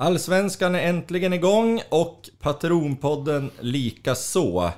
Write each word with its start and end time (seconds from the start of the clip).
Allsvenskan 0.00 0.74
är 0.74 0.78
äntligen 0.78 1.32
igång 1.32 1.82
och 1.88 2.28
Patronpodden 2.38 3.50
lika 3.60 4.14
så. 4.14 4.70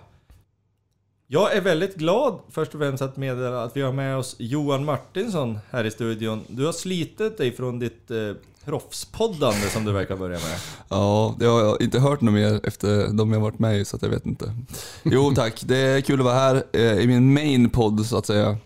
Jag 1.27 1.57
är 1.57 1.61
väldigt 1.61 1.95
glad 1.95 2.39
först 2.51 2.75
och 2.75 2.81
främst 2.81 3.03
att 3.03 3.17
meddela 3.17 3.63
att 3.63 3.77
vi 3.77 3.83
har 3.83 3.93
med 3.93 4.17
oss 4.17 4.37
Johan 4.39 4.85
Martinsson 4.85 5.59
här 5.71 5.85
i 5.85 5.91
studion. 5.91 6.45
Du 6.49 6.67
har 6.67 6.73
slitit 6.73 7.39
dig 7.39 7.53
från 7.53 7.79
ditt 7.79 8.11
eh, 8.11 8.17
proffspoddande 8.65 9.69
som 9.69 9.85
du 9.85 9.93
verkar 9.93 10.17
börja 10.17 10.39
med. 10.39 10.59
Ja, 10.89 11.35
det 11.39 11.47
har 11.47 11.61
jag 11.61 11.83
inte 11.83 11.99
hört 12.01 12.21
något 12.21 12.35
mer 12.35 12.61
efter 12.67 13.09
de 13.13 13.33
jag 13.33 13.41
varit 13.41 13.59
med 13.59 13.81
i 13.81 13.85
så 13.85 13.99
jag 14.01 14.09
vet 14.09 14.27
inte. 14.27 14.55
Jo 15.03 15.33
tack, 15.35 15.63
det 15.65 15.77
är 15.77 16.01
kul 16.01 16.21
att 16.21 16.25
vara 16.25 16.35
här 16.35 16.63
eh, 16.73 16.99
i 16.99 17.07
min 17.07 17.35
main 17.35 17.71
podd 17.71 18.07
så 18.07 18.19
att 18.19 18.27
säga. 18.27 18.57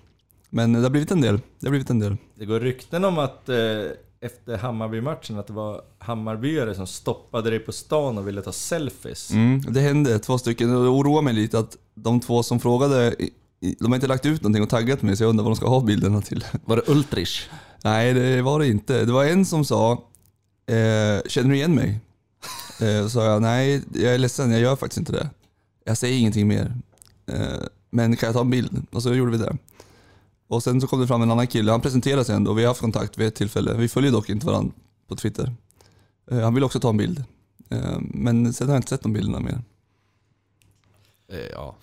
Men 0.51 0.73
det 0.73 0.81
har 0.81 0.91
blivit 0.91 1.11
en 1.11 1.21
del. 1.21 1.41
Det 1.61 1.67
har 1.67 1.71
blivit 1.71 1.91
en 1.91 1.99
del. 1.99 2.17
Det 2.35 2.45
går 2.45 2.61
rykten 2.61 3.05
om 3.05 3.19
att 3.19 3.49
eh, 3.49 3.57
efter 4.21 4.57
Hammarby-matchen 4.57 5.39
att 5.39 5.47
det 5.47 5.53
var 5.53 5.83
Hammarbyare 5.99 6.75
som 6.75 6.87
stoppade 6.87 7.51
dig 7.51 7.59
på 7.59 7.73
stan 7.73 8.19
och 8.19 8.29
ville 8.29 8.43
ta 8.43 8.53
selfies. 8.53 9.31
Mm, 9.31 9.61
det 9.69 9.81
hände 9.81 10.19
två 10.19 10.39
stycken 10.39 10.77
och 10.77 10.83
det 10.83 10.89
oroar 10.89 11.23
mig 11.23 11.35
lite 11.35 11.59
att 11.59 11.77
de 11.95 12.21
två 12.21 12.43
som 12.43 12.61
frågade, 12.61 13.15
de 13.79 13.87
har 13.87 13.95
inte 13.95 14.07
lagt 14.07 14.27
ut 14.27 14.43
någonting 14.43 14.63
och 14.63 14.71
taggat 14.71 15.03
mig 15.03 15.17
så 15.17 15.23
jag 15.23 15.31
undrar 15.31 15.45
vad 15.45 15.53
de 15.53 15.57
ska 15.57 15.69
ha 15.69 15.81
bilderna 15.81 16.23
till. 16.23 16.45
Var 16.65 16.77
det 16.77 16.89
Ultrich? 16.89 17.49
Nej, 17.85 18.15
det 18.15 18.43
var 18.43 18.59
det 18.59 18.67
inte. 18.67 19.05
Det 19.05 19.13
var 19.13 19.25
en 19.25 19.45
som 19.45 19.65
sa, 19.65 19.93
eh, 20.67 21.23
känner 21.27 21.51
du 21.51 21.57
igen 21.57 21.75
mig? 21.75 22.01
Eh, 22.81 23.03
så 23.03 23.09
sa 23.09 23.25
jag, 23.25 23.43
nej 23.43 23.83
jag 23.95 24.15
är 24.15 24.19
ledsen, 24.19 24.51
jag 24.51 24.61
gör 24.61 24.77
faktiskt 24.77 24.99
inte 24.99 25.13
det. 25.13 25.31
Jag 25.85 25.97
säger 25.97 26.19
ingenting 26.19 26.49
mer. 26.49 26.75
Eh, 27.27 27.67
men 27.91 28.17
kan 28.17 28.27
jag 28.27 28.35
ta 28.35 28.41
en 28.41 28.51
bild? 28.51 28.87
Och 28.93 29.03
så 29.03 29.15
gjorde 29.15 29.31
vi 29.33 29.39
det. 29.39 29.57
Och 30.49 30.63
sen 30.63 30.81
så 30.81 30.87
kom 30.87 31.01
det 31.01 31.07
fram 31.07 31.23
en 31.23 31.31
annan 31.31 31.47
kille, 31.47 31.71
han 31.71 31.81
presenterade 31.81 32.25
sig 32.25 32.35
ändå, 32.37 32.53
vi 32.53 32.63
har 32.63 32.69
haft 32.69 32.81
kontakt 32.81 33.19
vid 33.19 33.27
ett 33.27 33.35
tillfälle. 33.35 33.75
Vi 33.75 33.89
följer 33.89 34.13
dock 34.13 34.29
inte 34.29 34.47
varandra 34.47 34.73
på 35.09 35.17
Twitter. 35.17 35.55
Eh, 36.31 36.41
han 36.41 36.55
ville 36.55 36.67
också 36.67 36.81
ta 36.81 36.89
en 36.89 36.97
bild. 36.97 37.25
Eh, 37.71 37.99
men 38.01 38.53
sen 38.53 38.67
har 38.67 38.75
jag 38.75 38.79
inte 38.79 38.89
sett 38.89 39.03
de 39.03 39.13
bilderna 39.13 39.41
mer. 39.41 39.61
Eh, 41.33 41.39
Ja. 41.53 41.77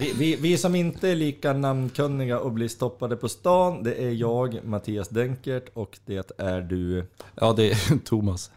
Vi, 0.00 0.12
vi, 0.18 0.36
vi 0.36 0.58
som 0.58 0.74
inte 0.74 1.08
är 1.08 1.16
lika 1.16 1.52
namnkunniga 1.52 2.38
och 2.38 2.52
blir 2.52 2.68
stoppade 2.68 3.16
på 3.16 3.28
stan, 3.28 3.82
det 3.82 3.94
är 3.94 4.10
jag, 4.10 4.60
Mattias 4.64 5.08
Denkert 5.08 5.68
och 5.74 5.98
det 6.06 6.30
är 6.38 6.60
du. 6.60 7.06
ja, 7.34 7.52
det 7.52 7.70
är 7.70 7.98
Thomas. 8.04 8.50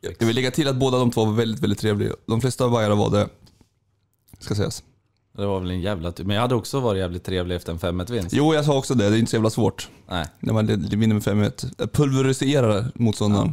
Jag 0.00 0.26
vill 0.26 0.34
lägga 0.36 0.50
till 0.50 0.68
att 0.68 0.76
båda 0.76 0.98
de 0.98 1.10
två 1.10 1.24
var 1.24 1.32
väldigt, 1.32 1.62
väldigt 1.62 1.78
trevliga. 1.78 2.12
De 2.26 2.40
flesta 2.40 2.68
bajare 2.68 2.94
var 2.94 3.10
det, 3.10 3.28
ska 4.38 4.54
sägas. 4.54 4.82
Det 5.36 5.46
var 5.46 5.60
väl 5.60 5.70
en 5.70 5.80
jävla 5.80 6.12
tur. 6.12 6.24
Men 6.24 6.34
jag 6.34 6.42
hade 6.42 6.54
också 6.54 6.80
varit 6.80 6.98
jävligt 6.98 7.24
trevlig 7.24 7.56
efter 7.56 7.72
en 7.72 7.78
5-1 7.78 8.12
vinst. 8.12 8.32
Jo, 8.32 8.54
jag 8.54 8.64
sa 8.64 8.78
också 8.78 8.94
det. 8.94 9.10
Det 9.10 9.16
är 9.16 9.18
inte 9.18 9.30
så 9.30 9.36
jävla 9.36 9.50
svårt. 9.50 9.88
Nej. 10.08 10.26
När 10.40 10.52
man 10.52 10.66
vinner 10.66 11.14
med 11.14 11.22
5-1. 11.22 11.88
Pulveriserar 11.92 12.84
motståndaren. 12.94 13.52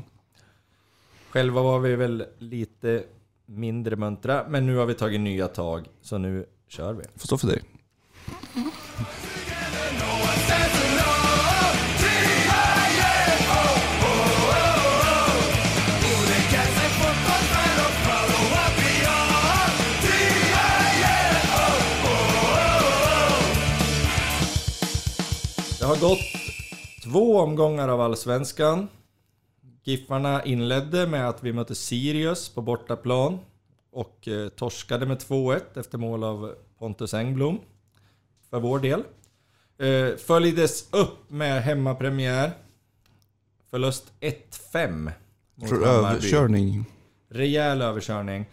Själva 1.30 1.62
var 1.62 1.80
vi 1.80 1.96
väl 1.96 2.26
lite 2.40 3.04
mindre 3.46 3.96
muntra, 3.96 4.46
men 4.50 4.66
nu 4.66 4.76
har 4.76 4.86
vi 4.86 4.94
tagit 4.94 5.22
nya 5.22 5.48
tag, 5.48 5.86
så 6.02 6.18
nu 6.18 6.46
kör 6.68 6.94
vi. 6.94 7.04
Får 7.16 7.28
stå 7.28 7.38
för 7.38 7.48
dig. 7.48 7.62
Har 25.92 26.00
gått 26.10 26.20
två 27.04 27.38
omgångar 27.38 27.90
av 27.90 28.02
Allsvenskan. 28.02 28.88
Giffarna 29.84 30.46
inledde 30.46 31.08
med 31.08 31.30
att 31.30 31.44
vi 31.44 31.54
mötte 31.54 31.76
Sirius 31.76 32.50
på 32.50 32.62
bortaplan 32.62 33.40
och 33.92 34.28
eh, 34.28 34.50
torskade 34.50 35.06
med 35.06 35.18
2-1 35.18 35.62
efter 35.76 35.98
mål 35.98 36.24
av 36.24 36.54
Pontus 36.80 37.14
Engblom. 37.14 37.60
För 38.50 38.60
vår 38.60 38.80
del. 38.80 39.04
Eh, 39.80 40.18
följdes 40.18 40.94
upp 40.94 41.30
med 41.30 41.64
hemmapremiär. 41.64 42.52
Förlust 43.70 44.12
1-5. 44.20 45.12
mot 45.56 45.70
För 45.70 45.76
Hammarby. 45.76 46.16
överkörning. 46.18 46.86
Rejäl 47.30 47.82
överkörning. 47.82 48.46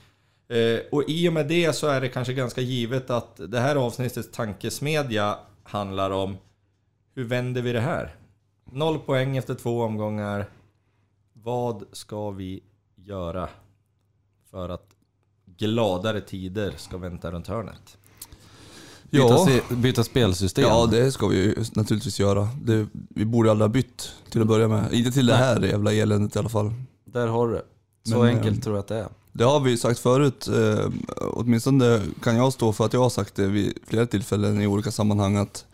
Eh, 0.49 0.81
och 0.93 1.05
i 1.09 1.29
och 1.29 1.33
med 1.33 1.49
det 1.49 1.73
så 1.73 1.87
är 1.87 2.01
det 2.01 2.09
kanske 2.09 2.33
ganska 2.33 2.61
givet 2.61 3.11
att 3.11 3.41
det 3.49 3.61
här 3.61 3.77
avsnittets 3.77 4.31
tankesmedja 4.31 5.39
handlar 5.63 6.11
om 6.11 6.37
hur 7.19 7.25
vänder 7.25 7.63
vi 7.63 7.73
det 7.73 7.81
här? 7.81 8.15
Noll 8.73 8.99
poäng 8.99 9.37
efter 9.37 9.55
två 9.55 9.83
omgångar. 9.83 10.49
Vad 11.33 11.85
ska 11.93 12.31
vi 12.31 12.61
göra 12.97 13.49
för 14.51 14.69
att 14.69 14.87
gladare 15.57 16.21
tider 16.21 16.75
ska 16.77 16.97
vänta 16.99 17.31
runt 17.31 17.47
hörnet? 17.47 17.99
Byta, 19.11 19.25
Ja. 19.25 19.47
se- 19.47 19.75
byta 19.75 20.05
spelsystem. 20.05 20.65
Ja, 20.65 20.87
det 20.87 21.13
ska 21.13 21.27
vi 21.27 21.37
ju 21.37 21.55
naturligtvis 21.75 22.21
göra. 22.21 22.49
Det, 22.63 22.87
vi 23.09 23.25
borde 23.25 23.51
aldrig 23.51 23.69
ha 23.69 23.73
bytt 23.73 24.13
till 24.31 24.41
att 24.41 24.49
börja 24.49 24.69
med. 24.69 24.93
Inte 24.93 25.11
till 25.11 25.27
det 25.27 25.37
här 25.37 25.61
jävla 25.61 25.93
eländet 25.93 26.37
i 26.37 26.39
alla 26.39 26.49
fall. 26.49 26.73
Där 27.05 27.27
har 27.27 27.49
du 27.49 27.55
det. 27.55 27.65
Så 28.11 28.19
Men, 28.23 28.37
enkelt 28.37 28.57
eh, 28.59 28.63
tror 28.63 28.77
jag 28.77 28.81
att 28.83 28.89
det 28.89 28.97
är. 28.97 29.09
Det 29.33 29.45
har 29.45 29.61
vi 29.61 29.77
sagt 29.77 30.01
förut, 30.01 30.49
eh, 30.49 30.91
åtminstone 31.33 32.01
kan 32.23 32.37
jag 32.37 32.53
stå 32.53 32.73
för 32.73 32.85
att 32.85 32.93
jag 32.93 33.01
har 33.01 33.11
sagt 33.11 33.35
det 33.35 33.47
vid 33.47 33.79
flera 33.87 34.07
tillfällen 34.07 34.61
i 34.61 34.67
olika 34.67 34.91
sammanhang 34.91 35.37
att 35.37 35.65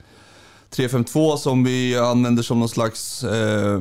352 0.75 1.37
som 1.37 1.65
vi 1.65 1.99
använder 1.99 2.43
som 2.43 2.59
någon 2.61 2.69
slags 2.69 3.25
eh, 3.25 3.81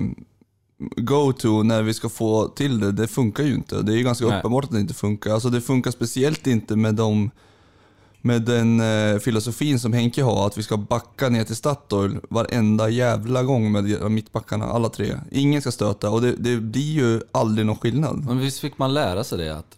go-to 0.98 1.64
när 1.64 1.81
vi 1.81 1.94
ska 1.94 2.09
få 2.09 2.48
till 2.48 2.80
det, 2.80 2.92
det 2.92 3.08
funkar 3.08 3.44
ju 3.44 3.54
inte. 3.54 3.81
Det 3.81 3.94
är 3.94 3.96
ju 3.96 4.04
ganska 4.04 4.28
Nej. 4.28 4.40
uppenbart 4.40 4.64
att 4.64 4.72
det 4.72 4.80
inte 4.80 4.94
funkar. 4.94 5.34
Alltså 5.34 5.50
det 5.50 5.62
funkar 5.62 5.92
speciellt 5.92 6.48
inte 6.48 6.76
med 6.76 6.96
de 6.96 7.32
med 8.26 8.42
den 8.42 8.80
eh, 8.80 9.20
filosofin 9.20 9.80
som 9.80 9.94
Henke 9.94 10.24
har, 10.24 10.48
att 10.48 10.58
vi 10.58 10.64
ska 10.64 10.78
backa 10.78 11.30
ner 11.30 11.44
till 11.44 11.56
Statoil 11.56 12.20
varenda 12.30 12.90
jävla 12.90 13.44
gång 13.44 13.72
med 13.72 14.12
mittbackarna, 14.12 14.66
alla 14.66 14.90
tre. 14.90 15.20
Ingen 15.32 15.62
ska 15.62 15.72
stöta 15.72 16.09
och 16.09 16.22
det, 16.22 16.36
det 16.36 16.58
blir 16.58 16.94
ju 16.94 17.22
aldrig 17.32 17.66
någon 17.66 17.76
skillnad. 17.76 18.26
Men 18.26 18.40
visst 18.40 18.59
fick 18.59 18.78
man 18.78 18.94
lära 18.94 19.24
sig 19.24 19.38
det 19.38 19.58
att 19.58 19.78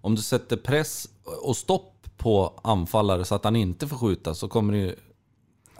om 0.00 0.14
du 0.14 0.22
sätter 0.22 0.56
press 0.56 1.08
och 1.42 1.56
stopp 1.56 1.92
på 2.16 2.60
anfallare 2.62 3.24
så 3.24 3.34
att 3.34 3.44
han 3.44 3.56
inte 3.56 3.88
får 3.88 3.96
skjuta 3.96 4.34
så 4.34 4.48
kommer 4.48 4.72
det 4.72 4.78
ju... 4.78 4.94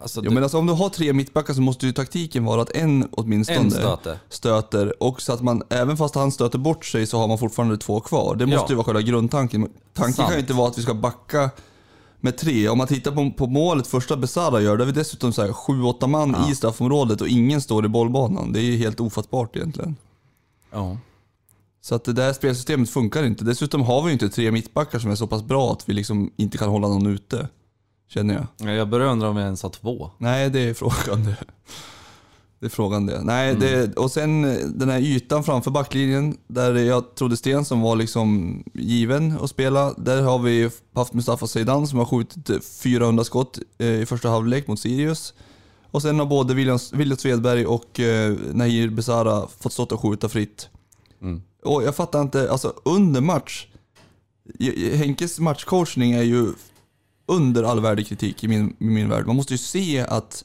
Alltså, 0.00 0.20
Jo 0.24 0.28
du, 0.28 0.34
men 0.34 0.42
alltså 0.42 0.58
om 0.58 0.66
du 0.66 0.72
har 0.72 0.88
tre 0.88 1.12
mittbackar 1.12 1.54
så 1.54 1.60
måste 1.60 1.86
ju 1.86 1.92
taktiken 1.92 2.44
vara 2.44 2.62
att 2.62 2.70
en 2.76 3.08
åtminstone 3.12 3.58
En 3.58 3.70
stöter. 3.70 4.18
stöter. 4.28 5.02
Och 5.02 5.22
så 5.22 5.32
att 5.32 5.42
man, 5.42 5.62
även 5.70 5.96
fast 5.96 6.14
han 6.14 6.32
stöter 6.32 6.58
bort 6.58 6.84
sig 6.84 7.06
så 7.06 7.18
har 7.18 7.28
man 7.28 7.38
fortfarande 7.38 7.76
två 7.78 8.00
kvar. 8.00 8.34
Det 8.36 8.46
måste 8.46 8.60
Ja. 8.60 8.66
ju 8.70 8.74
vara 8.74 8.84
själva 8.84 9.00
grundtanken. 9.02 9.68
Tanken 9.92 10.14
Sant. 10.14 10.28
kan 10.28 10.36
ju 10.36 10.40
inte 10.40 10.52
vara 10.52 10.68
att 10.68 10.78
vi 10.78 10.82
ska 10.82 10.94
backa 10.94 11.50
med 12.20 12.38
tre. 12.38 12.68
Om 12.68 12.78
man 12.78 12.86
tittar 12.86 13.12
på, 13.12 13.30
på 13.36 13.46
målet 13.46 13.86
första 13.86 14.16
Besara 14.16 14.60
gör, 14.60 14.76
då 14.76 14.82
är 14.82 14.86
vi 14.86 14.92
dessutom 14.92 15.32
så 15.32 15.42
här 15.42 15.52
sju, 15.52 15.82
åtta 15.82 16.06
man 16.06 16.36
i 16.50 16.54
straffområdet 16.54 17.20
och 17.20 17.28
ingen 17.28 17.60
står 17.60 17.84
i 17.84 17.88
bollbanan. 17.88 18.52
Det 18.52 18.60
är 18.60 18.64
ju 18.64 18.76
helt 18.76 19.00
ofattbart 19.00 19.56
egentligen. 19.56 19.96
ja. 20.72 20.96
Så 21.80 21.94
att 21.94 22.04
det 22.04 22.12
där 22.12 22.32
spelsystemet 22.32 22.90
funkar 22.90 23.24
inte. 23.24 23.44
Dessutom 23.44 23.82
har 23.82 24.02
vi 24.02 24.06
ju 24.08 24.12
inte 24.12 24.28
tre 24.28 24.50
mittbackar 24.52 24.98
som 24.98 25.10
är 25.10 25.14
så 25.14 25.26
pass 25.26 25.42
bra 25.42 25.72
att 25.72 25.88
vi 25.88 25.92
liksom 25.92 26.30
inte 26.36 26.58
kan 26.58 26.68
hålla 26.68 26.88
någon 26.88 27.06
ute. 27.06 27.48
Känner 28.08 28.34
jag. 28.34 28.46
Ja, 28.68 28.74
Jag 28.74 28.88
börjar 28.88 29.06
undra 29.06 29.28
om 29.28 29.36
vi 29.36 29.42
ens 29.42 29.62
har 29.62 29.70
två. 29.70 30.10
Nej, 30.18 30.50
det 30.50 30.60
är 30.60 30.74
frågan 30.74 31.24
det. 31.24 31.36
Det 32.58 32.66
är 32.66 32.70
frågan 32.70 33.06
det. 33.06 33.22
Nej, 33.22 33.54
det, 33.54 33.96
och 33.96 34.10
sen 34.10 34.42
den 34.78 34.88
här 34.88 35.00
ytan 35.00 35.44
framför 35.44 35.70
backlinjen 35.70 36.36
där 36.46 36.74
jag 36.74 37.14
trodde 37.14 37.36
Stensson 37.36 37.80
var 37.80 37.96
liksom 37.96 38.62
given 38.74 39.38
att 39.40 39.50
spela. 39.50 39.92
Där 39.92 40.22
har 40.22 40.38
vi 40.38 40.70
haft 40.94 41.12
Mustafa 41.12 41.46
Zeidan 41.46 41.86
som 41.86 41.98
har 41.98 42.06
skjutit 42.06 42.50
eh, 42.50 42.58
400 42.60 43.24
skott 43.24 43.58
eh, 43.78 43.86
i 43.86 44.06
första 44.06 44.28
halvlek 44.28 44.66
mot 44.66 44.80
Sirius. 44.80 45.34
Och 45.90 46.02
sen 46.02 46.18
har 46.18 46.26
både 46.26 46.54
William, 46.54 46.78
Svedberg 47.18 47.66
och 47.66 48.00
eh, 48.00 48.36
Nahir 48.52 48.88
Besara 48.88 49.48
fått 49.60 49.72
stått 49.72 49.92
och 49.92 50.00
skjuta 50.00 50.28
fritt. 50.28 50.68
Mm. 51.22 51.42
Och 51.62 51.82
jag 51.82 51.96
fattar 51.96 52.22
inte, 52.22 52.50
alltså 52.50 52.72
under 52.84 53.20
match. 53.20 53.66
Henkes 54.94 55.38
matchcoachning 55.38 56.12
är 56.12 56.22
ju 56.22 56.52
under 57.26 57.62
all 57.62 57.80
värdig 57.80 58.06
kritik 58.06 58.44
i 58.44 58.48
min, 58.48 58.76
i 58.78 58.84
min 58.84 59.08
värld. 59.08 59.26
Man 59.26 59.36
måste 59.36 59.54
ju 59.54 59.58
se 59.58 60.00
att, 60.00 60.44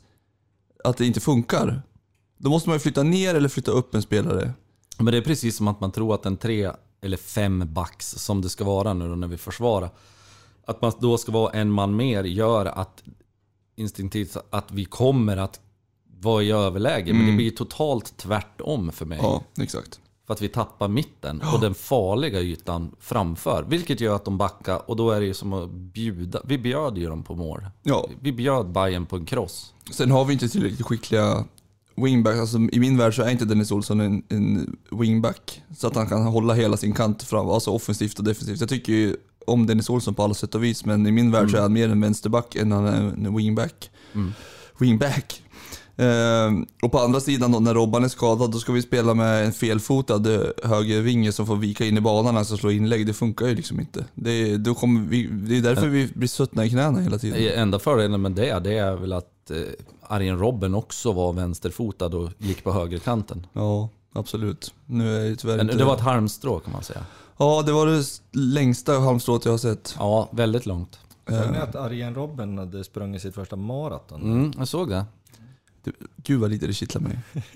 att 0.84 0.98
det 0.98 1.06
inte 1.06 1.20
funkar. 1.20 1.82
Då 2.38 2.50
måste 2.50 2.70
man 2.70 2.76
ju 2.76 2.80
flytta 2.80 3.04
ner 3.04 3.36
eller 3.36 3.50
flytta 3.50 3.72
upp 3.72 3.96
en 3.96 4.02
spelare. 4.02 4.54
Men 4.98 5.06
det 5.06 5.18
är 5.18 5.22
precis 5.22 5.58
som 5.58 5.68
att 5.68 5.80
man 5.80 5.92
tror 5.92 6.16
att 6.16 6.26
en 6.26 6.38
tre 6.38 6.72
eller 7.02 7.18
fem 7.18 7.74
backs 7.74 8.10
som 8.10 8.42
det 8.42 8.50
ska 8.50 8.64
vara 8.64 8.94
nu 8.94 9.10
då 9.10 9.16
när 9.16 9.28
vi 9.28 9.38
försvarar. 9.38 9.90
Att 10.66 10.82
man 10.82 10.92
då 11.00 11.18
ska 11.18 11.32
vara 11.32 11.52
en 11.52 11.72
man 11.72 11.96
mer 11.96 12.24
gör 12.24 12.66
att 12.66 13.04
instinktivt 13.76 14.38
att 14.50 14.72
vi 14.72 14.86
kommer 14.86 15.38
att 15.38 15.60
vara 16.20 16.44
i 16.44 16.52
överläge. 16.52 17.14
Men 17.14 17.26
det 17.26 17.32
blir 17.32 17.52
totalt 17.52 18.18
tvärtom 18.18 18.92
för 18.92 19.06
mig. 19.06 19.20
Ja, 19.22 19.44
exakt. 19.58 20.01
För 20.28 20.34
att 20.34 20.42
vi 20.42 20.50
tappar 20.50 20.88
mitten 20.88 21.42
och 21.54 21.60
den 21.60 21.74
farliga 21.74 22.40
ytan 22.42 22.96
framför. 23.00 23.66
Vilket 23.68 24.00
gör 24.02 24.16
att 24.16 24.26
de 24.26 24.38
backar 24.38 24.90
och 24.90 24.96
då 24.96 25.12
är 25.12 25.20
det 25.20 25.26
ju 25.26 25.34
som 25.34 25.54
att 25.54 25.70
bjuda. 25.72 26.42
Vi 26.46 26.58
bjöd 26.58 26.98
ju 26.98 27.10
dem 27.10 27.24
på 27.24 27.36
mål. 27.36 27.66
Ja. 27.84 28.08
Vi 28.22 28.32
bjöd 28.32 28.72
Bayern 28.72 29.06
på 29.06 29.16
en 29.16 29.26
kross. 29.26 29.74
Sen 29.92 30.12
har 30.12 30.26
vi 30.26 30.34
inte 30.34 30.50
tillräckligt 30.50 30.86
skickliga 30.86 31.46
wingback, 31.96 32.38
alltså 32.38 32.58
i 32.58 32.80
min 32.80 32.98
värld 32.98 33.16
så 33.16 33.22
är 33.22 33.30
inte 33.30 33.46
Dennis 33.46 33.72
Olsson 33.72 34.00
en, 34.00 34.24
en 34.30 34.78
wingback. 34.92 35.62
Så 35.78 35.88
att 35.88 35.96
han 35.96 36.08
kan 36.08 36.26
hålla 36.26 36.54
hela 36.54 36.78
sin 36.78 36.94
kant 36.94 37.24
fram, 37.24 37.50
alltså 37.50 37.72
offensivt 37.72 38.20
och 38.20 38.26
defensivt. 38.26 38.60
Jag 38.60 38.70
tycker 38.70 38.94
ju 38.94 39.16
om 39.48 39.68
Dennis 39.68 39.90
Olsson 39.90 40.14
på 40.14 40.24
alla 40.24 40.34
sätt 40.34 40.56
och 40.56 40.64
vis, 40.64 40.86
men 40.86 41.08
i 41.08 41.12
min 41.12 41.32
värld 41.32 41.52
så 41.52 41.58
är 41.58 41.62
han 41.62 41.74
mer 41.74 41.90
en 41.90 42.02
vänsterback 42.02 42.56
än 42.56 42.72
han 42.72 42.86
är 42.86 43.02
en 43.02 43.36
wingback. 43.36 43.90
Wingback. 44.80 45.44
Ehm, 45.98 46.66
och 46.82 46.92
på 46.92 47.00
andra 47.00 47.20
sidan 47.20 47.52
då, 47.52 47.60
när 47.60 47.74
Robban 47.74 48.04
är 48.04 48.08
skadad, 48.08 48.52
då 48.52 48.60
ska 48.60 48.72
vi 48.72 48.82
spela 48.82 49.14
med 49.14 49.46
en 49.46 49.52
felfotad 49.52 50.36
eh, 50.36 50.42
högervinge 50.64 51.32
som 51.32 51.48
får 51.48 51.56
vika 51.56 51.86
in 51.86 51.98
i 51.98 52.02
banan, 52.02 52.38
alltså 52.38 52.58
slå 52.58 52.72
inlägg. 52.72 53.08
Det 53.08 53.14
funkar 53.14 53.46
ju 53.46 53.56
liksom 53.56 53.80
inte. 53.80 54.06
Det, 54.14 54.58
då 54.58 54.74
kommer 54.74 55.02
vi, 55.02 55.28
det 55.28 55.58
är 55.58 55.62
därför 55.62 55.88
vi 55.88 56.08
blir 56.14 56.28
suttna 56.28 56.66
i 56.66 56.70
knäna 56.70 57.00
hela 57.00 57.18
tiden. 57.18 57.60
Enda 57.62 57.80
fördelen 57.80 58.22
med 58.22 58.32
det, 58.32 58.60
det 58.60 58.78
är 58.78 58.96
väl 58.96 59.14
att 59.14 59.52
eh, 59.52 59.58
Arjen 60.08 60.40
Robben 60.40 60.76
också 60.76 61.12
var 61.12 61.34
vänsterfotad 61.34 62.06
och 62.06 62.30
gick 62.38 62.64
på 62.64 62.72
högerkanten. 62.72 63.48
Ja, 63.54 63.90
absolut. 64.14 64.74
Nu 64.86 65.16
är 65.16 65.30
det 65.30 65.36
tyvärr 65.36 65.58
Men 65.58 65.66
inte... 65.66 65.78
det 65.78 65.86
var 65.86 65.96
ett 65.96 66.02
halmstrå 66.02 66.60
kan 66.60 66.74
man 66.74 66.84
säga. 66.84 67.06
Ja, 67.38 67.64
det 67.66 67.72
var 67.72 67.86
det 67.86 68.04
längsta 68.32 69.00
halmstrået 69.00 69.46
jag 69.46 69.54
har 69.54 69.58
sett. 69.58 69.96
Ja, 70.00 70.30
väldigt 70.32 70.66
långt. 70.66 71.00
Såg 71.30 71.52
ni 71.52 71.58
att 71.58 71.76
Arjen 71.76 72.16
Robben 72.16 72.58
hade 72.58 72.84
sprungit 72.84 73.22
sitt 73.22 73.36
första 73.36 73.56
maraton? 73.56 74.22
Mm, 74.22 74.54
jag 74.58 74.68
såg 74.68 74.90
det. 74.90 75.06
Du, 75.84 75.92
Gud 76.24 76.40
vad 76.40 76.50
lite 76.52 76.68
det 76.68 76.74
kittlar 76.74 77.02
mig. 77.02 77.20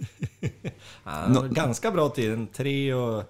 Han 1.04 1.34
var 1.34 1.48
ganska 1.48 1.92
bra 1.92 2.10
tid, 2.10 2.34
en 2.34 2.48
3 2.48 2.94
och 2.94 3.24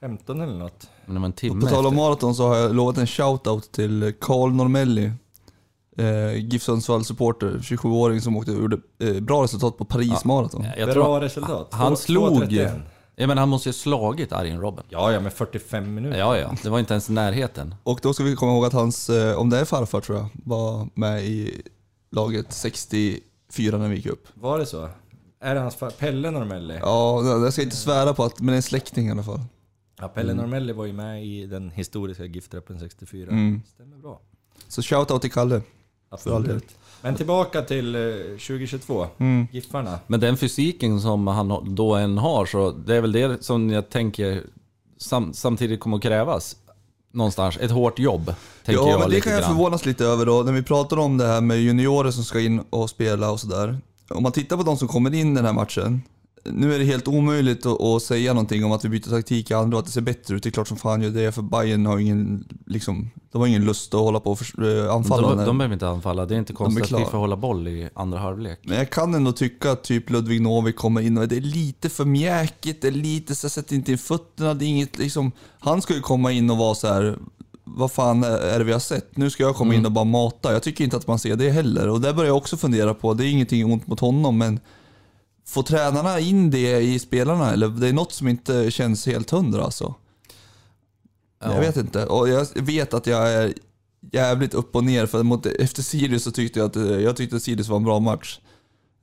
15 0.00 0.40
eller 0.40 0.54
något. 0.58 0.88
Men 1.06 1.14
det 1.14 1.20
var 1.20 1.26
en 1.26 1.32
timme 1.32 1.60
på 1.60 1.66
tal 1.66 1.86
om 1.86 1.92
efter. 1.92 2.02
maraton 2.04 2.34
så 2.34 2.48
har 2.48 2.56
jag 2.56 2.74
lovat 2.74 2.98
en 2.98 3.06
shoutout 3.06 3.72
till 3.72 4.14
Karl 4.20 4.52
Normelli. 4.52 5.12
Eh, 5.98 6.34
GIF 6.36 6.62
Sundsvall 6.62 7.04
supporter, 7.04 7.58
27-åring 7.62 8.20
som 8.20 8.36
åkte 8.36 8.52
och 8.52 8.60
gjorde 8.62 8.78
eh, 8.98 9.20
bra 9.20 9.42
resultat 9.42 9.78
på 9.78 9.84
Paris 9.84 10.24
maraton. 10.24 10.66
Jag 10.76 10.86
Bra 10.86 10.94
tror, 11.04 11.20
resultat. 11.20 11.68
han 11.70 11.92
Två- 11.92 11.96
slog... 11.96 12.42
2.31. 12.42 12.80
Ja, 13.16 13.26
men 13.26 13.38
han 13.38 13.48
måste 13.48 13.68
ju 13.68 13.70
ha 13.70 13.74
slagit 13.74 14.32
Arjen 14.32 14.60
Robben. 14.60 14.84
Ja, 14.88 15.12
ja, 15.12 15.20
med 15.20 15.32
45 15.32 15.94
minuter. 15.94 16.18
Ja, 16.18 16.38
ja. 16.38 16.54
Det 16.62 16.70
var 16.70 16.78
inte 16.78 16.94
ens 16.94 17.10
i 17.10 17.12
närheten. 17.12 17.74
Och 17.82 17.98
då 18.02 18.14
ska 18.14 18.24
vi 18.24 18.36
komma 18.36 18.52
ihåg 18.52 18.64
att 18.64 18.72
hans, 18.72 19.10
eh, 19.10 19.38
om 19.38 19.50
det 19.50 19.58
är 19.58 19.64
farfar 19.64 20.00
tror 20.00 20.18
jag, 20.18 20.26
var 20.44 20.88
med 20.94 21.24
i 21.24 21.62
laget 22.10 22.52
64 23.54 23.78
när 23.78 23.88
vi 23.88 23.96
gick 23.96 24.06
upp. 24.06 24.28
Var 24.34 24.58
det 24.58 24.66
så? 24.66 24.88
Är 25.40 25.54
det 25.54 25.60
hans 25.60 25.76
far? 25.76 25.90
Pelle 25.90 26.30
Normelli? 26.30 26.78
Ja, 26.82 27.24
jag 27.24 27.52
ska 27.52 27.62
inte 27.62 27.76
svära 27.76 28.14
på 28.14 28.24
att, 28.24 28.40
men 28.40 28.46
det 28.46 28.52
är 28.52 28.56
en 28.56 28.62
släkting 28.62 29.08
i 29.08 29.10
alla 29.10 29.22
fall. 29.22 29.40
Ja, 30.00 30.08
Pelle 30.08 30.34
Normelli 30.34 30.72
var 30.72 30.84
ju 30.84 30.92
med 30.92 31.26
i 31.26 31.46
den 31.46 31.70
historiska 31.70 32.24
GIF-truppen 32.24 32.80
64. 32.80 33.30
Mm. 33.30 33.62
Stämmer 33.74 33.96
bra. 33.96 34.20
Så 34.68 34.82
shoutout 34.82 35.20
till 35.22 35.32
Kalle. 35.32 35.62
Absolut. 36.08 36.76
Men 37.02 37.14
tillbaka 37.14 37.62
till 37.62 37.94
eh, 37.94 38.00
2022. 38.30 39.06
Mm. 39.18 39.46
Giffarna. 39.52 39.98
Men 40.06 40.20
den 40.20 40.36
fysiken 40.36 41.00
som 41.00 41.26
han 41.26 41.74
då 41.74 41.94
än 41.94 42.18
har, 42.18 42.46
så 42.46 42.70
det 42.70 42.96
är 42.96 43.00
väl 43.00 43.12
det 43.12 43.44
som 43.44 43.70
jag 43.70 43.90
tänker 43.90 44.42
sam, 44.96 45.32
samtidigt 45.34 45.80
kommer 45.80 45.96
att 45.96 46.02
krävas. 46.02 46.56
Någonstans. 47.14 47.56
Ett 47.60 47.70
hårt 47.70 47.98
jobb, 47.98 48.34
tänker 48.64 48.82
Ja, 48.82 48.90
jag 48.90 49.00
men 49.00 49.10
det 49.10 49.20
kan 49.20 49.32
jag 49.32 49.40
grann. 49.42 49.50
förvånas 49.50 49.86
lite 49.86 50.04
över 50.04 50.26
då. 50.26 50.42
När 50.42 50.52
vi 50.52 50.62
pratar 50.62 50.96
om 50.98 51.18
det 51.18 51.26
här 51.26 51.40
med 51.40 51.60
juniorer 51.60 52.10
som 52.10 52.24
ska 52.24 52.40
in 52.40 52.62
och 52.70 52.90
spela 52.90 53.30
och 53.30 53.40
sådär. 53.40 53.78
Om 54.10 54.22
man 54.22 54.32
tittar 54.32 54.56
på 54.56 54.62
de 54.62 54.76
som 54.76 54.88
kommer 54.88 55.14
in 55.14 55.34
den 55.34 55.44
här 55.44 55.52
matchen. 55.52 56.02
Nu 56.44 56.74
är 56.74 56.78
det 56.78 56.84
helt 56.84 57.08
omöjligt 57.08 57.66
att, 57.66 57.80
att 57.80 58.02
säga 58.02 58.32
någonting 58.32 58.64
om 58.64 58.72
att 58.72 58.84
vi 58.84 58.88
byter 58.88 59.10
taktik 59.10 59.50
i 59.50 59.54
andra 59.54 59.76
och 59.76 59.80
att 59.80 59.86
det 59.86 59.92
ser 59.92 60.00
bättre 60.00 60.36
ut. 60.36 60.42
Det 60.42 60.48
är 60.48 60.50
klart 60.50 60.68
som 60.68 60.76
fan 60.76 61.02
gör 61.02 61.10
det, 61.10 61.32
för 61.32 61.42
Bayern 61.42 61.86
har 61.86 61.98
ingen, 61.98 62.44
liksom, 62.66 63.10
de 63.32 63.40
har 63.40 63.46
ingen 63.46 63.64
lust 63.64 63.94
att 63.94 64.00
hålla 64.00 64.20
på 64.20 64.30
och 64.30 64.38
för, 64.38 64.84
eh, 64.84 64.94
anfalla. 64.94 65.34
De, 65.34 65.44
de 65.46 65.58
behöver 65.58 65.72
inte 65.72 65.88
anfalla. 65.88 66.26
Det 66.26 66.34
är 66.34 66.38
inte 66.38 66.52
konstigt 66.52 66.92
att 66.92 67.00
vi 67.00 67.04
får 67.04 67.18
hålla 67.18 67.36
boll 67.36 67.68
i 67.68 67.88
andra 67.94 68.18
halvlek. 68.18 68.60
Men 68.62 68.78
jag 68.78 68.90
kan 68.90 69.14
ändå 69.14 69.32
tycka 69.32 69.72
att 69.72 69.84
typ 69.84 70.10
Ludvig 70.10 70.42
Novik 70.42 70.76
kommer 70.76 71.00
in 71.00 71.18
och 71.18 71.28
det 71.28 71.36
är 71.36 71.40
lite 71.40 71.88
för 71.88 72.04
mjäkigt, 72.04 72.82
det 72.82 72.88
är 72.88 72.92
lite 72.92 73.34
så 73.34 73.48
sätter 73.48 73.74
inte 73.74 73.92
in 73.92 73.98
fötterna, 73.98 74.54
det 74.54 74.64
är 74.64 74.68
inget 74.68 74.98
liksom... 74.98 75.32
Han 75.58 75.82
ska 75.82 75.94
ju 75.94 76.00
komma 76.00 76.32
in 76.32 76.50
och 76.50 76.56
vara 76.56 76.74
så 76.74 76.88
här. 76.88 77.18
vad 77.64 77.92
fan 77.92 78.24
är 78.24 78.58
det 78.58 78.64
vi 78.64 78.72
har 78.72 78.80
sett? 78.80 79.16
Nu 79.16 79.30
ska 79.30 79.42
jag 79.42 79.56
komma 79.56 79.74
in 79.74 79.86
och 79.86 79.92
bara 79.92 80.04
mata. 80.04 80.52
Jag 80.52 80.62
tycker 80.62 80.84
inte 80.84 80.96
att 80.96 81.06
man 81.06 81.18
ser 81.18 81.36
det 81.36 81.50
heller. 81.50 81.88
Och 81.88 82.00
där 82.00 82.12
börjar 82.12 82.28
jag 82.28 82.36
också 82.36 82.56
fundera 82.56 82.94
på, 82.94 83.14
det 83.14 83.24
är 83.24 83.30
ingenting 83.30 83.72
ont 83.72 83.86
mot 83.86 84.00
honom, 84.00 84.38
men 84.38 84.60
får 85.46 85.62
tränarna 85.62 86.20
in 86.20 86.50
det 86.50 86.80
i 86.80 86.98
spelarna? 86.98 87.52
Eller 87.52 87.68
det 87.68 87.88
är 87.88 87.92
något 87.92 88.12
som 88.12 88.28
inte 88.28 88.70
känns 88.70 89.06
helt 89.06 89.30
hundra 89.30 89.64
alltså. 89.64 89.94
Ja. 91.42 91.54
Jag 91.54 91.60
vet 91.60 91.76
inte. 91.76 92.06
Och 92.06 92.28
jag 92.28 92.46
vet 92.54 92.94
att 92.94 93.06
jag 93.06 93.32
är 93.32 93.54
jävligt 94.12 94.54
upp 94.54 94.76
och 94.76 94.84
ner, 94.84 95.06
för 95.06 95.22
mot, 95.22 95.46
efter 95.46 95.82
Sirius 95.82 96.24
så 96.24 96.30
tyckte 96.30 96.58
jag 96.58 96.66
att 96.66 97.02
jag 97.02 97.16
tyckte 97.16 97.36
att 97.36 97.42
Sirius 97.42 97.68
var 97.68 97.76
en 97.76 97.84
bra 97.84 98.00
match. 98.00 98.40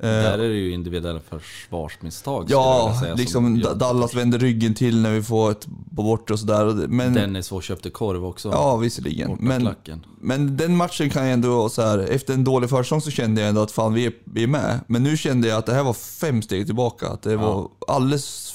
Eh, 0.03 0.07
Där 0.07 0.39
är 0.39 0.50
det 0.50 0.56
ju 0.56 0.71
individuella 0.71 1.19
försvarsmisstag 1.30 2.45
Ja, 2.48 2.98
säga, 3.01 3.15
liksom 3.15 3.62
Dallas 3.75 4.13
vänder 4.13 4.39
ryggen 4.39 4.74
till 4.74 5.01
när 5.01 5.12
vi 5.12 5.24
får 5.24 5.51
ett 5.51 5.65
på 5.95 6.03
bortre 6.03 6.33
och 6.33 6.39
sådär. 6.39 6.88
Men, 6.88 7.13
Dennis 7.13 7.51
köpte 7.62 7.89
korv 7.89 8.25
också. 8.25 8.50
ja, 8.50 8.77
visserligen. 8.77 9.38
Men, 9.39 9.62
klacken. 9.62 10.06
men 10.21 10.57
den 10.57 10.75
matchen 10.75 11.09
kan 11.09 11.24
jag 11.24 11.33
ändå 11.33 11.69
så 11.69 11.81
här, 11.81 11.98
efter 12.00 12.33
en 12.33 12.44
dålig 12.44 12.69
försäsong 12.69 13.01
så 13.01 13.12
kände 13.12 13.42
jag 13.42 13.50
ändå 13.50 13.62
att 13.62 13.71
fan 13.71 13.94
vi 13.94 14.06
är, 14.06 14.13
vi 14.25 14.44
är 14.44 14.48
med. 14.48 14.80
Men 14.88 15.03
nu 15.03 15.18
kände 15.18 15.48
jag 15.48 15.57
att 15.57 15.65
det 15.65 15.74
här 15.74 15.83
var 15.83 15.94
fem 15.94 16.42
steg 16.42 16.65
tillbaka. 16.65 17.07
Att 17.07 17.21
det 17.21 17.36
var 17.36 17.68
alldeles 17.88 18.50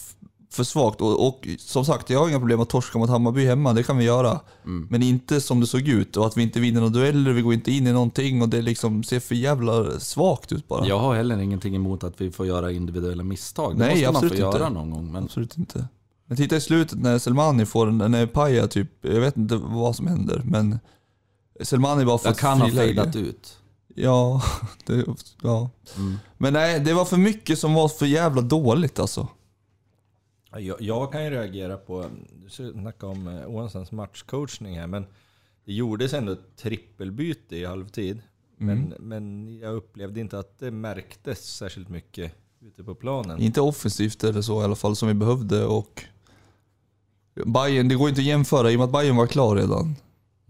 för 0.57 0.65
svagt. 0.65 1.01
Och, 1.01 1.27
och 1.27 1.49
som 1.59 1.85
sagt, 1.85 2.11
jag 2.11 2.19
har 2.21 2.29
inga 2.29 2.39
problem 2.39 2.61
att 2.61 2.69
torska 2.69 2.99
mot 2.99 3.11
Hammarby 3.11 3.47
hemma, 3.47 3.73
det 3.73 3.83
kan 3.83 3.97
vi 3.97 4.05
göra. 4.05 4.41
Mm. 4.65 4.87
Men 4.91 5.03
inte 5.03 5.41
som 5.41 5.61
det 5.61 5.67
såg 5.67 5.89
ut. 5.89 6.17
Och 6.17 6.27
att 6.27 6.37
vi 6.37 6.43
inte 6.43 6.61
vinner 6.61 6.81
några 6.81 6.93
dueller, 6.93 7.33
vi 7.33 7.43
går 7.43 7.55
inte 7.55 7.73
in 7.73 7.87
i 7.87 7.93
någonting 7.93 8.43
och 8.43 8.49
det 8.49 8.63
liksom 8.63 9.05
ser 9.05 9.21
för 9.21 9.35
jävla 9.35 10.01
svagt 10.01 10.53
ut 10.53 10.69
bara. 10.69 10.87
Jag 10.87 10.99
har 10.99 11.15
heller 11.15 11.39
ingenting 11.39 11.77
emot 11.77 12.05
att 12.05 12.21
vi 12.21 12.31
får 12.31 12.47
göra 12.47 12.73
individuella 12.73 13.23
misstag. 13.23 13.79
Det 13.79 13.79
Nej, 13.79 13.89
måste 13.89 14.05
man 14.05 14.13
få 14.13 14.19
absolut 14.19 14.33
inte. 14.33 14.59
göra 14.59 14.69
någon 14.69 14.91
gång. 14.91 15.13
Men 15.13 15.25
Absolut 15.25 15.57
inte. 15.57 15.89
Men 16.27 16.37
titta 16.37 16.57
i 16.57 16.61
slutet 16.61 16.99
när 16.99 17.19
Selmani 17.19 17.67
får 17.67 17.87
den, 17.87 18.11
när 18.11 18.27
Paja 18.27 18.67
typ, 18.67 18.89
jag 19.01 19.21
vet 19.21 19.37
inte 19.37 19.57
vad 19.57 19.97
som 19.97 20.07
händer 20.07 20.43
men 20.45 20.79
Selmani 21.61 22.05
bara 22.05 22.19
får 22.19 22.29
jag 22.29 22.39
kan 22.39 22.61
ha 22.61 22.69
fejdat 22.69 23.17
ut. 23.17 23.59
Ja, 23.95 24.43
det, 24.87 25.05
ja. 25.43 25.71
Mm. 25.97 26.19
Men 26.39 26.53
nej, 26.53 26.81
det 26.81 26.95
var 26.95 27.05
för 27.05 27.17
mycket 27.17 27.59
som 27.59 27.75
var 27.75 27.89
för 27.89 28.07
jävla 28.07 28.43
dåligt 28.43 28.99
alltså. 28.99 29.29
Jag, 30.61 30.81
jag 30.81 31.13
kan 31.13 31.25
ju 31.25 31.31
reagera 31.31 31.77
på, 31.77 32.05
du 32.45 32.49
snackade 32.73 33.13
om 33.13 33.29
eh, 33.29 33.51
Åhnsens 33.51 33.93
matchcoachning 33.93 34.79
här, 34.79 34.87
men 34.87 35.07
det 35.65 35.73
gjordes 35.73 36.13
ändå 36.13 36.33
ett 36.33 36.57
trippelbyte 36.57 37.57
i 37.57 37.65
halvtid. 37.65 38.21
Men, 38.59 38.79
Mm. 38.79 38.93
men 38.99 39.57
jag 39.59 39.75
upplevde 39.75 40.21
inte 40.21 40.39
att 40.39 40.59
det 40.59 40.71
märktes 40.71 41.57
särskilt 41.57 41.89
mycket 41.89 42.33
ute 42.61 42.85
på 42.85 42.95
planen. 42.95 43.39
Inte 43.41 43.61
offensivt 43.61 44.25
eller 44.25 44.43
så 44.43 44.61
i 44.61 44.65
alla 44.65 44.75
fall 44.75 44.97
som 44.97 45.09
vi 45.09 45.15
behövde 45.15 45.65
och 45.67 46.05
Bayern, 47.47 47.89
det 47.89 47.95
går 47.95 48.09
inte 48.09 48.21
att 48.21 48.27
jämföra 48.27 48.71
i 48.71 48.75
och 48.75 48.79
med 48.79 48.85
att 48.85 48.93
Bayern 48.93 49.17
var 49.17 49.27
klar 49.27 49.57
redan. 49.57 49.97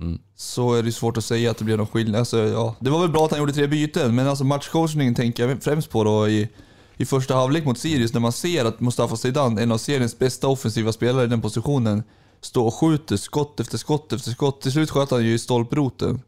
Mm. 0.00 0.18
Så 0.34 0.74
är 0.74 0.82
det 0.82 0.92
svårt 0.92 1.16
att 1.16 1.24
säga 1.24 1.50
att 1.50 1.58
det 1.58 1.64
blir 1.64 1.76
någon 1.76 1.86
skillnad. 1.86 2.18
Alltså, 2.18 2.38
ja, 2.38 2.76
det 2.80 2.90
var 2.90 3.00
väl 3.00 3.10
bra 3.10 3.24
att 3.24 3.30
han 3.30 3.40
gjorde 3.40 3.52
tre 3.52 3.66
byten, 3.66 4.14
men 4.14 4.28
alltså 4.28 4.44
matchcoachningen 4.44 5.14
tänker 5.14 5.48
jag 5.48 5.62
främst 5.62 5.90
på 5.90 6.04
då 6.04 6.28
i, 6.28 6.48
i 6.96 7.04
första 7.04 7.34
halvlek 7.34 7.64
mot 7.64 7.78
Sirius 7.78 8.12
när 8.12 8.20
man 8.20 8.32
ser 8.32 8.64
att 8.64 8.80
Mustafa 8.80 9.16
Zeidan, 9.16 9.58
en 9.58 9.72
av 9.72 9.78
seriens 9.78 10.18
bästa 10.18 10.48
offensiva 10.48 10.92
spelare 10.92 11.24
i 11.24 11.28
den 11.28 11.42
positionen, 11.42 12.02
står 12.40 12.66
och 12.66 12.74
skjuter 12.74 13.16
skott 13.16 13.60
efter 13.60 13.78
skott 13.78 14.12
efter 14.12 14.30
skott. 14.30 14.60
Till 14.60 14.72
slut 14.72 14.90
sköt 14.90 15.10
han 15.10 15.24
ju 15.24 15.34
i 15.34 15.38
stolproten. 15.38 16.22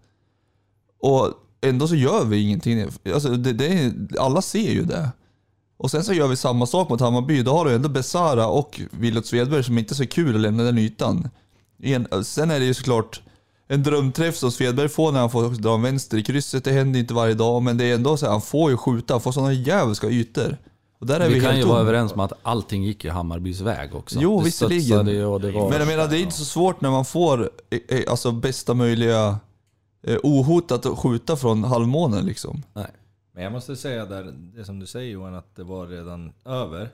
Och 1.00 1.32
ändå 1.60 1.88
så 1.88 1.94
gör 1.94 2.24
vi 2.24 2.42
ingenting. 2.42 2.88
Alltså, 3.14 3.28
det, 3.28 3.52
det 3.52 3.92
alla 4.18 4.42
ser 4.42 4.72
ju 4.72 4.82
det. 4.84 5.08
Och 5.76 5.90
sen 5.90 6.04
så 6.04 6.12
gör 6.12 6.28
vi 6.28 6.36
samma 6.36 6.66
sak 6.66 6.88
mot 6.88 7.00
Hammarby. 7.00 7.42
Då 7.42 7.52
har 7.52 7.64
du 7.64 7.74
ändå 7.74 7.88
Besara 7.88 8.46
och 8.46 8.80
Willot 8.90 9.26
Svedberg 9.26 9.64
som 9.64 9.78
inte 9.78 9.92
är 9.92 9.96
så 9.96 10.06
kul 10.06 10.34
att 10.34 10.40
lämna 10.40 10.62
den 10.62 10.78
ytan. 10.78 11.28
Sen 12.24 12.50
är 12.50 12.60
det 12.60 12.66
ju 12.66 12.74
såklart 12.74 13.20
en 13.68 13.82
drömträff 13.82 14.36
som 14.36 14.50
Svedberg 14.50 14.88
får 14.88 15.12
när 15.12 15.20
han 15.20 15.30
får 15.30 15.48
dra 15.48 15.74
en 15.74 15.82
vänster 15.82 16.18
i 16.18 16.22
krysset. 16.22 16.64
Det 16.64 16.72
händer 16.72 17.00
inte 17.00 17.14
varje 17.14 17.34
dag, 17.34 17.62
men 17.62 17.78
det 17.78 17.84
är 17.84 17.94
ändå 17.94 18.16
så 18.16 18.26
här, 18.26 18.32
han 18.32 18.42
får 18.42 18.70
ju 18.70 18.76
skjuta. 18.76 19.14
Han 19.14 19.20
får 19.20 19.32
sådana 19.32 19.52
djävulska 19.52 20.08
ytor. 20.08 20.56
Och 20.98 21.06
där 21.06 21.20
är 21.20 21.28
vi, 21.28 21.34
Vi 21.34 21.40
kan 21.40 21.50
helt 21.50 21.64
ju 21.64 21.68
vara 21.68 21.80
överens 21.80 22.12
om 22.12 22.20
att 22.20 22.32
allting 22.42 22.84
gick 22.84 23.04
ju 23.04 23.10
Hammarbys 23.10 23.60
väg 23.60 23.94
också. 23.94 24.18
Jo, 24.20 24.38
det 24.38 24.44
visserligen. 24.44 25.06
det 25.06 25.24
var... 25.24 25.70
Men 25.70 25.78
jag 25.78 25.86
menar, 25.86 26.08
det 26.08 26.18
är 26.18 26.20
inte 26.20 26.36
så 26.36 26.44
svårt 26.44 26.80
när 26.80 26.90
man 26.90 27.04
får 27.04 27.50
eh, 27.70 27.98
eh, 27.98 28.10
alltså, 28.10 28.32
bästa 28.32 28.74
möjliga 28.74 29.38
eh, 30.02 30.16
ohotat 30.22 30.86
att 30.86 30.98
skjuta 30.98 31.36
från 31.36 31.64
halvmånen 31.64 32.26
liksom. 32.26 32.62
Nej. 32.72 32.90
Men 33.32 33.42
jag 33.42 33.52
måste 33.52 33.76
säga 33.76 34.06
där, 34.06 34.34
det 34.56 34.64
som 34.64 34.80
du 34.80 34.86
säger 34.86 35.12
Johan, 35.12 35.34
att 35.34 35.56
det 35.56 35.64
var 35.64 35.86
redan 35.86 36.32
över. 36.44 36.88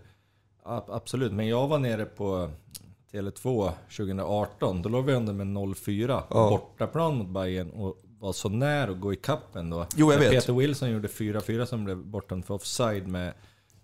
Absolut, 0.89 1.33
men 1.33 1.49
jag 1.49 1.69
var 1.69 1.79
nere 1.79 2.05
på 2.05 2.51
Tele2 3.15 3.73
2018. 3.97 4.83
Då 4.83 4.89
låg 4.89 5.05
vi 5.05 5.13
under 5.13 5.33
med 5.33 5.47
0-4 5.47 6.21
på 6.21 6.27
Ja. 6.31 6.49
bortaplan 6.51 7.17
mot 7.17 7.29
Bayern 7.29 7.71
och 7.71 8.03
var 8.21 8.33
så 8.33 8.49
nära 8.49 8.91
att 8.91 9.01
gå 9.01 9.13
i 9.13 9.17
kappen 9.17 9.71
då. 9.71 9.87
Jo, 9.97 10.13
jag 10.13 10.19
vet. 10.19 10.31
Peter 10.31 10.53
Wilson 10.53 10.91
gjorde 10.91 11.09
4-4 11.09 11.65
som 11.67 11.85
blev 11.85 11.97
bortdömd 11.97 12.45
för 12.45 12.55
offside 12.55 13.09
med 13.09 13.33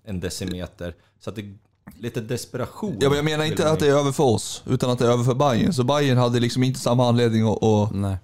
en 0.04 0.20
decimeter. 0.20 0.94
Så 1.20 1.30
att 1.30 1.36
det 1.36 1.54
lite 1.98 2.20
desperation. 2.20 2.96
Ja, 3.00 3.08
men 3.08 3.16
jag 3.16 3.24
menar 3.24 3.44
inte 3.44 3.70
att 3.70 3.78
det 3.78 3.88
är 3.88 3.94
över 3.98 4.12
för 4.12 4.24
oss, 4.24 4.62
utan 4.66 4.90
att 4.90 4.98
det 4.98 5.06
är 5.06 5.10
över 5.10 5.24
för 5.24 5.34
Bayern. 5.34 5.72
Så 5.72 5.84
Bayern 5.84 6.18
hade 6.18 6.40
liksom 6.40 6.62
inte 6.62 6.80
samma 6.80 7.08
anledning 7.08 7.42
att, 7.48 7.64
att, 7.64 7.94
Nej. 7.94 8.16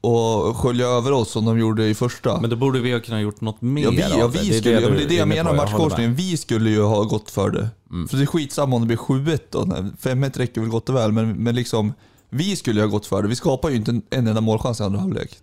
Och 0.00 0.56
skölja 0.56 0.86
över 0.86 1.12
oss 1.12 1.30
som 1.30 1.44
de 1.44 1.58
gjorde 1.58 1.86
i 1.86 1.94
första. 1.94 2.40
Men 2.40 2.50
då 2.50 2.56
borde 2.56 2.80
vi 2.80 2.92
ha 2.92 3.00
kunnat 3.00 3.20
gjort 3.20 3.40
något 3.40 3.62
mer 3.62 3.82
Ja, 3.82 3.90
vi, 3.90 4.00
ja, 4.00 4.28
det. 4.28 4.38
vi 4.42 4.48
Det 4.48 4.56
är 4.56 4.60
skulle, 4.60 4.80
det 4.80 4.80
men 4.80 4.92
du 4.92 4.98
det 4.98 5.04
är 5.04 5.08
det 5.08 5.14
är 5.14 5.18
jag 5.18 5.28
menar 5.28 5.52
med 5.52 5.56
matchkorsningen. 5.56 6.14
Vi 6.14 6.36
skulle 6.36 6.70
ju 6.70 6.82
ha 6.82 7.02
gått 7.04 7.30
för 7.30 7.50
det. 7.50 7.68
Mm. 7.90 8.08
För 8.08 8.16
det 8.16 8.22
är 8.22 8.26
skitsamma 8.26 8.76
om 8.76 8.82
det 8.82 8.86
blir 8.86 8.96
7-1 8.96 9.40
då. 9.50 9.60
5-1 9.60 10.38
räcker 10.38 10.60
väl 10.60 10.70
gott 10.70 10.88
och 10.88 10.94
väl, 10.94 11.12
men, 11.12 11.32
men 11.32 11.54
liksom 11.54 11.92
vi 12.30 12.56
skulle 12.56 12.80
ju 12.80 12.86
ha 12.86 12.90
gått 12.90 13.06
för 13.06 13.22
det. 13.22 13.28
Vi 13.28 13.36
skapar 13.36 13.70
ju 13.70 13.76
inte 13.76 13.90
en, 13.90 14.02
en 14.10 14.26
enda 14.26 14.40
målchans 14.40 14.80
i 14.80 14.82
andra 14.82 15.00
halvlek. 15.00 15.38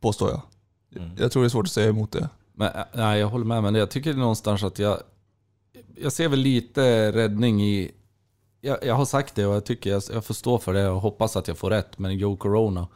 Påstår 0.00 0.30
jag. 0.30 0.42
Mm. 0.96 1.16
Jag 1.18 1.32
tror 1.32 1.42
det 1.42 1.46
är 1.46 1.50
svårt 1.50 1.66
att 1.66 1.72
säga 1.72 1.88
emot 1.88 2.12
det. 2.12 2.28
Men, 2.54 2.68
äh, 2.68 2.82
nej, 2.94 3.20
jag 3.20 3.28
håller 3.28 3.44
med. 3.44 3.62
Men 3.62 3.74
jag 3.74 3.90
tycker 3.90 4.14
någonstans 4.14 4.62
att 4.62 4.78
jag... 4.78 4.98
Jag 5.96 6.12
ser 6.12 6.28
väl 6.28 6.38
lite 6.38 7.12
räddning 7.12 7.62
i... 7.62 7.90
Jag, 8.60 8.78
jag 8.84 8.94
har 8.94 9.04
sagt 9.04 9.34
det 9.34 9.46
och 9.46 9.54
jag 9.54 9.64
tycker 9.64 9.90
jag, 9.90 10.02
jag 10.12 10.24
får 10.24 10.34
stå 10.34 10.58
för 10.58 10.74
det 10.74 10.88
och 10.88 11.00
hoppas 11.00 11.36
att 11.36 11.48
jag 11.48 11.58
får 11.58 11.70
rätt. 11.70 11.98
Men 11.98 12.18
Joe 12.18 12.36
Corona. 12.36 12.88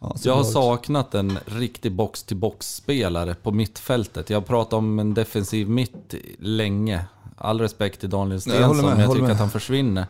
Ja, 0.00 0.16
Jag 0.24 0.34
har 0.34 0.44
saknat 0.44 1.14
en 1.14 1.38
riktig 1.46 1.92
box-till-box-spelare 1.92 3.34
på 3.34 3.52
mittfältet. 3.52 4.30
Jag 4.30 4.36
har 4.36 4.42
pratat 4.46 4.72
om 4.72 4.98
en 4.98 5.14
defensiv 5.14 5.68
mitt 5.68 6.14
länge. 6.38 7.04
All 7.36 7.60
respekt 7.60 8.00
till 8.00 8.10
Daniel 8.10 8.40
Stensson, 8.40 8.76
men 8.76 9.00
jag 9.00 9.10
tycker 9.10 9.22
med. 9.22 9.32
att 9.32 9.38
han 9.38 9.50
försvinner 9.50 10.06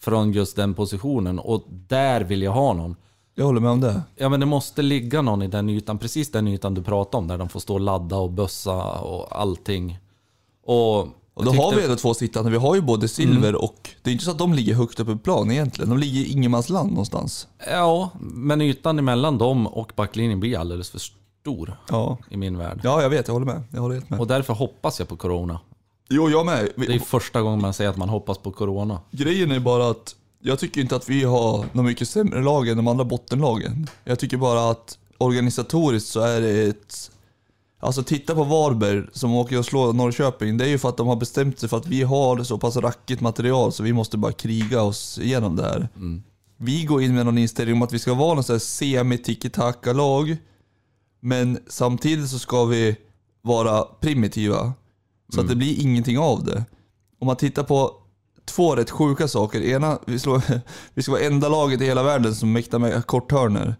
från 0.00 0.32
just 0.32 0.56
den 0.56 0.74
positionen. 0.74 1.38
Och 1.38 1.64
där 1.68 2.20
vill 2.20 2.42
jag 2.42 2.52
ha 2.52 2.72
någon. 2.72 2.96
Jag 3.34 3.44
håller 3.44 3.60
med 3.60 3.70
om 3.70 3.80
det. 3.80 4.02
Ja 4.16 4.28
men 4.28 4.40
det 4.40 4.46
måste 4.46 4.82
ligga 4.82 5.22
någon 5.22 5.42
i 5.42 5.46
den 5.46 5.68
ytan, 5.68 5.98
precis 5.98 6.30
den 6.30 6.48
ytan 6.48 6.74
du 6.74 6.82
pratade 6.82 7.16
om, 7.16 7.28
där 7.28 7.38
de 7.38 7.48
får 7.48 7.60
stå 7.60 7.74
och 7.74 7.80
ladda 7.80 8.16
och 8.16 8.30
bössa 8.30 8.82
och 9.00 9.40
allting. 9.40 9.98
Och, 10.64 11.08
Och 11.34 11.44
då 11.44 11.52
har 11.52 11.74
vi 11.74 11.82
ändå 11.84 11.96
två 11.96 12.14
sittande. 12.14 12.50
Vi 12.50 12.56
har 12.56 12.74
ju 12.74 12.80
både 12.80 13.08
Silver 13.08 13.48
Mm. 13.48 13.60
och... 13.60 13.90
Det 14.02 14.10
är 14.10 14.12
inte 14.12 14.24
så 14.24 14.30
att 14.30 14.38
de 14.38 14.54
ligger 14.54 14.74
högt 14.74 15.00
upp 15.00 15.08
i 15.08 15.16
plan 15.16 15.50
egentligen. 15.50 15.88
De 15.90 15.98
ligger 15.98 16.20
i 16.20 16.32
ingenmansland 16.32 16.90
någonstans. 16.90 17.48
Ja, 17.70 18.10
men 18.20 18.60
ytan 18.60 18.98
emellan 18.98 19.38
dem 19.38 19.66
och 19.66 19.92
backlinjen 19.96 20.40
blir 20.40 20.58
alldeles 20.58 20.90
för 20.90 20.98
stor 20.98 21.76
Ja. 21.88 22.18
i 22.30 22.36
min 22.36 22.58
värld. 22.58 22.80
Ja, 22.82 23.02
jag 23.02 23.10
vet. 23.10 23.28
Jag 23.28 23.32
håller 23.34 23.46
med. 23.46 23.62
Jag 23.70 23.80
håller 23.80 23.94
helt 23.94 24.10
med. 24.10 24.20
Och 24.20 24.26
därför 24.26 24.52
hoppas 24.54 24.98
jag 24.98 25.08
på 25.08 25.16
Corona. 25.16 25.60
Jo, 26.10 26.30
jag 26.30 26.46
med. 26.46 26.68
Det 26.76 26.94
är 26.94 26.98
första 26.98 27.42
gången 27.42 27.60
man 27.60 27.72
säger 27.74 27.90
att 27.90 27.96
man 27.96 28.08
hoppas 28.08 28.38
på 28.38 28.50
Corona. 28.50 29.00
Grejen 29.10 29.50
är 29.50 29.60
bara 29.60 29.88
att 29.90 30.16
jag 30.42 30.58
tycker 30.58 30.80
inte 30.80 30.96
att 30.96 31.08
vi 31.08 31.24
har 31.24 31.64
något 31.72 31.84
mycket 31.84 32.08
sämre 32.08 32.42
lag 32.42 32.68
än 32.68 32.76
de 32.76 32.88
andra 32.88 33.04
bottenlagen. 33.04 33.86
Jag 34.04 34.18
tycker 34.18 34.36
bara 34.36 34.70
att 34.70 34.98
organisatoriskt 35.18 36.08
så 36.10 36.20
är 36.20 36.40
det 36.40 36.62
ett... 36.68 37.10
Alltså 37.84 38.02
titta 38.02 38.34
på 38.34 38.44
Varberg 38.44 39.02
som 39.12 39.34
åker 39.34 39.58
och 39.58 39.64
slår 39.64 39.92
Norrköping. 39.92 40.56
Det 40.56 40.64
är 40.64 40.68
ju 40.68 40.78
för 40.78 40.88
att 40.88 40.96
de 40.96 41.06
har 41.06 41.16
bestämt 41.16 41.58
sig 41.58 41.68
för 41.68 41.76
att 41.76 41.86
vi 41.86 42.02
har 42.02 42.42
så 42.42 42.58
pass 42.58 42.76
rackigt 42.76 43.20
material 43.20 43.72
så 43.72 43.82
vi 43.82 43.92
måste 43.92 44.18
bara 44.18 44.32
kriga 44.32 44.82
oss 44.82 45.18
igenom 45.18 45.56
det 45.56 45.62
här. 45.62 45.88
Vi 46.56 46.84
går 46.84 47.02
in 47.02 47.14
med 47.14 47.26
någon 47.26 47.38
inställning 47.38 47.76
om 47.76 47.82
att 47.82 47.92
vi 47.92 47.98
ska 47.98 48.14
vara 48.14 48.34
någon 48.34 48.44
sån 48.44 48.54
här 48.54 48.58
semi 48.58 49.18
tiki 49.18 49.50
lag 49.94 50.36
Men 51.20 51.58
samtidigt 51.66 52.28
så 52.28 52.38
ska 52.38 52.64
vi 52.64 52.96
vara 53.42 53.82
primitiva. 53.82 54.72
Så 55.34 55.40
att 55.40 55.48
det 55.48 55.56
blir 55.56 55.80
ingenting 55.80 56.18
av 56.18 56.44
det. 56.44 56.64
Om 57.18 57.26
man 57.26 57.36
tittar 57.36 57.62
på 57.62 57.94
två 58.44 58.76
rätt 58.76 58.90
sjuka 58.90 59.28
saker. 59.28 59.62
Ena, 59.62 59.98
vi, 60.06 60.18
slår, 60.18 60.42
vi 60.94 61.02
ska 61.02 61.12
vara 61.12 61.22
enda 61.22 61.48
laget 61.48 61.80
i 61.80 61.84
hela 61.84 62.02
världen 62.02 62.34
som 62.34 62.52
mäktar 62.52 62.78
med 62.78 63.06
korthörnor. 63.06 63.74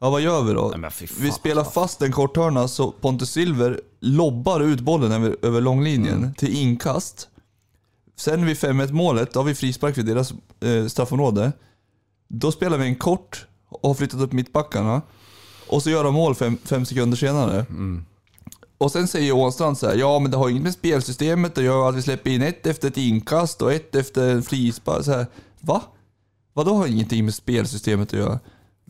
Ja, 0.00 0.10
vad 0.10 0.20
gör 0.20 0.42
vi 0.42 0.52
då? 0.52 0.74
Nej, 0.76 0.90
vi 1.20 1.30
spelar 1.32 1.62
alltså. 1.62 1.80
fast 1.80 2.02
en 2.02 2.12
korthörna 2.12 2.68
så 2.68 2.90
Pontus 2.92 3.30
Silver 3.30 3.80
lobbar 4.00 4.60
ut 4.60 4.80
bollen 4.80 5.12
över, 5.12 5.36
över 5.42 5.60
långlinjen 5.60 6.16
Mm. 6.18 6.34
till 6.34 6.56
inkast. 6.56 7.28
Sen 8.16 8.46
vid 8.46 8.56
5-1 8.56 8.92
målet, 8.92 9.32
då 9.32 9.40
har 9.40 9.44
vi 9.44 9.54
frispark 9.54 9.98
vid 9.98 10.06
deras 10.06 10.32
eh, 10.60 10.86
straffområde. 10.86 11.52
Då 12.28 12.52
spelar 12.52 12.78
vi 12.78 12.84
en 12.86 12.94
kort 12.96 13.46
och 13.68 13.88
har 13.88 13.94
flyttat 13.94 14.20
upp 14.20 14.32
mittbackarna. 14.32 15.02
Och 15.68 15.82
så 15.82 15.90
gör 15.90 16.04
de 16.04 16.14
mål 16.14 16.34
fem, 16.34 16.58
fem 16.64 16.84
sekunder 16.86 17.16
senare. 17.16 17.66
Och 18.78 18.92
sen 18.92 19.08
säger 19.08 19.32
Ånstrand 19.36 19.78
så 19.78 19.86
här, 19.86 19.94
ja 19.96 20.18
men 20.18 20.30
det 20.30 20.36
har 20.36 20.48
inget 20.48 20.62
med 20.62 20.72
spelsystemet 20.72 21.58
att 21.58 21.64
göra 21.64 21.88
att 21.88 21.94
vi 21.94 22.02
släpper 22.02 22.30
in 22.30 22.42
ett 22.42 22.66
efter 22.66 22.88
ett 22.88 22.96
inkast 22.96 23.62
och 23.62 23.72
ett 23.72 23.94
efter 23.94 24.30
en 24.30 24.42
frispark. 24.42 25.04
Så 25.04 25.12
här, 25.12 25.26
va? 25.60 25.82
Vadå 26.52 26.74
har 26.74 26.86
ingenting 26.86 27.24
med 27.24 27.34
spelsystemet 27.34 28.08
att 28.12 28.18
göra? 28.18 28.38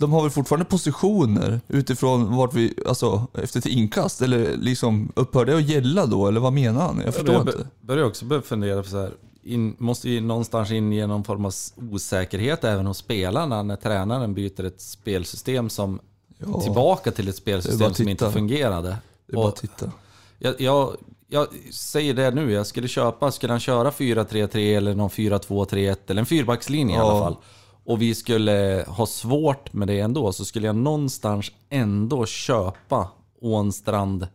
De 0.00 0.12
har 0.12 0.22
väl 0.22 0.30
fortfarande 0.30 0.64
positioner 0.64 1.60
utifrån 1.68 2.36
vart 2.36 2.54
vi, 2.54 2.74
alltså 2.86 3.26
efter 3.34 3.58
ett 3.58 3.66
inkast? 3.66 4.22
Eller 4.22 4.56
liksom, 4.56 5.12
upphör 5.16 5.44
det 5.44 5.56
att 5.56 5.68
gälla 5.68 6.06
då? 6.06 6.26
Eller 6.28 6.40
vad 6.40 6.52
menar 6.52 6.80
han? 6.80 7.02
Jag 7.04 7.14
förstår 7.14 7.34
jag 7.34 7.42
inte. 7.42 7.56
bör- 7.56 7.66
börjar 7.80 8.04
också 8.04 8.24
börja 8.24 8.42
fundera 8.42 8.82
på 8.82 8.88
så 8.88 9.00
här. 9.00 9.12
In, 9.42 9.76
måste 9.78 10.10
ju 10.10 10.20
någonstans 10.20 10.70
in 10.70 10.92
i 10.92 11.06
någon 11.06 11.24
form 11.24 11.44
av 11.44 11.52
osäkerhet 11.92 12.64
även 12.64 12.86
hos 12.86 12.98
spelarna 12.98 13.62
när 13.62 13.76
tränaren 13.76 14.34
byter 14.34 14.64
ett 14.64 14.80
spelsystem 14.80 15.70
som 15.70 16.00
Ja, 16.38 16.60
tillbaka 16.60 17.10
till 17.10 17.28
ett 17.28 17.36
spelsystem 17.36 17.94
som 17.94 18.08
inte 18.08 18.30
fungerade. 18.30 18.96
Det 19.26 19.32
är 19.32 19.36
bara 19.36 19.48
att 19.48 19.56
titta. 19.56 19.92
jag, 20.38 20.60
jag, 20.60 20.96
jag 21.28 21.46
säger 21.72 22.14
det 22.14 22.30
nu, 22.30 22.52
jag 22.52 22.66
skulle 22.66 22.88
köpa, 22.88 23.32
skulle 23.32 23.52
han 23.52 23.60
köra 23.60 23.90
4-3-3 23.90 24.76
eller 24.76 24.94
någon 24.94 25.10
4-2-3-1 25.10 25.96
eller 26.06 26.20
en 26.20 26.26
fyrbackslinje 26.26 26.94
i 26.94 26.98
Ja. 26.98 27.10
alla 27.10 27.20
fall. 27.20 27.36
Och 27.84 28.02
vi 28.02 28.14
skulle 28.14 28.84
ha 28.88 29.06
svårt 29.06 29.72
med 29.72 29.88
det 29.88 30.00
ändå, 30.00 30.32
så 30.32 30.44
skulle 30.44 30.66
jag 30.66 30.76
någonstans 30.76 31.52
ändå 31.68 32.26
köpa 32.26 33.08
Ånstrand 33.40 34.28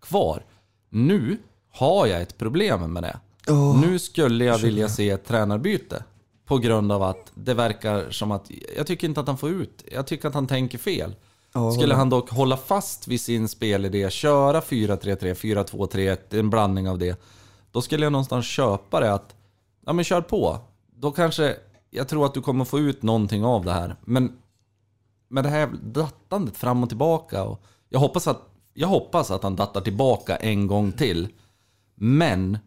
kvar. 0.00 0.44
Nu 0.90 1.38
har 1.72 2.06
jag 2.06 2.22
ett 2.22 2.38
problem 2.38 2.92
med 2.92 3.02
det. 3.02 3.18
Åh, 3.48 3.80
nu 3.80 3.98
skulle 3.98 4.44
jag 4.44 4.58
vilja 4.58 4.88
se 4.88 5.10
ett 5.10 5.24
tränarbyte. 5.24 6.04
På 6.46 6.58
grund 6.58 6.92
av 6.92 7.02
att 7.02 7.32
det 7.34 7.54
verkar 7.54 8.10
som 8.10 8.30
att, 8.30 8.50
jag 8.76 8.86
tycker 8.86 9.08
inte 9.08 9.20
att 9.20 9.26
han 9.26 9.38
får 9.38 9.50
ut, 9.50 9.84
jag 9.92 10.06
tycker 10.06 10.28
att 10.28 10.34
han 10.34 10.46
tänker 10.46 10.78
fel. 10.78 11.14
Ja, 11.52 11.70
Skulle 11.70 11.94
han 11.94 12.10
dock 12.10 12.30
hålla 12.30 12.56
fast 12.56 13.08
vid 13.08 13.20
sin 13.20 13.48
spelidé, 13.48 14.10
köra 14.10 14.60
4-3-3, 14.60 15.34
4-2-3-1, 15.34 16.38
en 16.38 16.50
blandning 16.50 16.88
av 16.88 16.98
det. 16.98 17.20
Då 17.70 17.82
skulle 17.82 18.04
jag 18.04 18.12
någonstans 18.12 18.46
köpa 18.46 19.00
det 19.00 19.14
att, 19.14 19.34
ja 19.86 19.92
men 19.92 20.04
kör 20.04 20.20
på. 20.20 20.58
Då 20.96 21.12
kanske, 21.12 21.56
jag 21.94 22.08
tror 22.08 22.26
att 22.26 22.34
du 22.34 22.40
kommer 22.40 22.64
få 22.64 22.78
ut 22.78 23.02
någonting 23.02 23.44
av 23.44 23.64
det 23.64 23.72
här. 23.72 23.96
Men 24.04 24.32
med 25.28 25.44
det 25.44 25.50
här 25.50 25.70
dattandet 25.82 26.56
fram 26.56 26.82
och 26.82 26.88
tillbaka. 26.88 27.44
Och 27.44 27.64
jag, 27.88 28.00
hoppas 28.00 28.28
att, 28.28 28.42
jag 28.74 28.88
hoppas 28.88 29.30
att 29.30 29.42
han 29.42 29.56
dattar 29.56 29.80
tillbaka 29.80 30.36
en 30.36 30.66
gång 30.66 30.92
till. 30.92 31.28
Men, 31.94 32.58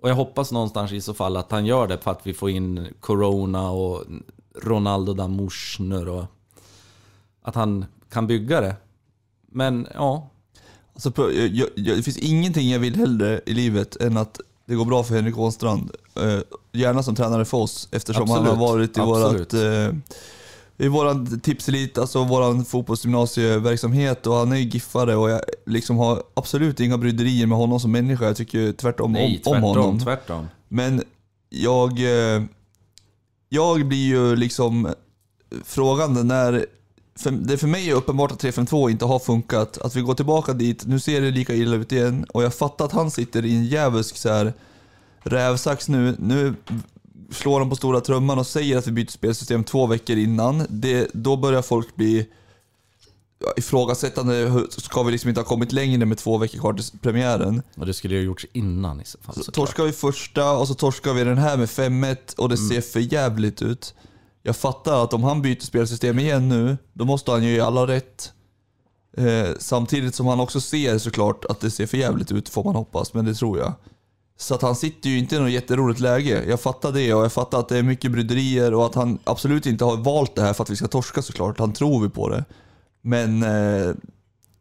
och 0.00 0.10
jag 0.10 0.14
hoppas 0.14 0.52
någonstans 0.52 0.92
i 0.92 1.00
så 1.00 1.14
fall 1.14 1.36
att 1.36 1.50
han 1.50 1.66
gör 1.66 1.88
det 1.88 1.98
för 1.98 2.10
att 2.10 2.26
vi 2.26 2.34
får 2.34 2.50
in 2.50 2.88
Corona 3.00 3.70
och 3.70 4.04
Ronaldo 4.62 5.14
Damushner 5.14 6.08
och 6.08 6.24
att 7.42 7.54
han 7.54 7.84
kan 8.08 8.26
bygga 8.26 8.60
det. 8.60 8.76
Men 9.46 9.86
ja, 9.94 10.30
Alltså, 10.92 11.32
jag, 11.32 11.48
jag, 11.48 11.68
jag, 11.74 11.96
det 11.96 12.02
finns 12.02 12.18
ingenting 12.18 12.70
jag 12.70 12.78
vill 12.78 12.96
hellre 12.96 13.40
i 13.46 13.54
livet 13.54 13.96
än 13.96 14.16
att 14.16 14.40
det 14.66 14.74
går 14.74 14.84
bra 14.84 15.02
för 15.02 15.14
Henrik 15.14 15.38
Ånstrand. 15.38 15.90
Eh, 16.16 16.40
Gärna 16.72 17.02
som 17.02 17.14
tränare 17.14 17.44
för 17.44 17.58
oss 17.58 17.88
eftersom 17.92 18.30
han 18.30 18.38
Absolut, 18.38 18.58
har 18.58 18.66
varit 18.66 18.96
i 18.96 19.00
absolut. 19.00 19.54
vårat 19.54 19.88
eh, 19.88 19.94
i 20.80 20.88
våran 20.88 21.40
tipselit, 21.40 21.98
alltså 21.98 22.24
våran 22.24 22.64
fotbollsgymnasieverksamhet 22.64 24.26
och 24.26 24.34
han 24.34 24.52
är 24.52 24.56
ju 24.56 24.64
giffare 24.64 25.16
och 25.16 25.30
jag 25.30 25.40
liksom 25.66 25.96
har 25.98 26.22
absolut 26.34 26.80
inga 26.80 26.98
bryderier 26.98 27.46
med 27.46 27.58
honom 27.58 27.80
som 27.80 27.92
människa. 27.92 28.24
Jag 28.24 28.36
tycker 28.36 28.72
tvärtom 28.72 29.12
nej, 29.12 29.42
om, 29.44 29.52
om 29.52 29.60
tvärtom, 29.60 29.76
honom. 29.76 30.00
tvärtom. 30.00 30.48
Men 30.68 31.02
jag, 31.48 31.98
eh, 31.98 32.42
jag 33.48 33.86
blir 33.86 34.06
ju 34.06 34.36
liksom 34.36 34.88
frågande 35.64 36.22
när 36.22 36.66
för, 37.18 37.30
det 37.30 37.58
för 37.58 37.66
mig 37.66 37.90
är 37.90 37.94
uppenbart 37.94 38.32
att 38.32 38.38
352 38.38 38.90
inte 38.90 39.04
har 39.04 39.18
funkat. 39.18 39.78
Att 39.78 39.96
vi 39.96 40.00
går 40.00 40.14
tillbaka 40.14 40.52
dit, 40.52 40.86
nu 40.86 41.00
ser 41.00 41.20
det 41.20 41.30
lika 41.30 41.54
illa 41.54 41.76
ut 41.76 41.92
igen 41.92 42.26
och 42.32 42.42
jag 42.42 42.54
fattar 42.54 42.84
att 42.84 42.92
han 42.92 43.10
sitter 43.10 43.44
i 43.44 43.56
en 43.56 43.64
djävulsk 43.64 44.16
så 44.16 44.28
här 44.28 44.52
rävsax 45.22 45.88
nu. 45.88 46.16
Nu 46.18 46.54
slår 47.32 47.60
de 47.60 47.70
på 47.70 47.76
stora 47.76 48.00
trumman 48.00 48.38
och 48.38 48.46
säger 48.46 48.78
att 48.78 48.86
vi 48.86 48.92
byter 48.92 49.10
spelsystem 49.10 49.64
två 49.64 49.86
veckor 49.86 50.16
innan. 50.16 50.66
Det, 50.68 51.10
då 51.14 51.36
börjar 51.36 51.62
folk 51.62 51.96
bli 51.96 52.26
ifrågasättande. 53.56 54.64
Ska 54.70 55.02
vi 55.02 55.12
liksom 55.12 55.28
inte 55.28 55.40
ha 55.40 55.46
kommit 55.46 55.72
längre 55.72 56.06
med 56.06 56.18
två 56.18 56.38
veckor 56.38 56.58
kvar 56.58 56.72
till 56.72 56.98
premiären? 56.98 57.62
Och 57.76 57.86
det 57.86 57.94
skulle 57.94 58.14
ju 58.14 58.20
ha 58.20 58.24
gjorts 58.24 58.46
innan 58.52 59.00
i 59.00 59.04
så 59.04 59.18
fall. 59.18 59.34
Så 59.34 59.42
såklart. 59.44 59.66
torskar 59.66 59.84
vi 59.84 59.92
första 59.92 60.52
och 60.52 60.68
så 60.68 60.74
torskar 60.74 61.12
vi 61.14 61.24
den 61.24 61.38
här 61.38 61.56
med 61.56 61.68
5-1 61.68 62.16
och 62.36 62.48
det 62.48 62.54
Mm. 62.58 62.68
ser 62.68 62.80
för 62.80 63.00
jävligt 63.12 63.62
ut. 63.62 63.94
Jag 64.42 64.56
fattar 64.56 65.04
att 65.04 65.14
om 65.14 65.24
han 65.24 65.42
byter 65.42 65.60
spelsystem 65.60 66.18
igen 66.18 66.48
nu, 66.48 66.78
då 66.92 67.04
måste 67.04 67.30
han 67.30 67.44
ju 67.44 67.50
ge 67.52 67.60
alla 67.60 67.86
rätt. 67.86 68.32
Eh, 69.16 69.48
samtidigt 69.58 70.14
som 70.14 70.26
han 70.26 70.40
också 70.40 70.60
ser 70.60 70.98
såklart 70.98 71.44
att 71.44 71.60
det 71.60 71.70
ser 71.70 71.86
för 71.86 71.96
jävligt 71.96 72.32
ut 72.32 72.48
får 72.48 72.64
man 72.64 72.74
hoppas, 72.74 73.14
men 73.14 73.24
det 73.24 73.34
tror 73.34 73.58
jag. 73.58 73.72
Så 74.40 74.54
att 74.54 74.62
han 74.62 74.76
sitter 74.76 75.10
ju 75.10 75.18
inte 75.18 75.36
i 75.36 75.38
något 75.38 75.50
jätteroligt 75.50 76.00
läge. 76.00 76.44
Jag 76.48 76.60
fattar 76.60 76.92
det 76.92 77.14
och 77.14 77.24
jag 77.24 77.32
fattar 77.32 77.58
att 77.60 77.68
det 77.68 77.78
är 77.78 77.82
mycket 77.82 78.12
bryderier 78.12 78.74
och 78.74 78.86
att 78.86 78.94
han 78.94 79.18
absolut 79.24 79.66
inte 79.66 79.84
har 79.84 79.96
valt 79.96 80.34
det 80.34 80.42
här 80.42 80.52
för 80.52 80.62
att 80.62 80.70
vi 80.70 80.76
ska 80.76 80.88
torska 80.88 81.22
såklart. 81.22 81.58
Han 81.58 81.72
tror 81.72 82.02
vi 82.02 82.08
på 82.08 82.28
det. 82.28 82.44
Men 83.02 83.42
eh, 83.42 83.94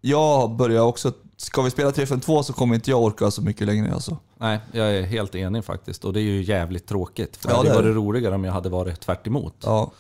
jag 0.02 0.56
börjar 0.56 0.82
också, 0.82 1.14
ska 1.38 1.62
vi 1.62 1.70
spela 1.72 1.92
3-5-2 1.92 2.44
så 2.44 2.54
kommer 2.54 2.76
inte 2.76 2.90
jag 2.90 3.04
orka 3.04 3.32
så 3.32 3.42
mycket 3.42 3.68
längre 3.68 3.94
alltså. 3.94 4.18
Nej, 4.38 4.60
jag 4.72 4.92
är 4.96 5.04
helt 5.04 5.36
enig 5.36 5.66
faktiskt. 5.66 6.06
Och 6.06 6.14
det 6.14 6.20
är 6.20 6.24
ju 6.24 6.42
jävligt 6.44 6.88
tråkigt. 6.88 7.38
För 7.38 7.50
Ja, 7.50 7.62
det 7.64 7.70
hade 7.70 7.82
varit 7.82 7.96
roligare 7.96 8.36
om 8.36 8.44
jag 8.44 8.54
hade 8.54 8.70
varit 8.70 9.00
tvärt 9.00 9.28
emot. 9.28 9.56
Ja. 9.64 9.92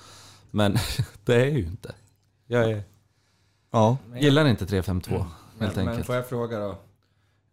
Men 0.52 0.78
det 1.26 1.36
är 1.36 1.46
ju 1.58 1.66
inte. 1.66 1.92
Jag 2.48 2.72
är, 2.72 2.84
Ja. 3.72 3.98
gillar 4.20 4.48
inte 4.48 4.66
3-5-2 4.66 5.10
Men, 5.10 5.22
helt 5.60 5.76
men 5.76 5.88
enkelt. 5.88 6.06
får 6.08 6.16
jag 6.16 6.30
fråga 6.30 6.60
då? 6.60 6.78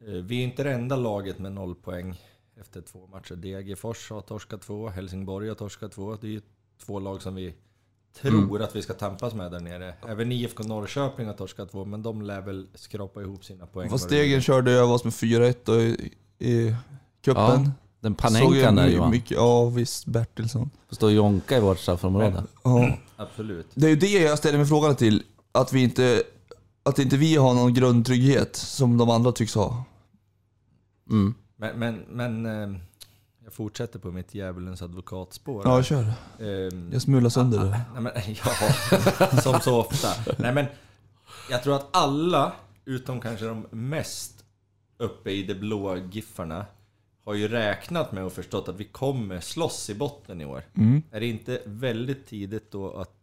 Eh, 0.01 0.13
Vi 0.13 0.41
är 0.41 0.45
inte 0.45 0.63
det 0.63 0.73
enda 0.73 0.97
laget 0.97 1.39
med 1.39 1.53
noll 1.53 1.75
poäng 1.75 2.21
efter 2.61 2.81
två 2.81 3.07
matcher. 3.13 3.35
Degerfors 3.35 4.11
har 4.11 4.21
torskat 4.21 4.63
två, 4.63 4.89
Helsingborg 4.89 5.49
har 5.49 5.55
torskat 5.55 5.93
två. 5.93 6.17
Det 6.21 6.27
är 6.27 6.31
ju 6.31 6.41
två 6.87 7.01
lag 7.01 7.23
som 7.23 7.35
vi 7.35 7.55
tror 8.21 8.63
att 8.63 8.77
vi 8.77 8.83
ska 8.83 8.95
tampas 8.95 9.35
med 9.35 9.51
där 9.53 9.61
nere. 9.61 9.95
Även 10.09 10.33
IFK 10.33 10.63
Norrköping 10.63 11.27
har 11.27 11.35
torskat 11.35 11.71
två, 11.71 11.85
men 11.85 12.03
de 12.03 12.23
lär 12.23 12.41
väl 12.41 12.67
skrapa 12.75 13.21
ihop 13.23 13.45
sina 13.45 13.67
poäng. 13.67 13.91
Fast 13.91 14.09
Degen 14.09 14.41
körde 14.43 14.71
över 14.73 14.93
oss 14.93 15.05
med 15.05 15.13
4-1 15.13 15.55
då 15.65 15.81
i, 15.81 16.13
i 16.39 16.75
cupen. 17.23 17.43
Ja, 17.43 17.71
Den 18.01 18.15
Panenkan 18.15 18.75
där 18.77 18.89
Johan. 18.89 19.11
mycket, 19.11 19.31
Ja 19.31 19.65
visst, 19.67 20.07
Bertilsson. 20.07 20.71
Får 20.89 20.97
stå 20.97 21.07
och 21.07 21.13
jonka 21.13 21.57
i 21.57 21.61
vårt 21.61 21.79
straffområde. 21.79 22.45
Ja. 22.65 22.97
Absolut. 23.17 23.67
Det 23.75 23.87
är 23.87 23.91
ju 23.91 23.97
det 23.97 24.13
jag 24.23 24.39
ställer 24.39 24.59
mig 24.59 24.67
frågan 24.67 24.97
till. 24.97 25.23
Att 25.53 25.73
vi 25.73 25.83
inte, 25.83 26.23
att 26.87 26.99
inte 26.99 27.17
vi 27.17 27.37
har 27.37 27.55
någon 27.55 27.75
grundtrygghet 27.75 28.57
som 28.57 28.99
de 28.99 29.11
andra 29.11 29.33
tycks 29.33 29.55
ha. 29.55 29.85
Mm. 31.11 31.35
Men, 31.57 31.79
men, 31.79 32.05
men 32.09 32.47
eh, 32.47 32.79
jag 33.45 33.53
fortsätter 33.53 33.99
på 33.99 34.11
mitt 34.13 34.35
djävulens 34.35 34.83
advokatspår. 34.83 35.63
Ja, 35.65 35.83
kör. 35.83 36.13
Ehm, 36.41 36.91
Jag 36.93 37.03
smular 37.03 37.31
sönder 37.31 37.59
det. 37.59 37.81
Nej, 37.93 38.03
men, 38.03 38.13
ja, 38.45 39.41
som 39.41 39.61
så 39.61 39.81
ofta. 39.81 40.09
Nej, 40.39 40.55
men 40.55 40.67
jag 41.51 41.63
tror 41.63 41.77
att 41.77 41.97
alla, 41.97 42.53
utom 42.85 43.21
kanske 43.21 43.47
de 43.47 43.67
mest 43.71 44.45
uppe 44.99 45.31
i 45.31 45.43
de 45.43 45.55
blåa 45.55 45.97
giffarna, 45.97 46.67
har 47.25 47.35
ju 47.35 47.49
räknat 47.49 48.13
med 48.13 48.25
och 48.25 48.33
förstått 48.33 48.69
att 48.69 48.77
vi 48.77 48.85
kommer 48.85 49.41
slåss 49.41 49.91
i 49.91 49.95
botten 49.95 50.41
i 50.41 50.45
år. 50.45 50.63
Mm. 50.77 51.03
Är 51.11 51.21
det 51.21 51.27
inte 51.27 51.63
väldigt 51.65 52.27
tidigt 52.27 52.71
då 52.73 52.93
att 52.93 53.16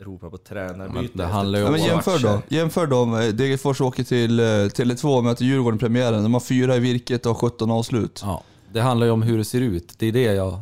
ropa 0.00 0.30
på 0.30 0.38
tränarbyte? 0.38 0.92
Men 0.94 1.10
det 1.14 1.26
handlar 1.26 1.58
ju 1.58 1.64
om- 1.64 1.72
Ja, 1.74 1.78
men 1.78 1.86
jämför 1.86 2.18
då. 2.18 2.42
Jämför 2.48 2.86
då. 2.86 3.04
Degerfors 3.32 3.80
åker 3.80 4.04
till 4.04 4.40
eh, 4.40 4.44
Tele2 4.44 5.16
och 5.18 5.24
möter 5.24 5.44
Djurgården 5.44 5.76
i 5.76 5.80
premiären. 5.80 6.22
De 6.22 6.32
har 6.34 6.40
fyra 6.40 6.76
i 6.76 6.80
virket 6.80 7.26
och 7.26 7.32
har 7.40 7.48
17 7.50 7.70
avslut. 7.70 8.20
Ja, 8.24 8.42
det 8.72 8.80
handlar 8.80 9.06
ju 9.06 9.12
om 9.12 9.22
hur 9.22 9.38
det 9.38 9.44
ser 9.44 9.60
ut. 9.60 9.94
Det 9.98 10.06
är 10.06 10.12
det 10.12 10.22
jag 10.22 10.60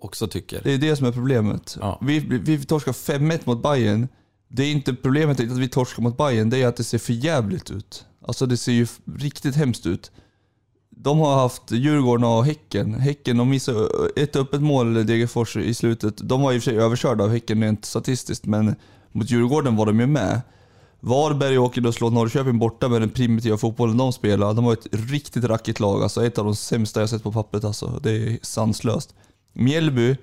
också 0.00 0.26
tycker. 0.28 0.60
Det 0.64 0.72
är 0.72 0.78
det 0.78 0.96
som 0.96 1.06
är 1.06 1.12
problemet. 1.12 1.76
Ja. 1.80 1.98
Vi, 2.02 2.18
vi 2.18 2.64
torskar 2.64 2.92
5-1 2.92 3.40
mot 3.44 3.62
Bayern. 3.62 4.08
Det 4.48 4.62
är 4.62 4.72
inte 4.72 4.94
problemet 4.94 5.40
att 5.40 5.46
vi 5.58 5.68
torskar 5.68 6.02
mot 6.02 6.16
Bayern, 6.16 6.50
det 6.50 6.62
är 6.62 6.66
att 6.68 6.76
det 6.76 6.84
ser 6.84 6.98
för 6.98 7.12
jävligt 7.12 7.70
ut. 7.70 8.04
Alltså 8.26 8.46
det 8.46 8.56
ser 8.56 8.72
ju 8.72 8.86
riktigt 9.18 9.56
hemskt 9.56 9.86
ut. 9.86 10.10
De 11.04 11.18
har 11.18 11.34
haft 11.34 11.70
Djurgården 11.70 12.24
och 12.24 12.44
Häcken. 12.44 12.94
Häcken 12.94 13.36
de 13.36 13.50
missade 13.50 13.88
ett 14.16 14.36
öppet 14.36 14.62
mål, 14.62 15.06
Degerfors, 15.06 15.56
i 15.56 15.74
slutet. 15.74 16.28
De 16.28 16.42
var 16.42 16.52
i 16.52 16.58
och 16.58 16.62
för 16.62 16.70
sig 16.70 16.80
överkörda 16.80 17.24
av 17.24 17.30
Häcken 17.30 17.62
rent 17.62 17.84
statistiskt, 17.84 18.46
men 18.46 18.76
mot 19.12 19.30
Djurgården 19.30 19.76
var 19.76 19.86
de 19.86 20.00
ju 20.00 20.06
med. 20.06 20.40
Varberg 21.00 21.58
åker 21.58 21.80
då 21.80 21.88
och 21.88 21.94
slår 21.94 22.10
Norrköping 22.10 22.58
borta 22.58 22.88
med 22.88 23.02
den 23.02 23.10
primitiva 23.10 23.56
fotbollen 23.56 23.96
de 23.96 24.12
spelar. 24.12 24.54
De 24.54 24.64
har 24.64 24.72
ett 24.72 24.86
riktigt 24.90 25.44
rackigt 25.44 25.80
lag, 25.80 26.02
alltså 26.02 26.26
ett 26.26 26.38
av 26.38 26.44
de 26.44 26.56
sämsta 26.56 27.00
jag 27.00 27.08
sett 27.08 27.22
på 27.22 27.32
pappret 27.32 27.64
alltså. 27.64 28.00
Det 28.02 28.10
är 28.10 28.38
sanslöst. 28.42 29.14
Mjällby, 29.52 30.16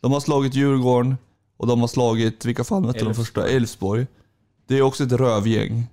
de 0.00 0.12
har 0.12 0.20
slagit 0.20 0.54
Djurgården 0.54 1.16
och 1.56 1.66
de 1.66 1.80
har 1.80 1.88
slagit, 1.88 2.44
vilka 2.44 2.64
fan 2.64 2.82
mötte 2.82 3.04
de 3.04 3.14
första? 3.14 3.48
Elfsborg. 3.48 4.06
Det 4.66 4.78
är 4.78 4.82
också 4.82 5.04
ett 5.04 5.12
rövgäng. 5.12 5.86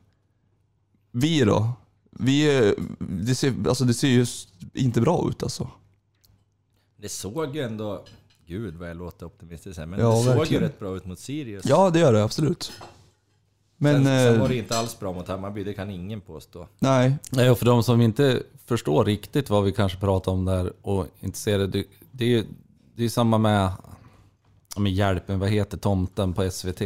Vi 1.12 1.40
då? 1.40 1.72
Vi 2.20 2.42
är, 2.58 2.76
det, 3.00 3.36
ser, 3.36 3.54
alltså 3.68 3.86
det 3.86 3.94
ser 3.94 4.08
ju 4.08 4.26
inte 4.74 5.02
bra 5.02 5.30
ut 5.30 5.44
alltså. 5.44 5.70
Det 6.98 7.10
såg 7.10 7.56
ju 7.56 7.62
ändå... 7.62 8.04
Gud 8.48 8.76
vad 8.76 8.90
jag 8.90 8.98
låter 8.98 9.26
optimistisk 9.26 9.80
här, 9.80 9.86
men 9.86 10.00
Ja, 10.00 10.12
det 10.12 10.24
såg 10.24 10.36
verkligen. 10.36 10.64
ju 10.64 10.70
rätt 10.70 10.80
bra 10.80 10.96
ut 10.96 11.06
mot 11.06 11.20
Sirius. 11.20 11.66
Ja, 11.66 11.90
det 11.90 12.00
gör 12.00 12.14
det 12.14 12.24
absolut. 12.24 12.72
Men, 13.78 13.96
sen, 13.96 14.06
sen 14.06 14.34
eh, 14.36 14.42
var 14.42 14.48
det 14.50 14.56
inte 14.56 14.78
alls 14.78 15.00
bra 15.00 15.14
mot 15.14 15.28
Hammarby, 15.28 15.64
det 15.64 15.74
kan 15.74 15.90
ingen 15.92 16.22
påstå. 16.22 16.68
nej. 16.80 17.18
Nej, 17.32 17.50
och 17.50 17.58
för 17.60 17.66
de 17.66 17.84
som 17.84 18.02
inte 18.02 18.44
förstår 18.66 19.06
riktigt 19.06 19.50
vad 19.50 19.64
vi 19.64 19.72
kanske 19.72 19.98
pratar 20.00 20.32
om 20.32 20.46
där 20.46 20.74
och 20.82 21.08
inte 21.20 21.38
ser 21.38 21.58
det. 21.60 21.68
Det, 21.68 21.86
det 22.12 22.26
är 22.26 22.30
ju 22.30 22.46
det 22.96 23.04
är 23.06 23.10
samma 23.10 23.38
med, 23.38 23.72
med 24.78 24.94
hjälpen, 24.94 25.40
vad 25.40 25.50
heter 25.50 25.78
tomten 25.78 26.34
på 26.34 26.50
SVT? 26.52 26.82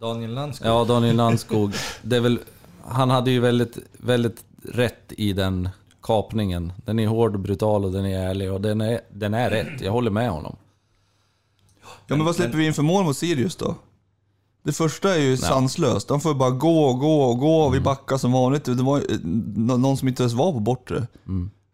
Daniel 0.00 0.34
Landskog. 0.34 0.68
Ja, 0.68 0.84
Daniel 0.84 1.16
Landskog. 1.16 1.74
Det 2.02 2.16
är 2.16 2.20
väl, 2.20 2.38
han 2.84 3.10
hade 3.10 3.30
ju 3.30 3.40
väldigt, 3.40 3.78
väldigt 3.92 4.44
rätt 4.64 5.12
i 5.18 5.32
den 5.32 5.68
kapningen. 6.02 6.72
Den 6.84 6.98
är 6.98 7.06
hård 7.06 7.34
och 7.34 7.40
brutal 7.40 7.84
och 7.84 7.92
den 7.92 8.04
är 8.06 8.18
ärlig 8.18 8.52
och 8.52 8.60
den 8.60 8.80
är, 8.80 9.00
den 9.12 9.34
är 9.34 9.50
rätt. 9.50 9.80
Jag 9.80 9.92
håller 9.92 10.10
med 10.10 10.30
honom. 10.30 10.56
Ja 12.06 12.16
men 12.16 12.24
vad 12.26 12.36
släpper 12.36 12.58
vi 12.58 12.66
in 12.66 12.74
för 12.74 12.82
mål 12.82 13.04
mot 13.04 13.16
Sirius 13.16 13.56
då? 13.56 13.74
Det 14.64 14.72
första 14.72 15.14
är 15.14 15.18
ju 15.20 15.36
sanslöst. 15.36 16.08
De 16.08 16.20
får 16.20 16.34
bara 16.34 16.50
gå 16.50 16.84
och 16.84 16.98
gå 16.98 17.22
och 17.22 17.38
gå 17.38 17.60
och 17.60 17.74
vi 17.74 17.80
backar 17.80 18.16
som 18.16 18.32
vanligt. 18.32 18.64
Det 18.64 18.74
var 18.74 18.98
eh, 18.98 19.18
nå- 19.54 19.76
någon 19.76 19.96
som 19.96 20.08
inte 20.08 20.22
ens 20.22 20.32
var 20.32 20.52
på 20.52 20.60
bortre. 20.60 21.06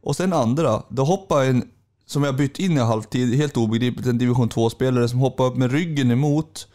Och 0.02 0.16
sen 0.16 0.32
andra, 0.32 0.82
då 0.88 1.04
hoppar 1.04 1.44
en, 1.44 1.68
som 2.06 2.22
jag 2.24 2.36
bytt 2.36 2.58
in 2.58 2.72
i 2.76 2.80
halvtid, 2.80 3.34
helt 3.34 3.56
obegripligt, 3.56 4.06
en 4.06 4.18
division 4.18 4.48
2-spelare 4.48 5.08
som 5.08 5.18
hoppar 5.18 5.44
upp 5.44 5.56
med 5.56 5.72
ryggen 5.72 6.10
emot 6.10 6.68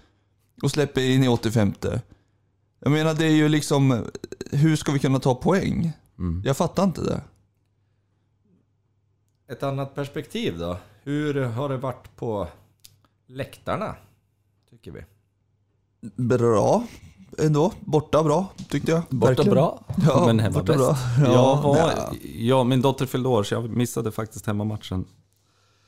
och 0.62 0.72
släpper 0.72 1.02
in 1.02 1.24
i 1.24 1.28
85. 1.28 1.74
Jag 2.80 2.92
menar 2.92 3.14
det 3.14 3.26
är 3.26 3.30
ju 3.36 3.50
liksom, 3.50 4.04
hur 4.52 4.76
ska 4.76 4.92
vi 4.92 5.00
kunna 5.00 5.20
ta 5.20 5.36
poäng? 5.36 5.92
Jag 6.44 6.58
fattar 6.58 6.84
inte 6.84 7.02
det. 7.02 7.22
Ett 9.48 9.64
annat 9.64 9.96
perspektiv 9.96 10.58
då? 10.60 10.78
Hur 11.04 11.44
har 11.44 11.70
det 11.70 11.78
varit 11.78 12.16
på 12.16 12.48
läktarna? 13.28 13.96
Tycker 14.70 14.92
vi. 14.92 15.02
Bra 16.16 16.84
ändå. 17.38 17.72
Borta 17.80 18.24
bra, 18.24 18.48
tyckte 18.70 18.92
jag. 18.92 19.02
Borta 19.10 19.28
Verkligen. 19.28 19.54
bra, 19.54 19.84
Ja, 20.08 20.24
men 20.26 20.40
hemma 20.40 20.54
borta 20.60 20.74
bäst. 20.74 20.80
bra. 20.80 20.98
jag 21.20 21.34
Ja, 21.34 21.62
var, 21.62 21.76
nej. 21.76 22.48
ja, 22.48 22.64
min 22.64 22.82
dotter 22.82 23.06
fyllde 23.06 23.30
år 23.30 23.44
så 23.44 23.54
jag 23.54 23.70
missade 23.70 24.12
faktiskt 24.12 24.46
hemmamatchen. 24.46 25.06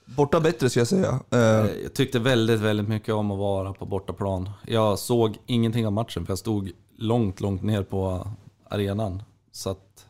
Borta 0.06 0.40
bättre 0.40 0.70
ska 0.70 0.80
jag 0.80 0.88
säga. 0.88 1.20
Eh, 1.32 1.40
Jag 1.84 1.94
tyckte 1.94 2.20
väldigt, 2.20 2.60
väldigt 2.60 2.88
mycket 2.88 3.13
om 3.16 3.32
att 3.32 3.38
vara 3.38 3.74
på 3.74 3.86
bortaplan. 3.86 4.50
Jag 4.68 5.00
såg 5.00 5.38
ingenting 5.46 5.86
av 5.86 5.94
matchen 5.94 6.26
för 6.26 6.32
jag 6.32 6.40
stod 6.40 6.72
långt, 6.98 7.42
långt 7.42 7.63
ner 7.63 7.84
på 7.84 8.28
arenan. 8.70 9.24
Så 9.52 9.70
att, 9.70 10.06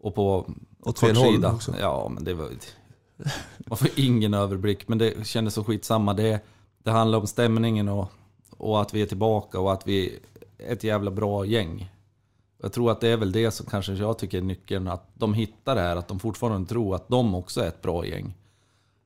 och 0.00 0.14
på 0.14 0.50
Åt 0.80 0.98
fel 0.98 1.16
håll 1.16 1.26
kortsida. 1.26 1.52
också. 1.52 1.74
Ja, 1.80 2.08
men 2.14 2.24
det 2.24 2.34
var... 2.34 2.50
Man 3.58 3.78
får 3.78 3.88
ingen 3.96 4.34
överblick, 4.34 4.88
men 4.88 4.98
det 4.98 5.26
kändes 5.26 5.54
så 5.54 5.64
skitsamma. 5.64 6.14
Det, 6.14 6.40
det 6.82 6.90
handlar 6.90 7.18
om 7.18 7.26
stämningen 7.26 7.88
och, 7.88 8.12
och 8.50 8.80
att 8.80 8.94
vi 8.94 9.02
är 9.02 9.06
tillbaka 9.06 9.60
och 9.60 9.72
att 9.72 9.86
vi 9.86 10.18
är 10.58 10.72
ett 10.72 10.84
jävla 10.84 11.10
bra 11.10 11.44
gäng. 11.44 11.90
Jag 12.62 12.72
tror 12.72 12.90
att 12.90 13.00
det 13.00 13.08
är 13.08 13.16
väl 13.16 13.32
det 13.32 13.50
som 13.50 13.66
kanske 13.66 13.92
jag 13.92 14.18
tycker 14.18 14.38
är 14.38 14.42
nyckeln. 14.42 14.88
Att 14.88 15.10
de 15.14 15.34
hittar 15.34 15.74
det 15.74 15.80
här, 15.80 15.96
att 15.96 16.08
de 16.08 16.18
fortfarande 16.18 16.68
tror 16.68 16.94
att 16.94 17.08
de 17.08 17.34
också 17.34 17.60
är 17.60 17.68
ett 17.68 17.82
bra 17.82 18.06
gäng. 18.06 18.34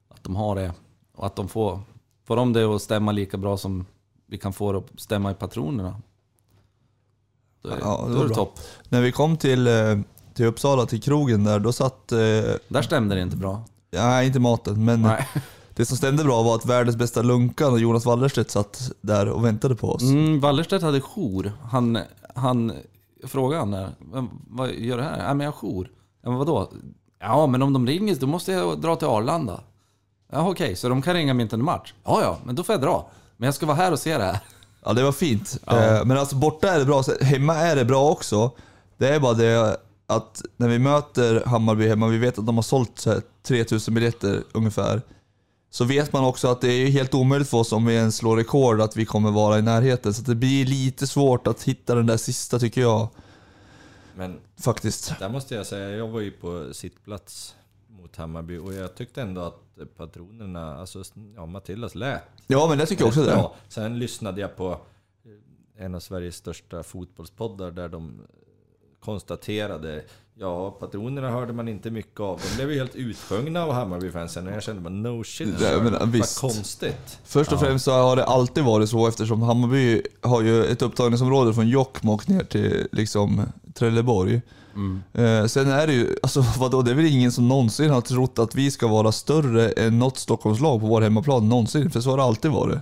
Att 0.09 0.25
de 0.25 0.37
har 0.37 0.55
det. 0.57 0.73
Och 1.15 1.27
att 1.27 1.37
de 1.37 1.49
får, 1.49 1.81
får 2.25 2.37
de 2.37 2.53
det 2.53 2.65
att 2.65 2.83
stämma 2.83 3.13
lika 3.13 3.37
bra 3.37 3.57
som 3.57 3.87
vi 4.27 4.39
kan 4.39 4.53
få 4.53 4.73
det 4.73 4.79
att 4.79 5.01
stämma 5.01 5.31
i 5.31 5.35
patronerna. 5.35 6.03
Då 7.63 7.69
är, 7.69 7.79
Ja, 7.81 8.05
det 8.09 8.15
då 8.15 8.21
är 8.23 8.29
det 8.29 8.35
topp. 8.35 8.59
När 8.89 9.01
vi 9.03 9.13
kom 9.13 9.37
till, 9.37 9.67
eh, 9.67 9.99
till 10.35 10.47
Uppsala, 10.47 10.87
till 10.87 11.03
krogen 11.03 11.45
där, 11.45 11.59
då 11.59 11.73
satt... 11.73 12.13
Eh, 12.13 12.19
Där 12.69 12.83
stämde 12.83 13.15
det 13.15 13.21
inte 13.21 13.37
bra. 13.37 13.65
nej, 13.93 14.27
inte 14.27 14.39
maten, 14.41 14.85
men 14.85 15.03
Nej. 15.03 15.29
det 15.75 15.87
som 15.87 15.97
stämde 15.97 16.25
bra 16.25 16.43
var 16.43 16.55
att 16.55 16.67
världens 16.67 16.97
bästa 16.97 17.23
lunkan 17.23 17.73
och 17.73 17.79
Jonas 17.81 18.05
Wallerstedt 18.07 18.51
satt 18.51 18.91
där 19.01 19.29
och 19.29 19.45
väntade 19.45 19.75
på 19.75 19.91
oss. 19.93 20.03
Mm, 20.03 20.41
Wallerstedt 20.41 20.83
hade 20.85 21.01
jour. 21.01 21.53
Han, 21.71 21.99
han 22.35 22.73
frågade 23.27 23.61
han 23.61 23.71
där, 23.71 23.89
"Men 24.13 24.29
vad 24.49 24.71
gör 24.75 24.97
du 24.97 25.03
här? 25.03 25.19
Ja, 25.27 25.35
men 25.35 25.45
jag 25.45 25.53
har 25.53 25.59
jour. 25.59 25.91
Ja, 26.23 26.29
men 26.31 26.39
vadå? 26.39 26.71
Ja, 27.21 27.47
men 27.47 27.63
om 27.63 27.73
de 27.73 27.87
ringer 27.87 28.15
då 28.15 28.27
måste 28.27 28.53
jag 28.53 28.81
dra 28.81 28.97
till 28.97 29.09
Arlanda. 29.09 29.61
Ja, 30.33 30.49
okej, 30.51 30.77
så 30.77 30.89
de 30.89 31.03
kan 31.03 31.15
ringa 31.15 31.35
mitt 31.35 31.53
under 31.53 31.65
match? 31.65 31.95
Ja, 32.05 32.21
ja, 32.23 32.39
men 32.45 32.55
då 32.55 32.63
får 32.63 32.73
jag 32.73 32.83
dra. 32.83 33.07
Men 33.37 33.47
jag 33.47 33.55
ska 33.55 33.67
vara 33.67 33.77
här 33.77 33.93
och 33.93 33.99
se 33.99 34.19
det 34.19 34.25
här. 34.25 34.39
Ja, 34.85 34.93
det 34.93 35.03
var 35.03 35.13
fint. 35.13 35.59
Eh, 35.67 36.05
men 36.05 36.19
alltså 36.19 36.37
borta 36.37 36.69
är 36.69 36.79
det 36.79 36.85
bra, 36.85 37.03
hemma 37.21 37.55
är 37.55 37.77
det 37.77 37.85
bra 37.85 38.11
också. 38.11 38.51
Det 38.99 39.09
är 39.15 39.21
bara 39.21 39.35
det 39.35 39.77
att 40.07 40.43
när 40.57 40.69
vi 40.69 40.79
möter 40.79 41.45
Hammarby 41.47 41.89
hemma, 41.89 42.07
vi 42.09 42.19
vet 42.19 42.39
att 42.39 42.47
de 42.47 42.55
har 42.55 42.63
sålt 42.63 42.99
så 42.99 43.11
här 43.11 43.23
3000 43.43 43.95
biljetter 43.95 44.43
ungefär. 44.53 45.03
Så 45.71 45.85
vet 45.85 46.13
man 46.13 46.25
också 46.25 46.49
att 46.49 46.61
det 46.61 46.73
är 46.73 46.91
helt 46.91 47.15
omöjligt 47.15 47.49
för 47.49 47.59
oss 47.59 47.73
om 47.73 47.87
vi 47.87 47.95
ens 47.95 48.17
slår 48.17 48.37
rekord 48.37 48.81
att 48.81 48.97
vi 48.97 49.05
kommer 49.05 49.31
vara 49.31 49.59
i 49.59 49.63
närheten. 49.63 50.15
Så 50.15 50.23
det 50.23 50.35
blir 50.35 50.67
lite 50.67 51.07
svårt 51.07 51.47
att 51.47 51.63
hitta 51.63 51.95
den 51.95 52.07
där 52.07 52.17
sista 52.17 52.59
tycker 52.59 52.81
jag. 52.81 53.09
Men 54.17 54.41
Faktiskt. 54.61 55.19
där 55.19 55.29
måste 55.29 55.55
jag 55.55 55.67
säga, 55.67 55.91
jag 55.91 56.09
var 56.09 56.21
ju 56.21 56.31
på 56.31 56.75
sittplats 56.75 57.55
mot 57.89 58.17
Hammarby 58.17 58.59
och 58.59 58.75
jag 58.75 58.95
tyckte 58.95 59.23
ändå 59.23 59.41
att 59.41 59.97
patronerna, 59.97 60.77
alltså 60.77 61.03
ja, 61.37 61.47
Matildas 61.47 61.95
lät 61.95 62.23
Ja 62.47 62.67
men 62.69 62.79
jag 62.79 62.89
tycker 62.89 63.07
också 63.07 63.21
rätt 63.21 63.29
det. 63.29 63.49
Sen 63.69 63.99
lyssnade 63.99 64.41
jag 64.41 64.57
på 64.57 64.81
en 65.77 65.95
av 65.95 66.01
Sveriges 66.01 66.37
största 66.37 66.83
fotbollspoddar 66.83 67.71
där 67.71 67.89
de 67.89 68.21
konstaterade 69.05 70.03
Ja, 70.35 70.71
patronerna 70.71 71.31
hörde 71.31 71.53
man 71.53 71.69
inte 71.69 71.91
mycket 71.91 72.21
av. 72.21 72.41
De 72.51 72.57
blev 72.57 72.73
ju 72.73 72.79
helt 72.79 72.95
utsjungna 72.95 73.63
av 73.63 73.73
Hammarby-fansen 73.73 74.47
och 74.47 74.53
jag 74.53 74.63
kände 74.63 74.83
bara 74.83 74.91
no 74.91 75.25
shit, 75.25 75.49
Ja, 75.61 75.83
men, 75.83 75.93
vad 75.93 76.37
konstigt. 76.41 77.19
Först 77.25 77.53
och 77.53 77.61
främst 77.61 77.85
så 77.85 77.93
har 77.93 78.17
det 78.17 78.25
alltid 78.25 78.65
varit 78.65 78.89
så 78.89 79.09
eftersom 79.09 79.43
Hammarby 79.43 80.03
har 80.21 80.43
ju 80.43 80.65
ett 80.65 80.83
upptagningsområde 80.83 81.55
från 81.55 81.69
Jokkmokk 81.69 82.29
ner 82.29 82.45
till 82.45 82.89
liksom 82.93 83.43
Trelleborg. 83.75 84.41
Eh, 85.13 85.47
sen 85.47 85.71
är 85.71 85.87
det 85.87 85.93
ju, 85.93 86.17
alltså 86.23 86.45
vadå, 86.59 86.83
det 86.83 86.91
är 86.91 86.95
väl 86.95 87.07
ingen 87.07 87.33
som 87.33 87.49
någonsin 87.49 87.91
har 87.91 88.01
trott 88.01 88.39
att 88.39 88.55
vi 88.55 88.71
ska 88.71 88.87
vara 88.87 89.13
större 89.13 89.69
än 89.69 89.99
något 89.99 90.19
Stockholmslag 90.19 90.81
på 90.81 90.87
vår 90.87 91.01
hemmaplan 91.01 91.49
någonsin, 91.49 91.91
för 91.91 92.01
så 92.01 92.11
har 92.11 92.17
det 92.17 92.23
alltid 92.23 92.51
varit. 92.51 92.79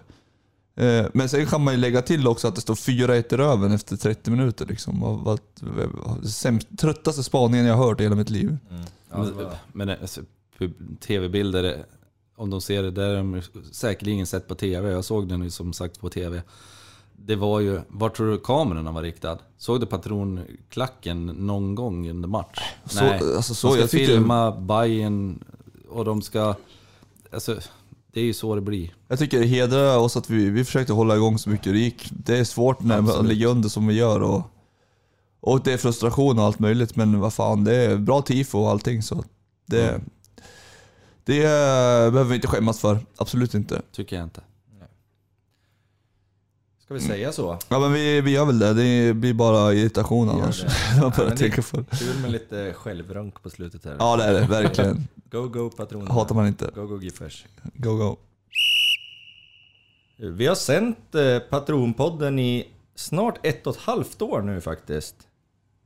Eh, 0.80 1.06
men 1.14 1.28
sen 1.28 1.46
kan 1.46 1.64
man 1.64 1.74
ju 1.74 1.80
lägga 1.80 2.02
till 2.02 2.26
också 2.28 2.48
att 2.48 2.54
det 2.54 2.60
står 2.60 2.74
4-1 2.74 3.34
i 3.34 3.36
röven 3.36 3.72
efter 3.72 3.96
30 3.96 4.30
minuter. 4.30 4.66
Liksom. 4.66 5.38
Sämst, 6.24 6.68
tröttaste 6.78 7.22
spaningen 7.22 7.66
jag 7.66 7.74
har 7.76 7.86
hört 7.86 8.00
i 8.00 8.02
hela 8.02 8.14
mitt 8.16 8.30
liv. 8.30 8.56
Ja, 9.10 9.16
det 9.18 9.30
var, 9.32 9.54
Men 9.72 9.88
alltså, 9.88 10.20
tv-bilder, 11.00 11.84
om 12.36 12.50
de 12.50 12.60
ser 12.60 12.82
det, 12.82 12.90
där 12.90 13.08
har 13.08 13.16
de 13.16 13.42
säkerligen 13.72 14.26
sett 14.26 14.48
på 14.48 14.54
tv. 14.54 14.90
Jag 14.90 15.04
såg 15.04 15.28
den 15.28 15.42
ju 15.42 15.50
som 15.50 15.72
sagt 15.72 16.00
på 16.00 16.08
tv. 16.10 16.42
Det 17.16 17.36
var 17.36 17.60
ju, 17.60 17.80
vart 17.88 18.16
tror 18.16 18.30
du 18.30 18.38
kamerorna 18.38 18.92
var 18.92 19.02
riktad? 19.02 19.38
Såg 19.58 19.80
du 19.80 19.86
patronklacken 19.86 21.26
någon 21.26 21.74
gång 21.74 22.10
under 22.10 22.28
match? 22.28 22.60
Så- 22.84 23.04
alltså, 23.36 23.54
så- 23.54 23.66
de 23.66 23.72
ska 23.72 23.80
jag 23.80 23.90
tycker- 23.90 24.06
filma 24.06 24.52
Bajen 24.52 25.44
och 25.88 26.04
de 26.04 26.22
ska... 26.22 26.54
Alltså, 27.32 27.56
det 28.12 28.20
är 28.20 28.24
ju 28.24 28.32
så 28.32 28.54
det 28.54 28.60
blir. 28.60 28.94
Jag 29.08 29.18
tycker 29.18 29.40
det 29.40 29.46
hedrar 29.46 29.98
oss 29.98 30.16
att 30.16 30.30
vi, 30.30 30.50
vi 30.50 30.64
försökte 30.64 30.92
hålla 30.92 31.16
igång 31.16 31.38
så 31.38 31.50
mycket 31.50 31.72
det 31.72 31.78
gick. 31.78 32.10
Det 32.10 32.38
är 32.38 32.44
svårt 32.44 32.82
när 32.82 33.00
man 33.00 33.28
ligger 33.28 33.46
under 33.46 33.68
som 33.68 33.86
vi 33.86 33.94
gör 33.94 34.20
och, 34.20 34.42
och 35.40 35.62
det 35.62 35.72
är 35.72 35.78
frustration 35.78 36.38
och 36.38 36.44
allt 36.44 36.58
möjligt 36.58 36.96
men 36.96 37.20
vad 37.20 37.34
fan, 37.34 37.64
det 37.64 37.76
är 37.76 37.96
bra 37.96 38.22
tifo 38.22 38.58
och 38.58 38.70
allting 38.70 39.02
så 39.02 39.24
det, 39.66 40.00
det 41.24 41.36
eh, 41.36 42.10
behöver 42.12 42.24
vi 42.24 42.34
inte 42.34 42.48
skämmas 42.48 42.80
för. 42.80 42.98
Absolut 43.16 43.54
inte. 43.54 43.82
Tycker 43.92 44.16
jag 44.16 44.24
inte. 44.24 44.40
Ska 46.90 46.94
vi 46.94 47.00
säga 47.00 47.32
så? 47.32 47.58
Ja 47.68 47.78
men 47.78 47.92
vi, 47.92 48.20
vi 48.20 48.30
gör 48.30 48.44
väl 48.44 48.58
det, 48.58 48.74
det 48.74 49.14
blir 49.14 49.34
bara 49.34 49.74
irritation 49.74 50.28
annars. 50.28 50.64
att 51.02 51.16
det- 51.16 51.36
tänka 51.36 51.62
för. 51.62 51.84
Kul 51.84 52.18
med 52.22 52.30
lite 52.32 52.72
självrunk 52.72 53.42
på 53.42 53.50
slutet 53.50 53.84
här. 53.84 53.96
Ja 53.98 54.16
det 54.16 54.24
är 54.24 54.32
det, 54.32 54.46
verkligen. 54.46 55.08
Go, 55.30 55.48
go 55.48 55.70
patronerna. 55.70 56.14
Hatar 56.14 56.34
man 56.34 56.46
inte. 56.46 56.70
Go, 56.74 56.86
go 56.86 57.00
Giffers. 57.00 57.44
Go 57.74 57.96
go. 57.96 58.16
Vi 60.18 60.46
har 60.46 60.54
sänt 60.54 61.14
eh, 61.14 61.38
Patronpodden 61.38 62.38
i 62.38 62.68
snart 62.94 63.46
ett 63.46 63.66
och 63.66 63.74
ett 63.76 63.80
halvt 63.82 64.22
år 64.22 64.42
nu 64.42 64.60
faktiskt. 64.60 65.16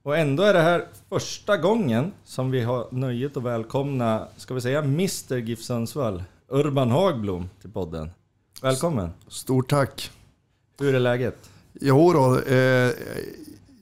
Och 0.02 0.16
ändå 0.18 0.42
är 0.42 0.54
det 0.54 0.60
här 0.62 0.84
första 1.08 1.56
gången 1.56 2.12
som 2.24 2.50
vi 2.50 2.60
har 2.62 2.86
nöjet 2.90 3.36
att 3.36 3.42
välkomna, 3.42 4.28
ska 4.36 4.54
vi 4.54 4.60
säga 4.60 4.78
Mr 4.78 5.36
GIF 5.36 5.62
Sundsvall, 5.62 6.22
Urban 6.48 6.90
Hagblom 6.90 7.48
till 7.60 7.70
podden. 7.70 8.10
Välkommen! 8.62 9.10
Stort 9.28 9.70
tack. 9.70 10.10
Hur 10.78 10.94
är 10.94 11.00
läget? 11.00 11.50
Jo 11.80 12.12
då, 12.12 12.40
eh, 12.40 12.92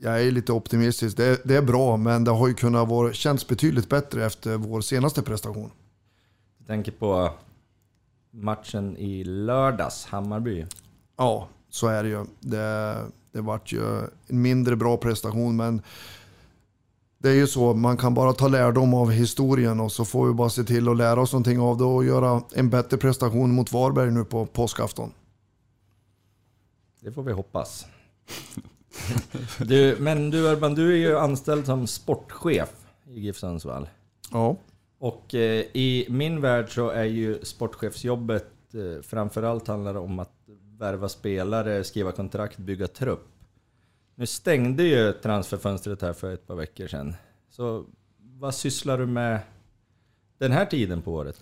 jag 0.01 0.23
är 0.23 0.31
lite 0.31 0.53
optimistisk. 0.53 1.17
Det, 1.17 1.41
det 1.45 1.57
är 1.57 1.63
bra, 1.63 1.97
men 1.97 2.25
det 2.25 2.31
har 2.31 2.49
ju 2.49 2.55
kunnat 2.55 2.89
vara, 2.89 3.13
känts 3.13 3.49
betydligt 3.49 3.89
bättre 3.89 4.27
efter 4.27 4.57
vår 4.57 4.81
senaste 4.81 5.23
prestation. 5.23 5.71
Jag 6.59 6.67
tänker 6.67 6.93
på 6.93 7.31
matchen 8.31 8.97
i 8.97 9.25
lördags, 9.25 10.07
Hammarby. 10.07 10.67
Ja, 11.17 11.49
så 11.71 11.87
är 11.87 12.03
det 12.03 12.09
ju. 12.09 12.25
Det, 12.41 12.97
det 13.33 13.41
vart 13.41 13.73
ju 13.73 13.81
en 14.27 14.43
mindre 14.43 14.77
bra 14.77 14.97
prestation, 14.97 15.57
men 15.57 15.83
det 17.19 17.29
är 17.29 17.35
ju 17.35 17.47
så, 17.47 17.75
man 17.75 17.97
kan 17.97 18.15
bara 18.15 18.33
ta 18.33 18.49
lärdom 18.49 18.95
av 18.95 19.11
historien 19.11 19.81
och 19.81 19.93
så 19.93 20.05
får 20.05 20.27
vi 20.27 20.33
bara 20.33 20.51
se 20.51 20.65
till 20.65 20.89
att 20.89 20.97
lära 20.97 21.21
oss 21.21 21.33
någonting 21.33 21.61
av 21.61 21.79
det 21.79 21.85
och 21.85 22.05
göra 22.05 22.43
en 22.55 22.71
bättre 22.71 22.97
prestation 22.97 23.55
mot 23.55 23.73
Varberg 23.73 24.11
nu 24.11 24.25
på 24.25 24.47
påskafton. 24.47 25.13
Det 27.05 27.13
får 27.13 27.23
vi 27.23 27.33
hoppas. 27.33 27.87
Du, 29.59 29.97
men 30.01 30.31
du 30.31 30.53
Urban, 30.53 30.75
du 30.75 30.93
är 30.93 30.97
ju 30.97 31.19
anställd 31.19 31.67
som 31.67 31.87
sportchef 31.87 32.73
i 33.09 33.21
GIF 33.21 33.37
Sundsvall. 33.37 33.89
Ja, 34.31 34.57
Och 34.99 35.35
eh, 35.35 35.65
i 35.73 36.07
min 36.11 36.41
värld 36.41 36.75
så 36.75 36.89
är 36.89 37.05
ju 37.05 37.45
sportchefsjobbet 37.45 38.47
eh, 38.75 39.03
framförallt 39.03 39.69
handlar 39.69 39.95
om 39.95 40.19
att 40.19 40.33
värva 40.79 41.09
spelare, 41.09 41.85
skriva 41.85 42.13
kontrakt, 42.13 42.59
bygga 42.59 42.87
trupp. 42.89 43.27
Nu 44.15 44.27
stängde 44.27 44.83
ju 44.83 45.13
transferfönstret 45.13 46.03
här 46.03 46.13
för 46.13 46.35
ett 46.35 46.47
par 46.47 46.55
veckor 46.55 46.87
sedan. 46.87 47.15
Så 47.51 47.85
vad 48.19 48.55
sysslar 48.55 48.99
du 48.99 49.07
med 49.07 49.41
den 50.39 50.53
här 50.53 50.67
tiden 50.67 51.03
på 51.03 51.13
året? 51.13 51.41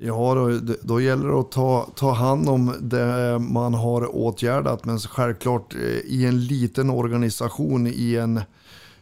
Ja, 0.00 0.34
då, 0.34 0.74
då 0.82 1.00
gäller 1.00 1.28
det 1.28 1.34
att 1.34 1.52
ta, 1.52 1.88
ta 1.94 2.12
hand 2.12 2.48
om 2.48 2.74
det 2.80 3.38
man 3.38 3.74
har 3.74 4.16
åtgärdat. 4.16 4.84
Men 4.84 4.98
självklart 4.98 5.74
eh, 5.74 5.80
i 6.04 6.26
en 6.26 6.44
liten 6.44 6.90
organisation, 6.90 7.86
i 7.86 8.16
en, 8.16 8.40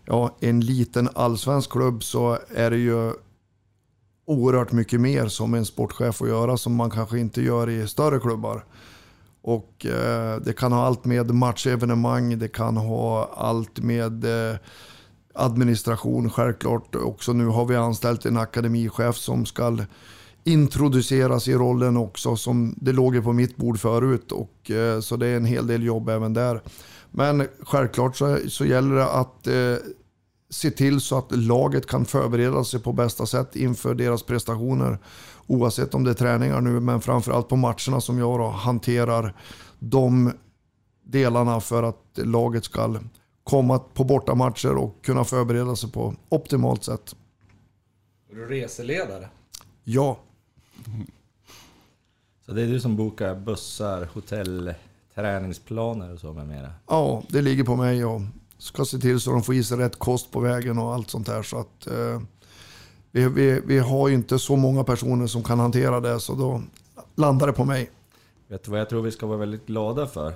ja, 0.04 0.36
en 0.40 0.60
liten 0.60 1.08
allsvensk 1.14 1.70
klubb 1.70 2.04
så 2.04 2.38
är 2.54 2.70
det 2.70 2.76
ju 2.76 3.12
oerhört 4.26 4.72
mycket 4.72 5.00
mer 5.00 5.28
som 5.28 5.54
en 5.54 5.64
sportchef 5.64 6.16
får 6.16 6.28
göra 6.28 6.56
som 6.56 6.74
man 6.74 6.90
kanske 6.90 7.18
inte 7.18 7.42
gör 7.42 7.70
i 7.70 7.88
större 7.88 8.18
klubbar. 8.18 8.64
Och 9.42 9.86
eh, 9.86 10.40
det 10.40 10.52
kan 10.52 10.72
ha 10.72 10.86
allt 10.86 11.04
med 11.04 11.30
matchevenemang, 11.30 12.38
det 12.38 12.48
kan 12.48 12.76
ha 12.76 13.30
allt 13.36 13.78
med 13.78 14.24
eh, 14.24 14.56
administration 15.34 16.30
självklart. 16.30 16.94
Också 16.94 17.32
nu 17.32 17.46
har 17.46 17.64
vi 17.64 17.76
anställt 17.76 18.26
en 18.26 18.36
akademichef 18.36 19.16
som 19.16 19.46
ska 19.46 19.78
introduceras 20.46 21.48
i 21.48 21.54
rollen 21.54 21.96
också. 21.96 22.36
Som 22.36 22.74
det 22.76 22.92
låg 22.92 23.24
på 23.24 23.32
mitt 23.32 23.56
bord 23.56 23.80
förut 23.80 24.32
och 24.32 24.70
eh, 24.70 25.00
så 25.00 25.16
det 25.16 25.26
är 25.26 25.36
en 25.36 25.44
hel 25.44 25.66
del 25.66 25.82
jobb 25.82 26.08
även 26.08 26.34
där. 26.34 26.62
Men 27.10 27.48
självklart 27.60 28.16
så, 28.16 28.38
så 28.48 28.64
gäller 28.64 28.96
det 28.96 29.08
att 29.08 29.46
eh, 29.46 29.74
se 30.50 30.70
till 30.70 31.00
så 31.00 31.18
att 31.18 31.36
laget 31.36 31.86
kan 31.86 32.04
förbereda 32.04 32.64
sig 32.64 32.80
på 32.80 32.92
bästa 32.92 33.26
sätt 33.26 33.56
inför 33.56 33.94
deras 33.94 34.22
prestationer. 34.22 34.98
Oavsett 35.46 35.94
om 35.94 36.04
det 36.04 36.10
är 36.10 36.14
träningar 36.14 36.60
nu, 36.60 36.80
men 36.80 37.00
framförallt 37.00 37.48
på 37.48 37.56
matcherna 37.56 38.00
som 38.00 38.18
jag 38.18 38.38
då 38.38 38.48
hanterar 38.48 39.34
de 39.78 40.32
delarna 41.04 41.60
för 41.60 41.82
att 41.82 42.02
laget 42.14 42.64
ska 42.64 42.96
komma 43.44 43.78
på 43.78 44.04
bortamatcher 44.04 44.76
och 44.76 45.04
kunna 45.04 45.24
förbereda 45.24 45.76
sig 45.76 45.92
på 45.92 46.14
optimalt 46.28 46.84
sätt. 46.84 47.16
Är 48.30 48.34
du 48.34 48.46
reseledare? 48.46 49.28
Ja, 49.84 50.18
Så 52.46 52.52
det 52.52 52.62
är 52.62 52.66
du 52.66 52.80
som 52.80 52.96
bokar 52.96 53.34
bussar, 53.34 54.08
hotell, 54.14 54.74
träningsplaner 55.14 56.12
och 56.12 56.20
så 56.20 56.32
med 56.32 56.46
mera? 56.46 56.72
ja, 56.88 57.22
det 57.28 57.42
ligger 57.42 57.64
på 57.64 57.76
mig 57.76 58.04
och 58.04 58.20
ska 58.58 58.84
se 58.84 58.98
till 58.98 59.20
så 59.20 59.30
de 59.30 59.42
får 59.42 59.54
i 59.54 59.64
sig 59.64 59.78
rätt 59.78 59.98
kost 59.98 60.30
på 60.30 60.40
vägen 60.40 60.78
och 60.78 60.94
allt 60.94 61.10
sånt 61.10 61.26
där. 61.26 61.42
Så 61.42 61.58
att, 61.58 61.86
eh, 61.86 62.20
vi, 63.10 63.28
vi, 63.28 63.60
vi 63.66 63.78
har 63.78 64.08
ju 64.08 64.14
inte 64.14 64.38
så 64.38 64.56
många 64.56 64.84
personer 64.84 65.26
som 65.26 65.42
kan 65.42 65.58
hantera 65.60 66.00
det 66.00 66.20
så 66.20 66.34
då 66.34 66.62
landar 67.14 67.46
det 67.46 67.52
på 67.52 67.64
mig. 67.64 67.90
Vet 68.48 68.64
du 68.64 68.70
vad 68.70 68.80
jag 68.80 68.88
tror 68.88 69.02
vi 69.02 69.10
ska 69.10 69.26
vara 69.26 69.38
väldigt 69.38 69.66
glada 69.66 70.06
för? 70.06 70.34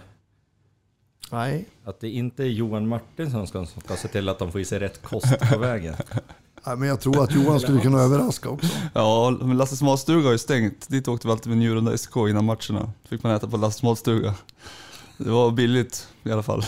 Nej, 1.33 1.67
Att 1.85 2.01
det 2.01 2.09
inte 2.09 2.43
är 2.45 2.49
Johan 2.49 2.89
Martinsson 2.89 3.47
som 3.47 3.67
ska, 3.67 3.81
ska 3.81 3.97
se 3.97 4.09
till 4.09 4.29
att 4.29 4.39
de 4.39 4.53
får 4.53 4.61
i 4.61 4.65
sig 4.65 4.79
rätt 4.79 5.03
kost 5.03 5.41
på 5.53 5.59
vägen. 5.59 5.95
Nej, 6.65 6.77
men 6.77 6.89
jag 6.89 7.01
tror 7.01 7.25
att 7.25 7.35
Johan 7.35 7.61
skulle 7.61 7.81
kunna 7.81 8.01
överraska 8.01 8.49
också. 8.49 8.69
Ja, 8.95 9.39
men 9.41 9.57
Lasses 9.57 9.83
matstuga 9.83 10.25
har 10.25 10.33
ju 10.33 10.39
stängt. 10.39 10.89
Dit 10.89 11.09
åkte 11.09 11.27
vi 11.27 11.33
alltid 11.33 11.49
med 11.49 11.59
Njurunda 11.59 11.99
SK 11.99 12.17
innan 12.17 12.45
matcherna. 12.45 12.93
Fick 13.09 13.23
man 13.23 13.33
äta 13.33 13.49
på 13.49 13.57
Lasses 13.57 13.83
matstuga. 13.83 14.35
Det 15.17 15.31
var 15.31 15.51
billigt 15.51 16.09
i 16.23 16.33
alla 16.33 16.43
fall. 16.43 16.65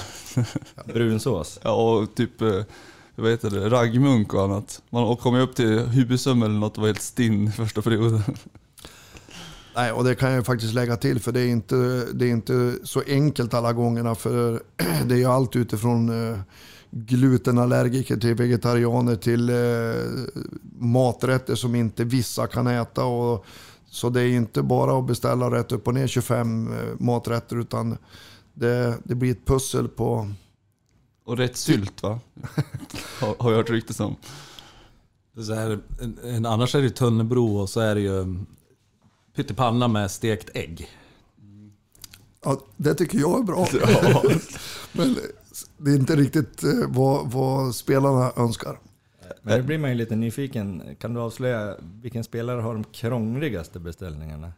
Brunsås. 0.84 1.58
Ja, 1.62 1.70
och 1.72 2.14
typ, 2.14 2.42
eh, 2.42 2.62
vad 3.14 3.30
heter 3.30 3.50
det, 3.50 3.70
raggmunk 3.70 4.34
och 4.34 4.42
annat. 4.42 4.82
Man 4.90 5.16
kom 5.16 5.36
ju 5.36 5.42
upp 5.42 5.54
till 5.54 5.78
Hubisum 5.78 6.42
eller 6.42 6.54
något 6.54 6.76
och 6.76 6.80
var 6.80 6.88
helt 6.88 7.02
stinn 7.02 7.48
i 7.48 7.52
första 7.52 7.82
perioden. 7.82 8.22
Nej, 9.74 9.92
och 9.92 10.04
det 10.04 10.14
kan 10.14 10.28
jag 10.28 10.38
ju 10.38 10.44
faktiskt 10.44 10.74
lägga 10.74 10.96
till 10.96 11.20
för 11.20 11.32
det 11.32 11.40
är 11.40 11.48
inte, 11.48 12.06
det 12.12 12.26
är 12.26 12.30
inte 12.30 12.74
så 12.84 13.02
enkelt 13.06 13.54
alla 13.54 13.72
gångerna. 13.72 14.14
För 14.14 14.62
det 15.04 15.14
är 15.14 15.18
ju 15.18 15.26
allt 15.26 15.56
utifrån 15.56 16.30
eh, 16.30 16.38
glutenallergiker 16.92 18.16
till 18.16 18.34
vegetarianer 18.34 19.16
till 19.16 19.50
eh, 19.50 20.44
maträtter 20.78 21.54
som 21.54 21.74
inte 21.74 22.04
vissa 22.04 22.46
kan 22.46 22.66
äta. 22.66 23.04
Och, 23.04 23.46
så 23.86 24.10
det 24.10 24.22
är 24.22 24.28
inte 24.28 24.62
bara 24.62 24.98
att 24.98 25.06
beställa 25.06 25.50
rätt 25.50 25.72
upp 25.72 25.86
och 25.86 25.94
ner 25.94 26.06
25 26.06 26.72
eh, 26.72 26.78
maträtter 26.98 27.56
utan 27.60 27.98
det, 28.54 28.98
det 29.04 29.14
blir 29.14 29.30
ett 29.30 29.46
pussel 29.46 29.88
på... 29.88 30.30
Och 31.24 31.38
rätt 31.38 31.56
sylt 31.56 32.02
va? 32.02 32.20
har, 33.20 33.36
har 33.38 33.50
jag 33.50 33.56
hört 33.56 33.70
ryktes 33.70 34.00
om. 34.00 34.16
Det 35.34 35.40
är 35.40 35.44
så 35.44 35.54
här, 35.54 35.78
en, 36.00 36.18
en, 36.24 36.46
annars 36.46 36.74
är 36.74 36.82
det 36.82 36.90
tunnebro 36.90 37.56
och 37.56 37.68
så 37.68 37.80
är 37.80 37.94
det 37.94 38.00
ju 38.00 38.44
pyttipanna 39.36 39.88
med 39.88 40.10
stekt 40.10 40.50
ägg. 40.54 40.88
Ja, 42.44 42.60
det 42.76 42.94
tycker 42.94 43.18
jag 43.18 43.40
är 43.40 43.42
bra. 43.42 43.68
Men 44.92 45.16
det 45.76 45.90
är 45.90 45.94
inte 45.94 46.16
riktigt 46.16 46.64
eh, 46.64 46.70
vad, 46.88 47.30
vad 47.30 47.74
spelarna 47.74 48.32
önskar. 48.36 48.78
Men 49.42 49.60
nu 49.60 49.66
blir 49.66 49.78
man 49.78 49.90
ju 49.90 49.96
lite 49.96 50.16
nyfiken. 50.16 50.82
Kan 50.98 51.14
du 51.14 51.20
avslöja 51.20 51.76
vilken 52.02 52.24
spelare 52.24 52.60
har 52.60 52.74
de 52.74 52.84
krångligaste 52.84 53.80
beställningarna? 53.80 54.52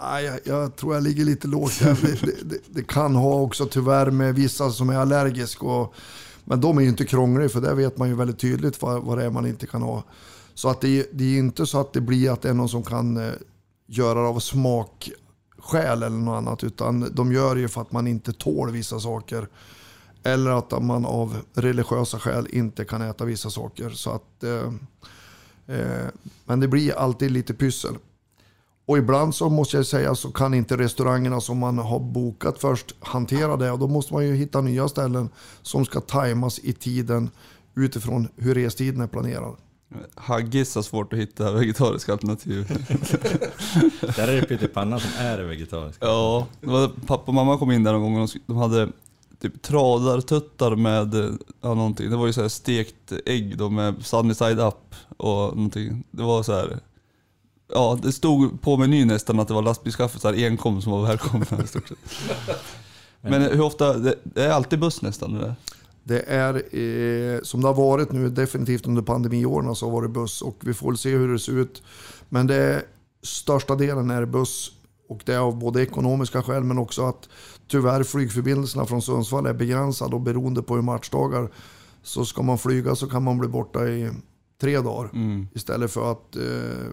Nej, 0.00 0.24
jag, 0.24 0.40
jag 0.44 0.76
tror 0.76 0.94
jag 0.94 1.02
ligger 1.02 1.24
lite 1.24 1.48
lågt 1.48 1.80
där. 1.80 1.98
Det, 2.02 2.26
det, 2.26 2.48
det, 2.48 2.60
det 2.66 2.82
kan 2.86 3.14
ha 3.14 3.40
också 3.40 3.66
tyvärr 3.66 4.10
med 4.10 4.34
vissa 4.34 4.70
som 4.70 4.88
är 4.88 4.96
allergiska. 4.96 5.66
Och, 5.66 5.94
men 6.44 6.60
de 6.60 6.78
är 6.78 6.82
ju 6.82 6.88
inte 6.88 7.04
krångliga 7.04 7.48
för 7.48 7.60
där 7.60 7.74
vet 7.74 7.98
man 7.98 8.08
ju 8.08 8.14
väldigt 8.14 8.38
tydligt 8.38 8.82
vad, 8.82 9.02
vad 9.02 9.18
det 9.18 9.24
är 9.24 9.30
man 9.30 9.46
inte 9.46 9.66
kan 9.66 9.82
ha. 9.82 10.04
Så 10.54 10.68
att 10.68 10.80
det, 10.80 11.12
är 11.12 11.38
inte 11.38 11.66
så 11.66 11.80
att 11.80 11.92
det 11.92 12.00
blir 12.00 12.30
att 12.30 12.42
det 12.42 12.48
är 12.48 12.54
någon 12.54 12.68
som 12.68 12.82
kan 12.82 13.16
eh, 13.16 13.32
göra 13.86 14.22
det 14.22 14.28
av 14.28 14.38
skäl 15.64 16.02
eller 16.02 16.16
något 16.16 16.36
annat. 16.36 16.64
Utan 16.64 17.14
de 17.14 17.32
gör 17.32 17.54
det 17.54 17.60
ju 17.60 17.68
för 17.68 17.80
att 17.80 17.92
man 17.92 18.06
inte 18.06 18.32
tål 18.32 18.70
vissa 18.70 19.00
saker. 19.00 19.48
Eller 20.22 20.50
att 20.50 20.82
man 20.82 21.06
av 21.06 21.36
religiösa 21.54 22.18
skäl 22.18 22.46
inte 22.50 22.84
kan 22.84 23.02
äta 23.02 23.24
vissa 23.24 23.50
saker. 23.50 23.90
Så 23.90 24.10
att, 24.10 24.44
eh, 24.44 24.72
eh, 25.76 26.06
men 26.44 26.60
det 26.60 26.68
blir 26.68 26.98
alltid 26.98 27.30
lite 27.30 27.54
pyssel. 27.54 27.94
Och 28.86 28.98
ibland 28.98 29.34
så 29.34 29.50
måste 29.50 29.76
jag 29.76 29.86
säga 29.86 30.14
så 30.14 30.32
kan 30.32 30.54
inte 30.54 30.76
restaurangerna 30.76 31.40
som 31.40 31.58
man 31.58 31.78
har 31.78 32.00
bokat 32.00 32.58
först 32.58 32.94
hantera 33.00 33.56
det. 33.56 33.70
Och 33.70 33.78
då 33.78 33.88
måste 33.88 34.14
man 34.14 34.26
ju 34.26 34.34
hitta 34.34 34.60
nya 34.60 34.88
ställen 34.88 35.28
som 35.62 35.84
ska 35.84 36.00
tajmas 36.00 36.58
i 36.58 36.72
tiden 36.72 37.30
utifrån 37.74 38.28
hur 38.36 38.54
restiden 38.54 39.00
är 39.00 39.06
planerad. 39.06 39.56
Haggis 40.14 40.74
har 40.74 40.82
svårt 40.82 41.12
att 41.12 41.18
hitta 41.18 41.52
vegetariska 41.52 42.12
alternativ. 42.12 42.68
Där 44.16 44.28
är 44.28 44.40
det 44.40 44.46
pyttipanna 44.48 45.00
som 45.00 45.10
är 45.18 45.38
vegetarisk. 45.38 45.98
ja, 46.00 46.46
pappa 47.06 47.24
och 47.26 47.34
mamma 47.34 47.58
kom 47.58 47.70
in 47.70 47.84
där 47.84 47.92
någon 47.92 48.14
gång 48.14 48.22
och 48.22 48.30
de 48.46 48.56
hade 48.56 48.88
typ 49.40 49.62
tradartuttar 49.62 50.76
med 50.76 51.14
ja, 51.60 51.74
någonting. 51.74 52.10
Det 52.10 52.16
var 52.16 52.26
ju 52.26 52.32
så 52.32 52.42
här 52.42 52.48
stekt 52.48 53.12
ägg 53.26 53.58
då 53.58 53.70
med 53.70 54.06
sunny 54.06 54.34
side 54.34 54.60
up 54.60 54.94
och 55.16 55.56
någonting. 55.56 56.04
Det 56.10 56.22
var 56.22 56.42
så 56.42 56.52
här. 56.52 56.78
Ja, 57.72 57.98
det 58.02 58.12
stod 58.12 58.60
på 58.60 58.76
menyn 58.76 59.08
nästan 59.08 59.40
att 59.40 59.48
det 59.48 59.54
var 59.54 59.62
lastbilschaffisar 59.62 60.32
enkom 60.32 60.82
som 60.82 60.92
var 60.92 61.06
välkomna 61.06 61.46
i 61.64 61.66
stort 61.66 61.88
sett. 61.88 61.98
Men 63.20 63.42
hur 63.42 63.60
ofta, 63.60 63.98
det, 63.98 64.14
det 64.22 64.44
är 64.44 64.50
alltid 64.50 64.78
buss 64.78 65.02
nästan? 65.02 65.36
Eller? 65.36 65.54
Det 66.04 66.20
är 66.20 66.54
eh, 66.54 67.40
som 67.42 67.60
det 67.60 67.68
har 67.68 67.74
varit 67.74 68.12
nu, 68.12 68.28
definitivt 68.28 68.86
under 68.86 69.02
pandemiåren 69.02 69.74
så 69.74 69.86
har 69.86 69.92
det 69.92 70.08
varit 70.08 70.10
buss 70.14 70.42
och 70.42 70.56
vi 70.60 70.74
får 70.74 70.86
väl 70.86 70.98
se 70.98 71.10
hur 71.10 71.32
det 71.32 71.38
ser 71.38 71.58
ut. 71.58 71.82
Men 72.28 72.46
det 72.46 72.82
största 73.22 73.74
delen 73.74 74.10
är 74.10 74.24
buss 74.24 74.72
och 75.08 75.22
det 75.24 75.34
är 75.34 75.38
av 75.38 75.58
både 75.58 75.82
ekonomiska 75.82 76.42
skäl 76.42 76.64
men 76.64 76.78
också 76.78 77.06
att 77.06 77.28
tyvärr 77.68 78.02
flygförbindelserna 78.02 78.86
från 78.86 79.02
Sundsvall 79.02 79.46
är 79.46 79.54
begränsade 79.54 80.14
och 80.14 80.20
beroende 80.20 80.62
på 80.62 80.74
hur 80.74 80.82
matchdagar 80.82 81.50
så 82.02 82.24
ska 82.24 82.42
man 82.42 82.58
flyga 82.58 82.94
så 82.94 83.06
kan 83.06 83.22
man 83.22 83.38
bli 83.38 83.48
borta 83.48 83.88
i 83.88 84.10
tre 84.60 84.80
dagar. 84.80 85.10
Mm. 85.12 85.48
Istället 85.54 85.90
för 85.90 86.12
att 86.12 86.36
eh, 86.36 86.42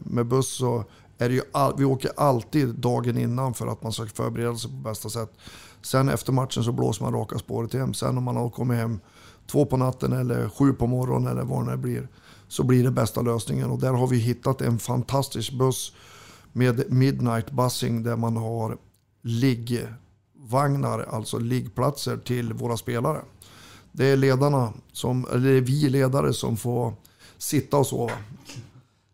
med 0.02 0.26
buss 0.26 0.58
så 0.58 0.84
är 1.18 1.30
det 1.30 1.36
ju 1.36 1.42
all, 1.52 1.74
vi 1.78 1.86
åker 1.86 2.12
alltid 2.18 2.76
dagen 2.76 3.18
innan 3.18 3.54
för 3.54 3.68
att 3.68 3.84
man 3.84 3.92
ska 3.92 4.06
förbereda 4.06 4.56
sig 4.56 4.72
på 4.72 4.78
bästa 4.78 5.10
sätt. 5.10 5.34
Sen 5.82 6.10
efter 6.10 6.34
matchen 6.34 6.64
så 6.64 6.72
blåser 6.72 7.04
man 7.04 7.14
raka 7.14 7.40
spåret 7.40 7.74
hem. 7.74 7.94
Sen 7.94 8.18
om 8.18 8.24
man 8.24 8.36
har 8.36 8.50
kommit 8.50 8.78
hem 8.78 9.00
två 9.48 9.66
på 9.66 9.78
natten 9.78 10.14
eller 10.14 10.50
sju 10.50 10.74
på 10.74 10.88
morgonen 10.88 11.32
eller 11.32 11.44
vad 11.44 11.68
det 11.68 11.78
blir 11.78 12.08
så 12.48 12.64
blir 12.64 12.84
det 12.84 12.92
bästa 12.92 13.22
lösningen. 13.22 13.72
Och 13.72 13.80
där 13.80 13.94
har 13.94 14.08
vi 14.08 14.18
hittat 14.18 14.62
en 14.62 14.80
fantastisk 14.80 15.54
buss 15.54 15.94
med 16.54 16.92
midnight 16.92 17.52
bussing 17.52 18.04
där 18.04 18.16
man 18.16 18.38
har 18.38 18.78
liggvagnar, 19.22 21.00
alltså 21.00 21.38
liggplatser 21.38 22.18
till 22.18 22.54
våra 22.54 22.78
spelare. 22.78 23.22
Det 23.92 24.06
är 24.06 24.18
ledarna, 24.18 24.74
som, 24.92 25.28
eller 25.32 25.62
vi 25.62 25.90
ledare 25.90 26.34
som 26.34 26.58
får 26.58 26.94
sitta 27.38 27.78
och 27.78 27.88
sova. 27.88 28.14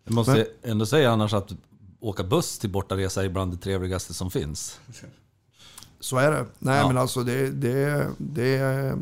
Jag 0.03 0.13
måste 0.13 0.47
ändå 0.63 0.85
säga 0.85 1.11
annars 1.11 1.33
att 1.33 1.51
åka 1.99 2.23
buss 2.23 2.59
till 2.59 2.69
bortaresa 2.69 3.25
är 3.25 3.29
bland 3.29 3.51
det 3.51 3.57
trevligaste 3.57 4.13
som 4.13 4.31
finns. 4.31 4.79
Så 5.99 6.17
är 6.17 6.31
det. 6.31 6.45
Nej, 6.59 6.77
Ja. 6.79 6.87
men 6.87 6.97
alltså 6.97 7.23
det, 7.23 7.49
det, 7.51 8.07
det 8.17 8.55
är 8.57 8.97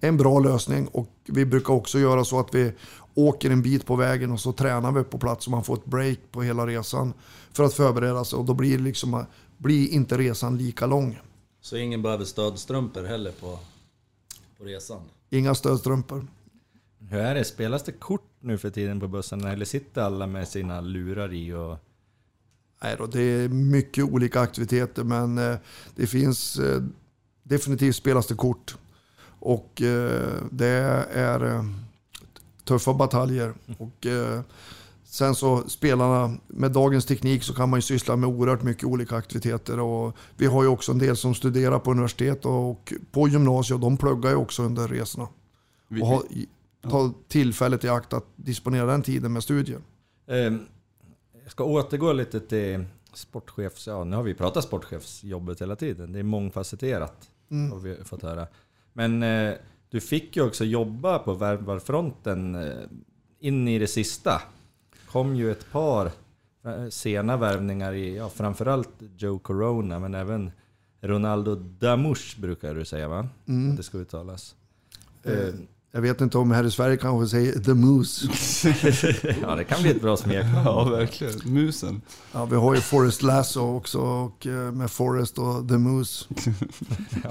en 0.00 0.16
bra 0.16 0.38
lösning 0.38 0.86
och 0.88 1.08
vi 1.26 1.44
brukar 1.46 1.72
också 1.74 1.98
göra 1.98 2.24
så 2.24 2.40
att 2.40 2.54
vi 2.54 2.72
åker 3.14 3.50
en 3.50 3.62
bit 3.62 3.86
på 3.86 3.96
vägen 3.96 4.32
och 4.32 4.40
så 4.40 4.52
tränar 4.52 4.92
vi 4.92 5.04
på 5.04 5.18
plats 5.18 5.44
så 5.44 5.50
man 5.50 5.64
får 5.64 5.74
ett 5.76 5.84
break 5.84 6.18
på 6.30 6.42
hela 6.42 6.66
resan 6.66 7.12
för 7.52 7.64
att 7.64 7.74
förbereda 7.74 8.24
sig 8.24 8.36
och 8.38 8.44
då 8.44 8.54
blir, 8.54 8.78
liksom, 8.78 9.24
blir 9.58 9.88
inte 9.88 10.18
resan 10.18 10.58
lika 10.58 10.86
lång. 10.86 11.20
Så 11.60 11.76
ingen 11.76 12.02
behöver 12.02 12.24
stödstrumpor 12.24 13.04
heller 13.04 13.30
på, 13.40 13.58
på 14.58 14.64
resan. 14.64 15.00
Inga 15.30 15.54
stödstrumpor. 15.54 16.26
Hur 17.10 17.18
är 17.18 17.34
det? 17.34 17.44
Spelas 17.44 17.82
det 17.82 17.92
kort 17.92 18.28
nu 18.40 18.58
för 18.58 18.70
tiden 18.70 19.00
på 19.00 19.08
bussen 19.08 19.44
eller 19.44 19.64
sitter 19.64 20.02
alla 20.02 20.26
med 20.26 20.48
sina 20.48 20.80
lurar 20.80 21.32
i 21.32 21.52
och... 21.52 21.78
Nej 22.82 22.96
då, 22.98 23.06
det 23.06 23.22
är 23.22 23.48
mycket 23.48 24.04
olika 24.04 24.40
aktiviteter 24.40 25.04
men 25.04 25.38
eh, 25.38 25.56
det 25.94 26.06
finns 26.06 26.58
eh, 26.58 26.82
definitivt 27.42 27.96
spelas 27.96 28.26
det 28.26 28.34
kort. 28.34 28.76
Och 29.24 29.82
eh, 29.82 30.32
det 30.50 31.06
är 31.12 31.64
tuffa 32.64 32.94
bataljer. 32.94 33.54
Och, 33.78 34.06
sen 35.04 35.34
så 35.34 35.68
spelarna, 35.68 36.36
med 36.46 36.72
dagens 36.72 37.06
teknik 37.06 37.42
så 37.42 37.54
kan 37.54 37.68
man 37.70 37.78
ju 37.78 37.82
syssla 37.82 38.16
med 38.16 38.28
oerhört 38.28 38.62
mycket 38.62 38.84
olika 38.84 39.16
aktiviteter. 39.16 39.80
Och 39.80 40.16
vi 40.36 40.46
har 40.46 40.62
ju 40.62 40.68
också 40.68 40.92
en 40.92 40.98
del 40.98 41.16
som 41.16 41.34
studerar 41.34 41.78
på 41.78 41.90
universitet 41.90 42.44
och 42.44 42.92
på 43.10 43.28
gymnasiet 43.28 43.74
och 43.74 43.80
de 43.80 43.96
pluggar 43.96 44.30
ju 44.30 44.36
också 44.36 44.62
under 44.62 44.88
resorna. 44.88 45.28
Och 46.00 46.06
har, 46.06 46.22
ta 46.90 47.12
tillfället 47.28 47.84
i 47.84 47.88
akt 47.88 48.12
att 48.12 48.26
disponera 48.36 48.86
den 48.86 49.02
tiden 49.02 49.32
med 49.32 49.42
studier. 49.42 49.80
Jag 51.42 51.52
ska 51.52 51.64
återgå 51.64 52.12
lite 52.12 52.40
till 52.40 52.84
sportchefs... 53.14 53.86
Ja, 53.86 54.04
nu 54.04 54.16
har 54.16 54.22
vi 54.22 54.34
pratat 54.34 54.64
sportchefsjobbet 54.64 55.62
hela 55.62 55.76
tiden. 55.76 56.12
Det 56.12 56.18
är 56.18 56.22
mångfacetterat, 56.22 57.30
har 57.70 57.78
vi 57.78 58.04
fått 58.04 58.22
höra. 58.22 58.46
Men 58.92 59.22
eh, 59.22 59.54
du 59.88 60.00
fick 60.00 60.36
ju 60.36 60.42
också 60.42 60.64
jobba 60.64 61.18
på 61.18 61.34
värvarfronten 61.34 62.54
eh, 62.54 62.76
in 63.38 63.68
i 63.68 63.78
det 63.78 63.86
sista. 63.86 64.42
kom 65.06 65.36
ju 65.36 65.52
ett 65.52 65.72
par 65.72 66.06
eh, 66.64 66.88
sena 66.88 67.36
värvningar 67.36 67.92
i, 67.92 68.16
ja, 68.16 68.28
framförallt 68.28 68.90
Joe 69.16 69.38
Corona, 69.38 69.98
men 69.98 70.14
även 70.14 70.50
Ronaldo 71.00 71.54
Damush 71.54 72.40
brukar 72.40 72.74
du 72.74 72.84
säga 72.84 73.08
va? 73.08 73.28
Att 73.70 73.76
det 73.76 73.82
ska 73.82 73.98
uttalas. 73.98 74.54
Eh, 75.22 75.54
Jag 75.94 76.00
vet 76.00 76.20
inte 76.20 76.38
om 76.38 76.50
här 76.50 76.64
i 76.64 76.70
Sverige 76.70 76.96
kanske 76.96 77.28
säger 77.28 77.52
The 77.52 77.74
Moose. 77.74 78.28
ja, 79.42 79.54
det 79.56 79.64
kan 79.64 79.82
bli 79.82 79.90
ett 79.90 80.02
bra 80.02 80.16
smeknamn. 80.16 80.62
ja, 80.64 80.84
verkligen. 80.84 81.54
Musen. 81.54 82.02
Ja, 82.32 82.44
vi 82.44 82.56
har 82.56 82.74
ju 82.74 82.80
Forrest 82.80 83.22
Lasso 83.22 83.76
också 83.76 83.98
och 83.98 84.46
eh, 84.46 84.72
med 84.72 84.90
Forrest 84.90 85.38
och 85.38 85.68
The 85.68 85.78
Moose. 85.78 86.24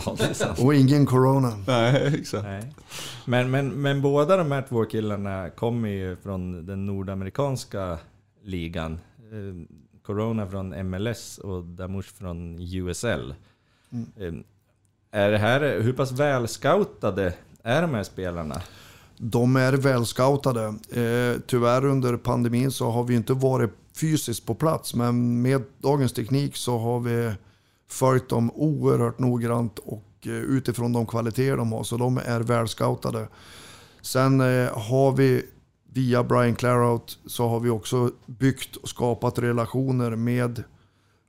Ja, 0.06 0.16
det 0.18 0.24
är 0.24 0.34
sant. 0.34 0.60
Och 0.60 0.76
ingen 0.76 1.06
Corona. 1.06 1.64
Nej, 1.68 2.16
exakt. 2.20 2.44
Nej. 2.44 2.74
Men, 3.26 3.52
men, 3.52 3.82
men 3.82 4.02
båda 4.02 4.38
de 4.38 4.52
här 4.52 4.66
två 4.70 4.86
killarna 4.86 5.50
kommer 5.50 5.90
ju 5.90 6.16
från 6.16 6.66
den 6.66 6.86
nordamerikanska 6.86 7.98
ligan. 8.44 9.00
Eh, 9.18 9.78
Corona 10.06 10.48
från 10.48 10.90
MLS 10.90 11.38
och 11.38 11.64
Damush 11.64 12.10
från 12.14 12.60
USL. 12.60 13.34
Eh, 14.18 14.34
Är 15.12 15.32
det 15.32 15.38
här, 15.38 15.80
hur 15.82 15.94
pass 15.94 16.12
välscoutade 16.12 17.34
är 17.64 17.82
de 17.82 17.94
här 17.94 18.04
spelarna? 18.04 18.62
De 19.18 19.56
är 19.56 19.74
välscoutade. 19.74 20.66
Eh, 20.90 21.42
tyvärr 21.48 21.86
under 21.86 22.18
pandemin 22.18 22.72
så 22.72 22.90
har 22.90 23.04
vi 23.04 23.16
inte 23.16 23.34
varit 23.34 23.72
fysiskt 23.96 24.46
på 24.46 24.56
plats. 24.56 24.96
Men 24.96 25.42
med 25.42 25.64
dagens 25.78 26.14
teknik 26.14 26.56
så 26.56 26.78
har 26.78 27.00
vi 27.00 27.34
följt 27.90 28.30
dem 28.30 28.52
oerhört 28.54 29.20
noggrant 29.20 29.80
och 29.80 30.06
eh, 30.26 30.32
utifrån 30.32 30.94
de 30.94 31.06
kvaliteter 31.06 31.58
de 31.58 31.72
har. 31.72 31.84
Så 31.84 31.98
de 31.98 32.18
är 32.18 32.40
välscoutade. 32.40 33.28
Sen 34.02 34.42
eh, 34.42 34.78
har 34.78 35.12
vi 35.12 35.46
via 35.94 36.24
Brian 36.24 36.56
Clarout 36.56 37.20
så 37.26 37.48
har 37.48 37.60
vi 37.60 37.70
också 37.70 38.12
byggt 38.26 38.76
och 38.76 38.90
skapat 38.90 39.40
relationer 39.40 40.16
med 40.16 40.64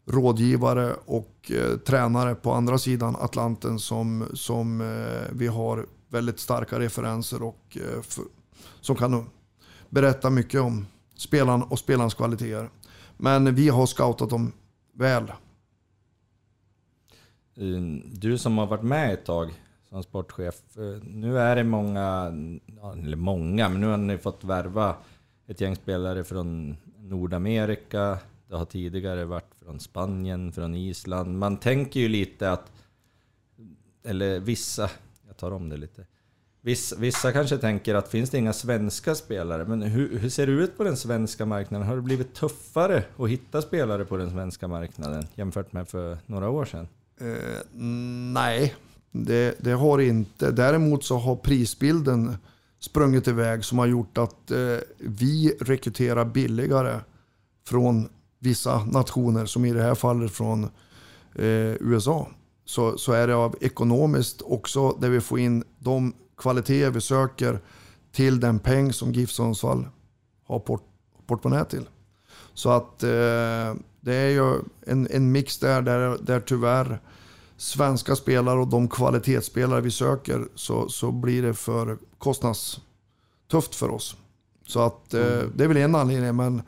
rådgivare 0.06 0.94
och 1.04 1.50
eh, 1.50 1.78
tränare 1.78 2.34
på 2.34 2.52
andra 2.52 2.78
sidan 2.78 3.16
Atlanten 3.20 3.78
som, 3.78 4.24
som 4.34 4.80
eh, 4.80 5.30
vi 5.32 5.46
har 5.46 5.86
väldigt 6.12 6.40
starka 6.40 6.78
referenser 6.78 7.42
och 7.42 7.76
eh, 7.76 8.02
för, 8.02 8.24
som 8.80 8.96
kan 8.96 9.30
berätta 9.88 10.30
mycket 10.30 10.60
om 10.60 10.86
spelaren 11.16 11.62
och 11.62 11.78
spelarens 11.78 12.14
kvaliteter. 12.14 12.70
Men 13.16 13.54
vi 13.54 13.68
har 13.68 13.86
scoutat 13.86 14.30
dem 14.30 14.52
väl. 14.92 15.22
Eh, 17.56 17.82
du 18.12 18.38
som 18.38 18.58
har 18.58 18.66
varit 18.66 18.82
med 18.84 19.14
ett 19.14 19.24
tag 19.24 19.50
som 19.88 20.02
sportchef. 20.02 20.54
Eh, 20.76 21.02
nu 21.02 21.38
är 21.38 21.56
det 21.56 21.64
många, 21.64 22.32
eller 23.02 23.16
många, 23.16 23.68
men 23.68 23.80
nu 23.80 23.86
har 23.86 23.96
ni 23.96 24.18
fått 24.18 24.44
värva 24.44 24.96
ett 25.46 25.60
gäng 25.60 25.76
spelare 25.76 26.24
från 26.24 26.76
Nordamerika. 26.98 28.18
Det 28.48 28.56
har 28.56 28.64
tidigare 28.64 29.24
varit 29.24 29.54
från 29.64 29.80
Spanien, 29.80 30.52
från 30.52 30.74
Island. 30.74 31.38
Man 31.38 31.56
tänker 31.56 32.00
ju 32.00 32.08
lite 32.08 32.50
att 32.50 32.72
eller 34.04 34.40
vissa, 34.40 34.90
tar 35.42 35.52
om 35.52 35.68
det 35.68 35.76
lite. 35.76 36.06
Vissa, 36.60 36.96
vissa 36.96 37.32
kanske 37.32 37.58
tänker 37.58 37.94
att 37.94 38.08
finns 38.08 38.30
det 38.30 38.38
inga 38.38 38.52
svenska 38.52 39.14
spelare, 39.14 39.64
men 39.64 39.82
hur, 39.82 40.18
hur 40.18 40.28
ser 40.28 40.46
det 40.46 40.52
ut 40.52 40.76
på 40.76 40.84
den 40.84 40.96
svenska 40.96 41.46
marknaden? 41.46 41.86
Har 41.86 41.96
det 41.96 42.02
blivit 42.02 42.34
tuffare 42.34 43.04
att 43.16 43.28
hitta 43.28 43.62
spelare 43.62 44.04
på 44.04 44.16
den 44.16 44.30
svenska 44.30 44.68
marknaden 44.68 45.26
jämfört 45.34 45.72
med 45.72 45.88
för 45.88 46.18
några 46.26 46.50
år 46.50 46.64
sedan? 46.64 46.88
Eh, 47.20 47.60
nej, 48.32 48.74
det, 49.10 49.54
det 49.58 49.72
har 49.72 49.98
inte. 49.98 50.50
Däremot 50.50 51.04
så 51.04 51.18
har 51.18 51.36
prisbilden 51.36 52.36
sprungit 52.80 53.28
iväg 53.28 53.64
som 53.64 53.78
har 53.78 53.86
gjort 53.86 54.18
att 54.18 54.50
eh, 54.50 54.78
vi 54.98 55.56
rekryterar 55.60 56.24
billigare 56.24 57.00
från 57.66 58.08
vissa 58.38 58.84
nationer, 58.84 59.46
som 59.46 59.64
i 59.64 59.72
det 59.72 59.82
här 59.82 59.94
fallet 59.94 60.32
från 60.32 60.64
eh, 61.34 61.74
USA. 61.80 62.28
Så, 62.64 62.98
så 62.98 63.12
är 63.12 63.26
det 63.26 63.34
av 63.34 63.56
ekonomiskt 63.60 64.42
också 64.42 64.92
där 64.92 65.10
vi 65.10 65.20
får 65.20 65.38
in 65.38 65.64
de 65.78 66.14
kvaliteter 66.36 66.90
vi 66.90 67.00
söker 67.00 67.60
till 68.12 68.40
den 68.40 68.58
peng 68.58 68.92
som 68.92 69.12
GIF 69.12 69.30
Sundsvall 69.30 69.86
har 70.44 70.58
port, 70.58 70.84
portmonnä 71.26 71.64
till. 71.64 71.88
Så 72.54 72.70
att 72.70 73.02
eh, 73.02 73.74
det 74.00 74.14
är 74.14 74.28
ju 74.28 74.60
en, 74.86 75.08
en 75.10 75.32
mix 75.32 75.58
där, 75.58 75.82
där, 75.82 76.18
där 76.22 76.40
tyvärr 76.40 77.00
svenska 77.56 78.16
spelare 78.16 78.60
och 78.60 78.68
de 78.68 78.88
kvalitetsspelare 78.88 79.80
vi 79.80 79.90
söker 79.90 80.48
så, 80.54 80.88
så 80.88 81.12
blir 81.12 81.42
det 81.42 81.54
för 81.54 81.98
kostnadstufft 82.18 83.74
för 83.74 83.90
oss. 83.90 84.16
Så 84.66 84.80
att 84.80 85.14
eh, 85.14 85.40
det 85.54 85.64
är 85.64 85.68
väl 85.68 85.76
en 85.76 85.94
anledning, 85.94 86.36
men 86.36 86.62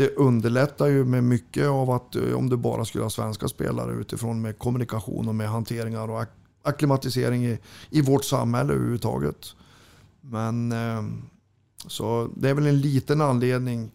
det 0.00 0.16
underlättar 0.16 0.86
ju 0.86 1.04
med 1.04 1.24
mycket 1.24 1.66
av 1.66 1.90
att 1.90 2.16
eh, 2.16 2.32
om 2.32 2.50
du 2.50 2.56
bara 2.56 2.84
skulle 2.84 3.04
ha 3.04 3.10
svenska 3.10 3.48
spelare 3.48 3.92
utifrån 3.92 4.40
med 4.40 4.58
kommunikation 4.58 5.28
och 5.28 5.34
med 5.34 5.48
hanteringar 5.48 6.10
och 6.10 6.20
ak 6.20 6.28
akklimatisering 6.62 7.46
i, 7.46 7.58
i 7.90 8.00
vårt 8.00 8.24
samhälle 8.24 8.72
överhuvudtaget. 8.72 9.54
Men 10.20 10.72
eh, 10.72 11.02
så 11.86 12.30
det 12.36 12.50
är 12.50 12.54
väl 12.54 12.66
en 12.66 12.80
liten 12.80 13.20
anledning 13.20 13.90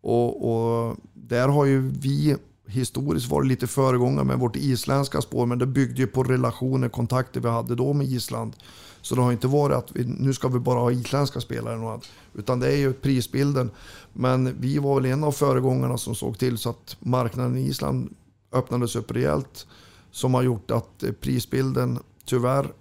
och, 0.00 0.50
och 0.50 0.96
där 1.12 1.48
har 1.48 1.64
ju 1.64 1.80
vi 1.88 2.36
historiskt 2.66 3.30
varit 3.30 3.48
lite 3.48 3.66
föregångare 3.66 4.24
med 4.24 4.38
vårt 4.38 4.56
isländska 4.56 5.20
spår, 5.20 5.46
men 5.46 5.58
det 5.58 5.66
byggde 5.66 6.00
ju 6.00 6.06
på 6.06 6.22
relationer, 6.22 6.88
kontakter 6.88 7.40
vi 7.40 7.48
hade 7.48 7.74
då 7.74 7.92
med 7.92 8.06
Island. 8.06 8.56
Så 9.02 9.14
det 9.14 9.22
har 9.22 9.32
inte 9.32 9.46
varit 9.46 9.76
att 9.76 9.96
vi, 9.96 10.04
nu 10.04 10.32
ska 10.32 10.48
vi 10.48 10.58
bara 10.58 10.80
ha 10.80 10.90
isländska 10.90 11.40
spelare, 11.40 12.00
utan 12.34 12.60
det 12.60 12.72
är 12.72 12.76
ju 12.76 12.92
prisbilden. 12.92 13.70
Men 14.14 14.60
vi 14.60 14.78
var 14.78 14.94
väl 15.00 15.12
en 15.12 15.24
av 15.24 15.32
föregångarna 15.32 15.98
som 15.98 16.14
såg 16.14 16.38
till 16.38 16.58
så 16.58 16.70
att 16.70 16.96
marknaden 17.00 17.56
i 17.56 17.60
Island 17.60 18.16
öppnades 18.52 18.96
upp 18.96 19.10
rejält. 19.10 19.66
Som 20.10 20.34
har 20.34 20.42
gjort 20.42 20.70
att 20.70 21.04
prisbilden 21.20 21.98
tyvärr 22.24 22.72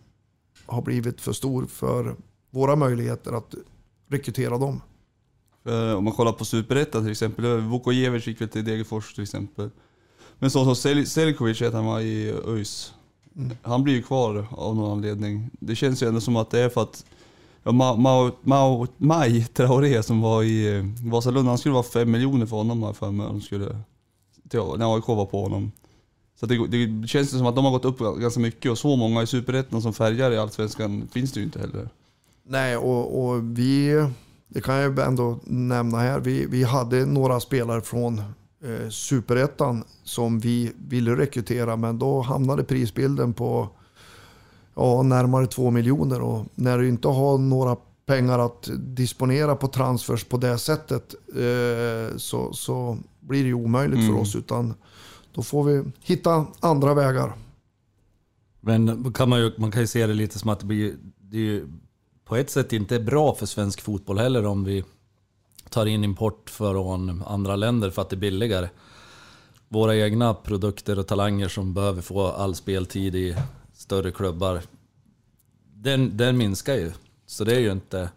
har 0.65 0.81
blivit 0.81 1.21
för 1.21 1.33
stor 1.33 1.65
för 1.65 2.15
våra 2.49 2.75
möjligheter 2.75 3.31
att 3.31 3.55
rekrytera 4.07 4.57
dem. 4.57 4.81
För 5.63 5.95
om 5.95 6.03
man 6.03 6.13
kollar 6.13 6.31
på 6.31 6.45
Superettan 6.45 7.01
till 7.01 7.11
exempel, 7.11 7.45
Vukojevic 7.45 8.27
gick 8.27 8.41
väl 8.41 8.49
till 8.49 8.65
Degerfors 8.65 9.13
till 9.13 9.23
exempel. 9.23 9.69
Men 10.39 10.51
så 10.51 10.63
som 10.63 10.75
Sel 10.75 11.07
Selkovic 11.07 11.61
han 11.61 11.85
var 11.85 11.99
i 11.99 12.33
ÖIS. 12.47 12.93
Mm. 13.35 13.57
Han 13.61 13.83
blir 13.83 13.93
ju 13.93 14.03
kvar 14.03 14.47
av 14.51 14.75
någon 14.75 14.91
anledning. 14.91 15.49
Det 15.59 15.75
känns 15.75 16.03
ju 16.03 16.07
ändå 16.07 16.21
som 16.21 16.35
att 16.35 16.49
det 16.49 16.59
är 16.59 16.69
för 16.69 16.81
att 16.81 17.05
Mao, 17.63 17.97
Mao, 17.97 18.31
Ma, 18.41 18.87
Maj 18.97 19.45
Traoré 19.45 20.03
som 20.03 20.21
var 20.21 20.43
i 20.43 20.77
eh, 20.77 20.85
Vasalund, 21.11 21.47
han 21.47 21.57
skulle 21.57 21.73
vara 21.73 21.83
5 21.83 22.11
miljoner 22.11 22.45
för 22.45 22.57
honom 22.57 22.83
här 22.83 22.93
för 22.93 23.11
mig. 23.11 23.27
De 23.27 23.41
skulle, 23.41 23.77
när 24.77 24.95
AIK 24.95 25.07
var 25.07 25.25
på 25.25 25.43
honom. 25.43 25.71
Så 26.39 26.45
det, 26.45 26.67
det 26.67 27.07
känns 27.07 27.29
som 27.29 27.47
att 27.47 27.55
de 27.55 27.65
har 27.65 27.71
gått 27.71 27.85
upp 27.85 27.99
ganska 28.19 28.39
mycket 28.39 28.71
och 28.71 28.77
så 28.77 28.95
många 28.95 29.23
i 29.23 29.27
Superettan 29.27 29.81
som 29.81 29.93
färgar 29.93 30.31
i 30.31 30.37
Allsvenskan 30.37 31.07
finns 31.13 31.31
det 31.31 31.39
ju 31.39 31.45
inte 31.45 31.59
heller. 31.59 31.89
Nej, 32.47 32.77
och, 32.77 33.25
och 33.25 33.57
vi 33.57 34.05
det 34.53 34.61
kan 34.61 34.75
jag 34.75 34.99
ändå 34.99 35.39
nämna 35.43 35.97
här. 35.97 36.19
Vi, 36.19 36.45
vi 36.45 36.63
hade 36.63 37.05
några 37.05 37.39
spelare 37.39 37.81
från 37.81 38.19
eh, 38.63 38.89
Superettan 38.89 39.83
som 40.03 40.39
vi 40.39 40.71
ville 40.87 41.15
rekrytera, 41.15 41.75
men 41.75 41.99
då 41.99 42.21
hamnade 42.21 42.63
prisbilden 42.63 43.33
på 43.33 43.69
ja, 44.75 45.01
närmare 45.01 45.47
två 45.47 45.71
miljoner. 45.71 46.21
Och 46.21 46.45
när 46.55 46.77
du 46.77 46.89
inte 46.89 47.07
har 47.07 47.37
några 47.37 47.77
pengar 48.05 48.39
att 48.39 48.69
disponera 48.77 49.55
på 49.55 49.67
transfers 49.67 50.23
på 50.23 50.37
det 50.37 50.57
sättet 50.57 51.15
eh, 51.35 52.17
så, 52.17 52.53
så 52.53 52.97
blir 53.19 53.43
det 53.43 53.53
omöjligt 53.53 53.99
mm. 53.99 54.11
för 54.11 54.21
oss. 54.21 54.35
Utan 54.35 54.73
då 55.33 55.41
får 55.41 55.63
vi 55.63 55.83
hitta 56.01 56.45
andra 56.59 56.93
vägar. 56.93 57.33
Men 58.61 59.13
kan 59.13 59.29
man, 59.29 59.39
ju, 59.39 59.51
man 59.57 59.71
kan 59.71 59.81
ju 59.81 59.87
se 59.87 60.07
det 60.07 60.13
lite 60.13 60.39
som 60.39 60.49
att 60.49 60.59
det 60.59 60.65
blir 60.65 60.93
det 61.19 61.61
på 62.25 62.35
ett 62.35 62.49
sätt 62.49 62.73
inte 62.73 62.95
är 62.95 62.99
bra 62.99 63.35
för 63.35 63.45
svensk 63.45 63.81
fotboll 63.81 64.17
heller 64.19 64.45
om 64.45 64.63
vi 64.63 64.83
tar 65.69 65.85
in 65.85 66.03
import 66.03 66.49
från 66.49 67.23
andra 67.27 67.55
länder 67.55 67.89
för 67.89 68.01
att 68.01 68.09
det 68.09 68.15
är 68.15 68.17
billigare. 68.17 68.69
Våra 69.67 69.95
egna 69.95 70.33
produkter 70.33 70.99
och 70.99 71.07
talanger 71.07 71.47
som 71.47 71.73
behöver 71.73 72.01
få 72.01 72.27
all 72.27 72.55
speltid 72.55 73.15
i 73.15 73.35
större 73.93 74.11
klubbar, 74.11 74.61
den, 75.75 76.17
den 76.17 76.37
minskar 76.37 76.73
ju. 76.73 76.91
Så 77.25 77.43
det 77.43 77.55
är 77.55 77.59
ju 77.59 77.71
inte, 77.71 78.09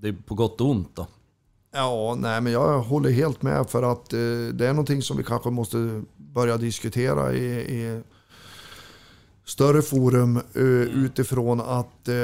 det 0.00 0.08
är 0.08 0.12
på 0.12 0.34
gott 0.34 0.60
och 0.60 0.70
ont 0.70 0.96
då. 0.96 1.06
Ja, 1.72 2.16
nej 2.18 2.40
men 2.40 2.52
jag 2.52 2.80
håller 2.80 3.10
helt 3.10 3.42
med 3.42 3.70
för 3.70 3.82
att 3.82 4.12
eh, 4.12 4.18
det 4.52 4.66
är 4.66 4.72
någonting 4.72 5.02
som 5.02 5.16
vi 5.16 5.24
kanske 5.24 5.50
måste 5.50 6.02
börja 6.16 6.56
diskutera 6.56 7.32
i, 7.32 7.46
i 7.46 8.02
större 9.44 9.82
forum 9.82 10.36
uh, 10.56 11.04
utifrån 11.04 11.60
att 11.60 12.08
uh, 12.08 12.14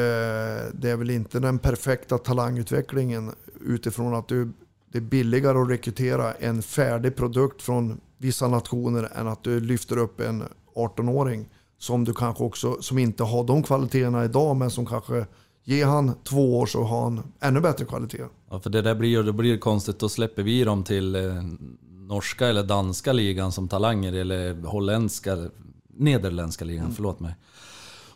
det 0.72 0.90
är 0.90 0.96
väl 0.96 1.11
inte 1.11 1.40
den 1.40 1.59
perfekta 1.59 2.18
talangutvecklingen 2.18 3.33
utifrån 3.61 4.14
att 4.14 4.28
du, 4.28 4.52
det 4.92 4.98
är 4.98 5.02
billigare 5.02 5.59
att 5.59 5.70
rekrytera 5.70 6.33
en 6.33 6.62
färdig 6.62 7.16
produkt 7.16 7.62
från 7.62 8.00
vissa 8.18 8.48
nationer 8.48 9.09
än 9.14 9.28
att 9.28 9.44
du 9.44 9.61
lyfter 9.61 9.96
upp 9.96 10.20
en 10.20 10.44
18-åring 10.74 11.48
som 11.85 12.05
du 12.05 12.12
kanske 12.12 12.44
också, 12.44 12.83
som 12.83 12.99
inte 12.99 13.25
har 13.25 13.44
de 13.44 13.62
kvaliteterna 13.62 14.25
idag 14.25 14.57
men 14.57 14.70
som 14.70 14.87
kanske 14.87 15.27
Ge 15.66 15.85
han 15.85 16.14
två 16.25 16.59
år 16.59 16.66
så 16.66 16.83
har 16.83 17.03
han 17.03 17.23
ännu 17.40 17.61
bättre 17.61 17.85
kvalitet. 17.85 18.25
Ja, 18.51 18.61
för 18.61 18.70
det 18.70 18.83
där 18.83 18.94
blir, 18.94 19.23
det 19.23 19.33
blir 19.33 19.59
konstigt. 19.59 19.99
Då 19.99 20.09
släpper 20.09 20.42
vi 20.42 20.64
dem 20.64 20.85
till 20.85 21.14
eh, 21.14 21.42
norska 21.90 22.47
eller 22.47 22.62
danska 22.62 23.12
ligan 23.12 23.53
som 23.53 23.68
talanger 23.68 24.12
eller 24.12 24.55
holländska 24.55 25.51
Nederländska 25.97 26.64
ligan, 26.64 26.85
mm. 26.85 26.94
förlåt 26.94 27.20
mig. 27.20 27.35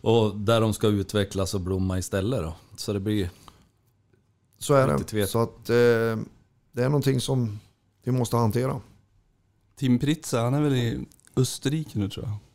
Och 0.01 0.37
där 0.37 0.61
de 0.61 0.75
ska 0.75 0.87
utvecklas 0.87 1.55
och 1.55 1.61
blomma 1.61 1.99
istället 1.99 2.41
då. 2.41 2.55
Så 2.77 2.93
det 2.93 3.01
blir... 3.01 3.31
Så 4.59 4.75
är 4.75 4.99
det. 5.13 5.27
Så 5.27 5.43
att 5.43 5.71
eh, 5.71 5.75
det 6.73 6.83
är 6.83 6.89
någonting 6.89 7.21
som 7.21 7.59
vi 8.05 8.13
måste 8.13 8.37
hantera. 8.37 8.81
Tim 9.77 9.99
Pritza, 9.99 10.41
han 10.41 10.55
är 10.55 10.61
väl 10.61 10.75
i 10.75 11.07
Österrike 11.37 11.99
nu 11.99 12.09
tror 12.09 12.27
jag. 12.27 12.48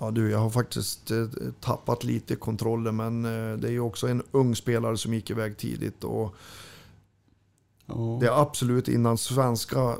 Ja 0.00 0.10
du, 0.10 0.30
jag 0.30 0.38
har 0.38 0.50
faktiskt 0.50 1.10
eh, 1.10 1.26
tappat 1.60 2.04
lite 2.04 2.36
kontrollen 2.36 2.96
men 2.96 3.24
eh, 3.24 3.58
det 3.58 3.68
är 3.68 3.72
ju 3.72 3.80
också 3.80 4.08
en 4.08 4.22
ung 4.30 4.56
spelare 4.56 4.96
som 4.96 5.14
gick 5.14 5.30
iväg 5.30 5.56
tidigt. 5.56 6.04
Och 6.04 6.34
oh. 7.88 8.20
Det 8.20 8.26
är 8.26 8.42
absolut 8.42 8.88
innan 8.88 9.18
svenska 9.18 9.96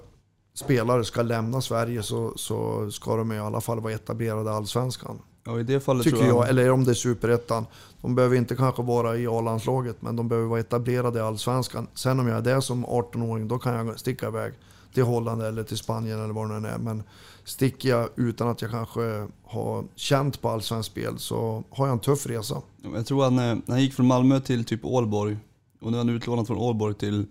spelare 0.54 1.04
ska 1.04 1.22
lämna 1.22 1.60
Sverige 1.60 2.02
så, 2.02 2.32
så 2.36 2.90
ska 2.90 3.16
de 3.16 3.32
i 3.32 3.38
alla 3.38 3.60
fall 3.60 3.80
vara 3.80 3.92
etablerade 3.92 4.50
i 4.50 4.52
Allsvenskan. 4.52 5.18
Ja, 5.44 5.60
i 5.60 5.62
det 5.62 5.80
fallet 5.80 6.04
Tycker 6.04 6.18
jag, 6.18 6.28
jag, 6.28 6.48
eller 6.48 6.70
om 6.70 6.84
det 6.84 6.92
är 6.92 6.94
Superettan. 6.94 7.66
De 8.00 8.14
behöver 8.14 8.36
inte 8.36 8.56
kanske 8.56 8.82
vara 8.82 9.16
i 9.16 9.26
A-landslaget, 9.26 10.02
men 10.02 10.16
de 10.16 10.28
behöver 10.28 10.48
vara 10.48 10.60
etablerade 10.60 11.18
i 11.18 11.22
Allsvenskan. 11.22 11.86
Sen 11.94 12.20
om 12.20 12.28
jag 12.28 12.38
är 12.38 12.54
det 12.54 12.62
som 12.62 12.86
18-åring, 12.86 13.48
då 13.48 13.58
kan 13.58 13.86
jag 13.86 14.00
sticka 14.00 14.26
iväg 14.28 14.52
till 14.94 15.02
Holland 15.02 15.42
eller 15.42 15.62
till 15.62 15.76
Spanien 15.76 16.20
eller 16.20 16.34
var 16.34 16.46
det 16.46 16.60
nu 16.60 16.68
är. 16.68 16.78
Men 16.78 17.02
sticker 17.44 17.88
jag 17.88 18.08
utan 18.16 18.48
att 18.48 18.62
jag 18.62 18.70
kanske 18.70 19.28
har 19.44 19.84
känt 19.94 20.40
på 20.40 20.48
allsvenskt 20.48 20.92
spel 20.92 21.18
så 21.18 21.64
har 21.70 21.86
jag 21.86 21.92
en 21.92 22.00
tuff 22.00 22.26
resa. 22.26 22.62
Jag 22.94 23.06
tror 23.06 23.24
han, 23.24 23.36
när 23.36 23.62
han 23.68 23.82
gick 23.82 23.94
från 23.94 24.06
Malmö 24.06 24.40
till 24.40 24.64
typ 24.64 24.84
Ålborg, 24.84 25.36
och 25.80 25.90
nu 25.90 25.96
är 25.96 26.00
han 26.00 26.08
utlånad 26.08 26.46
från 26.46 26.58
Ålborg 26.58 26.94
till 26.94 27.26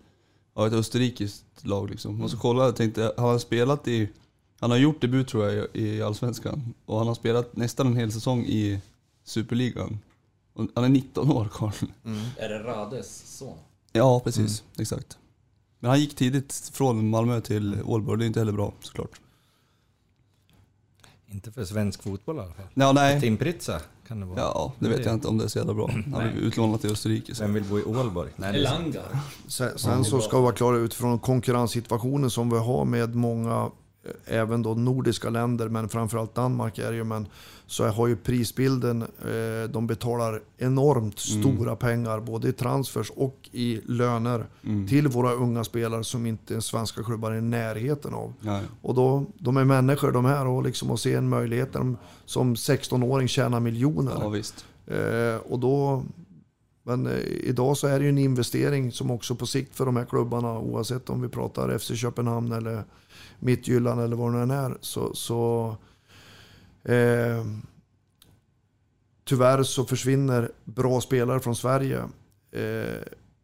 ja, 0.56 0.68
ett 0.68 0.74
österrikiskt 0.74 1.66
lag 1.66 1.90
liksom. 1.90 2.12
Mm. 2.12 2.24
Och 2.24 2.32
så 2.32 2.38
kollade 2.38 2.68
jag 2.68 2.76
tänkte, 2.76 3.14
har 3.18 3.30
han 3.30 3.40
spelat 3.40 3.88
i... 3.88 4.10
Han 4.60 4.72
har 4.72 4.78
gjort 4.78 5.02
debut 5.02 5.28
tror 5.28 5.50
jag 5.50 5.68
i 5.74 6.02
Allsvenskan. 6.02 6.74
Och 6.86 6.98
han 6.98 7.08
har 7.08 7.16
spelat 7.16 7.56
nästan 7.56 7.88
en 7.88 7.98
hel 7.98 8.12
säsong 8.12 8.46
i 8.46 8.82
Superligan. 9.24 10.00
Och 10.54 10.68
han 10.76 10.84
är 10.84 10.90
19 10.90 11.32
år 11.32 11.50
Karl. 11.52 11.74
Mm. 12.06 12.22
Är 12.38 12.50
det 12.50 12.60
Rades 12.60 13.38
son? 13.38 13.58
Ja, 13.92 14.20
precis. 14.20 14.62
Mm. 14.62 14.82
Exakt. 14.82 15.18
Men 15.80 15.90
han 15.90 16.00
gick 16.00 16.16
tidigt 16.16 16.72
från 16.74 17.10
Malmö 17.10 17.42
till 17.42 17.78
Ålborg, 17.86 18.20
det 18.20 18.26
är 18.26 18.28
inte 18.28 18.40
heller 18.40 18.52
bra 18.52 18.74
såklart. 18.80 19.21
Inte 21.32 21.52
för 21.52 21.66
svensk 21.66 22.04
fotboll 22.04 22.36
i 22.36 22.40
alla 22.40 22.54
fall. 22.54 22.66
Ja, 22.74 22.92
nej. 22.92 23.22
Tim 23.22 23.38
Pritza 23.38 23.82
kan 24.08 24.20
det 24.20 24.26
vara. 24.26 24.40
Ja, 24.40 24.74
det 24.80 24.90
vet 24.90 25.06
jag 25.06 25.14
inte 25.14 25.28
om 25.28 25.38
det 25.38 25.44
är 25.44 25.48
så 25.48 25.58
jävla 25.58 25.74
bra. 25.74 25.90
Han 25.92 26.32
blev 26.32 26.38
utlånad 26.38 26.82
till 26.82 26.92
Österrike. 26.92 27.36
Så. 27.36 27.44
Vem 27.44 27.54
vill 27.54 27.64
bo 27.64 27.80
i 27.80 27.84
Ålborg? 27.84 28.32
Nej, 28.36 28.56
Elanga. 28.56 29.02
Sen, 29.48 29.78
sen 29.80 30.06
så 30.06 30.22
ska 30.22 30.38
vi 30.38 30.44
vara 30.44 30.54
klara 30.54 30.78
utifrån 30.78 31.20
konkurrenssituationen 31.20 32.30
som 32.30 32.50
vi 32.50 32.58
har 32.58 32.86
med 32.86 33.16
många 33.16 33.72
även 34.26 34.62
då 34.62 34.74
nordiska 34.74 35.30
länder, 35.30 35.70
men 35.70 35.90
framförallt 35.90 36.36
Danmark 36.36 36.78
är 36.78 36.94
ju, 36.94 37.04
men 37.04 37.28
så 37.68 37.88
har 37.88 38.08
ju 38.08 38.16
prisbilden, 38.16 39.02
eh, 39.02 39.70
de 39.70 39.88
betalar 39.88 40.42
enormt 40.58 41.20
stora 41.20 41.76
pengar 41.76 42.20
både 42.20 42.50
i 42.50 42.54
transfers 42.54 43.12
och 43.16 43.50
i 43.52 43.82
löner 43.86 44.46
till 44.90 45.08
våra 45.08 45.34
unga 45.34 45.64
spelare 45.64 46.04
som 46.04 46.26
inte 46.26 46.62
svenska 46.62 47.04
klubbar 47.04 47.32
är 47.32 47.38
i 47.38 47.42
närheten 47.42 48.14
av. 48.14 48.34
Nej. 48.40 48.62
Och 48.82 48.96
då, 48.96 49.26
de 49.38 49.58
är 49.58 49.66
människor 49.66 50.12
de 50.12 50.26
här 50.26 50.48
och 50.48 50.64
liksom 50.64 50.92
att 50.92 51.00
se 51.00 51.14
en 51.14 51.30
möjlighet 51.30 51.74
där 51.74 51.80
de 51.80 51.98
som 52.26 52.56
16-åring 52.56 53.28
tjänar 53.28 53.60
miljoner. 53.60 54.14
Ja. 54.20 54.96
Eh, 54.96 55.36
och 55.36 55.60
då, 55.60 56.04
men 56.84 57.08
eh, 57.08 57.20
idag 57.24 57.78
så 57.78 57.88
är 57.88 58.00
det 58.00 58.04
ju 58.04 58.10
en 58.10 58.18
investering 58.18 58.92
som 58.92 59.12
också 59.12 59.36
på 59.36 59.46
sikt 59.46 59.76
för 59.76 59.86
de 59.86 59.96
här 59.96 60.06
klubbarna, 60.06 60.60
oavsett 60.60 61.10
om 61.10 61.22
vi 61.22 61.28
pratar 61.28 61.78
FC 61.78 61.92
Köpenhamn 61.96 62.52
eller 62.52 62.84
Midtjylland 63.42 64.02
eller 64.02 64.16
vad 64.16 64.34
det 64.34 64.40
än 64.40 64.52
är, 64.52 64.78
så, 64.82 65.14
så 65.14 65.76
eh, 66.84 67.46
tyvärr 69.24 69.64
så 69.64 69.86
försvinner 69.86 70.52
bra 70.64 71.02
spelare 71.02 71.40
från 71.40 71.56
Sverige 71.56 72.00
eh, 72.52 73.02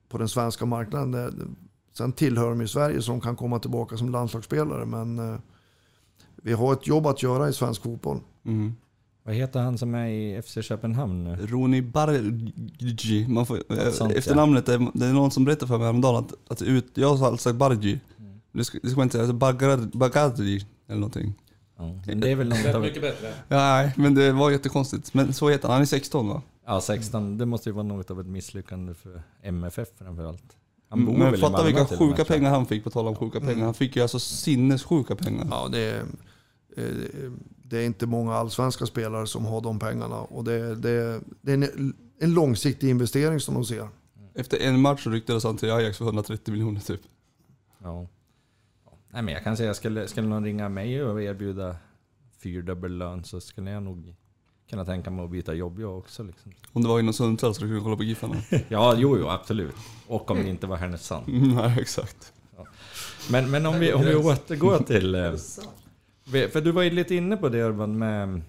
på 0.10 0.18
den 0.18 0.30
svenska 0.30 0.66
marknaden. 0.66 1.14
Eh, 1.14 1.32
Sen 1.98 2.12
tillhör 2.12 2.50
de 2.50 2.62
ju 2.62 2.68
Sverige 2.68 3.02
så 3.02 3.12
de 3.12 3.22
kan 3.22 3.36
komma 3.36 3.60
tillbaka 3.60 3.98
som 3.98 4.10
landslagsspelare, 4.10 4.86
men 4.86 5.20
eh, 5.20 5.40
vi 6.36 6.54
har 6.54 6.74
ett 6.74 6.88
jobb 6.88 7.08
att 7.08 7.24
göra 7.24 7.50
i 7.50 7.54
svensk 7.54 7.82
fotboll. 7.84 8.20
Mm. 8.46 8.76
Vad 9.24 9.36
heter 9.36 9.60
han 9.60 9.78
som 9.78 9.96
är 9.96 10.08
i 10.08 10.42
FC 10.42 10.58
Köpenhamn 10.62 11.24
nu? 11.24 11.48
Roni 11.48 11.82
Bargi. 11.82 13.26
Man 13.30 13.46
får, 13.46 13.56
Något 13.68 13.96
sånt, 13.96 14.12
ja. 14.12 14.18
efternamnet, 14.18 14.70
är, 14.70 14.88
det 14.94 15.06
är 15.06 15.14
någon 15.14 15.32
som 15.32 15.46
berättade 15.46 15.68
för 15.68 15.78
mig 15.78 15.86
häromdagen 15.86 16.16
att, 16.26 16.52
att 16.52 16.62
ut, 16.62 16.92
jag 16.94 17.16
har 17.16 17.28
alltid 17.28 17.40
sagt 17.40 17.56
Bargi. 17.56 18.00
Mm. 18.58 18.62
Det 18.62 18.66
ska, 18.66 18.80
det 18.84 18.90
ska 18.90 18.98
man 18.98 19.06
inte 19.06 19.18
säga, 19.18 19.34
Bagar- 19.34 19.98
Bagadri 19.98 20.66
eller 20.88 21.00
någonting. 21.00 21.34
Ja, 21.78 22.02
men 22.08 22.20
det 22.20 22.32
är 22.32 22.36
väl 22.36 22.50
något 22.50 22.76
av... 22.76 22.82
bättre. 22.82 23.34
Ja, 23.48 23.58
nej, 23.58 23.94
men 23.96 24.16
det 24.16 24.32
var 24.32 24.52
jättekonstigt. 24.52 25.14
Men 25.14 25.34
så 25.34 25.50
heter 25.50 25.68
han, 25.68 25.74
han 25.74 25.82
är 25.82 25.86
16 25.86 26.28
va? 26.28 26.42
Ja, 26.66 26.82
16. 26.82 27.38
Det 27.38 27.46
måste 27.46 27.70
ju 27.70 27.74
vara 27.74 27.84
något 27.84 28.12
av 28.12 28.20
ett 28.20 28.28
misslyckande 28.28 28.94
för 28.94 29.22
MFF 29.44 29.88
framförallt. 29.98 30.44
Han 30.90 31.06
bor 31.06 31.14
Men 31.18 31.32
väl 31.32 31.40
fatta 31.40 31.66
vilka 31.66 31.86
sjuka 31.86 32.26
pengar 32.26 32.50
han 32.50 32.66
fick, 32.66 32.84
på 32.84 32.90
tal 32.90 33.08
om 33.08 33.16
sjuka 33.16 33.40
pengar. 33.40 33.66
Han 33.66 33.74
fick 33.74 33.96
ju 33.96 34.02
alltså 34.02 34.20
sinnessjuka 34.20 35.16
pengar. 35.16 35.48
Ja, 35.52 35.68
det 35.72 35.80
är, 35.80 36.00
eh, 36.78 37.32
det 37.64 37.78
är 37.78 37.86
inte 37.86 38.06
många 38.06 38.34
allsvenska 38.34 38.86
spelare 38.86 39.28
som 39.28 39.46
har 39.46 39.62
de 39.62 39.80
pengarna. 39.80 40.16
Och 40.16 40.44
det, 40.44 40.76
det, 40.76 41.22
det 41.42 41.52
är 41.52 41.56
en, 41.56 41.94
en 42.20 42.34
långsiktig 42.34 42.90
investering 42.90 43.40
som 43.40 43.54
de 43.54 43.66
ser. 43.66 43.88
Efter 44.36 44.58
en 44.58 44.82
match 44.82 45.04
så 45.04 45.10
ryktades 45.10 45.44
han 45.44 45.58
till 45.58 45.72
Ajax 45.72 45.98
för 45.98 46.06
130 46.06 46.52
miljoner 46.52 46.80
typ. 46.80 47.02
Ja. 47.84 48.08
Ja. 49.10 49.14
Nej, 49.14 49.22
men 49.22 49.34
jag 49.34 49.44
kan 49.44 49.58
säga, 49.58 49.74
skulle, 49.74 50.08
skulle 50.08 50.28
någon 50.28 50.44
ringa 50.44 50.70
mig 50.70 51.04
och 51.04 51.22
erbjuda 51.22 51.76
fyrdubbel 52.40 52.98
lön 52.98 53.24
så 53.24 53.42
skulle 53.42 53.72
jag 53.72 53.84
nog 53.84 54.16
kunna 54.70 54.86
tänka 54.86 55.12
mig 55.12 55.26
att 55.26 55.32
byta 55.32 55.54
jobb 55.54 55.80
jag 55.80 55.98
också. 55.98 56.24
Liksom. 56.24 56.52
Om 56.74 56.82
det 56.84 56.90
var 56.90 57.00
inom 57.00 57.14
Sundsvall 57.14 57.56
så 57.56 57.62
du 57.62 57.68
kunde 57.68 57.82
kolla 57.84 57.96
på 57.96 58.04
Giffarna. 58.04 58.36
Ja, 58.70 58.96
jo, 58.98 59.18
jo, 59.18 59.28
absolut. 59.30 59.76
Och 60.08 60.32
om 60.32 60.38
det 60.38 60.50
inte 60.50 60.68
var 60.68 60.78
Härnösand. 60.78 61.28
Mm, 61.30 61.56
Nej, 61.56 61.78
exakt. 61.82 62.34
Men, 63.32 63.52
men 63.52 63.66
om, 63.66 63.80
vi, 63.80 63.94
om 63.94 64.02
vi 64.02 64.16
återgår 64.16 64.78
till... 64.80 65.16
eh, 65.16 65.32
För 66.50 66.62
du 66.62 66.72
var 66.72 66.82
ju 66.84 66.90
lite 66.90 67.16
inne 67.16 67.38
på 67.38 67.50
det 67.50 67.64
Urban 67.64 67.98
med 67.98 68.42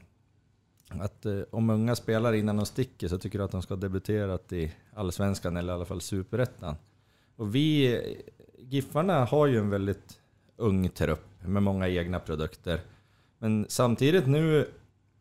att 0.89 1.27
eh, 1.27 1.41
om 1.51 1.71
unga 1.71 1.97
spelare 1.97 2.39
innan 2.39 2.57
de 2.57 2.67
sticker 2.67 3.09
så 3.09 3.19
tycker 3.19 3.39
du 3.39 3.45
att 3.45 3.51
de 3.51 3.63
ska 3.63 3.75
ha 3.75 3.81
debuterat 3.81 4.53
i 4.53 4.73
Allsvenskan 4.95 5.57
eller 5.57 5.73
i 5.73 5.77
alla 5.77 5.85
fall 5.85 6.01
Superettan. 6.01 6.75
Och 7.37 7.55
vi, 7.55 7.95
eh, 7.95 8.01
Giffarna 8.59 9.25
har 9.25 9.47
ju 9.47 9.59
en 9.59 9.71
väldigt 9.71 10.18
ung 10.59 10.89
trupp 10.89 11.25
med 11.45 11.63
många 11.63 11.89
egna 11.89 12.21
produkter. 12.21 12.81
Men 13.39 13.67
samtidigt 13.69 14.27
nu 14.27 14.67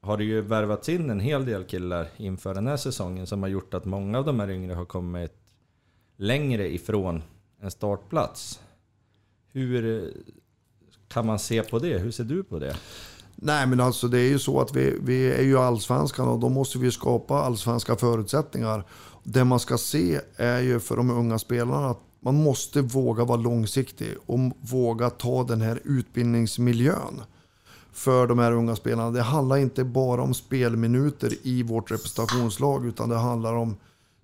har 0.02 0.18
det 0.18 0.24
ju 0.24 0.42
värvats 0.42 0.90
in 0.90 1.10
en 1.10 1.20
hel 1.20 1.46
del 1.46 1.64
killar 1.64 2.08
inför 2.18 2.54
den 2.54 2.68
här 2.68 2.78
säsongen 2.78 3.28
som 3.28 3.42
har 3.42 3.50
gjort 3.50 3.74
att 3.74 3.86
många 3.86 4.20
av 4.20 4.26
de 4.26 4.40
här 4.40 4.50
yngre 4.50 4.74
har 4.74 4.86
kommit 4.86 5.34
längre 6.18 6.74
ifrån 6.74 7.24
en 7.62 7.72
startplats. 7.72 8.60
Hur 9.52 10.04
eh, 10.04 10.10
kan 11.08 11.26
man 11.26 11.40
se 11.40 11.64
på 11.64 11.80
det? 11.80 11.98
Hur 11.98 12.12
ser 12.12 12.24
du 12.24 12.44
på 12.44 12.60
det? 12.60 12.76
Nej, 13.36 13.68
men 13.68 13.80
alltså 13.80 14.08
det 14.08 14.20
är 14.20 14.30
ju 14.30 14.40
så 14.40 14.62
att 14.62 14.76
vi, 14.76 14.98
vi 15.02 15.32
är 15.32 15.44
ju 15.44 15.58
allsvenskan 15.58 16.28
och 16.28 16.40
då 16.40 16.50
måste 16.50 16.78
vi 16.78 16.92
skapa 16.92 17.36
allsvenska 17.36 17.96
förutsättningar. 17.96 18.84
Det 19.24 19.44
man 19.44 19.60
ska 19.60 19.78
se 19.78 20.22
är 20.36 20.60
ju 20.60 20.80
för 20.80 20.98
de 20.98 21.10
unga 21.10 21.40
spelarna 21.40 21.90
att 21.90 22.07
man 22.28 22.44
måste 22.44 22.82
våga 22.82 23.26
vara 23.26 23.38
långsiktig 23.38 24.16
och 24.26 24.40
våga 24.62 25.10
ta 25.10 25.44
den 25.44 25.62
här 25.62 25.80
utbildningsmiljön 25.84 27.22
för 27.94 28.28
de 28.28 28.40
här 28.40 28.52
unga 28.52 28.76
spelarna. 28.76 29.12
Det 29.12 29.22
handlar 29.22 29.58
inte 29.58 29.84
bara 29.84 30.22
om 30.22 30.34
spelminuter 30.34 31.34
i 31.44 31.64
vårt 31.64 31.92
representationslag 31.92 32.86
utan 32.86 33.10
det 33.10 33.16
handlar 33.16 33.54
om 33.54 33.76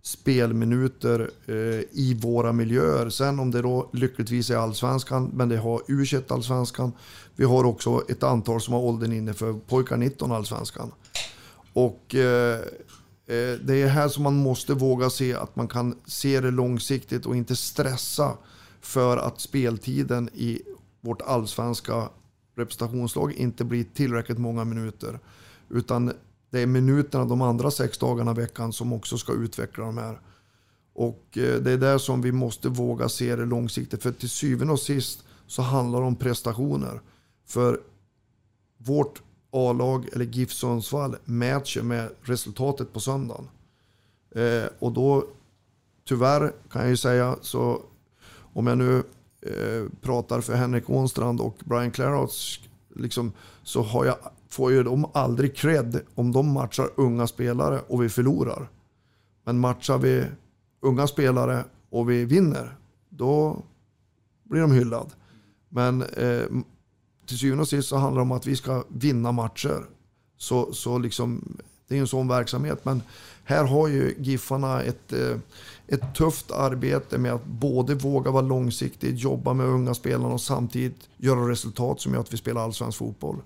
spelminuter 0.01 1.29
eh, 1.45 1.55
i 1.91 2.19
våra 2.21 2.51
miljöer. 2.51 3.09
Sen 3.09 3.39
om 3.39 3.51
det 3.51 3.61
då 3.61 3.89
lyckligtvis 3.93 4.49
är 4.49 4.57
allsvenskan, 4.57 5.31
men 5.33 5.49
det 5.49 5.57
har 5.57 5.79
U21 5.79 6.33
allsvenskan. 6.33 6.91
Vi 7.35 7.45
har 7.45 7.63
också 7.63 8.03
ett 8.09 8.23
antal 8.23 8.61
som 8.61 8.73
har 8.73 8.81
åldern 8.81 9.13
inne 9.13 9.33
för 9.33 9.53
pojkar 9.53 9.97
19 9.97 10.31
allsvenskan. 10.31 10.91
Och 11.73 12.15
eh, 12.15 12.59
Eh, 13.27 13.59
det 13.61 13.81
är 13.81 13.87
här 13.87 14.07
som 14.07 14.23
man 14.23 14.35
måste 14.35 14.73
våga 14.73 15.09
se 15.09 15.33
att 15.33 15.55
man 15.55 15.67
kan 15.67 15.95
se 16.05 16.39
det 16.39 16.51
långsiktigt 16.51 17.25
och 17.25 17.35
inte 17.35 17.55
stressa 17.55 18.37
för 18.81 19.17
att 19.17 19.41
speltiden 19.41 20.29
i 20.33 20.61
vårt 21.01 21.21
allsvenska 21.21 22.09
representationslag 22.55 23.33
inte 23.33 23.63
blir 23.63 23.83
tillräckligt 23.83 24.37
många 24.37 24.63
minuter. 24.63 25.19
Utan 25.69 26.13
det 26.49 26.59
är 26.59 26.67
minuterna 26.67 27.25
de 27.25 27.41
andra 27.41 27.71
sex 27.71 27.97
dagarna 27.97 28.31
i 28.31 28.33
veckan 28.33 28.73
som 28.73 28.93
också 28.93 29.17
ska 29.17 29.33
utveckla 29.33 29.85
de 29.85 29.97
här. 29.97 30.19
Och 30.93 31.37
eh, 31.37 31.59
det 31.61 31.71
är 31.71 31.77
där 31.77 31.97
som 31.97 32.21
vi 32.21 32.31
måste 32.31 32.69
våga 32.69 33.09
se 33.09 33.35
det 33.35 33.45
långsiktigt. 33.45 34.03
För 34.03 34.11
till 34.11 34.29
syvende 34.29 34.73
och 34.73 34.79
sist 34.79 35.23
så 35.47 35.61
handlar 35.61 35.99
det 35.99 36.07
om 36.07 36.15
prestationer. 36.15 37.01
För 37.45 37.79
vårt 38.77 39.21
A-lag, 39.53 40.09
eller 40.13 40.25
GIF 40.25 40.51
Sundsvall, 40.51 41.15
mäter 41.25 41.81
med 41.81 42.09
resultatet 42.21 42.93
på 42.93 42.99
söndagen. 42.99 43.49
Eh, 44.35 44.65
och 44.79 44.91
då, 44.91 45.25
tyvärr 46.07 46.53
kan 46.71 46.81
jag 46.81 46.89
ju 46.89 46.97
säga, 46.97 47.35
så 47.41 47.81
om 48.53 48.67
jag 48.67 48.77
nu 48.77 48.97
eh, 49.41 49.89
pratar 50.01 50.41
för 50.41 50.53
Henrik 50.53 50.89
Ånstrand 50.89 51.41
och 51.41 51.57
Brian 51.65 51.91
Clarouts, 51.91 52.59
liksom, 52.95 53.31
så 53.63 53.81
har 53.81 54.05
jag, 54.05 54.17
får 54.49 54.71
ju 54.71 54.83
de 54.83 55.05
aldrig 55.13 55.55
cred 55.55 56.01
om 56.15 56.31
de 56.31 56.53
matchar 56.53 56.89
unga 56.95 57.27
spelare 57.27 57.81
och 57.87 58.03
vi 58.03 58.09
förlorar. 58.09 58.69
Men 59.43 59.59
matchar 59.59 59.97
vi 59.97 60.25
unga 60.81 61.07
spelare 61.07 61.65
och 61.89 62.09
vi 62.09 62.25
vinner, 62.25 62.75
då 63.09 63.63
blir 64.43 64.61
de 64.61 64.71
hyllade. 64.71 65.09
Men 65.69 66.01
eh, 66.01 66.45
till 67.25 67.37
syvende 67.37 67.61
och 67.61 67.67
sist 67.67 67.89
så 67.89 67.97
handlar 67.97 68.19
det 68.19 68.23
om 68.23 68.31
att 68.31 68.47
vi 68.47 68.55
ska 68.55 68.83
vinna 68.87 69.31
matcher. 69.31 69.85
Så, 70.37 70.73
så 70.73 70.97
liksom, 70.97 71.57
det 71.87 71.95
är 71.95 71.99
en 71.99 72.07
sån 72.07 72.27
verksamhet. 72.27 72.85
Men 72.85 73.01
här 73.43 73.63
har 73.63 73.87
ju 73.87 74.15
Giffarna 74.19 74.81
ett, 74.81 75.13
eh, 75.13 75.37
ett 75.87 76.15
tufft 76.15 76.51
arbete 76.51 77.17
med 77.17 77.33
att 77.33 77.45
både 77.45 77.95
våga 77.95 78.31
vara 78.31 78.45
långsiktig, 78.45 79.15
jobba 79.15 79.53
med 79.53 79.65
unga 79.65 79.93
spelarna 79.93 80.33
och 80.33 80.41
samtidigt 80.41 81.09
göra 81.17 81.49
resultat 81.49 82.01
som 82.01 82.13
gör 82.13 82.21
att 82.21 82.33
vi 82.33 82.37
spelar 82.37 82.61
allsvensk 82.61 82.97
fotboll. 82.97 83.37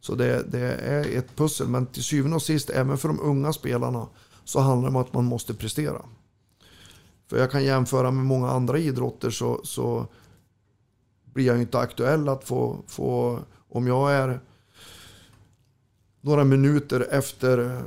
Så 0.00 0.14
det, 0.14 0.42
det 0.52 0.74
är 0.74 1.18
ett 1.18 1.36
pussel. 1.36 1.68
Men 1.68 1.86
till 1.86 2.04
syvende 2.04 2.36
och 2.36 2.42
sist, 2.42 2.70
även 2.70 2.98
för 2.98 3.08
de 3.08 3.20
unga 3.20 3.52
spelarna, 3.52 4.06
så 4.44 4.60
handlar 4.60 4.90
det 4.90 4.96
om 4.96 5.02
att 5.02 5.12
man 5.12 5.24
måste 5.24 5.54
prestera. 5.54 6.02
För 7.30 7.38
jag 7.38 7.50
kan 7.50 7.64
jämföra 7.64 8.10
med 8.10 8.24
många 8.24 8.50
andra 8.50 8.78
idrotter 8.78 9.30
så, 9.30 9.60
så 9.64 10.06
blir 11.32 11.46
jag 11.46 11.56
ju 11.56 11.62
inte 11.62 11.78
aktuell 11.78 12.28
att 12.28 12.44
få, 12.44 12.84
få 12.86 13.38
om 13.68 13.86
jag 13.86 14.12
är 14.12 14.40
några 16.20 16.44
minuter 16.44 17.06
efter, 17.10 17.82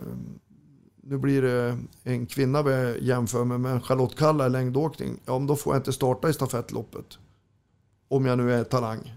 nu 1.03 1.17
blir 1.17 1.41
det 1.41 1.77
en 2.03 2.25
kvinna 2.25 2.63
vi 2.63 2.97
jämför 3.01 3.43
med, 3.43 3.59
men 3.59 3.81
Charlotte 3.81 4.15
Kalla 4.15 4.45
i 4.45 4.49
längdåkning, 4.49 5.19
ja 5.25 5.39
men 5.39 5.47
då 5.47 5.55
får 5.55 5.73
jag 5.73 5.79
inte 5.79 5.93
starta 5.93 6.29
i 6.29 6.33
stafettloppet. 6.33 7.05
Om 8.07 8.25
jag 8.25 8.37
nu 8.37 8.53
är 8.53 8.63
talang. 8.63 9.13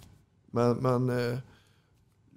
Men, 0.50 0.76
men 0.76 1.10
eh, 1.10 1.38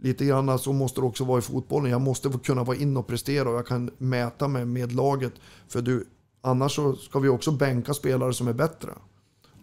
lite 0.02 0.26
grann 0.26 0.60
så 0.60 0.74
måste 0.74 1.02
det 1.02 1.08
också 1.08 1.24
vara 1.24 1.40
i 1.40 1.42
fotbollen. 1.42 1.92
Jag 1.92 2.02
måste 2.02 2.30
kunna 2.44 2.64
vara 2.64 2.78
in 2.78 2.98
och 2.98 3.08
prestera 3.08 3.50
och 3.50 3.56
jag 3.56 3.68
kan 3.68 3.92
mäta 3.98 4.48
mig 4.48 4.66
med 4.66 4.92
laget. 4.92 5.34
För 5.68 5.82
du, 5.82 6.08
annars 6.42 6.76
så 6.76 6.96
ska 6.96 7.20
vi 7.20 7.30
också 7.30 7.52
bänka 7.52 7.94
spelare 7.94 8.34
som 8.34 8.48
är 8.48 8.54
bättre. 8.54 8.92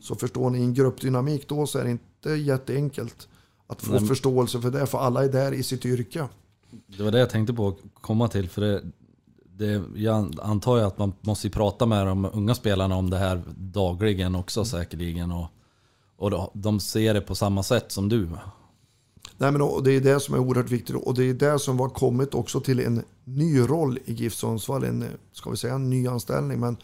Så 0.06 0.14
förstår 0.14 0.50
ni, 0.50 0.58
i 0.58 0.62
en 0.62 0.74
gruppdynamik 0.74 1.48
då 1.48 1.66
så 1.66 1.78
är 1.78 1.84
det 1.84 1.90
inte 1.90 2.30
jätteenkelt 2.30 3.28
att 3.66 3.82
få 3.82 3.92
Nej, 3.92 4.06
förståelse 4.06 4.60
för 4.60 4.70
det. 4.70 4.86
För 4.86 4.98
alla 4.98 5.24
är 5.24 5.28
där 5.28 5.52
i 5.52 5.62
sitt 5.62 5.84
yrke. 5.86 6.28
Det 6.86 7.02
var 7.02 7.10
det 7.10 7.18
jag 7.18 7.30
tänkte 7.30 7.54
på 7.54 7.68
att 7.68 7.76
komma 7.94 8.28
till. 8.28 8.48
För 8.48 8.60
det, 8.62 8.82
det, 9.56 9.82
jag 9.94 10.34
antar 10.42 10.76
ju 10.76 10.82
att 10.82 10.98
man 10.98 11.12
måste 11.20 11.50
prata 11.50 11.86
med 11.86 12.06
de 12.06 12.28
unga 12.32 12.54
spelarna 12.54 12.96
om 12.96 13.10
det 13.10 13.18
här 13.18 13.42
dagligen 13.56 14.34
också 14.34 14.64
säkerligen. 14.64 15.32
Och, 15.32 15.46
och 16.16 16.30
då- 16.30 16.50
de 16.54 16.80
ser 16.80 17.14
det 17.14 17.20
på 17.20 17.34
samma 17.34 17.62
sätt 17.62 17.92
som 17.92 18.08
du. 18.08 18.28
Nej, 19.38 19.52
men 19.52 19.82
det 19.84 19.92
är 19.92 20.00
det 20.00 20.20
som 20.20 20.34
är 20.34 20.38
oerhört 20.38 20.70
viktigt 20.70 20.96
och 20.96 21.14
det 21.14 21.24
är 21.24 21.34
det 21.34 21.58
som 21.58 21.80
har 21.80 21.88
kommit 21.88 22.34
också 22.34 22.60
till 22.60 22.80
en 22.80 23.02
ny 23.24 23.60
roll 23.60 23.98
i 24.04 24.12
GIF 24.12 24.34
Sundsvall. 24.34 24.84
En, 24.84 25.04
ska 25.32 25.50
vi 25.50 25.56
säga 25.56 25.74
en 25.74 25.90
nyanställning, 25.90 26.60
men 26.60 26.76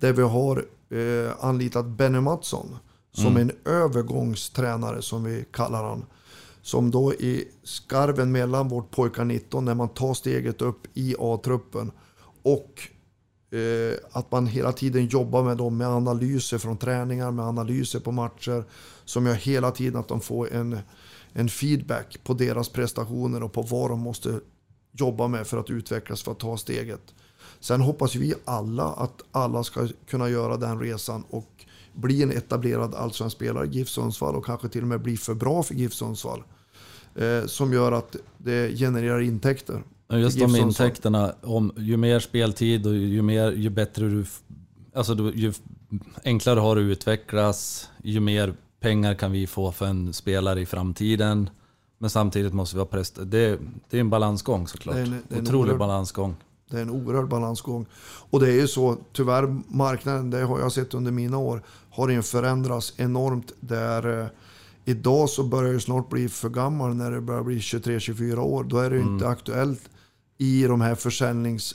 där 0.00 0.12
vi 0.12 0.22
har 0.22 0.64
eh, 0.90 1.44
anlitat 1.44 1.86
Benny 1.86 2.20
Mattsson 2.20 2.76
som 3.14 3.36
en 3.36 3.50
övergångstränare 3.64 5.02
som 5.02 5.24
vi 5.24 5.44
kallar 5.50 5.84
han. 5.84 6.04
Som 6.62 6.90
då 6.90 7.14
i 7.14 7.48
skarven 7.62 8.32
mellan 8.32 8.68
vårt 8.68 8.90
pojkar 8.90 9.24
19 9.24 9.64
när 9.64 9.74
man 9.74 9.88
tar 9.88 10.14
steget 10.14 10.62
upp 10.62 10.86
i 10.94 11.14
A-truppen 11.18 11.92
och 12.42 12.88
eh, 13.58 13.98
att 14.12 14.32
man 14.32 14.46
hela 14.46 14.72
tiden 14.72 15.06
jobbar 15.06 15.42
med 15.42 15.56
dem 15.56 15.76
med 15.76 15.88
analyser 15.88 16.58
från 16.58 16.76
träningar, 16.76 17.30
med 17.30 17.44
analyser 17.44 18.00
på 18.00 18.12
matcher 18.12 18.64
som 19.04 19.26
gör 19.26 19.34
hela 19.34 19.70
tiden 19.70 20.00
att 20.00 20.08
de 20.08 20.20
får 20.20 20.52
en, 20.52 20.78
en 21.32 21.48
feedback 21.48 22.18
på 22.24 22.34
deras 22.34 22.68
prestationer 22.68 23.42
och 23.42 23.52
på 23.52 23.62
vad 23.62 23.90
de 23.90 24.00
måste 24.00 24.40
jobba 24.92 25.28
med 25.28 25.46
för 25.46 25.58
att 25.58 25.70
utvecklas 25.70 26.22
för 26.22 26.32
att 26.32 26.38
ta 26.38 26.56
steget. 26.56 27.14
Sen 27.64 27.80
hoppas 27.80 28.14
vi 28.14 28.34
alla 28.44 28.84
att 28.84 29.22
alla 29.32 29.64
ska 29.64 29.88
kunna 30.06 30.28
göra 30.28 30.56
den 30.56 30.80
resan 30.80 31.24
och 31.30 31.64
bli 31.94 32.22
en 32.22 32.30
etablerad 32.30 32.94
allsvensk 32.94 33.36
spelare 33.36 33.66
i 33.66 33.70
GIF 33.70 33.88
Sundsvall 33.88 34.34
och 34.36 34.44
kanske 34.44 34.68
till 34.68 34.82
och 34.82 34.88
med 34.88 35.00
bli 35.02 35.16
för 35.16 35.34
bra 35.34 35.62
för 35.62 35.74
GIF 35.74 35.92
Sundsvall. 35.94 36.42
Eh, 37.14 37.46
som 37.46 37.72
gör 37.72 37.92
att 37.92 38.16
det 38.38 38.76
genererar 38.78 39.20
intäkter. 39.20 39.82
Just 40.12 40.38
de 40.38 40.56
intäkterna, 40.56 41.34
om, 41.42 41.72
ju 41.76 41.96
mer 41.96 42.20
speltid 42.20 42.86
och 42.86 42.94
ju, 42.94 43.22
mer, 43.22 43.52
ju 43.52 43.70
bättre 43.70 44.08
du... 44.08 44.24
Alltså 44.94 45.14
du- 45.14 45.32
ju 45.34 45.52
enklare 46.24 46.60
har 46.60 46.76
att 46.76 46.80
utvecklas, 46.80 47.88
ju 48.02 48.20
mer 48.20 48.54
pengar 48.80 49.14
kan 49.14 49.32
vi 49.32 49.46
få 49.46 49.72
för 49.72 49.86
en 49.86 50.12
spelare 50.12 50.60
i 50.60 50.66
framtiden. 50.66 51.50
Men 51.98 52.10
samtidigt 52.10 52.52
måste 52.54 52.76
vi 52.76 52.80
ha 52.80 52.86
prest... 52.86 53.18
Det, 53.22 53.58
det 53.90 53.96
är 53.96 54.00
en 54.00 54.10
balansgång 54.10 54.68
såklart. 54.68 54.94
Det 54.96 55.00
är 55.00 55.04
en- 55.06 55.22
det 55.28 55.34
är 55.34 55.38
en 55.38 55.44
Otrolig 55.46 55.72
oerhörd- 55.74 55.78
balansgång. 55.78 56.36
Det 56.70 56.76
är 56.76 56.82
en 56.82 56.90
oerhörd 56.90 57.28
balansgång. 57.28 57.86
Och 58.30 58.40
det 58.40 58.48
är 58.48 58.60
ju 58.60 58.68
så, 58.68 58.96
tyvärr, 59.12 59.62
marknaden, 59.68 60.30
det 60.30 60.42
har 60.42 60.60
jag 60.60 60.72
sett 60.72 60.94
under 60.94 61.12
mina 61.12 61.38
år, 61.38 61.62
har 61.90 62.08
ju 62.08 62.22
förändrats 62.22 62.94
enormt. 62.96 63.52
Där 63.60 64.20
eh, 64.20 64.26
idag 64.84 65.30
så 65.30 65.42
börjar 65.42 65.72
jag 65.72 65.82
snart 65.82 66.08
bli 66.08 66.28
för 66.28 66.48
gammal 66.48 66.94
när 66.94 67.10
det 67.10 67.20
börjar 67.20 67.42
bli 67.42 67.58
23-24 67.58 68.38
år. 68.38 68.64
Då 68.64 68.78
är 68.78 68.90
det 68.90 68.96
ju 68.96 69.02
inte 69.02 69.28
aktuellt 69.28 69.90
i 70.38 70.64
de 70.64 70.80
här 70.80 70.94
försäljnings 70.94 71.74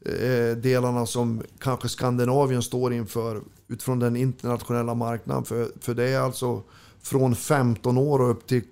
eh, 0.00 0.56
delarna 0.56 1.06
som 1.06 1.42
kanske 1.58 1.88
Skandinavien 1.88 2.62
står 2.62 2.92
inför 2.92 3.42
utifrån 3.68 3.98
den 3.98 4.16
internationella 4.16 4.94
marknaden. 4.94 5.44
För, 5.44 5.68
för 5.80 5.94
det 5.94 6.08
är 6.08 6.20
alltså 6.20 6.62
från 7.02 7.36
15 7.36 7.98
år 7.98 8.20
och 8.20 8.30
upp 8.30 8.46
till 8.46 8.62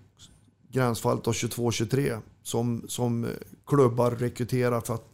gränsfallet 0.73 1.27
av 1.27 1.35
22-23 1.35 2.21
som, 2.43 2.84
som 2.88 3.24
eh, 3.24 3.30
klubbar 3.66 4.11
rekryterar 4.11 4.80
för 4.80 4.95
att 4.95 5.05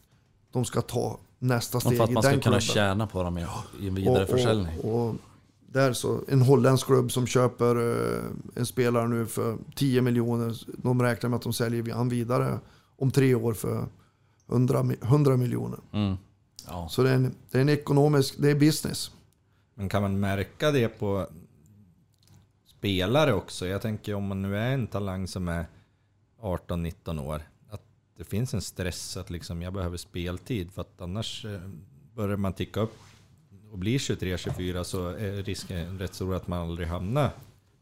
de 0.52 0.64
ska 0.64 0.80
ta 0.82 1.18
nästa 1.38 1.80
steg 1.80 1.96
för 1.96 2.04
att 2.04 2.10
i 2.10 2.14
man 2.14 2.22
den 2.22 2.32
ska 2.32 2.40
kunna 2.40 2.60
klubben. 2.60 2.74
tjäna 2.74 3.06
på 3.06 3.22
dem 3.22 3.38
i, 3.38 3.46
i 3.80 3.88
en 3.88 3.94
vidareförsäljning. 3.94 4.78
Och, 4.80 4.94
och, 4.94 5.08
och 5.08 5.14
där 5.72 5.92
så, 5.92 6.20
en 6.28 6.42
holländsk 6.42 6.86
klubb 6.86 7.12
som 7.12 7.26
köper 7.26 7.76
eh, 8.16 8.24
en 8.54 8.66
spelare 8.66 9.08
nu 9.08 9.26
för 9.26 9.56
10 9.74 10.02
miljoner. 10.02 10.56
De 10.82 11.02
räknar 11.02 11.30
med 11.30 11.36
att 11.36 11.42
de 11.42 11.52
säljer 11.52 11.94
han 11.94 12.08
vidare 12.08 12.58
om 12.96 13.10
tre 13.10 13.34
år 13.34 13.54
för 13.54 13.86
100, 14.50 14.82
mi- 14.82 15.04
100 15.04 15.36
miljoner. 15.36 15.78
Mm. 15.92 16.16
Ja. 16.66 16.88
Så 16.90 17.02
det 17.02 17.10
är, 17.10 17.14
en, 17.14 17.34
det 17.50 17.58
är 17.58 17.62
en 17.62 17.68
ekonomisk, 17.68 18.34
det 18.38 18.50
är 18.50 18.54
business. 18.54 19.10
Men 19.74 19.88
kan 19.88 20.02
man 20.02 20.20
märka 20.20 20.70
det 20.70 20.88
på 20.88 21.26
spelare 22.78 23.32
också? 23.34 23.66
Jag 23.66 23.82
tänker 23.82 24.14
om 24.14 24.26
man 24.26 24.42
nu 24.42 24.56
är 24.58 24.70
en 24.74 24.86
talang 24.86 25.26
som 25.28 25.48
är 25.48 25.66
18-19 26.40 27.20
år. 27.26 27.42
Att 27.70 27.82
det 28.16 28.24
finns 28.24 28.54
en 28.54 28.62
stress 28.62 29.16
att 29.16 29.30
liksom 29.30 29.62
jag 29.62 29.72
behöver 29.72 29.96
speltid. 29.96 30.70
För 30.72 30.82
att 30.82 31.00
annars 31.00 31.44
eh, 31.44 31.60
börjar 32.14 32.36
man 32.36 32.52
ticka 32.52 32.80
upp 32.80 32.96
och 33.72 33.78
blir 33.78 33.98
23-24 33.98 34.82
så 34.82 35.08
är 35.08 35.42
risken 35.42 35.98
rätt 35.98 36.14
stor 36.14 36.34
att 36.34 36.48
man 36.48 36.58
aldrig 36.58 36.88
hamnar 36.88 37.30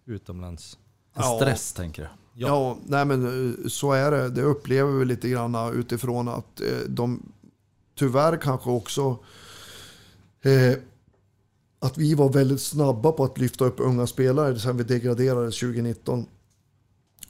utomlands. 0.07 0.78
En 1.14 1.22
Ja. 1.22 1.36
stress 1.40 1.72
tänker 1.72 2.02
jag. 2.02 2.11
Ja. 2.34 2.48
Ja, 2.48 2.78
nej 2.86 3.04
men 3.04 3.50
eh, 3.62 3.68
så 3.68 3.92
är 3.92 4.11
det. 4.11 4.28
Det 4.30 4.42
upplever 4.42 4.92
vi 4.92 5.04
lite 5.04 5.28
grann 5.28 5.74
utifrån 5.78 6.28
att 6.28 6.61
eh, 6.61 6.66
de 6.88 7.32
tyvärr 7.94 8.36
kanske 8.36 8.70
också 8.70 9.18
eh, 10.42 10.72
att 11.78 11.98
vi 11.98 12.14
var 12.14 12.28
väldigt 12.32 12.61
snabba 12.61 13.12
på 13.12 13.24
att 13.24 13.38
lyfta 13.38 13.64
upp 13.64 13.80
unga 13.80 14.07
spelare 14.07 14.59
sen 14.59 14.76
vi 14.76 14.84
degraderades 14.84 15.61
2019. 15.61 16.26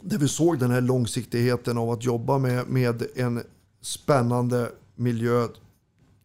Där 0.09 0.19
vi 0.19 0.29
såg 0.29 0.59
den 0.59 0.71
här 0.71 0.81
långsiktigheten 0.81 1.79
av 1.79 1.91
att 1.91 2.05
jobba 2.05 2.39
med, 2.39 2.69
med 2.69 3.03
en 3.15 3.43
spännande 3.81 4.73
miljö, 4.95 5.49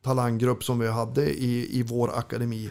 talanggrupp 0.03 0.63
som 0.63 0.79
vi 0.79 0.87
hade 0.87 1.29
i, 1.29 1.79
i 1.79 1.83
vår 1.83 2.17
akademi 2.17 2.69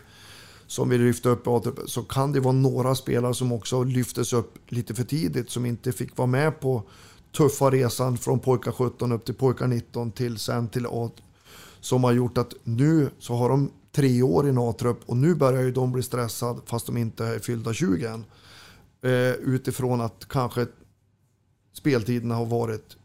som 0.67 0.89
vi 0.89 0.99
lyfte 0.99 1.29
upp 1.29 1.47
i 1.47 1.71
så 1.87 2.03
kan 2.03 2.33
det 2.33 2.41
vara 2.41 2.53
några 2.53 2.95
spelare 2.95 3.35
som 3.35 3.53
också 3.53 3.83
lyftes 3.83 4.33
upp 4.33 4.55
lite 4.69 4.95
för 4.95 5.05
tidigt 5.05 5.51
som 5.51 5.67
inte 5.67 5.93
fick 5.93 6.17
vara 6.17 6.27
med 6.27 6.61
på 6.61 6.83
tuffa 7.37 7.71
resan 7.71 8.17
från 8.17 8.39
pojkar 8.39 8.73
17 8.73 9.13
upp 9.13 9.25
till 9.25 9.35
pojkar 9.35 9.67
19 9.67 10.13
till 10.13 10.39
sen 10.39 10.69
till 10.69 10.87
A 10.87 11.11
som 11.81 12.05
har 12.05 12.13
gjort 12.13 12.39
att 12.39 12.55
nu 12.65 13.11
så 13.19 13.35
har 13.35 13.49
de 13.49 13.71
tre 13.93 14.23
år 14.23 14.47
i 14.47 14.49
en 14.49 14.59
A-trupp 14.59 15.01
och 15.07 15.17
nu 15.17 15.35
börjar 15.35 15.63
ju 15.63 15.73
de 15.73 15.93
bli 15.93 16.03
stressade 16.03 16.61
fast 16.67 16.87
de 16.87 16.97
inte 16.97 17.27
är 17.27 17.39
fyllda 17.39 17.73
20 17.73 18.07
än. 18.07 18.25
Eh, 19.03 19.33
utifrån 19.33 20.01
att 20.01 20.29
kanske 20.29 20.67
speltiderna 21.81 22.35
har 22.35 22.47
varit 22.47 22.97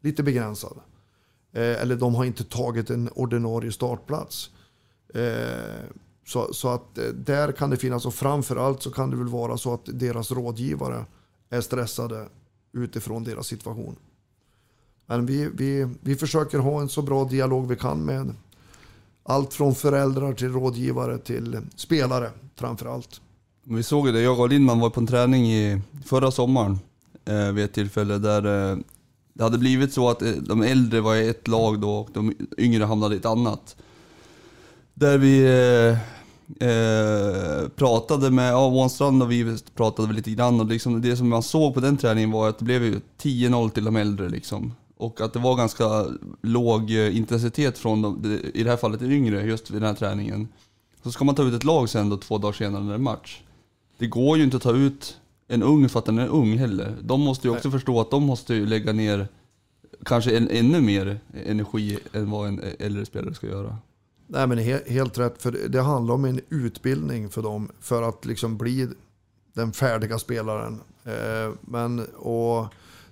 lite 0.00 0.22
begränsade. 0.22 0.80
Eh, 1.52 1.82
eller 1.82 1.96
de 1.96 2.14
har 2.14 2.24
inte 2.24 2.44
tagit 2.44 2.90
en 2.90 3.08
ordinarie 3.14 3.72
startplats. 3.72 4.50
Eh, 5.14 5.84
så, 6.26 6.54
så 6.54 6.68
att 6.68 6.98
eh, 6.98 7.04
där 7.04 7.52
kan 7.52 7.70
det 7.70 7.76
finnas, 7.76 8.06
och 8.06 8.14
framförallt 8.14 8.82
så 8.82 8.90
kan 8.90 9.10
det 9.10 9.16
väl 9.16 9.28
vara 9.28 9.58
så 9.58 9.74
att 9.74 9.82
deras 9.84 10.30
rådgivare 10.30 11.04
är 11.50 11.60
stressade 11.60 12.28
utifrån 12.72 13.24
deras 13.24 13.46
situation. 13.46 13.96
Men 15.06 15.26
vi, 15.26 15.50
vi, 15.54 15.88
vi 16.00 16.16
försöker 16.16 16.58
ha 16.58 16.80
en 16.80 16.88
så 16.88 17.02
bra 17.02 17.24
dialog 17.24 17.68
vi 17.68 17.76
kan 17.76 18.04
med 18.04 18.34
allt 19.22 19.54
från 19.54 19.74
föräldrar 19.74 20.34
till 20.34 20.52
rådgivare 20.52 21.18
till 21.18 21.60
spelare 21.76 22.30
framförallt. 22.56 23.20
Vi 23.62 23.82
såg 23.82 24.06
ju 24.06 24.12
det, 24.12 24.20
jag 24.20 24.40
och 24.40 24.48
Lindman 24.48 24.80
var 24.80 24.90
på 24.90 25.00
en 25.00 25.06
träning 25.06 25.46
i 25.46 25.80
förra 26.04 26.30
sommaren 26.30 26.78
eh, 27.24 27.52
vid 27.52 27.64
ett 27.64 27.72
tillfälle 27.72 28.18
där 28.18 28.70
eh, 28.70 28.78
det 29.34 29.44
hade 29.44 29.58
blivit 29.58 29.92
så 29.92 30.08
att 30.08 30.22
eh, 30.22 30.30
de 30.30 30.62
äldre 30.62 31.00
var 31.00 31.14
i 31.16 31.28
ett 31.28 31.48
lag 31.48 31.80
då 31.80 31.90
och 31.90 32.08
de 32.12 32.34
yngre 32.58 32.84
hamnade 32.84 33.14
i 33.14 33.18
ett 33.18 33.26
annat. 33.26 33.76
Där 34.94 35.18
vi 35.18 35.42
eh, 35.44 36.68
eh, 36.68 37.68
pratade 37.68 38.30
med, 38.30 38.52
ja 38.52 38.66
Ånstrand 38.66 39.22
och 39.22 39.30
vi 39.30 39.58
pratade 39.74 40.12
lite 40.12 40.30
grann 40.30 40.60
och 40.60 40.66
liksom 40.66 41.00
det 41.00 41.16
som 41.16 41.28
man 41.28 41.42
såg 41.42 41.74
på 41.74 41.80
den 41.80 41.96
träningen 41.96 42.30
var 42.30 42.48
att 42.48 42.58
det 42.58 42.64
blev 42.64 42.84
ju 42.84 43.00
10-0 43.22 43.70
till 43.70 43.84
de 43.84 43.96
äldre 43.96 44.28
liksom. 44.28 44.74
Och 44.96 45.20
att 45.20 45.32
det 45.32 45.38
var 45.38 45.56
ganska 45.56 46.06
låg 46.42 46.90
eh, 46.90 47.16
intensitet 47.16 47.78
från 47.78 48.02
de, 48.02 48.40
i 48.54 48.62
det 48.62 48.70
här 48.70 48.76
fallet 48.76 49.00
de 49.00 49.06
yngre 49.12 49.42
just 49.42 49.70
vid 49.70 49.82
den 49.82 49.88
här 49.88 49.96
träningen. 49.96 50.48
Så 51.02 51.12
ska 51.12 51.24
man 51.24 51.34
ta 51.34 51.42
ut 51.42 51.54
ett 51.54 51.64
lag 51.64 51.88
sen 51.88 52.08
då 52.08 52.16
två 52.16 52.38
dagar 52.38 52.52
senare 52.52 52.82
när 52.82 52.88
det 52.88 52.94
är 52.94 52.98
match. 52.98 53.40
Det 53.98 54.06
går 54.06 54.38
ju 54.38 54.44
inte 54.44 54.56
att 54.56 54.62
ta 54.62 54.72
ut 54.72 55.16
en 55.48 55.62
ung 55.62 55.88
för 55.88 55.98
att 55.98 56.04
den 56.04 56.18
är 56.18 56.28
ung 56.28 56.58
heller. 56.58 56.96
De 57.02 57.20
måste 57.20 57.48
ju 57.48 57.54
också 57.54 57.70
förstå 57.70 58.00
att 58.00 58.10
de 58.10 58.22
måste 58.22 58.54
ju 58.54 58.66
lägga 58.66 58.92
ner 58.92 59.28
kanske 60.04 60.36
en, 60.36 60.48
ännu 60.50 60.80
mer 60.80 61.20
energi 61.46 61.98
än 62.12 62.30
vad 62.30 62.48
en 62.48 62.60
äldre 62.78 63.06
spelare 63.06 63.34
ska 63.34 63.46
göra. 63.46 63.78
Nej 64.26 64.46
men 64.46 64.58
he, 64.58 64.80
helt 64.86 65.18
rätt, 65.18 65.42
för 65.42 65.52
det 65.68 65.82
handlar 65.82 66.14
om 66.14 66.24
en 66.24 66.40
utbildning 66.48 67.28
för 67.28 67.42
dem 67.42 67.70
för 67.80 68.02
att 68.02 68.24
liksom 68.24 68.56
bli 68.56 68.88
den 69.52 69.72
färdiga 69.72 70.18
spelaren. 70.18 70.80
Eh, 71.04 71.54
men, 71.60 72.06
och 72.06 72.66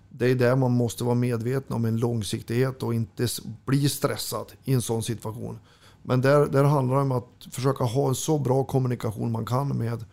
det 0.09 0.30
är 0.30 0.35
där 0.35 0.57
man 0.57 0.72
måste 0.72 1.05
vara 1.05 1.14
medveten 1.14 1.76
om 1.76 1.85
en 1.85 1.97
långsiktighet 1.97 2.83
och 2.83 2.95
inte 2.95 3.26
bli 3.64 3.89
stressad 3.89 4.53
i 4.64 4.72
en 4.72 4.83
sån 4.83 5.03
situation. 5.03 5.59
Men 6.03 6.20
där, 6.20 6.47
där 6.47 6.64
handlar 6.64 6.97
det 6.97 7.03
om 7.03 7.12
att 7.12 7.47
försöka 7.51 7.85
ha 7.85 8.09
en 8.09 8.14
så 8.14 8.39
bra 8.39 8.64
kommunikation 8.64 9.33
man 9.33 9.47
kan 9.47 9.78
med 9.78 10.05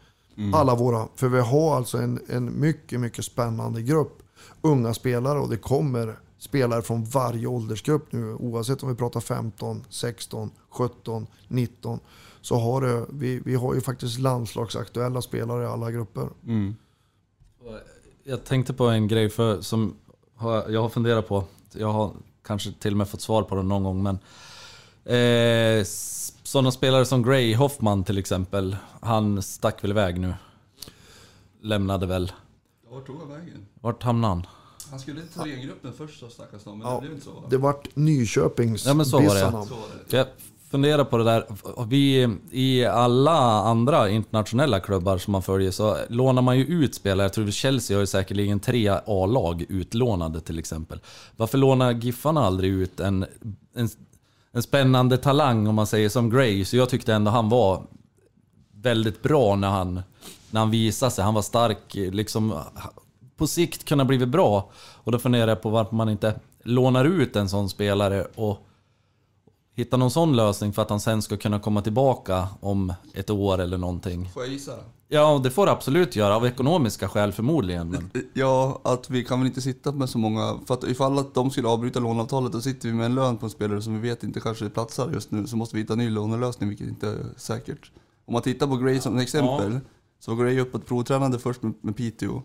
alla 0.54 0.76
våra, 0.76 1.08
för 1.16 1.28
vi 1.28 1.40
har 1.40 1.76
alltså 1.76 1.98
en, 1.98 2.20
en 2.30 2.60
mycket, 2.60 3.00
mycket 3.00 3.26
spännande 3.26 3.82
grupp 3.82 4.22
unga 4.62 4.94
spelare 4.94 5.40
och 5.40 5.50
det 5.50 5.58
kommer 5.58 6.20
spelare 6.38 6.82
från 6.82 7.04
varje 7.04 7.48
åldersgrupp 7.48 8.12
nu 8.12 8.34
oavsett 8.34 8.84
om 8.84 8.90
vi 8.90 8.96
pratar 8.96 9.20
15, 9.20 9.86
16, 9.90 10.52
17, 10.70 11.28
19 11.48 12.00
så 12.42 12.56
har 12.56 12.82
det, 12.82 13.06
vi, 13.10 13.42
vi 13.46 13.56
har 13.56 13.74
ju 13.74 13.82
faktiskt 13.82 14.20
landslagsaktuella 14.20 15.22
spelare 15.22 15.64
i 15.64 15.68
alla 15.68 15.92
grupper. 15.92 16.30
Mm. 16.48 16.76
Jag 18.24 18.44
tänkte 18.44 18.74
på 18.74 18.86
en 18.86 19.08
grej 19.08 19.30
för, 19.30 19.62
som 19.62 19.96
jag 20.68 20.82
har 20.82 20.90
funderat 20.90 21.28
på. 21.28 21.44
Jag 21.72 21.92
har 21.92 22.12
kanske 22.44 22.72
till 22.72 22.92
och 22.92 22.98
med 22.98 23.10
fått 23.10 23.22
svar 23.22 23.44
på 23.44 23.56
det 23.56 23.64
någon 23.64 23.84
gång. 23.84 24.04
Men 24.04 24.16
eh, 25.06 25.86
sådana 26.50 26.72
spelare 26.72 27.06
som 27.06 27.24
Gray 27.24 27.56
Hoffman 27.56 28.04
till 28.04 28.18
exempel. 28.18 28.76
Han 29.02 29.42
stack 29.42 29.84
väl 29.84 29.92
iväg 29.92 30.20
nu. 30.20 30.34
Lämnade 31.62 32.06
väl. 32.06 32.32
Vart 32.92 33.06
tog 33.08 33.20
han 33.20 33.30
vägen? 33.30 33.66
Vart 33.82 34.04
hamnade 34.04 34.34
han? 34.34 34.48
Han 34.90 35.00
skulle 35.00 35.22
till 35.22 35.42
regengruppen 35.42 35.94
först 35.98 36.20
så 36.20 36.30
stackars 36.30 36.66
men 36.66 36.80
Ja. 36.80 36.94
det 36.94 37.00
blev 37.02 37.12
inte 37.12 37.26
så 37.26 37.32
va? 37.32 37.42
Det 37.50 37.58
vart 37.58 37.96
Nyköpings 37.96 38.86
Ja, 38.86 38.94
men 38.94 39.06
så 39.06 39.18
var 39.18 39.36
det. 39.36 39.40
Så 39.40 39.50
var 39.52 39.66
det. 40.10 40.18
Jag 40.18 40.28
funderar 40.72 41.04
på 41.04 41.18
det 41.18 41.24
där. 41.24 41.46
Vi, 41.88 42.38
I 42.52 42.86
alla 42.86 43.40
andra 43.64 44.10
internationella 44.10 44.80
klubbar 44.80 45.18
som 45.18 45.32
man 45.32 45.42
följer 45.44 45.72
så 45.72 45.98
lånar 46.10 46.42
man 46.42 46.58
ju 46.58 46.66
ut 46.66 46.96
spelare. 46.96 47.26
Jag 47.26 47.34
tror 47.34 47.52
Chelsea 47.52 47.98
har 47.98 48.02
ju 48.02 48.08
säkerligen 48.08 48.60
tre 48.60 48.88
A-lag 49.06 49.66
utlånade 49.70 50.42
till 50.42 50.60
exempel. 50.60 51.00
Varför 51.38 51.58
lånar 51.58 51.92
Giffarna 51.92 52.42
aldrig 52.46 52.72
ut 52.72 53.00
en, 53.00 53.26
en, 53.74 53.90
en 54.52 54.64
spännande 54.64 55.18
talang 55.18 55.68
om 55.68 55.76
man 55.76 55.88
säger 55.88 56.10
som 56.10 56.30
Gray? 56.30 56.66
Så 56.66 56.78
jag 56.78 56.90
tyckte 56.90 57.14
ändå 57.14 57.32
han 57.32 57.50
var 57.50 57.84
väldigt 58.72 59.24
bra 59.24 59.56
när 59.56 59.70
han, 59.70 60.02
när 60.52 60.60
han 60.60 60.72
visade 60.72 61.12
sig. 61.12 61.24
Han 61.24 61.34
var 61.34 61.42
stark, 61.42 61.94
liksom 61.94 62.54
på 63.38 63.48
sikt 63.48 63.86
kunna 63.86 64.06
bli 64.06 64.26
bra. 64.26 64.70
Och 65.04 65.12
då 65.12 65.20
funderar 65.20 65.48
jag 65.48 65.62
på 65.62 65.70
varför 65.70 65.96
man 65.96 66.10
inte 66.10 66.40
lånar 66.64 67.06
ut 67.06 67.36
en 67.36 67.50
sån 67.50 67.70
spelare 67.70 68.28
och 68.36 68.66
hittar 69.76 69.98
någon 69.98 70.12
sån 70.12 70.36
lösning 70.36 70.74
för 70.74 70.82
att 70.82 70.90
han 70.90 71.00
sen 71.00 71.22
ska 71.22 71.38
kunna 71.38 71.60
komma 71.60 71.82
tillbaka 71.82 72.48
om 72.60 72.94
ett 73.14 73.30
år 73.30 73.60
eller 73.60 73.78
någonting. 73.78 74.30
Får 74.34 74.44
jag 74.44 74.52
gissa? 74.52 74.74
Ja, 75.12 75.42
det 75.44 75.52
får 75.52 75.66
du 75.66 75.72
absolut 75.72 76.16
göra. 76.16 76.36
Av 76.36 76.46
ekonomiska 76.46 77.10
skäl 77.10 77.32
förmodligen. 77.32 77.90
Men... 77.90 78.12
Ja, 78.34 78.82
att 78.84 79.10
vi 79.10 79.24
kan 79.24 79.40
väl 79.40 79.48
inte 79.48 79.62
sitta 79.62 79.92
med 79.92 80.10
så 80.10 80.18
många, 80.18 80.60
för 80.66 80.74
att 80.74 80.84
ifall 80.84 81.20
att 81.20 81.34
de 81.34 81.52
skulle 81.52 81.68
avbryta 81.68 82.00
låneavtalet 82.00 82.52
då 82.52 82.62
sitter 82.62 82.88
vi 82.88 82.94
med 82.94 83.06
en 83.06 83.16
lön 83.16 83.38
på 83.38 83.46
en 83.46 83.50
spelare 83.50 83.82
som 83.82 84.02
vi 84.02 84.10
vet 84.10 84.24
inte 84.24 84.40
kanske 84.40 84.70
platsar 84.70 85.12
just 85.14 85.32
nu, 85.32 85.48
så 85.48 85.58
måste 85.58 85.76
vi 85.76 85.82
hitta 85.82 85.94
en 85.94 86.00
ny 86.00 86.10
lånelösning, 86.10 86.70
vilket 86.70 86.88
inte 86.88 87.08
är 87.08 87.26
säkert. 87.38 87.92
Om 88.26 88.34
man 88.34 88.42
tittar 88.42 88.68
på 88.68 88.78
Gray 88.78 89.00
som 89.00 89.18
ett 89.18 89.24
exempel, 89.24 89.80
så 90.20 90.36
var 90.36 90.44
Gray 90.44 90.60
uppåt 90.60 90.86
provtränade 90.86 91.40
först 91.40 91.64
med, 91.64 91.74
med 91.82 91.96
Piteå. 91.98 92.42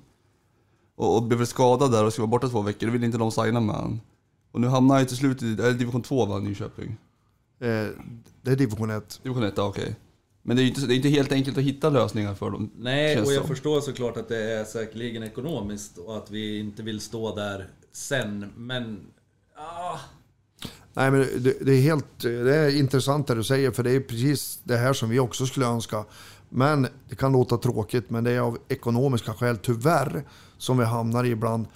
Och, 0.96 1.16
och 1.16 1.22
blev 1.22 1.44
skadad 1.44 1.92
där 1.92 2.04
och 2.04 2.12
skulle 2.12 2.22
vara 2.22 2.30
borta 2.30 2.48
två 2.48 2.62
veckor, 2.62 2.86
då 2.86 2.92
ville 2.92 3.06
inte 3.06 3.18
de 3.18 3.30
signa 3.30 3.60
med 3.60 3.74
honom. 3.74 4.00
Och 4.52 4.60
nu 4.60 4.66
hamnar 4.68 4.94
han 4.94 5.02
ju 5.02 5.08
till 5.08 5.16
slut 5.16 5.42
i, 5.42 5.52
eller 5.52 5.72
division 5.72 6.02
2 6.02 6.26
va, 6.26 6.38
Nyköping? 6.38 6.96
Eh, 7.60 7.88
det 8.42 8.50
är 8.50 8.56
division 8.56 8.90
1. 8.90 9.20
Division 9.22 9.42
1, 9.42 9.54
ja, 9.56 9.64
okej. 9.64 9.96
Men 10.46 10.56
det 10.56 10.62
är 10.62 10.64
ju 10.64 10.68
inte, 10.68 10.86
det 10.86 10.94
är 10.94 10.96
inte 10.96 11.08
helt 11.08 11.32
enkelt 11.32 11.58
att 11.58 11.64
hitta 11.64 11.90
lösningar 11.90 12.34
för 12.34 12.50
dem. 12.50 12.70
Nej, 12.76 13.20
och 13.20 13.32
jag 13.32 13.40
som. 13.40 13.48
förstår 13.48 13.80
såklart 13.80 14.16
att 14.16 14.28
det 14.28 14.52
är 14.52 14.64
säkerligen 14.64 15.22
ekonomiskt 15.22 15.98
och 15.98 16.16
att 16.16 16.30
vi 16.30 16.58
inte 16.58 16.82
vill 16.82 17.00
stå 17.00 17.34
där 17.34 17.68
sen. 17.92 18.52
Men... 18.56 19.00
Ah, 19.56 19.98
Nej, 20.94 21.10
men 21.10 21.20
det, 21.20 21.54
det 21.60 21.72
är 21.72 21.80
helt 21.80 22.20
det 22.20 22.56
är 22.56 22.78
intressant 22.78 23.26
det 23.26 23.34
du 23.34 23.44
säger, 23.44 23.70
för 23.70 23.82
det 23.82 23.90
är 23.90 24.00
precis 24.00 24.60
det 24.64 24.76
här 24.76 24.92
som 24.92 25.08
vi 25.08 25.18
också 25.18 25.46
skulle 25.46 25.66
önska. 25.66 26.04
Men 26.48 26.86
det 27.08 27.16
kan 27.16 27.32
låta 27.32 27.56
tråkigt, 27.56 28.10
men 28.10 28.24
det 28.24 28.30
är 28.30 28.40
av 28.40 28.58
ekonomiska 28.68 29.34
skäl 29.34 29.58
tyvärr 29.58 30.24
som 30.58 30.78
vi 30.78 30.84
hamnar 30.84 31.24
i 31.24 31.28
ibland. 31.28 31.66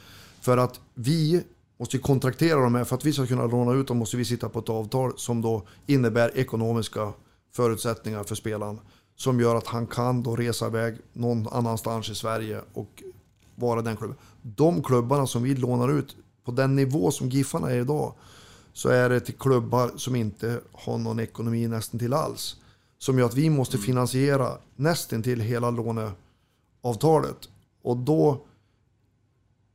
För 0.41 0.57
att 0.57 0.81
vi 0.95 1.43
måste 1.79 1.99
kontraktera 1.99 2.61
dem 2.61 2.75
här. 2.75 2.85
För 2.85 2.97
att 2.97 3.05
vi 3.05 3.13
ska 3.13 3.27
kunna 3.27 3.47
låna 3.47 3.73
ut 3.73 3.89
dem 3.89 3.99
måste 3.99 4.17
vi 4.17 4.25
sitta 4.25 4.49
på 4.49 4.59
ett 4.59 4.69
avtal 4.69 5.13
som 5.17 5.43
då 5.43 5.63
innebär 5.87 6.39
ekonomiska 6.39 7.13
förutsättningar 7.53 8.25
för 8.25 8.35
spelaren. 8.35 8.81
Som 9.17 9.41
gör 9.41 9.55
att 9.55 9.67
han 9.67 9.87
kan 9.87 10.23
då 10.23 10.37
resa 10.37 10.67
iväg 10.67 10.97
någon 11.13 11.49
annanstans 11.49 12.11
i 12.11 12.15
Sverige 12.15 12.61
och 12.73 13.03
vara 13.55 13.83
den 13.83 13.97
klubben. 13.97 14.17
De 14.43 14.83
klubbarna 14.83 15.27
som 15.27 15.43
vi 15.43 15.55
lånar 15.55 15.89
ut 15.89 16.17
på 16.45 16.53
den 16.53 16.77
nivå 16.77 17.11
som 17.11 17.29
Giffarna 17.29 17.71
är 17.71 17.81
idag 17.81 18.15
så 18.73 18.89
är 18.89 19.09
det 19.09 19.21
till 19.21 19.35
klubbar 19.35 19.91
som 19.97 20.17
inte 20.17 20.61
har 20.73 20.99
någon 20.99 21.21
ekonomi 21.21 21.69
nästan 21.69 22.01
till 22.01 22.13
alls. 22.13 22.57
Som 22.99 23.19
gör 23.19 23.27
att 23.27 23.35
vi 23.35 23.51
måste 23.51 23.79
finansiera 23.79 24.59
nästan 24.77 25.23
till 25.23 25.41
hela 25.41 25.71
låneavtalet. 25.71 27.49
Och 27.83 27.97
då 27.97 28.45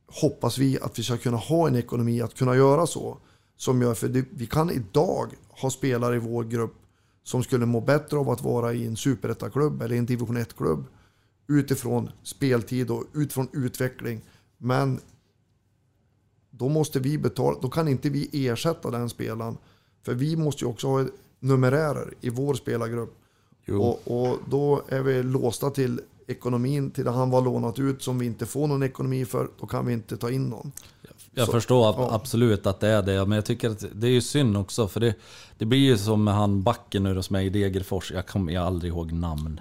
hoppas 0.06 0.58
vi 0.58 0.78
att 0.80 0.98
vi 0.98 1.02
ska 1.02 1.16
kunna 1.16 1.36
ha 1.36 1.68
en 1.68 1.76
ekonomi 1.76 2.20
att 2.22 2.34
kunna 2.34 2.56
göra 2.56 2.86
så. 2.86 3.18
Som 3.56 3.82
gör, 3.82 3.94
för 3.94 4.24
vi 4.30 4.46
kan 4.46 4.70
idag 4.70 5.34
ha 5.48 5.70
spelare 5.70 6.16
i 6.16 6.18
vår 6.18 6.44
grupp 6.44 6.74
som 7.24 7.42
skulle 7.42 7.66
må 7.66 7.80
bättre 7.80 8.16
av 8.16 8.30
att 8.30 8.42
vara 8.42 8.72
i 8.72 8.86
en 8.86 8.96
superettaklubb 8.96 9.82
eller 9.82 9.96
en 9.96 10.06
division 10.06 10.38
1-klubb 10.38 10.84
utifrån 11.46 12.10
speltid 12.22 12.90
och 12.90 13.04
utifrån 13.12 13.48
utveckling. 13.52 14.20
Men 14.58 15.00
då 16.50 16.68
måste 16.68 17.00
vi 17.00 17.18
betala, 17.18 17.58
då 17.62 17.70
kan 17.70 17.88
inte 17.88 18.10
vi 18.10 18.48
ersätta 18.48 18.90
den 18.90 19.08
spelaren. 19.08 19.56
För 20.02 20.14
vi 20.14 20.36
måste 20.36 20.64
ju 20.64 20.70
också 20.70 20.88
ha 20.88 21.06
numerärer 21.40 22.14
i 22.20 22.30
vår 22.30 22.54
spelargrupp. 22.54 23.18
Och, 23.68 24.08
och 24.08 24.38
då 24.50 24.82
är 24.88 25.02
vi 25.02 25.22
låsta 25.22 25.70
till 25.70 26.00
ekonomin, 26.26 26.90
till 26.90 27.04
det 27.04 27.10
han 27.10 27.30
var 27.30 27.42
lånat 27.42 27.78
ut 27.78 28.02
som 28.02 28.18
vi 28.18 28.26
inte 28.26 28.46
får 28.46 28.66
någon 28.66 28.82
ekonomi 28.82 29.24
för. 29.24 29.48
Då 29.60 29.66
kan 29.66 29.86
vi 29.86 29.92
inte 29.92 30.16
ta 30.16 30.30
in 30.30 30.48
någon. 30.48 30.72
Jag 31.34 31.46
Så- 31.46 31.52
förstår 31.52 31.84
ja. 31.98 32.08
absolut 32.12 32.66
att 32.66 32.80
det 32.80 32.88
är 32.88 33.02
det, 33.02 33.26
men 33.26 33.36
jag 33.36 33.44
tycker 33.44 33.70
att 33.70 33.84
det 33.92 34.06
är 34.06 34.10
ju 34.10 34.20
synd 34.20 34.56
också. 34.56 34.88
För 34.88 35.00
det, 35.00 35.14
det 35.58 35.64
blir 35.64 35.78
ju 35.78 35.98
som 35.98 36.24
med 36.24 36.34
han 36.34 36.62
backen 36.62 37.02
nu 37.02 37.22
som 37.22 37.36
är 37.36 37.40
i 37.40 37.48
Degerfors. 37.50 38.12
Jag 38.12 38.26
kommer 38.26 38.52
jag 38.52 38.64
aldrig 38.66 38.92
ihåg 38.92 39.12
namn. 39.12 39.60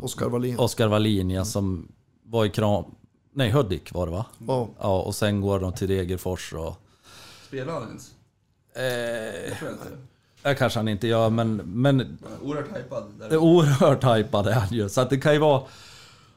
Oskar 0.00 0.28
Wallin. 0.28 0.58
Oskar 0.58 0.88
Wallin, 0.88 1.30
ja, 1.30 1.44
som 1.44 1.92
var 2.24 2.44
i 2.44 2.50
Kram... 2.50 2.84
Nej, 3.32 3.50
Hudik 3.50 3.92
var 3.94 4.06
det 4.06 4.12
va? 4.12 4.26
Ja. 4.46 4.68
Ja, 4.80 5.02
och 5.02 5.14
sen 5.14 5.40
går 5.40 5.60
de 5.60 5.72
till 5.72 5.88
Degerfors 5.88 6.52
och... 6.52 6.76
Spelar 7.46 7.72
han 7.72 7.82
ens? 7.88 8.10
Eh, 8.74 9.48
Jag 9.50 9.58
tror 9.58 9.70
inte. 9.70 9.84
det 10.42 10.54
kanske 10.54 10.78
han 10.78 10.88
inte 10.88 11.06
gör, 11.06 11.30
men... 11.30 11.56
men 11.56 12.18
Oerhört 12.42 12.76
hypad. 12.76 13.04
Där. 13.18 13.36
oerhört 13.36 14.04
hypad 14.04 14.46
är 14.46 14.52
han 14.52 14.68
ju. 14.76 14.88
Så 14.88 15.00
att 15.00 15.10
det 15.10 15.18
kan 15.18 15.32
ju 15.32 15.38
vara... 15.38 15.62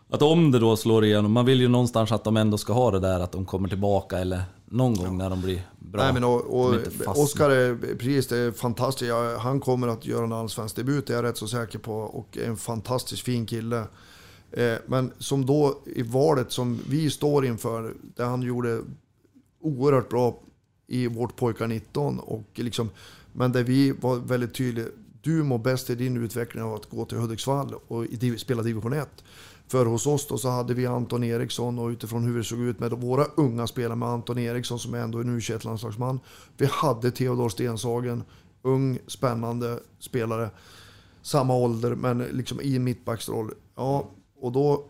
Att 0.09 0.21
om 0.21 0.51
det 0.51 0.59
då 0.59 0.77
slår 0.77 1.05
igenom, 1.05 1.31
man 1.31 1.45
vill 1.45 1.61
ju 1.61 1.67
någonstans 1.67 2.11
att 2.11 2.23
de 2.23 2.37
ändå 2.37 2.57
ska 2.57 2.73
ha 2.73 2.91
det 2.91 2.99
där 2.99 3.19
att 3.19 3.31
de 3.31 3.45
kommer 3.45 3.69
tillbaka 3.69 4.19
eller 4.19 4.41
någon 4.65 4.95
gång 4.95 5.17
när 5.17 5.29
de 5.29 5.41
blir 5.41 5.67
bra. 5.79 6.03
Nej, 6.03 6.13
men 6.13 6.23
och, 6.23 6.41
och. 6.41 6.75
Oskar 7.05 7.49
är 7.49 7.95
precis 7.95 8.27
det 8.27 8.37
är 8.37 8.51
fantastiskt. 8.51 9.09
Ja, 9.09 9.37
Han 9.37 9.59
kommer 9.59 9.87
att 9.87 10.05
göra 10.05 10.23
en 10.23 10.33
allsvensk 10.33 10.75
debut, 10.75 11.07
det 11.07 11.13
är 11.13 11.17
jag 11.17 11.25
rätt 11.25 11.37
så 11.37 11.47
säker 11.47 11.79
på. 11.79 11.93
Och 11.93 12.37
en 12.37 12.57
fantastiskt 12.57 13.23
fin 13.23 13.45
kille. 13.45 13.83
Eh, 14.51 14.75
men 14.87 15.11
som 15.17 15.45
då 15.45 15.81
i 15.85 16.01
valet 16.01 16.51
som 16.51 16.79
vi 16.89 17.09
står 17.09 17.45
inför, 17.45 17.93
där 18.15 18.25
han 18.25 18.41
gjorde 18.41 18.81
oerhört 19.61 20.09
bra 20.09 20.39
i 20.87 21.07
vårt 21.07 21.35
pojkar 21.35 21.67
19. 21.67 22.19
Och 22.19 22.49
liksom, 22.55 22.89
men 23.33 23.51
där 23.51 23.63
vi 23.63 23.91
var 23.91 24.15
väldigt 24.15 24.53
tydliga. 24.53 24.87
Du 25.21 25.43
mår 25.43 25.57
bäst 25.57 25.89
i 25.89 25.95
din 25.95 26.17
utveckling 26.17 26.63
av 26.63 26.73
att 26.73 26.89
gå 26.89 27.05
till 27.05 27.17
Hudiksvall 27.17 27.73
och 27.87 28.05
spela 28.37 28.63
division 28.63 28.93
1. 28.93 29.23
För 29.68 29.86
hos 29.86 30.07
oss 30.07 30.28
då 30.28 30.38
så 30.38 30.49
hade 30.49 30.74
vi 30.74 30.86
Anton 30.86 31.24
Eriksson 31.24 31.80
och 31.80 31.88
utifrån 31.88 32.24
hur 32.24 32.38
det 32.38 32.43
såg 32.43 32.59
ut 32.59 32.80
med 32.80 32.91
våra 32.91 33.26
unga 33.26 33.68
spelare 33.68 33.95
med 33.95 34.09
Anton 34.09 34.38
Eriksson 34.38 34.80
som 34.80 34.93
är 34.93 34.99
ändå 34.99 35.20
en 35.20 35.30
u 35.30 35.41
landslagsman 35.64 36.20
Vi 36.57 36.66
hade 36.72 37.11
Theodor 37.11 37.49
Stenshagen, 37.49 38.24
ung, 38.61 38.99
spännande 39.07 39.80
spelare. 39.99 40.49
Samma 41.22 41.55
ålder 41.55 41.95
men 41.95 42.18
liksom 42.18 42.61
i 42.61 42.80
mittbacksroll. 42.80 43.53
Ja, 43.76 44.09
och 44.39 44.51
då 44.51 44.86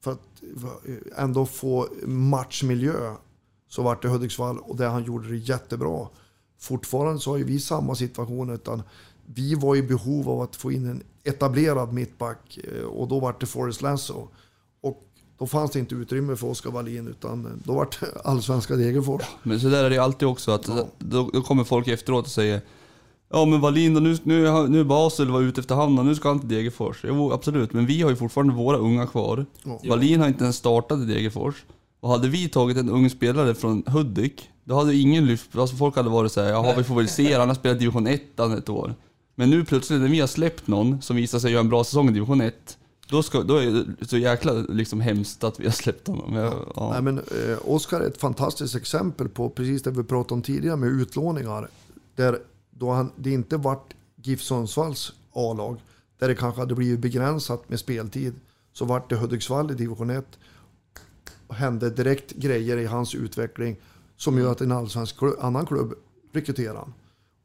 för 0.00 0.12
att 0.12 0.42
ändå 1.16 1.46
få 1.46 1.88
matchmiljö 2.06 3.14
så 3.68 3.82
vart 3.82 4.02
det 4.02 4.08
Hudiksvall 4.08 4.58
och 4.58 4.76
där 4.76 4.88
han 4.88 5.04
gjorde 5.04 5.28
det 5.28 5.36
jättebra. 5.36 6.08
Fortfarande 6.58 7.20
så 7.20 7.30
har 7.30 7.38
ju 7.38 7.44
vi 7.44 7.60
samma 7.60 7.94
situation 7.94 8.50
utan 8.50 8.82
vi 9.26 9.54
var 9.54 9.76
i 9.76 9.82
behov 9.82 10.28
av 10.28 10.40
att 10.40 10.56
få 10.56 10.72
in 10.72 10.86
en 10.86 11.02
etablerad 11.24 11.92
mittback 11.92 12.58
eh, 12.64 12.84
och 12.84 13.08
då 13.08 13.20
vart 13.20 13.40
det 13.40 13.46
Forrest 13.46 13.82
Lasso. 13.82 14.28
Och 14.80 15.02
då 15.38 15.46
fanns 15.46 15.70
det 15.70 15.78
inte 15.78 15.94
utrymme 15.94 16.36
för 16.36 16.46
Oskar 16.46 16.70
Wallin 16.70 17.08
utan 17.08 17.62
då 17.64 17.74
vart 17.74 18.00
det 18.00 18.06
allsvenska 18.24 18.76
Degerfors. 18.76 19.22
Men 19.42 19.60
så 19.60 19.68
där 19.68 19.84
är 19.84 19.90
det 19.90 19.98
alltid 19.98 20.28
också 20.28 20.50
att 20.50 20.64
då, 20.98 21.30
då 21.32 21.42
kommer 21.42 21.64
folk 21.64 21.88
efteråt 21.88 22.24
och 22.24 22.32
säger 22.32 22.60
Ja 23.34 23.44
men 23.44 23.60
Wallin, 23.60 23.94
nu, 23.94 24.18
nu, 24.22 24.68
nu 24.68 24.80
är 24.80 24.84
Basel 24.84 25.30
var 25.30 25.40
ute 25.40 25.60
efter 25.60 25.74
hamnen, 25.74 26.06
nu 26.06 26.14
ska 26.14 26.28
han 26.28 26.40
till 26.40 26.48
Degerfors. 26.48 27.00
Jo 27.04 27.32
absolut, 27.32 27.72
men 27.72 27.86
vi 27.86 28.02
har 28.02 28.10
ju 28.10 28.16
fortfarande 28.16 28.54
våra 28.54 28.76
unga 28.76 29.06
kvar. 29.06 29.46
Ja. 29.64 29.80
Wallin 29.88 30.20
har 30.20 30.28
inte 30.28 30.44
ens 30.44 30.56
startat 30.56 30.98
i 30.98 31.04
Degerfors. 31.04 31.64
Och 32.00 32.10
hade 32.10 32.28
vi 32.28 32.48
tagit 32.48 32.76
en 32.76 32.90
ung 32.90 33.10
spelare 33.10 33.54
från 33.54 33.82
Hudik, 33.86 34.50
då 34.64 34.74
hade 34.74 34.94
ingen 34.96 35.26
lyft, 35.26 35.56
alltså 35.56 35.76
folk 35.76 35.96
hade 35.96 36.08
varit 36.08 36.32
såhär, 36.32 36.50
jaha 36.50 36.74
vi 36.76 36.84
får 36.84 36.94
väl 36.94 37.08
se, 37.08 37.34
han 37.34 37.48
har 37.48 37.54
spelat 37.54 37.78
division 37.78 38.06
1 38.06 38.40
ett 38.40 38.68
år. 38.68 38.94
Men 39.34 39.50
nu 39.50 39.64
plötsligt 39.64 40.00
när 40.00 40.08
vi 40.08 40.20
har 40.20 40.26
släppt 40.26 40.66
någon 40.66 41.02
som 41.02 41.16
visar 41.16 41.38
sig 41.38 41.52
göra 41.52 41.60
en 41.60 41.68
bra 41.68 41.84
säsong 41.84 42.08
i 42.08 42.12
division 42.12 42.40
1, 42.40 42.78
då, 43.08 43.22
ska, 43.22 43.42
då 43.42 43.56
är 43.56 43.70
det 43.98 44.06
så 44.06 44.16
jäkla 44.16 44.52
liksom 44.52 45.00
hemskt 45.00 45.44
att 45.44 45.60
vi 45.60 45.64
har 45.64 45.72
släppt 45.72 46.08
honom. 46.08 46.34
Jag, 46.34 46.72
ja. 46.76 46.90
Nej, 46.92 47.02
men, 47.02 47.18
eh, 47.18 47.58
Oskar 47.64 48.00
är 48.00 48.06
ett 48.06 48.20
fantastiskt 48.20 48.76
exempel 48.76 49.28
på 49.28 49.50
precis 49.50 49.82
det 49.82 49.90
vi 49.90 50.04
pratade 50.04 50.34
om 50.34 50.42
tidigare 50.42 50.76
med 50.76 50.88
utlåningar. 50.88 51.68
Där 52.14 52.38
då 52.70 52.90
han, 52.90 53.10
det 53.16 53.30
inte 53.30 53.56
vart 53.56 53.94
GIF 54.16 54.42
Sundsvalls 54.42 55.12
A-lag, 55.32 55.80
där 56.18 56.28
det 56.28 56.34
kanske 56.34 56.60
hade 56.60 56.74
blivit 56.74 57.00
begränsat 57.00 57.68
med 57.68 57.80
speltid, 57.80 58.34
så 58.72 58.84
vart 58.84 59.10
det 59.10 59.16
Hudiksvall 59.16 59.70
i 59.70 59.74
division 59.74 60.10
1. 60.10 60.38
Och 61.46 61.54
hände 61.54 61.90
direkt 61.90 62.32
grejer 62.32 62.76
i 62.76 62.86
hans 62.86 63.14
utveckling 63.14 63.76
som 64.16 64.38
gör 64.38 64.52
att 64.52 64.60
en 64.60 64.72
allsvensk 64.72 65.18
klubb, 65.18 65.34
annan 65.40 65.66
klubb 65.66 65.94
rekryterar 66.32 66.74
honom. 66.74 66.92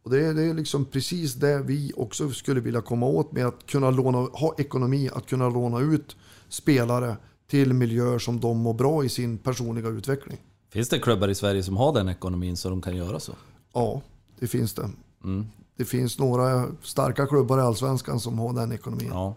Och 0.03 0.09
det 0.09 0.25
är, 0.25 0.33
det 0.33 0.43
är 0.43 0.53
liksom 0.53 0.85
precis 0.85 1.33
det 1.33 1.61
vi 1.61 1.93
också 1.95 2.29
skulle 2.29 2.61
vilja 2.61 2.81
komma 2.81 3.05
åt 3.05 3.31
med 3.31 3.45
att 3.45 3.65
kunna 3.65 3.89
låna, 3.91 4.17
ha 4.17 4.55
ekonomi, 4.57 5.09
att 5.13 5.27
kunna 5.29 5.49
låna 5.49 5.79
ut 5.79 6.15
spelare 6.49 7.17
till 7.47 7.73
miljöer 7.73 8.19
som 8.19 8.39
de 8.39 8.57
mår 8.57 8.73
bra 8.73 9.03
i 9.03 9.09
sin 9.09 9.37
personliga 9.37 9.87
utveckling. 9.87 10.37
Finns 10.69 10.89
det 10.89 10.99
klubbar 10.99 11.27
i 11.27 11.35
Sverige 11.35 11.63
som 11.63 11.77
har 11.77 11.93
den 11.93 12.09
ekonomin 12.09 12.57
så 12.57 12.69
de 12.69 12.81
kan 12.81 12.95
göra 12.95 13.19
så? 13.19 13.33
Ja, 13.73 14.01
det 14.39 14.47
finns 14.47 14.73
det. 14.73 14.89
Mm. 15.23 15.45
Det 15.75 15.85
finns 15.85 16.19
några 16.19 16.67
starka 16.81 17.27
klubbar 17.27 17.57
i 17.57 17.61
Allsvenskan 17.61 18.19
som 18.19 18.39
har 18.39 18.53
den 18.53 18.71
ekonomin. 18.71 19.09
Ja. 19.11 19.35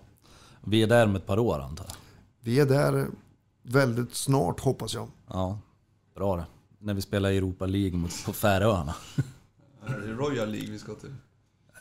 Vi 0.61 0.83
är 0.83 0.87
där 0.87 1.07
om 1.07 1.17
ett 1.17 1.27
par 1.27 1.39
år 1.39 1.61
antar 1.61 1.85
jag. 1.89 1.97
Vi 2.41 2.61
är 2.61 2.67
där 2.67 3.07
väldigt 3.63 4.15
snart 4.15 4.61
hoppas 4.61 4.95
jag. 4.95 5.09
Ja, 5.29 5.59
bra 6.15 6.37
det. 6.37 6.45
När 6.79 6.95
vi 6.95 7.03
spelar 7.03 7.31
Europa 7.31 7.67
League 7.67 7.99
mot 7.99 8.25
på 8.27 8.33
Färöarna. 8.33 8.95
Är 9.87 9.99
det 10.07 10.13
Royal 10.13 10.51
League 10.51 10.71
vi 10.71 10.79
ska 10.79 10.95
till? 10.95 11.15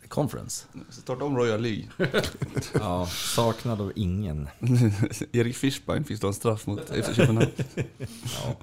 Conference. 0.08 0.68
Starta 0.90 1.26
om 1.26 1.38
Royal 1.38 1.62
League. 1.62 1.88
Ja, 2.74 3.06
saknad 3.08 3.82
av 3.82 3.92
ingen. 3.96 4.50
Erik 5.32 5.56
Fischbein 5.56 6.04
fick 6.04 6.18
slå 6.20 6.28
en 6.28 6.34
straff 6.34 6.68
mot 6.68 6.80
FC 6.90 7.16
Köpenhamn. 7.16 7.48
Ja. 8.44 8.56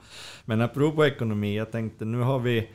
Men 0.45 0.61
apropå 0.61 1.07
ekonomi, 1.07 1.57
jag 1.57 1.73
tänkte 1.73 2.05
nu 2.05 2.19
har 2.21 2.39
vi 2.39 2.71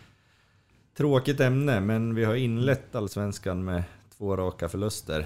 tråkigt 0.98 1.40
ämne, 1.40 1.80
men 1.82 2.16
vi 2.16 2.24
har 2.24 2.36
inlett 2.36 2.96
allsvenskan 2.96 3.64
med 3.64 3.84
två 4.18 4.38
raka 4.38 4.70
förluster. 4.70 5.26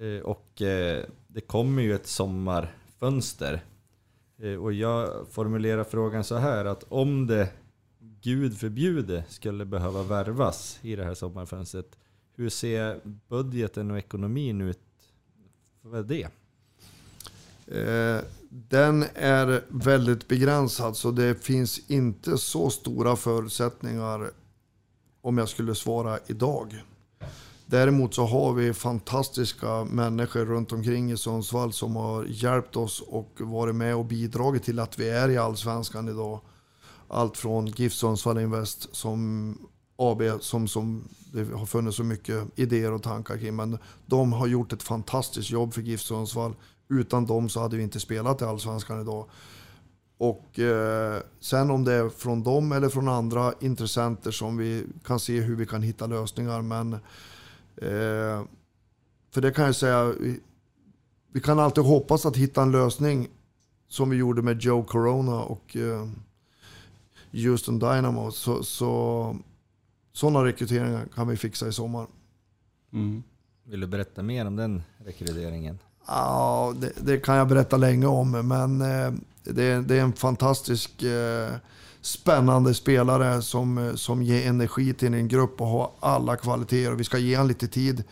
Eh, 0.00 0.22
Och 0.22 0.62
eh, 0.62 1.04
det 1.28 1.40
kommer 1.40 1.82
ju 1.82 1.94
ett 1.94 2.06
sommarfönster. 2.06 3.60
Eh, 4.42 4.54
Och 4.54 4.72
jag 4.72 5.26
formulerar 5.30 5.84
frågan 5.84 6.24
så 6.24 6.36
här 6.36 6.64
att 6.64 6.84
om 6.88 7.26
det, 7.26 7.48
gud 8.22 8.58
förbjude, 8.58 9.24
skulle 9.28 9.64
behöva 9.64 10.02
värvas 10.02 10.78
i 10.82 10.96
det 10.96 11.04
här 11.04 11.14
sommarfönstret. 11.14 11.98
Hur 12.36 12.48
ser 12.48 13.00
budgeten 13.28 13.90
och 13.90 13.98
ekonomin 13.98 14.60
ut 14.60 14.78
för 15.82 16.02
det? 16.02 16.28
Eh, 17.66 18.24
den 18.48 19.04
är 19.14 19.64
väldigt 19.68 20.28
begränsad 20.28 20.96
så 20.96 21.10
det 21.10 21.44
finns 21.44 21.90
inte 21.90 22.38
så 22.38 22.70
stora 22.70 23.16
förutsättningar 23.16 24.30
om 25.20 25.38
jag 25.38 25.48
skulle 25.48 25.74
svara 25.74 26.18
idag. 26.26 26.82
Däremot 27.66 28.14
så 28.14 28.24
har 28.24 28.52
vi 28.52 28.72
fantastiska 28.72 29.84
människor 29.84 30.44
runt 30.44 30.72
omkring 30.72 31.12
i 31.12 31.16
Sundsvall 31.16 31.72
som 31.72 31.96
har 31.96 32.24
hjälpt 32.24 32.76
oss 32.76 33.00
och 33.00 33.30
varit 33.38 33.74
med 33.74 33.96
och 33.96 34.04
bidragit 34.04 34.62
till 34.62 34.78
att 34.78 34.98
vi 34.98 35.08
är 35.08 35.28
i 35.28 35.36
Allsvenskan 35.36 36.08
idag. 36.08 36.40
Allt 37.12 37.36
från 37.36 37.66
GIF 37.66 37.92
Sundsvall 37.92 38.38
Invest 38.38 38.96
som 38.96 39.54
AB 39.96 40.22
som, 40.40 40.68
som 40.68 41.08
det 41.32 41.44
har 41.44 41.66
funnits 41.66 41.96
så 41.96 42.04
mycket 42.04 42.58
idéer 42.58 42.92
och 42.92 43.02
tankar 43.02 43.38
kring. 43.38 43.56
Men 43.56 43.78
de 44.06 44.32
har 44.32 44.46
gjort 44.46 44.72
ett 44.72 44.82
fantastiskt 44.82 45.50
jobb 45.50 45.74
för 45.74 45.82
GIF 45.82 46.00
Sundsvall. 46.00 46.54
Utan 46.88 47.26
dem 47.26 47.48
så 47.48 47.60
hade 47.60 47.76
vi 47.76 47.82
inte 47.82 48.00
spelat 48.00 48.42
i 48.42 48.44
Allsvenskan 48.44 49.00
idag. 49.00 49.28
Och 50.18 50.58
eh, 50.58 51.22
sen 51.40 51.70
om 51.70 51.84
det 51.84 51.92
är 51.92 52.08
från 52.08 52.42
dem 52.42 52.72
eller 52.72 52.88
från 52.88 53.08
andra 53.08 53.54
intressenter 53.60 54.30
som 54.30 54.56
vi 54.56 54.86
kan 55.04 55.20
se 55.20 55.40
hur 55.40 55.56
vi 55.56 55.66
kan 55.66 55.82
hitta 55.82 56.06
lösningar. 56.06 56.62
Men 56.62 56.92
eh, 57.76 58.44
för 59.30 59.40
det 59.40 59.52
kan 59.52 59.64
jag 59.64 59.76
säga, 59.76 60.04
vi, 60.04 60.40
vi 61.32 61.40
kan 61.40 61.58
alltid 61.58 61.84
hoppas 61.84 62.26
att 62.26 62.36
hitta 62.36 62.62
en 62.62 62.72
lösning 62.72 63.28
som 63.88 64.10
vi 64.10 64.16
gjorde 64.16 64.42
med 64.42 64.60
Joe 64.62 64.84
Corona 64.84 65.42
och 65.42 65.76
eh, 65.76 66.08
Houston 67.32 67.78
Dynamo. 67.78 68.30
Så, 68.30 68.62
så 68.62 69.36
sådana 70.12 70.44
rekryteringar 70.44 71.06
kan 71.14 71.28
vi 71.28 71.36
fixa 71.36 71.68
i 71.68 71.72
sommar. 71.72 72.06
Mm. 72.92 73.22
Vill 73.64 73.80
du 73.80 73.86
berätta 73.86 74.22
mer 74.22 74.46
om 74.46 74.56
den 74.56 74.82
rekryteringen? 74.98 75.78
Ja, 76.06 76.74
det, 76.76 76.92
det 77.00 77.18
kan 77.18 77.36
jag 77.36 77.48
berätta 77.48 77.76
länge 77.76 78.06
om, 78.06 78.30
men 78.30 78.80
eh, 78.80 79.12
det, 79.44 79.80
det 79.80 79.96
är 79.96 80.02
en 80.02 80.12
fantastisk 80.12 81.02
eh, 81.02 81.50
spännande 82.00 82.74
spelare 82.74 83.42
som, 83.42 83.92
som 83.94 84.22
ger 84.22 84.48
energi 84.48 84.94
till 84.94 85.14
en 85.14 85.28
grupp 85.28 85.60
och 85.60 85.66
har 85.66 85.90
alla 86.00 86.36
kvaliteter. 86.36 86.92
Vi 86.92 87.04
ska 87.04 87.18
ge 87.18 87.36
honom 87.36 87.48
lite 87.48 87.68
tid, 87.68 88.04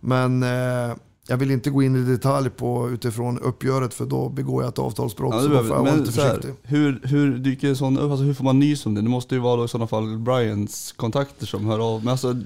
men 0.00 0.42
eh, 0.42 0.96
jag 1.26 1.36
vill 1.36 1.50
inte 1.50 1.70
gå 1.70 1.82
in 1.82 1.96
i 1.96 2.10
detalj 2.10 2.50
på 2.50 2.90
utifrån 2.90 3.38
uppgöret 3.38 3.94
för 3.94 4.06
då 4.06 4.28
begår 4.28 4.62
jag 4.62 4.68
ett 4.68 4.78
avtalsbrott. 4.78 5.34
Ja, 5.34 5.42
så 5.42 5.48
behöver, 5.48 5.82
men 5.82 5.98
lite 5.98 6.12
så 6.12 6.20
här, 6.20 6.28
försiktig. 6.28 6.54
hur, 6.62 7.00
hur 7.04 7.38
dyker 7.38 7.68
en 7.68 7.76
sån 7.76 7.98
upp? 7.98 8.10
Alltså, 8.10 8.24
hur 8.24 8.34
får 8.34 8.44
man 8.44 8.58
nys 8.58 8.86
om 8.86 8.94
det? 8.94 9.02
Det 9.02 9.08
måste 9.08 9.34
ju 9.34 9.40
vara 9.40 9.56
då 9.56 9.64
i 9.64 9.68
sådana 9.68 9.86
fall 9.86 10.18
Brians 10.18 10.92
kontakter 10.92 11.46
som 11.46 11.66
hör 11.66 11.94
av. 11.94 12.04
Men 12.04 12.12
alltså, 12.12 12.36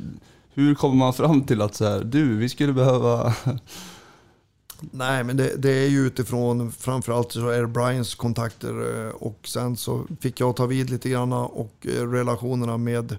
hur 0.54 0.74
kommer 0.74 0.96
man 0.96 1.12
fram 1.12 1.42
till 1.42 1.62
att 1.62 1.74
så 1.74 1.84
här, 1.84 2.04
du, 2.04 2.36
vi 2.36 2.48
skulle 2.48 2.72
behöva... 2.72 3.34
Nej, 4.80 5.24
men 5.24 5.36
det, 5.36 5.56
det 5.56 5.70
är 5.70 5.88
ju 5.88 6.06
utifrån 6.06 6.72
framförallt 6.72 7.32
så 7.32 7.48
är 7.48 7.60
det 7.60 7.66
Brians 7.66 8.14
kontakter 8.14 9.06
eh, 9.06 9.10
och 9.10 9.38
sen 9.44 9.76
så 9.76 10.06
fick 10.20 10.40
jag 10.40 10.56
ta 10.56 10.66
vid 10.66 10.90
lite 10.90 11.08
grann 11.08 11.32
och 11.32 11.86
eh, 11.86 12.10
relationerna 12.10 12.76
med 12.76 13.16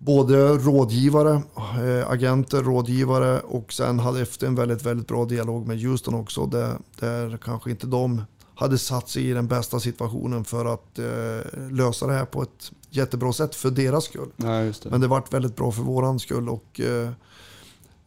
både 0.00 0.58
rådgivare, 0.58 1.42
eh, 1.56 2.10
agenter, 2.10 2.62
rådgivare 2.62 3.40
och 3.40 3.72
sen 3.72 3.98
hade 3.98 4.20
efter 4.20 4.46
en 4.46 4.54
väldigt, 4.54 4.82
väldigt 4.82 5.08
bra 5.08 5.24
dialog 5.24 5.66
med 5.66 5.80
Houston 5.80 6.14
också 6.14 6.46
där, 6.46 6.78
där 7.00 7.36
kanske 7.36 7.70
inte 7.70 7.86
de 7.86 8.22
hade 8.54 8.78
satt 8.78 9.08
sig 9.08 9.30
i 9.30 9.32
den 9.32 9.48
bästa 9.48 9.80
situationen 9.80 10.44
för 10.44 10.64
att 10.64 10.98
eh, 10.98 11.70
lösa 11.70 12.06
det 12.06 12.12
här 12.12 12.24
på 12.24 12.42
ett 12.42 12.72
jättebra 12.90 13.32
sätt 13.32 13.54
för 13.54 13.70
deras 13.70 14.04
skull. 14.04 14.30
Nej, 14.36 14.66
just 14.66 14.82
det. 14.82 14.90
Men 14.90 15.00
det 15.00 15.06
vart 15.06 15.32
väldigt 15.32 15.56
bra 15.56 15.72
för 15.72 15.82
våran 15.82 16.18
skull 16.18 16.48
och 16.48 16.80
eh, 16.80 17.10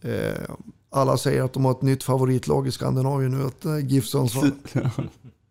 eh, 0.01 0.49
alla 0.89 1.17
säger 1.17 1.43
att 1.43 1.53
de 1.53 1.65
har 1.65 1.71
ett 1.71 1.81
nytt 1.81 2.03
favoritlag 2.03 2.67
i 2.67 2.71
Skandinavien 2.71 3.31
nu, 3.31 3.47
ett 3.47 3.65
eh, 3.65 3.77
GIF 3.77 4.05
Sundsvall. 4.05 4.51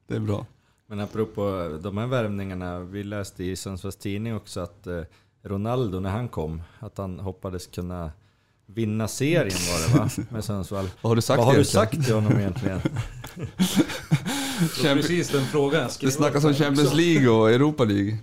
det 0.09 0.15
är 0.15 0.21
bra. 0.21 0.47
Men 0.87 1.01
apropå 1.01 1.79
de 1.83 1.99
här 1.99 2.07
värvningarna, 2.07 2.81
vi 2.81 3.05
läste 3.05 3.45
i 3.45 3.57
Sundsvalls 3.57 3.97
Tidning 3.97 4.37
också 4.37 4.61
att 4.61 4.87
eh, 4.87 5.01
Ronaldo 5.45 6.01
när 6.01 6.11
han 6.11 6.29
kom, 6.29 6.63
att 6.81 6.99
han 6.99 7.19
hoppades 7.21 7.67
kunna 7.67 8.11
vinna 8.67 9.09
serien 9.09 9.59
var 9.71 9.89
det 9.89 9.99
va? 9.99 10.25
Med 10.31 10.45
Sundsvall. 10.45 10.89
Vad 11.01 11.11
har 11.11 11.17
du 11.17 11.23
sagt 11.23 11.39
Vad 11.39 11.47
har 11.47 11.55
du 11.55 11.65
sagt 11.65 12.05
till 12.05 12.15
honom 12.15 12.33
egentligen? 12.39 12.81
Det 14.83 14.95
precis 14.95 15.29
den 15.29 15.45
frågan 15.45 15.81
jag 15.81 15.91
Det 16.01 16.11
snackas 16.11 16.45
om 16.45 16.55
Champions 16.55 16.95
League 16.95 17.29
och 17.29 17.51
Europa 17.51 17.85
League. 17.85 18.19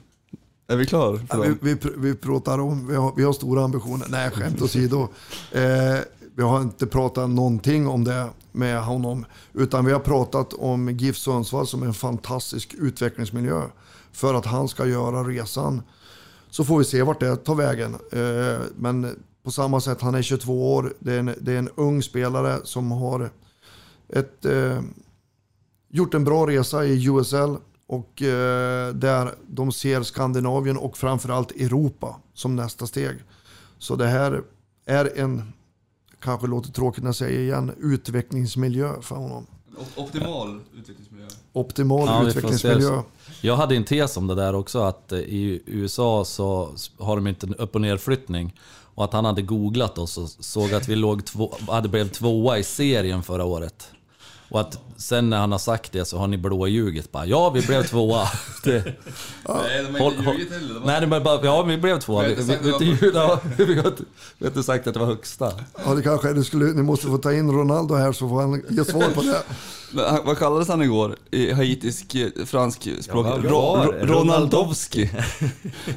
Är 0.67 0.76
vi 0.76 0.86
klar? 0.86 1.17
för 1.17 1.38
Ja, 1.38 1.41
vi, 1.61 1.74
vi, 1.74 1.76
pr- 1.76 1.93
vi 1.97 2.15
pratar 2.15 2.59
om, 2.59 2.88
vi 2.88 2.95
har, 2.95 3.13
vi 3.15 3.24
har 3.24 3.34
stora 3.34 3.63
ambitioner. 3.63 4.07
Nej, 4.09 4.32
skämt 4.32 4.61
åsido. 4.61 5.07
Eh, 5.51 5.99
vi 6.36 6.43
har 6.43 6.61
inte 6.61 6.88
pratat 6.88 7.30
någonting 7.30 7.88
om 7.88 8.03
det 8.03 8.30
med 8.51 8.84
honom. 8.84 9.26
Utan 9.53 9.86
vi 9.86 9.91
har 9.91 9.99
pratat 9.99 10.53
om 10.53 10.89
GIF 10.89 11.17
Sundsvall 11.17 11.67
som 11.67 11.84
en 11.84 11.93
fantastisk 11.93 12.74
utvecklingsmiljö. 12.74 13.61
För 14.11 14.34
att 14.34 14.45
han 14.45 14.67
ska 14.67 14.86
göra 14.86 15.24
resan. 15.24 15.82
Så 16.50 16.64
får 16.66 16.78
vi 16.78 16.84
se 16.84 17.04
vart 17.04 17.20
det 17.20 17.36
tar 17.36 17.56
vägen. 17.56 17.95
Eh, 18.12 18.60
men 18.76 19.24
på 19.43 19.52
samma 19.52 19.82
sätt, 19.82 20.02
han 20.02 20.16
är 20.16 20.22
22 20.22 20.76
år. 20.76 20.93
Det 21.00 21.14
är 21.14 21.20
en, 21.20 21.36
det 21.41 21.54
är 21.54 21.58
en 21.60 21.70
ung 21.76 22.04
spelare 22.04 22.60
som 22.64 22.91
har 22.91 23.30
ett, 24.10 24.45
eh, 24.45 24.82
gjort 25.89 26.14
en 26.14 26.24
bra 26.24 26.47
resa 26.47 26.86
i 26.86 27.08
USL. 27.08 27.56
Och 27.88 28.22
eh, 28.22 28.93
där 28.93 29.36
de 29.47 29.72
ser 29.72 30.04
Skandinavien 30.04 30.78
och 30.78 30.97
framförallt 30.97 31.52
Europa 31.52 32.16
som 32.34 32.56
nästa 32.56 32.88
steg. 32.88 33.16
Så 33.78 33.95
det 33.95 34.08
här 34.08 34.43
är 34.86 35.20
en, 35.20 35.54
kanske 36.20 36.47
låter 36.47 36.72
tråkigt 36.72 37.04
när 37.04 37.08
jag 37.08 37.16
säger 37.16 37.39
igen, 37.39 37.72
utvecklingsmiljö 37.80 39.02
för 39.02 39.16
honom. 39.16 39.45
Optimal 39.95 40.60
utvecklingsmiljö. 40.74 41.28
Optimal 41.54 42.08
Ja, 42.08 42.28
utvecklingsmiljö. 42.28 43.02
Jag 43.41 43.55
hade 43.55 43.75
en 43.75 43.83
tes 43.83 44.17
om 44.17 44.27
det 44.27 44.35
där 44.35 44.55
också, 44.55 44.79
att 44.79 45.11
eh, 45.11 45.19
i 45.19 45.61
USA 45.65 46.25
så 46.25 46.69
har 46.97 47.15
de 47.15 47.27
inte 47.27 47.45
en 47.47 47.55
upp 47.55 47.75
och 47.75 47.81
nerflyttning. 47.81 48.53
Och 48.95 49.05
att 49.05 49.13
han 49.13 49.25
hade 49.25 49.41
googlat 49.41 49.97
oss 49.97 50.17
och 50.17 50.29
såg 50.29 50.73
att 50.73 50.87
vi 50.87 50.95
låg 50.95 51.25
två, 51.25 51.53
hade 51.67 51.89
blivit 51.89 52.13
tvåa 52.13 52.57
i 52.57 52.63
serien 52.63 53.23
förra 53.23 53.45
året. 53.45 53.91
Och 54.49 54.59
att 54.59 54.79
sen 55.00 55.30
när 55.30 55.38
han 55.38 55.52
har 55.52 55.60
sagt 55.60 55.91
det 55.91 56.06
så 56.06 56.18
har 56.18 56.28
ni 56.28 56.38
blåljugit 56.38 57.12
bara 57.12 57.26
Ja, 57.26 57.50
vi 57.50 57.62
blev 57.62 57.84
tvåa. 57.84 58.28
Det, 58.64 58.84
Nej, 59.50 59.84
de 59.93 60.00
Håll- 60.00 60.14
håll- 60.26 60.36
heller. 60.52 60.82
nej, 60.86 61.02
det 61.02 61.08
var 61.08 61.20
bara 61.20 61.45
Ja, 61.45 61.64
vi 61.64 61.78
blev 61.78 62.00
tvåa. 62.00 62.24
Vi, 62.28 62.36
Vi 62.36 62.41
har 62.41 62.64
vi, 62.64 62.70
inte 62.70 62.86
vi, 62.86 62.91
sagt 62.97 63.04
att 63.04 63.14
det 63.14 63.20
var 63.20 63.30
ja, 63.30 63.39
vi, 63.58 63.76
har 63.76 63.88
inte- 63.88 64.04
vi 64.38 64.45
har 64.45 64.47
inte 64.52 64.64
sagt 64.64 64.88
att 64.88 64.93
det 64.93 65.00
var 65.00 65.08
högsta. 65.08 65.52
Ja, 65.86 65.93
det 65.95 66.02
kanske 66.02 66.34
du, 66.34 66.43
skulle, 66.43 66.66
ni 66.66 66.82
måste 66.84 67.08
få 67.08 67.18
ta 67.18 67.34
in 67.34 67.52
Ronaldo 67.52 67.95
här 67.95 68.12
så 68.12 68.30
får 68.30 68.41
han 68.41 68.64
ge 68.70 68.86
svar 68.86 69.10
på 69.16 69.22
det. 69.22 69.41
Men 69.93 70.26
Vad 70.26 70.38
kallades 70.38 70.68
han 70.68 70.82
igår? 70.82 71.16
I 71.32 71.52
haitisk 71.52 72.16
eh, 72.16 72.45
fransk 72.45 72.88
språk? 73.02 73.26
Ja, 73.28 73.38
Ro-? 73.43 73.93
Ronaldowski. 74.02 75.10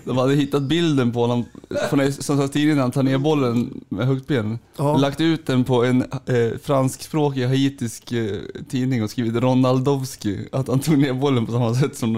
De 0.04 0.18
hade 0.18 0.34
hittat 0.34 0.62
bilden 0.62 1.12
på 1.12 1.20
honom 1.26 1.44
från 1.90 2.12
som 2.12 2.38
sa 2.38 2.48
tidigare 2.48 2.74
när 2.74 2.82
han 2.82 2.90
tar 2.90 3.02
ner 3.02 3.18
bollen 3.18 3.80
med 3.88 4.06
högt 4.06 4.26
ben. 4.26 4.58
Ja. 4.76 4.96
Lagt 4.96 5.20
ut 5.20 5.46
den 5.46 5.64
på 5.64 5.84
en 5.84 6.02
eh, 6.02 6.58
franskspråkig 6.62 7.46
haitisk 7.46 8.12
eh, 8.12 8.36
tidning 8.70 8.91
och 9.00 9.10
skrivit 9.10 9.34
Ronaldowski. 9.42 10.48
Att 10.52 10.68
han 10.68 10.78
tog 10.80 10.98
ner 10.98 11.12
bollen 11.12 11.46
på 11.46 11.52
samma 11.52 11.74
sätt 11.74 11.96
som 11.96 12.16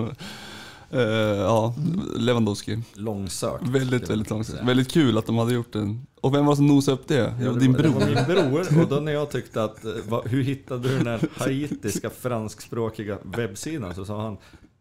eh, 0.91 1.01
ja, 1.01 1.75
Lewandowski. 2.17 2.83
Långsökt. 2.95 3.69
Väldigt, 3.69 4.11
väldigt 4.11 4.31
långt. 4.31 4.47
säga. 4.47 4.65
Väldigt 4.65 4.93
kul 4.93 5.19
att 5.19 5.27
de 5.27 5.39
hade 5.39 5.55
gjort 5.55 5.73
den. 5.73 6.07
Och 6.21 6.35
vem 6.35 6.47
var 6.47 6.53
det 6.53 6.57
som 6.57 6.67
nosade 6.67 6.95
upp 6.97 7.09
det? 7.09 7.17
Det 7.39 7.45
Ja, 7.45 7.53
din 7.53 7.73
var- 7.73 7.83
Det 7.83 7.89
var 7.89 8.01
bror. 8.01 8.15
min 8.15 8.25
bror 8.65 8.83
och 8.83 8.89
då 8.89 8.97
när 8.97 9.13
jag 9.13 9.31
tyckte 9.31 9.65
att, 9.65 9.85
eh, 9.85 9.91
vad- 10.09 10.27
hur 10.29 10.43
hittade 10.43 10.89
du 10.89 10.99
den 10.99 11.07
här 11.07 11.21
haitiska 11.37 12.11
franskspråkiga 12.11 13.19
webbsidan? 13.23 13.95
Så 13.95 14.05
sa 14.05 14.23
han, 14.23 14.37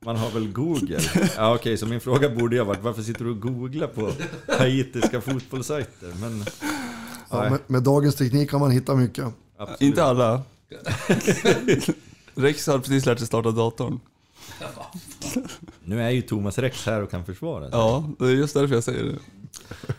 man 0.05 0.15
har 0.17 0.29
väl 0.31 0.51
Google? 0.51 0.99
Ja 1.37 1.55
okej, 1.55 1.77
så 1.77 1.85
min 1.85 1.99
fråga 1.99 2.29
borde 2.29 2.55
ju 2.55 2.61
ha 2.61 2.67
varit, 2.67 2.83
varför 2.83 3.01
sitter 3.01 3.25
du 3.25 3.31
och 3.31 3.39
googlar 3.41 3.87
på 3.87 4.11
haitiska 4.59 5.21
fotbollssajter? 5.21 6.13
Men, 6.21 6.45
Ja, 7.29 7.49
med, 7.49 7.59
med 7.67 7.83
dagens 7.83 8.15
teknik 8.15 8.49
kan 8.49 8.59
man 8.59 8.71
hitta 8.71 8.95
mycket. 8.95 9.25
absolut. 9.57 9.81
Inte 9.81 10.03
alla. 10.03 10.41
Rex 12.35 12.67
har 12.67 12.79
precis 12.79 13.05
lärt 13.05 13.17
sig 13.17 13.27
starta 13.27 13.51
datorn. 13.51 13.99
Nu 15.85 16.01
är 16.01 16.09
ju 16.09 16.21
Thomas 16.21 16.57
Rex 16.57 16.85
här 16.85 17.01
och 17.01 17.11
kan 17.11 17.25
försvara 17.25 17.69
sig. 17.69 17.79
Ja, 17.79 18.09
det 18.19 18.25
är 18.25 18.29
just 18.29 18.53
därför 18.53 18.75
jag 18.75 18.83
säger 18.83 19.03
det. 19.03 19.19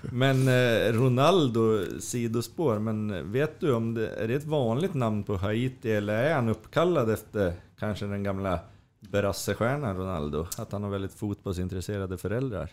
Men 0.13 0.49
eh, 0.49 0.93
Ronaldo, 0.93 1.85
sidospår, 2.01 2.79
men 2.79 3.33
vet 3.33 3.61
du 3.61 3.73
om 3.75 3.95
det 3.95 4.09
är 4.09 4.29
det 4.29 4.35
ett 4.35 4.45
vanligt 4.45 4.95
namn 4.95 5.25
på 5.25 5.37
Haiti 5.37 5.93
eller 5.93 6.15
är 6.15 6.35
han 6.35 6.49
uppkallad 6.49 7.11
efter 7.11 7.53
kanske 7.79 8.07
den 8.07 8.23
gamla 8.23 8.59
brassestjärnan 9.01 9.97
Ronaldo? 9.97 10.47
Att 10.59 10.73
han 10.73 10.83
har 10.83 10.91
väldigt 10.91 11.15
fotbollsintresserade 11.15 12.19
föräldrar? 12.19 12.71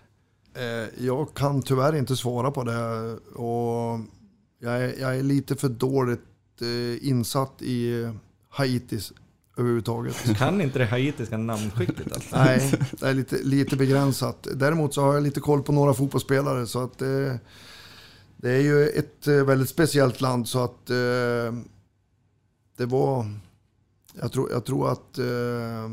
Eh, 0.56 1.06
Jag 1.06 1.34
kan 1.34 1.62
tyvärr 1.62 1.96
inte 1.96 2.16
svara 2.16 2.52
på 2.52 2.64
det. 2.64 3.14
Och 3.36 4.00
jag, 4.60 4.84
är, 4.84 5.02
jag 5.02 5.18
är 5.18 5.24
lite 5.24 5.56
för 5.56 5.70
dåligt 5.70 6.22
eh, 6.62 7.08
insatt 7.08 7.62
i 7.62 8.10
Haitis 8.50 9.14
överhuvudtaget. 9.58 10.38
Kan 10.38 10.62
inte 10.62 10.80
det 10.80 10.86
haitiska 10.86 11.38
namnskicket 11.38 12.14
alltså? 12.14 12.36
Nej, 12.36 12.74
det 12.92 13.08
är 13.08 13.14
lite, 13.14 13.44
lite 13.44 13.76
begränsat. 13.76 14.48
Däremot 14.56 14.94
så 14.94 15.02
har 15.02 15.14
jag 15.14 15.24
lite 15.24 15.40
koll 15.40 15.64
på 15.64 15.72
några 15.72 15.94
fotbollsspelare. 15.94 16.68
Så 16.68 16.84
att, 16.84 17.02
eh, 17.02 17.36
det 18.38 18.52
är 18.52 18.62
ju 18.62 18.88
ett 18.88 19.28
eh, 19.28 19.46
väldigt 19.46 19.70
speciellt 19.70 20.22
land. 20.22 20.48
Så 20.48 20.60
att 20.64 20.90
eh, 20.90 21.54
det 22.78 22.86
var... 22.86 23.26
Jag 24.22 24.32
tror, 24.32 24.52
jag 24.52 24.66
tror 24.66 24.92
att 24.92 25.18
eh, 25.18 25.90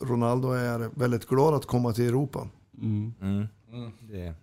Ronaldo 0.00 0.50
är 0.50 0.90
väldigt 0.94 1.26
glad 1.26 1.54
att 1.54 1.66
komma 1.66 1.92
till 1.92 2.04
Europa. 2.04 2.48
Mm. 2.78 3.14
Mm. 3.20 3.46
Det 4.00 4.34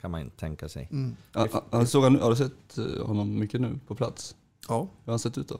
kan 0.00 0.10
man 0.10 0.20
inte 0.20 0.36
tänka 0.36 0.68
sig. 0.68 0.88
Mm. 0.90 1.16
Ja, 1.32 1.48
ja, 1.70 1.86
såg 1.86 2.02
han, 2.02 2.20
har 2.20 2.30
du 2.30 2.36
sett 2.36 2.78
eh, 2.78 3.06
honom 3.06 3.38
mycket 3.38 3.60
nu 3.60 3.78
på 3.86 3.94
plats? 3.94 4.36
Ja. 4.68 4.78
Hur 4.80 4.86
har 5.06 5.12
han 5.12 5.18
sett 5.18 5.38
ut 5.38 5.48
då? 5.48 5.58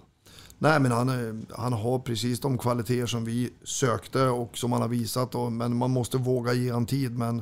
Nej, 0.59 0.81
men 0.81 0.93
han, 0.93 1.09
är- 1.09 1.41
han 1.57 1.73
har 1.73 1.99
precis 1.99 2.41
de 2.41 2.59
kvaliteter 2.59 3.07
som 3.07 3.25
vi 3.25 3.51
sökte 3.65 4.27
och 4.29 4.59
som 4.59 4.73
han 4.73 4.81
har 4.83 4.89
visat. 4.89 5.35
Och, 5.35 5.53
men 5.53 5.77
man 5.77 5.91
måste 5.91 6.19
våga 6.19 6.53
ge 6.53 6.73
han 6.73 6.87
tid. 6.87 7.19
Men 7.19 7.39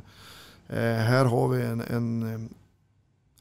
eh, 0.68 0.76
här 0.82 1.24
har 1.24 1.48
vi 1.48 1.62
en, 1.62 1.80
en, 1.80 2.48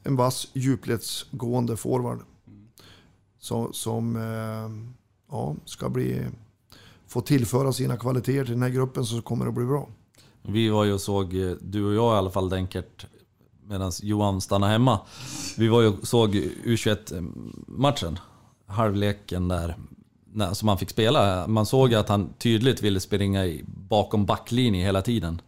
en 0.02 0.16
vass 0.16 0.48
djupledsgående 0.52 1.76
forward. 1.76 2.18
Så, 3.38 3.72
som 3.72 4.16
eh, 4.16 4.94
ja, 5.30 5.54
ska 5.64 5.88
bli, 5.88 6.26
få 7.06 7.20
tillföra 7.20 7.72
sina 7.72 7.96
kvaliteter 7.96 8.44
till 8.44 8.54
den 8.54 8.62
här 8.62 8.70
gruppen 8.70 9.04
så 9.06 9.22
kommer 9.22 9.46
det 9.46 9.52
bli 9.52 9.64
bra. 9.64 9.88
Vi 10.42 10.68
var 10.68 10.84
ju 10.84 10.92
och 10.92 11.00
såg, 11.00 11.34
eh, 11.36 11.52
du 11.60 11.84
och 11.86 11.94
jag 11.94 12.14
i 12.14 12.18
alla 12.18 12.30
fall 12.30 12.48
Denkert, 12.48 13.06
medan 13.68 13.92
Johan 14.02 14.40
stannade 14.40 14.72
hemma. 14.72 15.00
Vi 15.56 15.68
var 15.68 15.82
ju 15.82 15.92
såg 16.02 16.34
U21-matchen, 16.64 18.18
halvleken 18.66 19.48
där, 19.48 19.76
när, 20.32 20.54
som 20.54 20.68
han 20.68 20.78
fick 20.78 20.90
spela. 20.90 21.46
Man 21.46 21.66
såg 21.66 21.94
att 21.94 22.08
han 22.08 22.32
tydligt 22.38 22.82
ville 22.82 23.00
springa 23.00 23.46
i, 23.46 23.64
bakom 23.66 24.26
backlinjen 24.26 24.86
hela 24.86 25.02
tiden. 25.02 25.40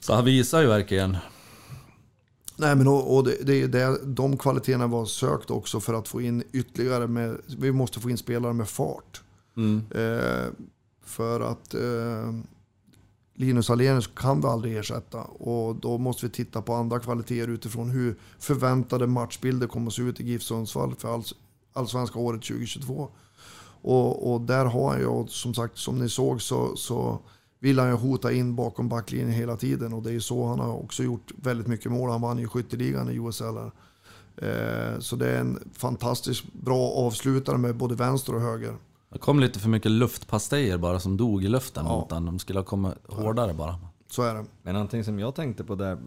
Så 0.00 0.14
han 0.14 0.24
visar 0.24 0.60
ju 0.60 0.66
verkligen. 0.66 1.16
Nej, 2.56 2.76
men 2.76 2.88
och, 2.88 3.16
och 3.16 3.24
det, 3.24 3.36
det 3.42 3.66
det, 3.66 3.98
de 4.04 4.36
kvaliteterna 4.36 4.86
var 4.86 5.06
sökt 5.06 5.50
också 5.50 5.80
för 5.80 5.94
att 5.94 6.08
få 6.08 6.20
in 6.20 6.42
ytterligare 6.52 7.06
med, 7.06 7.36
vi 7.58 7.72
måste 7.72 8.00
få 8.00 8.10
in 8.10 8.18
spelare 8.18 8.52
med 8.52 8.68
fart. 8.68 9.22
Eh, 9.90 10.52
för 11.04 11.40
att 11.40 11.74
eh, 11.74 12.32
Linus 13.36 13.70
Alenius 13.70 14.06
kan 14.06 14.40
vi 14.40 14.46
aldrig 14.46 14.76
ersätta 14.76 15.20
och 15.22 15.76
då 15.76 15.98
måste 15.98 16.26
vi 16.26 16.32
titta 16.32 16.62
på 16.62 16.74
andra 16.74 17.00
kvaliteter 17.00 17.48
utifrån 17.48 17.90
hur 17.90 18.18
förväntade 18.38 19.06
matchbilder 19.06 19.66
kommer 19.66 19.86
att 19.86 19.94
se 19.94 20.02
ut 20.02 20.20
i 20.20 20.24
GIF 20.24 20.42
Sundsvall 20.42 20.94
för 20.94 21.14
alls, 21.14 21.34
allsvenska 21.72 22.18
året 22.18 22.42
2022. 22.42 23.08
Och, 23.82 24.32
och 24.32 24.40
där 24.40 24.64
har 24.64 24.90
han 24.90 25.00
ju, 25.00 25.26
som 25.28 25.54
sagt, 25.54 25.78
som 25.78 25.98
ni 25.98 26.08
såg 26.08 26.42
så, 26.42 26.76
så 26.76 27.18
vill 27.58 27.78
han 27.78 27.88
ju 27.88 27.94
hota 27.94 28.32
in 28.32 28.56
bakom 28.56 28.88
backlinjen 28.88 29.30
hela 29.30 29.56
tiden 29.56 29.92
och 29.92 30.02
det 30.02 30.10
är 30.10 30.14
ju 30.14 30.20
så 30.20 30.46
han 30.46 30.60
har 30.60 30.72
också 30.72 31.02
gjort 31.02 31.32
väldigt 31.36 31.66
mycket 31.66 31.92
mål. 31.92 32.10
Han 32.10 32.20
vann 32.20 32.38
ju 32.38 32.48
skytteligan 32.48 33.10
i 33.10 33.14
USL. 33.14 33.56
Eh, 34.36 34.98
så 34.98 35.16
det 35.16 35.30
är 35.30 35.40
en 35.40 35.58
fantastiskt 35.72 36.52
bra 36.52 36.90
avslutare 36.90 37.58
med 37.58 37.76
både 37.76 37.94
vänster 37.94 38.34
och 38.34 38.40
höger. 38.40 38.76
Det 39.14 39.20
kom 39.20 39.40
lite 39.40 39.58
för 39.58 39.68
mycket 39.68 39.90
luftpastejer 39.90 40.78
bara 40.78 41.00
som 41.00 41.16
dog 41.16 41.44
i 41.44 41.48
luften 41.48 41.84
Ja. 41.86 41.92
mot 41.92 42.10
han. 42.10 42.24
De 42.26 42.38
skulle 42.38 42.58
ha 42.58 42.64
kommit 42.64 42.94
hårdare 43.08 43.54
bara. 43.54 43.78
Så 44.10 44.22
är 44.22 44.34
det. 44.34 44.44
Men 44.62 44.72
någonting 44.74 45.04
som 45.04 45.18
jag 45.18 45.34
tänkte 45.34 45.64
på 45.64 45.74
där 45.74 45.98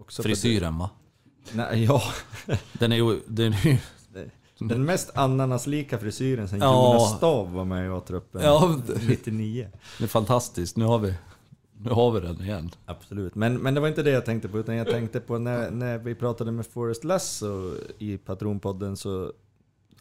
också... 0.00 0.22
Frisyren 0.22 0.78
va? 0.78 0.90
Nej, 1.52 1.84
ja. 1.84 2.02
Den 2.72 2.92
är 2.92 2.96
ju... 2.96 3.20
Den 3.26 3.52
är 3.52 3.66
ju 3.66 3.78
Den 4.58 4.84
mest 4.84 5.10
ananaslika 5.16 5.98
frisyren 5.98 6.48
sen 6.48 6.58
Ja. 6.58 6.94
Jonas 6.94 7.16
Stav 7.16 7.52
var 7.52 7.64
med 7.64 7.86
i 7.86 7.88
A-truppen 7.88 8.42
Ja, 8.42 8.78
99. 9.08 9.68
det 9.98 10.04
är 10.04 10.08
fantastiskt. 10.08 10.76
Nu 10.76 10.84
har 10.84 10.98
vi, 10.98 11.14
nu 11.78 11.90
har 11.90 12.10
vi 12.10 12.20
den 12.20 12.40
igen. 12.40 12.70
Absolut. 12.86 13.34
Men, 13.34 13.54
men 13.58 13.74
det 13.74 13.80
var 13.80 13.88
inte 13.88 14.02
det 14.02 14.10
jag 14.10 14.24
tänkte 14.24 14.48
på, 14.48 14.58
utan 14.58 14.76
jag 14.76 14.86
tänkte 14.86 15.20
på 15.20 15.38
när, 15.38 15.70
när 15.70 15.98
vi 15.98 16.14
pratade 16.14 16.52
med 16.52 16.66
Forrest 16.66 17.04
Lasso 17.04 17.74
i 17.98 18.18
Patronpodden 18.18 18.96
så 18.96 19.32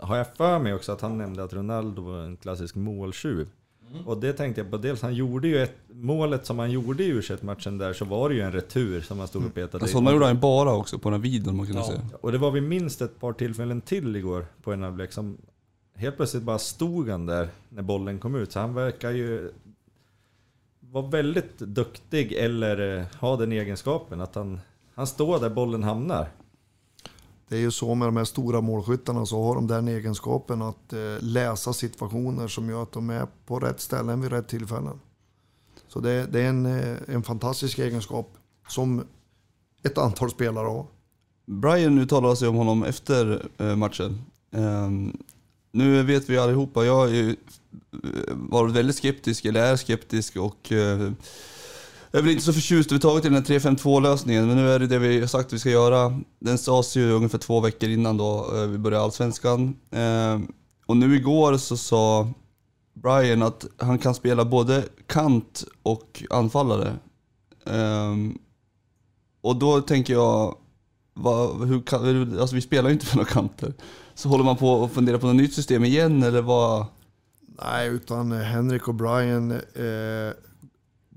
har 0.02 0.18
jag 0.18 0.36
för 0.36 0.60
mig 0.60 0.74
också 0.74 0.92
att 0.92 1.02
han 1.02 1.18
nämnde 1.18 1.44
att 1.44 1.54
Ronaldo 1.54 2.02
var 2.02 2.18
en 2.24 2.38
klassisk 2.38 2.76
måltjuv. 2.76 3.50
Och 4.06 4.18
det 4.18 4.34
tänkte 4.34 4.62
jag 4.62 4.72
på, 4.72 4.78
dels 4.78 5.02
han 5.02 5.14
gjorde 5.14 5.48
ju 5.48 5.64
ett, 5.64 5.76
målet 5.94 6.46
som 6.46 6.60
han 6.60 6.72
gjorde 6.72 7.04
i 7.04 7.08
u 7.08 7.22
matchen 7.42 7.78
där 7.78 7.94
så 7.94 8.06
var 8.06 8.30
det 8.30 8.36
ju 8.36 8.42
en 8.42 8.52
retur 8.52 9.02
som 9.02 9.20
han 9.20 9.28
stod 9.28 9.46
och 9.46 9.54
petade 9.54 9.88
Sådana 9.88 10.10
in. 10.10 10.14
gjorde 10.16 10.26
han 10.26 10.36
ju 10.36 10.42
bara 10.42 10.74
också 10.76 11.00
på 11.00 11.10
den 11.10 11.20
här 11.20 11.24
videon 11.30 11.58
man 11.58 11.66
kunde 11.66 11.82
Ja. 11.82 11.88
se. 11.88 11.94
Och 12.22 12.32
det 12.32 12.38
var 12.38 12.52
vid 12.52 12.64
minst 12.64 13.02
ett 13.02 13.20
par 13.20 13.34
tillfällen 13.34 13.82
till 13.82 14.16
igår 14.16 14.46
på 14.64 14.74
en 14.74 14.84
halvlek 14.84 15.12
som 15.12 15.38
helt 15.96 16.16
plötsligt 16.18 16.44
bara 16.44 16.60
stod 16.60 17.10
han 17.10 17.26
där 17.26 17.50
när 17.70 17.82
bollen 17.82 18.20
kom 18.20 18.36
ut. 18.36 18.52
Så 18.52 18.60
han 18.60 18.74
verkar 18.74 19.12
ju 19.12 19.52
vara 20.80 21.08
väldigt 21.08 21.58
duktig 21.60 22.34
eller 22.34 22.98
eh, 22.98 23.06
ha 23.20 23.36
den 23.38 23.52
egenskapen 23.52 24.22
att 24.22 24.36
han, 24.36 24.60
han 24.96 25.08
står 25.08 25.40
där 25.40 25.50
bollen 25.50 25.84
hamnar. 25.84 26.28
Det 27.52 27.58
är 27.58 27.62
ju 27.62 27.72
så 27.72 27.96
med 27.96 28.08
de 28.08 28.18
här 28.18 28.26
stora 28.26 28.62
målskyttarna 28.62 29.26
så 29.26 29.44
har 29.44 29.56
de 29.56 29.68
den 29.68 29.88
egenskapen 29.88 30.62
att 30.62 30.94
eh, 30.94 31.00
läsa 31.20 31.74
situationer 31.74 32.48
som 32.48 32.70
gör 32.70 32.84
att 32.84 32.92
de 32.92 33.10
är 33.10 33.28
på 33.46 33.60
rätt 33.60 33.82
ställen 33.82 34.22
vid 34.22 34.32
rätt 34.32 34.48
tillfällen. 34.48 35.00
Så 35.88 36.00
det, 36.00 36.26
det 36.32 36.42
är 36.42 36.50
en, 36.50 36.66
eh, 36.66 36.98
en 37.08 37.24
fantastisk 37.24 37.80
egenskap 37.80 38.38
som 38.68 39.04
ett 39.84 39.98
antal 39.98 40.30
spelare 40.30 40.68
har. 40.68 40.86
Brian 41.46 42.00
uttalade 42.00 42.36
sig 42.36 42.48
om 42.48 42.56
honom 42.56 42.84
efter 42.84 43.50
eh, 43.58 43.76
matchen. 43.76 44.22
Ehm, 44.52 45.18
nu 45.72 46.04
vet 46.04 46.30
vi 46.30 46.38
allihopa, 46.38 46.86
jag 46.86 46.96
har 46.96 47.36
varit 48.34 48.76
väldigt 48.76 48.96
skeptisk, 48.96 49.46
eller 49.46 49.62
är 49.62 49.76
skeptisk 49.76 50.36
och 50.36 50.72
jag 52.12 52.20
är 52.20 52.24
väl 52.24 52.32
inte 52.32 52.44
så 52.44 52.54
förtjust 52.54 52.92
överhuvudtaget 52.92 53.26
i 53.26 53.30
den 53.30 53.64
här 53.66 53.76
3-5-2 53.76 54.02
lösningen, 54.02 54.48
men 54.48 54.58
nu 54.58 54.72
är 54.72 54.80
det 54.80 54.88
det 54.88 55.00
vi 55.00 55.20
har 55.20 55.28
sagt 55.28 55.48
att 55.48 55.54
vi 55.54 55.60
ska 55.60 55.70
göra. 55.70 56.20
Den 56.40 56.58
sades 56.58 56.98
ju 56.98 57.12
ungefär 57.12 57.38
två 57.38 57.60
veckor 57.60 57.90
innan 57.90 58.18
då 58.18 58.52
eh, 58.56 58.68
vi 58.68 58.78
började 58.78 59.04
Allsvenskan. 59.04 59.76
Eh, 59.92 60.40
och 60.86 60.98
nu 60.98 61.16
igår 61.16 61.58
så 61.58 61.78
sa 61.78 62.28
Brian 62.94 63.42
att 63.42 63.66
han 63.78 63.98
kan 63.98 64.16
spela 64.16 64.46
både 64.46 64.84
kant 65.08 65.64
och 65.84 66.24
anfallare. 66.30 66.94
Eh, 67.66 68.16
och 69.42 69.56
då 69.56 69.82
tänker 69.82 70.14
jag, 70.14 70.56
vad, 71.14 71.68
hur 71.68 72.40
alltså 72.40 72.56
vi 72.56 72.62
spelar 72.62 72.90
ju 72.90 72.94
inte 72.94 73.06
för 73.06 73.18
några 73.18 73.30
kanter. 73.30 73.74
Så 74.14 74.30
håller 74.30 74.44
man 74.44 74.58
på 74.58 74.84
att 74.84 74.92
fundera 74.92 75.20
på 75.20 75.28
något 75.28 75.36
nytt 75.36 75.54
system 75.54 75.84
igen 75.84 76.24
eller 76.24 76.42
vad? 76.42 76.86
Nej, 77.64 77.88
utan 77.88 78.32
Henrik 78.32 78.88
och 78.88 78.96
Brian, 78.96 79.52
eh, 79.52 80.34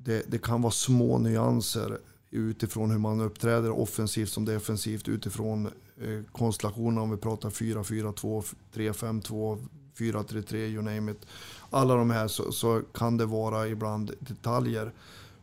det, 0.05 0.23
det 0.29 0.39
kan 0.39 0.63
vara 0.63 0.73
små 0.73 1.19
nyanser 1.19 1.99
utifrån 2.31 2.91
hur 2.91 2.99
man 2.99 3.21
uppträder 3.21 3.71
offensivt 3.71 4.29
som 4.29 4.45
defensivt 4.45 5.09
utifrån 5.09 5.67
eh, 5.67 6.23
konstellationen 6.33 6.99
om 6.99 7.11
vi 7.11 7.17
pratar 7.17 7.51
4-4-2, 7.51 8.55
3-5-2, 8.75 9.67
4-3-3, 9.99 10.55
you 10.55 10.83
name 10.83 11.13
it. 11.13 11.27
Alla 11.71 11.95
de 11.95 12.11
här 12.11 12.29
så, 12.29 12.53
så 12.53 12.83
kan 12.95 13.17
det 13.17 13.27
vara 13.27 13.69
ibland 13.69 14.13
detaljer. 14.21 14.93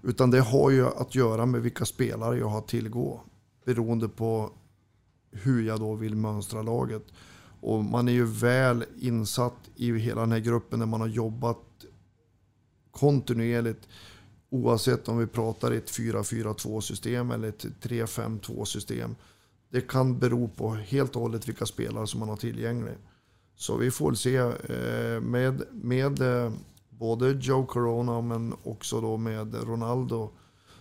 Utan 0.04 0.32
det 0.32 0.40
har 0.40 0.70
ju 0.70 0.88
att 0.88 1.16
göra 1.16 1.46
med 1.46 1.62
vilka 1.62 1.86
spelare 1.86 2.38
jag 2.38 2.48
har 2.48 2.62
tillgå 2.62 3.22
beroende 3.66 4.10
på 4.10 4.52
hur 5.32 5.64
jag 5.64 5.80
då 5.80 5.94
vill 5.96 6.16
mönstra 6.16 6.62
laget. 6.62 7.04
Och 7.62 7.84
man 7.84 8.08
är 8.08 8.12
ju 8.12 8.26
väl 8.26 8.86
insatt 9.00 9.70
i 9.76 9.98
hela 9.98 10.22
den 10.22 10.32
här 10.32 10.40
gruppen 10.40 10.80
när 10.80 10.86
man 10.86 11.02
har 11.02 11.08
jobbat 11.08 11.86
kontinuerligt 12.92 13.88
oavsett 14.52 15.08
om 15.08 15.18
vi 15.18 15.28
pratar 15.28 15.72
ett 15.72 15.92
4-4-2 15.92 16.82
system 16.82 17.32
eller 17.32 17.50
ett 17.50 17.66
3-5-2 17.82 18.66
system. 18.66 19.16
det 19.70 19.82
kan 19.82 20.20
bero 20.20 20.48
på 20.48 20.74
helt 20.74 21.16
och 21.16 21.22
hållet 21.22 21.48
vilka 21.48 21.66
spelare 21.66 22.08
som 22.08 22.20
man 22.20 22.30
har 22.30 22.38
tillgänglig. 22.38 22.94
Så 23.56 23.78
vi 23.78 23.92
får 23.92 24.14
se 24.14 24.38
eh, 24.38 25.22
med, 25.22 25.64
med 25.72 26.22
eh, 26.22 26.52
både 26.90 27.32
Joe 27.32 27.66
Corona 27.66 28.22
men 28.22 28.54
också 28.64 29.02
då 29.02 29.18
med 29.18 29.56
Ronaldo 29.64 30.30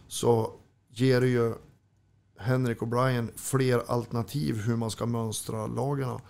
så 0.09 0.53
ger 0.89 1.21
det 1.21 1.29
ju 1.29 1.55
Henrik 2.39 2.83
och 2.83 2.89
Brian 2.89 3.31
fler 3.37 3.83
alternativ 3.87 4.57
hur 4.57 4.77
man 4.77 4.91
ska 4.91 5.07
mönstra 5.07 5.67
lagarna. 5.67 6.21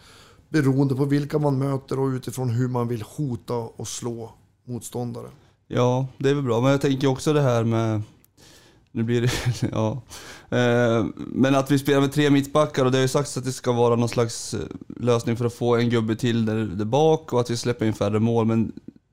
Beroende 0.49 0.95
på 0.95 1.05
vilka 1.05 1.38
man 1.38 1.59
möter 1.59 1.99
och 1.99 2.09
utifrån 2.09 2.51
hur 2.51 2.68
man 2.68 2.88
vill 2.88 3.03
hota 3.03 3.55
och 3.55 3.88
slå 3.88 4.34
motståndare. 4.64 5.30
Ja, 5.72 6.06
det 6.18 6.30
är 6.30 6.34
väl 6.34 6.44
bra. 6.44 6.60
Men 6.60 6.70
jag 6.70 6.80
tänker 6.80 7.06
också 7.06 7.32
det 7.32 7.40
här 7.40 7.64
med... 7.64 8.02
Nu 8.92 9.02
blir 9.02 9.20
det... 9.20 9.30
Ja. 9.72 10.02
Eh, 10.56 11.06
men 11.16 11.54
att 11.54 11.70
vi 11.70 11.78
spelar 11.78 12.00
med 12.00 12.12
tre 12.12 12.30
mittbackar 12.30 12.84
och 12.84 12.90
det 12.90 12.98
har 12.98 13.02
ju 13.02 13.08
sagts 13.08 13.36
att 13.36 13.44
det 13.44 13.52
ska 13.52 13.72
vara 13.72 13.96
någon 13.96 14.08
slags 14.08 14.54
eh, 14.54 14.60
lösning 14.96 15.36
för 15.36 15.44
att 15.44 15.54
få 15.54 15.76
en 15.76 15.90
gubbe 15.90 16.16
till 16.16 16.46
där, 16.46 16.56
där 16.56 16.84
bak 16.84 17.32
och 17.32 17.40
att 17.40 17.50
vi 17.50 17.56
släpper 17.56 17.86
in 17.86 17.92
färre 17.92 18.18
mål. 18.18 18.46
Men 18.46 18.72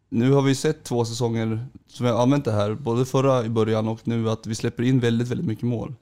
nu 0.10 0.32
har 0.32 0.42
vi 0.42 0.56
sett 0.56 0.84
två 0.84 1.06
säsonger 1.06 1.66
som 1.88 2.06
vi 2.06 2.12
har 2.12 2.22
använt 2.24 2.46
det 2.46 2.52
här, 2.52 2.74
både 2.74 3.06
förra 3.06 3.46
i 3.46 3.50
början 3.50 3.88
och 3.88 4.00
nu, 4.04 4.30
att 4.30 4.48
vi 4.48 4.56
släpper 4.56 4.84
in 4.84 5.00
väldigt, 5.00 5.28
väldigt 5.28 5.48
mycket 5.48 5.66
mål. 5.66 5.94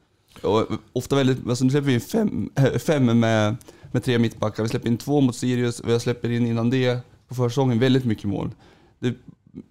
Och 0.41 0.59
eh, 0.59 0.77
ofta 0.93 1.15
väldigt, 1.15 1.49
alltså 1.49 1.63
nu 1.63 1.71
släpper 1.71 1.87
vi 1.87 1.93
in 1.93 2.01
fem, 2.01 2.49
fem 2.79 3.19
med, 3.19 3.55
med 3.91 4.03
tre 4.03 4.19
mittbackar. 4.19 4.63
Vi 4.63 4.69
släpper 4.69 4.87
in 4.87 4.97
två 4.97 5.21
mot 5.21 5.35
Sirius 5.35 5.79
och 5.79 5.91
jag 5.91 6.01
släpper 6.01 6.29
in 6.29 6.47
innan 6.47 6.69
det 6.69 6.99
på 7.27 7.35
försäsongen 7.35 7.79
väldigt 7.79 8.05
mycket 8.05 8.25
mål. 8.25 8.51
Det, 8.99 9.15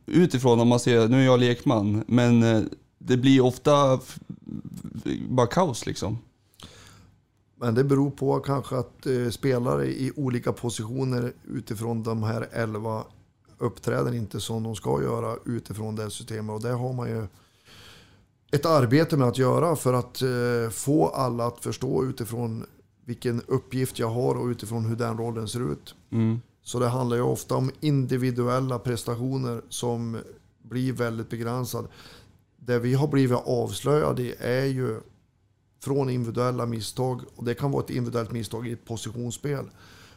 utifrån 0.07 0.61
om 0.61 0.69
man 0.69 0.81
ser, 0.81 1.09
nu 1.09 1.21
är 1.21 1.25
jag 1.25 1.41
lekman, 1.41 2.05
men 2.07 2.43
eh, 2.43 2.63
det 2.99 3.17
blir 3.17 3.41
ofta 3.41 4.01
bara 5.29 5.47
kaos 5.47 5.87
liksom. 5.87 6.19
Men 7.57 7.75
det 7.75 7.85
beror 7.85 8.11
på 8.11 8.41
kanske 8.41 8.77
att 8.77 9.07
eh, 9.07 9.29
spelare 9.31 9.87
i 9.87 10.13
olika 10.17 10.53
positioner 10.53 11.33
utifrån 11.45 12.03
de 12.03 12.23
här 12.23 12.49
elva 12.53 13.05
uppträder 13.59 14.15
inte 14.15 14.41
som 14.41 14.63
de 14.63 14.77
ska 14.77 15.03
göra 15.03 15.37
utifrån 15.45 15.97
det 15.97 16.11
systemet. 16.11 16.55
Och 16.55 16.63
det 16.63 16.73
har 16.73 16.93
man 16.93 17.09
ju 17.09 17.27
ett 18.53 18.67
arbete 18.67 19.17
med 19.17 19.29
att 19.29 19.39
göra 19.39 19.77
för 19.77 19.93
att 19.93 20.23
eh, 20.23 20.71
få 20.71 21.09
alla 21.09 21.47
att 21.47 21.61
förstå 21.61 22.05
utifrån 22.05 22.67
vilken 23.05 23.43
uppgift 23.47 23.99
jag 23.99 24.11
har 24.11 24.35
och 24.35 24.47
utifrån 24.47 24.87
hur 24.87 24.97
den 24.97 25.19
rollen 25.19 25.49
ser 25.49 25.73
ut. 25.73 25.95
Mm. 26.11 26.41
Så 26.65 26.79
det 26.79 26.89
handlar 26.89 27.17
ju 27.17 27.23
ofta 27.23 27.57
om 27.57 27.71
individuella 27.81 28.79
prestationer 28.79 29.63
som 29.69 30.19
blir 30.63 30.93
väldigt 30.93 31.31
begränsade. 31.31 31.89
Det 32.57 32.79
vi 32.79 32.95
har 32.95 33.09
blivit 33.09 33.39
avslöjade 33.45 34.23
i 34.23 34.35
är 34.39 34.65
ju 34.65 35.01
från 35.81 36.11
individuella 36.11 36.67
misstag. 36.67 37.21
Och 37.37 37.45
det 37.45 37.55
kan 37.55 37.71
vara 37.71 37.85
ett 37.85 37.91
individuellt 37.91 38.33
misstag 38.33 38.69
i 38.69 38.73
ett 38.73 38.85
positionsspel. 38.85 39.71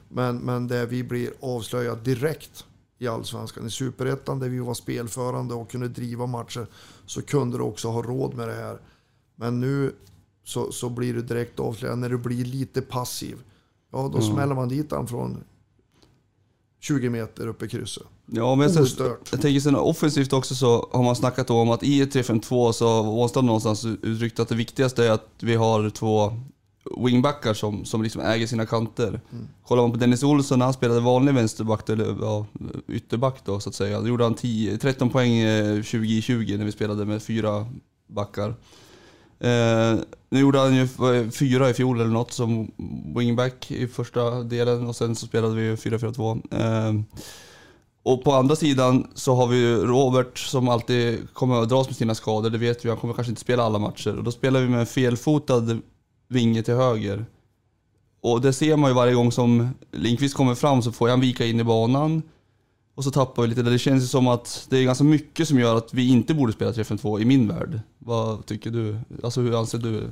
Men, 0.09 0.37
men 0.37 0.67
det 0.67 0.85
vi 0.85 1.03
blir 1.03 1.33
avslöjade 1.39 2.01
direkt 2.01 2.65
i 2.97 3.07
Allsvenskan. 3.07 3.67
I 3.67 3.69
Superettan 3.69 4.39
där 4.39 4.49
vi 4.49 4.59
var 4.59 4.73
spelförande 4.73 5.53
och 5.53 5.71
kunde 5.71 5.87
driva 5.87 6.25
matcher 6.25 6.67
så 7.05 7.21
kunde 7.21 7.57
du 7.57 7.63
också 7.63 7.87
ha 7.87 8.01
råd 8.01 8.35
med 8.35 8.47
det 8.47 8.53
här. 8.53 8.79
Men 9.35 9.59
nu 9.59 9.95
så, 10.43 10.71
så 10.71 10.89
blir 10.89 11.13
du 11.13 11.21
direkt 11.21 11.59
avslöjad 11.59 11.97
när 11.97 12.09
du 12.09 12.17
blir 12.17 12.45
lite 12.45 12.81
passiv. 12.81 13.37
Ja, 13.91 13.97
då 13.97 14.17
mm. 14.17 14.21
smäller 14.21 14.55
man 14.55 14.69
dit 14.69 14.89
den 14.89 15.07
från 15.07 15.43
20 16.79 17.09
meter 17.09 17.47
upp 17.47 17.63
i 17.63 17.69
krysset. 17.69 18.03
Ja, 18.25 18.55
men 18.55 18.73
jag, 18.73 18.87
jag 19.31 19.41
tänker 19.41 19.59
sen 19.59 19.75
offensivt 19.75 20.33
också 20.33 20.55
så 20.55 20.89
har 20.91 21.03
man 21.03 21.15
snackat 21.15 21.49
om 21.49 21.69
att 21.69 21.83
i 21.83 22.05
3-5-2 22.05 22.71
så 22.71 22.87
har 22.87 23.11
Ånstad 23.11 23.41
någonstans 23.41 23.85
uttryckt 23.85 24.39
att 24.39 24.49
det 24.49 24.55
viktigaste 24.55 25.05
är 25.05 25.11
att 25.11 25.29
vi 25.39 25.55
har 25.55 25.89
två 25.89 26.33
wingbackar 27.05 27.53
som, 27.53 27.85
som 27.85 28.03
liksom 28.03 28.21
äger 28.21 28.47
sina 28.47 28.65
kanter. 28.65 29.07
Mm. 29.07 29.47
Kollar 29.63 29.81
man 29.81 29.91
på 29.91 29.97
Dennis 29.97 30.23
Olsson 30.23 30.59
när 30.59 30.65
han 30.65 30.73
spelade 30.73 30.99
vanlig 30.99 31.33
vänsterback, 31.33 31.89
eller 31.89 32.17
ja, 32.21 32.45
ytterback 32.87 33.45
då 33.45 33.59
så 33.59 33.69
att 33.69 33.75
säga. 33.75 34.01
Då 34.01 34.07
gjorde 34.07 34.23
han 34.23 34.33
10, 34.35 34.77
13 34.77 35.09
poäng 35.09 35.41
2020 35.75 36.51
eh, 36.51 36.57
när 36.57 36.65
vi 36.65 36.71
spelade 36.71 37.05
med 37.05 37.23
fyra 37.23 37.67
backar. 38.07 38.55
Eh, 39.39 39.99
nu 40.29 40.39
gjorde 40.39 40.59
han 40.59 40.75
ju 40.75 40.81
eh, 40.81 41.29
fyra 41.29 41.69
i 41.69 41.73
fjol 41.73 42.01
eller 42.01 42.11
något 42.11 42.31
som 42.31 42.71
wingback 43.15 43.71
i 43.71 43.87
första 43.87 44.43
delen 44.43 44.87
och 44.87 44.95
sen 44.95 45.15
så 45.15 45.25
spelade 45.25 45.55
vi 45.55 45.75
4-4-2. 45.75 46.41
Eh, 46.51 47.01
och 48.03 48.23
på 48.23 48.33
andra 48.33 48.55
sidan 48.55 49.07
så 49.13 49.35
har 49.35 49.47
vi 49.47 49.75
Robert 49.75 50.37
som 50.37 50.69
alltid 50.69 51.33
kommer 51.33 51.61
att 51.61 51.69
dras 51.69 51.87
med 51.87 51.95
sina 51.95 52.15
skador, 52.15 52.49
det 52.49 52.57
vet 52.57 52.85
vi. 52.85 52.89
Han 52.89 52.97
kommer 52.97 53.13
kanske 53.13 53.31
inte 53.31 53.41
spela 53.41 53.63
alla 53.63 53.79
matcher. 53.79 54.17
Och 54.17 54.23
då 54.23 54.31
spelar 54.31 54.59
vi 54.59 54.67
med 54.67 54.79
en 54.79 54.85
felfotad 54.85 55.79
vinge 56.27 56.63
till 56.63 56.73
höger. 56.73 57.25
Och 58.21 58.41
det 58.41 58.53
ser 58.53 58.77
man 58.77 58.89
ju 58.89 58.95
varje 58.95 59.13
gång 59.13 59.31
som 59.31 59.69
Linkvist 59.91 60.35
kommer 60.35 60.55
fram 60.55 60.81
så 60.81 60.91
får 60.91 61.09
han 61.09 61.21
vika 61.21 61.45
in 61.45 61.59
i 61.59 61.63
banan. 61.63 62.21
Och 62.95 63.03
så 63.03 63.11
tappar 63.11 63.41
vi 63.41 63.47
lite 63.47 63.61
där. 63.61 63.71
Det 63.71 63.79
känns 63.79 64.03
ju 64.03 64.07
som 64.07 64.27
att 64.27 64.67
det 64.69 64.77
är 64.77 64.83
ganska 64.83 65.03
mycket 65.03 65.47
som 65.47 65.59
gör 65.59 65.75
att 65.75 65.93
vi 65.93 66.09
inte 66.09 66.33
borde 66.33 66.53
spela 66.53 66.71
3-5-2 66.71 67.21
i 67.21 67.25
min 67.25 67.47
värld. 67.47 67.79
Vad 68.07 68.45
tycker 68.45 68.71
du? 68.71 68.99
Alltså 69.23 69.41
hur 69.41 69.59
anser 69.59 69.77
du? 69.77 70.11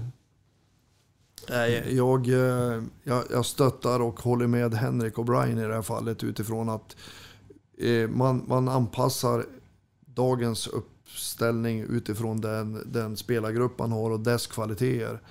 Jag, 1.95 2.27
eh, 2.27 2.83
jag, 3.03 3.23
jag 3.31 3.45
stöttar 3.45 3.99
och 3.99 4.19
håller 4.19 4.47
med 4.47 4.73
Henrik 4.73 5.17
och 5.17 5.25
Brian 5.25 5.57
i 5.57 5.67
det 5.67 5.73
här 5.73 5.81
fallet 5.81 6.23
utifrån 6.23 6.69
att 6.69 6.95
eh, 7.77 8.09
man, 8.09 8.43
man 8.47 8.69
anpassar 8.69 9.45
dagens 10.05 10.67
uppställning 10.67 11.81
utifrån 11.81 12.41
den, 12.41 12.91
den 12.91 13.17
spelargrupp 13.17 13.79
man 13.79 13.91
har 13.91 14.11
och 14.11 14.19
dess 14.19 14.47
kvaliteter. 14.47 15.21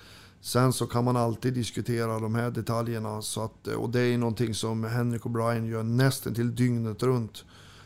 Sen 0.41 0.73
så 0.73 0.87
kan 0.87 1.03
man 1.03 1.17
alltid 1.17 1.53
diskutera 1.53 2.19
de 2.19 2.35
här 2.35 2.51
detaljerna. 2.51 3.21
Så 3.21 3.43
att, 3.43 3.67
eh, 3.67 3.73
och 3.73 3.89
det 3.89 4.01
är 4.01 4.17
någonting 4.17 4.53
som 4.53 4.83
Henrik 4.83 5.25
och 5.25 5.31
Brian 5.31 5.65
gör 5.65 5.83
nästan 5.83 6.33
till 6.33 6.55
dygnet 6.55 7.03
runt. 7.03 7.43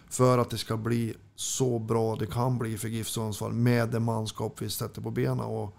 För 0.09 0.37
att 0.37 0.49
det 0.49 0.57
ska 0.57 0.77
bli 0.77 1.15
så 1.39 1.79
bra 1.79 2.15
det 2.15 2.25
kan 2.25 2.57
bli 2.57 2.77
för 2.77 2.87
GIF 2.87 3.07
Sundsvall 3.07 3.53
med 3.53 3.89
det 3.89 3.99
manskap 3.99 4.61
vi 4.61 4.69
sätter 4.69 5.01
på 5.01 5.11
benen. 5.11 5.39
Och 5.39 5.77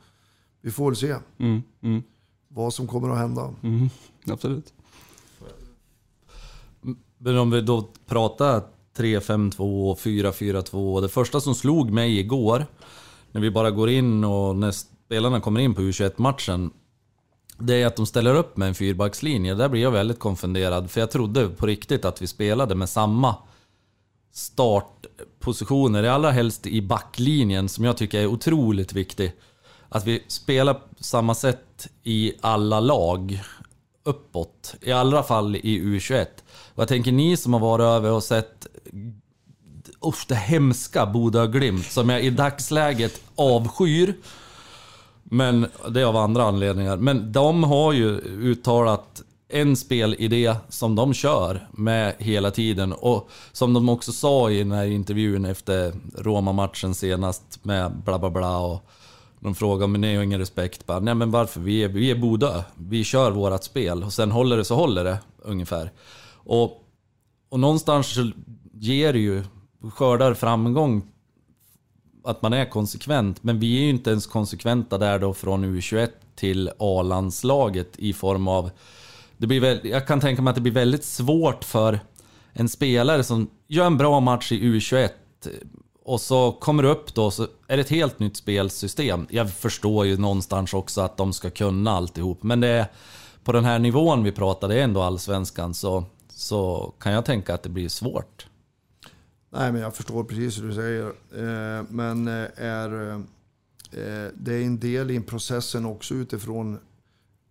vi 0.61 0.70
får 0.70 0.90
väl 0.90 0.96
se 0.96 1.14
mm, 1.38 1.62
mm. 1.82 2.02
vad 2.48 2.74
som 2.74 2.86
kommer 2.86 3.11
att 3.11 3.18
hända. 3.18 3.54
Mm, 3.62 3.90
absolut. 4.26 4.72
Men 7.18 7.38
om 7.38 7.50
vi 7.50 7.61
då 7.61 7.88
pratar 8.06 8.62
3-5-2 8.96 9.90
och 9.90 9.98
4-4-2. 9.98 11.00
Det 11.00 11.08
första 11.08 11.40
som 11.40 11.54
slog 11.54 11.90
mig 11.90 12.18
igår, 12.18 12.66
när 13.32 13.40
vi 13.40 13.50
bara 13.50 13.70
går 13.70 13.90
in 13.90 14.24
och 14.24 14.56
näst, 14.56 14.88
spelarna 15.06 15.40
kommer 15.40 15.61
in 15.61 15.74
på 15.74 15.80
U21-matchen, 15.80 16.70
det 17.58 17.82
är 17.82 17.86
att 17.86 17.96
de 17.96 18.06
ställer 18.06 18.34
upp 18.34 18.56
med 18.56 18.68
en 18.68 18.74
fyrbackslinje. 18.74 19.54
Där 19.54 19.68
blir 19.68 19.82
jag 19.82 19.90
väldigt 19.90 20.18
konfunderad, 20.18 20.90
för 20.90 21.00
jag 21.00 21.11
trodde 21.11 21.48
på 21.48 21.66
riktigt 21.66 22.04
att 22.04 22.22
vi 22.22 22.26
spelade 22.26 22.74
med 22.74 22.88
samma 22.88 23.36
startpositioner, 24.33 26.05
allra 26.05 26.31
helst 26.31 26.66
i 26.66 26.83
backlinjen, 26.83 27.68
som 27.68 27.85
jag 27.85 27.97
tycker 27.97 28.20
är 28.20 28.26
otroligt 28.26 28.93
viktig. 28.93 29.33
Att 29.89 30.07
vi 30.07 30.24
spelar 30.28 30.74
på 30.74 30.81
samma 31.01 31.35
sätt 31.35 31.89
i 32.03 32.33
alla 32.41 32.81
lag 32.81 33.43
uppåt. 34.05 34.74
I 34.81 34.93
alla 34.93 35.22
fall 35.22 35.57
i 35.57 35.81
U21. 35.81 36.26
Och 36.74 36.83
jag 36.83 36.89
tänker 36.89 37.12
ni 37.12 37.37
som 37.37 37.53
har 37.53 37.61
varit 37.61 37.85
över 37.85 38.12
och 38.12 38.22
sett 38.22 38.66
usch, 40.05 40.24
det 40.28 40.35
hemska 40.35 41.07
Bodö 41.07 41.47
Glimt 41.47 41.87
som 41.87 42.09
jag 42.09 42.24
i 42.24 42.31
dagsläget 42.31 43.20
avskyr. 43.35 44.14
Men 45.22 45.66
det 45.89 46.01
är 46.01 46.05
av 46.05 46.16
andra 46.16 46.45
anledningar. 46.45 46.97
Men 46.97 47.33
de 47.33 47.64
har 47.64 47.93
ju 47.93 48.18
uttalat 48.18 49.22
en 49.53 49.76
spelidé 49.76 50.55
som 50.68 50.94
de 50.94 51.14
kör 51.14 51.68
med 51.72 52.14
hela 52.18 52.51
tiden. 52.51 52.92
Och 52.92 53.30
som 53.53 53.72
de 53.72 53.88
också 53.88 54.12
sa 54.12 54.51
i 54.51 54.59
den 54.59 54.72
här 54.72 54.86
intervjun 54.86 55.44
efter 55.44 55.92
Roma-matchen 56.18 56.94
senast 56.94 57.64
med 57.64 57.92
bla 58.05 58.18
bla 58.18 58.30
bla. 58.30 58.59
Och 58.59 58.90
de 59.40 59.55
frågar 59.55 59.86
men 59.86 60.01
ni 60.01 60.16
har 60.16 60.22
ingen 60.22 60.38
respekt. 60.38 60.86
Bara, 60.86 61.01
Nej 61.01 61.14
men 61.14 61.30
varför? 61.30 61.61
Vi 61.61 61.84
är, 61.84 61.88
vi 61.88 62.11
är 62.11 62.16
Bodö. 62.16 62.62
Vi 62.76 63.05
kör 63.05 63.30
vårat 63.30 63.64
spel. 63.64 64.05
Och 64.05 64.12
sen 64.12 64.30
håller 64.30 64.57
det 64.57 64.64
så 64.64 64.74
håller 64.74 65.05
det 65.05 65.18
ungefär. 65.38 65.92
Och, 66.32 66.84
och 67.48 67.61
någonstans 67.61 68.14
så 68.14 68.30
ger 68.72 69.12
det 69.12 69.18
ju, 69.18 69.44
skördar 69.92 70.34
framgång 70.34 71.03
att 72.24 72.42
man 72.42 72.53
är 72.53 72.70
konsekvent. 72.70 73.42
Men 73.42 73.61
vi 73.61 73.78
är 73.78 73.82
ju 73.82 73.90
inte 73.90 74.11
ens 74.11 74.26
konsekventa 74.26 74.98
där 74.98 75.18
då 75.18 75.34
från 75.34 75.64
U21 75.64 76.09
till 76.34 76.70
A-landslaget 76.78 77.96
i 77.96 78.12
form 78.12 78.48
av... 78.48 78.70
Det 79.41 79.47
blir 79.47 79.61
väl, 79.61 79.80
jag 79.82 80.07
kan 80.07 80.20
tänka 80.20 80.43
mig 80.43 80.51
att 80.51 80.55
det 80.55 80.61
blir 80.61 80.72
väldigt 80.72 81.05
svårt 81.05 81.64
för 81.64 82.01
en 82.53 82.68
spelare 82.68 83.24
som 83.24 83.51
gör 83.68 83.86
en 83.86 83.97
bra 83.97 84.20
match 84.20 84.53
i 84.53 84.61
U21 84.61 85.09
och 86.05 86.20
så 86.20 86.53
kommer 86.53 86.82
det 86.82 86.88
upp 86.88 87.14
då 87.14 87.30
så 87.30 87.43
är 87.43 87.76
det 87.76 87.80
ett 87.80 87.88
helt 87.88 88.18
nytt 88.18 88.36
spelsystem. 88.36 89.26
Jag 89.30 89.53
förstår 89.53 90.07
ju 90.07 90.16
någonstans 90.16 90.74
också 90.74 91.01
att 91.01 91.16
de 91.16 91.32
ska 91.32 91.51
kunna 91.51 91.91
alltihop. 91.91 92.43
Men 92.43 92.61
det 92.61 92.68
är, 92.68 92.86
på 93.45 93.53
den 93.53 93.64
här 93.64 93.78
nivån 93.78 94.24
vi 94.24 94.32
pratar, 94.32 94.68
det 94.68 94.74
är 94.74 94.84
ändå 94.84 95.03
allsvenskan, 95.03 95.74
så, 95.74 96.05
så 96.28 96.95
kan 96.99 97.12
jag 97.12 97.24
tänka 97.24 97.55
att 97.55 97.62
det 97.62 97.68
blir 97.68 97.88
svårt. 97.88 98.47
Nej, 99.51 99.72
men 99.72 99.80
jag 99.80 99.95
förstår 99.95 100.24
precis 100.24 100.59
hur 100.59 100.68
du 100.68 100.74
säger. 100.74 101.07
Eh, 101.07 101.84
men 101.88 102.28
eh, 102.28 102.49
är, 102.57 103.12
eh, 103.12 103.20
det 104.34 104.55
är 104.55 104.62
en 104.62 104.80
del 104.80 105.11
i 105.11 105.20
processen 105.20 105.86
också 105.86 106.14
utifrån 106.14 106.78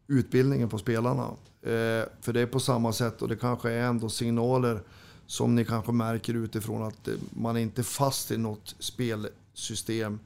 utbildningen 0.07 0.69
på 0.69 0.77
spelarna. 0.77 1.27
Eh, 1.61 2.05
för 2.21 2.33
det 2.33 2.41
är 2.41 2.45
på 2.45 2.59
samma 2.59 2.93
sätt 2.93 3.21
och 3.21 3.27
det 3.27 3.35
kanske 3.35 3.71
är 3.71 3.81
ändå 3.81 4.09
signaler 4.09 4.81
som 5.25 5.55
ni 5.55 5.65
kanske 5.65 5.91
märker 5.91 6.33
utifrån 6.33 6.83
att 6.83 7.07
eh, 7.07 7.13
man 7.29 7.57
är 7.57 7.61
inte 7.61 7.83
fast 7.83 8.31
i 8.31 8.37
något 8.37 8.75
spelsystem 8.79 10.19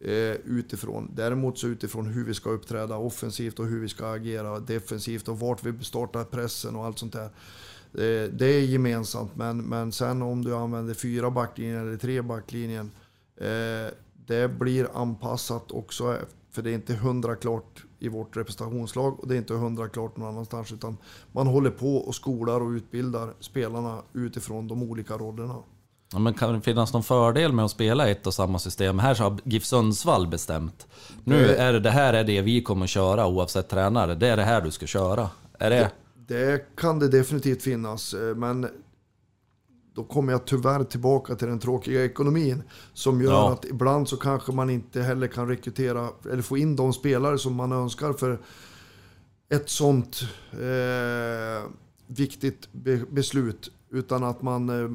eh, 0.00 0.36
utifrån. 0.44 1.10
Däremot 1.14 1.58
så 1.58 1.66
utifrån 1.66 2.06
hur 2.06 2.24
vi 2.24 2.34
ska 2.34 2.50
uppträda 2.50 2.96
offensivt 2.96 3.58
och 3.58 3.66
hur 3.66 3.80
vi 3.80 3.88
ska 3.88 4.12
agera 4.12 4.60
defensivt 4.60 5.28
och 5.28 5.38
vart 5.38 5.64
vi 5.64 5.84
startar 5.84 6.24
pressen 6.24 6.76
och 6.76 6.84
allt 6.84 6.98
sånt 6.98 7.12
där. 7.12 7.30
Eh, 7.94 8.30
det 8.32 8.46
är 8.46 8.60
gemensamt, 8.60 9.36
men, 9.36 9.58
men 9.58 9.92
sen 9.92 10.22
om 10.22 10.44
du 10.44 10.54
använder 10.54 10.94
fyra 10.94 11.30
backlinjer 11.30 11.80
eller 11.80 11.96
tre 11.96 12.22
backlinjen, 12.22 12.90
eh, 13.36 13.92
det 14.26 14.48
blir 14.58 14.88
anpassat 14.94 15.72
också. 15.72 16.18
För 16.50 16.62
det 16.62 16.70
är 16.70 16.74
inte 16.74 16.94
hundra 16.94 17.36
klart 17.36 17.84
i 18.04 18.08
vårt 18.08 18.36
representationslag 18.36 19.20
och 19.20 19.28
det 19.28 19.34
är 19.34 19.38
inte 19.38 19.54
hundra 19.54 19.88
klart 19.88 20.16
någon 20.16 20.28
annanstans. 20.28 20.72
Utan 20.72 20.96
man 21.32 21.46
håller 21.46 21.70
på 21.70 21.96
och 21.96 22.14
skolar 22.14 22.60
och 22.60 22.70
utbildar 22.70 23.34
spelarna 23.40 24.02
utifrån 24.12 24.68
de 24.68 24.82
olika 24.82 25.14
rollerna. 25.14 25.56
Ja, 26.12 26.18
men 26.18 26.34
kan 26.34 26.54
det 26.54 26.60
finnas 26.60 26.92
någon 26.92 27.02
fördel 27.02 27.52
med 27.52 27.64
att 27.64 27.70
spela 27.70 28.08
ett 28.08 28.26
och 28.26 28.34
samma 28.34 28.58
system? 28.58 28.98
Här 28.98 29.14
så 29.14 29.22
har 29.22 29.38
GIF 29.44 29.64
Sundsvall 29.64 30.26
bestämt. 30.26 30.86
Nu 31.24 31.48
är 31.48 31.72
det, 31.72 31.80
det 31.80 31.90
här 31.90 32.14
är 32.14 32.24
det 32.24 32.40
vi 32.40 32.62
kommer 32.62 32.86
köra 32.86 33.26
oavsett 33.26 33.68
tränare. 33.68 34.14
Det 34.14 34.28
är 34.28 34.36
det 34.36 34.42
här 34.42 34.60
du 34.60 34.70
ska 34.70 34.86
köra. 34.86 35.30
Är 35.58 35.70
det... 35.70 35.90
Det 36.26 36.76
kan 36.76 36.98
det 36.98 37.08
definitivt 37.08 37.62
finnas, 37.62 38.14
eh, 38.14 38.34
men 38.34 38.68
då 39.94 40.04
kommer 40.04 40.32
jag 40.32 40.44
tyvärr 40.44 40.84
tillbaka 40.84 41.34
till 41.34 41.48
den 41.48 41.58
tråkiga 41.58 42.04
ekonomin 42.04 42.62
som 42.92 43.22
gör 43.22 43.32
Ja. 43.32 43.52
att 43.52 43.64
ibland 43.64 44.08
så 44.08 44.16
kanske 44.16 44.52
man 44.52 44.70
inte 44.70 45.02
heller 45.02 45.26
kan 45.26 45.48
rekrytera 45.48 46.08
eller 46.32 46.42
få 46.42 46.56
in 46.56 46.76
de 46.76 46.92
spelare 46.92 47.38
som 47.38 47.54
man 47.54 47.72
önskar 47.72 48.12
för 48.12 48.40
ett 49.48 49.68
sånt 49.70 50.20
eh, 50.52 51.70
viktigt 52.06 52.68
be 52.72 52.96
beslut. 53.10 53.70
Utan 53.90 54.24
att 54.24 54.42
man 54.42 54.68
eh, 54.84 54.90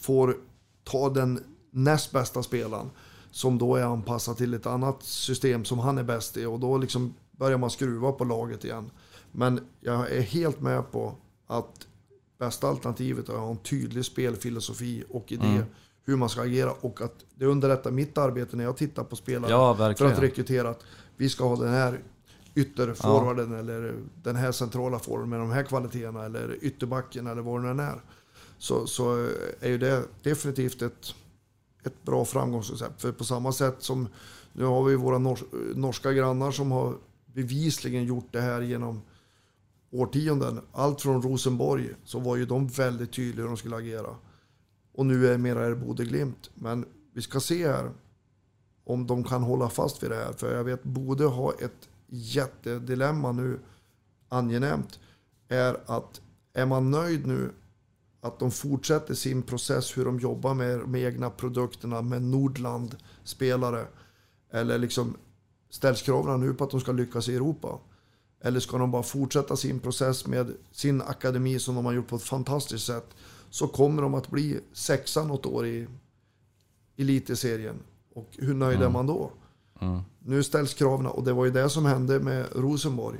får 0.00 0.36
ta 0.84 1.08
den 1.08 1.40
näst 1.70 2.12
bästa 2.12 2.42
spelaren 2.42 2.90
som 3.30 3.58
då 3.58 3.76
är 3.76 3.82
anpassad 3.84 4.36
till 4.36 4.54
ett 4.54 4.66
annat 4.66 5.02
system 5.02 5.64
som 5.64 5.78
han 5.78 5.98
är 5.98 6.02
bäst 6.02 6.36
i 6.36 6.44
och 6.44 6.60
då 6.60 6.78
liksom 6.78 7.14
börjar 7.30 7.58
man 7.58 7.70
skruva 7.70 8.12
på 8.12 8.24
laget 8.24 8.64
igen. 8.64 8.90
Men 9.32 9.60
jag 9.80 10.10
är 10.12 10.20
helt 10.22 10.60
med 10.60 10.92
på 10.92 11.14
att 11.46 11.86
bästa 12.38 12.68
alternativet 12.68 13.28
är 13.28 13.32
att 13.32 13.38
ha 13.40 13.50
en 13.50 13.56
tydlig 13.56 14.04
spelfilosofi 14.04 15.04
och 15.10 15.32
idé 15.32 15.46
Mm. 15.46 15.64
hur 16.04 16.16
man 16.16 16.28
ska 16.28 16.42
agera 16.42 16.72
och 16.80 17.00
att 17.00 17.24
det 17.34 17.46
underlättar 17.46 17.90
mitt 17.90 18.18
arbete 18.18 18.56
när 18.56 18.64
jag 18.64 18.76
tittar 18.76 19.04
på 19.04 19.16
spelare 19.16 19.50
Ja, 19.50 19.94
för 19.96 20.06
att 20.06 20.18
rekrytera 20.18 20.68
att 20.70 20.82
vi 21.16 21.28
ska 21.28 21.44
ha 21.48 21.56
den 21.56 21.72
här 21.72 22.00
ytterforwarden 22.54 23.52
eller 23.54 23.94
den 24.22 24.36
här 24.36 24.52
centrala 24.52 24.98
forwarden 24.98 25.30
med 25.30 25.38
de 25.40 25.50
här 25.50 25.62
kvaliteterna 25.62 26.24
eller 26.24 26.58
ytterbacken 26.64 27.26
eller 27.26 27.42
vad 27.42 27.62
det 27.64 27.70
än 27.70 27.80
är. 27.80 28.00
Så, 28.58 28.86
så 28.86 29.28
är 29.60 29.68
ju 29.68 29.78
det 29.78 30.02
definitivt 30.22 30.82
ett, 30.82 31.14
ett 31.84 32.02
bra 32.02 32.24
framgångsrecept. 32.24 33.00
För 33.02 33.12
på 33.12 33.24
samma 33.24 33.52
sätt 33.52 33.76
som 33.78 34.08
nu 34.52 34.64
har 34.64 34.84
vi 34.84 34.96
våra 34.96 35.18
nors 35.18 35.42
norska 35.74 36.12
grannar 36.12 36.50
som 36.50 36.72
har 36.72 36.94
bevisligen 37.26 38.04
gjort 38.04 38.28
det 38.30 38.40
här 38.40 38.60
genom 38.60 39.02
årtionden. 39.94 40.60
Allt 40.72 41.00
från 41.00 41.22
Rosenborg 41.22 41.90
så 42.04 42.18
var 42.18 42.36
ju 42.36 42.46
de 42.46 42.66
väldigt 42.66 43.12
tydliga 43.12 43.42
hur 43.42 43.48
de 43.48 43.56
skulle 43.56 43.76
agera. 43.76 44.16
Och 44.92 45.06
nu 45.06 45.26
är 45.26 45.38
mera 45.38 45.64
är 45.64 46.04
Glimt. 46.04 46.50
Men 46.54 46.84
vi 47.12 47.22
ska 47.22 47.40
se 47.40 47.68
här 47.68 47.90
om 48.84 49.06
de 49.06 49.24
kan 49.24 49.42
hålla 49.42 49.68
fast 49.68 50.02
vid 50.02 50.10
det 50.10 50.16
här. 50.16 50.32
För 50.32 50.56
jag 50.56 50.64
vet 50.64 50.84
Bode 50.84 51.24
har 51.24 51.54
ett 51.60 51.88
jättedilemma 52.06 53.32
nu, 53.32 53.60
angenämt, 54.28 55.00
är 55.48 55.76
att 55.86 56.20
är 56.52 56.66
man 56.66 56.90
nöjd 56.90 57.26
nu 57.26 57.50
att 58.20 58.38
de 58.38 58.50
fortsätter 58.50 59.14
sin 59.14 59.42
process 59.42 59.98
hur 59.98 60.04
de 60.04 60.20
jobbar 60.20 60.54
med 60.54 60.78
de 60.78 60.94
egna 60.94 61.30
produkterna 61.30 62.02
med 62.02 62.22
Nordland-spelare. 62.22 63.86
Eller 64.50 64.78
liksom 64.78 65.16
ställs 65.70 66.02
kraven 66.02 66.40
nu 66.40 66.54
på 66.54 66.64
att 66.64 66.70
de 66.70 66.80
ska 66.80 66.92
lyckas 66.92 67.28
i 67.28 67.34
Europa? 67.34 67.78
Eller 68.44 68.60
ska 68.60 68.78
de 68.78 68.90
bara 68.90 69.02
fortsätta 69.02 69.56
sin 69.56 69.80
process 69.80 70.26
med 70.26 70.54
sin 70.70 71.02
akademi 71.02 71.58
som 71.58 71.74
de 71.74 71.84
har 71.84 71.92
gjort 71.92 72.08
på 72.08 72.16
ett 72.16 72.22
fantastiskt 72.22 72.86
sätt? 72.86 73.06
Så 73.50 73.68
kommer 73.68 74.02
de 74.02 74.14
att 74.14 74.30
bli 74.30 74.60
sexa 74.72 75.24
något 75.24 75.46
år 75.46 75.66
i 75.66 75.86
elitserien. 76.96 77.76
Och 78.14 78.28
hur 78.38 78.54
nöjd 78.54 78.82
är 78.82 78.88
man 78.88 79.06
då? 79.06 79.30
Nu 80.18 80.42
ställs 80.42 80.74
kraven 80.74 81.06
och 81.06 81.24
det 81.24 81.32
var 81.32 81.44
ju 81.44 81.50
det 81.50 81.70
som 81.70 81.86
hände 81.86 82.20
med 82.20 82.46
Rosenborg 82.54 83.18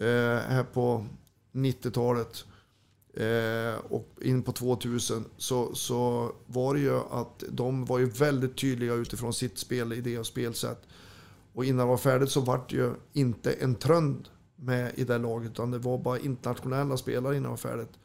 eh, 0.00 0.06
här 0.48 0.64
på 0.72 1.06
90-talet 1.52 2.44
eh, 3.14 3.84
och 3.90 4.08
in 4.22 4.42
på 4.42 4.52
2000 4.52 5.24
så, 5.36 5.74
så 5.74 6.32
var 6.46 6.74
det 6.74 6.80
ju 6.80 6.96
att 7.10 7.44
de 7.50 7.84
var 7.84 7.98
ju 7.98 8.06
väldigt 8.06 8.56
tydliga 8.56 8.94
utifrån 8.94 9.34
sitt 9.34 9.58
spelidé 9.58 10.18
och 10.18 10.26
spelsätt. 10.26 10.82
Och 11.52 11.64
innan 11.64 11.86
det 11.86 11.90
var 11.90 11.96
färdigt 11.96 12.30
så 12.30 12.40
var 12.40 12.60
det 12.68 12.76
ju 12.76 12.94
inte 13.12 13.52
en 13.52 13.74
trönd 13.74 14.28
med 14.62 14.92
i 14.94 15.04
det 15.04 15.18
laget 15.18 15.50
utan 15.50 15.70
det 15.70 15.78
var 15.78 15.98
bara 15.98 16.18
internationella 16.18 16.96
spelare 16.96 17.32
innan 17.36 17.42
det 17.42 17.48
var 17.48 17.56
färdigt. 17.56 17.98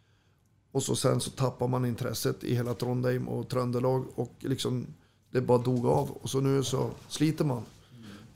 Och 0.72 0.84
så 0.84 0.96
sen 0.96 1.20
så 1.20 1.32
tappar 1.32 1.68
man 1.68 1.86
intresset 1.86 2.44
i 2.44 2.56
hela 2.56 2.74
Trondheim 2.74 3.28
och 3.28 3.50
Tröndelag 3.50 4.06
och 4.16 4.34
liksom 4.40 4.86
det 5.32 5.42
bara 5.42 5.58
dog 5.58 5.86
av. 5.86 6.12
Och 6.12 6.30
så 6.30 6.42
nu 6.42 6.64
så 6.64 6.90
sliter 7.08 7.46
man. 7.46 7.64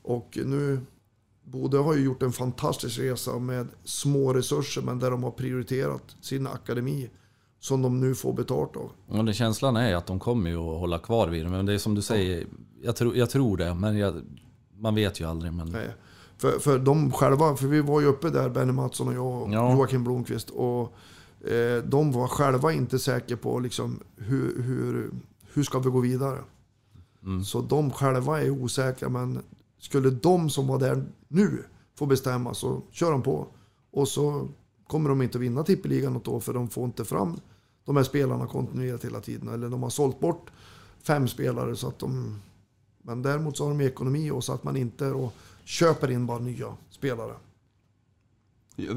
Och 0.02 0.38
nu, 0.46 0.80
Bode 1.44 1.78
har 1.78 1.96
ju 1.96 2.04
gjort 2.04 2.24
en 2.24 2.32
fantastisk 2.32 3.00
resa 3.00 3.40
med 3.40 3.68
små 3.84 4.34
resurser 4.34 4.82
men 4.82 5.00
där 5.00 5.12
de 5.12 5.24
har 5.24 5.32
prioriterat 5.32 6.16
sin 6.22 6.48
akademi 6.48 7.10
som 7.60 7.82
de 7.82 8.00
nu 8.00 8.16
får 8.16 8.34
betalt 8.34 8.76
av. 8.76 8.92
Ja, 9.12 9.24
det 9.24 9.34
känslan 9.34 9.76
är 9.76 9.96
att 9.96 10.08
de 10.08 10.20
kommer 10.20 10.50
ju 10.50 10.58
att 10.58 10.80
hålla 10.80 11.00
kvar 11.00 11.28
vid 11.28 11.46
det. 11.46 11.50
Men 11.50 11.66
det 11.66 11.74
är 11.74 11.78
som 11.78 11.96
du 11.96 12.02
säger, 12.02 12.48
jag, 12.82 12.96
tror- 12.96 13.16
jag 13.16 13.30
tror 13.30 13.58
det. 13.58 13.74
Men 13.74 13.98
jag, 13.98 14.22
man 14.78 14.96
vet 14.96 15.22
ju 15.22 15.26
aldrig. 15.30 15.54
Men... 15.54 15.68
Nej. 15.70 15.88
För, 16.42 16.60
för 16.60 16.80
de 16.80 17.12
själva, 17.12 17.56
för 17.56 17.68
vi 17.68 17.82
var 17.82 18.02
ju 18.02 18.08
uppe 18.08 18.30
där, 18.30 18.50
Benny 18.50 18.72
Mattsson 18.72 19.08
och 19.08 19.14
jag 19.14 19.42
och 19.42 19.54
Ja. 19.54 19.74
Joakim 19.74 20.04
Blomqvist. 20.04 20.50
Och 20.50 20.94
eh, 21.48 21.84
de 21.84 22.12
var 22.12 22.28
själva 22.28 22.72
inte 22.74 23.00
säkra 23.00 23.38
på 23.38 23.60
liksom, 23.60 24.00
hur, 24.16 24.62
hur, 24.62 25.12
hur 25.54 25.64
ska 25.64 25.80
vi 25.80 25.90
gå 25.90 26.00
vidare. 26.00 26.40
Så 27.46 27.62
de 27.62 27.92
själva 27.92 28.42
är 28.42 28.50
osäkra, 28.50 29.10
men 29.10 29.40
skulle 29.80 30.10
de 30.10 30.50
som 30.50 30.68
var 30.68 30.80
där 30.80 31.04
nu 31.28 31.64
få 31.98 32.06
bestämma 32.06 32.54
så 32.54 32.82
kör 32.92 33.12
de 33.12 33.22
på. 33.22 33.48
Och 33.92 34.08
så 34.08 34.48
kommer 34.88 35.10
de 35.10 35.22
inte 35.22 35.40
vinna 35.40 35.64
tippeligan 35.64 36.14
något 36.14 36.28
år 36.28 36.40
för 36.40 36.54
de 36.54 36.70
får 36.70 36.86
inte 36.86 37.06
fram 37.06 37.40
de 37.86 37.98
här 37.98 38.04
spelarna 38.04 38.48
kontinuerligt 38.48 39.06
hela 39.06 39.20
tiden. 39.20 39.48
Eller 39.48 39.70
de 39.70 39.84
har 39.84 39.90
sålt 39.90 40.20
bort 40.20 40.52
fem 41.04 41.28
spelare 41.28 41.76
så 41.76 41.88
att 41.88 42.00
de... 42.00 42.40
Men 43.04 43.22
däremot 43.22 43.58
så 43.58 43.64
har 43.64 43.72
de 43.72 43.82
ekonomi 43.82 44.32
och 44.32 44.44
så 44.44 44.54
att 44.54 44.64
man 44.64 44.78
inte 44.78 45.06
och 45.12 45.34
köper 45.72 46.12
in 46.12 46.26
bara 46.26 46.40
nya 46.40 46.78
spelare. 46.90 47.34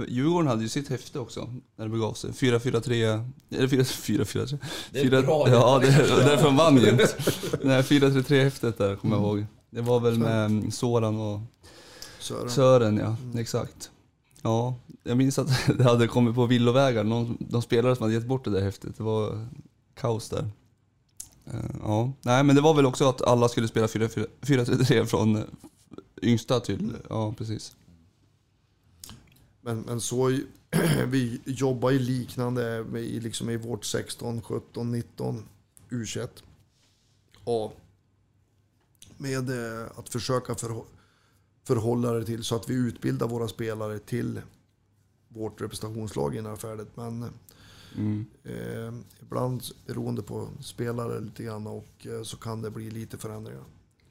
Djurgården 0.09 0.47
hade 0.49 0.63
ju 0.63 0.69
sitt 0.69 0.89
häfte 0.89 1.19
också 1.19 1.51
när 1.77 1.85
det 1.85 1.91
begav 1.91 2.13
sig. 2.13 2.31
4-4-3... 2.31 3.31
Eller 3.51 3.67
4-4-3. 3.69 4.59
Det 4.91 5.01
är 5.01 5.23
bra. 5.23 5.49
Ja, 5.49 5.79
det 5.79 5.87
är 5.87 6.25
därför 6.25 6.45
de 6.45 6.57
vann. 6.57 6.75
Det 6.75 7.73
här 7.73 7.83
4-3-3-häftet 7.83 8.79
där 8.79 8.97
kommer 8.97 9.17
jag 9.17 9.23
ihåg. 9.25 9.47
Det 9.71 9.81
var 9.81 10.01
väl 10.01 10.19
med 10.19 10.75
Soran 10.75 11.21
och 11.21 11.41
Sören. 12.19 12.51
Sören, 12.51 12.97
ja. 12.97 13.41
Exakt. 13.41 13.91
Ja, 14.43 14.75
jag 15.03 15.17
minns 15.17 15.39
att 15.39 15.49
det 15.79 15.85
hade 15.85 16.07
kommit 16.07 16.35
på 16.35 16.47
villovägar. 16.47 17.05
Någon, 17.05 17.37
de 17.41 17.63
spelare 17.63 17.97
som 17.97 18.03
hade 18.03 18.15
gett 18.15 18.27
bort 18.27 18.45
det 18.45 18.51
där 18.51 18.61
häftet. 18.61 18.97
Det 18.97 19.03
var 19.03 19.49
kaos 19.95 20.29
där. 20.29 20.49
Eh, 21.47 21.61
Ja, 21.83 22.13
nej 22.23 22.45
men 22.45 22.57
det 22.57 22.63
var 22.63 22.75
väl 22.75 22.87
också 22.87 23.09
att 23.09 23.23
alla 23.23 23.49
skulle 23.49 23.69
spela 23.69 23.87
4-3 23.87 25.05
från 25.05 25.37
eh, 25.37 25.43
yngsta 26.25 26.61
till, 26.61 26.97
ja 27.11 27.35
precis. 27.39 27.77
Men, 29.61 29.81
men 29.81 30.01
så, 30.01 30.39
vi 31.07 31.41
jobbar 31.45 31.91
ju 31.91 31.99
liknande 31.99 32.87
i, 32.99 33.21
liksom 33.21 33.51
i 33.51 33.57
vårt 33.57 33.85
16, 33.85 34.43
17, 34.43 34.91
19, 34.93 35.43
U21. 35.91 36.29
Ja. 37.45 37.73
Med 39.17 39.51
eh, 39.51 39.87
att 39.97 40.09
försöka 40.09 40.53
förhå- 40.55 40.87
förhålla 41.65 42.13
det 42.13 42.25
till 42.25 42.45
så 42.45 42.57
att 42.57 42.71
vi 42.71 42.75
utbildar 42.75 43.29
våra 43.29 43.49
spelare 43.49 43.99
till 43.99 44.41
vårt 45.29 45.61
representationslag 45.61 46.35
innan 46.37 46.45
det 46.45 46.51
är 46.51 46.57
färdigt. 46.57 46.89
Men 46.95 47.31
Mm. 47.97 48.27
eh, 48.45 48.95
ibland 49.23 49.63
beroende 49.87 50.23
på 50.23 50.49
spelare 50.61 51.21
lite 51.21 51.43
grann 51.45 51.67
och 51.67 52.07
eh, 52.07 52.23
så 52.23 52.37
kan 52.37 52.63
det 52.63 52.71
bli 52.71 52.91
lite 52.91 53.19
förändringar. 53.19 53.65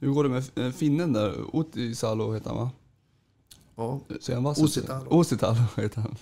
Hur 0.04 0.14
går 0.14 0.24
det 0.24 0.30
med 0.30 0.44
eh, 0.66 0.72
finnen 0.72 1.14
där? 1.14 1.60
Uti 1.60 1.96
Salo 1.96 2.34
heter 2.34 2.50
han 2.50 2.58
va? 2.58 2.72
Ja, 3.76 4.00
Säger 4.22 4.38
han 4.38 4.44
vass? 4.44 4.60
Ositalo. 4.62 5.08
Ositalo 5.10 5.58
heter 5.78 6.02
han. 6.02 6.16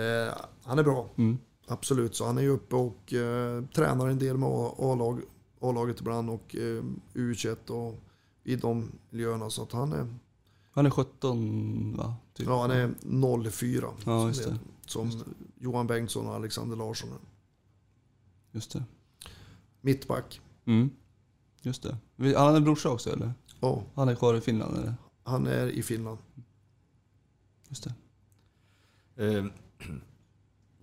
eh, 0.00 0.34
han 0.62 0.78
är 0.78 0.82
bra. 0.82 1.08
Mm. 1.16 1.38
Absolut, 1.66 2.14
så 2.14 2.26
han 2.26 2.38
är 2.38 2.42
ju 2.42 2.48
uppe 2.48 2.76
och 2.76 3.12
eh, 3.12 3.64
tränar 3.64 4.08
en 4.08 4.18
del 4.18 4.36
med 4.36 4.48
A-lag, 4.78 5.20
A-laget 5.60 6.00
ibland 6.00 6.30
och 6.30 6.56
eh, 6.56 6.82
U21 7.14 7.70
och 7.70 8.00
i 8.44 8.56
de 8.56 8.92
miljöerna. 9.10 9.50
Så 9.50 9.62
att 9.62 9.72
han 9.72 9.92
är, 9.92 10.14
Han 10.70 10.86
är 10.86 10.90
17 10.90 11.96
va? 11.96 12.14
Typ. 12.34 12.46
Ja, 12.46 12.60
han 12.60 12.70
är 12.70 13.50
04. 13.50 13.86
Ja, 13.98 14.02
som 14.04 14.28
just 14.28 14.44
det. 14.44 14.58
Som 14.86 15.24
Johan 15.58 15.86
Bengtsson 15.86 16.26
och 16.26 16.34
Alexander 16.34 16.76
Larsson. 16.76 17.08
Just 18.52 18.72
det. 18.72 18.84
Mittback. 19.80 20.40
Mm. 20.64 20.90
Just 21.62 21.82
det. 21.82 21.96
Han 22.36 22.48
har 22.48 22.56
en 22.56 22.64
brorsa 22.64 22.88
också 22.90 23.10
eller? 23.12 23.32
Ja, 23.60 23.82
Han 23.94 24.08
är 24.08 24.14
kvar 24.14 24.34
i 24.34 24.40
Finland 24.40 24.78
eller? 24.78 24.94
han 25.24 25.46
är 25.46 25.66
i 25.66 25.82
Finland. 25.82 26.18
Just 27.68 27.84
det. 27.84 27.94
Eh, 29.26 29.44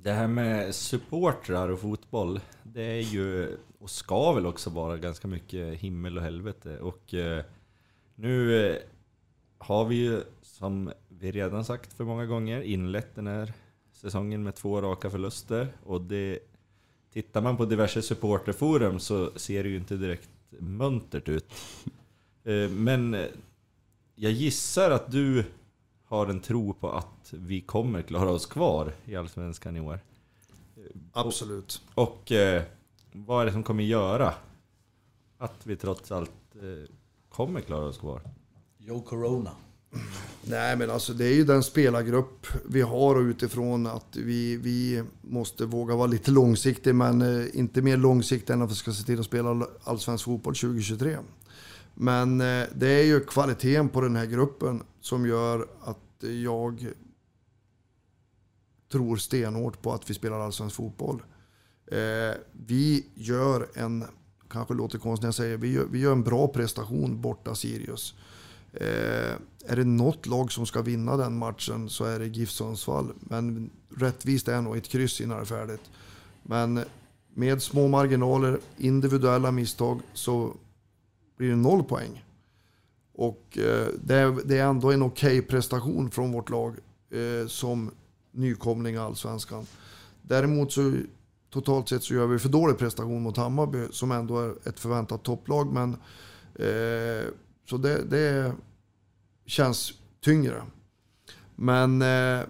Det 0.04 0.12
här 0.12 0.28
med 0.28 0.76
supportrar 0.76 1.70
och 1.70 1.80
fotboll, 1.80 2.40
det 2.64 2.82
är 2.84 3.02
ju, 3.02 3.58
och 3.80 3.90
ska 3.90 4.32
väl 4.34 4.46
också 4.46 4.70
vara 4.70 4.98
ganska 4.98 5.28
mycket 5.28 5.80
himmel 5.80 6.18
och 6.18 6.24
helvete. 6.24 6.80
Och 6.80 7.14
eh, 7.14 7.44
nu 8.16 8.66
eh, 8.70 8.76
har 9.58 9.86
vi 9.86 9.96
ju, 9.96 10.24
som 10.42 10.92
vi 11.08 11.32
redan 11.32 11.66
sagt 11.66 11.94
för 11.94 12.04
många 12.04 12.26
gånger, 12.26 12.62
inlett 12.62 13.16
den 13.16 13.28
här 13.28 13.54
säsongen 13.94 14.44
med 14.44 14.56
två 14.56 14.82
raka 14.82 15.10
förluster. 15.10 15.68
Och 15.84 16.02
det, 16.02 16.40
tittar 17.14 17.42
man 17.42 17.58
på 17.58 17.66
diverse 17.66 18.02
supporterforum 18.02 19.00
så 19.00 19.32
ser 19.36 19.64
det 19.64 19.70
ju 19.70 19.78
inte 19.78 19.98
direkt 19.98 20.30
muntert 20.50 21.30
ut. 21.30 21.54
Eh, 22.44 22.70
Men 22.70 23.14
eh, 23.14 23.26
jag 24.16 24.32
gissar 24.32 24.92
att 24.92 25.12
du 25.12 25.46
har 26.06 26.28
en 26.28 26.40
tro 26.40 26.74
på 26.74 26.92
att 26.92 27.34
vi 27.34 27.62
kommer 27.62 28.02
klara 28.02 28.30
oss 28.30 28.46
kvar 28.46 28.94
i 29.06 29.16
Allsvenskan 29.16 29.78
i 29.78 29.80
år. 29.80 30.00
Absolut. 31.14 31.82
Och 31.96 32.32
eh, 32.32 32.64
vad 33.12 33.42
är 33.42 33.46
det 33.46 33.52
som 33.52 33.64
kommer 33.64 33.84
göra 33.84 34.34
att 35.38 35.68
vi 35.68 35.76
trots 35.76 36.12
allt 36.12 36.32
eh, 36.56 36.94
kommer 37.30 37.62
klara 37.62 37.86
oss 37.86 37.98
kvar? 37.98 38.22
Joe 38.78 39.02
Corona. 39.02 39.52
Nej, 40.50 40.78
men 40.78 40.90
alltså 40.90 41.14
det 41.14 41.26
är 41.26 41.34
ju 41.34 41.44
den 41.44 41.64
spelargrupp 41.64 42.48
vi 42.66 42.82
har 42.82 43.16
och 43.16 43.22
utifrån 43.22 43.88
att 43.88 44.16
vi, 44.16 44.58
vi 44.58 45.04
måste 45.22 45.66
våga 45.66 45.96
vara 45.96 46.08
lite 46.08 46.32
långsiktig, 46.32 46.96
men 46.96 47.22
eh, 47.22 47.46
inte 47.54 47.82
mer 47.82 47.98
långsiktig 47.98 48.54
än 48.54 48.62
att 48.62 48.72
vi 48.72 48.76
ska 48.76 48.92
se 48.92 49.04
till 49.04 49.20
att 49.20 49.26
spela 49.26 49.68
allsvensk 49.84 50.26
fotboll 50.26 50.56
2023. 50.56 51.18
Men 51.94 52.42
eh, 52.42 52.68
det 52.76 52.90
är 52.90 53.04
ju 53.04 53.20
kvaliteten 53.20 53.90
på 53.90 54.02
den 54.02 54.16
här 54.16 54.26
gruppen 54.26 54.84
som 55.02 55.26
gör 55.26 55.68
att 55.82 56.24
jag 56.44 56.88
tror 58.92 59.18
stenhårt 59.18 59.82
på 59.82 59.94
att 59.94 60.10
vi 60.10 60.14
spelar 60.14 60.40
allsvensk 60.40 60.76
fotboll. 60.76 61.24
Eh, 61.92 62.38
vi 62.52 63.06
gör 63.16 63.68
en, 63.74 64.06
kanske 64.50 64.74
låter 64.74 65.00
konstigt 65.00 65.22
när 65.22 65.28
jag 65.28 65.36
säger, 65.36 65.58
vi 65.58 65.72
gör, 65.72 65.86
vi 65.92 66.00
gör 66.00 66.12
en 66.12 66.24
bra 66.24 66.48
prestation 66.48 67.22
borta 67.22 67.56
Sirius. 67.56 68.16
Eh, 68.82 69.36
är 69.70 69.76
det 69.76 69.84
något 69.84 70.26
lag 70.26 70.52
som 70.52 70.66
ska 70.66 70.82
vinna 70.82 71.18
den 71.18 71.38
matchen 71.38 71.90
så 71.90 72.06
är 72.06 72.20
det 72.20 72.26
GIF 72.26 72.50
Sundsvall. 72.50 73.14
Men 73.20 73.70
rättvist 73.98 74.48
är 74.48 74.62
nog 74.62 74.78
ett 74.78 74.88
kryss 74.88 75.22
innan 75.22 75.38
det 75.38 75.44
är 75.44 75.46
färdigt. 75.46 75.82
Men 76.44 76.84
med 77.34 77.62
små 77.62 77.88
marginaler, 77.88 78.60
individuella 78.78 79.52
misstag 79.52 80.02
så 80.14 80.54
blir 81.38 81.50
det 81.50 81.56
noll 81.56 81.84
poäng. 81.84 82.24
Och 83.14 83.58
eh, 83.58 83.88
det, 84.04 84.16
är, 84.16 84.40
det 84.46 84.58
är 84.58 84.66
ändå 84.66 84.92
en 84.92 85.02
okej 85.02 85.42
prestation 85.42 86.12
från 86.12 86.32
vårt 86.32 86.50
lag 86.50 86.76
eh, 87.12 87.48
som 87.48 87.92
nykomling 88.32 88.96
i 88.96 88.98
Allsvenskan. 88.98 89.66
Däremot 90.22 90.72
så 90.72 90.94
totalt 91.50 91.90
sett 91.90 92.04
så 92.04 92.14
gör 92.14 92.28
vi 92.28 92.40
för 92.40 92.50
dålig 92.50 92.78
prestation 92.78 93.22
mot 93.22 93.38
Hammarby 93.38 93.88
som 93.92 94.12
ändå 94.12 94.40
är 94.40 94.54
ett 94.64 94.80
förväntat 94.80 95.24
topplag. 95.24 95.74
Men, 95.74 95.94
eh, 96.56 97.28
så 97.70 97.78
det, 97.78 98.04
det 98.10 98.54
känns 99.48 99.94
tyngre. 100.24 100.64
Men 101.56 102.02
eh, 102.02 102.46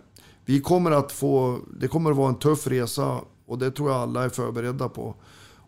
vi 0.45 0.61
kommer 0.61 0.91
att 0.91 1.11
få, 1.11 1.59
det 1.79 1.87
kommer 1.87 2.11
att 2.11 2.17
vara 2.17 2.29
en 2.29 2.39
tuff 2.39 2.67
resa 2.67 3.21
och 3.45 3.57
det 3.57 3.71
tror 3.71 3.91
jag 3.91 3.99
alla 3.99 4.23
är 4.23 4.29
förberedda 4.29 4.89
på. 4.89 5.15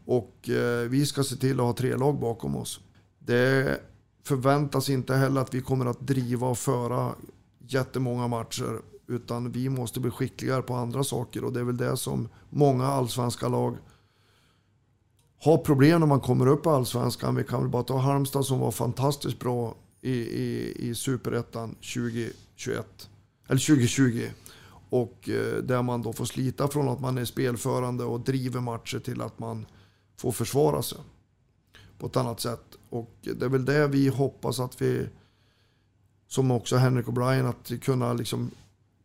Och 0.05 0.49
eh, 0.49 0.89
vi 0.89 1.05
ska 1.05 1.23
se 1.23 1.35
till 1.35 1.59
att 1.59 1.65
ha 1.65 1.73
tre 1.73 1.95
lag 1.95 2.19
bakom 2.19 2.55
oss. 2.55 2.79
Det 3.19 3.79
förväntas 4.23 4.89
inte 4.89 5.15
heller 5.15 5.41
att 5.41 5.53
vi 5.53 5.61
kommer 5.61 5.85
att 5.85 5.99
driva 5.99 6.47
och 6.47 6.57
föra 6.57 7.11
jättemånga 7.67 8.27
matcher. 8.27 8.81
Utan 9.07 9.51
vi 9.51 9.69
måste 9.69 9.99
bli 9.99 10.11
skickligare 10.11 10.61
på 10.61 10.73
andra 10.73 11.03
saker 11.03 11.43
och 11.43 11.53
det 11.53 11.59
är 11.59 11.63
väl 11.63 11.77
det 11.77 11.97
som 11.97 12.29
många 12.49 12.85
allsvenska 12.85 13.47
lag 13.47 13.77
har 15.41 15.57
problem 15.57 15.99
när 15.99 16.07
man 16.07 16.19
kommer 16.19 16.47
upp 16.47 16.65
i 16.65 16.69
allsvenskan. 16.69 17.35
Vi 17.35 17.43
kan 17.43 17.61
väl 17.61 17.69
bara 17.69 17.83
ta 17.83 17.97
Halmstad 17.97 18.45
som 18.45 18.59
var 18.59 18.71
fantastiskt 18.71 19.39
bra 19.39 19.75
i, 20.01 20.11
i, 20.11 20.75
i 20.89 20.95
superettan 20.95 21.75
2021. 21.75 23.09
Eller 23.47 23.67
2020. 23.67 24.27
Och 24.89 25.29
eh, 25.29 25.63
där 25.63 25.81
man 25.81 26.01
då 26.01 26.13
får 26.13 26.25
slita 26.25 26.67
från 26.67 26.89
att 26.89 26.99
man 26.99 27.17
är 27.17 27.25
spelförande 27.25 28.03
och 28.03 28.19
driver 28.19 28.59
matcher 28.59 28.99
till 28.99 29.21
att 29.21 29.39
man 29.39 29.65
får 30.17 30.31
försvara 30.31 30.81
sig 30.81 30.99
på 31.97 32.07
ett 32.07 32.15
annat 32.15 32.39
sätt. 32.39 32.77
Och 32.89 33.17
det 33.21 33.45
är 33.45 33.49
väl 33.49 33.65
det 33.65 33.87
vi 33.87 34.07
hoppas 34.07 34.59
att 34.59 34.81
vi, 34.81 35.07
som 36.27 36.51
också 36.51 36.75
Henrik 36.75 37.07
och 37.07 37.13
Brian, 37.13 37.45
att 37.45 37.71
kunna 37.81 38.13
liksom 38.13 38.51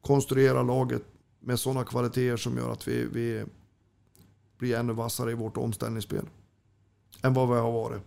konstruera 0.00 0.62
laget 0.62 1.02
med 1.40 1.60
sådana 1.60 1.84
kvaliteter 1.84 2.36
som 2.36 2.56
gör 2.56 2.72
att 2.72 2.88
vi, 2.88 3.06
vi 3.12 3.44
blir 4.58 4.76
ännu 4.76 4.92
vassare 4.92 5.30
i 5.30 5.34
vårt 5.34 5.56
omställningsspel. 5.56 6.28
Än 7.22 7.34
vad 7.34 7.48
vi 7.48 7.54
har 7.54 7.72
varit. 7.72 8.02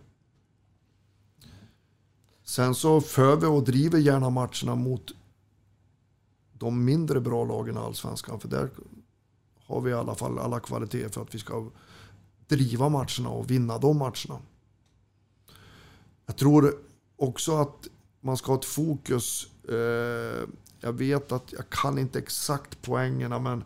Sen 2.48 2.74
så 2.74 3.00
för 3.00 3.36
vi 3.36 3.46
och 3.46 3.64
driver 3.64 3.98
gärna 3.98 4.30
matcherna 4.30 4.74
mot 4.74 5.10
de 6.52 6.84
mindre 6.84 7.20
bra 7.20 7.44
lagen 7.44 7.76
i 7.76 7.78
Allsvenskan. 7.78 8.40
För 8.40 8.48
där 8.48 8.70
har 9.66 9.80
vi 9.80 9.90
i 9.90 9.94
alla 9.94 10.14
fall 10.14 10.38
alla 10.38 10.60
kvaliteter 10.60 11.08
för 11.08 11.22
att 11.22 11.34
vi 11.34 11.38
ska 11.38 11.70
driva 12.46 12.88
matcherna 12.88 13.28
och 13.28 13.50
vinna 13.50 13.78
de 13.78 13.98
matcherna. 13.98 14.40
Jag 16.26 16.36
tror 16.36 16.74
också 17.16 17.56
att 17.56 17.88
man 18.20 18.36
ska 18.36 18.52
ha 18.52 18.58
ett 18.58 18.64
fokus. 18.64 19.46
Eh, 19.68 20.48
jag 20.80 20.92
vet 20.92 21.32
att 21.32 21.52
jag 21.52 21.70
kan 21.70 21.98
inte 21.98 22.18
exakt 22.18 22.82
poängerna 22.82 23.38
men 23.38 23.64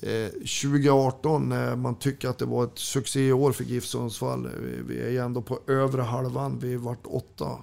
eh, 0.00 0.30
2018 0.30 1.48
när 1.48 1.76
man 1.76 1.94
tycker 1.94 2.28
att 2.28 2.38
det 2.38 2.46
var 2.46 2.64
ett 2.64 2.78
succéår 2.78 3.52
för 3.52 3.64
GIF 3.64 3.84
Sundsvall. 3.84 4.48
Vi, 4.86 5.00
är 5.00 5.10
ju 5.10 5.18
ändå 5.18 5.42
på 5.42 5.60
övre 5.66 6.02
halvan, 6.02 6.58
vi 6.58 6.76
vart 6.76 7.06
åtta. 7.06 7.58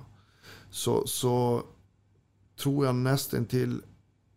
Så, 0.77 1.07
så 1.07 1.63
tror 2.55 2.85
jag 2.85 2.95
nästan 2.95 3.45
till 3.45 3.81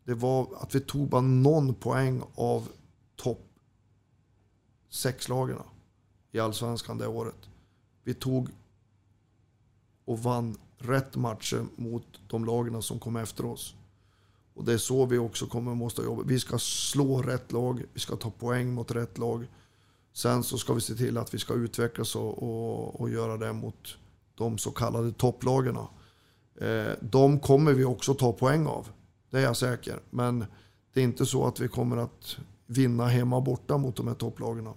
det 0.04 0.14
var 0.14 0.48
att 0.60 0.74
vi 0.74 0.80
tog 0.80 1.08
bara 1.08 1.20
någon 1.20 1.74
poäng 1.74 2.22
av 2.34 2.68
topp 3.16 3.48
sex 4.88 5.28
lagarna 5.28 5.64
i 6.32 6.38
Allsvenskan 6.38 6.98
det 6.98 7.06
året. 7.06 7.48
Vi 8.04 8.14
tog 8.14 8.48
och 10.04 10.22
vann 10.22 10.56
rätt 10.78 11.16
matcher 11.16 11.66
mot 11.76 12.06
de 12.28 12.44
lagarna 12.44 12.82
som 12.82 12.98
kom 12.98 13.16
efter 13.16 13.44
oss. 13.44 13.74
Och 14.54 14.64
det 14.64 14.72
är 14.72 14.78
så 14.78 15.06
vi 15.06 15.18
också 15.18 15.46
kommer 15.46 15.74
måste 15.74 16.02
jobba. 16.02 16.22
Vi 16.22 16.40
ska 16.40 16.58
slå 16.58 17.22
rätt 17.22 17.52
lag, 17.52 17.84
vi 17.92 18.00
ska 18.00 18.16
ta 18.16 18.30
poäng 18.30 18.74
mot 18.74 18.90
rätt 18.90 19.18
lag. 19.18 19.46
Sen 20.12 20.42
så 20.42 20.58
ska 20.58 20.74
vi 20.74 20.80
se 20.80 20.94
till 20.94 21.18
att 21.18 21.34
vi 21.34 21.38
ska 21.38 21.54
utvecklas 21.54 22.16
och, 22.16 22.42
och, 22.42 23.00
och 23.00 23.10
göra 23.10 23.36
det 23.36 23.52
mot 23.52 23.96
de 24.34 24.58
så 24.58 24.70
kallade 24.70 25.12
topplagarna. 25.12 25.88
Eh, 26.60 26.92
de 27.00 27.40
kommer 27.40 27.72
vi 27.72 27.84
också 27.84 28.14
ta 28.14 28.32
poäng 28.32 28.66
av. 28.66 28.88
Det 29.30 29.38
är 29.38 29.42
jag 29.42 29.56
säker. 29.56 30.00
Men 30.10 30.44
det 30.92 31.00
är 31.00 31.04
inte 31.04 31.26
så 31.26 31.46
att 31.46 31.60
vi 31.60 31.68
kommer 31.68 31.96
att 31.96 32.36
vinna 32.66 33.06
hemma 33.06 33.36
och 33.36 33.42
borta 33.42 33.78
mot 33.78 33.96
de 33.96 34.08
här 34.08 34.14
topplagarna. 34.14 34.74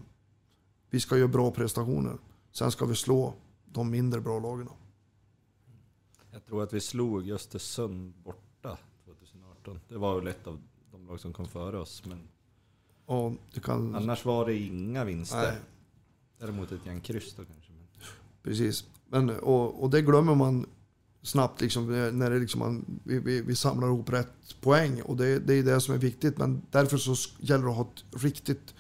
Vi 0.89 0.99
ska 0.99 1.18
göra 1.18 1.27
bra 1.27 1.51
prestationer. 1.51 2.18
Sen 2.51 2.72
ska 2.72 2.85
vi 2.85 2.95
slå 2.95 3.34
de 3.65 3.89
mindre 3.89 4.22
bra 4.22 4.39
lagarna. 4.39 4.72
Jag 6.31 6.45
tror 6.45 6.64
att 6.64 6.73
vi 6.73 6.80
slog 6.80 7.30
Östersund 7.30 8.14
borta 8.23 8.77
2018. 9.05 9.80
Det 9.89 9.97
var 9.97 10.15
väl 10.19 10.27
ett 10.27 10.47
av 10.47 10.61
de 10.91 11.07
lag 11.07 11.19
som 11.19 11.34
kom 11.34 11.47
före 11.47 11.77
oss. 11.80 12.03
Men 12.05 12.27
Ja, 13.07 13.34
kan... 13.64 13.95
annars 13.95 14.26
var 14.26 14.45
det 14.45 14.57
inga 14.57 15.05
vinster. 15.05 15.41
Nej. 15.41 15.57
Däremot 16.39 16.72
ett 16.72 16.85
gäng 16.85 17.01
kryss 17.01 17.34
då 17.34 17.45
kanske. 17.45 17.72
Precis. 18.43 18.85
Men, 19.07 19.30
och, 19.30 19.84
och 19.84 19.89
det 19.89 20.01
glömmer 20.01 20.35
man 20.35 20.65
snabbt 21.23 21.61
liksom, 21.61 21.87
när 22.19 22.29
det 22.29 22.39
liksom 22.39 22.59
man, 22.59 22.85
vi, 23.03 23.19
vi, 23.19 23.41
vi 23.41 23.55
samlar 23.55 23.87
ihop 23.87 24.09
rätt 24.09 24.61
poäng. 24.61 25.01
Och 25.01 25.17
det, 25.17 25.39
det 25.39 25.53
är 25.53 25.63
det 25.63 25.81
som 25.81 25.93
är 25.93 25.97
viktigt. 25.97 26.37
Men 26.37 26.61
därför 26.71 26.97
så 26.97 27.15
gäller 27.39 27.63
det 27.63 27.69
att 27.69 27.75
ha 27.75 27.91
ett 27.95 28.23
riktigt 28.23 28.73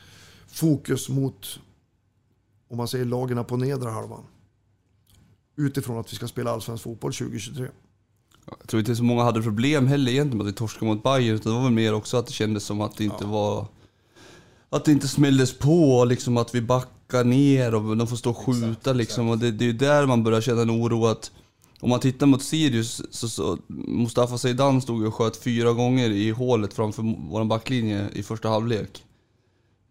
fokus 0.47 1.09
mot, 1.09 1.59
om 2.67 2.77
man 2.77 2.87
säger 2.87 3.05
lagarna 3.05 3.43
på 3.43 3.57
nedre 3.57 3.89
halvan. 3.89 4.23
Utifrån 5.55 5.97
att 5.99 6.11
vi 6.13 6.15
ska 6.15 6.27
spela 6.27 6.51
allsvensk 6.51 6.83
fotboll 6.83 7.13
2023. 7.13 7.67
Jag 8.45 8.67
tror 8.67 8.79
inte 8.79 8.95
så 8.95 9.03
många 9.03 9.23
hade 9.23 9.41
problem 9.41 9.87
heller 9.87 10.11
egentligen 10.11 10.37
med 10.37 10.47
att 10.47 10.53
vi 10.53 10.57
torskade 10.57 10.85
mot 10.85 11.03
Bayern 11.03 11.35
utan 11.35 11.51
det 11.51 11.57
var 11.57 11.63
väl 11.63 11.73
mer 11.73 11.93
också 11.93 12.17
att 12.17 12.27
det 12.27 12.33
kändes 12.33 12.63
som 12.63 12.81
att 12.81 12.97
det 12.97 13.03
inte 13.03 13.25
var... 13.25 13.67
Att 14.69 14.85
det 14.85 14.91
inte 14.91 15.07
smälldes 15.07 15.57
på 15.57 15.99
och 15.99 16.07
liksom 16.07 16.37
att 16.37 16.55
vi 16.55 16.61
backar 16.61 17.23
ner 17.23 17.75
och 17.75 17.97
de 17.97 18.07
får 18.07 18.15
stå 18.15 18.29
och 18.29 18.37
skjuta 18.37 18.93
liksom. 18.93 19.29
Och 19.29 19.37
det, 19.37 19.51
det 19.51 19.65
är 19.65 19.67
ju 19.67 19.73
där 19.73 20.05
man 20.05 20.23
börjar 20.23 20.41
känna 20.41 20.61
en 20.61 20.71
oro 20.71 21.05
att 21.05 21.31
om 21.83 21.89
man 21.89 21.99
tittar 21.99 22.25
mot 22.25 22.43
Sirius 22.43 23.01
så, 23.09 23.29
så 23.29 23.57
Mustafa 23.67 24.37
Zeidan 24.37 24.81
stod 24.81 25.05
och 25.05 25.15
sköt 25.15 25.37
fyra 25.37 25.73
gånger 25.73 26.09
i 26.09 26.31
hålet 26.31 26.73
framför 26.73 27.15
vår 27.29 27.45
backlinje 27.45 28.09
i 28.13 28.23
första 28.23 28.49
halvlek. 28.49 29.03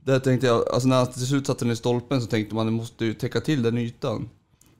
Där 0.04 0.18
tänkte 0.18 0.46
jag, 0.46 0.68
alltså 0.68 0.88
när 0.88 0.96
han 0.96 1.06
till 1.06 1.26
slut 1.26 1.46
satte 1.46 1.64
den 1.64 1.72
i 1.72 1.76
stolpen 1.76 2.20
så 2.20 2.26
tänkte 2.26 2.54
man 2.54 2.66
att 2.66 2.72
det 2.72 2.76
måste 2.76 3.04
ju 3.04 3.14
täcka 3.14 3.40
till 3.40 3.62
den 3.62 3.78
ytan. 3.78 4.28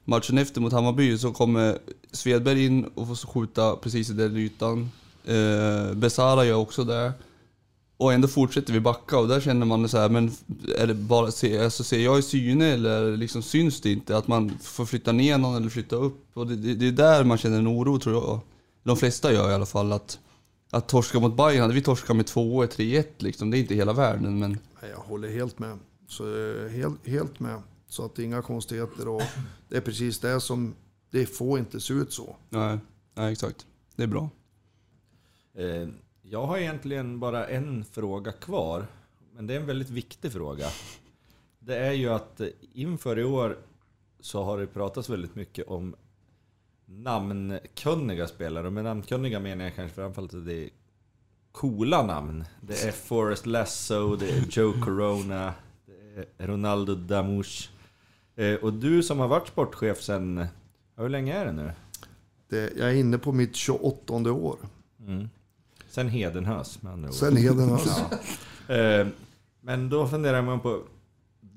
Matchen 0.04 0.38
efter 0.38 0.60
mot 0.60 0.72
Hammarby 0.72 1.18
så 1.18 1.32
kommer 1.32 1.78
Svedberg 2.12 2.64
in 2.64 2.84
och 2.84 3.06
får 3.06 3.26
skjuta 3.26 3.76
precis 3.76 4.10
i 4.10 4.12
den 4.12 4.36
ytan. 4.36 4.90
Eh, 5.24 5.94
Besara 5.94 6.44
gör 6.44 6.56
också 6.56 6.84
det. 6.84 7.12
Och 8.02 8.12
ändå 8.12 8.28
fortsätter 8.28 8.72
vi 8.72 8.80
backa 8.80 9.18
och 9.18 9.28
där 9.28 9.40
känner 9.40 9.66
man 9.66 9.88
så 9.88 9.98
här, 9.98 10.08
men 10.08 10.30
är 10.78 10.86
det 10.86 10.94
bara, 10.94 11.26
alltså, 11.26 11.84
ser 11.84 11.98
jag 11.98 12.18
i 12.18 12.22
syne 12.22 12.66
eller 12.66 13.16
liksom 13.16 13.42
syns 13.42 13.80
det 13.80 13.92
inte 13.92 14.16
att 14.16 14.28
man 14.28 14.58
får 14.62 14.84
flytta 14.84 15.12
ner 15.12 15.38
någon 15.38 15.56
eller 15.56 15.68
flytta 15.68 15.96
upp? 15.96 16.26
Och 16.34 16.46
det, 16.46 16.56
det, 16.56 16.74
det 16.74 16.86
är 16.86 16.92
där 16.92 17.24
man 17.24 17.38
känner 17.38 17.58
en 17.58 17.68
oro 17.68 17.98
tror 17.98 18.14
jag. 18.14 18.40
De 18.82 18.96
flesta 18.96 19.32
gör 19.32 19.50
i 19.50 19.54
alla 19.54 19.66
fall 19.66 19.92
att, 19.92 20.18
att 20.70 20.88
torska 20.88 21.20
mot 21.20 21.36
Bayern, 21.36 21.62
hade 21.62 21.74
vi 21.74 21.82
torskat 21.82 22.16
med 22.16 22.26
2 22.26 22.64
3-1 22.64 23.04
liksom, 23.18 23.50
det 23.50 23.58
är 23.58 23.60
inte 23.60 23.74
hela 23.74 23.92
världen 23.92 24.38
men... 24.38 24.58
Jag 24.90 24.96
håller 24.96 25.28
helt 25.28 25.58
med. 25.58 25.78
Så, 26.08 26.24
eh, 26.24 26.68
helt, 26.68 27.06
helt 27.06 27.40
med. 27.40 27.62
Så 27.88 28.04
att 28.04 28.14
det 28.14 28.22
är 28.22 28.24
inga 28.24 28.42
konstigheter 28.42 29.08
och 29.08 29.22
det 29.68 29.76
är 29.76 29.80
precis 29.80 30.18
det 30.18 30.40
som, 30.40 30.74
det 31.10 31.26
får 31.26 31.58
inte 31.58 31.80
se 31.80 31.94
ut 31.94 32.12
så. 32.12 32.36
Nej, 32.50 32.78
nej 33.14 33.32
exakt. 33.32 33.66
Det 33.96 34.02
är 34.02 34.06
bra. 34.06 34.30
Eh, 35.54 35.88
jag 36.32 36.46
har 36.46 36.58
egentligen 36.58 37.20
bara 37.20 37.46
en 37.46 37.84
fråga 37.84 38.32
kvar, 38.32 38.86
men 39.34 39.46
det 39.46 39.54
är 39.54 39.60
en 39.60 39.66
väldigt 39.66 39.90
viktig 39.90 40.32
fråga. 40.32 40.66
Det 41.58 41.76
är 41.76 41.92
ju 41.92 42.08
att 42.08 42.40
inför 42.72 43.18
i 43.18 43.24
år 43.24 43.58
så 44.20 44.44
har 44.44 44.58
det 44.58 44.66
pratats 44.66 45.10
väldigt 45.10 45.34
mycket 45.34 45.66
om 45.66 45.94
namnkunniga 46.84 48.26
spelare. 48.26 48.66
Och 48.66 48.72
med 48.72 48.84
namnkunniga 48.84 49.40
menar 49.40 49.64
jag 49.64 49.74
kanske 49.74 49.94
framförallt 49.94 50.34
att 50.34 50.46
det 50.46 50.64
är 50.64 50.70
coola 51.52 52.02
namn. 52.02 52.44
Det 52.60 52.84
är 52.84 52.92
Forrest 52.92 53.46
Lasso, 53.46 54.16
det 54.16 54.30
är 54.30 54.44
Joe 54.50 54.72
Corona, 54.84 55.54
det 55.86 56.26
är 56.38 56.46
Ronaldo 56.46 56.94
Damush. 56.94 57.70
Eh, 58.36 58.54
och 58.54 58.72
du 58.72 59.02
som 59.02 59.18
har 59.18 59.28
varit 59.28 59.48
sportchef 59.48 60.02
sen, 60.02 60.46
hur 60.96 61.08
länge 61.08 61.34
är 61.34 61.46
det 61.46 61.52
nu? 61.52 61.72
Det, 62.48 62.72
jag 62.76 62.90
är 62.90 62.94
inne 62.94 63.18
på 63.18 63.32
mitt 63.32 63.56
28 63.56 64.32
år. 64.32 64.56
Mm. 65.00 65.28
Sen 65.92 66.08
Hedenhös 66.08 66.82
med 66.82 66.92
andra 66.92 67.08
ord. 67.08 67.14
Sen 67.14 67.36
Hedenhös. 67.36 68.00
Ja. 68.68 68.74
Eh, 68.74 69.06
Men 69.60 69.88
då 69.88 70.08
funderar 70.08 70.42
man 70.42 70.60
på, 70.60 70.82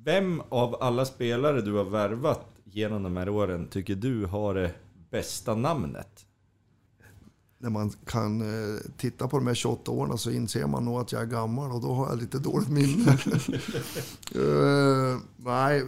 vem 0.04 0.42
av 0.50 0.76
alla 0.84 1.06
spelare 1.06 1.62
du 1.62 1.74
har 1.74 1.84
värvat 1.84 2.46
genom 2.64 3.04
de 3.04 3.18
här 3.18 3.30
åren 3.30 3.68
tycker 3.68 3.96
du 3.96 4.26
har 4.26 4.54
det 4.54 4.72
bästa 5.10 5.56
namnet? 5.56 6.26
När 7.58 7.70
man 7.70 7.90
kan 8.06 8.42
eh, 8.42 8.80
titta 8.98 9.28
på 9.28 9.38
de 9.38 9.48
här 9.48 9.54
28 9.54 9.92
åren 9.92 10.18
så 10.18 10.32
inser 10.32 10.68
man 10.68 10.86
nog 10.86 11.00
att 11.02 11.12
jag 11.12 11.22
är 11.22 11.26
gammal 11.26 11.72
och 11.72 11.82
då 11.82 11.94
har 11.94 12.10
jag 12.10 12.20
lite 12.20 12.40
dåligt 12.40 12.70
minne. 12.70 13.18
Eh, 14.36 15.18
nej, 15.38 15.84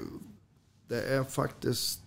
det 0.87 1.01
är 1.01 1.23
faktiskt, 1.23 2.01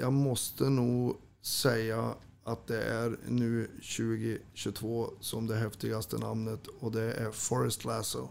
jag 0.00 0.12
måste 0.12 0.64
nog 0.64 1.16
säga 1.42 2.14
att 2.44 2.66
det 2.66 2.82
är 2.82 3.18
nu 3.28 3.66
2022 3.66 5.10
som 5.20 5.46
det 5.46 5.56
häftigaste 5.56 6.18
namnet 6.18 6.66
och 6.80 6.92
det 6.92 7.12
är 7.12 7.30
Forrest 7.30 7.84
Lasso 7.84 8.28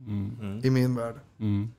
Mm. 0.00 0.60
i 0.64 0.70
min 0.70 0.94
värld. 0.94 1.14
Mm. 1.38 1.70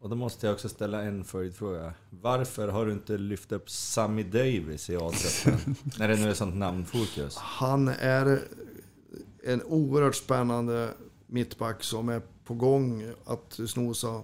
Och 0.00 0.08
då 0.08 0.16
måste 0.16 0.46
jag 0.46 0.54
också 0.54 0.68
ställa 0.68 1.02
en 1.02 1.24
följdfråga. 1.24 1.94
Varför 2.10 2.68
har 2.68 2.86
du 2.86 2.92
inte 2.92 3.18
lyft 3.18 3.52
upp 3.52 3.70
Sammy 3.70 4.22
Davis 4.22 4.90
i 4.90 4.96
A-truppen? 4.96 5.76
när 5.98 6.08
det 6.08 6.16
nu 6.16 6.30
är 6.30 6.34
sånt 6.34 6.56
namnfokus. 6.56 7.36
Han 7.36 7.88
är 7.88 8.40
en 9.44 9.62
oerhört 9.62 10.14
spännande 10.14 10.88
mittback 11.26 11.82
som 11.82 12.08
är 12.08 12.22
på 12.44 12.54
gång 12.54 13.12
att 13.24 13.60
snosa. 13.68 14.22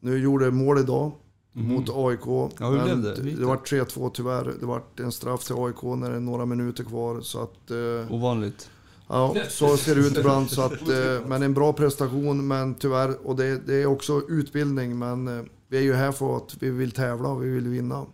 Nu 0.00 0.18
gjorde 0.18 0.50
mål 0.50 0.78
idag 0.78 1.12
mot 1.52 1.88
AIK. 1.88 2.26
Ja, 2.60 2.70
hur 2.70 2.84
blev 2.84 3.02
det? 3.02 3.14
det, 3.36 3.44
var 3.46 3.56
3-2 3.56 4.10
tyvärr. 4.14 4.54
Det 4.60 4.66
var 4.66 4.82
en 4.96 5.12
straff 5.12 5.44
till 5.44 5.54
AIK 5.58 5.82
när 5.82 6.10
det 6.10 6.16
är 6.16 6.20
några 6.20 6.46
minuter 6.46 6.84
kvar. 6.84 7.20
Så 7.20 7.42
att, 7.42 7.70
eh, 7.70 8.14
Ovanligt. 8.14 8.70
ja, 9.08 9.34
så 9.48 9.76
ser 9.76 9.94
det 9.94 10.00
ut 10.00 10.16
ibland. 10.18 10.50
Så 10.50 10.62
att, 10.62 10.88
eh, 10.88 11.26
men 11.26 11.42
en 11.42 11.54
bra 11.54 11.72
prestation, 11.72 12.46
men 12.48 12.74
tyvärr. 12.74 13.26
Och 13.26 13.36
det, 13.36 13.66
det 13.66 13.74
är 13.74 13.86
också 13.86 14.22
utbildning, 14.28 14.98
men 14.98 15.28
eh, 15.38 15.44
vi 15.68 15.78
är 15.78 15.82
ju 15.82 15.94
här 15.94 16.12
för 16.12 16.36
att 16.36 16.56
vi 16.60 16.70
vill 16.70 16.90
tävla 16.90 17.28
och 17.28 17.44
vi 17.44 17.48
vill 17.48 17.68
vinna. 17.68 18.06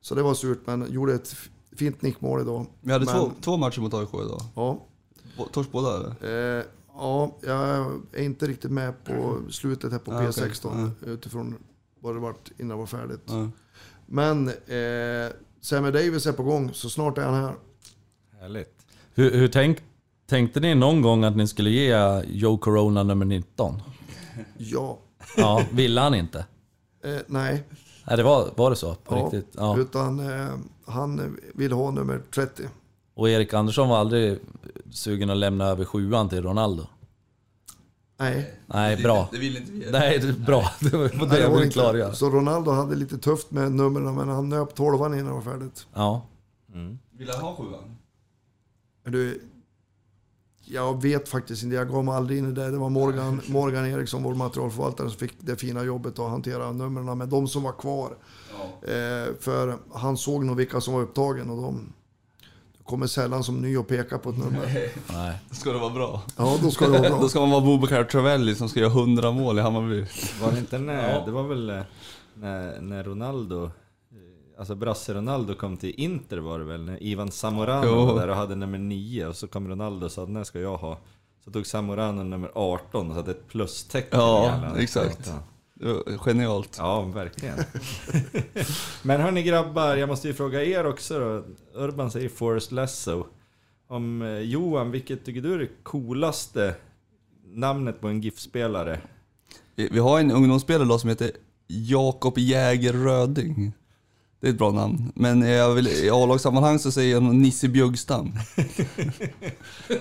Så 0.00 0.14
det 0.14 0.22
var 0.22 0.34
surt, 0.34 0.60
men 0.64 0.92
gjorde 0.92 1.14
ett 1.14 1.36
fint 1.76 2.02
nickmål 2.02 2.40
idag. 2.40 2.66
Vi 2.80 2.92
hade 2.92 3.04
Men- 3.04 3.14
två, 3.14 3.30
två 3.40 3.56
matcher 3.56 3.80
mot 3.80 3.94
AIK 3.94 4.08
idag. 4.14 4.40
Ja, 4.54 4.86
Torsk 5.52 5.72
båda 5.72 5.96
eller? 5.96 6.58
Eh, 6.58 6.64
ja, 6.94 7.36
jag 7.40 7.86
är 8.12 8.22
inte 8.22 8.46
riktigt 8.46 8.70
med 8.70 9.04
på 9.04 9.38
slutet 9.50 9.92
här 9.92 9.98
på 9.98 10.12
Ah, 10.12 10.28
okej. 10.28 10.28
P16 10.50 10.90
utifrån 11.06 11.54
vad 12.04 12.14
det 12.14 12.20
varit 12.20 12.50
innan 12.58 12.68
det 12.68 12.74
var 12.76 12.86
färdigt. 12.86 13.22
Ja. 13.26 13.48
Men 14.06 14.48
eh, 14.48 15.32
Sammy 15.60 15.90
Davis 15.90 16.26
är 16.26 16.32
på 16.32 16.42
gång, 16.42 16.70
så 16.74 16.90
snart 16.90 17.18
är 17.18 17.22
han 17.22 17.34
här. 17.34 17.54
Härligt. 18.40 18.86
Hur, 19.14 19.30
hur 19.30 19.48
tänk, 19.48 19.78
tänkte 20.26 20.60
ni 20.60 20.74
någon 20.74 21.02
gång 21.02 21.24
att 21.24 21.36
ni 21.36 21.46
skulle 21.48 21.70
ge 21.70 22.22
Joe 22.26 22.58
Corona 22.58 23.02
nummer 23.02 23.24
19? 23.26 23.82
Ja, 24.58 24.98
Ja, 25.36 25.64
ville 25.72 26.00
han 26.00 26.14
inte? 26.14 26.38
eh, 27.04 27.16
nej, 27.26 27.64
Nej, 28.06 28.16
det 28.16 28.22
var, 28.22 28.50
var 28.56 28.70
det 28.70 28.76
så? 28.76 28.94
På 28.94 29.14
Ja. 29.16 29.24
riktigt? 29.24 29.54
Ja. 29.56 29.78
utan 29.78 30.20
eh, 30.20 30.48
han 30.86 31.38
vill 31.54 31.72
ha 31.72 31.90
nummer 31.90 32.20
30. 32.34 32.62
Och 33.14 33.28
Erik 33.28 33.54
Andersson 33.54 33.88
var 33.88 33.98
aldrig 33.98 34.38
sugen 34.90 35.30
att 35.30 35.36
lämna 35.36 35.64
över 35.66 35.84
sjuan 35.84 36.28
till 36.28 36.42
Ronaldo? 36.42 36.86
Nej, 38.16 38.54
Nej, 38.66 38.96
bra. 39.02 39.28
Det 39.32 39.38
vill 39.38 39.56
inte 39.56 39.72
vi. 39.72 39.90
Nej, 39.90 40.18
det 40.18 40.28
är 40.28 40.32
bra. 40.32 40.70
Det 40.80 40.96
var 40.96 41.26
det 41.26 41.40
jag 41.40 41.50
ville 41.50 41.70
klargöra. 41.70 42.14
Så 42.14 42.30
Ronaldo 42.30 42.70
hade 42.70 42.94
lite 42.94 43.18
tufft 43.18 43.50
med 43.50 43.72
numren, 43.72 44.14
men 44.14 44.28
han 44.28 44.48
nöp 44.48 44.74
12 44.74 44.94
innan 44.94 45.26
det 45.26 45.32
var 45.32 45.40
färdigt. 45.42 45.86
Ja. 45.94 46.26
Vill 47.12 47.30
han 47.30 47.40
ha 47.40 47.56
sjuan? 47.56 47.96
Du, 49.04 49.40
jag 50.64 51.02
vet 51.02 51.28
faktiskt 51.28 51.62
inte, 51.62 51.76
jag 51.76 51.88
gav 51.88 52.04
mig 52.04 52.14
aldrig 52.14 52.38
in 52.38 52.50
i 52.50 52.52
det. 52.52 52.70
Det 52.70 52.78
var 52.78 52.90
Morgan, 52.90 53.40
Morgan 53.46 53.86
Eriksson, 53.86 54.22
vår 54.22 54.34
materialförvaltare, 54.34 55.08
som 55.10 55.18
fick 55.18 55.34
det 55.40 55.56
fina 55.56 55.82
jobbet 55.84 56.18
att 56.18 56.30
hantera 56.30 56.72
numren 56.72 57.18
med 57.18 57.28
de 57.28 57.48
som 57.48 57.62
var 57.62 57.72
kvar. 57.72 58.16
Eh, 58.82 59.34
för 59.40 59.78
han 59.94 60.16
såg 60.16 60.44
nog 60.44 60.56
vilka 60.56 60.80
som 60.80 60.94
var 60.94 61.02
upptagen 61.02 61.50
och 61.50 61.62
de 61.62 61.92
kommer 62.84 63.06
sällan 63.06 63.44
som 63.44 63.60
ny 63.62 63.76
och 63.76 63.88
pekar 63.88 64.18
på 64.18 64.30
ett 64.30 64.38
nummer. 64.38 64.90
Nej. 65.12 65.38
Då 65.48 65.54
ska 65.54 65.72
det 65.72 65.78
vara 65.78 65.90
bra. 65.90 66.22
Ja, 66.36 66.58
då 66.62 66.70
ska 66.70 66.84
det 66.86 66.98
vara 66.98 67.08
Då 67.10 67.18
bra. 67.18 67.28
ska 67.28 67.40
man 67.40 67.50
vara 67.50 67.60
Bobakar 67.60 68.04
Travelli 68.04 68.54
som 68.54 68.68
ska 68.68 68.80
göra 68.80 68.90
100 68.90 69.30
mål 69.30 69.58
i 69.58 69.62
Hammarby. 69.62 70.06
Var 70.42 70.52
det 70.52 70.58
inte 70.58 70.78
när, 70.78 71.24
det 71.26 71.30
var 71.32 71.42
väl 71.42 71.70
eh, 71.70 71.80
när, 72.34 72.80
när 72.80 73.04
Ronaldo, 73.04 73.64
eh, 73.64 73.70
alltså 74.58 74.74
brasse 74.74 75.14
Ronaldo 75.14 75.54
kom 75.54 75.76
till 75.76 75.94
Inter 75.96 76.36
var 76.38 76.58
det 76.58 76.64
väl? 76.64 76.84
När 76.84 77.02
Ivan 77.02 77.30
Zamorano 77.30 77.86
Jo. 77.86 78.04
var 78.06 78.20
där 78.20 78.28
och 78.28 78.36
hade 78.36 78.54
nummer 78.54 78.78
9 78.78 79.26
och 79.26 79.36
så 79.36 79.46
kom 79.46 79.68
Ronaldo 79.68 80.06
och 80.06 80.12
sa 80.12 80.26
den 80.26 80.36
här 80.36 80.44
ska 80.44 80.60
jag 80.60 80.76
ha. 80.76 80.98
Så 81.44 81.50
tog 81.50 81.66
Zamorano 81.66 82.22
nummer 82.22 82.50
18 82.54 83.10
och 83.10 83.16
satte 83.16 83.30
ett 83.30 83.48
plustecken 83.48 84.20
Ja, 84.20 84.60
exakt. 84.78 85.26
Ja. 85.26 85.32
Var 85.84 86.18
genialt. 86.18 86.76
Ja, 86.78 87.02
verkligen. 87.02 87.58
Men 89.02 89.20
hörni 89.20 89.42
grabbar, 89.42 89.96
jag 89.96 90.08
måste 90.08 90.28
ju 90.28 90.34
fråga 90.34 90.64
er 90.64 90.86
också 90.86 91.18
då. 91.18 91.44
Urban 91.80 92.10
säger 92.10 92.28
Forrest 92.28 92.72
Lasso. 92.72 93.26
Om 93.88 94.22
eh, 94.22 94.38
Johan, 94.38 94.90
vilket 94.90 95.24
tycker 95.24 95.40
du 95.40 95.54
är 95.54 95.58
det 95.58 95.68
coolaste 95.82 96.74
namnet 97.46 98.00
på 98.00 98.08
en 98.08 98.20
GIF-spelare? 98.20 99.00
Vi 99.76 99.88
vi 99.92 99.98
har 99.98 100.20
en 100.20 100.30
ungdomsspelare 100.30 100.88
då 100.88 100.98
som 100.98 101.10
heter 101.10 101.30
Jakob 101.66 102.38
Jäger 102.38 102.92
Röding. 102.92 103.72
Det 104.40 104.46
är 104.46 104.52
ett 104.52 104.58
bra 104.58 104.70
namn. 104.70 105.12
Men 105.14 105.42
jag 105.42 105.74
vill, 105.74 105.88
i 105.88 106.10
A-lagssammanhang 106.10 106.78
så 106.78 106.92
säger 106.92 107.12
jag 107.12 107.22
Nisse 107.22 107.68
Bjuggstam. 107.68 108.32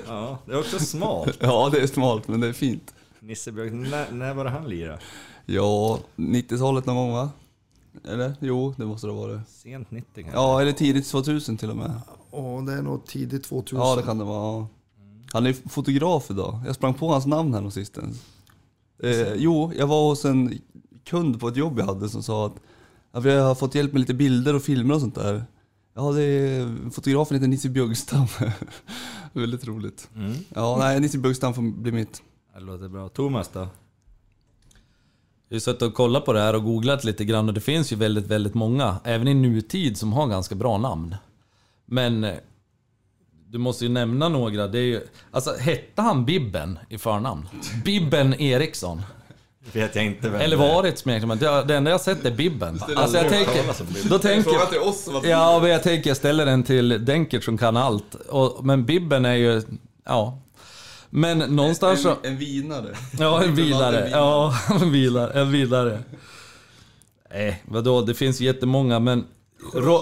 Ja, 0.07 0.39
det 0.45 0.53
är 0.53 0.59
också 0.59 0.79
smalt. 0.79 1.37
Ja, 1.41 1.69
det 1.73 1.79
är 1.79 1.87
smalt 1.87 2.27
men 2.27 2.39
det 2.39 2.47
är 2.47 2.53
fint. 2.53 2.93
Nisse 3.19 3.51
Björk, 3.51 3.73
när, 3.73 4.11
när 4.11 4.33
var 4.33 4.43
det 4.43 4.49
han 4.49 4.69
lirade? 4.69 4.99
Ja, 5.45 5.99
90-talet 6.15 6.85
någon 6.85 6.95
gång 6.95 7.11
va? 7.13 7.29
Eller? 8.07 8.35
Jo, 8.39 8.73
det 8.77 8.85
måste 8.85 9.07
det 9.07 9.13
vara 9.13 9.31
det. 9.33 9.41
Sent 9.47 9.91
90 9.91 10.07
kanske? 10.15 10.31
Ja, 10.33 10.61
eller 10.61 10.71
tidigt 10.71 11.07
2000 11.09 11.57
till 11.57 11.69
och 11.69 11.77
med. 11.77 11.91
Och 12.29 12.63
det 12.63 12.73
är 12.73 12.81
nog 12.81 13.05
tidigt 13.05 13.43
2000. 13.43 13.79
Ja, 13.79 13.95
det 13.95 14.01
kan 14.03 14.17
det 14.17 14.23
vara. 14.25 14.43
ja. 14.61 14.67
Han 15.33 15.45
är 15.45 15.53
fotograf 15.69 16.31
idag. 16.31 16.59
Jag 16.65 16.75
sprang 16.75 16.93
på 16.93 17.07
hans 17.07 17.25
namn 17.25 17.53
här 17.53 17.69
sistens. 17.69 18.23
Eh, 19.03 19.33
jo, 19.33 19.71
jag 19.77 19.87
var 19.87 20.09
hos 20.09 20.25
en 20.25 20.59
kund 21.03 21.39
på 21.39 21.47
ett 21.47 21.55
jobb 21.57 21.79
jag 21.79 21.85
hade 21.85 22.09
som 22.09 22.23
sa 22.23 22.45
att 22.45 22.53
ja, 23.11 23.19
vi 23.19 23.35
har 23.35 23.55
fått 23.55 23.75
hjälp 23.75 23.91
med 23.93 23.99
lite 23.99 24.13
bilder 24.13 24.55
och 24.55 24.63
filmer 24.63 24.93
och 24.95 25.01
sånt 25.01 25.15
där. 25.15 25.43
Ja, 25.95 26.11
det 26.11 26.23
är, 26.23 26.89
fotografen 26.89 27.35
heter 27.35 27.47
Nisse 27.47 27.69
Bjuggstam. 27.69 28.27
Väldigt 29.33 29.65
roligt. 29.67 30.09
Mm, 30.15 30.33
Ja, 30.55 30.75
nej, 30.79 30.99
Nisse 30.99 31.17
Bjuggstam 31.17 31.53
får 31.53 31.61
bli 31.61 31.91
mitt. 31.91 32.21
det 32.53 32.59
låter 32.59 32.87
bra. 32.87 33.09
Thomas 33.09 33.49
då? 33.53 33.67
Jag 35.53 35.55
har 35.55 35.61
suttit 35.61 35.81
och 35.81 35.93
kollat 35.93 36.25
på 36.25 36.33
det 36.33 36.39
här 36.39 36.55
och 36.55 36.63
googlat 36.63 37.03
lite 37.03 37.25
grann 37.25 37.47
och 37.47 37.53
det 37.53 37.61
finns 37.61 37.91
ju 37.91 37.95
väldigt, 37.95 38.27
väldigt 38.27 38.53
många, 38.53 38.97
även 39.03 39.27
i 39.27 39.33
nutid, 39.33 39.97
som 39.97 40.13
har 40.13 40.27
ganska 40.27 40.55
bra 40.55 40.77
namn. 40.77 41.15
Men 41.85 42.23
eh, 42.23 42.33
du 43.47 43.57
måste 43.57 43.85
ju 43.85 43.89
nämna 43.91 44.29
några. 44.29 44.67
Det 44.67 44.79
är 44.79 44.83
ju, 44.83 45.01
alltså, 45.31 45.55
hette 45.55 46.01
han 46.01 46.25
Bibben 46.25 46.79
i 46.89 46.97
förnamn? 46.97 47.49
Bibben 47.85 48.33
Eriksson? 48.33 49.01
Vet 49.73 49.95
jag 49.95 50.05
inte 50.05 50.29
vem 50.29 50.41
Eller 50.41 50.57
var 50.57 50.83
det 50.83 50.89
ett 50.89 50.99
smeknamn? 50.99 51.39
Det, 51.39 51.63
det 51.63 51.75
enda 51.75 51.91
jag 51.91 52.01
sett 52.01 52.25
är 52.25 52.31
Bibben. 52.31 52.79
Alltså 52.95 53.17
jag 53.17 53.29
tänker... 53.29 54.09
Då 54.09 54.19
tänker 54.19 54.51
Fråga 54.51 54.65
till 54.65 54.79
oss 54.79 55.09
Ja, 55.23 55.59
men 55.61 55.69
jag 55.69 55.83
tänker 55.83 56.09
jag 56.09 56.17
ställer 56.17 56.45
den 56.45 56.63
till 56.63 57.05
Denkert 57.05 57.43
som 57.43 57.57
kan 57.57 57.77
allt. 57.77 58.15
Och, 58.15 58.65
men 58.65 58.85
Bibben 58.85 59.25
är 59.25 59.35
ju... 59.35 59.61
Ja. 60.05 60.39
Men 61.15 61.37
någonstans 61.37 62.01
så... 62.01 62.09
en, 62.09 62.17
en 62.23 62.37
vinare. 62.37 62.95
Ja, 63.19 63.43
en 63.43 63.55
vilare. 63.55 64.05
En 64.05 64.11
Ja, 64.11 64.53
en 64.81 64.91
vilare. 64.91 65.41
En 65.41 65.51
vilare. 65.51 65.99
Nej, 67.33 67.63
vadå? 67.65 68.01
Det 68.01 68.13
finns 68.13 68.39
jättemånga, 68.41 68.99
men... 68.99 69.25
Ro 69.73 69.99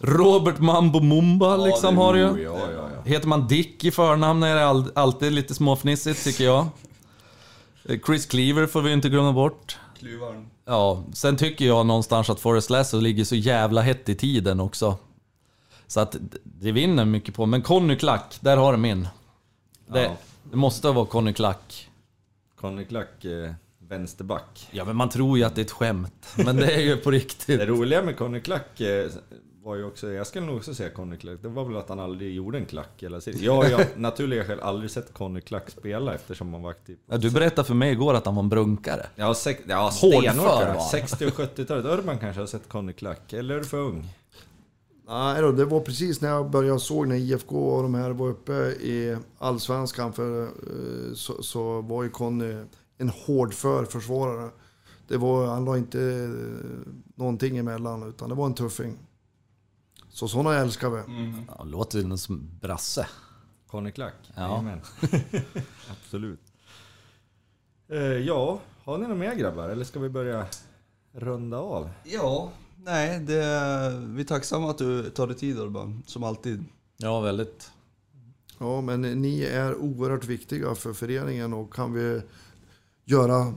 Robert 0.00 0.58
Mambo 0.58 1.00
Mumba 1.00 1.56
liksom 1.56 1.96
har 1.96 2.14
ju. 2.14 2.42
Ja, 2.42 2.58
ja. 2.74 2.88
Heter 3.04 3.28
man 3.28 3.48
Dick 3.48 3.84
i 3.84 3.90
förnamn 3.90 4.42
är 4.42 4.54
det 4.54 4.66
all, 4.66 4.90
alltid 4.94 5.32
lite 5.32 5.54
småfnissigt 5.54 6.24
tycker 6.24 6.44
jag. 6.44 6.66
Eh, 7.84 7.98
Chris 8.06 8.26
Cleaver 8.26 8.66
får 8.66 8.82
vi 8.82 8.92
inte 8.92 9.08
glömma 9.08 9.32
bort. 9.32 9.78
Klyvaren. 9.98 10.46
Ja, 10.64 11.04
sen 11.12 11.36
tycker 11.36 11.64
jag 11.64 11.86
någonstans 11.86 12.30
att 12.30 12.40
Forrest 12.40 12.70
Lasso 12.70 13.00
ligger 13.00 13.24
så 13.24 13.34
jävla 13.34 13.80
hett 13.80 14.08
i 14.08 14.14
tiden 14.14 14.60
också. 14.60 14.96
Så 15.86 16.00
att 16.00 16.16
det 16.44 16.72
vinner 16.72 17.04
mycket 17.04 17.34
på. 17.34 17.46
Men 17.46 17.62
Conny 17.62 17.96
Klack, 17.96 18.38
där 18.40 18.56
har 18.56 18.72
du 18.72 18.78
min. 18.78 19.08
Det. 19.86 20.10
Det 20.50 20.56
måste 20.56 20.90
vara 20.90 21.06
Conny 21.06 21.32
Klack. 21.32 21.90
Conny 22.60 22.84
Klack, 22.84 23.24
eh, 23.24 23.50
vänsterback. 23.88 24.68
Ja, 24.70 24.84
men 24.84 24.96
man 24.96 25.08
tror 25.08 25.38
ju 25.38 25.44
att 25.44 25.54
det 25.54 25.60
är 25.60 25.64
ett 25.64 25.70
skämt. 25.70 26.26
Men 26.36 26.56
det 26.56 26.74
är 26.74 26.80
ju 26.80 26.96
på 26.96 27.10
riktigt. 27.10 27.60
Det 27.60 27.66
roliga 27.66 28.02
med 28.02 28.16
Conny 28.16 28.40
Klack 28.40 28.80
eh, 28.80 29.06
var 29.62 29.76
ju 29.76 29.84
också, 29.84 30.12
jag 30.12 30.26
skulle 30.26 30.46
nog 30.46 30.56
också 30.56 30.74
säga 30.74 30.90
Conny 30.90 31.16
Klack, 31.16 31.38
det 31.42 31.48
var 31.48 31.64
väl 31.64 31.76
att 31.76 31.88
han 31.88 32.00
aldrig 32.00 32.34
gjorde 32.34 32.58
en 32.58 32.66
klack 32.66 32.88
hela 32.96 33.20
sitt 33.20 33.40
Jag 33.40 33.54
har 33.54 33.68
ju 33.68 33.74
av 33.74 33.80
naturliga 33.96 34.44
skäl 34.44 34.60
aldrig 34.60 34.90
sett 34.90 35.12
Conny 35.14 35.40
Klack 35.40 35.70
spela 35.70 36.14
eftersom 36.14 36.52
han 36.52 36.62
var 36.62 36.70
aktiv. 36.70 36.98
Ja, 37.06 37.16
du 37.16 37.30
berättade 37.30 37.66
för 37.66 37.74
mig 37.74 37.92
igår 37.92 38.14
att 38.14 38.26
han 38.26 38.34
var 38.34 38.42
en 38.42 38.48
brunkare. 38.48 39.06
Ja, 39.14 39.34
sex, 39.34 39.62
ja 39.68 39.82
Hårdför 39.82 40.20
stenhårt 40.20 40.46
var 40.46 40.64
han. 40.66 40.74
jag. 40.74 40.82
60 40.82 41.26
och 41.26 41.32
70-talet. 41.32 41.84
Urban 41.84 42.18
kanske 42.18 42.40
har 42.40 42.46
sett 42.46 42.68
Conny 42.68 42.92
Klack, 42.92 43.32
eller 43.32 43.54
är 43.54 43.58
du 43.58 43.64
för 43.64 43.78
ung? 43.78 44.08
Nej 45.06 45.42
då, 45.42 45.52
det 45.52 45.64
var 45.64 45.80
precis 45.80 46.20
när 46.20 46.28
jag 46.28 46.50
började 46.50 46.80
såg 46.80 47.08
när 47.08 47.16
IFK 47.16 47.68
och 47.68 47.82
de 47.82 47.94
här 47.94 48.10
var 48.10 48.28
uppe 48.28 48.52
i 48.70 49.16
Allsvenskan. 49.38 50.12
För, 50.12 50.42
eh, 50.42 51.14
så, 51.14 51.42
så 51.42 51.80
var 51.80 52.02
ju 52.02 52.10
Conny 52.10 52.64
en 52.98 53.08
hårdför 53.08 53.84
försvarare. 53.84 54.50
Det 55.08 55.16
var, 55.16 55.46
han 55.46 55.64
la 55.64 55.78
inte 55.78 56.00
eh, 56.00 56.92
någonting 57.14 57.56
emellan, 57.56 58.08
utan 58.08 58.28
det 58.28 58.34
var 58.34 58.46
en 58.46 58.54
tuffing. 58.54 58.98
Så 60.08 60.28
sådana 60.28 60.54
älskar 60.54 60.90
vi. 60.90 61.02
Ja, 61.58 61.64
låter 61.64 62.16
som 62.16 62.50
brasse. 62.60 63.06
Conny 63.66 63.92
Klack? 63.92 64.14
Ja. 64.36 64.64
Absolut. 65.90 66.40
Eh, 67.88 67.98
ja, 67.98 68.60
har 68.84 68.98
ni 68.98 69.02
några 69.02 69.14
mer 69.14 69.34
grabbar? 69.34 69.68
Eller 69.68 69.84
ska 69.84 70.00
vi 70.00 70.08
börja 70.08 70.46
runda 71.12 71.58
av? 71.58 71.90
Ja, 72.04 72.52
nej, 72.84 73.20
det, 73.20 74.02
vi 74.06 74.20
är 74.20 74.24
tacksamma 74.24 74.70
att 74.70 74.78
du 74.78 75.10
tar 75.10 75.26
dig 75.26 75.36
tid 75.36 75.58
Urban, 75.58 76.02
som 76.06 76.24
alltid. 76.24 76.64
Ja, 76.96 77.20
väldigt. 77.20 77.70
Ja, 78.58 78.80
men 78.80 79.00
ni 79.00 79.42
är 79.42 79.74
oerhört 79.74 80.24
viktiga 80.24 80.74
för 80.74 80.92
föreningen 80.92 81.52
och 81.52 81.74
kan 81.74 81.92
vi 81.92 82.22
göra 83.04 83.54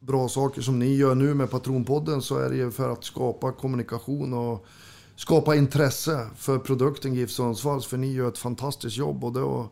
bra 0.00 0.28
saker 0.28 0.62
som 0.62 0.78
ni 0.78 0.96
gör 0.96 1.14
nu 1.14 1.34
med 1.34 1.50
Patronpodden 1.50 2.22
så 2.22 2.38
är 2.38 2.50
det 2.50 2.56
ju 2.56 2.70
för 2.70 2.90
att 2.90 3.04
skapa 3.04 3.52
kommunikation 3.52 4.34
och 4.34 4.66
skapa 5.16 5.56
intresse 5.56 6.30
för 6.36 6.58
produkten 6.58 7.14
GIF 7.14 7.30
Sundsvalls. 7.30 7.86
För 7.86 7.96
ni 7.96 8.12
gör 8.12 8.28
ett 8.28 8.38
fantastiskt 8.38 8.96
jobb 8.96 9.24
och 9.24 9.32
då 9.32 9.68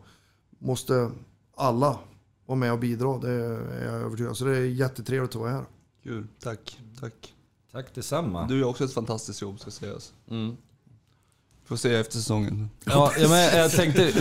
måste 0.59 1.11
alla 1.55 1.99
vara 2.45 2.57
med 2.57 2.73
och 2.73 2.79
bidra. 2.79 3.17
Det 3.17 3.31
är 3.31 3.85
jag 3.85 3.93
övertygad. 3.93 4.37
Så 4.37 4.45
det 4.45 4.57
är 4.57 4.61
jättetrevligt 4.61 5.35
att 5.35 5.41
vara 5.41 5.51
här. 5.51 5.65
Kul, 6.03 6.27
tack, 6.39 6.79
tack. 6.99 7.33
Tack 7.71 7.95
detsamma. 7.95 8.47
Du 8.47 8.59
gör 8.59 8.67
också 8.67 8.83
ett 8.83 8.93
fantastiskt 8.93 9.41
jobb 9.41 9.59
ska 9.59 9.71
sägas. 9.71 10.13
Mm. 10.31 10.57
Får 11.65 11.75
se 11.75 11.95
efter 11.95 12.17
säsongen. 12.17 12.69
Ja, 12.85 13.11
ja, 13.19 13.29
men 13.29 13.57
jag 13.57 13.71
tänkte, 13.71 14.11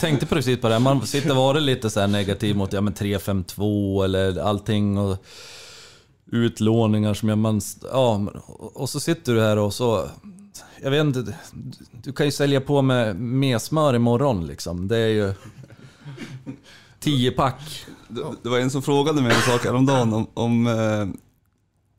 tänkte 0.00 0.26
precis 0.26 0.60
på 0.60 0.68
det. 0.68 0.74
här. 0.74 0.80
Man 0.80 1.06
sitter 1.06 1.30
och 1.30 1.36
varit 1.36 1.62
lite 1.62 1.90
så 1.90 2.00
här 2.00 2.06
negativ 2.06 2.56
mot 2.56 2.72
ja, 2.72 2.80
men 2.80 2.94
3-5-2 2.94 4.04
eller 4.04 4.38
allting. 4.40 4.98
Och 4.98 5.24
utlåningar 6.32 7.14
som 7.14 7.28
gör 7.28 7.36
man... 7.36 7.60
Ja, 7.82 8.26
och 8.56 8.88
så 8.88 9.00
sitter 9.00 9.34
du 9.34 9.40
här 9.40 9.56
och 9.58 9.74
så... 9.74 10.08
Jag 10.82 10.90
vet 10.90 11.00
inte, 11.00 11.34
du- 11.92 12.12
kan 12.12 12.26
ju 12.26 12.32
sälja 12.32 12.60
på 12.60 12.82
med 12.82 13.16
mesmör 13.16 13.94
imorgon 13.94 14.46
liksom. 14.46 14.88
Det 14.88 14.98
är 14.98 15.08
ju... 15.08 15.34
10 17.00 17.30
pack. 17.30 17.86
Det, 18.08 18.22
det 18.42 18.48
var 18.48 18.58
en 18.58 18.70
som 18.70 18.82
frågade 18.82 19.22
mig 19.22 19.34
en 19.36 19.42
sak 19.52 19.64
häromdagen 19.64 20.12
om, 20.12 20.26
om, 20.34 20.66
eh, 20.66 21.06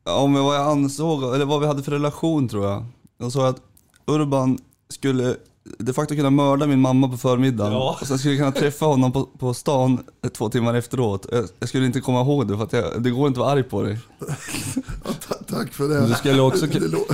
om 0.04 0.34
vad 0.34 0.56
jag 0.56 0.68
ansåg, 0.68 1.36
eller 1.36 1.46
vad 1.46 1.62
vi 1.62 1.68
hade 1.68 1.84
för 1.84 1.92
relation 1.92 2.48
tror 2.50 2.66
jag. 2.66 2.86
Jag 3.18 3.32
sa 3.32 3.48
att 3.48 3.62
Urban 4.08 4.58
skulle 4.90 5.36
de 5.80 5.94
facto 5.94 6.16
kunna 6.16 6.30
mörda 6.30 6.68
min 6.68 6.80
mamma 6.80 7.08
på 7.10 7.18
förmiddagen. 7.18 7.74
Ja. 7.74 7.98
Och 8.02 8.08
sen 8.08 8.20
skulle 8.20 8.34
jag 8.34 8.40
kunna 8.40 8.52
träffa 8.52 8.86
honom 8.86 9.12
på, 9.12 9.26
på 9.26 9.54
stan 9.54 10.04
två 10.38 10.50
timmar 10.50 10.74
efteråt. 10.74 11.26
Jag, 11.32 11.46
jag 11.60 11.70
skulle 11.70 11.86
inte 11.86 12.02
komma 12.02 12.22
ihåg 12.22 12.48
det 12.48 12.58
för 12.58 12.64
att 12.64 12.74
jag, 12.74 13.04
det 13.04 13.10
går 13.12 13.28
inte 13.28 13.40
att 13.40 13.46
vara 13.46 13.52
arg 13.52 13.64
på 13.64 13.82
dig. 13.82 14.00
Tack 15.50 15.74
för 15.74 15.88
det. 15.90 16.08
Du 16.08 16.14
skulle 16.14 16.42
också, 16.42 16.68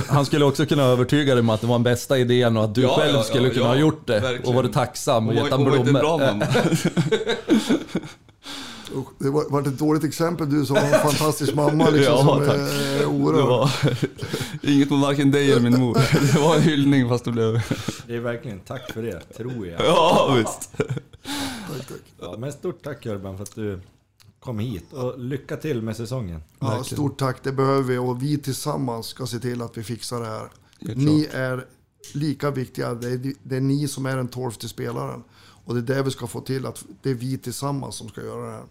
han 0.08 0.26
skulle 0.26 0.44
också 0.44 0.66
kunna 0.66 0.82
övertyga 0.82 1.34
dig 1.34 1.40
om 1.40 1.50
att 1.50 1.60
det 1.60 1.66
var 1.66 1.74
den 1.74 1.82
bästa 1.82 2.18
idén 2.18 2.56
och 2.56 2.64
att 2.64 2.74
du 2.74 2.80
Ja, 2.82 2.96
själv 2.98 3.14
ja, 3.16 3.22
skulle 3.22 3.48
ja, 3.48 3.54
kunna 3.54 3.64
ja, 3.66 3.70
ha 3.72 3.76
gjort 3.76 4.06
det. 4.06 4.20
verkligen. 4.20 4.46
Och 4.48 4.54
varit 4.54 4.72
tacksam 4.72 5.28
och 5.28 5.34
Hon 5.34 5.42
gett 5.42 5.50
var, 5.52 5.58
han 5.58 5.66
hon 5.66 5.70
var 5.70 5.76
inte 5.78 5.90
en 5.90 6.00
blommor. 6.00 6.46
Det 9.18 9.30
var, 9.30 9.44
var 9.50 9.60
ett 9.62 9.78
dåligt 9.78 10.04
exempel. 10.04 10.50
Du 10.50 10.66
som 10.66 10.76
en 10.76 10.90
fantastisk 11.00 11.54
mamma 11.54 11.90
liksom, 11.90 12.14
Ja, 12.18 12.24
som 12.24 12.38
tack. 12.46 12.56
är 12.56 12.98
Det 12.98 13.06
oerhörd. 13.06 13.48
var 13.48 13.70
inget 14.62 14.90
mot 14.90 15.02
varken 15.02 15.30
dig 15.30 15.50
eller 15.52 15.62
min 15.62 15.80
mor. 15.80 15.94
Det 16.34 16.38
var 16.40 16.56
en 16.56 16.62
hyllning 16.62 17.08
fast 17.08 17.24
det 17.24 17.32
blev... 17.32 17.62
Det 18.06 18.16
är 18.16 18.20
verkligen 18.20 18.60
tack 18.60 18.92
för 18.92 19.02
det, 19.02 19.20
tror 19.20 19.66
jag. 19.66 19.80
Ja 19.80 20.34
visst. 20.36 20.72
Tack, 21.68 21.88
tack. 21.88 22.00
Ja, 22.20 22.36
men 22.38 22.52
stort 22.52 22.82
tack 22.82 23.06
Urban 23.06 23.36
för 23.36 23.42
att 23.42 23.54
du 23.54 23.80
kom 24.40 24.58
hit 24.58 24.92
och 24.92 25.18
lycka 25.18 25.56
till 25.56 25.82
med 25.82 25.96
säsongen. 25.96 26.42
Ja, 26.58 26.84
stort 26.84 27.18
tack, 27.18 27.36
det 27.42 27.52
behöver 27.52 27.82
vi 27.82 27.98
och 27.98 28.22
vi 28.22 28.38
tillsammans 28.38 29.06
ska 29.06 29.26
se 29.26 29.38
till 29.38 29.62
att 29.62 29.76
vi 29.78 29.82
fixar 29.82 30.20
det 30.20 30.26
här. 30.26 30.48
Helt 30.80 30.98
Ni 30.98 31.28
är 31.32 31.64
lika 32.14 32.50
viktiga, 32.50 32.94
det 32.94 33.08
är, 33.08 33.32
det 33.42 33.56
är 33.56 33.60
ni 33.60 33.88
som 33.88 34.06
är 34.06 34.16
den 34.16 34.28
tolfte 34.28 34.68
spelaren. 34.68 35.22
Och 35.64 35.74
det 35.74 35.92
är 35.92 35.96
det 35.96 36.02
vi 36.02 36.10
ska 36.10 36.26
få 36.26 36.40
till, 36.40 36.66
att 36.66 36.84
det 37.02 37.10
är 37.10 37.14
vi 37.14 37.38
tillsammans 37.38 37.94
som 37.96 38.08
ska 38.08 38.20
göra 38.20 38.46
det 38.46 38.52
här. 38.52 38.64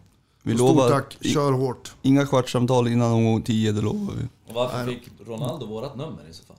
Vi 0.50 0.56
Stort 0.58 0.68
lovar 0.76 0.90
tack, 0.90 1.18
kör 1.26 1.52
hårt. 1.52 1.96
inga 2.02 2.26
kvartssamtal 2.26 2.88
innan 2.88 3.12
omgång 3.12 3.42
10, 3.42 3.72
det 3.72 3.82
lovar 3.82 4.14
vi. 4.14 4.24
Och 4.48 4.54
varför 4.56 4.86
fick 4.86 5.10
Ronaldo 5.28 5.66
vårat 5.66 5.96
nummer 5.96 6.30
i 6.30 6.34
så 6.34 6.44
fall? 6.46 6.58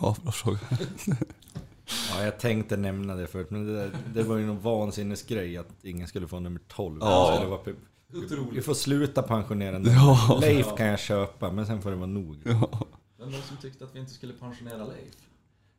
Ja, 0.00 0.16
bra 0.22 0.32
fråga. 0.32 0.58
Ja, 2.14 2.24
jag 2.24 2.38
tänkte 2.40 2.76
nämna 2.76 3.14
det 3.14 3.26
förut, 3.26 3.50
men 3.50 3.66
det, 3.66 3.72
där, 3.76 3.90
det 4.14 4.22
var 4.22 4.36
ju 4.36 4.46
någon 4.46 4.60
vansinnesgrej 4.60 5.56
att 5.56 5.68
ingen 5.82 6.08
skulle 6.08 6.28
få 6.28 6.40
nummer 6.40 6.60
12. 6.68 6.98
Ja. 7.00 7.30
Det 7.30 7.36
skulle 7.36 7.50
vara 7.50 7.60
pe- 7.62 8.50
vi 8.52 8.62
får 8.62 8.74
sluta 8.74 9.22
pensionera 9.22 9.78
nu. 9.78 9.90
Ja. 9.90 10.38
Leif 10.40 10.66
kan 10.76 10.86
jag 10.86 11.00
köpa, 11.00 11.52
men 11.52 11.66
sen 11.66 11.82
får 11.82 11.90
det 11.90 11.96
vara 11.96 12.06
nog. 12.06 12.36
Vem 12.44 12.60
var 12.60 13.26
det 13.26 13.42
som 13.48 13.56
tyckte 13.56 13.84
att 13.84 13.94
vi 13.94 13.98
inte 14.00 14.12
skulle 14.12 14.32
pensionera 14.32 14.76
Leif? 14.84 15.14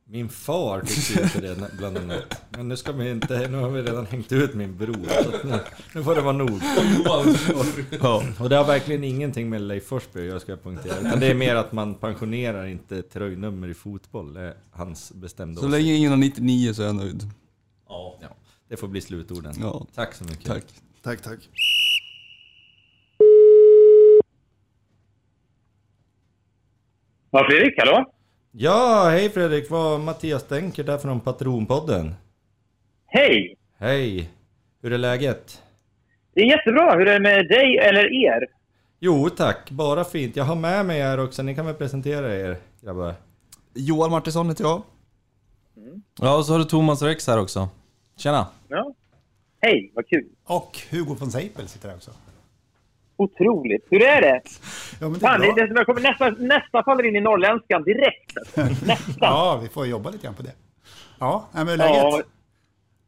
Min 0.06 0.30
far 0.30 0.82
tyckte 0.82 1.24
inte 1.24 1.42
det 1.42 1.70
bland 1.78 1.98
annat. 1.98 2.42
Men 2.50 2.68
nu 2.68 2.78
ska 2.78 2.92
vi 2.92 3.10
inte, 3.12 3.48
nu 3.48 3.58
har 3.58 3.70
vi 3.70 3.82
redan 3.82 4.06
hängt 4.06 4.32
ut 4.32 4.54
min 4.56 4.78
bror. 4.78 5.24
Så 5.24 5.48
nu, 5.48 5.60
nu 5.96 6.04
får 6.04 6.16
det 6.16 6.22
vara 6.22 6.34
nog. 6.38 6.62
Ja. 8.02 8.24
Och 8.40 8.50
det 8.50 8.56
har 8.56 8.66
verkligen 8.66 9.04
ingenting 9.04 9.50
med 9.50 9.62
Leif 9.62 9.86
Forsberg 9.86 10.26
göra 10.26 10.40
ska 10.40 10.52
jag 10.52 10.64
poängtera. 10.64 11.00
Utan 11.00 11.20
det 11.20 11.28
är 11.28 11.36
mer 11.36 11.56
att 11.56 11.72
man 11.72 11.96
pensionerar 11.96 12.66
inte 12.66 13.02
tröjnummer 13.02 13.68
i 13.68 13.74
fotboll. 13.74 14.34
Det 14.34 14.42
är 14.42 14.54
hans 14.72 15.12
bestämda 15.14 15.62
Så 15.62 15.68
åsikt. 15.68 15.82
länge 15.82 15.94
ingen 15.94 16.12
har 16.12 16.18
99 16.18 16.74
så 16.74 16.82
är 16.82 16.86
jag 16.86 16.96
nöjd. 16.96 17.24
Ja. 17.90 18.18
Ja, 18.22 18.28
det 18.68 18.78
får 18.78 18.88
bli 18.88 19.02
slutorden. 19.02 19.54
Ja. 19.62 19.88
Tack 19.96 20.14
så 20.14 20.24
mycket. 20.24 20.46
Tack. 20.46 20.64
Tack, 21.02 21.22
tack. 21.22 21.40
Ja, 27.32 27.46
Fredrik, 27.50 27.74
hallå? 27.78 28.12
Ja, 28.56 29.10
hej 29.10 29.30
Fredrik! 29.30 29.70
Var 29.70 29.98
Mattias 29.98 30.44
Denker 30.48 30.84
där 30.84 30.98
från 30.98 31.20
Patronpodden. 31.20 32.16
Hej! 33.06 33.56
Hej! 33.78 34.30
Hur 34.82 34.94
är 34.94 34.98
läget? 34.98 35.62
Det 36.34 36.42
är 36.42 36.46
jättebra. 36.46 36.96
Hur 36.98 37.08
är 37.08 37.14
det 37.14 37.20
med 37.20 37.48
dig 37.48 37.78
eller 37.78 38.14
er? 38.26 38.48
Jo 39.00 39.30
tack, 39.30 39.72
bara 39.72 40.04
fint. 40.04 40.36
Jag 40.36 40.44
har 40.44 40.56
med 40.56 40.86
mig 40.86 41.02
här 41.02 41.20
också, 41.20 41.44
ni 41.44 41.56
kan 41.56 41.66
väl 41.66 41.76
presentera 41.76 42.36
er 42.36 42.58
grabbar? 42.82 43.16
Johan 43.74 44.12
Martinsson 44.12 44.50
heter 44.50 44.64
jag. 44.64 44.82
Ja, 46.20 46.38
och 46.38 46.46
så 46.46 46.52
har 46.52 46.60
du 46.60 46.66
Thomas 46.66 47.02
Rex 47.02 47.28
här 47.28 47.40
också. 47.40 47.70
Tjena! 48.18 48.48
Ja. 48.68 48.94
Hej, 49.62 49.92
vad 49.96 50.08
kul. 50.08 50.26
Och 50.44 50.80
Hugo 50.92 51.14
von 51.14 51.32
Seipel 51.32 51.68
sitter 51.68 51.88
där 51.88 51.96
också. 51.96 52.12
Otroligt. 53.18 53.88
Hur 53.90 54.03
är 54.03 54.22
det? 54.22 54.41
Ja, 55.02 55.07
det 55.07 55.19
Fan, 55.19 55.41
är 55.44 55.48
det, 55.48 55.53
bra. 55.53 55.65
det, 55.65 55.73
jag 55.76 55.85
kommer 55.85 56.02
nästan, 56.02 56.35
nästan 56.40 56.84
faller 56.84 57.06
in 57.06 57.15
i 57.15 57.22
norrländskan 57.22 57.84
direkt. 57.84 58.31
Nästan. 58.88 59.15
Ja, 59.19 59.60
vi 59.64 59.69
får 59.69 59.88
jobba 59.88 60.10
lite 60.10 60.23
grann 60.23 60.35
på 60.35 60.44
det. 60.44 60.56
Ja, 61.19 61.49
men 61.53 61.65
läget? 61.65 61.80
Ja, 61.80 62.22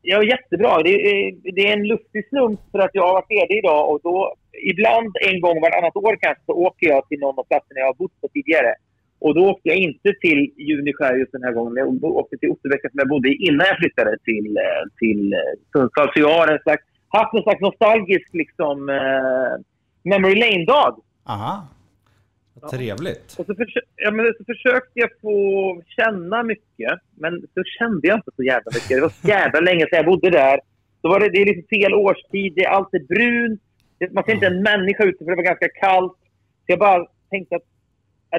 ja, 0.02 0.23
jättebra. 0.23 0.84
Det 0.84 0.90
är, 0.90 1.53
det 1.56 1.68
är 1.68 1.73
en 1.73 1.88
lustig 1.88 2.30
slump 2.30 2.60
för 2.72 2.80
att 2.80 2.91
jag 2.94 3.03
har 3.07 3.14
varit 3.14 3.30
ledig 3.30 3.57
idag 3.57 3.90
och 3.90 3.99
då 4.03 4.36
ibland 4.72 5.11
en 5.30 5.41
gång 5.41 5.61
vartannat 5.61 5.95
år 5.95 6.18
kanske 6.22 6.44
så 6.45 6.53
åker 6.53 6.88
jag 6.88 7.07
till 7.07 7.19
någon 7.19 7.40
av 7.40 7.44
platserna 7.44 7.80
jag 7.80 7.86
har 7.86 7.94
bott 7.94 8.22
på 8.22 8.27
tidigare. 8.34 8.73
Och 9.19 9.36
då 9.36 9.49
åkte 9.49 9.69
jag 9.69 9.77
inte 9.77 10.14
till 10.22 10.41
Juniskär 10.57 11.15
just 11.15 11.32
den 11.32 11.44
här 11.44 11.52
gången. 11.52 11.76
Jag 11.76 12.03
åkte 12.03 12.38
till 12.38 12.49
Otterbäcka 12.49 12.90
som 12.90 12.99
jag 12.99 13.10
bodde 13.10 13.30
i 13.30 13.36
innan 13.48 13.68
jag 13.68 13.77
flyttade 13.77 14.18
till, 14.23 14.57
eh, 14.57 14.84
till 14.99 15.34
eh, 15.34 15.40
Sundsvall. 15.72 16.10
Så 16.14 16.19
jag 16.19 16.34
har 16.40 16.48
en 16.48 16.60
slags, 16.60 16.84
haft 17.07 17.34
en 17.34 17.44
slags 17.44 17.61
nostalgisk 17.61 18.30
liksom, 18.34 18.90
eh, 18.90 19.53
memory 20.06 20.36
lane-dag. 20.36 20.94
Aha. 21.23 21.68
Vad 22.53 22.72
Trevligt. 22.72 23.36
Och 23.40 23.45
så, 23.45 23.56
försö 23.56 23.80
ja, 23.95 24.11
men 24.11 24.34
så 24.38 24.44
försökte 24.45 24.99
jag 24.99 25.10
få 25.22 25.82
känna 25.98 26.44
mycket, 26.44 26.99
men 27.15 27.41
så 27.53 27.64
kände 27.80 28.07
jag 28.07 28.18
inte 28.18 28.32
så 28.36 28.44
jävla 28.44 28.72
mycket. 28.73 28.90
Det 28.90 29.02
var 29.02 29.10
så 29.10 29.27
jävla 29.27 29.60
länge 29.60 29.80
sedan 29.80 29.98
jag 29.98 30.06
bodde 30.06 30.30
där. 30.30 30.60
Då 31.02 31.10
var 31.10 31.19
det, 31.19 31.30
det 31.30 31.41
är 31.41 31.45
liksom 31.45 31.68
fel 31.68 31.94
årstid, 31.94 32.53
det 32.56 32.65
är 32.65 32.69
allt 32.69 32.94
är 32.94 32.99
brunt. 32.99 33.61
Man 34.11 34.23
ser 34.23 34.34
inte 34.34 34.48
en 34.48 34.64
människa 34.64 35.03
ute 35.03 35.18
för 35.23 35.32
det 35.32 35.36
var 35.36 35.44
ganska 35.44 35.69
kallt. 35.69 36.18
Så 36.65 36.65
jag 36.65 36.80
bara 36.80 37.06
tänkte 37.30 37.56
att 37.56 37.61
ja, 37.61 37.75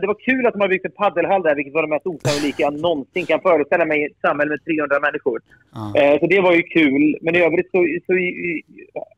det 0.01 0.07
var 0.07 0.19
kul 0.29 0.47
att 0.47 0.53
de 0.53 0.61
har 0.61 0.69
byggt 0.69 0.85
en 0.85 0.93
paddelhall 0.93 1.43
där, 1.43 1.55
vilket 1.55 1.75
var 1.75 1.83
det 1.83 1.89
mest 1.89 2.07
osannolika 2.07 2.63
jag 2.63 2.81
någonsin 2.81 3.27
kan 3.27 3.41
föreställa 3.41 3.85
mig 3.85 4.03
i 4.03 4.05
ett 4.05 4.21
samhälle 4.21 4.51
med 4.51 4.65
300 4.65 5.01
människor. 5.01 5.41
Ja. 5.75 6.01
Eh, 6.01 6.21
så 6.21 6.27
det 6.27 6.41
var 6.41 6.53
ju 6.53 6.63
kul. 6.63 7.19
Men 7.23 7.35
i 7.35 7.39
övrigt 7.39 7.71
så, 7.71 7.79
så 8.07 8.13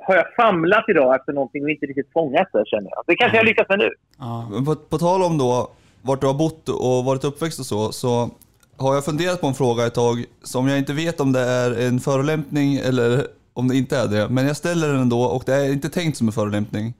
har 0.06 0.14
jag 0.16 0.26
famlat 0.36 0.84
idag 0.88 1.14
efter 1.14 1.32
någonting 1.32 1.62
och 1.64 1.70
inte 1.70 1.86
riktigt 1.86 2.12
fångat 2.12 2.48
det, 2.52 2.64
känner 2.66 2.90
jag. 2.90 3.04
Det 3.06 3.16
kanske 3.16 3.36
jag 3.36 3.46
lyckas 3.46 3.68
med 3.68 3.78
nu. 3.78 3.90
Ja. 4.18 4.48
Men 4.52 4.64
på, 4.64 4.74
på 4.74 4.98
tal 4.98 5.22
om 5.22 5.38
då 5.38 5.70
vart 6.02 6.20
du 6.20 6.26
har 6.26 6.34
bott 6.34 6.68
och 6.68 7.04
varit 7.04 7.24
uppväxt 7.24 7.58
och 7.60 7.66
så, 7.66 7.92
så 7.92 8.30
har 8.76 8.94
jag 8.94 9.04
funderat 9.04 9.40
på 9.40 9.46
en 9.46 9.54
fråga 9.54 9.86
ett 9.86 9.94
tag 9.94 10.24
som 10.42 10.68
jag 10.68 10.78
inte 10.78 10.92
vet 10.92 11.20
om 11.20 11.32
det 11.32 11.40
är 11.40 11.86
en 11.88 12.00
förolämpning 12.00 12.76
eller 12.76 13.26
om 13.52 13.68
det 13.68 13.76
inte 13.76 13.96
är 13.96 14.08
det. 14.08 14.28
Men 14.28 14.46
jag 14.46 14.56
ställer 14.56 14.88
den 14.88 15.00
ändå 15.00 15.22
och 15.22 15.42
det 15.46 15.54
är 15.54 15.72
inte 15.72 15.88
tänkt 15.88 16.16
som 16.16 16.26
en 16.26 16.32
förolämpning. 16.32 16.94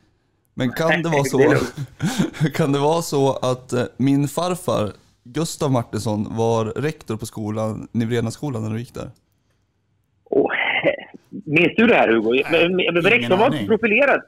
Men 0.58 0.72
kan 0.72 1.02
det 1.02 1.08
vara 1.08 1.24
så, 1.24 1.54
kan 2.54 2.72
det 2.72 2.78
vara 2.78 3.02
så 3.02 3.32
att 3.32 3.72
eh, 3.72 3.84
min 3.96 4.28
farfar, 4.28 4.92
Gustav 5.24 5.70
Martinsson, 5.70 6.36
var 6.36 6.64
rektor 6.64 7.16
på 7.16 7.26
skolan, 7.26 7.88
Nivrenaskolan 7.92 8.62
när 8.62 8.70
du 8.70 8.78
gick 8.78 8.94
där? 8.94 9.10
Åh, 10.30 10.50
minns 11.30 11.72
du 11.76 11.86
det 11.86 11.94
här, 11.94 12.08
Hugo? 12.08 12.42
Men, 12.50 12.76
men, 12.76 12.94
men 12.94 13.02
rektorn 13.02 13.38
var 13.38 13.46
inte 13.54 13.66
profilerad. 13.66 14.20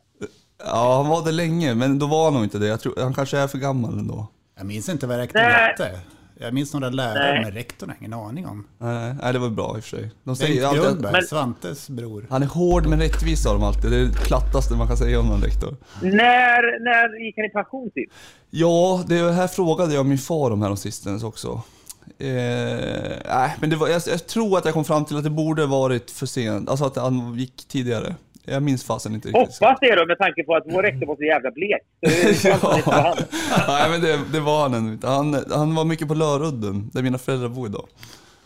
Ja, 0.64 0.96
han 0.96 1.08
var 1.08 1.24
det 1.24 1.32
länge, 1.32 1.74
men 1.74 1.98
då 1.98 2.06
var 2.06 2.24
han 2.24 2.34
nog 2.34 2.44
inte 2.44 2.58
det. 2.58 2.66
Jag 2.66 2.80
tror, 2.80 2.94
han 2.96 3.14
kanske 3.14 3.38
är 3.38 3.46
för 3.46 3.58
gammal 3.58 3.98
ändå. 3.98 4.26
Jag 4.56 4.66
minns 4.66 4.88
inte 4.88 5.06
vad 5.06 5.16
rektorn 5.16 5.42
hette. 5.42 6.00
Jag 6.42 6.54
minns 6.54 6.72
några 6.72 6.88
lärare, 6.90 7.32
Nej. 7.32 7.42
men 7.44 7.52
rektorn 7.52 7.90
har 7.90 7.96
ingen 8.00 8.12
aning 8.12 8.46
om. 8.46 8.66
Nej, 8.78 9.14
nej, 9.22 9.32
det 9.32 9.38
var 9.38 9.48
bra 9.48 9.76
i 9.76 9.80
och 9.80 9.84
för 9.84 9.90
sig. 9.96 10.02
De 10.02 10.10
Bengt 10.24 10.38
säger 10.38 10.64
alltid 10.66 10.80
att 10.82 10.86
Grundberg, 10.88 11.12
Men- 11.12 11.22
Svantes 11.22 11.88
bror. 11.88 12.26
han 12.30 12.42
är 12.42 12.46
hård 12.46 12.86
men 12.86 13.00
rättvis 13.00 13.42
sa 13.42 13.52
de 13.52 13.62
alltid. 13.62 13.90
Det 13.90 13.96
är 13.96 14.04
det 14.04 14.12
plattaste 14.12 14.74
man 14.74 14.86
kan 14.88 14.96
säga 14.96 15.20
om 15.20 15.26
någon 15.26 15.42
rektor. 15.42 15.76
När, 16.02 16.84
när 16.84 17.24
gick 17.26 17.36
han 17.36 17.44
i 17.44 17.48
pension 17.48 17.90
typ? 17.94 18.10
Ja, 18.50 19.04
det 19.06 19.32
här 19.32 19.48
frågade 19.48 19.94
jag 19.94 20.06
min 20.06 20.18
far 20.18 20.50
om 20.50 20.62
här 20.62 20.74
sistens 20.74 21.22
också. 21.24 21.62
Eh, 22.18 22.28
nej, 23.28 23.56
men 23.60 23.70
det 23.70 23.76
var, 23.76 23.88
jag, 23.88 24.02
jag 24.06 24.26
tror 24.26 24.58
att 24.58 24.64
jag 24.64 24.74
kom 24.74 24.84
fram 24.84 25.04
till 25.04 25.16
att 25.16 25.24
det 25.24 25.30
borde 25.30 25.66
varit 25.66 26.10
för 26.10 26.26
sent. 26.26 26.68
Alltså 26.70 26.84
att 26.84 26.96
han 26.96 27.34
gick 27.38 27.68
tidigare. 27.68 28.14
Jag 28.44 28.62
minns 28.62 28.84
fasen 28.84 29.14
inte 29.14 29.28
riktigt. 29.28 29.60
Hoppas 29.60 29.78
det 29.80 29.94
då 29.94 30.06
med 30.06 30.18
tanke 30.18 30.44
på 30.44 30.54
att 30.54 30.64
vår 30.66 30.82
rektor 30.82 31.06
var 31.06 31.16
så 31.16 31.22
jävla 31.22 31.50
blek. 31.50 31.82
Så 32.36 32.50
han. 32.90 33.16
Nej, 33.68 33.90
men 33.90 34.00
det, 34.00 34.20
det 34.32 34.40
var 34.40 34.62
han 34.62 34.74
ändå 34.74 34.92
inte. 34.92 35.06
Han, 35.06 35.44
han 35.50 35.74
var 35.74 35.84
mycket 35.84 36.08
på 36.08 36.14
Lörudden, 36.14 36.90
där 36.92 37.02
mina 37.02 37.18
föräldrar 37.18 37.48
bor 37.48 37.66
idag. 37.66 37.86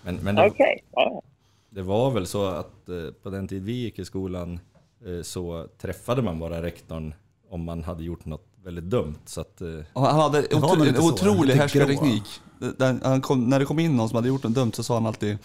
Men, 0.02 0.16
men 0.16 0.34
det, 0.34 0.46
Okej. 0.46 0.84
Ja. 0.92 1.22
det 1.70 1.82
var 1.82 2.10
väl 2.10 2.26
så 2.26 2.46
att 2.46 2.88
eh, 2.88 2.94
på 3.22 3.30
den 3.30 3.48
tid 3.48 3.64
vi 3.64 3.72
gick 3.72 3.98
i 3.98 4.04
skolan 4.04 4.60
eh, 5.06 5.22
så 5.22 5.66
träffade 5.80 6.22
man 6.22 6.38
bara 6.38 6.62
rektorn 6.62 7.14
om 7.50 7.64
man 7.64 7.84
hade 7.84 8.04
gjort 8.04 8.24
något 8.24 8.46
väldigt 8.64 8.84
dumt. 8.84 9.18
Så 9.24 9.40
att, 9.40 9.60
eh, 9.60 9.68
Han 9.94 10.20
hade 10.20 10.38
otro, 10.38 10.84
en 10.84 10.96
otrolig 10.96 11.54
härskarteknik. 11.54 12.24
När 12.58 13.58
det 13.58 13.64
kom 13.64 13.78
in 13.78 13.96
någon 13.96 14.08
som 14.08 14.16
hade 14.16 14.28
gjort 14.28 14.42
något 14.42 14.54
dumt 14.54 14.72
så 14.72 14.82
sa 14.82 14.94
han 14.94 15.06
alltid 15.06 15.38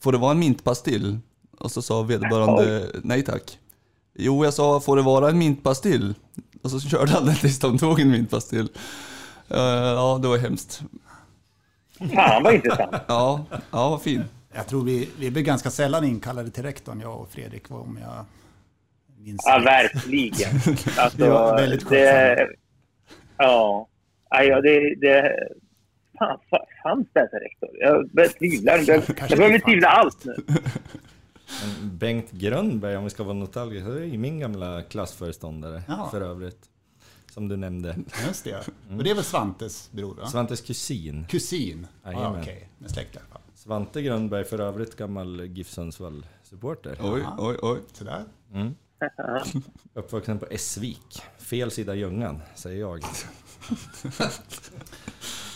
Får 0.00 0.12
det 0.12 0.18
vara 0.18 0.30
en 0.30 0.38
mintpastill? 0.38 1.18
Och 1.58 1.70
så 1.70 1.82
sa 1.82 2.02
vederbörande 2.02 2.90
nej 3.02 3.22
tack. 3.22 3.58
Jo, 4.14 4.44
jag 4.44 4.54
sa 4.54 4.80
får 4.80 4.96
det 4.96 5.02
vara 5.02 5.28
en 5.28 5.38
mintpastill? 5.38 6.14
Och 6.62 6.70
så 6.70 6.80
körde 6.80 7.10
han 7.12 7.26
den 7.26 7.34
tills 7.34 7.58
de 7.58 7.78
tog 7.78 8.00
en 8.00 8.10
mintpastill. 8.10 8.68
Eh, 9.50 9.58
ja, 9.60 10.18
det 10.22 10.28
var 10.28 10.38
hemskt. 10.38 10.82
Fan 12.14 12.42
vad 12.42 12.54
intressant. 12.54 12.96
Ja, 13.08 13.44
ja 13.50 13.88
vad 13.90 14.02
fin. 14.02 14.24
Jag 14.54 14.66
tror 14.66 14.84
vi, 14.84 15.08
vi 15.18 15.30
blir 15.30 15.42
ganska 15.42 15.70
sällan 15.70 16.04
inkallade 16.04 16.50
till 16.50 16.62
rektorn, 16.62 17.00
jag 17.00 17.20
och 17.20 17.28
Fredrik, 17.30 17.70
om 17.70 17.98
jag 18.02 18.24
minns 19.24 19.42
Ja, 19.44 19.58
rätt. 19.58 19.64
verkligen. 19.64 20.50
Alltså, 20.98 21.18
Det 21.18 21.30
var 21.30 21.56
väldigt 21.56 21.88
det, 21.88 22.48
Ja. 23.38 23.88
Ja, 24.30 24.42
ja, 24.42 24.60
det... 24.60 24.94
det 25.00 25.36
fan, 26.18 26.38
fa- 26.50 26.66
fanns 26.82 27.08
det 27.12 27.20
ens 27.20 27.32
en 27.32 27.40
rektor? 27.40 27.68
Jag 27.80 28.10
börjar 28.10 28.28
tvivla. 28.28 28.76
Jag, 28.78 29.02
jag, 29.28 29.38
börjar 29.38 29.52
inte 29.54 29.66
tvivla 29.66 29.88
allt 29.88 30.24
nu. 30.24 30.36
Men 31.62 31.96
Bengt 31.98 32.30
Grönberg, 32.30 32.96
om 32.96 33.04
vi 33.04 33.10
ska 33.10 33.22
vara 33.24 33.34
nostalgiska, 33.34 33.88
det 33.88 34.00
är 34.00 34.04
ju 34.04 34.18
min 34.18 34.38
gamla 34.38 34.82
klassföreståndare 34.82 35.82
Ja. 35.88 36.08
för 36.10 36.20
övrigt. 36.20 36.68
Som 37.32 37.48
du 37.48 37.56
nämnde. 37.56 37.96
Just 38.26 38.44
det. 38.44 38.68
Och 38.96 39.04
det 39.04 39.10
är 39.10 39.14
väl 39.14 39.24
Svantes 39.24 39.88
bror, 39.92 40.14
va? 40.14 40.26
Svantes 40.26 40.60
kusin. 40.60 41.26
Kusin? 41.28 41.86
Ja, 42.02 42.12
Jajamän. 42.12 42.40
okej. 42.40 42.68
Med 42.78 42.90
släkt 42.90 43.14
i 43.14 43.18
alla 43.18 43.26
fall. 43.28 43.40
Svante 43.54 44.02
Grönberg, 44.02 44.44
för 44.44 44.58
övrigt 44.58 44.96
gammal 44.96 45.40
GIF 45.46 45.68
Sundsvall-supporter. 45.70 46.96
Oj, 47.00 47.22
oj, 47.38 47.56
oj. 47.62 47.78
Sådär. 47.92 48.24
Uppvuxen 49.94 50.38
på 50.38 50.46
Essvik. 50.46 51.22
Fel 51.38 51.70
sida 51.70 51.94
Ljungan, 51.94 52.40
säger 52.54 52.80
jag. 52.80 53.00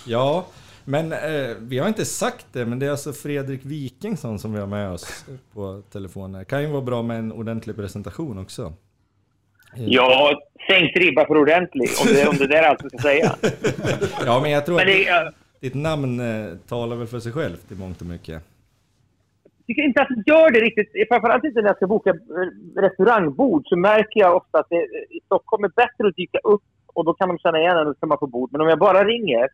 ja, 0.06 0.46
men 0.88 1.12
eh, 1.12 1.56
vi 1.60 1.78
har 1.78 1.88
inte 1.88 2.04
sagt 2.04 2.46
det, 2.52 2.66
men 2.66 2.78
det 2.78 2.86
är 2.86 2.90
alltså 2.90 3.12
Fredrik 3.12 3.64
Wikingsson 3.64 4.38
som 4.38 4.52
vi 4.52 4.60
har 4.60 4.66
med 4.66 4.90
oss 4.90 5.26
på 5.54 5.82
telefonen. 5.92 6.44
Kan 6.44 6.62
ju 6.62 6.68
vara 6.68 6.82
bra 6.82 7.02
med 7.02 7.18
en 7.18 7.32
ordentlig 7.32 7.76
presentation 7.76 8.38
också. 8.38 8.72
Ja, 9.76 10.40
sänkt 10.68 10.96
ribba 10.96 11.26
för 11.26 11.36
ordentligt. 11.36 12.00
Om 12.00 12.06
det, 12.14 12.28
om 12.28 12.36
det 12.36 12.46
där 12.46 12.62
är 12.62 12.68
allt 12.68 12.84
vi 12.84 12.88
ska 12.88 12.98
säga. 12.98 13.34
Ja, 14.26 14.40
men 14.42 14.50
jag 14.50 14.66
tror 14.66 14.76
Men 14.76 14.88
att 14.88 14.92
det, 14.92 15.02
jag 15.02 15.32
ditt 15.60 15.74
namn 15.74 16.20
eh, 16.20 16.56
talar 16.68 16.96
väl 16.96 17.06
för 17.06 17.20
sig 17.20 17.32
självt 17.32 17.72
i 17.72 17.74
mångt 17.74 18.00
och 18.00 18.06
mycket. 18.06 18.42
tycker 19.66 19.82
inte 19.82 20.02
att 20.02 20.08
det 20.08 20.32
gör 20.32 20.50
det 20.50 20.60
riktigt. 20.60 21.08
Framförallt 21.08 21.44
inte 21.44 21.60
när 21.60 21.68
jag 21.68 21.76
ska 21.76 21.86
boka 21.86 22.10
eh, 22.10 22.80
restaurangbord 22.82 23.62
så 23.66 23.76
märker 23.76 24.20
jag 24.20 24.36
ofta 24.36 24.58
att 24.58 24.68
det 24.70 24.82
i 25.10 25.20
Stockholm 25.24 25.64
är 25.64 25.68
bättre 25.68 26.08
att 26.08 26.16
dyka 26.16 26.38
upp 26.38 26.62
och 26.86 27.04
då 27.04 27.14
kan 27.14 27.28
de 27.28 27.38
känna 27.38 27.58
igen 27.58 27.76
en 27.76 27.86
och 27.86 28.08
man 28.08 28.18
få 28.18 28.26
bord. 28.26 28.52
Men 28.52 28.60
om 28.60 28.68
jag 28.68 28.78
bara 28.78 29.04
ringer 29.04 29.48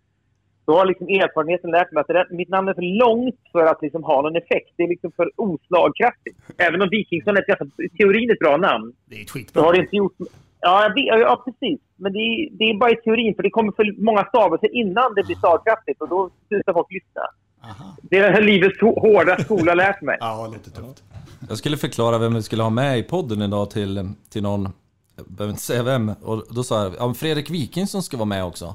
då 0.66 0.72
har 0.78 0.86
liksom 0.86 1.06
erfarenheten 1.08 1.70
lärt 1.70 1.92
mig 1.92 2.00
att 2.00 2.06
det 2.06 2.12
där, 2.12 2.26
mitt 2.30 2.48
namn 2.48 2.68
är 2.68 2.74
för 2.74 2.98
långt 3.04 3.40
för 3.52 3.62
att 3.66 3.82
liksom 3.82 4.02
ha 4.04 4.22
någon 4.22 4.36
effekt. 4.36 4.70
Det 4.76 4.82
är 4.82 4.88
liksom 4.88 5.12
för 5.16 5.30
oslagkraftigt. 5.36 6.36
Även 6.58 6.82
om 6.82 6.88
Wikingsson 6.90 7.36
är 7.36 7.40
ett 7.40 7.46
ganska, 7.46 7.82
i 7.82 7.88
teorin 7.88 8.30
ett 8.30 8.38
bra 8.38 8.56
namn 8.56 8.92
Det 9.06 9.16
är 9.16 9.22
ett 9.22 9.28
så 9.28 9.38
skitbra. 9.38 9.62
har 9.62 9.72
det 9.72 9.78
inte 9.78 9.96
gjort... 9.96 10.16
Ja, 10.60 10.92
vet- 10.96 11.06
ja 11.06 11.42
precis. 11.44 11.80
Men 11.96 12.12
det 12.12 12.18
är, 12.18 12.48
det 12.58 12.64
är 12.64 12.78
bara 12.78 12.90
i 12.90 12.96
teorin, 12.96 13.34
för 13.34 13.42
det 13.42 13.50
kommer 13.50 13.72
för 13.72 14.04
många 14.04 14.24
stavelser 14.24 14.74
innan 14.74 15.14
det 15.14 15.22
blir 15.22 15.36
slagkraftigt 15.36 16.00
och 16.02 16.08
då 16.08 16.30
slutar 16.48 16.72
folk 16.72 16.86
lyssna. 16.92 17.22
Aha. 17.62 17.96
Det 18.02 18.18
är 18.18 18.42
livets 18.42 18.80
hå- 18.80 19.00
hårda 19.00 19.38
skola 19.38 19.74
lärt 19.74 20.02
mig. 20.02 20.16
Ja, 20.20 20.50
lite 20.52 20.70
tufft. 20.70 21.02
Jag 21.48 21.58
skulle 21.58 21.76
förklara 21.76 22.18
vem 22.18 22.34
vi 22.34 22.42
skulle 22.42 22.62
ha 22.62 22.70
med 22.70 22.98
i 22.98 23.02
podden 23.02 23.42
idag 23.42 23.70
till, 23.70 24.08
till 24.30 24.42
någon, 24.42 24.68
jag 25.16 25.26
behöver 25.28 25.50
inte 25.50 25.62
säga 25.62 25.82
vem, 25.82 26.10
och 26.22 26.44
då 26.54 26.62
sa 26.62 26.82
jag, 26.82 26.92
ja, 26.98 27.14
Fredrik 27.14 27.50
Wikingsson 27.50 28.02
ska 28.02 28.16
vara 28.16 28.24
med 28.26 28.44
också. 28.44 28.74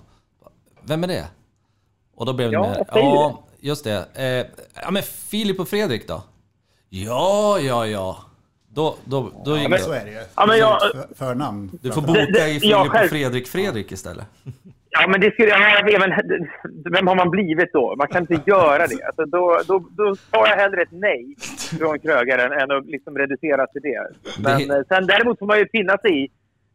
Vem 0.88 1.04
är 1.04 1.08
det? 1.08 1.26
Och 2.20 2.26
då 2.26 2.34
blev 2.34 2.50
det 2.50 2.54
Ja, 2.54 2.62
med, 2.68 2.76
säg 2.94 3.04
ja, 3.04 3.44
just 3.60 3.84
det. 3.84 4.06
Eh, 4.16 4.46
ja 4.84 4.92
men 4.92 5.04
Filip 5.04 5.60
och 5.60 5.68
Fredrik 5.68 6.08
då? 6.08 6.24
Ja, 6.90 7.60
ja, 7.60 7.88
ja. 7.88 8.18
Då, 8.74 8.96
då, 9.06 9.32
då 9.46 9.58
gick 9.58 9.70
Men 9.70 9.72
det. 9.78 9.84
så 9.84 9.92
är 9.92 10.06
det 10.06 10.12
ju. 10.12 10.18
Ja, 10.36 10.46
men 10.48 10.58
jag- 10.58 10.80
För, 10.82 11.16
förnamn. 11.26 11.72
Du 11.82 11.92
får 11.92 12.02
Det- 12.02 12.08
boka 12.08 12.20
det- 12.32 12.50
i 12.50 12.54
ja, 12.54 12.60
Filip 12.60 12.78
och 12.80 12.88
själv- 12.88 13.10
Fredrik 13.10 13.48
Fredrik 13.48 13.92
istället. 13.92 14.26
Ja, 14.90 15.08
men 15.08 15.22
det 15.22 15.32
skulle 15.32 15.48
jag... 15.50 15.94
Även, 15.96 16.12
vem 16.94 17.08
har 17.08 17.16
man 17.16 17.30
blivit 17.30 17.74
då? 17.74 17.96
Man 17.98 18.08
kan 18.08 18.22
inte 18.22 18.42
göra 18.50 18.88
det. 18.88 19.04
Alltså, 19.08 19.26
då, 19.26 19.62
då, 19.68 19.80
då 19.98 20.16
tar 20.32 20.48
jag 20.48 20.56
hellre 20.58 20.82
ett 20.82 20.92
nej 20.92 21.36
från 21.80 22.00
krögaren 22.00 22.52
än 22.62 22.72
att 22.78 22.86
liksom 22.86 23.18
reducera 23.18 23.68
till 23.68 23.82
det. 23.82 24.08
Men 24.44 24.68
Det- 24.68 24.76
eh, 24.78 24.82
sen 24.88 25.08
däremot 25.08 25.40
får 25.40 25.46
man 25.46 25.58
ju 25.60 25.68
finna 25.72 25.98
sig 25.98 26.24
i 26.26 26.28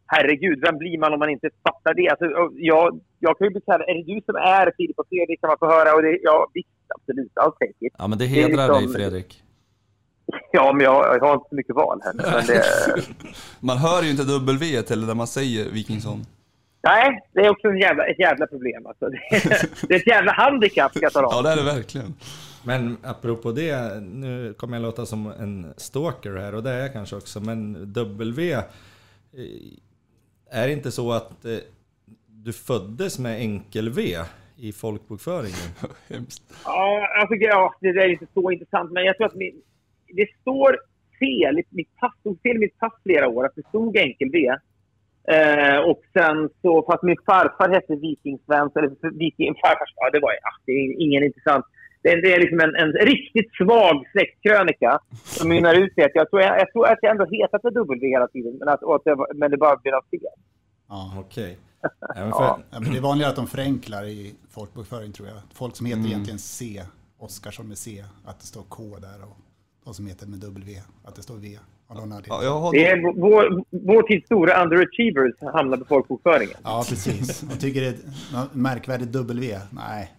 Herregud, 0.07 0.59
vem 0.61 0.77
blir 0.77 0.97
man 0.97 1.13
om 1.13 1.19
man 1.19 1.29
inte 1.29 1.49
fattar 1.63 1.93
det? 1.93 2.09
Alltså, 2.09 2.25
jag, 2.71 2.99
jag 3.19 3.37
kan 3.37 3.47
ju 3.47 3.51
bli 3.51 3.61
kallad... 3.61 3.89
Är 3.89 3.93
det 3.93 4.13
du 4.13 4.21
som 4.25 4.35
är 4.35 4.71
Filip 4.77 4.99
och 4.99 5.07
Fredrik? 5.09 5.41
kan 5.41 5.47
man 5.47 5.57
få 5.57 5.65
höra. 5.67 5.95
Och 5.95 6.01
det, 6.01 6.19
ja, 6.23 6.47
visst, 6.53 6.69
absolut. 6.95 7.31
I'll 7.35 7.51
take 7.59 7.79
it. 7.85 7.93
Ja 7.97 8.07
men 8.07 8.17
det 8.17 8.25
hedrar 8.25 8.67
liksom- 8.67 8.83
dig 8.85 8.93
Fredrik. 8.93 9.41
Ja, 10.51 10.73
men 10.73 10.83
jag, 10.83 11.15
jag 11.15 11.19
har 11.19 11.33
inte 11.33 11.49
så 11.49 11.55
mycket 11.55 11.75
val 11.75 11.99
här. 12.03 12.13
Men 12.13 12.45
det, 12.47 12.63
Man 13.59 13.77
hör 13.77 14.03
ju 14.03 14.09
inte 14.11 14.23
W 14.23 14.65
heller 14.89 15.07
när 15.07 15.13
man 15.15 15.27
säger 15.27 15.71
Wikingsson. 15.71 16.19
Nej, 16.83 17.19
det 17.33 17.39
är 17.39 17.49
också 17.49 17.67
en 17.67 17.77
jävla, 17.79 18.05
ett 18.05 18.19
jävla 18.19 18.47
problem. 18.47 18.85
Alltså. 18.87 19.09
Det, 19.09 19.35
är, 19.35 19.87
det 19.87 19.93
är 19.93 19.99
ett 19.99 20.07
jävla 20.07 20.31
handikapp, 20.31 20.91
ska 20.91 21.01
jag 21.01 21.13
tala 21.13 21.27
Ja 21.31 21.37
om. 21.37 21.43
det 21.43 21.49
är 21.51 21.55
det 21.55 21.63
verkligen. 21.63 22.13
Men 22.65 22.97
apropå 23.03 23.51
det, 23.51 23.99
nu 24.01 24.53
kommer 24.57 24.77
jag 24.77 24.81
låta 24.81 25.05
som 25.05 25.27
en 25.39 25.73
stalker 25.77 26.35
här 26.35 26.55
och 26.55 26.63
det 26.63 26.69
är 26.71 26.79
jag 26.79 26.93
kanske 26.93 27.15
också, 27.15 27.39
men 27.39 27.93
W, 27.93 28.53
eh, 28.53 28.61
är 30.51 30.67
det 30.67 30.73
inte 30.73 30.91
så 30.91 31.11
att 31.11 31.45
eh, 31.45 31.57
du 32.27 32.53
föddes 32.53 33.19
med 33.19 33.39
enkel-V 33.39 34.17
i 34.57 34.71
folkbokföringen? 34.71 35.69
Hemskt. 36.09 36.43
Ja, 36.65 37.07
alltså, 37.21 37.35
ja, 37.35 37.75
det 37.81 37.87
är 37.87 38.09
inte 38.09 38.27
så 38.33 38.51
intressant, 38.51 38.91
men 38.91 39.03
jag 39.03 39.17
tror 39.17 39.27
att 39.27 39.35
min, 39.35 39.61
det 40.07 40.27
står 40.41 40.79
fel. 41.19 41.59
i 41.59 41.63
Mitt 41.69 41.95
pass 41.95 42.13
fel 42.43 42.55
i 42.55 42.59
mitt 42.59 42.79
pass 42.79 42.93
flera 43.03 43.27
år, 43.27 43.45
att 43.45 43.55
det 43.55 43.67
stod 43.67 43.97
enkel-V. 43.97 44.55
Eh, 45.27 45.77
och 45.77 46.01
sen 46.13 46.49
så, 46.61 46.83
fast 46.87 47.03
min 47.03 47.17
farfar 47.25 47.69
hette 47.69 47.95
Viking 47.95 48.39
Svensson, 48.45 48.83
eller 48.83 49.17
Viking, 49.19 49.55
farfars, 49.55 49.93
ja 49.95 50.09
det 50.13 50.19
var 50.19 50.31
ja, 50.31 50.51
det 50.65 50.71
är 50.71 51.01
ingen 51.01 51.23
intressant. 51.23 51.65
Det 52.05 52.11
är, 52.11 52.21
det 52.21 52.33
är 52.33 52.39
liksom 52.39 52.59
en, 52.59 52.75
en 52.75 52.91
riktigt 52.91 53.49
svag 53.57 53.95
släktkrönika 54.11 54.99
som 55.23 55.49
mynnar 55.49 55.73
ut 55.83 55.93
i 55.97 56.01
att 56.03 56.11
jag 56.13 56.29
tror, 56.29 56.41
jag, 56.41 56.59
jag 56.59 56.71
tror 56.71 56.87
att 56.87 56.99
jag 57.01 57.11
ändå 57.11 57.25
hetat 57.25 57.63
med 57.63 57.73
W 57.73 58.07
hela 58.07 58.27
tiden, 58.27 58.57
men, 58.59 58.67
att, 58.69 58.83
att 58.83 59.03
det, 59.03 59.15
var- 59.15 59.31
men 59.35 59.51
det 59.51 59.57
bara 59.57 59.75
blev 59.77 59.93
något 59.93 60.09
fel. 60.09 60.19
Ja. 60.89 61.13
Okej. 61.19 61.57
För, 61.81 61.89
Ja. 62.15 62.59
Ja, 62.71 62.79
men 62.79 62.91
det 62.91 62.97
är 62.97 63.01
vanligare 63.01 63.29
att 63.29 63.35
de 63.35 63.47
förenklar 63.47 64.03
i 64.05 64.35
folkbokföring 64.51 65.11
tror 65.11 65.27
jag. 65.27 65.37
Folk 65.53 65.75
som 65.75 65.85
heter 65.85 65.99
Mm. 65.99 66.11
egentligen 66.11 66.39
C, 66.39 66.81
Oskarsson 67.19 67.67
med 67.67 67.77
C, 67.77 68.03
att 68.25 68.39
det 68.39 68.45
står 68.45 68.63
K 68.69 68.83
där 68.83 69.23
och 69.29 69.37
de 69.85 69.93
som 69.93 70.07
heter 70.07 70.27
med 70.27 70.39
W, 70.39 70.81
att 71.05 71.15
det 71.15 71.21
står 71.21 71.35
V. 71.35 71.47
Av. 71.87 72.21
Ja, 72.27 72.43
jag 72.43 72.59
har 72.59 72.71
Det 72.71 72.87
är 72.87 73.21
vår, 73.21 73.63
vår 73.69 74.03
tids 74.03 74.25
stora 74.25 74.63
underachievers 74.63 75.53
hamnar 75.53 75.77
på 75.77 75.85
folkbokföringen. 75.85 76.55
Ja, 76.63 76.83
precis. 76.89 77.43
Jag 77.49 77.59
tycker 77.59 77.81
det 77.81 77.87
är 77.87 77.91
ett 77.91 78.53
märkvärdigt 78.53 79.11
W. 79.13 79.59
Nej. 79.71 80.11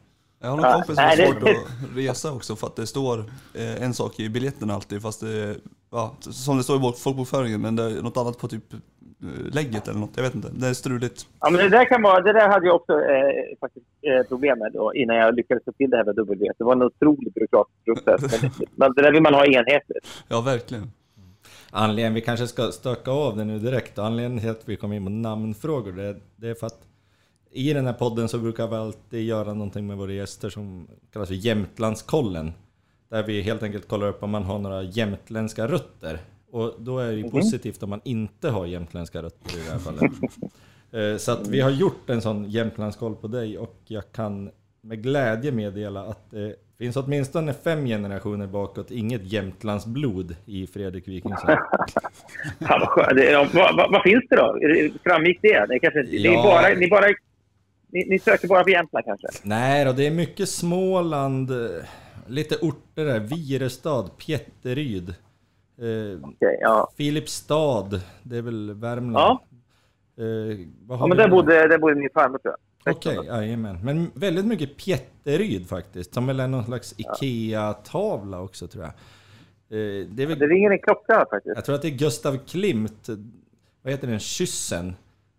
Jag 0.47 0.51
har 0.51 0.57
någon 0.57 0.67
Ja, 0.71 0.73
kompis 0.75 0.97
som 0.97 1.05
har 1.05 1.17
svårt 1.17 1.43
att 1.49 1.97
resa 1.97 2.33
också 2.33 2.57
för 2.57 2.67
att 2.67 2.77
det 2.77 2.87
står 2.87 3.19
eh, 3.55 3.83
en 3.83 3.95
sak 3.95 4.21
i 4.21 4.29
biljetten 4.29 4.71
alltid 4.71 5.03
fast 5.03 5.21
det, 5.21 5.57
ja, 5.91 6.15
som 6.21 6.57
det 6.57 6.63
står 6.63 6.77
i 6.77 6.79
bok- 6.79 6.99
folkbokföringen 6.99 7.61
men 7.61 7.77
det 7.77 7.83
är 7.83 8.03
något 8.03 8.17
annat 8.17 8.39
på 8.39 8.49
typ 8.49 8.73
eh, 8.73 8.79
lägget 9.55 9.89
eller 9.89 10.01
något, 10.01 10.11
jag 10.17 10.23
vet 10.23 10.35
inte. 10.35 10.49
Det 10.55 10.67
är 10.67 10.75
struligt. 10.75 11.27
Ja, 11.41 11.51
men 11.51 11.61
det 11.61 11.69
där, 11.69 11.85
kan 11.85 12.03
vara, 12.03 12.21
det 12.21 12.33
där 12.33 12.49
hade 12.49 12.67
jag 12.67 12.77
också 12.77 12.93
eh, 12.93 13.59
faktiskt, 13.61 13.87
eh, 14.03 14.29
problem 14.29 14.59
med 14.59 14.73
då, 14.73 14.95
innan 14.95 15.17
jag 15.17 15.35
lyckades 15.35 15.65
få 15.65 15.73
till 15.73 15.91
det 15.91 15.97
här 15.97 16.05
med 16.05 16.15
W. 16.17 16.53
Det 16.59 16.65
var 16.65 16.73
en 16.73 16.83
otroligt 16.83 17.35
byråkratisk 17.35 17.85
process. 17.85 18.43
Men, 18.43 18.51
men 18.75 18.93
det 18.97 19.03
där 19.03 19.13
vill 19.13 19.23
man 19.23 19.35
ha 19.35 19.45
enhetligt. 19.47 20.07
Ja, 20.29 20.41
verkligen. 20.41 20.91
anledningen, 21.71 22.15
vi 22.15 22.21
kanske 22.21 22.47
ska 22.47 22.73
stöka 22.73 23.11
av 23.11 23.37
det 23.37 23.45
nu 23.45 23.59
direkt. 23.59 23.99
Anledningen 23.99 24.41
till 24.43 24.51
att 24.51 24.63
vi 24.69 24.77
kom 24.77 24.93
in 24.93 25.05
på 25.05 25.11
namnfrågor, 25.11 25.93
det, 25.93 26.17
det 26.37 26.49
är 26.49 26.55
för 26.55 26.67
att 26.67 26.79
i 27.57 27.73
den 27.73 27.87
här 27.87 27.93
podden 27.93 28.29
så 28.29 28.39
brukar 28.39 28.69
vi 28.69 28.75
alltid 28.77 29.25
göra 29.25 29.53
någonting 29.55 29.87
med 29.87 29.97
våra 29.97 30.13
gäster 30.13 30.51
som 30.51 30.89
kallas 31.13 31.29
för 31.29 31.35
Jämtlandskollen. 31.35 32.53
Där 33.09 33.23
vi 33.23 33.41
helt 33.43 33.63
enkelt 33.63 33.89
kollar 33.89 34.07
upp 34.09 34.23
om 34.23 34.31
man 34.31 34.43
har 34.43 34.59
några 34.59 34.83
jämtländska 34.83 35.67
rötter. 35.69 36.19
Och 36.51 36.75
då 36.79 36.99
är 36.99 37.07
det 37.13 37.17
ju 37.19 37.31
positivt 37.31 37.83
om 37.83 37.91
man 37.91 38.01
inte 38.05 38.51
har 38.51 38.67
jämtländska 38.67 39.23
rötter 39.23 39.59
i 39.59 39.65
det 39.67 39.71
här 39.73 39.79
fallet. 39.79 40.13
Eh, 40.93 41.17
Så 41.17 41.33
att 41.33 41.49
vi 41.49 41.61
har 41.61 41.71
gjort 41.71 42.11
en 42.11 42.23
sån 42.23 42.51
Jämtlandskoll 42.51 43.15
på 43.17 43.29
dig 43.29 43.59
och 43.59 43.77
jag 43.85 44.13
kan 44.13 44.51
med 44.81 45.03
glädje 45.03 45.53
meddela 45.53 46.01
att 46.05 46.31
det 46.31 46.55
finns 46.79 46.97
åtminstone 46.97 47.53
fem 47.55 47.87
generationer 47.87 48.47
bakåt 48.47 48.91
inget 48.91 49.33
Jämtlandsblod 49.33 50.37
i 50.47 50.67
Fredrik 50.67 51.09
Wikingsson. 51.09 51.51
Ja, 52.59 53.47
vad, 53.55 53.77
vad, 53.77 53.93
vad 53.93 54.03
finns 54.03 54.25
det 54.31 54.37
då? 54.37 54.59
Framgick 55.05 55.39
det? 55.43 55.67
det, 55.69 55.79
kanske, 55.79 56.01
inte- 56.01 56.13
det 56.13 56.29
är 56.29 56.33
Ja. 56.33 56.43
bara, 56.43 56.69
ni, 56.75 56.89
bara, 56.89 57.07
ni, 57.97 58.07
ni 58.09 58.19
söker 58.19 58.49
bara 58.49 58.65
på 58.65 58.71
Jämtland 58.71 59.05
kanske? 59.05 59.29
Nej 59.43 59.85
då, 59.85 59.93
det 59.93 60.07
är 60.07 60.11
mycket 60.11 60.49
Småland, 60.49 61.51
eh, 61.51 61.57
lite 62.27 62.57
orter 62.57 63.05
där, 63.05 63.21
Virestad, 63.21 64.11
Pjätteryd, 64.19 65.09
eh, 65.09 66.19
Okej, 66.23 66.59
ja. 66.61 66.91
Filipstad, 66.97 68.01
det 68.23 68.37
är 68.37 68.43
väl 68.43 68.75
Värmland. 68.75 69.17
Ja. 69.17 69.45
Eh, 70.19 70.59
ja, 70.89 71.07
men 71.07 71.17
där 71.17 71.29
bodde, 71.29 71.69
där 71.69 71.79
bodde 71.79 71.95
min 71.95 72.09
farmor 72.15 72.39
tror 72.39 72.55
jag. 72.85 72.97
Okej, 72.97 73.19
jajamän. 73.27 73.79
Men 73.85 74.11
väldigt 74.15 74.47
mycket 74.47 74.77
Pjätteryd 74.77 75.69
faktiskt, 75.69 76.15
som 76.15 76.27
väl 76.27 76.41
är 76.41 76.49
någon 76.49 76.65
slags 76.65 76.95
IKEA-tavla 76.97 78.41
också 78.41 78.69
tror 78.69 78.85
jag. 78.85 78.93
Eh, 79.79 80.07
det 80.07 80.23
är 80.23 80.27
väl, 80.27 80.39
Det 80.39 80.47
ringer 80.47 80.71
en 80.71 80.79
klocka 80.79 81.27
faktiskt. 81.31 81.57
jag 81.57 81.65
tror 81.65 81.75
att 81.75 81.83
det 81.83 81.89
är 81.89 81.99
Gustav 81.99 82.39
Klimt, 82.47 83.09
vad 83.83 83.93
heter 83.93 84.07
den, 84.09 84.19
Kyssen? 84.19 84.95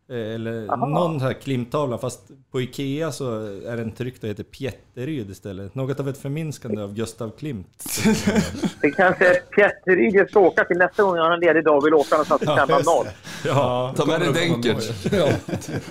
Eh, 0.09 0.35
Eller 0.35 0.67
Aha. 0.73 0.85
någon 0.87 1.21
här 1.21 1.33
Klimt-tavla, 1.33 1.97
fast 1.97 2.31
på 2.51 2.61
IKEA 2.61 3.11
så 3.11 3.25
är 3.67 3.77
den 3.77 3.91
tryckt 3.91 4.23
och 4.23 4.29
heter 4.29 4.43
Pjätteryd 4.43 5.29
istället. 5.29 5.75
Något 5.75 5.99
av 5.99 6.09
ett 6.09 6.17
förminskande 6.17 6.81
av 6.81 6.93
Gustav 6.93 7.31
Klimt. 7.39 7.85
Det 8.81 8.91
kanske 8.91 9.27
är 9.29 9.33
Pjätteryd 9.39 10.15
jag 10.15 10.29
ska 10.29 10.39
åka 10.39 10.63
till 10.63 10.77
nästa 10.77 11.03
gång 11.03 11.15
jag 11.15 11.23
har 11.23 11.31
en 11.31 11.39
ledig 11.39 11.63
dag 11.65 11.77
och 11.77 11.85
vill 11.85 11.93
åka 11.93 12.15
någonstans 12.15 12.41
och 12.41 12.47
känna 12.47 12.79
noll. 12.79 13.05
Ja, 13.45 13.93
Ta 13.97 14.05
med 14.05 14.19
dig 14.21 14.33
Denkert. 14.33 14.83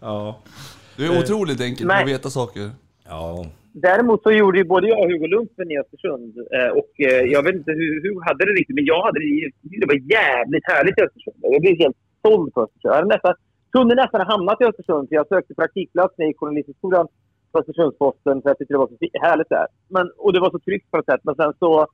ja. 0.00 0.38
Du 0.96 1.06
är 1.06 1.18
otroligt 1.20 1.60
enkel 1.60 1.86
på 1.86 1.92
att 1.92 2.08
veta 2.08 2.30
saker. 2.30 2.70
ja. 3.08 3.46
Däremot 3.72 4.22
så 4.22 4.30
gjorde 4.32 4.58
ju 4.58 4.64
både 4.64 4.88
jag 4.88 4.98
och 4.98 5.10
Hugo 5.10 5.26
lumpen 5.26 5.70
i 5.70 5.78
Östersund. 5.78 6.34
Eh, 6.56 6.70
och 6.80 6.92
eh, 7.08 7.22
jag 7.34 7.42
vet 7.42 7.54
inte 7.54 7.70
hur 7.72 8.02
Hugo 8.02 8.20
hade 8.28 8.44
det 8.44 8.52
riktigt, 8.60 8.74
men 8.74 8.84
jag 8.84 9.02
hade 9.06 9.18
det, 9.20 9.50
det 9.82 9.86
var 9.86 9.98
jävligt 10.18 10.64
härligt 10.72 10.98
i 10.98 11.02
Östersund. 11.02 11.36
Jag 11.40 11.60
blev 11.62 11.76
helt 11.84 11.96
såld 12.22 12.54
på 12.54 12.62
Östersund. 12.62 12.94
Jag 12.94 13.08
nästan, 13.08 13.34
kunde 13.72 13.94
nästan 13.94 14.20
ha 14.20 14.28
hamnat 14.34 14.60
i 14.60 14.64
Östersund, 14.64 15.08
för 15.08 15.16
jag 15.16 15.28
sökte 15.28 15.54
praktikplats 15.54 16.18
i 16.18 16.34
Journalisthögskolan 16.38 17.06
på 17.52 17.58
Östersundsposten, 17.58 18.42
för 18.42 18.50
jag 18.50 18.58
tyckte 18.58 18.74
det 18.74 18.78
var 18.78 18.88
så 18.88 19.26
härligt 19.26 19.48
där. 19.48 19.66
Men, 19.88 20.10
och 20.18 20.32
det 20.32 20.40
var 20.40 20.50
så 20.50 20.58
tryggt 20.58 20.90
på 20.90 20.96
något 20.96 21.06
sätt. 21.06 21.20
Men 21.22 21.34
sen 21.34 21.52
så 21.58 21.86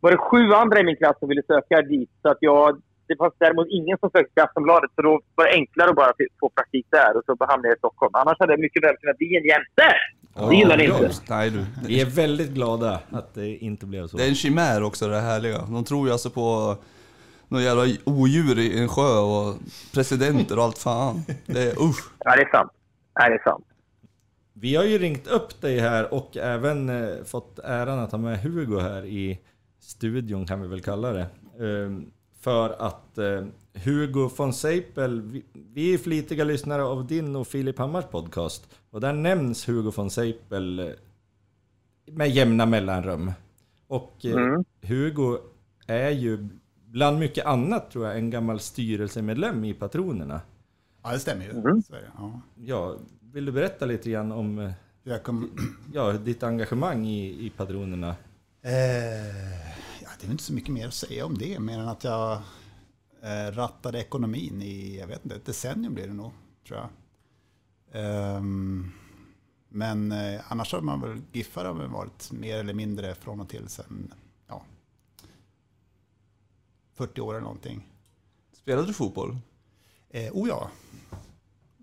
var 0.00 0.10
det 0.10 0.16
sju 0.16 0.52
andra 0.52 0.80
i 0.80 0.84
min 0.84 0.96
klass 0.96 1.18
som 1.18 1.28
ville 1.28 1.42
söka 1.46 1.82
dit. 1.82 2.10
Så 2.22 2.28
att 2.28 2.38
jag, 2.40 2.82
det 3.06 3.16
fanns 3.16 3.34
däremot 3.38 3.66
ingen 3.70 3.98
som 3.98 4.10
sökte 4.10 4.34
till 4.34 4.42
Aftonbladet, 4.42 4.90
så 4.96 5.02
då 5.02 5.20
var 5.34 5.44
det 5.44 5.52
enklare 5.52 5.90
att 5.90 5.96
bara 5.96 6.12
få 6.40 6.48
praktik 6.48 6.86
där. 6.90 7.16
Och 7.16 7.22
så 7.26 7.36
hamnade 7.40 7.68
jag 7.68 7.76
i 7.76 7.78
Stockholm. 7.78 8.14
Annars 8.14 8.36
hade 8.38 8.52
jag 8.52 8.60
mycket 8.60 8.84
väl 8.84 8.96
kunnat 8.96 9.18
bli 9.18 9.36
en 9.36 9.46
jämte. 9.52 9.88
Det 10.50 10.56
gillar 10.56 10.76
ni 10.76 10.84
inte. 10.84 11.10
Nej 11.28 11.50
du. 11.50 11.64
Vi 11.86 12.00
är 12.00 12.06
väldigt 12.06 12.50
glada 12.50 13.00
att 13.10 13.34
det 13.34 13.48
inte 13.48 13.86
blev 13.86 14.06
så. 14.06 14.16
Det 14.16 14.24
är 14.24 14.28
en 14.28 14.34
chimär 14.34 14.82
också 14.82 15.08
det 15.08 15.20
härliga. 15.20 15.58
De 15.58 15.84
tror 15.84 16.06
ju 16.06 16.12
alltså 16.12 16.30
på 16.30 16.76
någon 17.48 17.62
jävla 17.62 17.96
odjur 18.04 18.58
i 18.58 18.78
en 18.78 18.88
sjö 18.88 19.18
och 19.18 19.56
presidenter 19.94 20.58
och 20.58 20.64
allt 20.64 20.78
fan. 20.78 21.22
Det 21.46 21.62
är 21.62 21.82
usch. 21.82 22.10
Ja, 22.24 22.36
det 22.36 22.42
är 22.42 22.50
sant. 22.50 22.72
Ja, 23.14 23.28
det 23.28 23.34
är 23.34 23.42
sant. 23.42 23.64
Vi 24.52 24.76
har 24.76 24.84
ju 24.84 24.98
ringt 24.98 25.26
upp 25.26 25.60
dig 25.60 25.78
här 25.78 26.14
och 26.14 26.36
även 26.36 26.88
eh, 26.88 27.24
fått 27.24 27.58
äran 27.58 27.98
att 27.98 28.12
ha 28.12 28.18
med 28.18 28.40
Hugo 28.40 28.80
här 28.80 29.04
i 29.04 29.40
studion 29.80 30.46
kan 30.46 30.60
vi 30.62 30.68
väl 30.68 30.80
kalla 30.82 31.12
det. 31.12 31.20
Eh, 31.58 31.98
för 32.40 32.70
att 32.86 33.18
eh, 33.18 33.44
Hugo 33.84 34.30
von 34.36 34.52
Seipel, 34.52 35.22
vi, 35.22 35.44
vi 35.52 35.94
är 35.94 35.98
flitiga 35.98 36.44
lyssnare 36.44 36.82
av 36.84 37.06
din 37.06 37.36
och 37.36 37.46
Filip 37.46 37.78
Hammars 37.78 38.04
podcast. 38.04 38.68
Och 38.90 39.00
där 39.00 39.12
nämns 39.12 39.68
Hugo 39.68 39.90
von 39.96 40.10
Seipel 40.10 40.78
eh, 40.78 40.86
med 42.06 42.30
jämna 42.30 42.66
mellanrum. 42.66 43.32
Och 43.86 44.24
Mm. 44.24 44.64
Hugo 44.82 45.38
är 45.86 46.10
ju 46.10 46.48
bland 46.92 47.18
mycket 47.18 47.46
annat 47.46 47.90
tror 47.90 48.06
jag 48.06 48.18
en 48.18 48.30
gammal 48.30 48.60
styrelsemedlem 48.60 49.64
i 49.64 49.74
Patronerna. 49.74 50.40
Ja, 51.02 51.12
det 51.12 51.18
stämmer 51.18 51.44
ju. 51.44 51.50
Mm. 51.50 51.82
Ja. 52.16 52.40
Ja, 52.54 52.96
vill 53.20 53.44
du 53.44 53.52
berätta 53.52 53.86
lite 53.86 54.10
grann 54.10 54.32
om 54.32 54.58
eh, 54.58 54.72
Hur 55.04 55.12
Jag 55.12 55.22
kom, 55.22 55.50
ja, 55.92 56.12
ditt 56.12 56.42
engagemang 56.42 57.06
i, 57.06 57.46
i 57.46 57.50
Patronerna? 57.50 58.16
eh, 58.62 59.60
ja, 60.02 60.08
det 60.20 60.26
är 60.26 60.30
inte 60.30 60.42
så 60.42 60.52
mycket 60.52 60.74
mer 60.74 60.86
att 60.88 60.94
säga 60.94 61.26
om 61.26 61.38
det, 61.38 61.58
mer 61.60 61.78
än 61.78 61.88
att 61.88 62.04
jag 62.04 62.32
eh, 63.22 63.52
rattade 63.52 63.98
ekonomin 64.00 64.62
i, 64.62 64.98
jag 64.98 65.06
vet 65.06 65.24
inte, 65.24 65.36
ett 65.36 65.44
decennium 65.46 65.94
blir 65.94 66.06
det 66.06 66.14
nog, 66.14 66.32
tror 66.66 66.78
jag. 66.78 66.88
Ehm, 67.92 68.90
men 69.68 70.12
eh, 70.12 70.40
annars 70.48 70.72
har 70.72 70.80
man 70.80 71.00
väl, 71.00 71.20
Giffar 71.32 71.64
har 71.64 71.74
varit 71.74 72.32
mer 72.32 72.58
eller 72.58 72.74
mindre 72.74 73.14
från 73.14 73.40
och 73.40 73.48
till 73.48 73.68
sen, 73.68 74.12
ja, 74.12 74.16
40 76.98 77.20
år 77.20 77.32
eller 77.32 77.42
någonting. 77.42 77.80
Spelade 78.52 78.86
du 78.86 78.92
fotboll? 78.92 79.30
Eh, 80.10 80.32
oh 80.32 80.48
ja, 80.48 80.68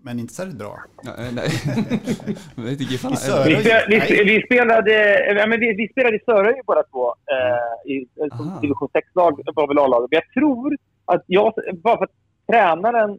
men 0.06 0.18
inte 0.18 0.34
särskilt 0.34 0.58
bra. 0.58 0.78
Nej. 1.02 1.32
nej. 1.32 1.48
Men 2.54 2.68
inte 2.68 2.84
Giffarna. 2.84 3.16
Vi, 3.46 3.56
spel, 3.60 3.82
vi, 3.88 3.98
Nej. 3.98 4.24
vi, 4.24 4.42
spelade, 4.46 4.92
ja, 5.34 5.46
men 5.46 5.60
vi, 5.60 5.72
vi 5.72 5.88
spelade 5.88 6.16
i 6.16 6.20
Sörö 6.24 6.50
ju 6.50 6.62
båda 6.66 6.82
två. 6.82 7.08
Eh, 7.08 7.92
i, 7.92 8.06
som 8.36 8.48
Aha. 8.48 8.60
division 8.60 8.88
6-lag 8.88 9.40
var 9.54 9.68
väl 9.68 9.78
A-laget. 9.78 10.08
Men 10.10 10.20
jag 10.22 10.42
tror 10.42 10.76
att 11.04 11.24
jag, 11.26 11.52
bara 11.82 11.96
för 11.98 12.04
att 12.04 12.10
tränaren... 12.50 13.18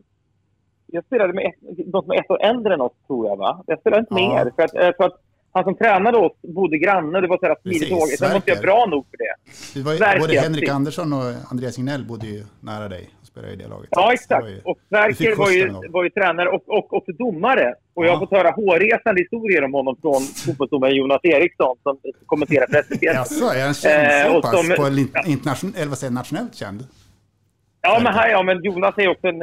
Jag 0.86 1.06
spelade 1.06 1.34
med 1.34 1.46
ett, 1.46 1.88
någon 1.88 2.04
som 2.04 2.12
är 2.12 2.20
ett 2.20 2.32
år 2.32 2.42
äldre 2.42 2.74
än 2.74 2.82
oss, 2.82 2.94
tror 3.08 3.28
jag. 3.28 3.36
va? 3.38 3.64
Jag 3.68 3.80
spelade 3.80 4.00
inte 4.00 4.14
Ja. 4.14 4.34
mer. 4.44 4.52
För 4.56 4.64
att, 4.64 4.76
eh, 4.76 4.92
för 4.98 5.04
att 5.04 5.22
han 5.58 5.64
som 5.64 5.76
tränade 5.78 6.18
oss 6.18 6.34
bodde 6.42 6.78
granne. 6.78 7.22
Det 7.22 7.28
var 7.28 7.38
så 7.38 7.46
här 7.46 7.56
smidigt 7.62 7.82
Precis, 7.82 8.04
åk. 8.04 8.10
Sen 8.10 8.36
inte 8.36 8.50
jag 8.50 8.58
Sverker. 8.58 8.62
bra 8.62 8.86
nog 8.86 9.06
för 9.12 9.18
det. 9.18 9.34
Vi 9.76 9.82
var 9.82 9.92
Verkligen, 9.94 10.20
både 10.22 10.40
Henrik. 10.40 10.70
Andersson 10.70 11.14
och 11.14 11.24
Andreas 11.52 11.76
Signell 11.76 12.04
bodde 12.06 12.28
ju 12.28 12.44
nära 12.60 12.88
dig 12.88 13.10
och 13.22 13.28
spelade 13.28 13.54
i 13.54 13.56
det 13.56 13.68
laget. 13.68 13.90
Ja, 13.92 14.08
det 14.08 14.14
exakt. 14.14 14.48
ju- 14.48 14.62
Och 14.66 14.78
Sverker 14.90 15.36
var 15.36 15.50
ju, 15.52 15.74
var 15.90 16.04
ju 16.04 16.10
tränare 16.10 16.50
och, 16.50 16.64
och 16.78 16.94
också 16.94 17.12
domare. 17.12 17.74
Och 17.94 18.06
jag 18.06 18.12
har 18.12 18.20
fått 18.20 18.32
höra 18.32 18.52
hårresande 18.52 19.22
historier 19.22 19.64
om 19.64 19.74
honom 19.74 19.96
från 20.02 20.22
fotbollsdomaren 20.46 20.96
Jonas 20.96 21.20
Eriksson 21.24 21.76
som 21.84 21.98
kommenterar 22.26 22.84
SVT. 22.84 23.02
Jaså, 23.02 23.46
är 23.46 23.66
han 23.66 23.74
känd 23.74 24.08
Eh, 24.08 24.32
så 24.32 24.38
och 24.38 24.44
pass 24.44 24.76
på 24.78 24.84
en 24.86 24.98
internation, 25.26 25.74
eller 25.78 25.88
vad 25.88 25.98
säger 25.98 26.14
nationellt 26.14 26.56
känd? 26.56 26.84
Ja, 27.82 28.00
men, 28.04 28.14
här, 28.14 28.30
ja, 28.30 28.44
men 28.44 28.64
Jonas 28.64 28.94
är 28.98 29.08
också 29.08 29.28
en, 29.28 29.42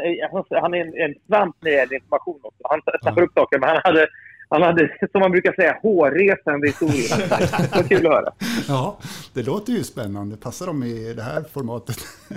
han 0.62 0.74
är 0.74 0.80
en, 0.80 0.94
en 1.04 1.14
svamp 1.26 1.56
när 1.60 1.70
det 1.70 1.76
gäller 1.76 1.94
information 1.94 2.40
också. 2.42 2.60
Han 2.70 2.80
snappar 3.02 3.22
upp 3.22 3.32
saker, 3.34 3.58
men 3.58 3.68
han 3.68 3.80
hade, 3.84 4.06
han 4.48 4.62
hade, 4.62 4.88
som 5.12 5.20
man 5.20 5.30
brukar 5.30 5.52
säga, 5.52 5.78
hårresande 5.82 6.66
historier. 6.66 7.28
Det 7.28 7.76
var 7.76 7.82
kul 7.88 8.06
att 8.06 8.12
höra. 8.12 8.32
Ja, 8.68 8.98
det 9.34 9.42
låter 9.42 9.72
ju 9.72 9.84
spännande. 9.84 10.36
Passar 10.36 10.66
de 10.66 10.82
i 10.82 11.14
det 11.14 11.22
här 11.22 11.44
formatet? 11.52 11.96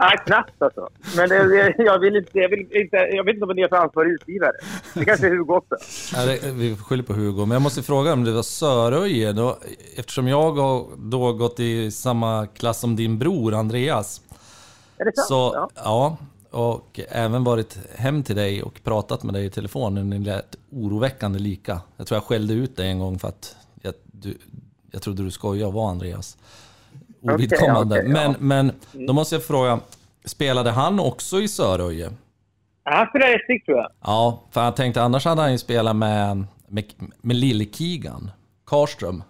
Nej, 0.00 0.16
knappt 0.26 0.62
alltså. 0.62 0.88
Men 1.16 1.28
det, 1.28 1.48
det, 1.48 1.74
jag, 1.84 1.98
vill 1.98 2.16
inte, 2.16 2.38
jag, 2.38 2.48
vill 2.48 2.60
inte, 2.60 2.96
jag 2.96 3.24
vet 3.24 3.34
inte 3.34 3.46
vad 3.46 3.56
ni 3.56 3.62
har 3.62 3.68
för 3.68 3.76
ansvarig 3.76 4.12
utgivare. 4.12 4.52
Det 4.94 5.04
kanske 5.04 5.26
är 5.26 5.30
Hugo 5.30 5.54
också. 5.54 5.76
Ja, 6.14 6.24
det- 6.26 6.52
Vi 6.52 6.76
skyller 6.76 7.02
på 7.02 7.12
Hugo, 7.12 7.38
men 7.46 7.50
jag 7.50 7.62
måste 7.62 7.82
fråga 7.82 8.12
om 8.12 8.24
det 8.24 8.32
var 8.32 8.42
Söröje 8.42 9.32
då, 9.32 9.58
eftersom 9.96 10.28
jag 10.28 10.52
har 10.52 10.84
då 11.10 11.32
gått 11.32 11.60
i 11.60 11.90
samma 11.90 12.46
klass 12.46 12.80
som 12.80 12.96
din 12.96 13.18
bror 13.18 13.54
Andreas. 13.54 14.20
Är 14.98 15.04
det 15.04 15.12
sant? 15.16 15.28
Så, 15.28 15.52
Ja. 15.54 15.70
ja, 15.74 16.16
och 16.50 17.00
även 17.08 17.44
varit 17.44 17.78
hem 17.96 18.22
till 18.22 18.36
dig 18.36 18.62
och 18.62 18.80
pratat 18.84 19.22
med 19.22 19.34
dig 19.34 19.44
i 19.44 19.50
telefon. 19.50 20.10
Ni 20.10 20.18
lät 20.18 20.56
oroväckande 20.70 21.38
lika. 21.38 21.80
Jag 21.96 22.06
tror 22.06 22.16
jag 22.16 22.24
skällde 22.24 22.54
ut 22.54 22.76
dig 22.76 22.88
en 22.90 22.98
gång 22.98 23.18
för 23.18 23.28
att 23.28 23.56
jag, 23.82 23.94
du, 24.04 24.38
jag 24.90 25.02
trodde 25.02 25.22
du 25.22 25.30
skojade 25.30 25.66
och 25.66 25.72
var 25.72 25.90
Andreas. 25.90 26.38
Ovidkommande. 27.22 27.98
okej, 28.00 28.10
ja. 28.10 28.12
men, 28.12 28.34
men 28.38 28.72
då 29.06 29.12
måste 29.12 29.34
jag 29.34 29.44
fråga, 29.44 29.80
spelade 30.24 30.70
han 30.70 31.00
också 31.00 31.40
i 31.40 31.48
Söröje? 31.48 32.12
Ja, 32.84 32.94
Han 32.94 33.06
spelar 33.06 33.26
rätt 33.26 33.44
stick, 33.44 33.64
tror 33.64 33.76
jag. 33.78 33.90
Ja, 34.00 34.42
för 34.50 34.64
jag 34.64 34.76
tänkte 34.76 35.02
annars 35.02 35.24
hade 35.24 35.40
han 35.40 35.52
ju 35.52 35.58
spelat 35.58 35.96
med, 35.96 36.44
med, 36.68 36.84
med 37.20 37.36
Lillekigan, 37.36 38.30
Karström. 38.66 39.22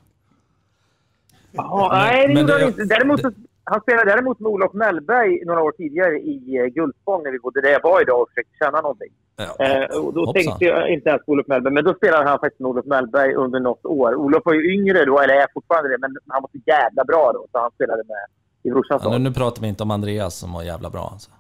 Ja, 1.53 1.89
nej, 1.93 2.29
det 2.35 2.41
gjorde 2.41 2.53
han 2.53 2.63
inte. 2.63 2.85
Däremot, 2.85 3.21
så- 3.21 3.33
han 3.71 3.81
spelade 3.81 4.11
däremot 4.11 4.41
med 4.41 4.51
Olof 4.53 4.73
Mellberg 4.73 5.45
några 5.45 5.63
år 5.63 5.73
tidigare 5.73 6.19
i 6.19 6.61
uh, 6.63 6.67
Guldspång 6.67 7.23
när 7.23 7.31
vi 7.31 7.39
bodde 7.39 7.61
där 7.61 7.71
jag 7.71 7.83
var 7.83 8.03
idag 8.03 8.21
och 8.23 8.29
försökte 8.29 8.53
tjäna 8.65 8.81
någonting. 8.81 9.13
Ja. 9.37 9.65
Eh, 9.67 9.99
och 10.05 10.15
då 10.15 10.25
Hoppsan. 10.25 10.35
tänkte 10.35 10.65
jag 10.65 10.89
inte 10.91 11.09
ens 11.11 11.25
på 11.25 11.33
Olof 11.33 11.47
Mellberg, 11.47 11.75
men 11.75 11.85
då 11.85 11.95
spelade 11.95 12.29
han 12.29 12.39
faktiskt 12.39 12.61
med 12.61 12.69
Olof 12.71 12.85
Mellberg 12.87 13.35
under 13.35 13.61
något 13.61 13.85
år. 13.85 14.15
Olof 14.15 14.43
var 14.45 14.55
ju 14.55 14.73
yngre 14.75 15.05
då, 15.05 15.19
eller 15.21 15.35
är 15.35 15.47
fortfarande 15.55 15.89
det, 15.91 15.99
men 15.99 16.17
han 16.29 16.43
var 16.43 16.51
så 16.53 16.59
jävla 16.67 17.05
bra 17.05 17.33
då, 17.33 17.47
så 17.53 17.59
han 17.59 17.71
spelade 17.71 18.03
med 18.09 18.25
i 18.63 18.71
brorsans 18.71 19.03
Ja, 19.05 19.09
nu, 19.09 19.15
lag. 19.15 19.23
nu 19.23 19.33
pratar 19.33 19.63
vi 19.63 19.69
inte 19.69 19.83
om 19.83 19.91
Andreas 19.91 20.35
som 20.39 20.53
var 20.53 20.63
jävla 20.63 20.91
bra 20.91 21.09
alltså. 21.13 21.31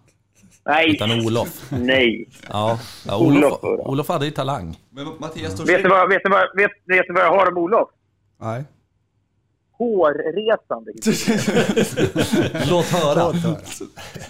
Nej, 0.67 0.91
Utan 0.95 1.11
Olof. 1.27 1.71
nej. 1.71 2.29
Ja, 2.49 2.79
ja 3.07 3.19
Olof 3.27 3.65
Olof. 3.65 3.87
Olof 3.87 4.09
hade 4.09 4.25
ju 4.25 4.31
talang. 4.31 4.77
Men 4.91 5.07
Mattias 5.19 5.51
Vet 5.53 5.57
Torssell... 5.57 5.83
du 5.83 5.89
vad, 5.89 6.09
vet 6.09 6.23
du 6.25 6.31
vad, 6.31 6.57
vet, 6.57 6.71
vet 6.85 7.07
du 7.07 7.13
vad 7.13 7.23
jag 7.23 7.31
har 7.31 7.53
om 7.53 7.59
Olof? 7.59 7.89
Nej. 8.41 8.65
Hårresande. 9.79 10.93
Låt 12.71 12.85
höra. 12.87 13.33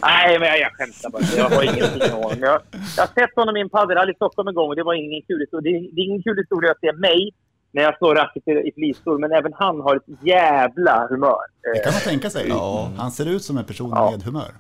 Nej, 0.03 0.39
men 0.39 0.49
jag, 0.49 0.59
jag 0.61 0.73
skämtar 0.73 1.11
bara. 1.11 1.23
Jag 1.37 1.51
har 1.57 1.63
ingenting 1.63 2.13
om 2.15 2.23
honom. 2.23 2.39
Jag, 2.41 2.61
jag 2.97 3.03
har 3.03 3.07
sett 3.21 3.37
honom 3.37 3.57
i 3.57 3.61
en 3.61 3.69
padelhall 3.71 4.11
i 4.11 4.15
Stockholm 4.15 4.49
en 4.49 4.55
gång 4.55 4.69
och 4.69 4.77
det 4.77 4.83
var 4.83 4.95
ingen 4.95 5.23
kul 5.23 5.41
historia. 5.41 5.71
Det, 5.73 5.77
är- 5.79 5.95
det 5.95 6.01
är 6.01 6.05
ingen 6.05 6.23
kul 6.23 6.37
historia 6.39 6.71
att 6.71 6.81
se 6.81 6.93
mig 6.93 7.31
när 7.73 7.83
jag 7.83 7.99
slår 7.99 8.15
racket 8.15 8.49
i, 8.49 8.51
i 8.51 8.73
flisor, 8.75 9.19
men 9.19 9.33
även 9.33 9.53
han 9.55 9.81
har 9.81 9.97
ett 9.97 10.03
jävla 10.27 11.07
humör. 11.11 11.39
Det 11.75 11.85
kan 11.85 11.93
man 11.93 12.01
tänka 12.03 12.31
sig. 12.31 12.49
Ja. 12.49 12.91
Han 12.97 13.11
ser 13.11 13.27
ut 13.27 13.43
som 13.45 13.59
en 13.59 13.65
person 13.65 13.91
Ja. 13.95 14.11
med 14.11 14.23
humör. 14.23 14.51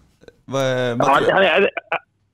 Vad 0.45 0.63
är- 0.63 0.89
ja, 0.89 1.05
han, 1.05 1.13
Mattias, 1.15 1.31
han 1.33 1.43
är, 1.43 1.71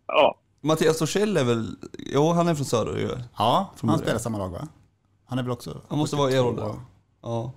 ja. 0.06 0.38
Mattias 0.60 0.98
Torssell 0.98 1.36
är 1.36 1.44
väl... 1.44 1.66
Jo, 1.98 2.32
han 2.32 2.48
är 2.48 2.54
från 2.54 2.64
Söröje. 2.64 3.08
Ja, 3.38 3.72
han 3.82 3.98
spelar 3.98 4.18
samma 4.18 4.38
lag 4.38 4.48
va? 4.48 4.68
Han 5.28 5.38
är 5.38 5.42
väl 5.42 5.52
också... 5.52 5.80
Han 5.88 5.98
måste 5.98 6.16
vara 6.16 6.30
i 6.30 6.34
er 6.34 6.44
ålder. 6.46 6.62
72. 6.62 6.80
Ja. 7.22 7.52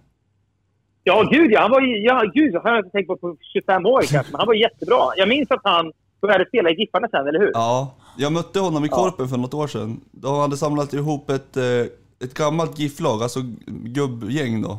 Ja, 1.08 1.24
gud 1.32 1.52
ja. 1.52 1.62
Han 1.62 1.72
var 1.72 1.82
ju, 1.82 1.98
ja, 2.04 2.24
gud, 2.34 2.54
han 2.54 2.62
har 2.64 2.72
jag 2.72 2.80
inte 2.80 2.90
tänkt 2.92 3.08
på 3.08 3.18
på 3.18 3.38
25 3.54 3.86
år 3.86 4.02
kanske, 4.02 4.32
men 4.32 4.40
han 4.40 4.48
var 4.48 4.54
jättebra. 4.54 5.00
Jag 5.18 5.30
minns 5.30 5.52
att 5.52 5.62
han 5.64 5.92
började 6.22 6.46
spela 6.46 6.70
i 6.70 6.76
Giffarna 6.80 7.08
sen, 7.12 7.28
eller 7.28 7.40
hur? 7.40 7.52
Ja, 7.54 7.96
jag 8.18 8.32
mötte 8.34 8.60
honom 8.60 8.86
i 8.86 8.90
Korpen 8.90 9.28
för 9.30 9.38
något 9.38 9.54
år 9.54 9.68
sedan. 9.68 10.02
De 10.12 10.36
hade 10.40 10.58
samlat 10.58 10.94
ihop 10.94 11.30
ett, 11.30 11.58
eh, 11.58 11.64
ett 12.24 12.34
gammalt 12.34 12.80
GIF-lag, 12.80 13.24
alltså 13.24 13.40
gubbgäng 13.68 14.62
då. 14.62 14.78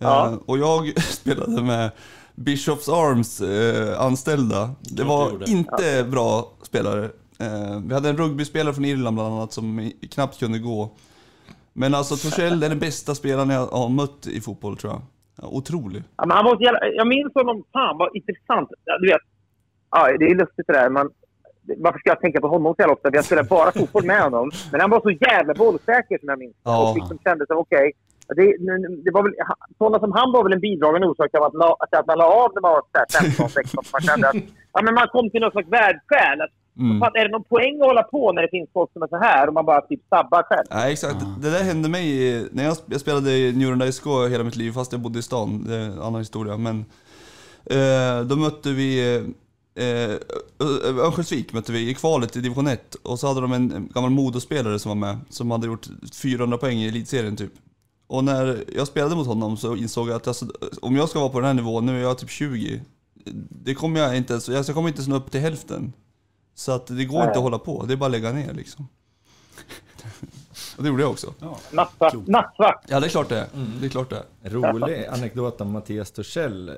Ja. 0.00 0.26
Eh, 0.26 0.34
Och 0.46 0.58
jag 0.58 1.02
spelade 1.02 1.62
med 1.62 1.90
Bishops 2.34 2.88
Arms 2.88 3.40
eh, 3.40 4.00
anställda. 4.00 4.70
Det 4.80 5.02
var 5.04 5.48
inte 5.50 6.04
bra 6.10 6.52
spelare. 6.62 7.10
Vi 7.84 7.94
hade 7.94 8.08
en 8.08 8.16
rugbyspelare 8.16 8.74
från 8.74 8.84
Irland 8.84 9.16
bland 9.16 9.34
annat 9.34 9.52
som 9.52 9.90
knappt 10.10 10.38
kunde 10.38 10.58
gå. 10.58 10.90
Men 11.72 11.94
alltså 11.94 12.16
Torssell 12.16 12.62
är 12.62 12.68
den 12.68 12.78
bästa 12.78 13.14
spelaren 13.14 13.50
jag 13.50 13.66
har 13.66 13.88
mött 13.88 14.26
i 14.26 14.40
fotboll 14.40 14.76
tror 14.76 14.92
jag. 14.92 15.02
Otrolig. 15.42 16.02
Ja, 16.16 16.26
men 16.26 16.36
han 16.36 16.44
var 16.44 16.56
så 16.56 16.62
jävla, 16.62 16.86
jag 16.86 17.06
minns 17.06 17.34
honom, 17.34 17.64
fan 17.72 17.98
vad 17.98 18.16
intressant. 18.16 18.68
Du 19.00 19.06
vet, 19.06 19.20
ja, 19.90 20.16
det 20.18 20.24
är 20.24 20.34
lustigt 20.34 20.66
det 20.66 20.72
där. 20.72 20.90
Man, 20.90 21.10
varför 21.76 21.98
ska 21.98 22.10
jag 22.10 22.20
tänka 22.20 22.40
på 22.40 22.48
honom 22.48 22.74
så 22.74 22.82
jävla 22.82 22.94
ofta? 22.94 23.10
Jag 23.12 23.24
spelar 23.24 23.42
bara 23.42 23.72
fotboll 23.72 24.06
med 24.06 24.22
honom. 24.22 24.50
Men 24.72 24.80
han 24.80 24.90
var 24.90 25.00
så 25.00 25.10
jävla 25.10 25.54
bollsäker 25.54 26.18
som 26.18 26.28
jag 26.28 26.38
minns. 26.38 26.56
Ja. 26.64 26.90
Och 26.90 26.96
liksom 26.96 27.18
kände 27.24 27.46
som 27.46 27.58
okej. 27.58 27.92
det, 28.36 28.44
det 29.04 29.10
var 29.10 29.22
väl, 29.22 29.34
sådana 29.78 29.98
som 29.98 30.12
han 30.12 30.32
var 30.32 30.42
väl 30.44 30.52
en 30.52 30.60
bidragande 30.60 31.06
orsak 31.06 31.30
till 31.30 31.40
att, 31.40 31.96
att 31.96 32.06
man 32.06 32.18
la 32.18 32.26
av 32.42 32.50
när 32.54 32.62
man 32.62 32.72
var 32.72 32.82
så 32.92 32.98
här 32.98 33.08
15, 33.22 33.48
16. 33.48 33.84
Man 33.92 34.02
kände 34.02 34.28
att 34.28 34.36
ja, 34.72 34.82
men 34.82 34.94
man 34.94 35.08
kom 35.08 35.30
till 35.30 35.40
någon 35.40 35.50
slags 35.50 35.68
världsskäl. 35.68 36.40
Att, 36.40 36.54
Mm. 36.80 37.00
fan, 37.00 37.10
är 37.14 37.24
det 37.24 37.30
någon 37.30 37.44
poäng 37.44 37.80
att 37.80 37.86
hålla 37.86 38.02
på 38.02 38.32
när 38.32 38.42
det 38.42 38.48
finns 38.48 38.70
folk 38.72 38.92
som 38.92 39.02
är 39.02 39.08
så 39.08 39.16
här 39.16 39.46
och 39.48 39.54
man 39.54 39.66
bara 39.66 39.80
typ 39.80 40.00
sabbar 40.08 40.42
själv? 40.42 40.66
Nej 40.70 40.92
exakt, 40.92 41.16
det 41.42 41.50
där 41.50 41.64
hände 41.64 41.88
mig 41.88 42.04
när 42.52 42.64
jag, 42.64 42.76
jag 42.86 43.00
spelade 43.00 43.36
i 43.36 43.52
Njurunda 43.52 43.92
SK 43.92 44.06
hela 44.30 44.44
mitt 44.44 44.56
liv 44.56 44.72
fast 44.72 44.92
jag 44.92 45.00
bodde 45.00 45.18
i 45.18 45.22
stan, 45.22 45.64
det 45.68 45.74
är 45.74 45.80
en 45.80 46.02
annan 46.02 46.20
historia. 46.20 46.56
Men 46.56 46.84
eh, 47.64 48.20
då 48.26 48.36
mötte 48.36 48.70
vi 48.70 49.16
eh, 49.74 50.10
Örnsköldsvik 51.04 51.52
mötte 51.52 51.72
vi 51.72 51.90
i 51.90 51.94
kvalet 51.94 52.36
i 52.36 52.40
division 52.40 52.66
1 52.66 52.94
och 52.94 53.18
så 53.18 53.26
hade 53.26 53.40
de 53.40 53.52
en, 53.52 53.88
gammal 53.94 54.10
Modospelare 54.10 54.78
som 54.78 54.88
var 54.88 54.96
med 54.96 55.18
som 55.30 55.50
hade 55.50 55.66
gjort 55.66 55.86
400 56.22 56.58
poäng 56.58 56.78
i 56.78 56.88
elitserien 56.88 57.36
typ. 57.36 57.52
Och 58.06 58.24
när 58.24 58.64
jag 58.76 58.86
spelade 58.86 59.16
mot 59.16 59.26
honom 59.26 59.56
så 59.56 59.76
insåg 59.76 60.08
jag 60.08 60.16
att 60.16 60.28
alltså, 60.28 60.46
om 60.82 60.96
jag 60.96 61.08
ska 61.08 61.18
vara 61.18 61.30
på 61.30 61.40
den 61.40 61.46
här 61.46 61.54
nivån, 61.54 61.86
nu 61.86 61.98
är 61.98 62.02
jag 62.02 62.18
typ 62.18 62.30
20, 62.30 62.80
det 63.64 63.74
kommer 63.74 64.00
jag 64.00 64.16
inte 64.16 64.32
ens, 64.32 64.48
jag 64.48 64.66
kommer 64.66 64.88
inte 64.88 64.98
ens 64.98 65.08
nå 65.08 65.16
upp 65.16 65.30
till 65.30 65.40
hälften. 65.40 65.92
Så 66.60 66.72
att 66.72 66.86
det 66.86 67.04
går 67.04 67.20
inte 67.24 67.38
att 67.38 67.42
hålla 67.42 67.58
på, 67.58 67.84
det 67.86 67.92
är 67.92 67.96
bara 67.96 68.06
att 68.06 68.12
lägga 68.12 68.32
ner 68.32 68.52
liksom. 68.54 68.88
Och 70.76 70.82
det 70.82 70.88
gjorde 70.88 71.02
jag 71.02 71.10
också. 71.10 71.34
Nattsvart. 71.70 72.14
Nattsvart. 72.26 72.84
Ja 72.88 73.00
det 73.00 73.06
är 73.06 73.10
klart 73.10 73.28
det 73.28 73.38
är. 73.38 73.46
Det 73.80 73.86
är 73.86 73.90
klart 73.90 74.10
det. 74.10 74.24
Rolig 74.42 75.06
anekdot 75.06 75.60
om 75.60 75.72
Mattias 75.72 76.10
Torssell. 76.10 76.76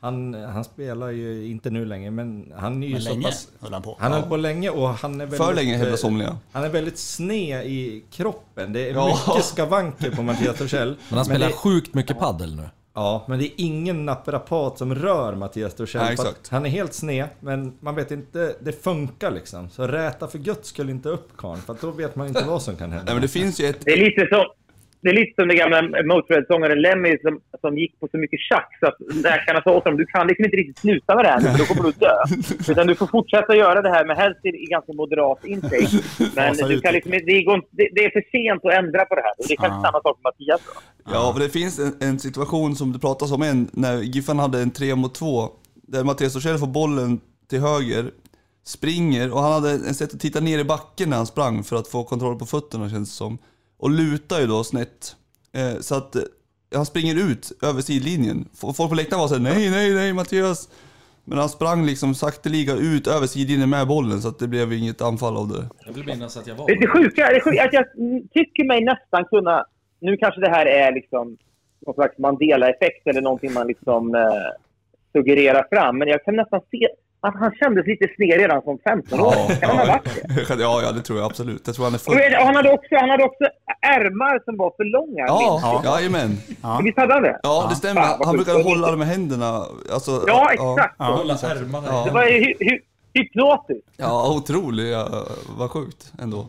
Han, 0.00 0.34
han 0.34 0.64
spelar 0.64 1.10
ju 1.10 1.46
inte 1.46 1.70
nu 1.70 1.84
längre, 1.84 2.10
men 2.10 2.52
han 2.56 2.82
är 2.82 2.86
ju 2.86 2.92
Men 2.92 3.02
så 3.02 3.10
länge 3.10 3.24
pass... 3.24 3.48
höll 3.60 3.72
han 3.72 3.82
på. 3.82 3.96
Han 4.00 4.12
höll 4.12 4.22
på 4.22 4.36
länge 4.36 4.70
och 4.70 4.88
han 4.88 5.14
är 5.14 5.18
väldigt... 5.18 5.38
För 5.38 5.54
länge 5.54 5.76
hävdar 5.76 5.96
somliga. 5.96 6.38
Han 6.52 6.64
är 6.64 6.68
väldigt 6.68 6.98
sned 6.98 7.66
i 7.66 8.04
kroppen. 8.10 8.72
Det 8.72 8.90
är 8.90 8.94
Ja. 8.94 9.20
mycket 9.28 9.44
skavanker 9.44 10.10
på 10.10 10.22
Mattias 10.22 10.58
Torssell. 10.58 10.96
Men 11.08 11.16
han 11.16 11.24
spelar 11.24 11.46
det, 11.46 11.52
sjukt 11.52 11.94
mycket 11.94 12.18
paddel 12.18 12.56
nu. 12.56 12.68
Ja, 12.96 13.24
men 13.28 13.38
det 13.38 13.44
är 13.44 13.52
ingen 13.56 14.06
naprapat 14.06 14.78
som 14.78 14.94
rör 14.94 15.34
Mattias 15.34 15.74
Torssell. 15.74 16.12
Exakt. 16.12 16.48
Han 16.48 16.66
är 16.66 16.70
helt 16.70 16.94
sned, 16.94 17.28
men 17.40 17.72
man 17.80 17.94
vet 17.94 18.10
inte, 18.10 18.56
det 18.60 18.72
funkar 18.82 19.30
liksom. 19.30 19.70
Så 19.70 19.86
räta 19.86 20.28
för 20.28 20.38
gött 20.38 20.66
skulle 20.66 20.92
inte 20.92 21.08
upp 21.08 21.36
karln, 21.36 21.60
för 21.60 21.76
då 21.80 21.90
vet 21.90 22.16
man 22.16 22.26
inte 22.26 22.44
vad 22.46 22.62
som 22.62 22.76
kan 22.76 22.92
hända. 22.92 23.04
Nej 23.04 23.14
men 23.14 23.22
det 23.22 23.28
finns 23.28 23.60
ju 23.60 23.66
ett... 23.66 23.80
Det 23.80 23.90
är 23.90 23.96
lite 23.96 24.26
som, 24.26 24.44
det 25.06 25.12
är 25.14 25.20
lite 25.22 25.34
som 25.42 25.48
den 25.48 25.56
gamla 25.62 25.78
Motörhead-sångaren 26.10 26.80
Lemmy 26.86 27.12
som, 27.24 27.40
som 27.60 27.78
gick 27.78 28.00
på 28.00 28.08
så 28.12 28.18
mycket 28.18 28.40
tjack 28.48 28.70
så 28.80 28.86
att 28.90 28.98
läkarna 29.28 29.62
sa 29.62 29.70
åt 29.76 29.84
honom 29.84 29.98
du 29.98 30.06
kan 30.06 30.26
liksom 30.26 30.44
inte 30.44 30.56
riktigt 30.56 30.78
sluta 30.78 31.10
med 31.16 31.24
det 31.24 31.28
här 31.28 31.40
nu 31.40 31.48
för 31.52 31.58
då 31.58 31.64
kommer 31.64 31.82
du 31.82 31.92
dö. 32.06 32.16
Utan 32.72 32.86
du 32.86 32.94
får 32.94 33.06
fortsätta 33.06 33.56
göra 33.56 33.82
det 33.82 33.90
här 33.96 34.04
med 34.04 34.16
helst 34.16 34.40
i, 34.44 34.50
ganska 34.76 34.92
moderat 34.92 35.44
intake. 35.44 35.88
Men 36.36 36.52
du 36.56 36.62
kan 36.62 36.68
lite. 36.72 36.92
liksom, 36.92 37.12
det, 37.12 37.42
går, 37.42 37.56
det, 37.70 37.88
det 37.94 38.04
är 38.04 38.10
för 38.10 38.24
sent 38.34 38.64
att 38.64 38.72
ändra 38.84 39.04
på 39.04 39.14
det 39.14 39.22
här. 39.22 39.34
Och 39.38 39.44
det 39.48 39.54
är 39.54 39.56
kanske 39.56 39.76
Ja. 39.78 39.82
samma 39.86 40.00
sak 40.06 40.16
med 40.18 40.24
Mattias 40.30 40.60
då. 40.66 40.72
Ja, 41.12 41.32
för 41.34 41.40
det 41.40 41.48
finns 41.48 41.78
en, 41.78 41.92
en 42.08 42.18
situation 42.18 42.76
som 42.76 42.92
det 42.92 42.98
pratas 42.98 43.32
om 43.32 43.42
en, 43.42 43.68
när 43.72 43.96
Giffen 44.02 44.38
hade 44.38 44.58
en 44.60 44.70
3 44.70 44.94
mot 44.94 45.14
2, 45.14 45.48
där 45.74 46.04
Mattias 46.04 46.32
Torssell 46.32 46.58
får 46.58 46.66
bollen 46.66 47.20
till 47.50 47.60
höger, 47.60 48.04
springer 48.64 49.32
och 49.32 49.40
han 49.40 49.52
hade 49.52 49.70
en 49.70 49.94
sätt 49.94 50.14
att 50.14 50.20
titta 50.20 50.40
ner 50.40 50.58
i 50.58 50.64
backen 50.64 51.10
när 51.10 51.16
han 51.16 51.26
sprang 51.26 51.64
för 51.64 51.76
att 51.76 51.88
få 51.88 52.04
kontroll 52.04 52.38
på 52.38 52.46
fötterna 52.46 52.90
känns 52.90 53.08
det 53.10 53.14
som. 53.16 53.38
Och 53.78 53.90
lutar 53.90 54.40
ju 54.40 54.46
då 54.46 54.64
snett. 54.64 55.16
Eh, 55.52 55.80
så 55.80 55.94
att 55.94 56.16
eh, 56.16 56.22
han 56.74 56.86
springer 56.86 57.30
ut 57.30 57.52
över 57.62 57.80
sidlinjen. 57.80 58.48
Folk 58.76 58.90
på 58.90 58.94
läktaren 58.94 59.20
var 59.20 59.28
såhär 59.28 59.42
nej, 59.42 59.70
nej, 59.70 59.94
nej 59.94 60.12
Mattias. 60.12 60.68
Men 61.28 61.38
han 61.38 61.48
sprang 61.48 61.86
liksom 61.86 62.14
sakteliga 62.14 62.74
ut 62.74 63.06
över 63.06 63.26
sidlinjen 63.26 63.70
med 63.70 63.86
bollen 63.86 64.20
så 64.20 64.28
att 64.28 64.38
det 64.38 64.48
blev 64.48 64.72
inget 64.72 65.02
anfall 65.02 65.36
av 65.36 65.48
det. 65.48 65.64
Jag 65.86 65.92
vill 65.92 66.06
minnas 66.06 66.36
att 66.36 66.46
jag 66.46 66.54
var 66.54 66.66
Det 66.66 66.86
sjuka, 66.86 67.26
det 67.26 67.36
är 67.36 67.40
sjuka 67.40 67.64
att 67.64 67.72
jag 67.72 67.84
tycker 68.34 68.64
mig 68.64 68.84
nästan 68.84 69.24
kunna... 69.24 69.64
Nu 70.00 70.16
kanske 70.16 70.40
det 70.40 70.50
här 70.50 70.66
är 70.66 70.92
liksom 70.92 71.36
någon 71.86 71.94
slags 71.94 72.18
Mandela-effekt 72.18 73.06
eller 73.06 73.20
någonting 73.20 73.52
man 73.52 73.66
liksom 73.66 74.14
eh, 74.14 74.50
suggererar 75.12 75.66
fram. 75.70 75.98
Men 75.98 76.08
jag 76.08 76.24
kan 76.24 76.36
nästan 76.36 76.60
se... 76.70 76.88
att 77.28 77.38
han 77.44 77.52
kändes 77.60 77.86
lite 77.86 78.06
sned 78.16 78.38
redan 78.40 78.62
som 78.62 78.78
15-åring. 78.78 79.56
kan 79.60 79.70
han 79.70 79.78
ha 79.78 79.86
varit 79.86 80.04
det? 80.48 80.54
ja, 80.66 80.82
ja, 80.82 80.92
det 80.92 81.02
tror 81.02 81.18
jag 81.18 81.26
absolut. 81.26 81.62
Jag 81.66 81.74
tror 81.74 81.84
han 81.84 81.94
är 81.94 82.30
du, 82.30 82.36
Han 82.46 82.56
hade, 82.56 82.70
också, 82.72 82.94
han 83.00 83.10
hade 83.10 83.24
också 83.24 83.44
ärmar 83.82 84.44
som 84.44 84.56
var 84.56 84.72
för 84.76 84.84
långa. 84.84 85.24
Ja, 85.26 85.82
jajamän. 85.84 86.30
Ja. 86.62 86.80
Visst 86.84 86.98
hade 86.98 87.14
han 87.14 87.22
det? 87.22 87.40
Ja, 87.42 87.66
det 87.70 87.76
stämmer. 87.76 88.02
Fan, 88.02 88.20
Han 88.24 88.36
brukar 88.36 88.62
hålla 88.62 88.90
dem 88.90 88.98
med 88.98 89.08
händerna. 89.08 89.64
Alltså, 89.92 90.24
Ja, 90.26 90.52
exakt. 90.52 90.98
Hålla 90.98 91.34
ärmarna. 91.34 91.86
Ja. 91.90 92.04
Det 92.04 92.10
var 92.10 92.24
hy, 92.24 92.54
hy, 92.60 92.78
hypnotiskt. 93.14 93.88
Ja, 93.96 94.34
otroligt. 94.36 94.92
Ja, 94.92 95.26
vad 95.58 95.70
sjukt 95.70 96.12
ändå. 96.22 96.46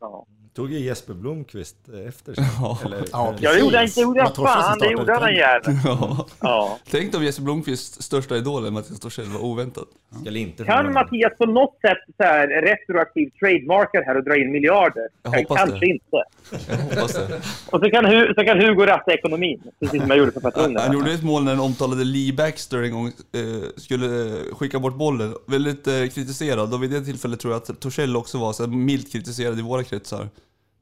Ja. 0.00 0.26
Tog 0.56 0.72
ju 0.72 0.78
Jesper 0.78 1.14
Blomqvist 1.14 1.76
eh, 1.94 2.08
efter 2.08 2.34
sig. 2.34 2.44
Ja. 2.60 2.78
Eller, 2.84 3.04
Ja, 3.12 3.28
eller- 3.28 3.38
Ja, 3.44 3.52
det 3.52 3.58
gjorde 3.60 3.76
han, 3.78 3.86
det 3.94 4.00
gjorde 4.00 4.26
Torsten 4.26 4.44
fan. 4.44 4.78
Det 4.78 4.90
gjorde 4.90 5.12
han 5.12 5.22
den 5.22 5.34
jäveln. 5.34 5.78
Ja. 5.84 6.26
Ja. 6.40 6.78
Tänk 6.90 7.14
om 7.16 7.24
Jesper 7.24 7.42
Blomqvists 7.42 8.02
största 8.02 8.36
idol 8.36 8.66
är 8.66 8.70
Mattias 8.70 9.00
Torssell 9.00 9.24
var 9.26 9.44
oväntat. 9.44 9.84
Skulle 10.20 10.38
inte 10.38 10.64
Kan. 10.64 10.92
Mattias 10.92 11.32
på 11.38 11.46
något 11.46 11.78
sätt 11.80 11.98
så 12.16 12.22
här, 12.24 12.48
retroaktivt 12.48 13.38
trademarka 13.40 13.98
det 13.98 14.04
här 14.04 14.16
och 14.16 14.24
dra 14.24 14.36
in 14.36 14.52
miljarder? 14.52 15.08
Jag 15.22 15.30
hoppas 15.30 15.58
Kanske 15.58 15.78
det. 15.78 15.86
inte. 15.86 16.22
Jag 16.68 16.76
hoppas 16.76 17.12
det. 17.12 17.40
Och 17.70 17.80
så 17.80 17.90
kan, 17.90 18.04
så 18.36 18.44
kan 18.44 18.60
Hugo 18.60 18.86
ratta 18.86 19.12
ekonomin, 19.14 19.62
precis 19.80 20.00
som 20.00 20.10
jag 20.10 20.18
gjorde 20.18 20.32
för 20.32 20.40
Han, 20.42 20.52
patronerna. 20.52 20.80
han 20.80 20.92
gjorde 20.92 21.12
ett 21.12 21.22
mål 21.24 21.44
när 21.44 21.50
den 21.52 21.60
omtalade 21.60 22.04
Lee 22.04 22.32
Baxter 22.32 22.82
en 22.82 22.92
gång 22.92 23.06
eh, 23.06 23.42
skulle 23.76 24.06
eh, 24.26 24.54
skicka 24.54 24.78
bort 24.78 24.94
bollen. 24.96 25.34
Väldigt 25.46 25.84
kritiserad 25.84 26.74
och 26.74 26.82
vid 26.82 26.90
det 26.90 27.00
tillfället 27.04 27.40
tror 27.40 27.52
jag 27.54 27.62
att 27.62 27.80
Torssell 27.80 28.16
också 28.16 28.38
var 28.38 28.52
så 28.52 28.66
milt 28.66 29.12
kritiserad 29.12 29.58
i 29.58 29.62
våra 29.62 29.82
kretsar. 29.82 30.28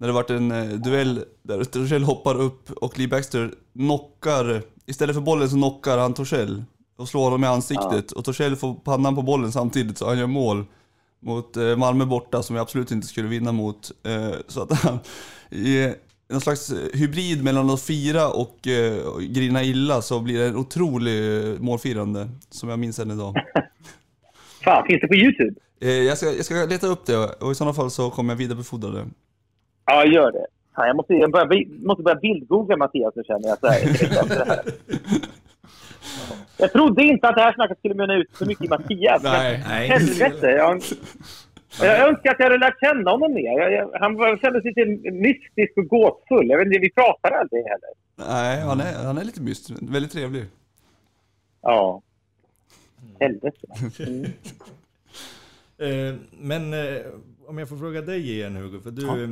När 0.02 0.08
det 0.08 0.14
varit 0.14 0.30
en 0.30 0.52
eh, 0.52 0.64
duell 0.64 1.24
där 1.42 1.64
Torssell 1.64 2.02
hoppar 2.02 2.40
upp 2.40 2.70
och 2.70 2.98
Lee 2.98 3.08
Baxter 3.08 3.50
knockar, 3.72 4.62
istället 4.86 5.16
för 5.16 5.20
bollen 5.20 5.50
så 5.50 5.56
knockar 5.56 5.98
han 5.98 6.14
Torssell 6.14 6.64
och 6.96 7.08
slår 7.08 7.24
honom 7.24 7.44
i 7.44 7.46
ansiktet. 7.46 8.12
Och 8.12 8.24
Torssell 8.24 8.56
får 8.56 8.74
pannan 8.74 9.14
på 9.14 9.22
bollen 9.22 9.52
samtidigt 9.52 9.98
så 9.98 10.08
han 10.08 10.18
gör 10.18 10.26
mål 10.26 10.64
mot 11.20 11.56
eh, 11.56 11.76
Malmö 11.76 12.04
borta 12.04 12.42
som 12.42 12.54
vi 12.54 12.60
absolut 12.60 12.90
inte 12.90 13.06
skulle 13.06 13.28
vinna 13.28 13.52
mot. 13.52 13.90
Eh, 14.06 14.34
så 14.48 14.62
att 14.62 14.72
han 14.72 14.98
i 15.50 15.94
någon 16.28 16.40
slags 16.40 16.72
hybrid 16.92 17.44
mellan 17.44 17.70
att 17.70 17.82
fira 17.82 18.28
och 18.28 18.58
grina 19.20 19.62
illa 19.62 20.02
så 20.02 20.20
blir 20.20 20.38
det 20.38 20.46
en 20.46 20.56
otrolig 20.56 21.60
målfirande 21.60 22.28
som 22.50 22.68
jag 22.68 22.78
minns 22.78 22.98
än 22.98 23.10
idag. 23.10 23.34
Fan, 24.64 24.86
finns 24.86 25.00
det 25.00 25.08
på 25.08 25.14
YouTube? 25.14 25.54
Jag, 25.78 26.18
ska, 26.18 26.32
jag 26.32 26.44
ska 26.44 26.54
leta 26.54 26.86
upp 26.86 27.06
det 27.06 27.16
och 27.16 27.52
i 27.52 27.54
sådana 27.54 27.74
fall 27.74 27.90
så 27.90 28.10
kommer 28.10 28.32
jag 28.32 28.38
vidarebefordra 28.38 28.90
det. 28.90 29.08
Ja, 29.86 30.04
gör 30.04 30.32
det. 30.32 30.46
Fan, 30.76 30.86
jag 30.86 30.96
måste, 30.96 31.14
jag 31.14 31.32
börja, 31.32 31.66
måste 31.82 32.02
börja 32.02 32.16
bildgoogla 32.20 32.76
Mattias 32.76 33.14
nu 33.16 33.22
känner 33.24 33.48
jag. 33.48 33.58
Så 33.58 33.66
här. 33.66 34.62
Jag 36.56 36.72
trodde 36.72 37.02
inte 37.02 37.28
att 37.28 37.34
det 37.34 37.42
här 37.42 37.52
snacket 37.52 37.78
skulle 37.78 37.94
mynna 37.94 38.14
ut 38.14 38.36
så 38.36 38.46
mycket 38.46 38.64
i 38.64 38.68
Mattias. 38.68 39.22
men 39.22 39.32
Nej. 39.32 39.64
Nej. 39.68 39.88
Helvete. 39.88 40.46
Jag, 40.46 40.82
jag 41.80 42.08
önskar 42.08 42.30
att 42.30 42.36
jag 42.38 42.46
hade 42.46 42.58
lärt 42.58 42.80
känna 42.80 43.10
honom 43.10 43.34
mer. 43.34 43.58
Jag, 43.58 43.72
jag, 43.72 43.90
han 44.00 44.14
var, 44.14 44.36
kändes 44.36 44.64
lite 44.64 44.84
mystisk 45.12 45.72
och 45.76 45.86
gåtfull. 45.86 46.48
Jag 46.48 46.58
vet 46.58 46.66
inte, 46.66 46.78
vi 46.78 46.90
pratar 46.90 47.30
aldrig 47.30 47.62
heller. 47.64 47.90
Nej, 48.16 48.60
han 48.60 48.80
är, 48.80 49.04
han 49.04 49.18
är 49.18 49.24
lite 49.24 49.42
myst, 49.42 49.70
väldigt 49.82 50.12
trevlig. 50.12 50.44
Ja. 51.62 52.02
Helvete. 53.20 53.66
Mm. 55.78 56.10
Eh, 56.10 56.14
Men 56.40 56.72
eh, 56.72 57.00
om 57.46 57.58
jag 57.58 57.68
får 57.68 57.76
fråga 57.76 58.02
dig 58.02 58.30
igen 58.30 58.56
Hugo, 58.56 58.80
för 58.80 58.90
du... 58.90 59.02
Ja. 59.06 59.18
eh, 59.22 59.30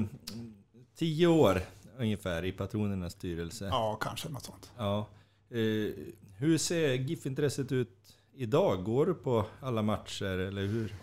Tio 0.97 1.27
år 1.27 1.61
ungefär 1.99 2.45
i 2.45 2.53
Patronernas 2.53 3.13
styrelse. 3.13 3.65
Ja, 3.65 3.99
kanske 4.01 4.29
något 4.29 4.45
sånt. 4.45 4.71
Ja. 4.77 5.07
Eh, 5.51 5.93
Hur 6.37 6.59
ser 6.59 6.93
GIF-intresset 6.95 7.73
ut 7.73 8.17
idag? 8.35 8.85
Går 8.85 9.07
du 9.07 9.15
på 9.15 9.45
alla 9.61 9.83
matcher 9.83 10.25
eller 10.39 10.63
hur? 10.67 10.95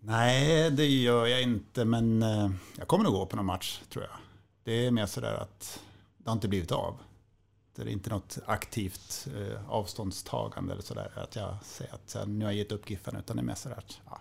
Nej, 0.00 0.70
det 0.70 0.86
gör 0.86 1.26
jag 1.26 1.42
inte, 1.42 1.84
men 1.84 2.22
eh, 2.22 2.50
jag 2.78 2.88
kommer 2.88 3.04
nog 3.04 3.12
gå 3.12 3.26
på 3.26 3.36
någon 3.36 3.46
match, 3.46 3.80
tror 3.90 4.04
jag. 4.04 4.12
Det 4.64 4.86
är 4.86 4.90
mer 4.90 5.06
sådär 5.06 5.34
att 5.34 5.80
det 6.18 6.28
har 6.30 6.32
inte 6.34 6.48
blivit 6.48 6.72
av. 6.72 6.96
Det 7.76 7.82
är 7.82 7.86
inte 7.88 8.10
något 8.10 8.38
aktivt 8.46 9.28
eh, 9.36 9.70
avståndstagande 9.70 10.72
eller 10.72 10.82
sådär, 10.82 11.12
att 11.16 11.36
jag 11.36 11.56
säger 11.64 11.94
att 11.94 12.16
nu 12.28 12.44
har 12.44 12.52
jag 12.52 12.58
gett 12.58 12.72
upp 12.72 12.90
Giffen, 12.90 13.16
utan 13.16 13.36
det 13.36 13.42
är 13.42 13.44
mer 13.44 13.54
sådär 13.54 13.76
att 13.78 14.00
ja, 14.06 14.20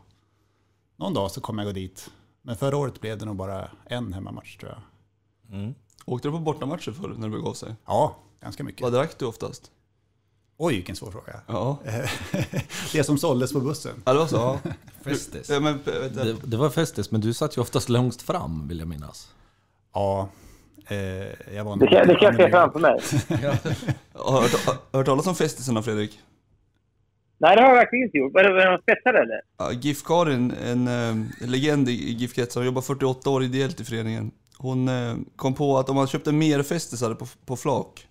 någon 1.00 1.14
dag 1.14 1.32
så 1.32 1.42
kommer 1.42 1.64
jag 1.64 1.74
gå 1.74 1.80
dit. 1.80 2.10
Men 2.42 2.56
förra 2.56 2.78
året 2.78 3.02
blev 3.02 3.18
det 3.18 3.26
nog 3.26 3.36
bara 3.36 3.70
en 3.86 4.14
hemmamatch, 4.14 4.58
tror 4.58 4.72
jag. 4.72 4.82
Mm. 5.60 5.74
Åkte 6.06 6.28
du 6.28 6.32
på 6.32 6.40
bortamatcher 6.40 6.92
förr 6.92 7.14
när 7.18 7.28
det 7.28 7.36
begav 7.38 7.54
sig? 7.54 7.76
Ja, 7.86 8.16
ganska 8.42 8.64
mycket. 8.64 8.82
Vad 8.82 8.94
drack 8.94 9.20
du 9.20 9.26
oftast? 9.26 9.72
Oj, 10.58 10.76
vilken 10.76 10.96
svår 10.96 11.12
fråga. 11.12 11.42
Ja, 11.48 11.78
det 12.94 13.04
som 13.04 13.18
såldes 13.18 13.54
på 13.54 13.60
bussen. 13.60 14.02
ja 14.06 14.14
det 14.14 14.20
var 14.20 14.28
så. 14.28 14.36
Ja. 14.36 14.60
Festis. 15.02 15.50
Ja, 15.50 15.60
men, 15.60 15.80
Det, 15.86 16.34
det 16.44 16.58
var 16.58 16.70
festis, 16.70 17.12
men 17.12 17.22
du 17.22 17.34
satt 17.34 17.58
ju 17.58 17.62
oftast 17.62 17.90
längst 17.90 18.22
fram 18.22 18.68
vill 18.68 18.80
jag 18.80 18.88
minnas. 18.88 19.34
Ja, 19.94 20.30
eh, 20.88 20.98
jag 21.56 21.64
var 21.64 21.78
Det 21.78 21.88
kan, 21.88 22.08
det 22.08 22.16
kan 22.16 22.24
jag 22.24 22.36
se 22.36 22.50
framför 22.50 22.80
mig. 22.80 23.00
har 24.14 24.42
du 24.42 24.48
hört, 24.48 24.66
har 24.66 24.78
du 24.92 24.98
hört 24.98 25.06
talas 25.06 25.28
om 25.28 25.36
festisarna 25.36 25.82
Fredrik? 25.84 26.20
Nej, 27.42 27.56
det 27.56 27.62
har 27.62 27.70
jag 27.70 27.76
verkligen 27.76 28.06
inte 28.06 28.18
gjort. 28.18 28.34
Var 28.34 28.44
det 28.44 28.72
någon 28.72 28.82
spetsare 28.82 29.18
eller? 29.24 29.42
Ja, 29.58 29.72
GIF-Karin, 29.72 30.54
en 30.66 30.88
eh, 30.88 31.50
legend 31.50 31.90
i 31.90 32.14
GIF-kretsar, 32.14 32.64
jobbar 32.64 32.82
48 32.82 33.30
år 33.30 33.44
ideellt 33.44 33.80
i 33.80 33.84
föreningen. 33.84 34.32
Hon 34.58 34.88
eh, 34.88 35.16
kom 35.36 35.54
på 35.54 35.78
att 35.78 35.90
om 35.90 35.96
man 35.96 36.08
köpte 36.08 36.32
mer 36.32 36.64
festisar 36.64 37.14
på, 37.14 37.26
på 37.46 37.56
flak 37.56 38.08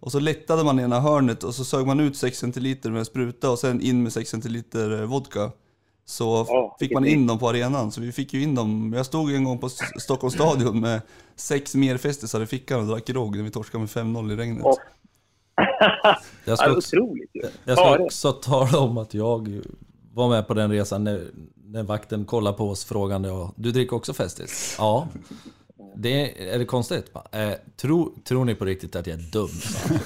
och 0.00 0.12
så 0.12 0.20
lättade 0.20 0.64
man 0.64 0.80
ena 0.80 1.00
hörnet 1.00 1.44
och 1.44 1.54
så 1.54 1.64
sög 1.64 1.86
man 1.86 2.00
ut 2.00 2.16
6 2.16 2.38
centiliter 2.38 2.90
med 2.90 3.06
spruta 3.06 3.50
och 3.50 3.58
sen 3.58 3.80
in 3.80 4.02
med 4.02 4.12
6 4.12 4.30
centiliter 4.30 5.00
eh, 5.00 5.06
vodka. 5.06 5.50
Så 6.04 6.46
Åh, 6.48 6.76
fick 6.78 6.92
man 6.92 7.06
in 7.06 7.26
dem 7.26 7.38
på 7.38 7.48
arenan, 7.48 7.92
så 7.92 8.00
vi 8.00 8.12
fick 8.12 8.34
ju 8.34 8.42
in 8.42 8.54
dem. 8.54 8.92
Jag 8.96 9.06
stod 9.06 9.34
en 9.34 9.44
gång 9.44 9.58
på 9.58 9.68
Stockholms 9.98 10.34
stadion 10.34 10.80
med 10.80 11.00
sex 11.36 11.74
mer 11.74 11.96
festisar 11.96 12.40
i 12.40 12.46
fickan 12.46 12.80
och 12.80 12.86
drack 12.86 13.04
grogg 13.04 13.36
när 13.36 13.44
vi 13.44 13.50
torskade 13.50 13.78
med 13.78 13.88
5-0 13.88 14.32
i 14.32 14.36
regnet. 14.36 14.64
Åh. 14.64 14.74
Jag 16.44 16.58
ska 16.58 16.66
Ja, 16.68 16.76
också, 16.76 16.96
otroligt 16.96 17.30
ju. 17.34 17.42
jag 17.64 17.78
ska 17.78 17.86
Ja, 17.86 17.96
det- 17.96 18.04
också 18.04 18.32
tala 18.32 18.78
om 18.78 18.98
att 18.98 19.14
jag 19.14 19.62
var 20.14 20.28
med 20.28 20.46
på 20.46 20.54
den 20.54 20.70
resan 20.70 21.04
när, 21.04 21.24
när 21.64 21.82
vakten 21.82 22.24
kollade 22.24 22.56
på 22.56 22.70
oss 22.70 22.84
frågande 22.84 23.28
ja, 23.28 23.52
du 23.56 23.72
dricker 23.72 23.96
också 23.96 24.12
Festis? 24.12 24.74
Ja. 24.78 25.08
Det, 25.96 26.50
är 26.54 26.58
det 26.58 26.64
konstigt? 26.64 27.04
Eh, 27.32 27.50
tro, 27.76 28.14
tror 28.24 28.44
ni 28.44 28.54
på 28.54 28.64
riktigt 28.64 28.96
att 28.96 29.06
jag 29.06 29.18
är 29.18 29.22
dum? 29.32 29.48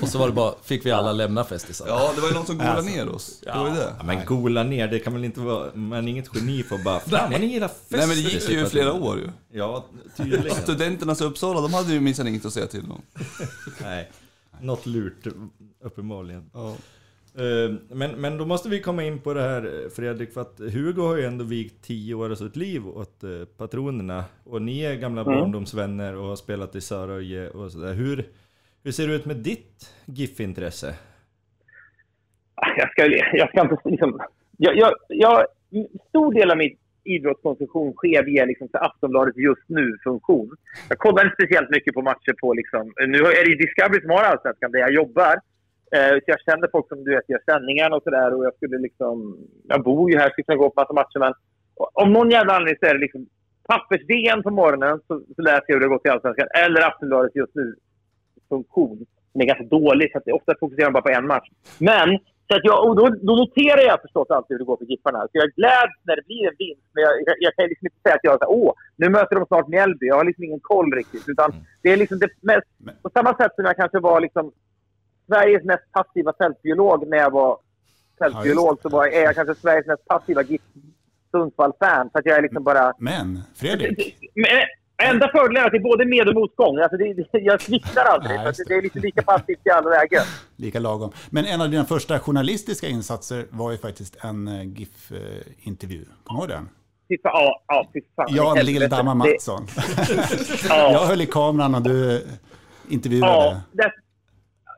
Och 0.02 0.08
så 0.08 0.18
var 0.18 0.26
det 0.26 0.32
bara, 0.32 0.54
fick 0.62 0.86
vi 0.86 0.90
alla 0.90 1.12
lämna 1.12 1.44
Festisar. 1.44 1.86
Ja, 1.88 2.10
det 2.14 2.20
var 2.20 2.28
ju 2.28 2.34
någon 2.34 2.46
som 2.46 2.58
golade 2.58 2.82
ner 2.82 3.08
oss. 3.08 3.40
Det 3.40 3.50
var 3.58 3.70
det. 3.70 3.92
Ja, 3.98 4.04
men 4.04 4.26
gola 4.26 4.62
ner, 4.62 4.88
det 4.88 4.98
kan 4.98 5.12
väl 5.12 5.24
inte 5.24 5.40
vara... 5.40 5.74
Man 5.74 6.04
är 6.08 6.10
inget 6.12 6.28
geni 6.34 6.62
för 6.62 6.74
att 6.76 6.84
bara... 6.84 7.00
Fan 7.00 7.30
ni 7.30 7.46
gillar 7.46 7.68
festis. 7.68 7.90
Nej 7.90 8.06
men 8.06 8.16
det 8.16 8.22
gick 8.22 8.50
ju 8.50 8.62
i 8.62 8.66
flera 8.66 8.92
år 8.92 9.18
ju. 9.18 9.28
Ja, 9.58 9.84
tydligen. 10.16 10.50
Studenternas 10.56 11.20
i 11.20 11.24
Uppsala, 11.24 11.60
de 11.60 11.74
hade 11.74 11.92
ju 11.92 12.00
minsann 12.00 12.28
inget 12.28 12.44
att 12.44 12.52
säga 12.52 12.66
till 12.66 12.90
om. 12.90 13.02
Nej, 13.82 14.10
något 14.60 14.86
lurt 14.86 15.26
uppenbarligen. 15.80 16.50
Ja. 16.54 16.76
Eh, 17.34 17.74
Men, 17.90 18.20
men 18.20 18.38
då 18.38 18.46
måste 18.46 18.68
vi 18.68 18.80
komma 18.80 19.04
in 19.04 19.18
på 19.18 19.34
det 19.34 19.42
här 19.42 19.88
Fredrik, 19.94 20.32
för 20.32 20.40
att 20.40 20.58
Hugo 20.58 21.02
har 21.02 21.16
ju 21.16 21.24
ändå 21.24 21.44
vigt 21.44 21.82
tio 21.82 22.14
år 22.14 22.30
av 22.30 22.34
sitt 22.34 22.56
liv 22.56 22.88
åt 22.88 23.24
eh, 23.24 23.44
patronerna. 23.56 24.24
Och 24.44 24.62
ni 24.62 24.80
är 24.80 24.94
gamla 24.94 25.24
barndomsvänner 25.24 26.16
och 26.16 26.26
har 26.26 26.36
spelat 26.36 26.74
i 26.74 26.80
Söröje 26.80 27.50
och 27.50 27.72
sådär. 27.72 27.94
Hur, 27.94 28.26
hur 28.84 28.92
ser 28.92 29.08
det 29.08 29.14
ut 29.14 29.24
med 29.26 29.36
ditt 29.36 29.94
GIF-intresse? 30.04 30.94
jag 32.76 32.90
ska, 32.90 33.06
jag 33.32 33.48
ska 33.48 33.60
inte 33.60 33.76
liksom... 33.84 34.20
Jag, 34.58 34.76
jag, 34.76 34.92
jag, 35.08 35.46
stor 36.08 36.34
del 36.34 36.50
av 36.50 36.56
mitt 36.56 36.80
idrottskonsumtion 37.14 37.92
sker 37.92 38.22
via 38.24 38.44
liksom, 38.44 38.68
så 38.68 38.78
Aftonbladet 38.78 39.36
just 39.36 39.68
nu-funktion. 39.68 40.50
Jag 40.88 40.98
kollar 40.98 41.24
inte 41.24 41.36
speciellt 41.40 41.70
mycket 41.70 41.94
på 41.94 42.02
matcher 42.02 42.34
på... 42.40 42.54
Liksom, 42.54 42.92
nu 43.14 43.18
är 43.18 43.44
det 43.44 43.50
ju 43.50 43.56
Discovery 43.56 44.00
som 44.00 44.10
har 44.10 44.24
Allsvenskan 44.24 44.72
där 44.72 44.78
jag 44.78 44.92
jobbar. 44.92 45.34
Eh, 45.96 46.14
så 46.22 46.26
jag 46.26 46.40
känner 46.40 46.68
folk 46.72 46.88
som 46.88 47.04
du 47.04 47.10
vet 47.14 47.28
gör 47.28 47.42
sändningarna 47.50 47.96
och 47.96 48.02
sådär. 48.02 48.34
Och 48.34 48.44
jag 48.44 48.54
skulle 48.54 48.78
liksom... 48.78 49.14
Jag 49.72 49.82
bor 49.82 50.10
ju 50.10 50.18
här, 50.18 50.30
skulle 50.30 50.44
kunna 50.44 50.62
gå 50.62 50.70
på 50.70 50.80
massa 50.80 50.92
matcher. 50.92 51.18
Men 51.18 51.32
om 51.92 52.12
någon 52.12 52.30
jävla 52.30 52.52
anledning 52.56 52.78
så 52.80 52.86
är 52.86 52.94
det 52.94 53.00
liksom 53.00 53.26
pappers-VM 53.68 54.42
på 54.42 54.50
morgonen 54.50 55.00
så, 55.06 55.22
så 55.36 55.42
läser 55.42 55.64
jag 55.66 55.74
hur 55.74 55.80
det 55.80 55.86
har 55.86 55.96
gått 55.96 56.06
i 56.06 56.08
Allsvenskan. 56.08 56.48
Eller 56.64 56.86
Aftonbladet 56.88 57.36
just 57.36 57.54
nu-funktion. 57.54 59.06
Den 59.32 59.42
är 59.42 59.46
ganska 59.46 59.64
dålig, 59.64 60.12
så 60.12 60.18
att 60.18 60.28
ofta 60.28 60.54
fokuserar 60.60 60.86
man 60.86 60.92
bara 60.92 61.02
på 61.02 61.18
en 61.18 61.26
match. 61.26 61.48
Men 61.78 62.18
så 62.48 62.56
att 62.56 62.64
jag, 62.64 62.89
och 62.89 62.97
då, 62.97 63.09
då 63.28 63.32
noterar 63.36 63.82
jag 63.90 64.01
förstås 64.01 64.31
alltid 64.31 64.55
hur 64.55 64.59
det 64.59 64.64
går 64.64 64.77
för 64.77 64.85
Giffarna. 64.85 65.20
Så 65.20 65.31
jag 65.32 65.51
gläds 65.51 65.97
när 66.02 66.16
det 66.16 66.27
blir 66.27 66.48
en 66.48 66.55
vinst. 66.59 66.89
Men 66.93 67.02
jag, 67.05 67.12
jag, 67.27 67.36
jag 67.40 67.55
kan 67.55 67.68
liksom 67.68 67.86
inte 67.86 68.01
säga 68.02 68.14
att 68.14 68.28
jag 68.28 68.39
så 68.39 68.44
här, 68.44 68.51
åh, 68.51 68.73
nu 68.97 69.09
möter 69.09 69.36
de 69.36 69.47
snart 69.47 69.68
Mjällby. 69.68 70.06
Jag 70.06 70.16
har 70.16 70.24
liksom 70.24 70.44
ingen 70.44 70.60
koll 70.60 70.93
riktigt. 70.93 71.28
Utan 71.28 71.55
det 71.82 71.93
är 71.93 71.97
liksom 71.97 72.18
det 72.18 72.28
mest, 72.40 72.66
på 73.02 73.10
samma 73.10 73.36
sätt 73.36 73.52
som 73.55 73.64
jag 73.64 73.77
kanske 73.77 73.98
var 73.98 74.20
liksom 74.20 74.52
Sveriges 75.27 75.64
mest 75.64 75.93
passiva 75.93 76.32
fältbiolog 76.39 77.09
när 77.09 77.18
jag 77.18 77.31
var 77.31 77.59
fältbiolog 78.18 78.78
så 78.82 78.89
var, 78.89 79.06
är 79.06 79.23
jag 79.23 79.35
kanske 79.35 79.55
Sveriges 79.55 79.86
mest 79.86 80.05
passiva 80.06 80.43
GIF 80.43 80.62
Sundsvall-fan. 81.31 82.10
Så 82.12 82.18
att 82.18 82.27
jag 82.27 82.39
är 82.39 82.43
liksom 82.43 82.64
bara... 82.64 82.93
Men 82.98 83.40
Fredrik, 83.55 84.18
Men, 84.35 84.47
Enda 85.02 85.28
fördelen 85.28 85.62
är 85.62 85.66
att 85.66 85.73
det 85.73 85.78
är 85.78 85.82
både 85.82 86.05
med 86.05 86.28
och 86.28 86.35
motgång. 86.35 86.78
Alltså 86.78 86.97
det, 86.97 87.14
det, 87.14 87.39
jag 87.39 87.62
sviktar 87.62 88.05
aldrig. 88.05 88.36
Nej, 88.36 88.52
det 88.66 88.74
är 88.74 88.82
lite 88.82 88.98
lika 88.98 89.23
passivt 89.23 89.60
i 89.64 89.70
alla 89.70 89.90
lägen. 89.90 90.23
Lika 90.56 90.78
lagom. 90.78 91.12
Men 91.31 91.44
en 91.44 91.60
av 91.60 91.70
dina 91.70 91.85
första 91.85 92.18
journalistiska 92.18 92.89
insatser 92.89 93.47
var 93.51 93.73
ju 93.73 93.78
faktiskt 93.78 94.24
en 94.24 94.48
eh, 94.48 94.62
GIF-intervju. 94.64 96.05
Kommer 96.24 96.40
du 96.40 96.52
ihåg 96.55 96.60
den? 96.60 96.68
Ja, 97.09 97.62
ja, 97.66 97.89
fy 97.93 98.01
fan. 98.16 98.27
Ja, 98.28 98.55
Helvete. 98.55 98.78
Lill-Damma 98.78 99.14
Mattsson. 99.14 99.66
Ja. 100.68 100.93
Jag 100.93 101.06
höll 101.06 101.20
i 101.20 101.27
kameran 101.27 101.74
och 101.74 101.82
du 101.82 102.27
intervjuade. 102.89 103.32
Ja, 103.32 103.60
det, 103.73 103.93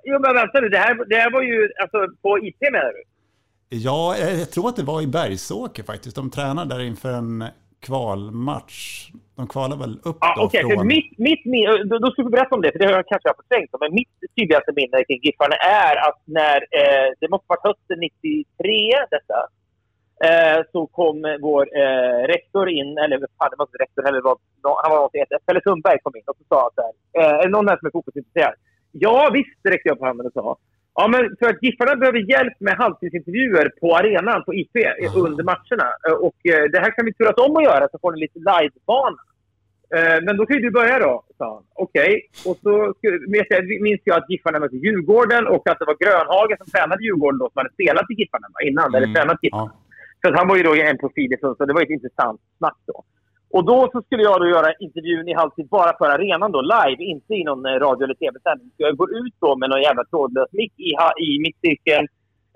jo, 0.05 0.19
men 0.20 0.35
vänta 0.35 0.61
nu. 0.61 0.69
Det 0.69 0.78
här, 0.78 1.09
det 1.09 1.16
här 1.16 1.32
var 1.32 1.43
ju 1.43 1.70
alltså, 1.82 1.99
på 2.23 2.39
IT 2.39 2.57
menar 2.61 2.93
du? 2.93 3.03
Ja, 3.77 4.16
jag 4.19 4.51
tror 4.51 4.69
att 4.69 4.77
det 4.77 4.82
var 4.82 5.03
i 5.03 5.07
Bergsåker 5.07 5.82
faktiskt. 5.82 6.16
De 6.16 6.31
tränade 6.31 6.74
där 6.74 6.81
inför 6.81 7.12
en 7.12 7.45
kvalmatch. 7.80 9.10
De 9.36 9.46
kvalade 9.46 9.80
väl 9.80 9.94
upp 10.05 10.16
Ja, 10.20 10.34
då 10.36 10.48
för 10.50 10.74
från... 10.74 10.86
Mitt, 10.86 11.18
mitt, 11.18 11.42
då, 11.90 11.98
då 11.98 12.10
ska 12.10 12.22
vi 12.22 12.30
berätta 12.30 12.55
om 12.55 12.62
det, 12.62 12.72
för 12.72 12.78
det 12.78 12.86
har 12.86 12.92
jag 12.92 13.06
kanske 13.06 13.32
förträngt. 13.40 13.70
Men 13.80 13.94
mitt 13.94 14.14
tydligaste 14.36 14.72
minne 14.76 15.05
kring 15.05 15.20
Giffarna 15.22 15.56
är 15.56 15.94
att 16.09 16.20
när, 16.24 16.59
eh, 16.80 17.09
det 17.20 17.28
måste 17.30 17.46
varit 17.48 17.68
hösten 17.70 17.98
93 18.00 19.06
detta, 19.14 19.38
eh, 20.28 20.59
så 20.72 20.86
kom 20.86 21.16
vår 21.40 21.64
eh, 21.82 22.20
rektor 22.34 22.68
in, 22.78 22.98
eller 23.02 23.16
fan, 23.18 23.50
det 23.50 23.59
var 23.59 23.66
inte 23.66 23.82
rektor 23.84 24.02
heller, 24.02 24.20
var, 24.20 24.36
han 24.82 24.90
var 24.90 24.98
någonting, 25.02 25.24
Pelle 25.46 25.60
Sundberg 25.64 25.98
kom 26.02 26.16
in 26.16 26.22
och 26.26 26.36
så 26.38 26.44
sa 26.48 26.59
att 26.66 26.78
eh, 27.18 27.38
är 27.40 27.44
det 27.48 27.56
någon 27.56 27.68
här 27.68 27.78
som 27.78 27.86
är 27.86 27.90
fotbollsintresserad? 27.90 28.55
Ja 28.92 29.30
visst, 29.32 29.60
räckte 29.72 29.88
jag 29.88 29.96
upp 29.96 30.02
handen 30.02 30.26
och 30.26 30.32
sa. 30.32 30.56
Ja, 31.00 31.04
men 31.12 31.22
för 31.38 31.46
att 31.50 31.62
Giffarna 31.62 31.96
behöver 31.96 32.30
hjälp 32.32 32.56
med 32.66 32.74
halvtidsintervjuer 32.82 33.66
på 33.80 33.96
arenan 33.96 34.44
på 34.44 34.54
IP 34.54 34.74
under 35.24 35.44
matcherna. 35.52 35.88
Eh, 36.08 36.14
Och 36.26 36.38
eh, 36.52 36.64
det 36.72 36.78
här 36.84 36.90
kan 36.96 37.04
vi 37.04 37.12
turas 37.14 37.36
om 37.46 37.56
att 37.56 37.64
göra 37.70 37.88
så 37.92 37.98
får 38.02 38.12
ni 38.12 38.18
lite 38.20 38.38
livebana. 38.38 39.20
Eh, 39.96 40.18
Men 40.24 40.36
då 40.36 40.46
kan 40.46 40.56
ju 40.56 40.62
du 40.62 40.70
börja 40.70 40.98
då, 40.98 41.14
sa 41.38 41.54
han. 41.54 41.64
Okej. 41.74 42.12
Och 42.48 42.56
så 42.62 42.94
minns 43.86 44.00
jag 44.04 44.16
att 44.18 44.30
Giffarna 44.30 44.58
mötte 44.58 44.76
Djurgården 44.76 45.46
och 45.46 45.64
att 45.70 45.78
det 45.78 45.84
var 45.90 45.96
Grönhagen 46.04 46.56
som 46.60 46.66
tränade 46.74 47.04
Djurgården 47.04 47.38
då, 47.38 47.46
som 47.50 47.58
hade 47.60 47.72
spelat 47.78 48.10
i 48.10 48.14
Giffarna 48.20 48.46
innan, 48.68 48.94
eller 48.94 49.06
tränat 49.14 49.38
Giffarna. 49.42 49.72
Ja. 50.22 50.30
Så 50.30 50.36
han 50.38 50.48
var 50.48 50.56
ju 50.56 50.62
då 50.62 50.74
en 50.74 50.98
profil 50.98 51.32
i 51.32 51.36
Sundsvall. 51.40 51.68
Det 51.68 51.74
var 51.74 51.82
ett 51.82 51.96
intressant 51.98 52.40
snack 52.58 52.78
då. 52.86 53.04
Och 53.50 53.64
då 53.64 53.88
så 53.92 54.02
skulle 54.02 54.22
jag 54.22 54.40
då 54.40 54.46
göra 54.48 54.72
intervjun 54.80 55.28
i 55.28 55.34
halvtid 55.34 55.68
bara 55.68 55.96
för 55.98 56.08
arenan 56.08 56.52
då, 56.52 56.60
live, 56.60 57.02
inte 57.04 57.34
i 57.34 57.44
någon 57.44 57.66
eh, 57.66 57.70
radio 57.86 58.04
eller 58.04 58.14
tv-sändning. 58.14 58.70
Så 58.76 58.82
jag 58.82 58.96
går 58.96 59.10
ut 59.26 59.34
då 59.40 59.56
med 59.56 59.70
någon 59.70 59.82
jävla 59.82 60.04
trådlös 60.04 60.52
mick 60.52 60.72
i, 60.88 60.90
i 61.26 61.28
mittcirkeln, 61.44 62.06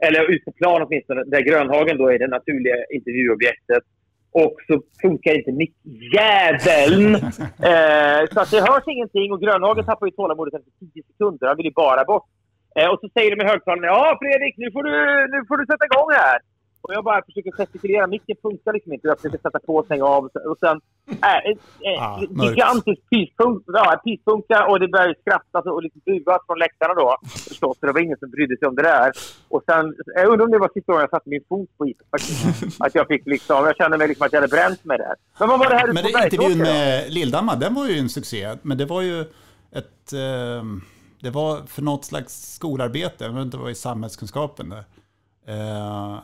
eller 0.06 0.30
ut 0.32 0.44
på 0.44 0.52
plan 0.52 0.82
åtminstone, 0.82 1.24
där 1.24 1.40
Grönhagen 1.40 1.98
då 1.98 2.12
är 2.12 2.18
det 2.18 2.26
naturliga 2.26 2.76
intervjuobjektet. 2.96 3.82
Och 4.42 4.56
så 4.66 4.74
funkar 5.02 5.32
inte 5.38 5.52
mickjäveln. 5.62 7.14
eh, 7.70 8.20
så 8.32 8.40
att 8.40 8.50
det 8.50 8.60
hörs 8.68 8.86
ingenting 8.86 9.32
och 9.32 9.40
Grönhagen 9.40 9.84
tappar 9.84 10.06
ju 10.06 10.12
tålamodet 10.12 10.54
efter 10.54 10.72
10 10.94 11.02
sekunder. 11.10 11.46
Han 11.46 11.56
vill 11.56 11.66
ju 11.66 11.72
bara 11.72 12.04
bort. 12.04 12.26
Eh, 12.76 12.88
och 12.92 12.98
så 13.00 13.08
säger 13.14 13.30
de 13.36 13.44
i 13.44 13.48
högtalarna 13.48 13.86
Ja 13.86 14.18
Fredrik, 14.20 14.54
nu 14.56 14.70
får, 14.74 14.82
du, 14.82 14.92
nu 15.34 15.38
får 15.48 15.56
du 15.56 15.64
sätta 15.66 15.84
igång 15.90 16.10
här. 16.22 16.38
Och 16.82 16.94
jag 16.94 17.04
bara 17.04 17.22
försöker 17.24 17.52
gestikulera. 17.52 18.06
Micken 18.06 18.36
funkar 18.42 18.72
liksom 18.72 18.92
inte. 18.92 19.08
Jag 19.08 19.18
försöker 19.18 19.38
sätta 19.38 19.58
på 19.58 19.74
och 19.76 19.84
stänga 19.84 20.04
av. 20.04 20.24
Och 20.24 20.58
sen... 20.60 20.80
Äh, 21.10 21.50
äh, 21.50 21.56
Ah, 21.98 22.22
äh, 22.22 22.30
mörkt. 22.30 22.50
gigantisk 22.50 23.00
pyspunka 23.10 23.64
ja, 23.66 24.00
pyspunka 24.04 24.66
och 24.66 24.80
det 24.80 24.88
började 24.88 25.14
skrattas 25.20 25.64
och 25.66 25.82
liksom 25.82 26.00
buas 26.06 26.40
från 26.46 26.58
läktarna 26.58 26.94
då. 26.94 27.16
Förstås, 27.48 27.78
för 27.80 27.86
det 27.86 27.92
var 27.92 28.00
ingen 28.00 28.18
som 28.18 28.30
brydde 28.30 28.56
sig 28.58 28.68
om 28.68 28.74
det 28.76 28.82
där. 28.82 29.12
Och 29.48 29.62
sen, 29.66 29.94
jag 30.14 30.26
undrar 30.30 30.44
om 30.44 30.50
det 30.50 30.58
var 30.58 30.70
sista 30.74 30.92
gången 30.92 31.00
jag 31.00 31.10
satte 31.10 31.28
min 31.30 31.44
fot 31.48 31.70
på 31.78 31.86
isen 31.86 32.06
faktiskt. 32.10 32.80
Att 32.80 32.94
jag 32.94 33.06
fick 33.08 33.26
liksom, 33.26 33.64
jag 33.64 33.76
kände 33.76 33.98
mig 33.98 34.08
liksom 34.08 34.26
att 34.26 34.32
jag 34.32 34.40
hade 34.40 34.50
bränt 34.56 34.84
mig 34.84 34.98
där. 34.98 35.14
Men 35.38 35.48
vad 35.48 35.58
var 35.58 35.70
det 35.70 35.76
här 35.76 35.86
Men 35.86 36.04
det, 36.04 36.24
intervjun 36.24 36.58
med 36.58 37.12
Lill-Damma, 37.12 37.56
den 37.56 37.74
var 37.74 37.86
ju 37.88 37.98
en 37.98 38.08
succé. 38.08 38.56
Men 38.62 38.78
det 38.78 38.84
var 38.84 39.02
ju 39.02 39.20
ett... 39.72 40.12
Eh, 40.12 40.64
det 41.20 41.30
var 41.30 41.66
för 41.66 41.82
något 41.82 42.04
slags 42.04 42.54
skolarbete, 42.54 43.24
jag 43.24 43.32
vet 43.32 43.44
inte, 43.44 43.56
det 43.56 43.62
var 43.62 43.70
i 43.70 43.74
samhällskunskapen 43.74 44.68
där. 44.68 44.84
Eh, 45.46 46.18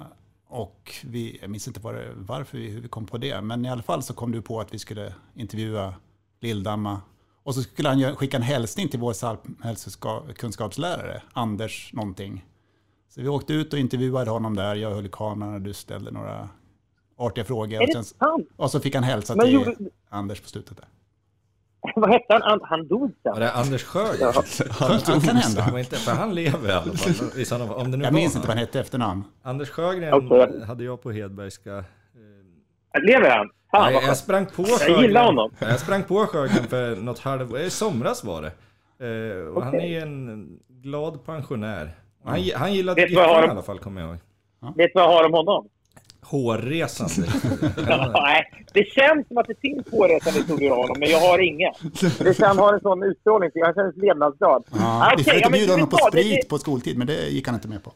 och 0.49 0.95
vi, 1.05 1.39
jag 1.41 1.51
minns 1.51 1.69
inte 1.69 1.81
var 1.81 1.95
det, 1.95 2.13
varför 2.17 2.59
vi, 2.59 2.69
hur 2.71 2.81
vi 2.81 2.89
kom 2.89 3.07
på 3.07 3.19
det, 3.19 3.41
men 3.41 3.65
i 3.65 3.71
alla 3.71 3.83
fall 3.83 4.03
så 4.03 4.15
kom 4.15 4.33
du 4.33 4.43
på 4.43 4.61
att 4.61 4.75
vi 4.75 4.79
skulle 4.79 5.15
intervjua 5.35 5.95
Lill-Damma. 6.41 7.01
Och 7.43 7.55
så 7.55 7.63
skulle 7.63 7.89
han 7.89 8.17
skicka 8.17 8.37
en 8.37 8.43
hälsning 8.43 8.89
till 8.89 9.01
vår 9.01 9.13
samhällskunskapslärare, 9.13 11.23
Anders 11.33 11.93
någonting. 11.93 12.45
Så 13.09 13.21
vi 13.23 13.29
åkte 13.29 13.53
ut 13.53 13.73
och 13.73 13.79
intervjuade 13.79 14.31
honom 14.31 14.57
där, 14.57 14.75
jag 14.77 14.91
höll 14.91 15.07
i 15.07 15.11
kameran 15.13 15.55
och 15.55 15.61
du 15.61 15.73
ställde 15.75 16.11
några 16.11 16.49
artiga 17.17 17.45
frågor. 17.45 17.83
Och 17.83 17.89
sen, 18.05 18.19
och 18.57 18.71
så 18.71 18.81
fick 18.81 18.95
han 18.95 19.05
hälsa 19.05 19.35
till 19.45 19.55
gjorde- 19.55 19.77
Anders 20.09 20.41
på 20.41 20.49
slutet 20.49 20.77
där. 20.77 20.87
Vad 21.97 22.11
hette 22.11 22.27
han? 22.33 22.43
Han, 22.43 22.61
han 22.63 22.89
dog 22.89 23.13
sen. 23.23 23.33
Var 23.33 23.41
det 23.41 23.53
Anders 23.53 23.85
Sjögren? 23.85 24.17
Ja. 24.21 24.43
Det 24.89 25.05
kan 25.05 25.19
Det 25.21 25.41
hända. 25.41 25.69
var 25.73 25.79
inte, 25.79 25.97
för 25.97 26.13
han 26.13 26.35
lever 26.35 26.69
i 26.69 26.73
alla 26.73 26.83
fall. 27.47 27.61
Om 27.73 27.91
det 27.91 27.97
nu 27.97 28.05
Jag 28.05 28.15
minns 28.15 28.37
inte 28.37 28.49
vad 28.49 28.57
han. 28.57 28.59
han 28.59 28.67
hette 28.67 28.81
efternamn. 28.81 29.25
Anders 29.43 29.71
Sjögren 29.71 30.15
Okej. 30.15 30.65
hade 30.67 30.85
jag 30.85 31.03
på 31.03 31.11
Hedbergska. 31.11 31.85
Lever 33.03 33.31
han? 33.31 33.51
Fan 33.71 33.93
jag, 33.93 34.01
vad 34.01 34.09
jag 34.11 34.17
sprang 34.17 34.47
på 34.47 34.65
Jag 34.89 35.03
gillar 35.03 35.25
honom. 35.25 35.51
Ja, 35.59 35.69
Jag 35.69 35.81
sprang 35.81 36.03
på 36.03 36.27
Sjögren 36.27 36.65
för 36.65 36.97
något 36.97 37.19
halv... 37.19 37.57
I 37.57 37.71
somras 37.71 38.25
var 38.25 38.43
det. 38.43 38.53
Eh, 39.07 39.47
och 39.47 39.65
Han 39.65 39.75
är 39.75 40.03
en 40.03 40.49
glad 40.69 41.25
pensionär. 41.25 41.91
Och 42.25 42.31
Han, 42.31 42.41
han 42.57 42.75
gillade 42.75 43.01
har- 43.03 43.45
i 43.47 43.49
alla 43.51 43.63
fall, 43.63 43.79
kommer 43.79 44.01
jag 44.01 44.11
ihåg. 44.11 44.19
Vet 44.77 44.77
du 44.77 44.91
vad 44.95 45.05
jag 45.05 45.09
har 45.09 45.25
om 45.25 45.33
honom? 45.33 45.69
Hårresande. 46.31 47.29
Nej, 48.13 48.51
det 48.73 48.85
känns 48.85 49.29
som 49.29 49.39
att 49.39 49.47
det 49.47 49.61
finns 49.61 49.91
hårresande 49.91 50.39
historier 50.41 50.73
om 50.73 50.79
honom, 50.79 50.97
men 51.01 51.09
jag 51.11 51.19
har 51.21 51.39
inga. 51.39 51.73
Det 52.19 52.39
kan 52.39 52.59
ha 52.59 52.75
en 52.75 52.81
sån 52.81 53.03
utstrålning, 53.03 53.51
så 53.51 53.59
jag 53.59 53.75
känner 53.75 53.93
levnadsglad. 53.97 54.65
Ja, 54.71 54.77
Ah, 54.81 55.15
vi 55.17 55.25
försökte 55.25 55.47
ja, 55.49 55.51
bjuda 55.59 55.73
honom 55.73 55.89
på 55.89 55.97
sprit 55.97 56.39
Det- 56.43 56.49
på 56.49 56.59
skoltid, 56.59 56.99
men 56.99 57.07
det 57.07 57.29
gick 57.29 57.47
han 57.47 57.55
inte 57.55 57.69
med 57.69 57.83
på. 57.85 57.93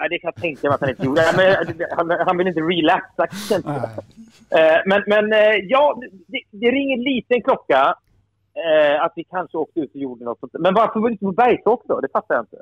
Nej, 0.00 0.08
det 0.08 0.18
kan 0.18 0.32
jag 0.34 0.42
tänka 0.42 0.68
mig 0.68 0.74
att 0.74 0.80
han 0.80 0.90
inte 0.90 1.04
gjorde. 1.06 1.22
Men, 1.36 1.56
han, 1.96 2.10
han 2.26 2.36
vill 2.38 2.46
inte 2.48 2.60
relapsa. 2.60 3.26
känns 3.48 3.64
det. 3.64 3.90
Eh, 4.60 4.78
Men, 4.86 5.02
men 5.06 5.32
eh, 5.32 5.54
ja, 5.68 6.00
det, 6.26 6.40
det 6.50 6.70
ringer 6.70 6.96
en 6.96 7.02
liten 7.02 7.42
klocka. 7.42 7.94
eh, 8.64 9.04
Att 9.04 9.12
vi 9.16 9.24
kanske 9.24 9.58
åkte 9.58 9.80
ut 9.80 9.90
och 9.94 10.00
gjorde 10.00 10.24
något 10.24 10.40
sånt. 10.40 10.52
Men 10.58 10.74
varför 10.74 11.00
var 11.00 11.08
det 11.08 11.12
inte 11.12 11.24
på 11.24 11.32
Bergsåker 11.32 11.88
då? 11.88 12.00
Det 12.00 12.08
fattar 12.12 12.34
jag 12.34 12.42
inte. 12.42 12.56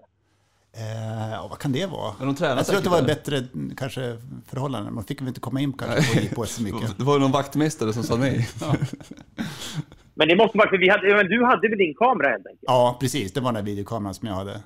Eh, 0.79 1.31
ja, 1.33 1.47
vad 1.51 1.59
kan 1.59 1.73
det 1.73 1.87
vara? 1.87 2.13
Men 2.19 2.35
de 2.35 2.45
jag 2.45 2.67
tror 2.67 2.77
att 2.79 2.85
det 2.85 2.91
var 2.91 3.01
där. 3.01 3.07
bättre 3.07 3.37
kanske, 3.77 4.17
förhållanden. 4.51 4.95
Man 4.95 5.05
fick 5.05 5.21
väl 5.21 5.29
inte 5.29 5.41
komma 5.41 5.61
in 5.61 5.73
kanske 5.73 6.15
på 6.35 6.43
JPS 6.45 6.51
så 6.57 6.63
mycket. 6.63 6.99
Det 6.99 7.05
var 7.05 7.19
någon 7.19 7.33
vaktmästare 7.33 7.93
som 7.93 8.03
sa 8.03 8.17
nej. 8.17 8.49
Men 10.19 10.29
det 10.29 10.37
måste 10.37 10.59
vara 10.59 10.69
för 10.71 10.79
vi 10.79 10.89
hade, 10.89 11.09
ja, 11.09 11.17
men 11.17 11.27
du 11.27 11.45
hade 11.45 11.69
väl 11.69 11.79
din 11.79 11.95
kamera 11.95 12.29
helt 12.29 12.47
enkelt? 12.47 12.65
Ja, 12.67 12.97
precis. 13.01 13.33
Det 13.33 13.41
var 13.41 13.53
den 13.53 13.65
där 13.65 13.71
videokameran 13.71 14.15
som 14.15 14.29
jag 14.29 14.35
hade. 14.35 14.61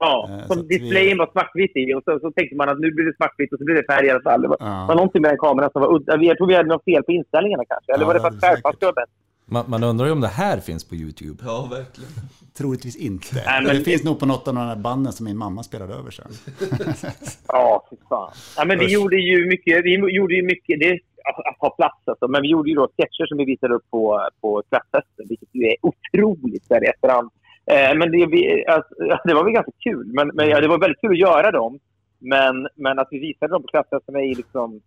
Ja, 0.00 0.28
Eh, 0.30 0.40
så 0.40 0.46
som 0.52 0.60
att 0.60 0.66
vi- 0.68 0.78
displayen 0.78 1.18
var 1.18 1.28
svartvit 1.32 1.76
i 1.76 1.94
och 1.94 2.02
så, 2.04 2.18
så 2.22 2.30
tänkte 2.30 2.56
man 2.56 2.68
att 2.68 2.78
nu 2.80 2.90
blir 2.90 3.04
det 3.04 3.16
svartvitt 3.16 3.52
och 3.52 3.58
så 3.58 3.64
blir 3.64 3.74
det 3.74 3.84
färg 3.92 4.06
i 4.06 4.10
alla 4.10 4.20
fall. 4.22 4.42
Det 4.42 4.48
var, 4.48 4.56
Ja. 4.60 4.86
var 4.88 4.94
någonting 4.94 5.22
med 5.22 5.30
den 5.30 5.38
kameran 5.38 5.70
som 5.72 5.82
var 5.82 5.94
udda. 5.96 6.16
Jag 6.22 6.36
tror 6.36 6.46
vi 6.46 6.54
hade 6.54 6.68
något 6.68 6.84
fel 6.84 7.02
på 7.02 7.12
inställningarna 7.12 7.64
kanske. 7.68 7.92
Eller 7.92 8.02
Ja, 8.04 8.06
var 8.06 8.14
det 8.14 8.20
för 8.20 8.28
att 8.28 8.40
säkert. 8.40 8.74
skulle 8.76 8.92
vara 8.92 9.00
bäst? 9.02 9.12
Man, 9.50 9.64
man 9.68 9.84
undrar 9.84 10.06
ju 10.06 10.12
om 10.12 10.20
det 10.20 10.28
här 10.28 10.60
finns 10.60 10.88
på 10.88 10.94
YouTube. 10.94 11.42
Ja, 11.46 11.68
verkligen. 11.70 12.10
Troligtvis 12.58 12.96
inte. 12.96 13.34
Nej, 13.46 13.62
men- 13.64 13.76
det 13.76 13.84
finns 13.84 14.04
nog 14.04 14.18
på 14.20 14.26
något 14.26 14.48
av 14.48 14.54
de 14.54 14.60
här 14.60 14.76
banden 14.76 15.12
som 15.12 15.24
min 15.24 15.36
mamma 15.36 15.62
spelade 15.62 15.94
över 15.94 16.10
sen. 16.10 16.26
Ja, 17.48 17.86
fy 17.90 17.96
fan. 18.08 18.32
Ja, 18.56 18.64
men 18.64 18.78
vi 18.78 18.84
Usch. 18.86 18.90
gjorde 18.92 19.16
ju 19.16 19.46
mycket. 19.46 19.84
Vi 19.84 19.94
gjorde 19.94 20.34
ju 20.34 20.42
mycket. 20.42 20.80
Det, 20.80 20.92
att, 21.28 21.38
att 21.46 21.56
ha 21.58 21.70
plats 21.70 22.02
alltså. 22.08 22.28
Men 22.28 22.42
vi 22.42 22.48
gjorde 22.48 22.68
ju 22.70 22.74
då 22.76 22.88
sketcher 22.96 23.26
som 23.26 23.38
vi 23.38 23.44
visade 23.44 23.74
upp 23.74 23.90
på, 23.90 24.28
på 24.40 24.62
klassfesten, 24.68 25.24
vilket 25.28 25.48
ju 25.52 25.62
är 25.64 25.76
otroligt 25.82 26.68
där 26.68 26.84
i 26.84 26.86
efterhand. 26.86 27.30
Eh, 27.70 27.98
men 27.98 28.10
det, 28.12 28.26
vi, 28.26 28.66
alltså, 28.66 28.94
det 29.24 29.34
var 29.34 29.44
väl 29.44 29.52
ganska 29.52 29.72
kul. 29.84 30.06
Men, 30.06 30.28
men 30.34 30.48
ja, 30.48 30.60
det 30.60 30.68
var 30.68 30.78
väldigt 30.78 31.00
kul 31.00 31.10
att 31.12 31.18
göra 31.18 31.50
dem. 31.50 31.78
Men, 32.18 32.68
men 32.74 32.98
att 32.98 33.08
vi 33.10 33.18
visade 33.18 33.52
dem 33.52 33.62
på 33.62 33.68
klassfesten 33.68 34.16
är 34.16 34.34
liksom... 34.34 34.80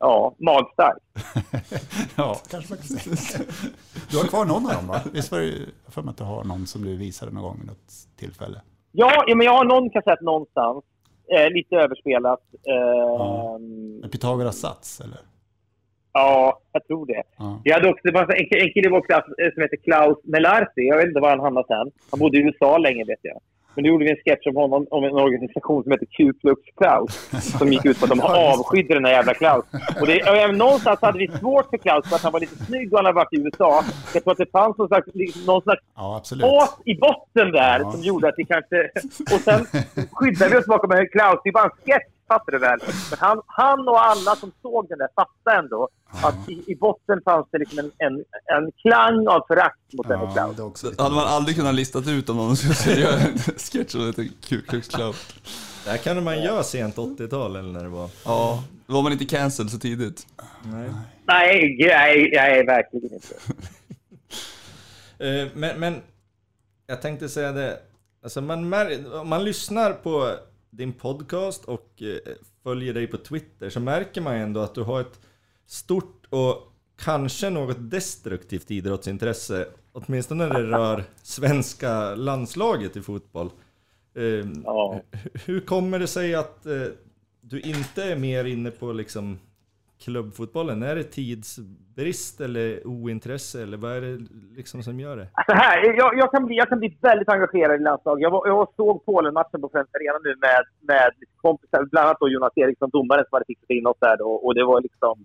Ja, 0.00 0.34
magstarkt. 0.38 1.04
ja. 2.16 2.36
Du 4.10 4.16
har 4.18 4.24
kvar 4.28 4.44
någon 4.44 4.66
av 4.66 4.72
dem 4.72 4.86
va? 4.86 5.00
Visst 5.12 5.32
var 5.32 5.38
det, 5.38 5.46
jag 5.84 5.92
för 5.94 6.02
mig 6.02 6.10
att 6.10 6.16
du 6.18 6.24
har 6.24 6.44
någon 6.44 6.66
som 6.66 6.84
du 6.84 6.96
visade 6.96 7.32
någon 7.32 7.42
gång 7.42 7.56
vid 7.58 7.66
något 7.66 7.92
tillfälle. 8.18 8.60
Ja, 8.92 9.24
ja 9.26 9.34
men 9.34 9.44
jag 9.46 9.52
har 9.52 9.64
någon 9.64 9.90
kassett 9.90 10.20
någonstans. 10.20 10.84
Eh, 11.36 11.50
lite 11.50 11.76
överspelat. 11.76 12.40
Eh, 12.68 12.74
Ja. 13.18 13.58
Pythagoras 14.12 14.56
sats 14.58 15.00
eller? 15.00 15.18
Ja, 16.12 16.60
jag 16.72 16.86
tror 16.86 17.06
det. 17.06 17.22
Ja. 17.38 17.60
Vi 17.64 17.72
hade 17.72 17.88
också 17.88 18.00
det 18.04 18.12
var 18.12 18.22
en, 18.22 18.30
en 18.62 18.72
kille 18.72 18.86
i 18.88 18.90
vår 18.90 19.02
klass 19.02 19.24
eh, 19.42 19.52
som 19.54 19.62
heter 19.62 19.76
Klaus 19.76 20.18
Melarti. 20.24 20.80
Jag 20.88 20.96
vet 20.96 21.06
inte 21.06 21.20
var 21.20 21.30
han 21.30 21.40
hamnade 21.40 21.66
sen. 21.66 21.90
Han 22.10 22.20
bodde 22.20 22.38
i 22.38 22.40
USA 22.40 22.78
länge 22.78 23.04
vet 23.04 23.18
jag. 23.22 23.40
Men 23.74 23.84
då 23.84 23.88
gjorde 23.88 24.04
vi 24.04 24.10
en 24.10 24.16
sketch 24.24 24.46
om 24.46 24.56
honom, 24.56 24.86
om 24.90 25.04
en 25.04 25.12
organisation 25.12 25.82
som 25.82 25.92
heter 25.92 26.06
Ku 26.16 26.32
Klux 26.32 26.60
Klaus. 26.76 27.30
Som 27.58 27.72
gick 27.72 27.84
ut 27.84 27.98
på 27.98 28.04
att 28.04 28.10
de 28.10 28.20
avskydde 28.20 28.94
den 28.94 29.04
här 29.04 29.12
jävla 29.12 29.34
Klaus. 29.34 29.64
Och 30.00 30.06
det, 30.06 30.22
och 30.30 30.36
även 30.36 30.58
någonstans 30.58 30.98
hade 31.02 31.18
vi 31.18 31.28
svårt 31.28 31.70
för 31.70 31.76
Klaus 31.78 32.08
för 32.08 32.16
att 32.16 32.22
han 32.22 32.32
var 32.32 32.40
lite 32.40 32.64
snygg 32.64 32.92
och 32.92 32.98
han 32.98 33.06
hade 33.06 33.16
varit 33.16 33.32
i 33.32 33.36
USA. 33.36 33.84
Jag 34.14 34.22
tror 34.24 34.32
att 34.32 34.38
det 34.38 34.50
fanns 34.50 34.78
någon 34.78 34.88
slags, 34.88 35.06
någon 35.46 35.62
slags 35.62 35.82
Ja, 35.96 36.22
hat 36.40 36.78
i 36.84 36.94
botten 36.94 37.52
där 37.52 37.80
Ja. 37.80 37.92
som 37.92 38.02
gjorde 38.02 38.28
att 38.28 38.34
vi 38.36 38.44
kanske... 38.44 38.90
Och 39.34 39.40
sen 39.40 39.66
skyddade 40.12 40.50
vi 40.50 40.56
oss 40.58 40.66
bakom 40.66 40.90
Klaus. 41.12 41.40
Det 41.44 41.50
är 41.50 41.52
bara 41.52 41.64
en 41.64 41.70
sketch 41.70 42.12
missuppfattade 42.30 42.58
det 42.58 42.66
väl. 42.68 42.78
Men 43.10 43.18
han, 43.18 43.42
han 43.46 43.88
och 43.88 44.04
alla 44.06 44.36
som 44.36 44.52
såg 44.62 44.88
den 44.88 44.98
där 44.98 45.08
fattade 45.14 45.56
ändå 45.58 45.88
att 46.22 46.48
i, 46.48 46.64
i 46.72 46.76
botten 46.76 47.20
fanns 47.24 47.46
det 47.52 47.58
liksom 47.58 47.78
en, 47.78 47.90
en, 47.98 48.14
en 48.56 48.72
klang 48.82 49.26
av 49.28 49.44
förakt 49.46 49.92
mot 49.92 50.08
Dennis 50.08 50.30
Ja, 50.36 50.52
Klaus. 50.56 50.80
det 50.80 51.02
hade 51.02 51.14
man 51.14 51.26
aldrig 51.28 51.56
kunnat 51.56 51.74
listat 51.74 52.08
ut 52.08 52.28
om 52.28 52.36
någon 52.36 52.56
skulle 52.56 53.00
göra 53.00 53.14
en 53.20 53.38
sketch 53.58 53.94
heter 53.94 54.28
Ku 54.48 54.62
Klux 54.62 54.88
Klan. 54.88 55.14
Det 55.84 55.90
här 55.90 55.98
kunde 55.98 56.22
man 56.22 56.42
göra 56.42 56.62
sent 56.62 56.96
80-tal 56.96 57.56
eller 57.56 57.72
när 57.72 57.82
det 57.82 57.88
var. 57.88 58.08
Ja, 58.24 58.64
då 58.86 58.94
var 58.94 59.02
man 59.02 59.12
inte 59.12 59.24
cancelled 59.24 59.70
så 59.72 59.78
tidigt. 59.78 60.26
Nej. 60.62 60.90
Nej, 61.24 61.76
nej, 61.80 62.30
nej, 62.34 62.64
verkligen 62.66 63.14
inte. 63.14 63.34
Eh, 65.18 65.48
Men, 65.54 65.80
men 65.80 66.02
jag 66.86 67.02
tänkte 67.02 67.28
säga 67.28 67.52
det, 67.52 67.78
alltså 68.24 68.40
man, 68.40 68.74
mär- 68.74 69.20
om 69.20 69.28
man 69.28 69.44
lyssnar 69.44 69.92
på 69.92 70.34
din 70.70 70.92
podcast 70.92 71.64
och 71.64 72.02
eh, 72.02 72.34
följer 72.62 72.94
dig 72.94 73.06
på 73.06 73.16
Twitter 73.16 73.70
så 73.70 73.80
märker 73.80 74.20
man 74.20 74.34
ändå 74.34 74.60
att 74.60 74.74
du 74.74 74.82
har 74.82 75.00
ett 75.00 75.20
stort 75.66 76.26
och 76.28 76.72
kanske 76.98 77.50
något 77.50 77.90
destruktivt 77.90 78.70
idrottsintresse. 78.70 79.68
Åtminstone 79.92 80.46
när 80.46 80.60
det 80.60 80.66
rör 80.70 81.04
svenska 81.22 82.14
landslaget 82.14 82.96
i 82.96 83.02
fotboll. 83.02 83.50
Eh, 84.14 84.46
Ja. 84.64 85.00
Hur 85.46 85.60
kommer 85.60 85.98
det 85.98 86.06
sig 86.06 86.34
att 86.34 86.66
eh, 86.66 86.82
du 87.40 87.60
inte 87.60 88.04
är 88.04 88.16
mer 88.16 88.44
inne 88.44 88.70
på 88.70 88.92
liksom 88.92 89.38
klubbfotbollen? 90.04 90.82
Är 90.82 90.96
det 90.96 91.02
tidsbrist 91.02 92.40
eller 92.40 92.86
ointresse 92.86 93.62
eller 93.62 93.76
vad 93.76 93.92
är 93.96 94.00
det 94.00 94.18
liksom 94.56 94.82
som 94.82 95.00
gör 95.00 95.16
det? 95.16 95.28
Alltså 95.32 95.54
här, 95.54 95.76
jag, 96.00 96.18
jag, 96.18 96.30
kan 96.32 96.46
bli, 96.46 96.56
jag 96.56 96.68
kan 96.68 96.78
bli 96.78 96.98
väldigt 97.00 97.28
engagerad 97.28 97.80
i 97.80 97.84
landslaget. 97.84 98.22
Jag, 98.22 98.30
var, 98.30 98.46
jag 98.46 98.68
såg 98.76 99.04
Polen-matchen 99.06 99.60
på 99.60 99.68
Friends 99.72 99.94
Arena 99.94 100.18
nu 100.24 100.34
med, 100.46 100.62
med 100.90 101.10
kompisar, 101.36 101.84
bland 101.90 102.06
annat 102.06 102.20
då 102.20 102.28
Jonas 102.28 102.52
Eriksson, 102.56 102.90
domaren 102.90 103.24
som 103.24 103.36
hade 103.36 103.44
fixat 103.46 103.70
in 103.70 103.86
oss 103.86 104.00
där 104.00 104.16
då, 104.16 104.30
och 104.44 104.54
det 104.54 104.64
var 104.64 104.80
liksom... 104.80 105.24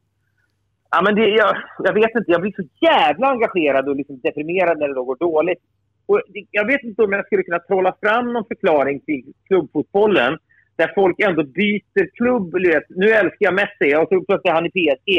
Ja, 0.92 1.02
men 1.06 1.16
det, 1.16 1.28
jag, 1.30 1.56
jag 1.80 1.94
vet 1.94 2.16
inte, 2.16 2.32
jag 2.32 2.42
blir 2.42 2.54
så 2.56 2.68
jävla 2.82 3.28
engagerad 3.28 3.90
och 3.90 3.96
liksom 3.96 4.20
deprimerad 4.20 4.78
när 4.78 4.88
det 4.88 4.94
då 4.94 5.04
går 5.04 5.16
dåligt. 5.16 5.62
Och 6.06 6.22
det, 6.28 6.46
jag 6.52 6.68
vet 6.68 6.84
inte 6.84 7.04
om 7.04 7.12
jag 7.12 7.26
skulle 7.26 7.44
kunna 7.44 7.60
trolla 7.60 7.96
fram 8.02 8.34
någon 8.34 8.46
förklaring 8.46 9.00
till 9.00 9.34
klubbfotbollen 9.48 10.38
där 10.76 10.92
folk 10.96 11.20
ändå 11.20 11.44
byter 11.44 12.16
klubb. 12.18 12.54
Vet. 12.54 12.84
Nu 12.90 13.08
älskar 13.10 13.46
jag 13.50 13.54
Messi 13.54 13.96
och 13.96 14.08
så 14.10 14.26
plötsligt 14.28 14.52
är 14.52 14.54
han 14.54 14.66
i 14.66 14.76
PSG. 14.78 15.10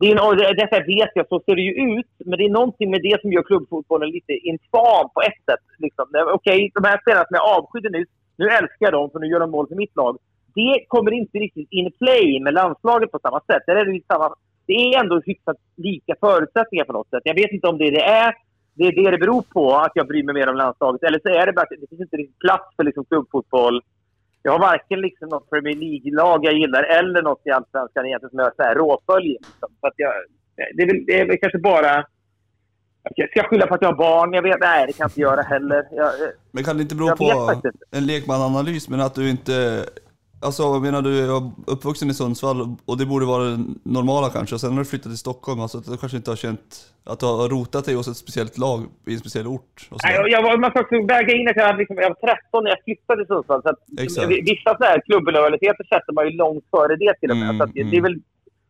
Det 0.00 0.10
är, 0.10 0.28
och 0.28 0.36
detta 0.36 0.78
vet 0.80 1.12
jag, 1.14 1.28
så 1.28 1.40
ser 1.46 1.56
det 1.56 1.62
ju 1.62 1.74
ut. 1.98 2.12
Men 2.24 2.38
det 2.38 2.44
är 2.44 2.58
någonting 2.60 2.90
med 2.90 3.02
det 3.02 3.20
som 3.20 3.32
gör 3.32 3.42
klubbfotbollen 3.42 4.10
lite 4.10 4.32
infam 4.32 5.08
på 5.14 5.20
ett 5.28 5.40
sätt. 5.48 5.64
Liksom. 5.78 6.06
Okej, 6.32 6.70
de 6.74 6.84
här 6.84 6.98
spelarna 7.02 7.24
som 7.24 7.38
jag 7.40 7.48
avskydde 7.56 7.90
nyss, 7.90 8.08
nu 8.36 8.46
älskar 8.46 8.86
jag 8.86 8.92
dem 8.92 9.10
för 9.10 9.18
nu 9.18 9.26
gör 9.26 9.40
de 9.40 9.50
mål 9.50 9.68
för 9.68 9.74
mitt 9.74 9.96
lag. 9.96 10.18
Det 10.54 10.84
kommer 10.88 11.12
inte 11.12 11.38
riktigt 11.38 11.68
in 11.70 11.92
play 11.98 12.40
med 12.40 12.54
landslaget 12.54 13.10
på 13.12 13.18
samma 13.22 13.40
sätt. 13.40 13.62
Där 13.66 13.76
är 13.76 13.84
det, 13.84 14.00
samma, 14.06 14.34
det 14.66 14.72
är 14.72 15.00
ändå 15.00 15.20
hyfsat 15.26 15.56
lika 15.76 16.14
förutsättningar 16.20 16.84
på 16.84 16.92
något 16.92 17.10
sätt. 17.10 17.22
Jag 17.24 17.34
vet 17.34 17.52
inte 17.52 17.68
om 17.68 17.78
det 17.78 17.86
är 17.86 17.92
det 17.92 18.04
är. 18.04 18.34
Det 18.74 18.84
är 18.84 18.92
det 18.92 19.10
det 19.10 19.18
beror 19.18 19.42
på, 19.42 19.74
att 19.74 19.92
jag 19.94 20.06
bryr 20.06 20.24
mig 20.24 20.34
mer 20.34 20.48
om 20.48 20.56
landslaget. 20.56 21.02
Eller 21.02 21.20
så 21.22 21.28
är 21.28 21.46
det 21.46 21.52
bara 21.52 21.62
att 21.62 21.68
det 21.80 21.88
finns 21.88 22.00
inte 22.00 22.16
riktigt 22.16 22.38
plats 22.38 22.76
för 22.76 22.84
liksom 22.84 23.04
klubbfotboll. 23.04 23.82
Jag 24.46 24.52
har 24.52 24.58
varken 24.58 25.00
liksom 25.00 25.28
något 25.28 25.50
Premier 25.50 25.76
League-lag 25.76 26.44
jag 26.44 26.54
gillar 26.54 26.82
eller 26.82 27.22
något 27.22 27.42
i 27.44 27.50
Allsvenskan 27.50 28.06
egentligen 28.06 28.30
som 28.30 28.38
jag 28.38 28.56
så 28.56 28.62
här 28.62 28.74
råföljer. 28.74 29.38
Liksom. 29.40 29.68
Så 29.80 29.86
att 29.86 29.94
jag, 29.96 30.12
det, 30.74 30.82
är 30.82 30.86
väl, 30.86 31.04
det 31.06 31.20
är 31.20 31.26
väl 31.26 31.38
kanske 31.38 31.58
bara... 31.58 32.06
Jag 33.16 33.30
ska 33.30 33.42
skylla 33.42 33.66
på 33.66 33.74
att 33.74 33.82
jag 33.82 33.88
har 33.88 33.96
barn. 33.96 34.32
Jag 34.32 34.42
vet, 34.42 34.60
nej, 34.60 34.86
det 34.86 34.92
kan 34.92 35.04
jag 35.04 35.08
inte 35.08 35.20
göra 35.20 35.42
heller. 35.42 35.88
Jag, 35.90 36.12
Men 36.50 36.64
kan 36.64 36.76
det 36.76 36.82
inte 36.82 36.94
bero 36.94 37.16
på 37.16 37.60
en 37.90 38.06
lekmananalys, 38.06 38.88
men 38.88 39.00
att 39.00 39.14
du 39.14 39.30
inte... 39.30 39.84
Alltså, 40.40 40.62
jag 40.62 40.82
menar 40.82 41.02
du 41.02 41.18
är 41.24 41.52
uppvuxen 41.66 42.10
i 42.10 42.14
Sundsvall 42.14 42.76
och 42.86 42.98
det 42.98 43.06
borde 43.06 43.26
vara 43.26 43.44
det 43.44 43.58
normala 43.82 44.28
kanske. 44.30 44.54
Och 44.54 44.60
sen 44.60 44.72
har 44.72 44.78
du 44.78 44.84
flyttat 44.84 45.10
till 45.12 45.18
Stockholm, 45.18 45.60
alltså 45.60 45.78
att 45.78 45.84
du 45.84 45.96
kanske 45.96 46.16
inte 46.16 46.30
har 46.30 46.36
känt 46.36 46.94
att 47.04 47.20
du 47.20 47.26
har 47.26 47.48
rotat 47.48 47.84
dig 47.84 47.94
hos 47.94 48.08
ett 48.08 48.16
speciellt 48.16 48.58
lag 48.58 48.80
i 49.06 49.12
en 49.12 49.18
speciell 49.18 49.46
ort. 49.46 49.88
Och 49.90 49.98
Nej, 50.04 50.14
jag, 50.14 50.30
jag, 50.30 50.42
var- 50.42 50.56
man 50.56 50.70
ska 50.70 50.80
också 50.80 51.02
väga 51.06 51.32
in 51.34 51.48
att 51.48 51.56
jag, 51.56 51.78
liksom, 51.78 51.96
jag 51.96 52.08
var 52.08 52.34
13 52.34 52.64
när 52.64 52.70
jag 52.70 52.84
flyttade 52.84 53.20
till 53.20 53.26
Sundsvall. 53.26 53.62
Så 53.62 53.68
att 53.68 53.80
vissa 54.52 54.76
så 54.78 54.84
här 54.84 55.00
klubblojaliteter 55.06 55.84
sätter 55.84 56.12
man 56.12 56.24
ju 56.26 56.32
långt 56.36 56.64
före 56.70 56.96
det 56.96 57.14
till 57.20 57.30
och 57.30 57.36
med. 57.36 57.50
Mm, 57.50 57.58
så 57.58 57.64
att 57.64 57.74
det, 57.74 57.80
mm. 57.80 57.90
det 57.90 57.96
är 57.96 58.02
väl, 58.02 58.18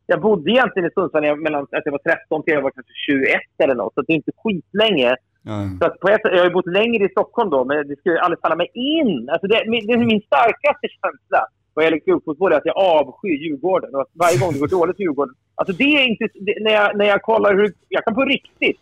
jag 0.07 0.21
bodde 0.21 0.51
egentligen 0.51 0.89
i 0.89 0.93
Sundsvall 0.95 1.25
jag, 1.25 1.43
mellan 1.43 1.63
att 1.63 1.85
jag 1.85 1.93
var 1.93 1.99
13 1.99 2.43
till 2.43 2.55
jag 2.55 2.63
var 2.63 2.71
kanske 2.71 2.93
21 3.07 3.41
eller 3.59 3.75
något. 3.75 3.95
Så 3.95 4.03
det 4.03 4.13
är 4.13 4.17
inte 4.17 4.33
skitlänge. 4.43 5.17
Mm. 5.47 5.79
Så 5.79 5.87
att 5.87 6.01
på 6.01 6.09
ett, 6.09 6.21
jag 6.25 6.39
har 6.39 6.45
ju 6.45 6.53
bott 6.59 6.67
längre 6.67 7.05
i 7.05 7.09
Stockholm 7.09 7.51
då, 7.51 7.65
men 7.65 7.89
det 7.89 7.97
skulle 7.97 8.21
aldrig 8.21 8.41
falla 8.41 8.57
mig 8.57 8.71
in. 8.75 9.29
Alltså 9.31 9.47
det, 9.47 9.65
min, 9.67 9.87
det 9.87 9.93
är 9.93 9.99
min 9.99 10.21
starkaste 10.21 10.87
känsla 11.03 11.49
vad 11.75 11.85
gäller 11.85 11.99
klubbfotboll 11.99 12.53
är 12.53 12.57
att 12.57 12.67
jag 12.67 12.77
avskyr 12.77 13.37
Djurgården. 13.45 13.95
Och 13.95 14.01
att 14.01 14.11
varje 14.13 14.39
gång 14.39 14.53
det 14.53 14.59
går 14.59 14.69
dåligt 14.69 14.97
för 14.97 15.03
Djurgården. 15.03 15.35
Alltså 15.55 15.73
det 15.77 15.85
är 15.85 16.09
inte... 16.09 16.29
Det, 16.35 16.55
när, 16.61 16.73
jag, 16.73 16.97
när 16.97 17.05
jag 17.05 17.23
kollar 17.23 17.55
hur... 17.55 17.73
Jag 17.89 18.05
kan 18.05 18.15
på 18.15 18.25
riktigt 18.25 18.81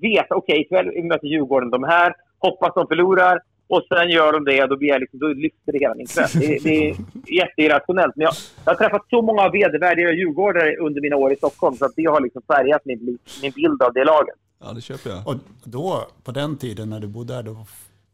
veta, 0.00 0.34
okej, 0.34 0.60
ikväll 0.60 1.04
möter 1.04 1.26
Djurgården 1.26 1.70
de 1.70 1.84
här. 1.84 2.14
Hoppas 2.38 2.74
de 2.74 2.86
förlorar. 2.86 3.40
Och 3.68 3.82
sen 3.88 4.10
gör 4.10 4.32
de 4.32 4.44
det 4.44 4.62
och 4.62 4.68
då, 4.68 4.76
blir 4.76 4.88
jag 4.88 5.00
liksom, 5.00 5.18
då 5.18 5.28
lyfter 5.28 5.72
det 5.72 5.78
hela 5.78 5.94
min 5.94 6.06
kväll. 6.06 6.28
Det, 6.40 6.58
det 6.64 6.90
är 6.90 6.96
jätteirrationellt. 7.40 8.16
Men 8.16 8.24
jag, 8.24 8.34
jag 8.64 8.72
har 8.72 8.78
träffat 8.78 9.06
så 9.10 9.22
många 9.22 9.48
vedervärdiga 9.48 10.12
djurgårdare 10.12 10.76
under 10.76 11.00
mina 11.00 11.16
år 11.16 11.32
i 11.32 11.36
Stockholm 11.36 11.76
så 11.76 11.84
att 11.84 11.92
det 11.96 12.04
har 12.04 12.20
liksom 12.20 12.42
färgat 12.42 12.82
min, 12.84 13.18
min 13.42 13.52
bild 13.52 13.82
av 13.82 13.92
det 13.92 14.04
laget 14.04 14.34
ja, 14.64 14.72
det 14.72 14.80
köper 14.80 15.10
jag. 15.10 15.28
Och 15.28 15.34
då, 15.64 16.06
på 16.22 16.32
den 16.32 16.56
tiden 16.56 16.90
när 16.90 17.00
du 17.00 17.06
bodde 17.06 17.34
där, 17.34 17.42
då, 17.42 17.66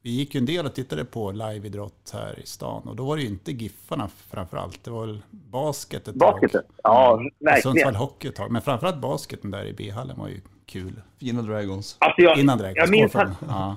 vi 0.03 0.11
gick 0.11 0.35
ju 0.35 0.39
en 0.39 0.47
del 0.47 0.67
och 0.67 0.75
tittade 0.75 1.05
på 1.05 1.33
liveidrott 1.33 2.11
här 2.13 2.39
i 2.43 2.47
stan. 2.47 2.83
Och 2.89 2.97
då 2.97 3.05
var 3.05 3.17
det 3.17 3.23
ju 3.23 3.29
inte 3.29 3.53
Giffarna 3.53 4.09
framför 4.31 4.57
allt. 4.57 4.85
Det 4.85 4.91
var 4.91 5.07
väl 5.07 5.23
basket 5.31 6.09
ett 6.09 6.15
Basketet? 6.15 6.53
tag. 6.53 6.63
Ja, 6.83 7.13
Och 7.13 7.21
verkligen. 7.39 7.63
Sundsvall 7.63 7.95
Hockey 7.95 8.29
ett 8.29 8.35
tag. 8.37 8.51
Men 8.51 8.63
framförallt 8.63 9.01
basketen 9.01 9.51
där 9.51 9.65
i 9.65 9.73
B-hallen 9.73 10.19
var 10.19 10.29
ju 10.29 10.41
kul. 10.67 10.93
Fina 11.21 11.43
Dragons. 11.43 11.97
Alltså 11.99 12.23
jag, 12.23 12.39
Innan 12.39 12.59
Dragons. 12.59 12.77
jag 12.77 12.91
minns 12.91 13.15
att, 13.17 13.29
ja. 13.49 13.77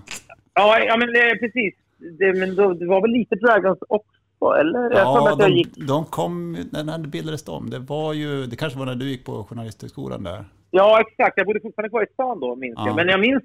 Ja, 0.54 0.80
ja 0.80 0.98
men 0.98 1.10
eh, 1.10 1.38
precis. 1.40 1.74
Det, 2.20 2.34
men 2.40 2.56
då, 2.56 2.74
det 2.74 2.86
var 2.88 3.02
väl 3.02 3.12
lite 3.12 3.36
Dragons 3.36 3.80
också, 3.90 4.60
eller? 4.60 4.92
Ja, 4.92 5.36
de, 5.36 5.64
de 5.88 6.06
kom, 6.06 6.52
när 6.72 6.98
det 6.98 7.08
bildades 7.08 7.44
de. 7.44 7.70
Det 7.70 7.80
var 7.80 8.14
ju, 8.14 8.46
det 8.46 8.56
kanske 8.56 8.80
var 8.80 8.86
när 8.86 8.96
du 8.96 9.10
gick 9.10 9.26
på 9.26 9.44
Journalisthögskolan 9.44 10.24
där. 10.24 10.46
Ja, 10.76 11.02
exakt. 11.02 11.38
Jag 11.38 11.46
bodde 11.48 11.60
fortfarande 11.62 11.90
kvar 11.90 12.04
i 12.04 12.14
stan 12.14 12.40
då, 12.40 12.56
minns 12.56 12.74
Ja. 12.78 12.88
jag. 12.88 12.96
Men 12.96 13.08
jag 13.08 13.20
minns... 13.20 13.44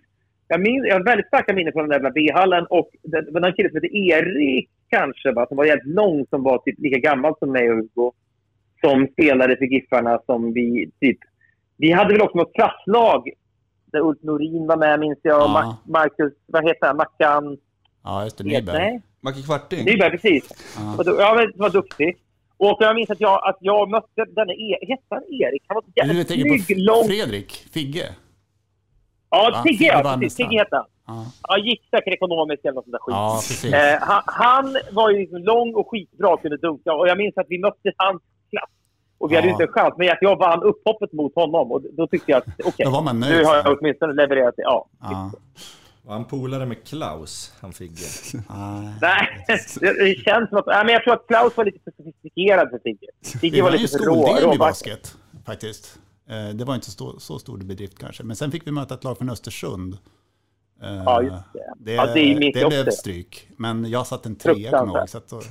Jag, 0.51 0.61
minns, 0.61 0.87
jag 0.89 0.95
har 0.95 1.05
väldigt 1.05 1.27
starka 1.27 1.53
minnen 1.55 1.73
från 1.73 1.83
den 1.83 1.89
där 1.89 1.97
jävla 1.97 2.11
B-hallen. 2.11 2.67
Och 2.71 2.91
det 3.03 3.21
det 3.21 3.31
var 3.33 3.41
någon 3.41 3.53
kille 3.53 3.69
som 3.71 3.77
hette 3.77 3.97
Erik, 3.97 4.71
kanske, 4.91 5.33
va, 5.33 5.47
som 5.47 5.57
var 5.57 5.65
jävligt 5.65 5.95
lång, 5.95 6.27
som 6.31 6.43
var 6.43 6.59
typ 6.59 6.79
lika 6.79 6.99
gammal 6.99 7.35
som 7.39 7.53
mig 7.53 7.71
och 7.71 7.77
Hugo. 7.77 8.13
Som 8.81 9.07
spelade 9.13 9.57
för 9.57 9.65
Giffarna 9.65 10.21
som 10.27 10.53
vi 10.53 10.91
typ... 11.01 11.19
Vi 11.77 11.93
hade 11.93 12.13
väl 12.13 12.23
också 12.23 12.39
något 12.39 12.55
klasslag 12.55 13.29
där 13.93 14.01
Ulf 14.01 14.19
Norin 14.23 14.67
var 14.67 14.77
med, 14.77 15.01
minns 15.01 15.19
jag. 15.23 15.41
Ja. 15.41 15.79
Ma- 15.87 15.93
Marcus, 15.93 16.33
vad 16.47 16.65
heter 16.69 16.87
han? 16.87 16.97
Mackan... 16.97 17.59
Ja, 18.05 18.25
just 18.25 18.39
det. 18.39 18.45
Nyberg. 18.45 18.79
Nej, 18.79 19.03
Macke 19.21 19.43
Kvarting. 19.43 19.85
Nyberg, 19.85 20.11
precis. 20.11 20.75
Ja. 20.79 20.95
Och 20.99 21.05
då, 21.05 21.17
ja, 21.21 21.35
men 21.35 21.53
var 21.63 21.71
duktig. 21.71 22.17
Och 22.59 22.77
jag 22.81 22.95
minns 22.95 23.11
att 23.11 23.21
jag, 23.21 23.49
att 23.49 23.57
jag 23.61 23.91
mötte 23.91 24.25
denne 24.37 24.53
e 24.53 24.79
hette 24.89 25.03
han 25.11 25.23
Erik? 25.25 25.63
Han 25.69 25.75
var 25.75 25.83
så 25.83 25.89
på 26.59 26.65
snygg, 26.65 26.79
lång... 26.87 27.05
Fredrik 27.05 27.53
Figge? 27.73 28.09
Ja, 29.31 29.51
Ja, 29.53 29.63
Tigge, 29.63 29.79
Figge 29.79 29.93
ja, 30.05 30.17
precis. 30.21 30.37
Tigge 30.37 30.59
hette 30.59 30.77
han. 30.77 30.85
Ja, 31.07 31.27
Han 31.43 31.65
gick 31.65 31.81
säkert 31.91 32.15
ekonomiskt 32.15 32.65
eller 32.65 32.75
något 32.75 32.85
sånt 32.85 32.93
där 32.93 32.99
skit. 32.99 33.13
ja 33.15 33.35
precis. 33.49 33.73
Eh, 33.75 33.99
han, 34.01 34.23
han 34.27 34.77
var 34.93 35.11
ju 35.11 35.19
liksom 35.19 35.39
lång 35.43 35.75
och 35.75 35.91
skitbra 35.91 36.29
och 36.35 36.43
kunde 36.43 36.57
dunka. 36.57 36.93
Och 36.93 37.09
jag 37.09 37.19
minns 37.19 37.37
att 37.39 37.47
vi 37.49 37.59
mötte 37.59 37.93
hans 37.97 38.23
klass. 38.51 38.71
Och 39.19 39.31
vi 39.31 39.35
hade 39.37 39.49
Ja. 39.49 39.53
inte 39.53 39.65
en 39.65 39.73
chans. 39.73 39.95
Men 39.99 40.11
att 40.11 40.19
jag 40.21 40.37
vann 40.39 40.63
upphoppet 40.63 41.13
mot 41.13 41.35
honom. 41.35 41.73
Och 41.73 41.83
då 41.93 42.07
tyckte 42.07 42.31
jag 42.31 42.39
att 42.39 42.47
okej, 42.65 42.87
nöjd. 43.15 43.33
nu 43.39 43.45
har 43.45 43.57
jag 43.57 43.79
åtminstone 43.81 44.13
levererat. 44.13 44.55
Ja. 44.57 44.89
Ja. 45.01 45.31
Och 46.09 46.15
han 46.15 46.25
polare 46.25 46.67
med 46.67 46.85
Klaus, 46.87 47.53
han 47.61 47.73
Figge. 47.73 48.05
Nej. 48.49 48.95
Nej, 49.01 49.45
det, 49.81 50.23
känns 50.25 50.49
som 50.49 50.59
att... 50.59 50.67
Nej, 50.67 50.85
men 50.85 50.93
jag 50.95 51.05
tror 51.05 51.15
att 51.15 51.27
Klaus 51.27 51.57
var 51.57 51.65
lite 51.65 51.79
för 51.85 51.93
sofistikerad 51.97 52.71
för 52.71 52.79
Tigge. 52.79 53.07
Vi 53.35 53.41
Tigge 53.41 53.63
var 53.63 53.71
var 53.71 53.77
ju 53.77 53.83
lite 53.83 53.99
för 53.99 54.05
rå. 54.05 54.15
skol-DM 54.15 54.39
i 54.39 54.43
råvacker. 54.43 54.59
basket 54.59 55.17
faktiskt. 55.47 55.99
Eh, 56.31 56.49
Det 56.55 56.65
var 56.65 56.75
inte 56.75 56.91
så, 56.91 57.21
så 57.21 57.39
stor 57.39 57.59
bedrift 57.59 57.99
kanske. 57.99 58.23
Men 58.25 58.37
sen 58.37 58.51
fick 58.53 58.67
vi 58.67 58.71
möta 58.71 58.95
ett 58.95 59.05
lag 59.05 59.19
från 59.19 59.31
Östersund. 59.31 59.99
Eh, 60.83 60.95
Ja, 60.95 61.23
just 61.23 61.35
det. 61.53 61.75
Det, 61.79 61.93
Ja, 61.93 62.07
det 62.07 62.39
minns 62.39 62.55
det 62.55 62.67
blev 62.69 62.91
stryk. 62.91 63.49
Men 63.57 63.91
jag 63.91 64.07
satte 64.07 64.29
en 64.29 64.37
trea 64.37 64.71
kommer 64.79 64.95
jag 64.99 65.09
ihåg. 65.09 65.23
Då, 65.31 65.43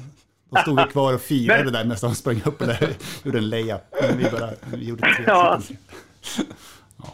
då 0.52 0.62
stod 0.62 0.78
vi 0.80 0.84
kvar 0.92 1.14
och 1.14 1.22
firade 1.22 1.72
där 1.72 1.84
medan 1.84 1.98
de 2.02 2.16
sprang 2.16 2.42
upp 2.46 2.62
och 2.62 2.68
där, 2.68 2.90
gjorde 3.24 3.38
en 3.38 3.50
layup. 3.50 3.82
Men 4.02 4.18
vi 4.18 4.24
bara 4.24 4.50
vi 4.74 4.86
gjorde 4.88 5.02
tre. 5.02 5.24
Ja. 5.28 5.62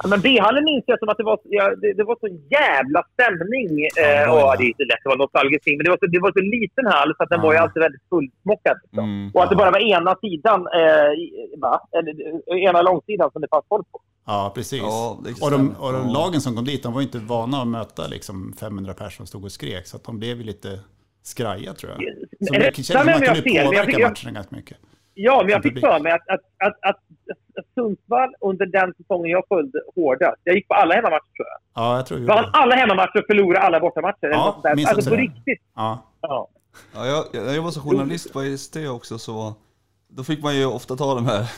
Men 0.10 0.22
B-hallen 0.22 0.64
minns 0.64 0.84
jag 0.88 1.00
som 1.00 1.10
att 1.10 1.18
det 1.18 1.24
var, 1.24 1.40
ja, 1.44 1.76
det, 1.76 1.94
det 1.94 2.04
var 2.04 2.18
så 2.20 2.28
jävla 2.58 3.04
stämning. 3.14 3.70
Eh, 4.04 4.22
Ja, 4.22 4.52
och 4.52 4.58
det 4.58 4.64
är 4.64 4.68
inte 4.68 4.84
lätt 4.92 5.00
att 5.06 5.06
vara 5.14 5.16
nostalgisk 5.26 5.64
men 5.66 5.84
det 5.86 5.90
var, 5.90 5.98
så, 5.98 6.06
det 6.06 6.20
var 6.20 6.32
så 6.32 6.44
liten 6.58 6.86
hall 6.94 7.14
så 7.18 7.24
att 7.24 7.30
den 7.30 7.40
Ja. 7.40 7.46
var 7.46 7.54
ju 7.54 7.60
alltid 7.60 7.82
väldigt 7.88 8.02
fullsmockad. 8.10 8.78
Liksom. 8.84 9.00
Mm. 9.10 9.32
Och 9.34 9.44
att 9.44 9.50
det 9.50 9.56
bara 9.56 9.72
var 9.72 9.80
ena 9.98 10.16
sidan, 10.26 10.60
eh, 10.80 11.12
va? 11.66 11.74
Eller, 11.98 12.14
eh, 12.52 12.64
ena 12.70 12.82
långsidan 12.82 13.32
som 13.32 13.42
det 13.42 13.48
fanns 13.52 13.66
folk 13.70 13.92
på. 13.92 14.00
Ja, 14.26 14.52
precis. 14.56 14.82
Ja, 14.82 15.20
det 15.24 15.30
och 15.46 15.52
de, 15.52 15.76
och 15.84 15.94
de 15.94 16.10
lagen 16.10 16.42
som 16.42 16.56
kom 16.56 16.66
dit, 16.66 16.84
de 16.84 16.94
var 16.94 17.02
ju 17.02 17.06
inte 17.06 17.20
vana 17.20 17.58
att 17.62 17.68
möta 17.68 18.08
liksom 18.08 18.54
500 18.60 18.94
personer 18.94 19.10
som 19.10 19.28
stod 19.28 19.44
och 19.44 19.52
skrek. 19.52 19.88
Så 19.88 19.98
att 19.98 20.04
de 20.04 20.20
blev 20.20 20.38
ju 20.38 20.44
lite 20.44 20.80
skraja 21.24 21.74
tror 21.74 21.92
jag. 21.92 22.00
Men 22.40 22.50
Så 22.84 22.94
det 22.94 23.00
om 23.00 23.06
man 23.06 23.22
jag 23.22 23.36
kunde 23.36 23.42
påverka 23.66 23.86
fick- 23.86 24.00
jag- 24.00 24.10
matcherna 24.24 24.32
ganska 24.36 24.56
mycket. 24.56 24.78
Ja, 25.16 25.42
men 25.44 25.50
jag 25.52 25.64
fick 25.64 25.80
för 25.80 26.00
mig 26.00 26.12
att, 26.12 26.28
att, 26.30 26.42
att, 26.68 26.78
att 26.90 27.00
Sundsvall 27.76 28.30
under 28.42 28.66
den 28.66 28.94
säsongen 28.98 29.32
jag 29.32 29.44
följde 29.48 29.80
hårdast, 29.96 30.38
jag 30.44 30.56
gick 30.56 30.68
på 30.68 30.74
alla 30.74 30.96
hemmamatcher 30.96 31.32
tror 31.38 31.48
jag. 31.48 31.84
Ja, 31.84 31.96
jag 31.98 32.06
tror 32.06 32.18
vi 32.18 32.26
Vann 32.26 32.46
alla 32.54 32.76
hemmamatcher 32.76 33.20
och 33.20 33.26
förlorade 33.28 33.60
alla 33.66 33.80
bortamatcher. 33.80 34.28
Ja, 34.32 34.62
minns 34.76 34.90
alltså 34.90 35.10
på 35.10 35.16
det. 35.16 35.22
riktigt. 35.22 35.62
Ja, 35.76 36.04
Ja. 36.22 36.48
Ja, 36.96 37.06
jag, 37.08 37.26
jag, 37.34 37.56
jag 37.56 37.62
var 37.62 37.72
som 37.72 37.82
journalist 37.84 38.34
på 38.34 38.42
ST 38.42 38.88
också 38.88 39.18
så 39.20 39.54
då 40.08 40.24
fick 40.24 40.44
man 40.44 40.56
ju 40.56 40.66
ofta 40.66 40.96
ta 40.96 41.16
de 41.16 41.26
här 41.26 41.52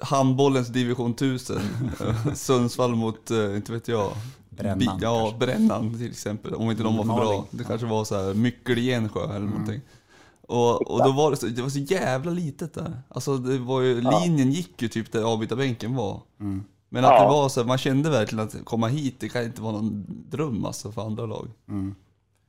handbollens 0.00 0.68
division 0.68 1.10
1000. 1.10 1.56
eh, 2.00 2.32
Sundsvall 2.34 2.94
mot, 2.94 3.30
eh, 3.30 3.56
inte 3.56 3.72
vet 3.72 3.88
jag, 3.88 4.10
Brännan, 4.50 4.78
Bi- 4.78 4.88
Ja. 5.00 5.34
Brännan 5.40 5.98
till 5.98 6.10
exempel. 6.10 6.54
Om 6.54 6.70
inte 6.70 6.82
de 6.82 6.96
var 6.96 7.04
för 7.04 7.24
bra. 7.24 7.44
Det 7.50 7.64
kanske 7.64 7.86
var 7.86 8.04
så 8.04 8.14
här 8.16 8.34
Myckel-Gensjö 8.34 9.24
eller 9.24 9.36
Mm. 9.36 9.50
någonting. 9.50 9.80
Och, 10.46 10.90
och 10.90 11.04
då 11.04 11.12
var 11.12 11.30
det, 11.30 11.36
så, 11.36 11.46
det 11.46 11.62
var 11.62 11.68
så 11.68 11.78
jävla 11.78 12.30
litet 12.30 12.74
där. 12.74 13.02
Alltså 13.08 13.36
det 13.36 13.58
var 13.58 13.80
ju, 13.80 14.00
linjen 14.00 14.52
gick 14.52 14.82
ju 14.82 14.88
typ 14.88 15.12
där 15.12 15.22
avbytarbänken 15.22 15.94
var. 15.94 16.20
Mm. 16.40 16.64
Men 16.88 17.04
att 17.04 17.10
Ja. 17.10 17.22
det 17.22 17.28
var 17.28 17.48
så 17.48 17.64
man 17.64 17.78
kände 17.78 18.10
verkligen 18.10 18.44
att 18.44 18.64
komma 18.64 18.88
hit, 18.88 19.16
det 19.20 19.28
kan 19.28 19.44
inte 19.44 19.62
vara 19.62 19.72
någon 19.72 20.04
dröm 20.30 20.64
alltså 20.64 20.92
för 20.92 21.02
andra 21.02 21.26
lag. 21.26 21.48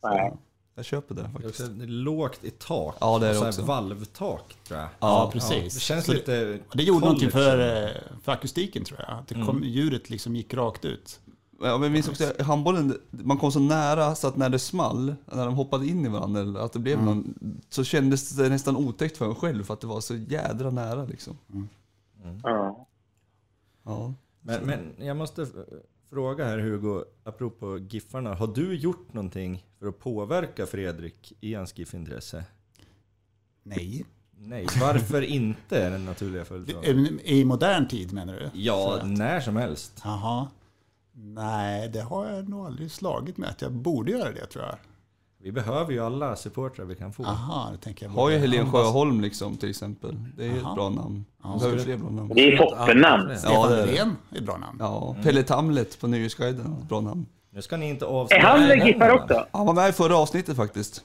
Nej. 0.04 0.34
Jag 0.76 0.86
köper 0.86 1.16
det 1.16 1.22
Det 1.22 1.28
är 1.28 1.32
faktiskt. 1.32 1.72
lågt 1.90 2.40
i 2.44 2.50
tak. 2.50 2.96
Ja, 3.00 3.20
det 3.20 3.28
är 3.28 3.34
det 3.34 3.40
så 3.40 3.48
också. 3.48 3.62
valvtak 3.62 4.56
tror 4.68 4.80
jag. 4.80 4.90
ja, 5.00 5.30
precis. 5.34 5.74
Det 5.74 5.80
känns 5.80 6.06
Så 6.06 6.14
lite... 6.14 6.60
Det 6.74 6.84
gjorde 6.84 7.00
någonting 7.06 7.32
för, 7.32 7.84
eh, 7.86 7.92
för 8.24 8.32
akustiken 8.32 8.84
tror 8.84 9.00
jag. 9.08 9.18
Att 9.20 9.28
det 9.28 9.36
kom, 9.46 9.64
ljudet 9.64 10.10
liksom 10.10 10.36
gick 10.36 10.54
rakt 10.54 10.86
ut. 10.86 11.20
Ja, 11.62 11.78
men 11.78 11.92
minns 11.92 12.10
också 12.10 12.34
i 12.40 12.44
handbollen, 12.44 12.98
man 13.10 13.38
kom 13.38 13.52
så 13.52 13.60
nära 13.60 14.16
så 14.16 14.28
att 14.28 14.38
när 14.38 14.50
det 14.50 14.60
small, 14.60 15.16
när 15.26 15.46
de 15.46 15.56
hoppade 15.56 15.88
in 15.88 16.06
i 16.06 16.10
varandra, 16.10 16.42
eller 16.42 16.60
att 16.60 16.74
det 16.74 16.80
blev 16.80 17.04
någon, 17.04 17.34
så 17.70 17.84
kändes 17.84 18.30
det 18.30 18.50
nästan 18.50 18.78
otäckt 18.78 19.18
för 19.18 19.26
en 19.26 19.36
själv 19.36 19.64
för 19.64 19.74
att 19.74 19.82
det 19.82 19.88
var 19.88 20.02
så 20.02 20.16
jädra 20.16 20.72
nära 20.72 21.06
liksom. 21.06 21.38
Ja. 22.44 22.88
Ja. 23.84 24.14
Men, 24.42 24.66
men 24.66 24.94
jag 24.98 25.18
måste 25.18 25.48
fråga 26.10 26.46
här 26.46 26.60
Hugo, 26.60 27.04
apropå 27.24 27.78
Giffarna. 27.78 28.34
Har 28.34 28.48
du 28.48 28.76
gjort 28.76 29.14
någonting 29.14 29.66
för 29.80 29.88
att 29.88 30.00
påverka 30.00 30.66
Fredrik 30.66 31.34
i 31.40 31.54
hans 31.54 31.78
GIF-intresse? 31.78 32.44
Nej. 33.64 34.06
Nej, 34.40 34.68
varför 34.82 35.22
inte 35.34 35.80
är 35.80 35.92
den 35.92 36.06
naturliga 36.06 36.46
följdfrågan. 36.46 37.20
I 37.24 37.46
modern 37.46 37.88
tid 37.88 38.14
menar 38.14 38.34
du? 38.34 38.50
Ja, 38.60 39.02
när 39.06 39.40
som 39.40 39.56
helst. 39.56 40.02
Jaha. 40.04 40.48
Nej, 41.20 41.90
det 41.90 42.02
har 42.02 42.26
jag 42.28 42.50
nog 42.50 42.66
aldrig 42.66 42.92
slagit 42.92 43.38
med 43.38 43.50
att 43.50 43.62
jag 43.62 43.72
borde 43.72 44.12
göra 44.12 44.32
det 44.32 44.46
tror 44.46 44.66
jag. 44.66 44.76
Vi 45.42 45.52
behöver 45.52 45.92
ju 45.92 46.00
alla 46.06 46.36
supportrar 46.36 46.86
vi 46.86 46.96
kan 46.96 47.14
få. 47.14 47.24
Aha, 47.26 47.70
det 47.72 47.78
tänker 47.78 48.06
jag. 48.06 48.12
Har 48.14 48.30
ju 48.30 48.36
borde- 48.40 48.48
Helen 48.52 48.72
Sjöholm 48.72 49.22
liksom 49.22 49.58
till 49.58 49.70
exempel. 49.70 50.16
Det 50.38 50.44
är 50.44 50.48
ju 50.48 50.58
ett 50.58 50.76
bra 50.76 50.90
namn. 50.90 51.26
Ja, 51.44 51.60
skulle- 51.60 51.80
fler 51.80 51.98
bra 51.98 52.10
namn. 52.10 52.32
Det 52.36 52.54
är 52.54 52.58
toppennamn. 52.58 53.30
Ja, 53.30 53.38
Stefan 53.38 53.70
det 53.72 53.76
är 53.82 53.86
det. 53.86 53.92
Löfven 53.92 54.16
är 54.32 54.38
ett 54.38 54.44
bra 54.46 54.58
namn. 54.58 54.78
Ja, 54.80 55.16
Pelle 55.24 55.44
Tamlet 55.44 56.00
på 56.00 56.08
Nöjesguiden, 56.08 56.76
ett 56.82 56.90
bra 56.90 57.02
namn. 57.02 57.26
Nu 57.50 57.62
ska 57.62 57.78
ni 57.78 57.90
inte 57.90 58.06
Är 58.06 58.10
avslöja... 58.10 58.48
han 58.48 58.60
Nej, 58.62 58.88
giffare 58.88 59.12
också? 59.14 59.46
Han 59.52 59.66
var 59.66 59.74
med 59.74 59.90
i 59.90 59.92
förra 59.94 60.18
avsnittet 60.18 60.56
faktiskt. 60.56 61.04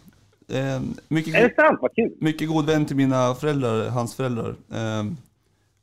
Eh, 0.48 0.80
mycket, 1.08 1.34
Är 1.34 1.48
det 1.48 1.54
sant? 1.54 1.78
Vad 1.82 1.94
kul. 1.94 2.12
mycket 2.20 2.48
god 2.48 2.66
vän 2.66 2.86
till 2.86 2.96
mina 2.96 3.34
föräldrar, 3.34 3.88
hans 3.88 4.14
föräldrar. 4.14 4.48
Eh, 4.72 5.04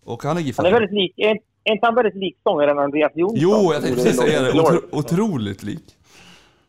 och 0.06 0.24
han 0.24 0.30
är 0.32 0.34
Han 0.34 0.38
är 0.38 0.42
giffare. 0.42 0.72
väldigt 0.72 0.92
lik, 0.92 1.14
är 1.18 1.38
är 1.70 1.74
inte 1.74 1.86
han 1.86 1.96
väldigt 1.96 2.16
lik 2.16 2.38
sångaren 2.44 2.80
Andreas 2.80 3.12
Jonsson? 3.16 3.40
Jo, 3.42 3.74
jag 3.74 3.82
tänkte 3.84 4.04
precis 4.04 4.20
säga 4.22 4.42
det. 4.42 4.52
Otro, 4.62 4.80
otroligt 4.92 5.64
lik. 5.64 5.84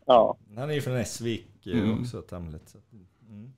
Ja. 0.07 0.37
Han 0.57 0.71
är 0.71 0.75
ju 0.75 0.81
från 0.81 0.97
Essvik 0.97 1.47
eh, 1.67 1.73
Mm. 1.73 2.01
också, 2.01 2.23
Tamlet. 2.23 2.75
Mm. 3.29 3.53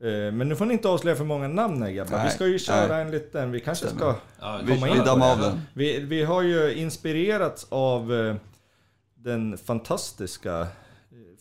Eh, 0.00 0.32
Men 0.32 0.48
nu 0.48 0.56
får 0.56 0.66
ni 0.66 0.72
inte 0.72 0.88
avslöja 0.88 1.16
för 1.16 1.24
många 1.24 1.48
namn 1.48 1.82
här 1.82 1.90
grabbar. 1.90 2.24
Vi 2.24 2.30
ska 2.30 2.46
ju 2.46 2.58
köra 2.58 2.86
nej. 2.88 3.02
en 3.02 3.10
liten, 3.10 3.50
vi 3.52 3.60
kanske 3.60 3.86
Stämmer. 3.86 4.14
ska 4.36 4.58
Vi, 4.64 4.74
komma 4.74 4.86
vi 4.86 4.92
in 4.92 4.98
på 4.98 5.04
dammar 5.04 5.26
det. 5.26 5.32
av 5.32 5.38
den. 5.40 5.60
Vi, 5.74 6.00
vi 6.00 6.24
har 6.24 6.42
ju 6.42 6.74
inspirerats 6.74 7.66
av 7.70 8.14
eh, 8.14 8.34
den 9.14 9.58
fantastiska 9.58 10.66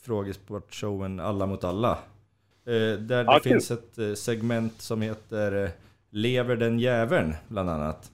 frågesportshowen 0.02 1.20
Alla 1.20 1.46
mot 1.46 1.64
alla. 1.64 1.98
Där 2.66 2.98
det 2.98 3.24
Ja, 3.24 3.40
finns 3.44 3.72
ett 3.72 4.18
segment 4.18 4.82
som 4.82 5.02
heter 5.02 5.72
Lever 6.10 6.56
den 6.56 6.80
jäveln, 6.80 7.36
bland 7.48 7.70
annat. 7.70 8.12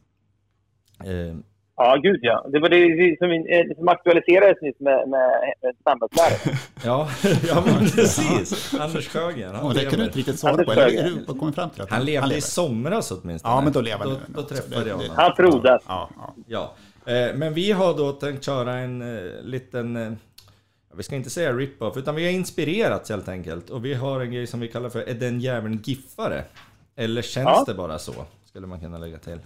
Eh, 1.06 1.36
Ja, 1.82 1.96
gud 1.96 2.20
ja. 2.22 2.46
Det 2.52 2.60
var 2.60 2.70
det 2.70 3.18
som, 3.20 3.32
eh, 3.32 3.78
som 3.78 3.88
aktualiserades 3.88 4.62
nyss 4.62 4.80
med, 4.80 5.10
med, 5.10 5.54
med 5.62 5.76
samhällslärare. 5.84 6.58
Ja, 6.86 7.10
ja 7.48 7.64
men 7.66 7.90
precis. 7.90 8.74
Anders 8.80 9.08
Sjögren. 9.08 9.56
han 9.56 9.74
det 9.74 9.86
kan 9.86 10.00
du 10.00 10.06
inte 10.06 10.18
riktigt 10.20 10.40
svara 10.40 10.64
på. 10.64 10.72
Eller 10.72 10.88
är 10.88 11.10
du 11.28 11.34
kommit 11.40 11.56
fram 11.56 11.70
till 11.70 11.82
att 11.82 11.90
Han 11.90 12.06
levde 12.06 12.28
i 12.28 12.30
lever? 12.30 12.42
somras 12.42 13.12
åtminstone. 13.12 13.54
Ja, 13.56 13.62
men 13.62 13.74
då 13.74 13.82
lever 13.82 14.06
han 14.06 14.10
Då, 14.28 14.42
då 14.42 14.48
träffade 14.48 14.84
det- 14.84 14.90
jag 14.90 14.96
honom. 14.96 15.12
Han 15.16 15.36
frodas. 15.36 15.84
Ja, 15.88 16.10
ja. 16.18 16.34
Ja, 17.06 17.14
eh, 17.14 17.36
men 17.36 17.54
vi 17.54 17.72
har 17.72 17.98
då 17.98 18.12
tänkt 18.12 18.44
köra 18.46 18.74
en 18.74 19.00
liten, 19.42 20.18
vi 20.96 21.04
ska 21.04 21.16
inte 21.16 21.30
säga 21.30 21.54
rip-off, 21.54 21.98
utan 21.98 22.16
vi 22.16 22.26
har 22.26 22.32
inspirerats 22.32 23.10
helt 23.10 23.30
enkelt. 23.30 23.70
Och 23.70 23.86
vi 23.86 23.94
har 23.94 24.22
en 24.22 24.32
grej 24.32 24.48
som 24.48 24.60
vi 24.60 24.68
kallar 24.68 24.90
för 24.90 25.00
Är 25.10 25.14
den 25.14 25.40
jäveln 25.40 25.82
giffare? 25.84 26.44
Eller 26.96 27.22
känns 27.22 27.46
Ja. 27.46 27.64
det 27.68 27.74
bara 27.74 28.00
så? 28.00 28.14
Skulle 28.46 28.68
man 28.68 28.80
kunna 28.80 28.98
lägga 28.98 29.18
till. 29.18 29.40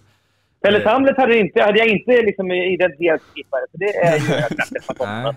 Pelle 0.64 0.77
Eh. 0.77 0.84
Tamlet 0.84 1.18
hade, 1.18 1.40
inte, 1.40 1.61
hade 1.61 1.80
jag 1.80 1.88
inte 1.88 2.22
liksom 2.22 2.52
identifierat 2.52 3.22
som 3.22 3.31
giffare, 3.35 3.65
så 3.72 3.77
det 3.77 3.98
är 3.98 4.18
ju 4.18 4.56
Nej. 5.06 5.34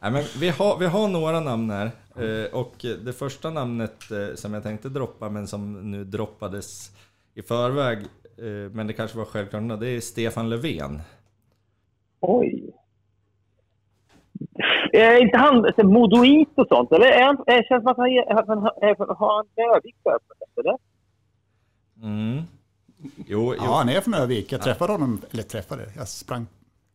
Nej, 0.00 0.12
men 0.12 0.22
vi 0.40 0.48
har, 0.48 0.78
vi 0.78 0.86
har 0.86 1.08
några 1.08 1.40
namn 1.40 1.70
här. 1.70 1.90
Eh, 2.16 2.60
och 2.60 2.74
det 3.04 3.12
första 3.12 3.50
namnet 3.50 4.10
eh, 4.10 4.34
som 4.34 4.54
jag 4.54 4.62
tänkte 4.62 4.88
droppa, 4.88 5.28
men 5.28 5.46
som 5.46 5.90
nu 5.90 6.04
droppades 6.04 6.90
i 7.34 7.42
förväg, 7.42 7.98
eh, 8.38 8.70
men 8.72 8.86
det 8.86 8.92
kanske 8.92 9.18
var 9.18 9.24
självklart, 9.24 9.80
det 9.80 9.88
är 9.88 10.00
Stefan 10.00 10.50
Löfven. 10.50 11.00
Oj. 12.20 12.70
Är 14.92 15.22
inte 15.22 15.38
han 15.38 15.72
modoit 15.82 16.52
och 16.54 16.68
sånt? 16.68 16.92
Eller 16.92 17.06
är 17.06 17.22
han, 17.22 17.36
känns 17.46 17.82
som 17.82 17.86
att 17.86 17.96
han, 17.96 18.58
har 19.16 19.36
något 19.74 20.28
sätt, 20.38 20.58
eller? 20.58 20.76
Mm. 22.02 22.42
Jo, 23.16 23.24
jo. 23.26 23.54
ja, 23.56 23.76
han 23.76 23.88
är 23.88 24.00
från 24.00 24.14
Övik. 24.14 24.52
Jag 24.52 24.62
träffade 24.62 24.92
honom, 24.92 25.20
eller 25.30 25.42
träffade, 25.42 25.82
jag 25.96 26.08
sprang, 26.08 26.46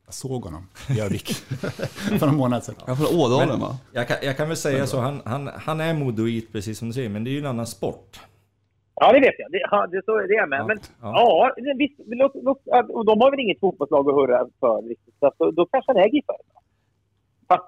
jag 0.05 0.13
såg 0.13 0.43
honom 0.43 0.67
i 0.89 1.01
Övik 1.01 1.33
för 2.19 2.27
en 2.27 2.35
månad 2.35 2.63
sedan. 2.63 2.75
Ja, 2.87 2.95
från 2.95 3.19
Ådalen 3.19 3.59
va? 3.59 3.77
Jag 3.91 4.07
kan, 4.07 4.17
jag 4.21 4.37
kan 4.37 4.47
väl 4.47 4.57
säga 4.57 4.87
så, 4.87 4.99
han, 4.99 5.21
han, 5.25 5.47
han 5.55 5.81
är 5.81 5.93
modoit 5.93 6.51
precis 6.51 6.79
som 6.79 6.87
du 6.87 6.93
säger, 6.93 7.09
men 7.09 7.23
det 7.23 7.29
är 7.29 7.31
ju 7.31 7.39
en 7.39 7.45
annan 7.45 7.67
sport. 7.67 8.19
Ja, 8.95 9.13
det 9.13 9.19
vet 9.19 9.35
jag. 9.37 9.51
Det, 9.51 9.57
ja, 9.71 9.87
det, 9.87 10.01
så 10.05 10.17
är 10.17 10.27
det 10.27 10.47
med. 10.47 10.65
Men 10.67 10.79
ja, 11.01 11.51
visst, 11.77 11.95
låt, 12.07 12.31
låt, 12.35 12.61
och 12.89 13.05
de 13.05 13.21
har 13.21 13.31
väl 13.31 13.39
inget 13.39 13.59
fotbollslag 13.59 14.09
att 14.09 14.15
hurra 14.15 14.47
för 14.59 14.81
riktigt. 14.89 15.15
Så 15.19 15.31
då, 15.37 15.51
då 15.51 15.65
kanske 15.65 15.91
han 15.91 15.97
är 16.03 16.07
giffare. 16.15 16.37
Fast 17.47 17.63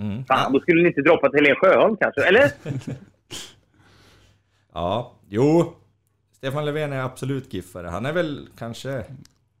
Mm. 0.00 0.24
fan, 0.24 0.52
då 0.52 0.60
skulle 0.60 0.82
ni 0.82 0.88
inte 0.88 1.00
droppa 1.02 1.28
till 1.28 1.36
Helene 1.38 1.54
Sjöholm 1.60 1.96
kanske? 2.00 2.28
Eller? 2.28 2.50
Ja, 4.72 5.12
jo. 5.28 5.72
Stefan 6.38 6.64
Löfven 6.64 6.92
är 6.92 7.00
absolut 7.02 7.54
giffare. 7.54 7.86
Han 7.88 8.06
är 8.06 8.12
väl 8.12 8.48
kanske 8.58 9.04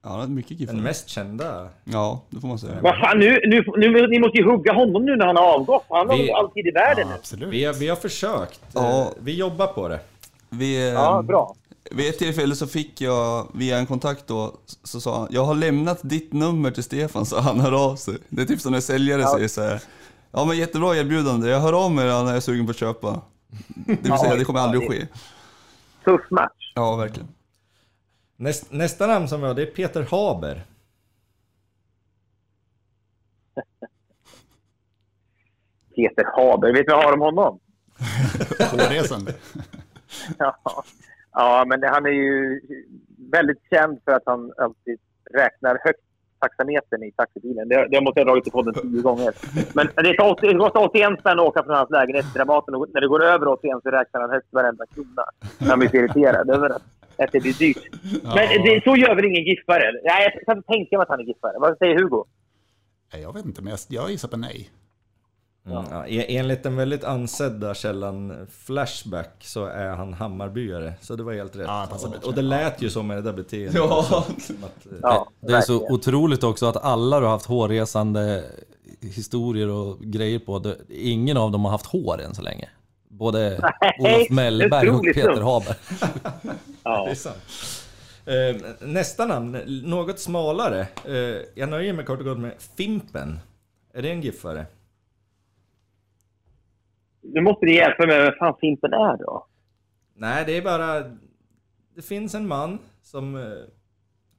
Ja, 0.02 0.10
han 0.10 0.20
är 0.20 0.26
mycket 0.26 0.48
den 0.50 0.58
giffare. 0.58 0.76
mest 0.76 1.08
kända. 1.08 1.68
Ja, 1.84 2.22
det 2.30 2.40
får 2.40 2.48
man 2.48 2.58
säga. 2.58 2.72
Vad 2.82 2.98
fan, 2.98 3.18
nu, 3.18 3.40
nu, 3.46 3.64
nu, 3.76 4.08
ni 4.08 4.18
måste 4.18 4.38
ju 4.38 4.44
hugga 4.44 4.72
honom 4.72 5.04
nu 5.04 5.16
när 5.16 5.26
han 5.26 5.36
har 5.36 5.54
avgått. 5.54 5.84
Han 5.88 6.08
har 6.08 6.16
Vi- 6.16 6.32
all 6.32 6.50
tid 6.50 6.66
i 6.66 6.70
världen 6.70 7.06
Ja, 7.08 7.14
absolut. 7.14 7.48
Vi 7.48 7.64
har, 7.64 7.74
vi 7.74 7.88
har 7.88 7.96
försökt. 7.96 8.60
Ja. 8.74 9.12
Vi 9.20 9.36
jobbar 9.36 9.66
på 9.66 9.88
det. 9.88 10.00
Vi, 10.50 10.90
Ja, 10.92 11.22
bra. 11.22 11.54
Vid 11.90 12.08
ett 12.08 12.18
tillfälle 12.18 12.54
så 12.54 12.66
fick 12.66 13.00
jag 13.00 13.46
via 13.54 13.78
en 13.78 13.86
kontakt 13.86 14.26
då, 14.26 14.54
så 14.84 15.00
sa 15.00 15.18
han, 15.18 15.28
jag 15.30 15.44
har 15.44 15.54
lämnat 15.54 15.98
ditt 16.02 16.32
nummer 16.32 16.70
till 16.70 16.82
Stefan 16.82 17.26
så 17.26 17.40
han 17.40 17.60
hör 17.60 17.84
av 17.90 17.96
sig. 17.96 18.14
Det 18.28 18.42
är 18.42 18.46
typ 18.46 18.60
som 18.60 18.72
när 18.72 18.80
säljare 18.80 19.26
säger 19.26 19.48
så 19.48 19.62
här, 19.62 19.80
ja 20.32 20.44
men 20.44 20.56
jättebra 20.58 20.96
erbjudande, 20.96 21.48
jag 21.50 21.60
hör 21.60 21.84
av 21.84 21.92
mig 21.92 22.04
när 22.04 22.12
jag 22.26 22.36
är 22.36 22.40
sugen 22.40 22.66
på 22.66 22.70
att 22.70 22.76
köpa. 22.76 23.20
Det 23.66 24.02
vill 24.02 24.18
säga, 24.18 24.34
det 24.36 24.44
kommer 24.44 24.60
aldrig 24.60 24.82
att 24.82 24.90
ske. 24.90 25.06
Tuff 26.04 26.30
match. 26.30 26.57
Ja, 26.78 26.96
verkligen. 26.96 27.28
Näst, 28.36 28.72
nästa 28.72 29.06
namn 29.06 29.28
som 29.28 29.40
vi 29.40 29.46
har, 29.46 29.54
det 29.54 29.62
är 29.62 29.66
Peter 29.66 30.02
Haber. 30.10 30.62
Peter 35.96 36.24
Haber. 36.24 36.72
Vet 36.72 36.86
du 36.86 36.92
vad 36.92 37.02
jag 37.02 37.06
har 37.06 37.12
om 37.12 37.20
honom? 37.20 37.60
Hårresande. 38.70 39.34
Ja. 40.38 40.84
ja, 41.32 41.64
men 41.68 41.82
han 41.82 42.06
är 42.06 42.10
ju 42.10 42.60
väldigt 43.32 43.62
känd 43.70 44.00
för 44.04 44.12
att 44.12 44.22
han 44.26 44.52
alltid 44.56 44.98
räknar 45.30 45.78
högt 45.84 46.07
taxametern 46.40 47.02
i 47.02 47.12
taxibilen. 47.12 47.68
Det, 47.68 47.88
det 47.90 48.00
måste 48.00 48.20
jag 48.20 48.26
ha 48.26 48.30
dragit 48.30 48.46
i 48.46 48.50
podden 48.50 48.74
tio 48.74 49.02
gånger. 49.02 49.32
Men 49.74 49.86
det 49.96 50.14
tar 50.16 50.30
80 50.30 50.46
det 50.46 50.58
kostar 50.58 50.80
81 50.84 51.20
spänn 51.20 51.38
att 51.38 51.46
åka 51.46 51.62
från 51.62 51.76
hans 51.76 51.90
lägenhet 51.90 52.24
till 52.24 52.38
Dramaten 52.38 52.74
och 52.74 52.86
när 52.94 53.00
det 53.00 53.08
går 53.08 53.24
över 53.24 53.48
81 53.48 53.76
så 53.82 53.90
räknar 53.90 54.20
han 54.20 54.30
högst 54.30 54.52
varenda 54.52 54.84
krona. 54.94 55.24
Han 55.70 55.78
blir 55.78 55.88
så 55.88 55.96
irriterad 55.96 56.50
över 56.50 56.68
att, 56.70 56.82
att 57.22 57.32
det 57.32 57.40
blir 57.40 57.52
dyrt. 57.52 57.84
Men 58.36 58.46
det, 58.64 58.80
så 58.84 58.96
gör 58.96 59.14
väl 59.14 59.24
ingen 59.24 59.44
giffare? 59.44 59.84
Nej, 60.04 60.22
jag 60.24 60.46
kan 60.46 60.56
inte 60.56 60.72
tänka 60.72 60.96
mig 60.96 61.02
att 61.02 61.08
han 61.08 61.20
är 61.20 61.24
giffare. 61.24 61.54
Vad 61.58 61.78
säger 61.78 61.94
Hugo? 61.98 62.24
Jag 63.22 63.32
vet 63.34 63.44
inte, 63.44 63.62
men 63.62 63.70
jag, 63.70 63.78
jag 63.88 64.10
gissar 64.10 64.28
på 64.28 64.36
nej. 64.36 64.70
Mm, 65.70 65.84
ja, 65.90 66.06
e- 66.06 66.36
enligt 66.36 66.62
den 66.62 66.76
väldigt 66.76 67.04
ansedda 67.04 67.74
källan 67.74 68.46
Flashback 68.64 69.34
så 69.40 69.64
är 69.66 69.88
han 69.88 70.14
Hammarbyare. 70.14 70.94
Så 71.00 71.16
det 71.16 71.22
var 71.22 71.32
helt 71.32 71.56
rätt. 71.56 71.66
Ja, 71.66 71.88
och, 71.90 72.26
och 72.26 72.34
det 72.34 72.42
lät 72.42 72.82
ju 72.82 72.90
så 72.90 73.02
med 73.02 73.16
det 73.16 73.22
där 73.22 73.32
beteendet. 73.32 73.74
Ja. 73.74 73.98
också, 73.98 74.14
att, 74.64 74.86
eh, 74.92 74.98
Ja, 75.02 75.28
Det 75.40 75.52
är 75.52 75.60
så 75.60 75.86
otroligt 75.92 76.44
också 76.44 76.66
att 76.66 76.76
alla 76.84 77.20
du 77.20 77.26
har 77.26 77.32
haft 77.32 77.46
hårresande 77.46 78.44
historier 79.00 79.68
och 79.68 79.98
grejer 80.00 80.38
på, 80.38 80.58
det, 80.58 80.76
ingen 80.88 81.36
av 81.36 81.50
dem 81.50 81.64
har 81.64 81.70
haft 81.72 81.86
hår 81.86 82.20
än 82.22 82.34
så 82.34 82.42
länge. 82.42 82.68
Både 83.08 83.70
Olof 83.98 84.30
Mellberg 84.30 84.90
och 84.90 85.02
Peter. 85.04 85.40
Haber. 85.40 85.76
Ja. 86.82 87.04
Det 87.04 87.10
är 87.10 87.14
sant. 87.14 87.36
Eh, 88.26 88.88
nästa 88.88 89.26
namn, 89.26 89.58
något 89.84 90.18
smalare. 90.18 90.86
Eh, 91.04 91.14
jag 91.54 91.68
nöjer 91.68 91.92
mig 91.92 92.04
kort 92.04 92.18
och 92.18 92.24
gott 92.24 92.38
med 92.38 92.52
Fimpen. 92.76 93.40
Är 93.94 94.02
det 94.02 94.10
en 94.10 94.22
giffare? 94.22 94.66
Nu 97.32 97.40
måste 97.40 97.66
ni 97.66 97.74
hjälpa 97.74 98.06
mig 98.06 98.16
med 98.16 98.24
vem 98.24 98.34
fan 98.38 98.54
Fimpen 98.60 98.92
är 98.92 99.16
då. 99.16 99.46
Nej, 100.14 100.44
det 100.46 100.56
är 100.56 100.62
bara... 100.62 101.00
Det 101.94 102.02
finns 102.02 102.34
en 102.34 102.48
man 102.48 102.78
som 103.02 103.36
eh, 103.36 103.42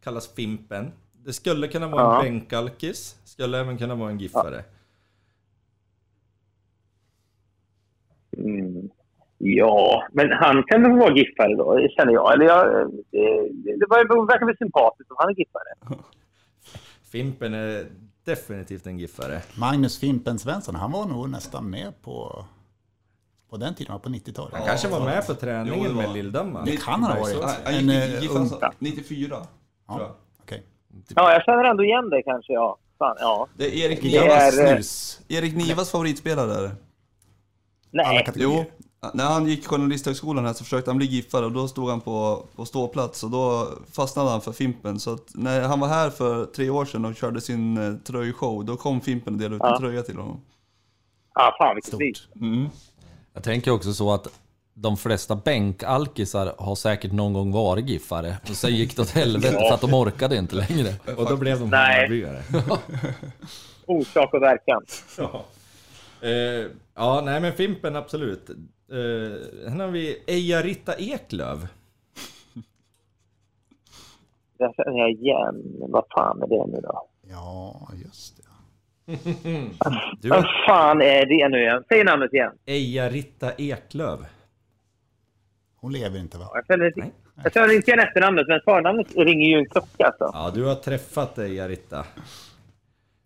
kallas 0.04 0.36
Fimpen. 0.36 0.92
Det 1.26 1.34
skulle 1.34 1.68
kunna 1.68 1.88
vara 1.88 2.02
Ja. 2.02 2.26
en 2.26 2.40
bänkalkis. 2.40 3.20
Skulle 3.24 3.60
även 3.60 3.78
kunna 3.78 3.96
vara 3.96 4.10
en 4.10 4.18
giffare. 4.20 4.64
Mm. 8.38 8.90
Ja, 9.38 10.08
men 10.12 10.32
han 10.32 10.64
kan 10.64 10.84
väl 10.84 10.92
vara 11.00 11.16
giffare 11.16 11.56
då, 11.56 11.76
det 11.78 11.90
känner 11.90 12.14
jag. 12.14 12.34
Eller 12.34 12.46
jag, 12.46 12.92
det, 13.12 13.50
det, 13.80 13.86
verkar 13.90 14.46
väl 14.46 14.58
sympatiskt 14.58 15.12
om 15.12 15.18
han 15.20 15.30
är 15.30 15.34
giffare. 15.34 15.74
Fimpen 17.12 17.54
är 17.54 17.86
definitivt 18.26 18.88
en 18.88 19.00
giffare. 19.00 19.42
Magnus 19.60 20.00
Fimpen 20.00 20.40
Svensson, 20.40 20.76
han 20.76 20.92
var 20.92 21.06
nog 21.06 21.30
nästan 21.30 21.70
med 21.70 22.02
på, 22.02 22.46
på 23.50 23.58
den 23.58 23.76
tiden, 23.76 24.00
på 24.00 24.10
90-talet. 24.10 24.54
Han 24.54 24.66
kanske 24.66 24.88
var 24.88 25.00
med 25.06 25.26
på 25.28 25.32
Jo, 25.34 25.38
träningen 25.40 25.84
det 25.84 25.90
var- 25.94 26.02
med 26.04 26.10
Lill-Damma. 26.16 26.66
Det 26.66 26.78
kan 26.78 27.04
han 27.04 27.12
ha 27.12 27.20
varit. 27.20 27.44
Han, 27.44 27.54
han 27.66 27.74
En, 27.74 27.90
gick 27.90 28.22
GIF 28.22 28.32
94. 28.80 29.38
Ja, 29.88 30.16
okej. 30.44 30.64
Ja, 31.16 31.32
jag 31.34 31.44
känner 31.44 31.64
ändå 31.64 31.84
igen 31.84 32.10
det 32.10 32.22
kanske, 32.24 32.54
ja. 32.54 32.78
Fan, 33.00 33.16
ja. 33.20 33.48
Det 33.58 33.66
är 33.66 33.86
Erik 33.86 34.02
Det 34.02 34.08
Nivas, 34.22 34.58
är, 34.58 34.66
eh, 34.66 34.74
Snus. 34.74 35.22
Erik 35.28 35.56
Nivas 35.56 35.92
favoritspelare 35.92 36.48
där. 36.48 36.64
Alla 36.64 36.74
Nej. 37.92 38.28
Jo, 38.36 38.66
när 39.14 39.26
han 39.26 39.46
gick 39.46 39.68
journalisthögskolan 39.68 40.46
här 40.46 40.54
så 40.54 40.64
försökte 40.64 40.90
han 40.90 40.98
bli 40.98 41.06
giffare 41.08 41.46
och 41.46 41.52
då 41.52 41.68
stod 41.68 41.90
han 41.90 42.02
på, 42.02 42.46
på 42.56 42.66
ståplats 42.66 43.24
och 43.24 43.30
då 43.30 43.68
fastnade 43.92 44.30
han 44.30 44.42
för 44.42 44.52
Fimpen. 44.52 45.00
Så 45.00 45.14
att 45.14 45.26
när 45.36 45.62
han 45.62 45.80
var 45.80 45.88
här 45.88 46.10
för 46.10 46.46
tre 46.46 46.70
år 46.70 46.86
sedan 46.86 47.06
och 47.06 47.16
körde 47.16 47.42
sin 47.42 47.78
eh, 47.78 47.94
tröjshow, 47.96 48.66
då 48.66 48.76
kom 48.78 49.02
Fimpen 49.02 49.34
och 49.34 49.40
delade 49.40 49.56
ut 49.56 49.62
en 49.62 49.70
Ja. 49.70 49.80
tröja 49.80 50.02
till 50.02 50.18
honom. 50.18 50.42
ja, 51.36 51.56
fan 51.60 51.76
vilket 51.76 51.94
Stort. 51.94 52.30
Mm. 52.42 52.70
Jag 53.40 53.44
tänker 53.44 53.72
också 53.72 53.94
så 53.94 54.12
att 54.14 54.28
de 54.74 54.98
flesta 54.98 55.36
bänkalkisar 55.36 56.56
har 56.58 56.76
säkert 56.76 57.12
någon 57.12 57.34
gång 57.34 57.52
varit 57.52 57.90
giffare. 57.90 58.38
Och 58.42 58.56
sen 58.56 58.76
gick 58.76 58.96
det 58.96 59.02
åt 59.02 59.10
helvete 59.10 59.60
för 59.68 59.74
att 59.74 59.82
de 59.82 59.94
orkade 59.94 60.38
inte 60.38 60.56
längre. 60.56 60.94
Och 61.18 61.30
då 61.30 61.38
blev 61.38 61.60
de. 61.60 61.74
Hammarbyare. 61.74 62.44
Orsak 63.86 64.34
och 64.34 64.42
verkan. 64.42 64.86
Ja. 65.18 65.46
Eh, 66.22 66.68
ja, 66.96 67.22
nej 67.26 67.40
men 67.40 67.54
Fimpen 67.54 67.96
absolut. 67.96 68.50
Eh, 68.50 68.56
sen 69.68 69.80
har 69.80 69.88
vi 69.88 70.24
Eija-Ritta 70.28 70.96
Eklöv. 70.96 71.68
Det 74.58 74.74
känner 74.78 75.00
jag 75.00 75.12
igen. 75.12 75.76
Vad 75.90 76.06
fan 76.16 76.42
är 76.42 76.48
det 76.48 76.66
nu 76.68 76.82
då? 76.82 77.08
Ja, 77.30 77.90
just. 78.06 78.39
Du, 80.22 80.30
Vad 80.30 80.46
fan 80.68 81.02
är 81.02 81.26
det 81.26 81.50
nu 81.50 81.62
igen? 81.62 81.84
Säg 81.90 82.04
namnet 82.04 82.34
igen. 82.34 82.52
Eija-Ritta 82.66 83.52
Eklöv. 83.58 84.26
Hon 85.76 85.94
lever 85.94 86.20
inte 86.20 86.38
va? 86.38 86.50
Jag 86.54 86.66
känner 86.68 86.86
inte, 86.86 87.12
jag 87.44 87.54
känner 87.54 87.76
inte 87.76 87.92
igen 87.92 88.08
efternamnet, 88.08 88.48
men 88.48 88.60
förnamnet 88.66 89.16
ringer 89.16 89.50
ju 89.50 89.58
en 89.58 89.70
klocka 89.70 90.06
alltså. 90.06 90.30
Ja, 90.34 90.52
du 90.54 90.64
har 90.64 90.76
träffat 90.76 91.38
Eija-Ritta. 91.38 92.06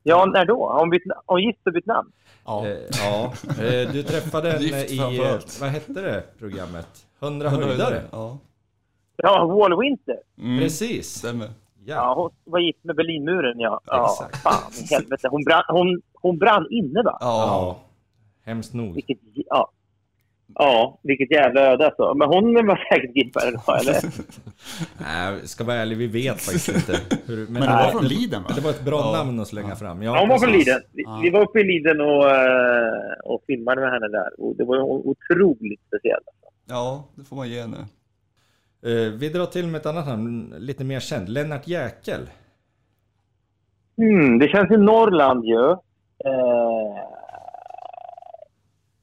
Ja, 0.04 0.26
när 0.26 0.46
då? 0.46 0.70
Har 0.70 0.80
hon, 0.80 0.90
bytt, 0.90 1.04
hon 1.26 1.42
gift 1.44 1.68
och 1.68 1.74
bytt 1.74 1.86
namn? 1.86 2.12
Ja. 2.46 2.68
Eh, 2.68 2.78
ja, 3.04 3.34
eh, 3.64 3.92
du 3.92 4.04
träffade 4.04 4.52
henne 4.52 4.84
i, 4.86 4.98
eh, 5.00 5.40
vad 5.62 5.70
hette 5.70 6.02
det 6.02 6.24
programmet? 6.40 6.88
100 7.20 7.50
höjdare? 7.50 8.02
Ja, 8.12 8.38
Ja, 9.16 9.46
Wall 9.46 9.80
Winter. 9.82 10.18
mm. 10.40 10.60
Precis. 10.60 11.16
stämmer. 11.16 11.50
Ja, 11.86 11.96
Ja, 11.96 12.14
hon 12.18 12.52
var 12.54 12.60
gift 12.60 12.84
med 12.84 12.96
Berlinmuren, 12.96 13.60
ja. 13.60 13.82
Ja, 13.86 14.06
Exakt. 14.06 14.38
fan 14.44 14.72
i 14.84 14.88
helvete. 14.94 15.28
Hon 15.32 15.44
brann, 15.44 15.64
hon, 15.68 16.02
hon 16.14 16.38
brann 16.38 16.68
inne, 16.70 17.04
va? 17.04 17.18
Ja. 17.20 17.28
ja. 17.48 17.80
Hemskt 18.46 18.74
nog. 18.74 18.96
Vilket, 18.96 19.18
ja. 19.34 19.72
Ja, 20.56 21.00
vilket 21.04 21.32
jävla 21.32 21.62
öde 21.62 21.86
alltså. 21.86 22.14
Men 22.14 22.28
hon 22.28 22.54
var 22.68 22.88
säkert 22.90 23.16
gippare 23.16 23.52
då, 23.52 23.74
eller? 23.74 24.02
Nej, 25.02 25.48
ska 25.48 25.64
vara 25.64 25.76
ärlig, 25.78 25.98
vi 25.98 26.08
vet 26.08 26.42
faktiskt 26.42 26.70
inte. 26.70 27.00
Hur, 27.26 27.48
Men 27.48 27.62
det 27.62 27.68
var 27.68 27.92
från 27.92 28.06
Liden 28.06 28.42
va? 28.44 28.48
Men 28.50 28.56
det 28.58 28.62
var 28.64 28.70
ett 28.72 28.86
bra 28.86 29.00
Ja. 29.00 29.12
namn 29.24 29.40
att 29.40 29.48
slänga 29.48 29.76
fram. 29.76 30.02
Ja, 30.02 30.20
hon 30.20 30.30
var 30.30 30.40
från. 30.40 30.52
Liden. 30.52 30.82
Vi, 30.92 31.04
Ja. 31.04 31.20
vi 31.24 31.30
var 31.30 31.42
uppe 31.42 31.60
i 31.60 31.64
Liden 31.64 32.02
och, 32.02 32.30
eh, 32.32 33.14
och 33.26 33.44
filmade 33.48 33.82
med 33.82 33.92
henne 33.92 34.08
där. 34.08 34.30
Och 34.42 34.56
det 34.56 34.64
var 34.66 34.80
otroligt 34.82 35.82
speciellt. 35.88 36.26
ja, 36.70 37.04
det 37.16 37.24
får 37.24 37.36
man 37.36 37.50
ge 37.50 37.62
henne. 37.62 37.78
Eh, 38.86 39.12
vi 39.12 39.30
drar 39.30 39.46
till 39.46 39.68
med 39.68 39.80
ett 39.80 39.86
annat 39.86 40.08
namn, 40.08 40.54
lite 40.58 40.84
mer 40.84 41.00
känd. 41.00 41.30
Lennart 41.30 41.68
Jäkel. 41.68 42.30
Mm, 43.98 44.40
det 44.40 44.48
känns 44.48 44.72
i 44.72 44.78
Norrland 44.78 45.46
ju. 45.46 45.72
Eh, 46.26 46.98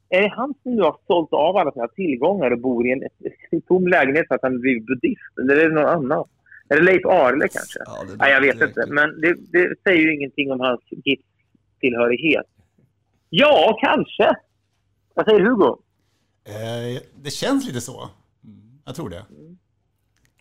är 0.09 0.23
det 0.23 0.29
han 0.29 0.55
som 0.63 0.75
nu 0.75 0.83
har 0.83 0.97
sålt 1.07 1.33
av 1.33 1.57
alla 1.57 1.73
sina 1.73 1.89
tillgångar 1.89 2.51
och 2.51 2.59
bor 2.59 2.87
i 2.87 2.93
en, 2.93 3.03
en 3.51 3.61
tom 3.61 3.87
lägenhet 3.87 4.29
för 4.29 4.35
att 4.35 4.43
han 4.43 4.61
blivit 4.61 4.87
buddhist? 4.87 5.39
Eller 5.41 5.57
är 5.57 5.69
det 5.69 5.75
någon 5.75 5.89
annan? 5.89 6.29
Är 6.69 6.77
det 6.77 6.83
Leif 6.83 7.07
Arle 7.07 7.49
kanske? 7.49 7.79
Ja, 7.85 8.05
det 8.09 8.17
Nej, 8.17 8.33
jag 8.33 8.41
vet 8.41 8.69
inte. 8.69 8.87
Men 8.89 9.21
det, 9.21 9.35
det 9.35 9.75
säger 9.85 10.03
ju 10.03 10.15
ingenting 10.15 10.53
om 10.53 10.61
hans 10.61 10.81
GIF-tillhörighet. 10.91 12.47
Ja, 13.31 13.79
kanske. 13.81 14.35
Vad 15.15 15.27
säger 15.27 15.41
Hugo? 15.41 15.77
Eh, 16.45 17.03
det 17.23 17.31
känns 17.31 17.67
lite 17.67 17.81
så. 17.81 18.09
Jag 18.85 18.95
tror 18.95 19.09
det. 19.09 19.25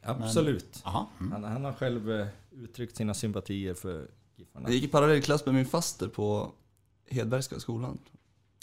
Absolut. 0.10 0.81
Jaha. 0.86 1.06
Mm. 1.19 1.31
Han, 1.31 1.44
han 1.44 1.65
har 1.65 1.73
själv 1.73 2.11
eh, 2.11 2.27
uttryckt 2.52 2.98
sina 2.98 3.14
sympatier 3.14 3.73
för 3.73 4.07
Giffarna. 4.36 4.69
Jag 4.69 4.76
gick 4.76 4.84
i 4.84 4.88
parallellklass 4.88 5.45
med 5.45 5.56
min 5.56 5.65
faster 5.65 6.07
på 6.07 6.52
Hedbergska 7.10 7.60
skolan. 7.60 7.98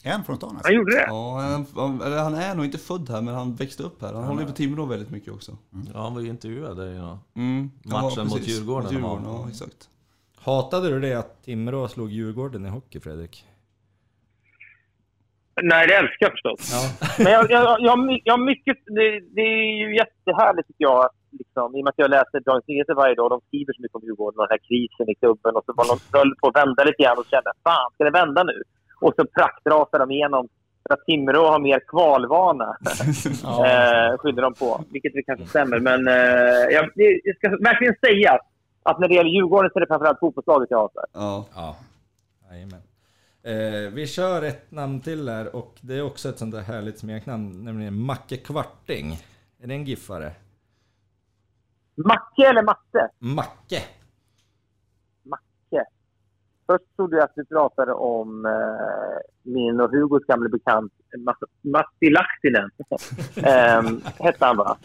En 0.02 0.24
från 0.24 0.36
stan 0.36 0.50
alltså. 0.50 0.66
Han 0.66 0.74
gjorde 0.74 0.96
det? 0.96 1.04
Ja, 1.06 1.40
han, 1.40 1.66
han, 1.74 2.00
eller 2.00 2.18
han 2.18 2.34
är 2.34 2.54
nog 2.54 2.64
inte 2.64 2.78
född 2.78 3.10
här 3.10 3.22
men 3.22 3.34
han 3.34 3.54
växte 3.54 3.82
upp 3.82 4.02
här. 4.02 4.14
Han 4.14 4.24
håller 4.24 4.40
ju 4.40 4.46
på 4.46 4.52
Timrå 4.52 4.86
väldigt 4.86 5.10
mycket 5.10 5.32
också. 5.32 5.56
Ja, 5.94 6.02
han 6.02 6.14
var 6.14 6.20
ju 6.20 6.28
intervjuad 6.28 6.76
där 6.76 6.92
ja. 6.92 7.18
Mm. 7.34 7.70
Ja, 7.84 8.02
Matchen 8.02 8.26
mot 8.26 8.36
precis. 8.36 8.58
Djurgården 8.58 8.84
Mot 8.84 8.92
Djurgården, 8.92 9.24
ja 9.24 9.48
exakt. 9.48 9.88
Hatade 10.36 10.88
du 10.88 11.00
det 11.00 11.14
att 11.14 11.44
Timrå 11.44 11.88
slog 11.88 12.10
Djurgården 12.10 12.66
i 12.66 12.68
hockey, 12.68 13.00
Fredrik? 13.00 13.44
Nej, 15.62 15.86
det 15.86 15.94
älskar 15.94 16.26
jag 16.26 16.32
förstås. 16.32 16.72
Ja. 16.72 17.08
Men 17.24 17.32
jag, 17.32 17.50
jag, 17.50 17.80
jag, 17.80 18.20
jag 18.24 18.40
mycket... 18.40 18.76
Det, 18.86 19.20
det 19.20 19.40
är 19.40 19.88
ju 19.88 19.96
jättehärligt 19.96 20.68
tycker 20.68 20.84
jag. 20.84 21.04
att 21.04 21.15
Liksom, 21.30 21.76
I 21.76 21.80
och 21.80 21.84
med 21.84 21.92
att 21.92 22.04
jag 22.04 22.10
läser 22.10 22.40
Dagens 22.40 22.68
Nyheter 22.68 22.94
varje 22.94 23.14
dag. 23.14 23.30
De 23.30 23.40
skriver 23.46 23.72
så 23.72 23.82
mycket 23.82 23.96
om 23.98 24.04
Djurgården 24.06 24.38
och 24.38 24.46
den 24.48 24.54
här 24.56 24.66
krisen 24.68 25.06
i 25.12 25.14
klubben. 25.14 25.56
Och 25.56 25.64
så 25.66 25.72
var 25.78 25.86
de 25.92 25.96
höll 26.18 26.32
på 26.40 26.48
att 26.48 26.56
vända 26.62 26.84
lite 26.84 27.02
grann 27.02 27.18
och 27.18 27.30
kände 27.32 27.50
fan, 27.64 27.90
ska 27.94 28.04
det 28.04 28.18
vända 28.22 28.42
nu? 28.42 28.58
Och 29.04 29.12
så 29.16 29.22
praktrasar 29.38 29.98
de 29.98 30.10
igenom 30.10 30.48
för 30.82 30.94
att 30.94 31.04
Timrå 31.06 31.44
har 31.52 31.60
mer 31.68 31.80
kvalvana. 31.92 32.68
eh, 33.66 34.18
skyller 34.18 34.42
de 34.42 34.54
på. 34.54 34.84
Vilket 34.92 35.12
det 35.12 35.22
kanske 35.22 35.46
stämmer. 35.46 35.78
Men 35.88 36.00
eh, 36.08 36.64
jag, 36.76 36.84
jag 37.24 37.36
ska 37.36 37.46
verkligen 37.70 37.96
säga 38.06 38.38
att 38.82 38.98
när 39.00 39.08
det 39.08 39.14
gäller 39.14 39.30
Djurgården 39.30 39.70
så 39.70 39.78
är 39.78 39.80
det 39.80 39.86
framförallt 39.86 40.18
fotbollslaget 40.18 40.70
jag 40.70 40.78
hatar. 40.78 41.04
Ja. 41.12 41.44
Ja. 41.54 41.76
Eh, 43.46 43.90
vi 43.92 44.06
kör 44.06 44.42
ett 44.42 44.70
namn 44.70 45.00
till 45.00 45.28
här 45.28 45.56
och 45.56 45.74
det 45.80 45.94
är 45.94 46.02
också 46.02 46.28
ett 46.28 46.38
sånt 46.38 46.54
där 46.54 46.60
härligt 46.60 46.98
smeknamn, 46.98 47.64
nämligen 47.64 47.94
Macke 47.94 48.36
Kvarting. 48.36 49.12
Är 49.62 49.66
det 49.66 49.74
en 49.74 49.84
giffare? 49.84 50.32
Macke 51.96 52.46
eller 52.50 52.62
Matte? 52.62 53.08
Macke! 53.18 53.82
Macke. 55.24 55.84
Först 56.66 56.96
trodde 56.96 57.16
jag 57.16 57.24
att 57.24 57.34
du 57.34 57.44
pratade 57.44 57.92
om 57.92 58.46
eh, 58.46 59.18
min 59.42 59.80
och 59.80 59.90
Hugos 59.90 60.24
gamla 60.24 60.48
bekant 60.48 60.92
Ma- 61.18 61.48
Matti 61.62 62.10
Lahtinen. 62.10 62.70
um, 63.86 64.02
hette 64.26 64.44
han 64.46 64.56
va? 64.56 64.76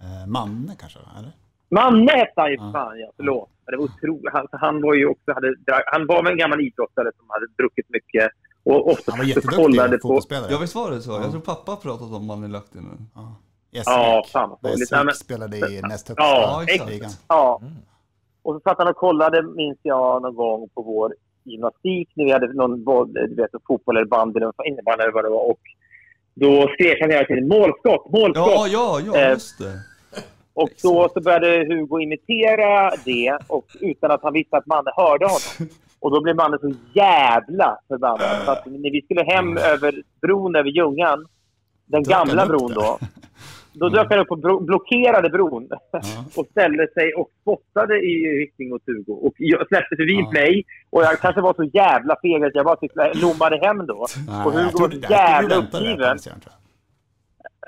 Eh, 0.00 0.26
Manne 0.26 0.76
kanske, 0.80 0.98
eller? 1.18 1.32
Manne 1.70 2.12
hette 2.12 2.32
han 2.40 2.50
ju 2.50 2.58
för 2.58 2.72
fan, 2.72 2.98
ja. 3.00 3.10
Förlåt. 3.16 3.50
Det 3.66 3.76
var 3.76 3.84
otroligt. 3.84 4.32
Han, 4.32 4.46
han 4.50 4.82
var 4.82 4.94
ju 4.94 5.06
också... 5.06 5.32
Hade, 5.34 5.54
han 5.86 6.06
var 6.06 6.22
väl 6.22 6.32
en 6.32 6.38
gammal 6.38 6.60
idrottare 6.60 7.10
som 7.16 7.26
hade 7.28 7.46
druckit 7.58 7.86
mycket. 7.90 8.28
Och 8.64 8.90
ofta 8.90 9.12
Han 9.12 9.18
var 9.18 9.24
jätteduktig 9.26 9.56
på... 9.80 9.98
fotbollsspelare. 10.02 10.52
ja, 10.52 10.58
visst 10.58 10.74
var 10.74 10.90
det 10.90 11.00
så? 11.00 11.10
Ja. 11.10 11.20
Jag 11.22 11.30
tror 11.30 11.40
pappa 11.40 11.76
pratat 11.76 12.12
om 12.12 12.26
Manne 12.26 12.48
Lahtinen. 12.48 13.08
Ja. 13.14 13.36
Yes, 13.72 13.84
Ja, 13.86 14.24
fan 14.32 14.48
vad. 14.50 14.58
Nej, 14.62 15.04
men- 15.04 15.14
spelade 15.14 15.56
i 15.56 15.80
näst 15.82 16.08
högsta 16.08 16.24
Ja, 16.24 16.64
ligan. 16.88 17.10
Ja. 17.28 17.58
Mm. 17.62 17.72
Och 18.42 18.54
så 18.54 18.60
satt 18.60 18.78
han 18.78 18.88
och 18.88 18.96
kollade, 18.96 19.42
minns 19.42 19.78
jag, 19.82 20.22
någon 20.22 20.34
gång 20.34 20.68
på 20.74 20.82
vår 20.82 21.14
gymnastik 21.44 22.08
när 22.14 22.24
vi 22.24 22.32
hade 22.32 22.52
någon 22.52 22.84
boll, 22.84 23.12
du 23.12 23.34
vet, 23.34 23.50
fotboll 23.66 23.96
eller 23.96 24.06
bandy 24.06 24.36
eller 24.40 24.52
innebandy 24.66 25.02
eller 25.02 25.12
vad 25.12 25.24
det 25.24 25.28
var. 25.30 25.50
Och 25.50 25.60
då 26.34 26.68
skrek 26.74 27.00
han 27.00 27.10
hela 27.10 27.24
tiden 27.26 27.48
målskott, 27.48 28.10
målskott. 28.12 28.52
Ja, 28.54 28.66
ja, 28.68 29.00
ja, 29.06 29.16
Eh, 29.16 29.30
just 29.30 29.58
det. 29.58 29.80
Och 30.54 30.70
då 30.82 31.08
så 31.14 31.20
började 31.20 31.74
Hugo 31.74 32.00
imitera 32.00 32.90
det 33.04 33.38
och 33.46 33.66
utan 33.80 34.10
att 34.10 34.22
han 34.22 34.32
visste 34.32 34.56
att 34.56 34.66
Manne 34.66 34.90
hörde 34.96 35.24
honom. 35.26 35.70
Och 36.00 36.10
då 36.10 36.22
blev 36.22 36.36
Manne 36.36 36.58
så 36.58 36.72
jävla 36.94 37.78
förbannad. 37.88 38.44
Så 38.44 38.50
att 38.50 38.66
när 38.66 38.90
vi 38.90 39.02
skulle 39.02 39.24
hem 39.24 39.56
över 39.56 40.02
bron 40.22 40.56
över 40.56 40.70
Ljungan, 40.70 41.26
den 41.86 42.02
gamla 42.02 42.46
bron 42.46 42.72
då. 42.74 42.98
Då 43.78 43.88
dök 43.88 44.06
han 44.10 44.18
upp 44.18 44.30
och 44.30 44.38
bro- 44.38 44.60
blockerade 44.60 45.28
bron 45.30 45.68
och 46.36 46.46
ställde 46.50 46.88
sig 46.94 47.14
och 47.14 47.28
spottade 47.42 47.94
i 47.98 48.14
riktning 48.40 48.68
mot 48.68 48.82
Hugo. 48.86 49.12
Och 49.12 49.34
jag 49.36 49.68
släppte 49.68 49.96
förbi 49.96 50.18
Ja. 50.20 50.30
mig 50.32 50.64
och 50.90 51.02
jag 51.02 51.18
kanske 51.20 51.40
var 51.40 51.54
så 51.54 51.64
jävla 51.64 52.16
feg 52.22 52.44
att 52.44 52.54
jag 52.54 52.64
bara 52.64 52.76
typ 52.76 52.92
lommade 53.22 53.56
hem 53.66 53.86
då. 53.86 53.94
och 53.94 54.08
jag 54.28 54.44
Hugo 54.44 54.78
var 54.78 54.90
så 54.90 54.98
jävla 55.12 55.56
uppgiven. 55.56 56.18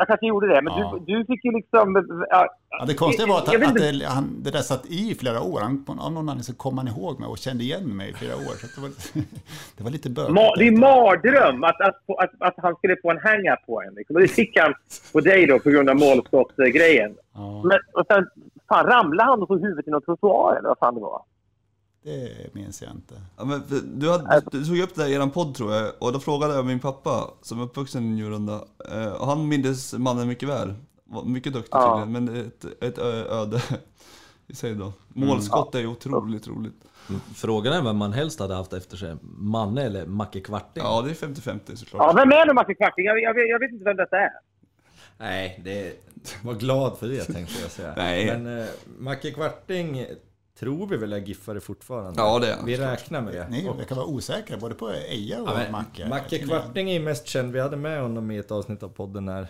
Jag. 0.00 0.08
Kanske 0.08 0.26
gjorde 0.26 0.46
det, 0.54 0.62
men 0.62 0.72
Ja. 0.78 0.98
du, 1.06 1.14
du 1.16 1.24
fick 1.24 1.44
ju 1.44 1.52
liksom... 1.52 1.86
Ja, 2.30 2.46
Ja, 2.78 2.84
det 2.86 2.94
konstiga 2.94 3.28
var 3.28 3.38
att, 3.38 3.52
jag 3.52 3.58
vet 3.60 3.68
att 3.68 3.74
det, 3.74 4.06
han, 4.06 4.42
det 4.42 4.50
där 4.50 4.58
satt 4.58 4.86
i 4.86 5.14
flera 5.14 5.40
år. 5.42 5.60
Han, 5.60 5.84
av 5.88 5.96
någon 6.12 6.16
anledning 6.16 6.42
så 6.42 6.54
kom 6.54 6.78
han 6.78 6.88
ihåg 6.88 7.20
mig 7.20 7.28
och 7.28 7.38
kände 7.38 7.64
igen 7.64 7.96
mig 7.96 8.10
i 8.10 8.12
flera 8.12 8.34
år. 8.36 8.40
Så 8.60 8.66
det, 8.74 8.80
var, 8.86 8.90
det 9.76 9.82
var 9.84 9.90
lite 9.90 10.10
bökigt. 10.10 10.38
Ma- 10.38 10.54
det 10.58 10.66
är 10.66 10.76
mardröm 10.76 11.64
att, 11.64 11.80
att, 11.80 11.96
att, 12.18 12.30
att 12.38 12.54
han 12.56 12.74
skulle 12.76 12.96
få 13.02 13.10
en 13.10 13.18
hang-up 13.18 13.66
på 13.66 13.82
en. 13.82 13.94
Liksom. 13.94 14.16
Och 14.16 14.22
det 14.22 14.28
fick 14.28 14.58
han 14.58 14.74
på 15.12 15.20
dig 15.20 15.46
då 15.46 15.58
på 15.58 15.70
grund 15.70 15.90
av 15.90 15.96
målskottsgrejen. 15.96 17.14
Ja, 17.34 17.62
Men 17.64 17.78
och 17.94 18.06
sen 18.12 18.26
fan, 18.68 18.86
ramlade 18.86 19.30
han 19.30 19.42
och 19.42 19.48
tog 19.48 19.60
huvudet 19.62 19.88
i 19.88 19.90
någon 19.90 20.02
trottoar 20.02 20.56
eller 20.56 20.68
vad 20.68 20.78
fan 20.78 20.94
det 20.94 21.00
var. 21.00 21.22
Det 22.02 22.54
minns 22.54 22.82
jag 22.82 22.90
inte. 22.92 23.14
Ja, 23.36 23.44
men 23.44 23.62
du, 23.84 24.10
hade, 24.10 24.42
du 24.52 24.64
tog 24.64 24.78
upp 24.78 24.94
det 24.94 25.08
i 25.08 25.14
eran 25.14 25.30
podd 25.30 25.54
tror 25.54 25.72
jag, 25.74 25.92
och 25.98 26.12
då 26.12 26.20
frågade 26.20 26.54
jag 26.54 26.66
min 26.66 26.80
pappa, 26.80 27.30
som 27.42 27.60
är 27.60 27.64
uppvuxen 27.64 28.04
i 28.04 28.08
Njurunda, 28.08 28.64
eh, 28.92 29.12
och 29.12 29.26
han 29.26 29.48
mindes 29.48 29.92
mannen 29.92 30.28
mycket 30.28 30.48
väl. 30.48 30.74
Var 31.04 31.24
mycket 31.24 31.52
duktig 31.52 31.70
Ja. 31.72 32.00
tydligen, 32.04 32.24
men 32.24 32.46
ett, 32.46 32.82
ett 32.82 32.98
öde 32.98 33.62
i 34.46 34.54
sig 34.54 34.74
då. 34.74 34.92
Målskott 35.08 35.74
är 35.74 35.80
ju 35.80 35.86
otroligt 35.86 36.48
roligt. 36.48 36.74
Frågan 37.34 37.72
är 37.72 37.82
vem 37.82 37.96
man 37.96 38.12
helst 38.12 38.40
hade 38.40 38.54
haft 38.54 38.72
efter 38.72 38.96
sig. 38.96 39.16
Manne 39.22 39.82
eller 39.82 40.06
Macke 40.06 40.40
Kvarting? 40.40 40.82
Ja, 40.82 41.02
det 41.02 41.10
är 41.10 41.14
50-50 41.14 41.74
såklart. 41.74 42.02
Ja, 42.02 42.12
vem 42.12 42.32
är 42.32 42.46
nu 42.46 42.52
Macke 42.52 42.74
Kvarting? 42.74 43.04
Jag, 43.04 43.22
jag, 43.22 43.48
jag 43.48 43.58
vet 43.58 43.72
inte 43.72 43.84
vem 43.84 43.96
detta 43.96 44.16
är. 44.16 44.30
Nej, 45.18 45.60
det... 45.64 45.92
Var 46.42 46.54
glad 46.54 46.98
för 46.98 47.08
det 47.08 47.24
tänkte 47.24 47.54
jag 47.62 47.70
säga. 47.70 47.94
Nej. 47.96 48.26
Men 48.26 48.46
uh, 48.46 48.66
Macke 48.98 49.30
Kvarting 49.30 50.06
tror 50.60 50.86
vi 50.86 50.96
väl 50.96 51.12
är 51.12 51.18
giffare 51.18 51.60
fortfarande. 51.60 52.20
Ja, 52.20 52.38
det 52.38 52.52
är 52.52 52.62
Vi 52.64 52.76
räknar 52.76 53.20
med 53.22 53.34
det. 53.34 53.48
Ni 53.50 53.68
Och- 53.68 53.78
verkar 53.78 53.96
vara 53.96 54.06
osäkra 54.06 54.56
både 54.56 54.74
på 54.74 54.90
Eja 54.90 55.42
och 55.42 55.48
Ja, 55.48 55.54
men 55.54 55.72
Macke. 55.72 56.08
Macke 56.08 56.38
Kvarting 56.38 56.90
är 56.90 57.00
mest 57.00 57.26
känd. 57.26 57.52
Vi 57.52 57.60
hade 57.60 57.76
med 57.76 58.02
honom 58.02 58.30
i 58.30 58.38
ett 58.38 58.50
avsnitt 58.50 58.82
av 58.82 58.88
podden 58.88 59.28
här 59.28 59.42
eh, 59.42 59.48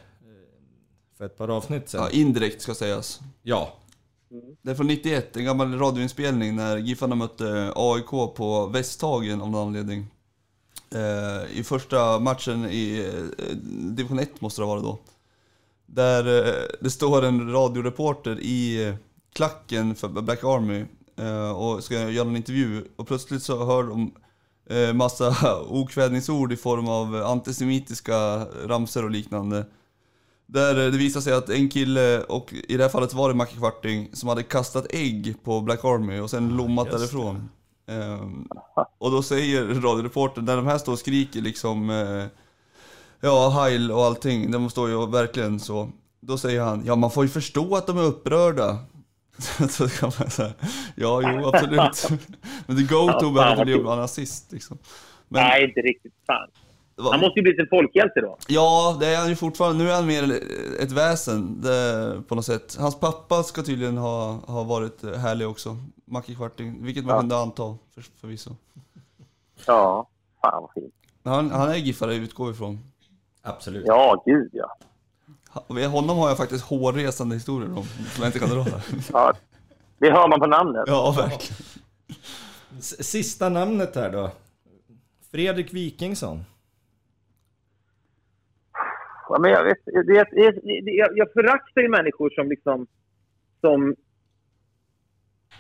för 1.19 1.25
ett 1.27 1.39
par 1.39 1.49
avsnitt 1.49 1.89
sedan. 1.89 2.01
Ja, 2.03 2.11
indirekt 2.11 2.63
ska 2.63 2.75
sägas. 2.75 3.21
Ja, 3.43 3.73
Det 4.63 4.71
är 4.71 4.75
från 4.75 4.87
91, 4.87 5.37
en 5.37 5.45
gammal 5.45 5.79
radioinspelning 5.79 6.57
när 6.57 6.77
Giffarna 6.77 7.15
mötte 7.15 7.73
AIK 7.77 8.11
på 8.37 8.67
Västhagen 8.73 9.41
av 9.43 9.51
någon 9.51 9.67
anledning. 9.67 10.07
Eh, 10.95 11.59
I 11.59 11.65
första 11.65 12.19
matchen 12.19 12.65
i 12.71 13.11
eh, 13.39 13.57
division 13.97 14.19
1 14.19 14.41
måste 14.41 14.61
det 14.63 14.67
vara 14.67 14.81
då. 14.81 14.99
Där 15.87 16.25
det 16.81 16.91
står 16.91 17.25
en 17.25 17.53
radioreporter 17.53 18.41
i 18.41 18.93
klacken 19.33 19.95
för 19.95 20.09
Black 20.09 20.45
Army 20.45 20.85
och 21.57 21.85
ska 21.85 22.11
göra 22.11 22.29
en 22.29 22.37
intervju 22.37 22.85
och 22.97 23.07
plötsligt 23.07 23.43
så 23.43 23.65
hör 23.65 23.83
de 23.83 24.13
eh, 24.71 24.93
massa 24.95 25.37
okvädningsord 25.69 26.53
i 26.53 26.57
form 26.57 26.89
av 26.89 27.15
antisemitiska 27.15 28.47
ramser 28.67 29.05
och 29.05 29.11
liknande. 29.11 29.67
Där 30.47 30.87
eh, 30.87 30.93
det 30.93 30.99
visar 30.99 31.21
sig 31.21 31.33
att 31.33 31.49
en 31.49 31.69
kille, 31.69 32.21
och 32.21 32.55
i 32.69 32.77
det 32.77 32.83
här 32.83 32.91
fallet 32.91 33.15
var 33.15 33.29
det 33.29 33.35
Macke 33.35 33.57
Kvarting, 33.57 34.11
som 34.13 34.29
hade 34.29 34.43
kastat 34.43 34.87
ägg 34.91 35.35
på 35.45 35.61
Black 35.61 35.85
Army 35.85 36.21
och 36.21 36.31
sen 36.31 36.57
lommat 36.57 36.91
därifrån. 36.91 37.49
Ehm, 37.87 38.49
och 38.99 39.11
då 39.11 39.23
säger 39.23 39.65
radioreportern, 39.65 40.45
när 40.45 40.57
de 40.57 40.67
här 40.67 40.79
står 40.79 40.93
och 40.93 40.99
skriker 40.99 41.41
liksom 41.41 41.91
eh, 41.91 42.25
Ja, 43.23 43.49
heil 43.49 43.93
och 43.93 44.05
allting, 44.05 44.51
de 44.51 44.71
står 44.71 44.89
ju 44.89 45.07
verkligen 45.07 45.61
så. 45.61 45.89
Då 46.21 46.39
säger 46.39 46.63
han, 46.63 46.83
ja 46.87 46.97
man 46.97 47.11
får 47.11 47.25
ju 47.25 47.31
förstå 47.31 47.77
att 47.77 47.87
de 47.87 47.99
är 47.99 48.03
upprörda. 48.03 48.79
så 49.71 49.89
kan 49.89 50.13
man 50.19 50.31
säga, 50.31 50.53
ja 50.95 51.21
jo 51.35 51.49
absolut. 51.49 52.11
Men 52.67 52.77
det 52.77 52.83
go-to 52.83 53.27
Ja, 53.27 53.33
behöver 53.33 53.53
inte 53.53 53.65
bli 53.65 53.79
vara 53.79 53.97
nazist 53.97 54.53
liksom. 54.53 54.79
Men, 55.29 55.43
Nej, 55.43 55.65
inte 55.65 55.81
riktigt. 55.81 56.13
Fan. 56.27 56.49
Han 57.11 57.21
måste 57.21 57.39
ju 57.39 57.43
blivit 57.43 57.61
en 57.61 57.67
folkhjälte 57.71 58.21
då. 58.21 58.37
Ja, 58.49 58.97
det 59.01 59.07
är 59.07 59.19
han 59.19 59.29
ju 59.29 59.37
fortfarande. 59.37 59.85
Nu 59.85 59.91
är 59.91 59.95
han 59.95 60.07
mer 60.07 60.41
ett 60.81 60.93
väsen 60.93 61.61
det, 61.63 62.23
på 62.29 62.35
något 62.35 62.45
sätt. 62.47 62.77
Hans 62.81 63.01
pappa 63.01 63.43
ska 63.43 63.63
tydligen 63.63 63.97
ha, 63.97 64.33
ha 64.47 64.63
varit 64.65 65.03
härlig 65.17 65.49
också. 65.49 65.77
Macke 66.05 66.35
Kvarting, 66.35 66.85
vilket 66.85 67.05
man 67.05 67.15
Ja. 67.15 67.21
kunde 67.21 67.37
anta 67.37 67.77
för, 67.95 68.05
förvisso. 68.21 68.51
Ja, 69.67 70.09
fan 70.43 70.63
vad 70.63 70.71
fint. 70.75 70.95
Han, 71.25 71.51
han 71.51 71.71
är 71.71 71.75
giffare 71.77 72.15
utgår 72.15 72.47
vi 72.47 72.53
ifrån. 72.53 72.79
absolut. 73.43 73.85
Ja, 73.87 74.23
gud 74.27 74.51
ja. 74.53 74.77
Honom 75.91 76.19
har 76.19 76.29
jag 76.29 76.37
faktiskt 76.37 76.65
hårresande 76.65 77.35
historier 77.35 77.79
om, 77.79 77.85
som 77.85 78.23
jag 78.23 78.29
inte 78.29 78.39
kan 78.39 78.49
dra 78.49 78.63
här. 78.63 78.83
ja. 79.13 79.33
Det 79.99 80.11
hör 80.11 80.29
man 80.29 80.41
på 80.41 80.47
namnet. 80.47 80.85
Ja, 80.87 81.15
verkligen. 81.17 81.57
Sista 82.81 83.49
namnet 83.49 83.97
här 83.97 84.11
då. 84.11 84.31
Fredrik 85.33 85.75
Wikingsson. 85.75 86.45
Ja, 89.29 89.39
men 89.39 89.51
jag, 89.51 89.65
vet, 89.65 89.79
det, 89.85 90.03
det, 90.03 90.91
jag, 90.91 91.09
jag 91.15 91.33
föraktar 91.33 91.81
ju 91.81 91.89
människor 91.89 92.31
som 92.31 92.49
liksom... 92.49 92.87
Som... 93.61 93.97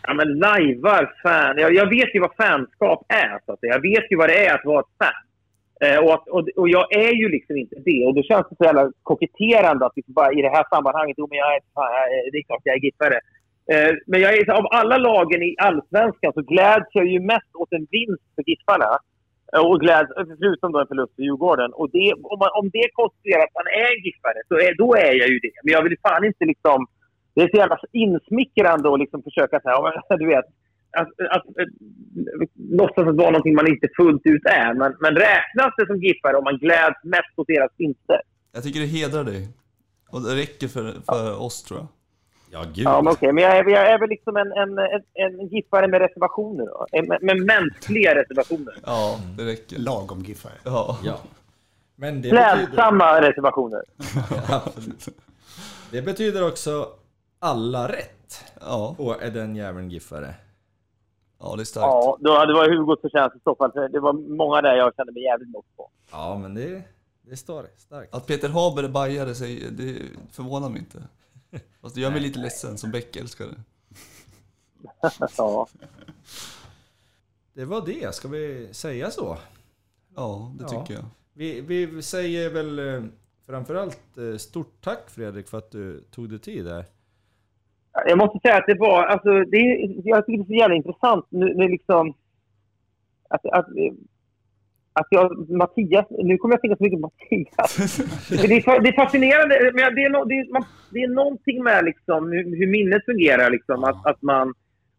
Ja, 0.03 0.15
men 0.15 0.39
lajvar 0.39 1.15
fan. 1.23 1.59
Jag, 1.59 1.75
jag 1.75 1.89
vet 1.89 2.15
ju 2.15 2.21
vad 2.21 2.35
fanskap 2.35 3.05
är. 3.09 3.41
Så 3.47 3.53
att 3.53 3.61
säga. 3.61 3.73
Jag 3.73 3.83
vet 3.83 4.11
ju 4.11 4.17
vad 4.17 4.29
det 4.29 4.47
är 4.47 4.55
att 4.55 4.65
vara 4.65 4.81
ett 4.81 4.97
fan. 4.99 5.30
Eh, 5.85 5.99
och, 6.05 6.13
att, 6.15 6.29
och, 6.29 6.49
och 6.57 6.69
jag 6.69 6.87
är 7.05 7.13
ju 7.13 7.29
liksom 7.29 7.57
inte 7.57 7.77
det. 7.85 8.07
Och 8.07 8.15
då 8.15 8.23
känns 8.23 8.47
det 8.51 8.57
så 8.57 8.65
jävla 8.65 8.93
koketterande 9.03 9.87
att 9.87 9.97
liksom 9.97 10.15
bara 10.15 10.33
i 10.33 10.43
det 10.43 10.55
här 10.57 10.67
sammanhanget, 10.71 11.15
jo 11.19 11.27
men 11.31 11.39
jag 11.39 11.55
är, 11.57 11.61
fan, 11.75 11.93
jag 11.93 12.33
det 12.33 12.39
är 12.39 12.43
klart 12.43 12.61
jag 12.65 12.77
är 12.77 12.85
giffare. 12.87 13.19
Eh, 13.73 13.93
men 14.07 14.21
jag 14.21 14.31
är, 14.39 14.51
av 14.51 14.67
alla 14.71 14.97
lagen 14.97 15.43
i 15.43 15.57
Allsvenskan 15.59 16.33
så 16.33 16.43
gläds 16.43 16.89
jag 16.93 17.07
ju 17.07 17.21
mest 17.21 17.51
åt 17.55 17.73
en 17.73 17.87
vinst 17.91 18.27
för 18.35 18.43
Giffarna. 18.47 18.99
Eh, 19.53 19.65
och 19.69 19.81
gläds, 19.81 20.11
förutom 20.41 20.73
då 20.73 20.79
en 20.79 20.87
förlust 20.93 21.15
för 21.17 21.23
Djurgården. 21.23 21.71
Och 21.73 21.91
det, 21.91 22.13
om, 22.33 22.39
man, 22.39 22.51
om 22.61 22.71
det 22.77 22.87
konstaterar 22.93 23.43
att 23.45 23.59
man 23.61 23.69
är 23.85 23.93
giffare, 24.07 24.41
så 24.49 24.55
är, 24.67 24.75
då 24.83 24.89
är 24.95 25.15
jag 25.21 25.29
ju 25.29 25.39
det. 25.39 25.57
Men 25.65 25.73
jag 25.73 25.83
vill 25.83 25.97
fan 26.03 26.25
inte 26.25 26.45
liksom... 26.45 26.87
Det 27.35 27.43
är 27.43 27.49
så 27.49 27.57
jävla 27.57 27.79
insmickrande 27.93 28.93
att 28.93 28.99
liksom 28.99 29.23
försöka 29.23 29.61
säga, 29.61 29.75
ja, 30.09 30.17
du 30.23 30.27
vet, 30.27 30.45
att, 30.93 31.09
att, 31.09 31.47
att 31.47 31.69
låtsas 32.55 33.09
att 33.09 33.17
vara 33.17 33.31
någonting 33.31 33.55
man 33.55 33.69
inte 33.69 33.89
fullt 33.97 34.23
ut 34.25 34.43
är. 34.45 34.75
Men, 34.75 34.97
men 35.01 35.15
räknas 35.15 35.75
det 35.77 35.87
som 35.87 35.97
giffare 36.03 36.37
om 36.37 36.45
man 36.45 36.59
gläds 36.59 37.05
mest 37.05 37.33
åt 37.37 37.47
deras 37.47 37.71
vinster? 37.77 38.21
Jag 38.53 38.63
tycker 38.63 38.81
det 38.81 38.87
hedrar 38.87 39.25
dig. 39.25 39.49
Och 40.11 40.21
det 40.23 40.37
räcker 40.37 40.69
för, 40.69 40.95
för 41.07 41.43
oss 41.43 41.63
tror 41.63 41.81
jag. 41.81 41.89
Ja, 42.53 42.65
gud. 42.75 42.85
Ja, 42.85 43.03
men 43.03 43.13
okej. 43.13 43.33
Men 43.33 43.45
jag 43.45 43.57
är, 43.57 43.69
jag 43.69 43.87
är 43.93 43.99
väl 43.99 44.09
liksom 44.09 44.37
en, 44.37 44.53
en, 44.53 44.79
en, 44.79 45.41
en 45.41 45.49
giffare 45.49 45.89
med 45.89 46.01
reservationer 46.01 46.67
då. 46.67 46.87
Med, 46.93 47.23
med 47.23 47.37
mänskliga 47.37 48.15
reservationer. 48.15 48.75
Ja, 48.87 49.21
det 49.37 49.45
räcker. 49.45 49.79
Lagom 49.79 50.23
giffare. 50.23 50.53
Ja. 50.65 50.99
Ja. 51.05 51.21
Men 51.97 52.15
det 52.15 52.31
betyder, 52.31 52.67
Klädsamma 52.67 53.21
reservationer. 53.21 53.83
det 55.91 56.03
betyder 56.03 56.49
också 56.49 56.89
alla 57.39 57.89
rätt. 57.89 58.45
Ja, 58.61 58.95
Och 58.99 59.23
är 59.23 59.31
den 59.31 59.57
jäveln 59.57 59.91
giffare. 59.91 60.35
Ja 61.41 61.57
det 61.57 61.63
är 61.63 61.65
starkt. 61.65 61.85
Ja, 61.87 62.19
då, 62.21 62.45
det 62.47 62.55
var 62.55 62.71
Hugos 62.77 63.01
förtjänst 63.01 63.37
i 63.37 63.41
så 63.45 63.55
fall. 63.55 63.71
Det 63.93 64.01
var 64.01 64.13
många 64.13 64.61
där 64.63 64.75
jag 64.75 64.95
kände 64.97 65.13
mig 65.13 65.23
jävligt 65.23 65.49
lågt 65.49 65.77
på. 65.77 65.91
Ja, 66.11 66.39
men 66.39 66.55
det, 66.55 66.83
det 67.23 67.37
står 67.37 67.67
starkt. 67.77 68.15
Att 68.15 68.27
Peter 68.27 68.49
Haber 68.49 68.83
är 68.83 68.89
bajare, 68.89 69.31
det 69.71 70.03
förvånar 70.33 70.69
mig 70.69 70.79
inte. 70.79 71.03
Fast 71.81 71.95
det 71.95 72.01
gör 72.01 72.11
mig 72.11 72.21
lite 72.21 72.39
ledsen 72.39 72.79
som 72.79 72.91
Beck-älskare. 72.91 73.49
Ja. 75.37 75.67
Det 77.53 77.65
var 77.65 77.87
det, 77.87 78.15
ska 78.15 78.29
vi 78.29 78.69
säga 78.73 79.11
så? 79.11 79.39
Ja, 80.17 80.53
det 80.59 80.65
Ja. 80.71 80.81
tycker 80.81 80.95
jag. 80.95 81.05
Vi, 81.33 81.61
vi 81.61 82.03
säger 82.03 82.51
väl 82.51 82.79
eh, 82.79 83.03
framförallt 83.47 84.19
eh, 84.19 84.37
stort 84.37 84.75
tack 84.81 85.11
Fredrik 85.11 85.49
för 85.49 85.59
att 85.59 85.71
du 85.71 86.01
tog 86.11 86.31
dig 86.31 86.39
tid 86.39 86.65
där. 86.65 86.85
Jag 88.07 88.19
måste 88.19 88.39
säga 88.39 88.57
att 88.57 88.67
det 88.67 88.79
var, 88.79 89.05
alltså, 89.05 89.45
det, 89.45 89.59
jag 90.05 90.27
tycker 90.27 90.39
det 90.39 90.45
är 90.45 90.47
så 90.47 90.55
jävla 90.55 90.75
intressant 90.75 91.27
nu, 91.29 91.55
nu 91.55 91.69
liksom, 91.69 92.15
att, 93.29 93.47
att, 93.47 93.67
att 94.93 95.07
jag, 95.11 95.51
Mattias, 95.51 96.07
nu 96.11 96.39
kommer 96.39 96.53
jag 96.53 96.59
att 96.59 96.63
tänka 96.63 96.77
så 96.77 96.85
mycket 96.85 97.01
på 97.01 97.11
Mattias. 97.11 97.97
det, 98.29 98.57
är, 98.57 98.81
det 98.81 98.89
är 98.89 99.05
fascinerande, 99.05 99.71
men 99.75 99.95
det 99.95 100.05
är, 100.05 100.11
no, 100.11 100.25
det, 100.25 100.35
är, 100.35 100.53
man, 100.53 100.65
det 100.91 101.03
är 101.03 101.09
någonting 101.09 101.63
med 101.63 101.85
liksom 101.85 102.33
hur, 102.33 102.57
hur 102.57 102.67
minnet 102.67 103.05
fungerar 103.05 103.51
liksom, 103.51 103.85
att, 103.85 104.07
att 104.07 104.23
man, 104.23 104.55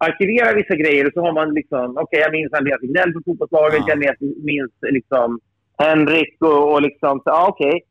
arkiverar 0.07 0.55
vissa 0.55 0.75
grejer 0.75 1.07
och 1.07 1.13
så 1.13 1.21
har 1.21 1.33
man 1.33 1.53
liksom, 1.53 1.85
okej 1.91 2.03
okay, 2.03 2.19
jag 2.19 2.31
minns 2.31 2.53
Andreas 2.53 2.81
Gnell 2.81 3.13
på 3.13 3.21
fotbollslaget, 3.25 3.79
Ja. 3.79 3.85
jag 3.87 3.99
minns, 3.99 4.19
minns 4.43 4.71
liksom 4.81 5.39
Henrik 5.77 6.35
och, 6.39 6.73
och 6.73 6.81
liksom, 6.81 7.19
så, 7.23 7.29
ja 7.29 7.47
okej. 7.49 7.81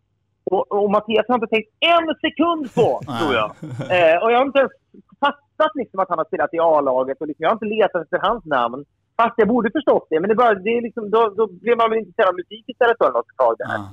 Och, 0.45 0.73
och 0.73 0.91
Mattias 0.91 1.25
har 1.29 1.35
inte 1.35 1.47
tänkt 1.47 1.71
en 1.81 2.07
sekund 2.31 2.75
på, 2.75 3.01
tror 3.21 3.35
jag. 3.35 3.51
Eh, 3.97 4.17
och 4.23 4.33
jag 4.33 4.39
har 4.39 4.47
inte 4.47 4.59
ens 4.59 4.73
fattat 5.21 5.73
liksom 5.75 6.01
att 6.01 6.09
han 6.09 6.19
har 6.19 6.25
spelat 6.25 6.55
i 6.55 6.59
A-laget 6.59 7.21
och 7.21 7.27
liksom, 7.27 7.43
jag 7.43 7.51
har 7.51 7.55
inte 7.55 7.65
letat 7.77 8.03
efter 8.03 8.19
hans 8.19 8.45
namn. 8.45 8.85
Fast 9.17 9.35
jag 9.37 9.49
borde 9.49 9.71
förstått 9.71 10.07
det, 10.11 10.21
men 10.21 10.29
det 10.29 10.35
bara, 10.35 10.55
det 10.55 10.71
är 10.71 10.83
liksom, 10.83 11.11
då, 11.11 11.33
då 11.37 11.47
blev 11.47 11.77
man 11.77 11.91
väl 11.91 11.99
intresserad 11.99 12.29
av 12.29 12.35
musik 12.35 12.65
istället 12.69 12.97
för 12.99 13.13
något 13.13 13.37
tag 13.37 13.55
där. 13.59 13.67
Ja. 13.69 13.89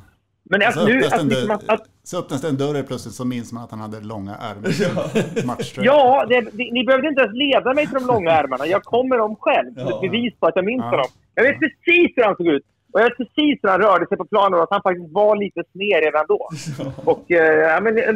Men 0.50 0.62
alltså, 0.62 0.80
Så 0.80 0.86
nu, 0.88 0.98
öppnas, 0.98 1.14
att, 1.14 1.20
den 1.20 1.30
liksom, 1.30 1.48
dörr, 1.48 1.56
att, 1.56 1.70
att, 1.70 1.88
så 2.04 2.20
öppnas 2.20 2.42
det 2.42 2.48
en 2.50 2.58
dörr 2.58 2.84
plötsligt 2.84 3.14
så 3.14 3.26
minns 3.26 3.54
man 3.54 3.64
att 3.64 3.72
han 3.72 3.80
hade 3.80 4.00
långa 4.02 4.36
ärmar. 4.36 5.46
Matchtröja. 5.46 5.86
Ja, 5.92 6.26
det, 6.30 6.42
det, 6.42 6.72
ni 6.72 6.84
behövde 6.84 7.08
inte 7.08 7.22
ens 7.22 7.36
leda 7.36 7.74
mig 7.74 7.86
till 7.88 7.94
de 8.00 8.06
långa 8.14 8.32
ärmarna. 8.32 8.66
Jag 8.66 8.84
kommer 8.84 9.18
dem 9.18 9.36
själv. 9.40 9.74
Som 9.74 9.88
ett 9.88 10.02
bevis 10.02 10.34
på 10.40 10.48
att 10.48 10.56
jag 10.56 10.66
minns 10.66 10.84
Ja. 10.84 10.90
honom. 10.90 11.06
Jag 11.36 11.44
vet 11.44 11.60
precis 11.60 12.12
hur 12.16 12.24
han 12.24 12.36
såg 12.36 12.48
ut. 12.48 12.64
Och 12.94 13.00
jag 13.00 13.04
vet 13.10 13.18
precis 13.18 13.60
hur 13.62 13.70
han 13.70 13.82
rörde 13.82 14.08
sig 14.08 14.18
på 14.18 14.26
planen 14.26 14.54
och 14.54 14.64
att 14.64 14.76
han 14.76 14.82
faktiskt 14.82 15.14
var 15.14 15.36
lite 15.36 15.64
sned 15.72 16.04
redan 16.04 16.26
då. 16.28 16.50
Och 17.12 17.32
eh, 17.32 17.82
men, 17.84 17.98
eh, 17.98 18.14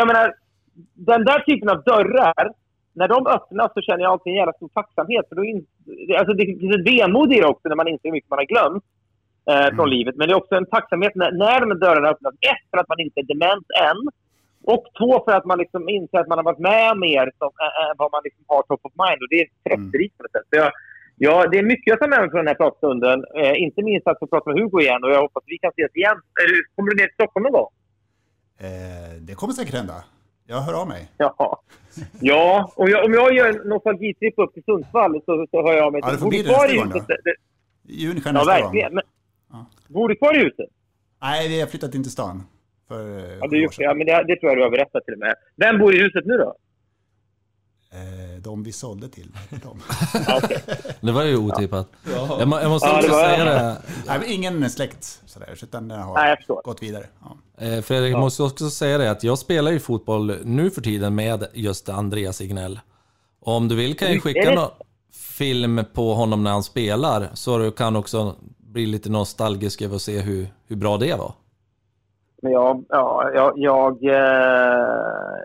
jag 0.00 0.06
menar, 0.06 0.34
den 0.94 1.24
där 1.24 1.40
typen 1.40 1.68
av 1.68 1.82
dörrar, 1.82 2.52
när 2.92 3.08
de 3.08 3.26
öppnas 3.26 3.72
så 3.74 3.80
känner 3.80 4.02
jag 4.02 4.12
alltid 4.12 4.30
en 4.30 4.36
jävla 4.42 4.52
stor 4.52 4.68
tacksamhet. 4.68 5.28
För 5.28 5.36
då 5.36 5.44
in, 5.44 5.66
alltså, 6.18 6.32
det 6.34 6.46
finns 6.46 6.76
ett 6.76 6.88
vemod 6.92 7.32
i 7.32 7.40
det 7.40 7.46
också 7.46 7.68
när 7.68 7.76
man 7.76 7.88
inser 7.88 8.08
hur 8.08 8.12
mycket 8.12 8.30
man 8.30 8.42
har 8.42 8.52
glömt 8.54 8.84
eh, 9.50 9.76
från 9.76 9.90
livet. 9.90 10.16
Men 10.16 10.28
det 10.28 10.32
är 10.34 10.42
också 10.42 10.54
en 10.54 10.66
tacksamhet 10.66 11.14
när, 11.14 11.32
när 11.32 11.60
de 11.60 11.70
här 11.70 11.80
dörrarna 11.84 12.08
öppnas. 12.08 12.34
Ett, 12.34 12.64
för 12.70 12.78
att 12.78 12.88
man 12.88 13.00
inte 13.00 13.20
är 13.20 13.24
dement 13.24 13.66
än. 13.88 14.00
Och 14.74 14.84
två, 14.98 15.24
för 15.24 15.32
att 15.32 15.44
man 15.44 15.58
liksom 15.58 15.88
inser 15.88 16.18
att 16.18 16.28
man 16.28 16.38
har 16.38 16.44
varit 16.50 16.66
med 16.72 16.96
mer 16.98 17.22
än 17.22 17.96
vad 17.96 18.12
man 18.12 18.20
liksom 18.24 18.44
har 18.46 18.62
top 18.62 18.84
of 18.88 18.92
mind. 19.04 19.18
Och 19.22 19.30
det 19.30 19.40
är 19.42 19.48
trösterikt 19.64 20.16
på 20.16 20.22
något 20.22 20.32
sätt. 20.32 20.48
Så 20.50 20.56
jag, 20.62 20.70
ja, 21.16 21.46
det 21.50 21.58
är 21.58 21.62
mycket 21.62 21.86
jag 21.86 22.00
tar 22.00 22.08
med 22.08 22.20
mig 22.20 22.30
från 22.30 22.38
den 22.38 22.48
här 22.48 22.54
pratstunden. 22.54 23.24
Eh, 23.36 23.62
inte 23.62 23.82
minst 23.82 24.06
att 24.06 24.18
få 24.18 24.26
prata 24.26 24.50
med 24.50 24.58
Hugo 24.62 24.80
igen. 24.80 25.04
Och 25.04 25.10
jag 25.10 25.20
hoppas 25.20 25.40
att 25.42 25.48
vi 25.54 25.58
kan 25.58 25.70
ses 25.70 25.96
igen. 25.96 26.16
Du, 26.34 26.62
kommer 26.74 26.90
du 26.90 26.96
ner 26.96 27.06
till 27.06 27.14
Stockholm 27.14 27.42
någon 27.42 27.52
gång? 27.52 27.70
Eh, 28.60 29.12
det 29.20 29.34
kommer 29.34 29.52
säkert 29.54 29.74
hända. 29.74 30.04
Jag 30.46 30.60
hör 30.60 30.80
av 30.80 30.88
mig. 30.88 31.08
Ja. 31.16 31.60
Ja, 32.20 32.72
om 32.76 32.88
jag, 32.88 33.04
om 33.04 33.12
jag 33.14 33.34
gör 33.34 33.48
en 33.48 33.68
nostalgitripp 33.68 34.34
upp 34.36 34.54
till 34.54 34.64
Sundsvall 34.64 35.20
så, 35.26 35.46
så 35.50 35.66
hör 35.66 35.72
jag 35.74 35.84
av 35.86 35.92
mig 35.92 36.00
Ja, 36.04 36.10
det 36.10 36.18
får 36.18 36.28
bli 36.28 36.42
det 36.42 36.48
nästa 36.48 36.76
gång 36.76 36.88
då. 36.92 36.98
I 37.88 37.94
juni 38.02 38.20
Ja, 38.24 38.32
nästa 38.32 38.60
gång. 38.60 38.62
verkligen. 38.62 39.00
Ja. 39.52 39.66
Bor 39.88 40.08
du 40.08 40.14
kvar 40.16 40.34
i 40.36 40.38
huset? 40.38 40.68
Nej, 41.22 41.48
vi 41.48 41.60
har 41.60 41.66
flyttat 41.66 41.94
in 41.94 42.02
till 42.02 42.12
stan. 42.12 42.42
För 42.88 43.18
eh, 43.18 43.38
Ja, 43.40 43.46
du, 43.46 43.68
ja 43.78 43.94
men 43.94 44.06
det, 44.06 44.24
det 44.28 44.36
tror 44.40 44.50
jag 44.50 44.58
du 44.58 44.62
har 44.62 44.70
berättat 44.70 45.04
till 45.04 45.14
och 45.14 45.20
med. 45.20 45.34
Vem 45.56 45.78
bor 45.78 45.94
i 45.94 45.98
huset 46.02 46.24
nu 46.26 46.36
då? 46.36 46.54
Eh, 47.94 48.40
de 48.42 48.62
vi 48.62 48.72
sålde 48.72 49.08
till. 49.08 49.32
De. 49.50 49.80
Ja. 50.26 50.40
Det 51.00 51.12
var 51.12 51.24
ju 51.24 51.36
otippat. 51.36 51.88
Jag, 52.38 52.48
må, 52.48 52.60
jag 52.60 52.70
måste 52.70 52.88
Ja, 52.88 52.96
också 52.96 53.08
det 53.08 53.14
säga 53.14 53.44
det. 53.44 53.76
Nej, 54.06 54.34
ingen 54.34 54.70
släkt 54.70 55.22
sådär, 55.26 55.58
utan 55.62 55.88
den 55.88 56.00
har 56.00 56.14
Nej, 56.14 56.36
jag 56.46 56.62
gått 56.64 56.82
vidare. 56.82 57.06
Ja. 57.22 57.66
Eh, 57.66 57.82
Fredrik, 57.82 58.12
jag 58.12 58.20
måste 58.20 58.42
också 58.42 58.70
säga 58.70 58.98
det 58.98 59.10
att 59.10 59.24
jag 59.24 59.38
spelar 59.38 59.72
ju 59.72 59.80
fotboll 59.80 60.36
nu 60.44 60.70
för 60.70 60.80
tiden 60.80 61.14
med 61.14 61.46
just 61.52 61.88
Andreas 61.88 62.40
Ignell. 62.40 62.80
Och 63.40 63.52
om 63.56 63.68
du 63.68 63.76
vill 63.76 63.96
kan 63.96 64.08
jag 64.08 64.16
Är 64.16 64.20
skicka 64.20 64.50
någon 64.54 64.70
film 65.12 65.84
på 65.92 66.14
honom 66.14 66.44
när 66.44 66.50
han 66.50 66.62
spelar, 66.62 67.28
så 67.34 67.58
du 67.58 67.70
kan 67.70 67.96
också 67.96 68.34
bli 68.58 68.86
lite 68.86 69.10
nostalgisk 69.10 69.82
över 69.82 69.96
att 69.96 70.02
se 70.02 70.20
hur, 70.20 70.48
hur 70.66 70.76
bra 70.76 70.96
det 70.96 71.14
var. 71.14 71.32
Men 72.42 72.52
jag, 72.52 72.84
ja, 72.88 73.30
jag, 73.34 73.52
jag, 73.56 74.04
eh, 74.04 75.38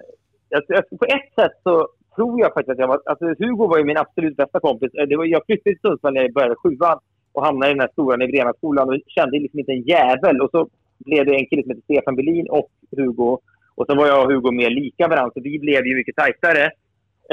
jag, 0.49 0.63
jag, 0.67 0.89
på 0.99 1.05
ett 1.05 1.34
sätt 1.35 1.59
så 1.63 1.88
tror 2.19 2.39
jag 2.43 2.49
faktiskt 2.53 2.73
att 2.73 2.79
jag 2.83 2.87
var, 2.93 2.99
alltså 3.11 3.25
Hugo 3.43 3.65
var 3.71 3.77
ju 3.81 3.83
min 3.91 3.97
absolut 4.05 4.35
bästa 4.41 4.59
kompis. 4.67 4.91
Eh, 4.93 5.05
Det 5.09 5.15
var, 5.17 5.25
jag 5.25 5.41
flyttade 5.45 5.69
till 5.75 5.81
Sundsvall 5.81 6.13
när 6.13 6.21
jag 6.21 6.33
började 6.33 6.55
sjuan 6.63 6.97
och 7.35 7.45
hamnade 7.45 7.71
i 7.71 7.73
den 7.75 7.81
här 7.85 7.91
stora 7.95 8.15
Nivrenaskolan 8.17 8.89
och 8.89 8.97
kände 9.15 9.39
liksom 9.39 9.59
inte 9.59 9.71
en 9.71 9.81
jävel. 9.93 10.35
Och 10.43 10.49
så 10.55 10.59
blev 11.07 11.25
det 11.25 11.33
en 11.35 11.45
kille 11.49 11.61
som 11.63 11.69
heter 11.71 11.83
Stefan 11.89 12.15
Berlin 12.19 12.47
och 12.57 12.67
Hugo. 12.97 13.31
Och 13.77 13.85
så 13.87 13.95
var 13.95 14.07
jag 14.07 14.19
och 14.25 14.31
Hugo 14.31 14.51
mer 14.51 14.69
lika 14.69 15.07
varandra, 15.07 15.31
så 15.33 15.41
vi 15.49 15.59
blev 15.59 15.81
ju 15.89 15.95
mycket 15.95 16.15
tajtare. 16.15 16.65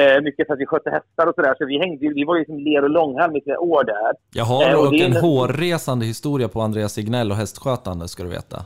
Eh, 0.00 0.22
mycket 0.22 0.46
för 0.46 0.54
att 0.54 0.60
vi 0.60 0.66
skötte 0.66 0.90
hästar 0.90 1.26
och 1.28 1.34
sådär. 1.34 1.54
Så 1.58 1.66
vi 1.66 1.78
hängde 1.78 2.08
vi 2.18 2.24
var 2.24 2.34
ju 2.36 2.40
liksom 2.40 2.58
ler 2.58 2.82
och 2.84 2.90
långhalm 2.90 3.36
i 3.36 3.40
flera 3.40 3.60
år 3.60 3.84
där. 3.84 4.12
Jag 4.34 4.44
har 4.44 4.62
Eh, 4.70 4.78
och 4.80 4.94
en 4.94 5.12
en- 5.16 5.22
hårresande 5.22 6.04
historia 6.06 6.48
på 6.48 6.60
Andreas 6.60 6.98
Ignell 6.98 7.30
och 7.30 7.36
hästskötande, 7.36 8.08
ska 8.08 8.22
du 8.22 8.28
veta. 8.28 8.56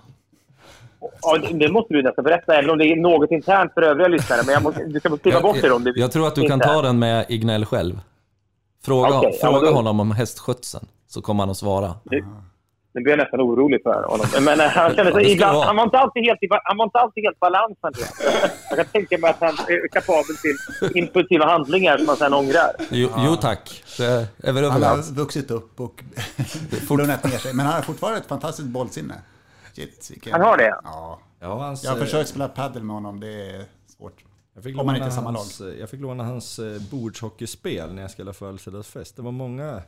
Ja, 1.22 1.38
det- 1.52 1.68
måste 1.72 1.94
du 1.94 2.02
nästan 2.02 2.24
berätta, 2.24 2.54
även 2.54 2.70
om 2.70 2.78
det 2.78 2.84
är 2.86 2.96
något 2.96 3.30
internt 3.30 3.72
för 3.74 3.82
övriga 3.82 4.08
lyssnare. 4.08 4.40
Men 4.46 4.52
jag 4.54 4.62
måste, 4.62 4.84
du 4.84 5.00
ska 5.00 5.16
skriva 5.16 5.40
bort 5.40 5.56
det 5.62 5.70
om 5.70 5.84
du 5.84 5.92
jag, 5.96 6.12
tror 6.12 6.26
att 6.26 6.34
du 6.34 6.48
kan 6.48 6.60
ta 6.60 6.82
den 6.82 6.98
med 6.98 7.26
Ignell 7.28 7.64
själv. 7.64 8.00
Fråga, 8.84 9.08
ja, 9.08 9.30
fråga 9.40 9.60
men 9.60 9.70
då- 9.70 9.76
honom 9.76 10.00
om 10.00 10.10
hästskötseln, 10.10 10.86
så 11.06 11.22
kommer 11.22 11.42
han 11.42 11.50
att 11.50 11.56
svara. 11.56 11.94
Nu 12.92 13.00
blir 13.02 13.12
jag 13.12 13.18
nästan 13.18 13.40
orolig 13.40 13.82
för 13.82 14.02
honom. 14.08 14.26
Men 14.40 14.60
eh, 14.60 14.66
han, 14.66 14.94
kände 14.94 15.10
Ja, 15.10 15.16
det 15.18 15.24
sig 15.24 15.32
ibland, 15.32 15.58
han, 15.58 15.76
var 15.76 15.84
inte 15.84 15.98
alltid 15.98 16.22
helt 16.24 16.38
han 16.64 16.76
var 16.76 16.84
inte 16.84 16.98
alltid 16.98 17.24
helt 17.24 17.40
balans. 17.40 17.78
Jag 18.70 18.76
kan 18.78 18.86
tänka 18.86 19.18
mig 19.18 19.30
att 19.30 19.40
han 19.40 19.54
är 19.68 19.88
kapabel 19.88 20.36
till 20.36 20.56
impulsiva 20.98 21.46
handlingar 21.46 21.98
som 21.98 22.08
han 22.08 22.16
sen 22.16 22.34
ångrar. 22.34 22.70
Jo, 22.90 23.08
jo 23.18 23.36
tack, 23.36 23.82
det 23.98 24.26
är 24.48 24.52
väl 24.52 24.64
Han 24.70 24.82
har 24.82 25.14
vuxit 25.14 25.50
upp 25.50 25.80
och 25.80 26.02
lugnat 26.98 27.24
ner 27.24 27.38
sig. 27.38 27.54
Men 27.54 27.66
han 27.66 27.74
har 27.74 27.82
fortfarande 27.82 28.18
ett 28.20 28.26
fantastiskt 28.28 28.68
bollsinne. 28.68 29.14
Shit, 29.72 30.10
vilken... 30.10 30.32
Han 30.32 30.42
har 30.42 30.56
det? 30.56 30.80
Ja. 30.84 31.20
Ja, 31.40 31.54
hans, 31.54 31.84
Jag 31.84 31.90
har 31.90 31.98
eh, 31.98 32.04
försökt 32.04 32.28
spela 32.28 32.48
padel 32.48 32.82
med 32.82 32.94
honom, 32.94 33.20
det 33.20 33.50
är 33.50 33.64
svårt. 33.86 34.24
Jag 34.54 34.64
fick, 34.64 34.78
Om 34.78 34.86
man 34.86 34.94
låna 34.94 34.96
inte 34.96 35.08
är 35.08 35.20
samma 35.20 35.30
hans, 35.30 35.62
jag 35.80 35.90
fick 35.90 36.00
låna 36.00 36.24
hans 36.24 36.58
eh, 36.58 36.80
bordshockeyspel 36.90 37.94
när 37.94 38.02
jag 38.02 38.10
skulle 38.10 38.28
ha 38.28 38.34
födelsedagsfest. 38.34 39.16
Det 39.16 39.22
var 39.22 39.32
många, 39.32 39.82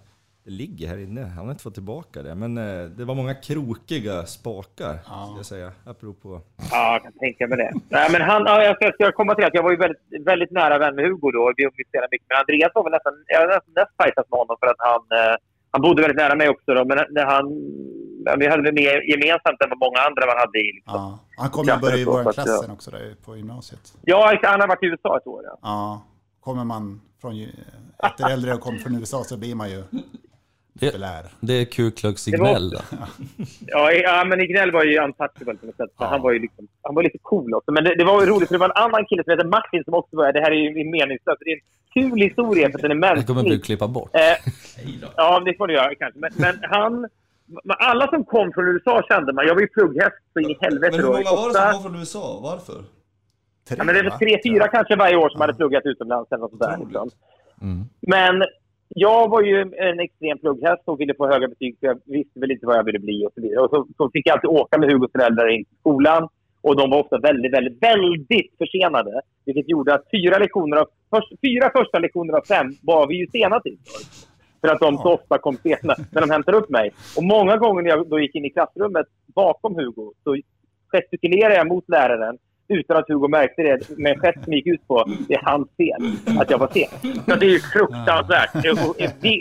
det 0.44 0.50
ligger 0.50 0.88
här 0.88 0.98
inne, 0.98 1.22
han 1.24 1.44
har 1.44 1.50
inte 1.50 1.62
fått 1.62 1.74
tillbaka 1.74 2.22
det. 2.22 2.34
Men 2.34 2.58
eh, 2.58 2.84
det 2.84 3.04
var 3.04 3.14
många 3.14 3.34
krokiga 3.34 4.26
spakar, 4.26 4.98
ska 5.02 5.36
jag 5.36 5.46
säga, 5.46 5.72
apropå. 5.84 6.40
Ja, 6.70 6.92
jag 6.92 7.02
kan 7.02 7.12
tänka 7.12 7.46
mig 7.46 7.58
det. 7.58 7.72
Nej, 7.88 8.08
men 8.12 8.22
han, 8.22 8.42
ja, 8.46 8.62
jag, 8.62 8.76
ska, 8.76 8.84
jag 8.84 8.94
ska 8.94 9.12
komma 9.12 9.34
till 9.34 9.44
att 9.44 9.54
jag 9.54 9.62
var 9.62 9.70
ju 9.70 9.76
väldigt, 9.76 10.26
väldigt 10.26 10.50
nära 10.50 10.78
vän 10.78 10.94
med 10.94 11.04
Hugo 11.04 11.30
då. 11.30 11.52
Vi 11.56 11.64
umgicks 11.64 11.90
mycket. 12.10 12.26
Men 12.28 12.38
Andreas 12.38 12.72
var 12.74 12.82
väl 12.84 12.92
nästan, 12.92 13.12
jag 13.26 13.40
har 13.40 13.46
nästan 13.46 13.74
näst 13.76 13.92
fightat 14.02 14.30
med 14.30 14.38
honom 14.38 14.56
för 14.60 14.66
att 14.66 14.80
han, 14.88 15.02
eh, 15.18 15.34
han 15.70 15.82
bodde 15.82 16.02
väldigt 16.02 16.22
nära 16.24 16.34
mig 16.34 16.48
också. 16.48 16.74
Då, 16.74 16.84
men 16.84 16.98
när 17.10 17.26
han, 17.26 17.44
ja, 17.46 18.01
vi 18.38 18.46
hade 18.48 18.62
väl 18.62 18.74
mer 18.74 19.10
gemensamt 19.10 19.62
än 19.62 19.70
vad 19.70 19.78
många 19.78 19.98
andra 20.08 20.26
man 20.26 20.36
hade 20.38 20.58
i. 20.58 20.72
Liksom. 20.72 20.94
Ja. 20.94 21.18
Han 21.36 21.50
kommer 21.50 21.74
ju 21.74 21.80
börja 21.80 21.96
i 21.96 22.04
Så, 22.04 22.10
vår 22.12 22.22
så 22.22 22.28
att, 22.28 22.34
klass 22.34 22.64
ja. 22.66 22.72
också 22.72 22.90
där 22.90 23.14
på 23.24 23.36
gymnasiet. 23.36 23.92
Ja, 24.02 24.38
han 24.42 24.60
har 24.60 24.68
varit 24.68 24.82
i 24.82 24.86
USA 24.86 25.16
ett 25.16 25.26
år. 25.26 25.42
Ja. 25.44 25.58
Ja. 25.62 26.02
Kommer 26.40 26.64
man 26.64 27.00
från 27.20 27.36
år 27.36 27.46
äldre 28.30 28.54
och 28.54 28.60
kommer 28.60 28.78
från 28.78 28.94
USA 28.94 29.24
så 29.24 29.36
blir 29.38 29.54
man 29.54 29.70
ju 29.70 29.82
Det, 30.74 30.96
det 31.40 31.52
är 31.54 31.64
Ku 31.64 31.90
Klux 31.90 32.24
Det 32.24 32.36
var- 32.40 32.48
Ignell 32.48 32.70
då. 32.70 32.78
Ja, 33.66 33.92
ja, 33.92 34.24
men 34.24 34.40
Ignell 34.40 34.70
var 34.72 34.84
ju 34.84 34.98
untouchable 34.98 35.54
på 35.54 35.66
något 35.66 35.76
sätt. 35.76 35.90
Så 35.98 36.04
Han 36.04 36.22
var 36.22 36.32
ju 36.32 36.38
liksom, 36.38 36.68
han 36.82 36.94
var 36.94 37.02
lite 37.02 37.18
cool 37.22 37.54
också. 37.54 37.72
Men 37.72 37.84
det, 37.84 37.94
det 37.94 38.04
var 38.04 38.20
ju 38.20 38.26
roligt, 38.26 38.48
för 38.48 38.54
det 38.54 38.58
var 38.58 38.66
en 38.76 38.84
annan 38.84 39.04
kille 39.06 39.24
som 39.24 39.30
heter 39.30 39.44
Martin 39.48 39.84
som 39.84 39.94
också 39.94 40.16
var 40.16 40.32
Det 40.32 40.40
här 40.40 40.50
är 40.50 40.54
ju 40.56 40.90
meningslöst. 40.90 41.40
Det 41.44 41.50
är 41.50 41.54
en 41.56 41.62
kul 42.10 42.20
historia 42.20 42.68
för 42.70 42.78
att 42.78 42.82
den 42.82 43.04
är 43.04 43.14
Det 43.16 43.22
kommer 43.26 43.42
mänsklig. 43.42 43.64
klippa 43.64 43.88
bort. 43.88 44.10
Eh, 44.14 44.20
ja, 45.16 45.40
det 45.40 45.54
får 45.56 45.66
du 45.66 45.74
göra 45.74 45.94
kanske. 45.94 46.18
Men, 46.20 46.30
men 46.36 46.58
han... 46.70 47.08
Alla 47.78 48.08
som 48.08 48.24
kom 48.24 48.52
från 48.52 48.68
USA 48.68 49.02
kände 49.08 49.32
man. 49.32 49.46
Jag 49.46 49.54
var 49.54 49.60
ju 49.60 49.68
plugghäst 49.68 50.16
så 50.32 50.40
in 50.40 50.50
i 50.50 50.56
helvete 50.60 50.90
Men 50.96 51.00
hur 51.00 51.06
då. 51.06 51.12
många 51.12 51.30
var 51.42 51.48
det 51.48 51.54
som 51.54 51.72
kom 51.72 51.82
från 51.82 52.00
USA? 52.00 52.40
Varför? 52.42 52.74
Tre, 53.68 53.76
Ja, 53.78 53.84
men 53.84 53.94
det 53.94 53.98
är 54.00 54.02
väl 54.04 54.10
va? 54.12 54.18
tre, 54.18 54.38
fyra 54.44 54.68
kanske 54.68 54.96
varje 54.96 55.16
år 55.16 55.28
som 55.28 55.38
Ja. 55.38 55.42
hade 55.42 55.54
pluggat 55.54 55.82
utomlands 55.86 56.32
eller 56.32 56.40
något 56.40 56.50
sånt 56.50 56.62
där. 56.62 56.78
Liksom. 56.84 57.10
Mm. 57.62 57.84
Men 58.00 58.42
jag 58.88 59.28
var 59.30 59.42
ju 59.42 59.60
en 59.60 60.00
extrem 60.00 60.38
plugghäst 60.38 60.82
och 60.84 61.00
ville 61.00 61.14
få 61.14 61.26
höga 61.32 61.48
betyg 61.48 61.76
för 61.80 61.86
jag 61.86 61.98
visste 62.04 62.40
väl 62.40 62.50
inte 62.50 62.66
vad 62.66 62.76
jag 62.76 62.84
ville 62.84 62.98
bli 62.98 63.26
och 63.26 63.32
så 63.34 63.40
vidare. 63.40 63.60
Och 63.64 63.70
så, 63.70 63.86
så 63.96 64.10
fick 64.10 64.26
jag 64.26 64.34
alltid 64.34 64.50
åka 64.50 64.78
med 64.78 64.92
Hugos 64.92 65.12
föräldrar 65.12 65.48
in 65.48 65.64
till 65.64 65.76
skolan 65.80 66.28
och 66.60 66.76
de 66.76 66.90
var 66.90 66.98
ofta 67.04 67.18
väldigt, 67.18 67.52
väldigt, 67.54 67.82
väldigt 67.82 68.50
försenade. 68.58 69.20
Vilket 69.44 69.68
gjorde 69.68 69.94
att 69.94 70.04
fyra 70.10 70.38
lektioner 70.38 70.76
av, 70.76 70.86
först, 71.10 71.32
fyra 71.46 71.70
första 71.76 71.98
lektioner 71.98 72.34
av 72.34 72.42
fem 72.48 72.66
var 72.82 73.06
vi 73.06 73.14
ju 73.16 73.26
sena 73.26 73.60
till. 73.60 73.78
För 74.62 74.68
att 74.68 74.80
de 74.80 74.98
så 74.98 75.12
ofta 75.12 75.38
kom 75.38 75.56
sena 75.56 75.96
när 76.10 76.20
de 76.20 76.30
hämtade 76.30 76.56
upp 76.56 76.70
mig. 76.70 76.90
Och 77.16 77.24
många 77.24 77.56
gånger 77.56 77.82
när 77.82 77.90
jag 77.90 78.08
då 78.08 78.20
gick 78.20 78.34
in 78.34 78.44
i 78.44 78.50
klassrummet 78.50 79.06
bakom 79.34 79.74
Hugo 79.74 80.12
så 80.24 80.36
gestikulerade 80.92 81.54
jag 81.54 81.68
mot 81.68 81.88
läraren 81.88 82.38
utan 82.68 82.96
att 82.96 83.08
Hugo 83.08 83.28
märkte 83.28 83.62
det 83.62 83.98
med 83.98 84.12
en 84.12 84.18
gest 84.20 84.44
som 84.44 84.52
gick 84.52 84.66
ut 84.66 84.88
på 84.88 85.04
det 85.28 85.34
är 85.34 85.42
hans 85.42 85.68
fel 85.76 86.02
att 86.40 86.50
jag 86.50 86.58
var 86.58 86.68
sen. 86.72 87.14
Så 87.28 87.36
det 87.36 87.46
är 87.46 87.50
ju 87.50 87.60
fruktansvärt 87.60 88.54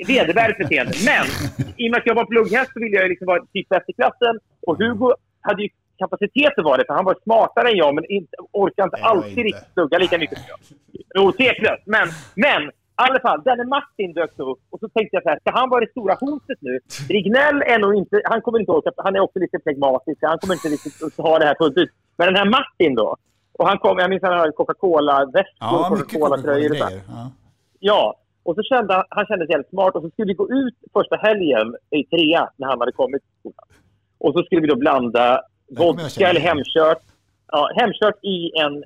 vedervärdigt 0.07 0.57
beteende. 0.57 0.93
Men 1.05 1.25
i 1.77 1.87
och 1.87 1.91
med 1.91 1.99
att 1.99 2.05
jag 2.05 2.15
var 2.15 2.25
plugghäst 2.25 2.73
så 2.73 2.79
ville 2.79 2.97
jag 2.97 3.09
liksom 3.09 3.25
vara 3.25 3.45
typ 3.53 3.69
bäst 3.69 3.89
i 3.89 3.93
klassen 3.93 4.39
och 4.67 4.77
Hugo 4.77 5.13
hade 5.41 5.63
ju 5.63 5.69
kapacitet 5.97 6.53
att 6.57 6.65
vara 6.65 6.77
det 6.77 6.85
för 6.87 6.93
han 6.93 7.05
var 7.05 7.17
smartare 7.23 7.69
än 7.69 7.77
jag 7.77 7.95
men 7.95 8.05
inte, 8.11 8.35
orkade 8.51 8.85
inte 8.85 9.03
alltid 9.05 9.43
riktigt 9.43 9.73
plugga 9.73 9.97
lika 9.97 10.17
mycket 10.17 10.37
som 10.37 10.47
jag. 10.49 10.59
Jo, 11.15 11.31
tveklöst. 11.31 11.83
Men, 11.85 12.07
men 12.35 12.71
i 12.91 13.03
alla 13.07 13.19
fall, 13.19 13.41
denne 13.43 13.63
Martin 13.63 14.13
dök 14.13 14.39
upp 14.39 14.59
och 14.69 14.79
så 14.79 14.89
tänkte 14.89 15.15
jag 15.15 15.23
så 15.23 15.29
här, 15.29 15.39
ska 15.39 15.51
han 15.59 15.69
vara 15.69 15.81
det 15.85 15.91
stora 15.91 16.13
hotet 16.19 16.57
nu? 16.61 16.79
Rignell 17.09 17.61
är 17.61 17.79
nog 17.79 17.95
inte, 17.95 18.21
han 18.25 18.41
kommer 18.41 18.59
inte 18.59 18.71
orka, 18.71 18.91
han 18.97 19.15
är 19.15 19.19
också 19.19 19.39
lite 19.39 19.57
flegmatisk, 19.63 20.17
han 20.21 20.39
kommer 20.39 20.53
inte 20.53 20.67
riktigt 20.67 21.03
att 21.03 21.25
ha 21.25 21.39
det 21.39 21.45
här 21.45 21.55
fullt 21.59 21.77
ut. 21.77 21.89
Men 22.17 22.27
den 22.27 22.35
här 22.35 22.49
Martin 22.49 22.95
då? 22.95 23.15
Och 23.53 23.67
han 23.67 23.77
kom, 23.77 23.99
jag 23.99 24.09
minns 24.09 24.23
han 24.23 24.39
hade 24.39 24.51
Coca-Cola-väskor, 24.51 25.43
Ja, 25.59 25.85
Coca-Cola-tröjor 25.89 26.71
och. 26.71 26.77
Ja. 26.77 27.31
Ja, 27.79 28.15
Och 28.43 28.55
så 28.55 28.63
kände 28.63 28.93
han, 28.93 29.03
han 29.09 29.25
kände 29.25 29.45
sig 29.45 29.51
jävligt 29.51 29.69
smart 29.69 29.95
och 29.95 30.01
så 30.01 30.09
skulle 30.09 30.27
vi 30.27 30.33
gå 30.33 30.47
ut 30.51 30.75
första 30.93 31.15
helgen 31.15 31.75
i 31.89 32.03
trea 32.03 32.49
när 32.57 32.67
han 32.67 32.79
hade 32.79 32.91
kommit 32.91 33.21
till 33.21 33.31
skolan. 33.39 33.67
Och 34.17 34.33
så 34.33 34.43
skulle 34.43 34.61
vi 34.61 34.67
då 34.67 34.75
blanda 34.75 35.41
vodka 35.77 36.29
eller 36.29 36.41
hemkört, 36.41 37.01
ja, 37.51 37.69
hemkört 37.75 38.23
i 38.23 38.51
en 38.63 38.83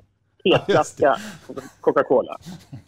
petflaska 0.50 1.16
Coca-Cola. 1.80 2.36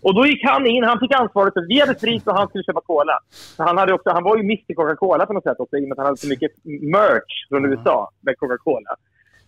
Och 0.02 0.14
då 0.14 0.26
gick 0.26 0.44
han 0.44 0.66
in, 0.66 0.84
han 0.84 1.00
fick 1.00 1.14
ansvaret 1.14 1.54
för 1.54 1.68
vi 1.68 1.80
hade 1.80 1.94
sprit 1.94 2.26
och 2.26 2.34
han 2.34 2.48
skulle 2.48 2.64
köpa 2.64 2.80
cola. 2.80 3.18
Så 3.56 3.62
han, 3.62 3.78
hade 3.78 3.92
också, 3.92 4.10
han 4.10 4.24
var 4.24 4.36
ju 4.36 4.42
Mr 4.42 4.74
Coca-Cola 4.74 5.26
på 5.26 5.32
något 5.32 5.44
sätt 5.44 5.60
också 5.60 5.76
i 5.76 5.84
och 5.84 5.88
med 5.88 5.92
att 5.92 5.98
han 5.98 6.06
hade 6.06 6.16
så 6.16 6.28
mycket 6.28 6.52
merch 6.64 7.48
från 7.48 7.64
USA 7.64 8.10
med 8.20 8.38
Coca-Cola. 8.38 8.96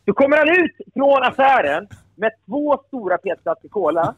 Så 0.05 0.13
kommer 0.13 0.37
han 0.37 0.49
ut 0.49 0.77
från 0.95 1.23
affären 1.23 1.89
med 2.17 2.33
två 2.47 2.83
stora 2.87 3.19
petflaskor 3.19 3.69
cola. 3.69 4.15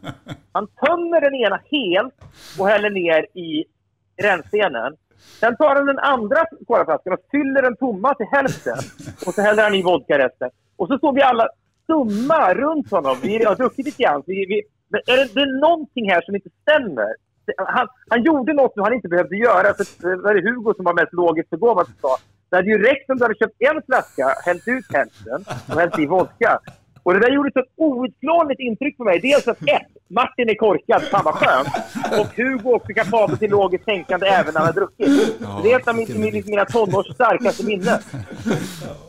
Han 0.53 0.67
tömmer 0.67 1.21
den 1.21 1.35
ena 1.35 1.61
helt 1.71 2.15
och 2.59 2.69
häller 2.69 2.91
ner 2.91 3.23
i 3.39 3.65
rännstenen. 4.23 4.97
Sen 5.41 5.57
tar 5.57 5.75
han 5.75 5.87
den 5.87 5.99
andra 5.99 6.45
colaflaskan 6.67 7.13
och 7.13 7.19
fyller 7.31 7.63
den 7.63 7.77
tomma 7.77 8.15
till 8.15 8.27
hälften. 8.27 8.79
Och 9.27 9.35
så 9.35 9.43
häller 9.43 9.63
han 9.63 9.75
i 9.75 9.83
vodka 9.83 10.19
resten. 10.19 10.51
Och 10.77 10.89
så 10.89 10.99
står 10.99 11.13
vi 11.13 11.23
alla 11.23 11.49
stumma 11.93 12.55
runt 12.55 12.91
honom. 12.91 13.17
Vi 13.23 13.45
har 13.45 13.57
druckit 13.57 13.87
lite 13.87 14.03
grann. 14.03 14.23
Vi, 14.27 14.47
vi, 14.47 14.63
är 15.13 15.17
det, 15.17 15.35
det 15.35 15.41
är 15.41 15.61
någonting 15.61 16.11
här 16.11 16.23
som 16.23 16.35
inte 16.35 16.49
stämmer. 16.63 17.15
Han, 17.57 17.89
han 18.09 18.23
gjorde 18.23 18.53
något 18.53 18.75
som 18.75 18.83
han 18.83 18.93
inte 18.93 19.09
behövde 19.09 19.37
göra. 19.37 19.75
För, 19.75 20.03
det 20.03 20.13
eh, 20.13 20.19
var 20.19 20.35
det 20.35 20.51
Hugo 20.51 20.75
som 20.75 20.85
var 20.85 20.95
mest 20.95 21.13
logiskt 21.13 21.51
begåvad 21.51 21.87
som 21.87 21.95
sa 22.01 22.17
det 22.51 22.57
hade 22.57 22.71
ju 22.71 22.79
räckt 22.83 23.11
om 23.11 23.17
du 23.17 23.25
hade 23.25 23.35
köpt 23.35 23.57
en 23.59 23.83
flaska, 23.87 24.27
hällt 24.45 24.69
ut 24.69 24.85
hälften 24.93 25.45
och 25.69 25.81
hällt 25.81 25.99
i 25.99 26.07
vodka. 26.07 26.59
Och 27.03 27.15
det 27.15 27.21
där 27.21 27.31
gjorde 27.31 27.49
ett 27.49 27.55
så 27.55 27.65
outplånligt 27.77 28.61
intryck 28.61 28.97
på 28.97 29.05
mig. 29.05 29.21
Dels 29.21 29.49
att 29.49 29.63
ett, 29.63 29.87
Martin 30.09 30.49
är 30.49 30.55
korkad, 30.55 31.03
fan 31.03 31.25
vad 31.25 31.35
skönt. 31.35 31.69
Och 32.21 32.37
Hugo 32.37 32.73
också 32.75 32.93
kapabel 32.95 33.39
till 33.39 33.51
logiskt 33.51 33.85
tänkande 33.85 34.27
även 34.27 34.55
när 34.55 34.61
han 34.61 34.67
har 34.67 34.75
druckit. 34.75 35.39
det 35.63 35.73
är 35.73 35.79
ett 35.81 35.89
av 35.89 35.97
min, 35.97 36.21
min, 36.21 36.43
mina 36.47 36.65
tonårs 36.65 37.15
starkaste 37.15 37.67
minnen. 37.67 37.99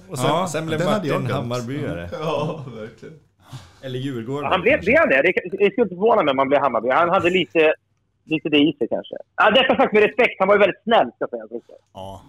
Och 0.09 0.19
sen, 0.19 0.27
Ja, 0.27 0.47
sen 0.47 0.65
blev 0.65 0.85
Martin. 0.85 1.25
Hammarbyare. 1.25 2.09
Ja, 2.11 2.65
verkligen. 2.75 3.19
Eller 3.81 3.99
Djurgården. 3.99 4.51
Han 4.51 4.61
blev, 4.61 4.79
blev 4.79 4.97
han 4.99 5.09
det? 5.09 5.21
Det, 5.21 5.31
skulle 5.71 5.83
inte 5.83 5.95
förvåna 5.95 6.23
mig 6.23 6.31
om 6.31 6.37
han 6.37 6.49
blev 6.49 6.61
Hammarby. 6.61 6.89
Han 6.89 7.09
hade 7.09 7.29
lite, 7.29 7.73
lite 8.23 8.49
det 8.49 8.57
i 8.57 8.75
sig 8.77 8.87
kanske. 8.87 9.15
Ja, 9.35 9.51
detta 9.51 9.75
sagt 9.75 9.93
med 9.93 10.03
respekt. 10.03 10.35
Han 10.39 10.47
var 10.47 10.55
ju 10.55 10.59
väldigt 10.59 10.83
snäll, 10.83 11.11
ska 11.15 11.27
jag 11.31 11.49
säga. 11.49 11.77
Ja. 11.93 12.21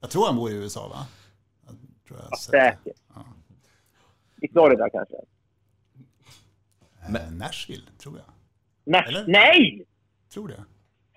Jag 0.00 0.10
tror 0.10 0.26
han 0.26 0.36
bor 0.36 0.50
i 0.50 0.54
USA, 0.54 0.88
va? 0.88 1.06
Jag 1.66 1.76
tror 2.08 2.20
jag 2.20 2.30
det. 2.30 2.36
Säkert. 2.36 3.03
I 4.44 4.48
Florida 4.52 4.90
kanske. 4.90 5.14
Eh, 7.08 7.32
Nashville, 7.32 7.82
tror 8.02 8.14
jag. 8.16 8.24
Nej! 8.84 9.04
Eller? 9.08 9.24
Nej! 9.26 9.84
Tror 10.34 10.48
det. 10.48 10.64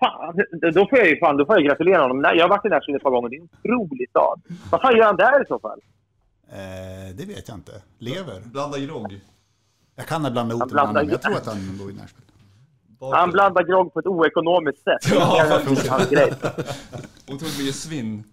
Fan, 0.00 0.36
då- 0.62 0.70
då 0.70 0.86
får 0.88 0.98
jag 0.98 1.08
ju 1.08 1.18
fan, 1.18 1.36
då 1.36 1.46
får 1.46 1.54
jag 1.56 1.64
gratulera 1.64 2.02
honom. 2.02 2.20
Jag 2.36 2.44
har 2.44 2.48
varit 2.48 2.64
i 2.64 2.68
Nashville 2.68 2.96
ett 2.96 3.02
par 3.02 3.10
gånger. 3.10 3.28
Det 3.28 3.36
är 3.36 3.40
en 3.40 3.48
otrolig 3.74 4.10
stad. 4.10 4.40
Vad 4.70 4.80
fan 4.80 4.96
gör 4.96 5.04
han 5.04 5.16
där 5.16 5.42
i 5.42 5.46
så 5.46 5.58
fall? 5.58 5.80
Eh, 6.50 7.16
det 7.16 7.24
vet 7.24 7.48
jag 7.48 7.56
inte. 7.56 7.82
Lever. 7.98 8.40
Blanda 8.44 8.78
grogg. 8.78 9.20
Jag 9.96 10.06
kan 10.06 10.24
ha 10.24 10.30
blandat 10.30 10.50
Han 10.52 10.58
ihop 10.58 10.68
det 10.70 10.74
med 10.74 10.82
blandar- 10.84 10.86
honom. 11.00 11.06
men 11.06 11.12
Jag 11.12 11.22
tror 11.22 11.36
att 11.36 11.46
han 11.46 11.78
bor 11.78 11.90
i 11.90 11.94
Nashville. 11.94 12.24
Han 13.16 13.30
blandar 13.30 13.62
grogg 13.62 13.92
på 13.92 14.00
ett 14.00 14.06
oekonomiskt 14.06 14.82
sätt. 14.84 14.98
Det 15.10 15.16
är 15.16 15.70
inte 15.70 15.90
hans 15.90 16.10
grej. 16.10 16.32
Otroligt 17.26 17.58
mycket 17.58 17.74
svinn. 17.74 18.24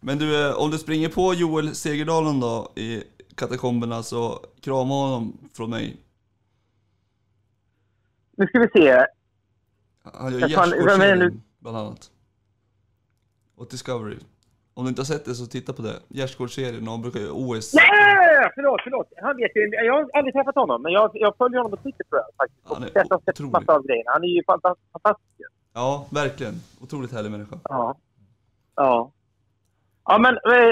Men 0.00 0.18
du, 0.18 0.48
eh, 0.48 0.54
om 0.56 0.70
du 0.70 0.78
springer 0.78 1.08
på 1.08 1.34
Joel 1.34 1.74
Segerdalen 1.74 2.40
då 2.40 2.72
i 2.76 3.02
katakomberna 3.36 4.02
så 4.02 4.40
krama 4.60 4.94
honom 4.94 5.38
från 5.56 5.70
mig. 5.70 5.96
Nu 8.36 8.46
ska 8.46 8.58
vi 8.58 8.68
se. 8.68 9.06
Han 10.02 10.32
gör 10.32 10.48
gärdsgårdsserien 10.48 11.42
bland 11.58 11.76
annat. 11.76 12.10
Och 13.56 13.68
Discovery. 13.70 14.16
Om 14.74 14.84
du 14.84 14.88
inte 14.88 15.00
har 15.00 15.06
sett 15.06 15.24
det 15.24 15.34
så 15.34 15.46
titta 15.46 15.72
på 15.72 15.82
det. 15.82 16.00
Gärdsgårdsserien 16.08 16.88
han 16.88 17.02
brukar 17.02 17.20
göra 17.20 17.32
OS. 17.32 17.74
Nej! 17.74 18.50
Förlåt, 18.54 18.80
förlåt. 18.84 19.06
Han 19.22 19.36
vet 19.36 19.50
ju, 19.56 19.60
jag 19.84 19.92
har 19.94 20.10
aldrig 20.14 20.34
träffat 20.34 20.54
honom, 20.54 20.82
men 20.82 20.92
jag, 20.92 21.10
jag 21.14 21.36
följer 21.36 21.58
honom 21.58 21.70
på 21.78 21.82
Twitter 21.82 22.04
tror 22.04 22.20
jag. 22.20 22.34
Faktiskt. 22.36 22.68
Han 22.68 22.82
är 22.82 23.14
Och 23.14 23.22
sett, 23.24 23.28
otrolig. 23.34 23.52
massa 23.52 23.72
av 23.72 23.82
grejerna. 23.86 24.10
Han 24.10 24.24
är 24.24 24.28
ju 24.28 24.42
fanta- 24.42 24.76
fantastisk. 24.92 25.40
Ja, 25.72 26.06
verkligen. 26.10 26.54
Otroligt 26.80 27.12
härlig 27.12 27.30
människa. 27.30 27.58
Ja. 27.64 27.94
Ja. 28.74 29.12
Ja, 30.08 30.14
men 30.24 30.34
eh, 30.54 30.70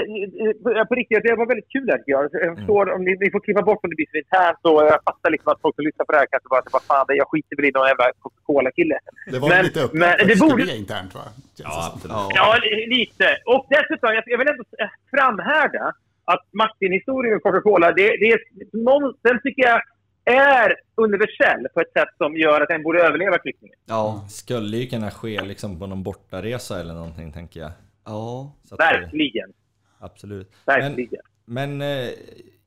eh, 0.79 0.83
på 0.89 0.93
riktigt, 0.95 1.23
det 1.23 1.35
var 1.41 1.47
väldigt 1.53 1.71
kul 1.75 1.87
här 1.91 1.97
tycker 1.97 2.11
jag. 2.17 2.23
Mm. 2.43 2.55
Förstår 2.55 2.85
om 2.95 3.01
ni, 3.05 3.11
ni 3.23 3.31
får 3.31 3.39
klippa 3.45 3.61
bort 3.69 3.79
om 3.83 3.89
det 3.89 3.95
blir 4.01 4.11
så 4.11 4.17
internt 4.23 4.59
jag 4.93 4.99
fattar 5.09 5.29
liksom 5.35 5.51
att 5.51 5.61
folk 5.61 5.75
som 5.75 5.85
lyssnar 5.85 6.05
på 6.05 6.11
det 6.11 6.17
här 6.21 6.27
kanske 6.31 6.49
bara 6.53 6.61
vad 6.77 6.83
fan, 6.89 7.05
jag 7.21 7.27
skiter 7.31 7.55
väl 7.57 7.65
i 7.65 7.71
någon 7.71 7.87
jävla 7.87 8.05
Coca-Cola-kille. 8.23 8.97
Det 9.33 9.39
var 9.39 9.49
Men- 9.49 9.65
lite 9.65 9.79
öppet 9.85 9.99
men 10.01 10.11
för 10.19 10.25
det 10.25 10.33
att 10.33 10.39
borde- 10.39 10.75
internt, 10.83 11.15
va? 11.19 11.25
Ja. 11.63 11.99
Ja, 12.39 12.47
li- 12.63 12.87
lite. 12.97 13.27
Och 13.53 13.63
dessutom, 13.75 14.09
jag, 14.17 14.23
jag 14.33 14.37
vill 14.39 14.47
ändå 14.53 14.63
eh, 14.83 14.89
framhärda 15.15 15.85
att 16.33 16.43
Martin-historien 16.61 17.31
med 17.33 17.41
Coca-Cola, 17.43 17.87
det, 17.91 18.07
det 18.21 18.27
är, 18.35 18.39
någon, 18.87 19.13
den 19.21 19.37
tycker 19.43 19.63
jag 19.71 19.81
är 20.25 20.75
universell 20.95 21.67
på 21.73 21.79
ett 21.81 21.91
sätt 21.97 22.09
som 22.17 22.37
gör 22.37 22.61
att 22.61 22.67
den 22.69 22.83
borde 22.83 22.99
överleva 23.07 23.37
flyktningen. 23.41 23.77
Ja. 23.85 24.25
Skulle 24.29 24.77
ju 24.77 24.87
kunna 24.87 25.11
ske 25.11 25.41
liksom 25.43 25.79
på 25.79 25.87
någon 25.87 26.03
bortaresa 26.03 26.79
eller 26.81 26.93
någonting 26.93 27.31
tänker 27.31 27.59
jag. 27.59 27.71
Ja. 28.05 28.55
Så 28.63 28.75
att, 28.75 28.81
eh, 28.81 28.85
Verkligen. 28.85 29.53
Absolut. 29.99 30.51
Men, 30.65 30.81
Verkligen. 30.81 31.21
men 31.45 31.81
eh, 31.81 32.09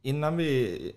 innan 0.02 0.36
vi... 0.36 0.92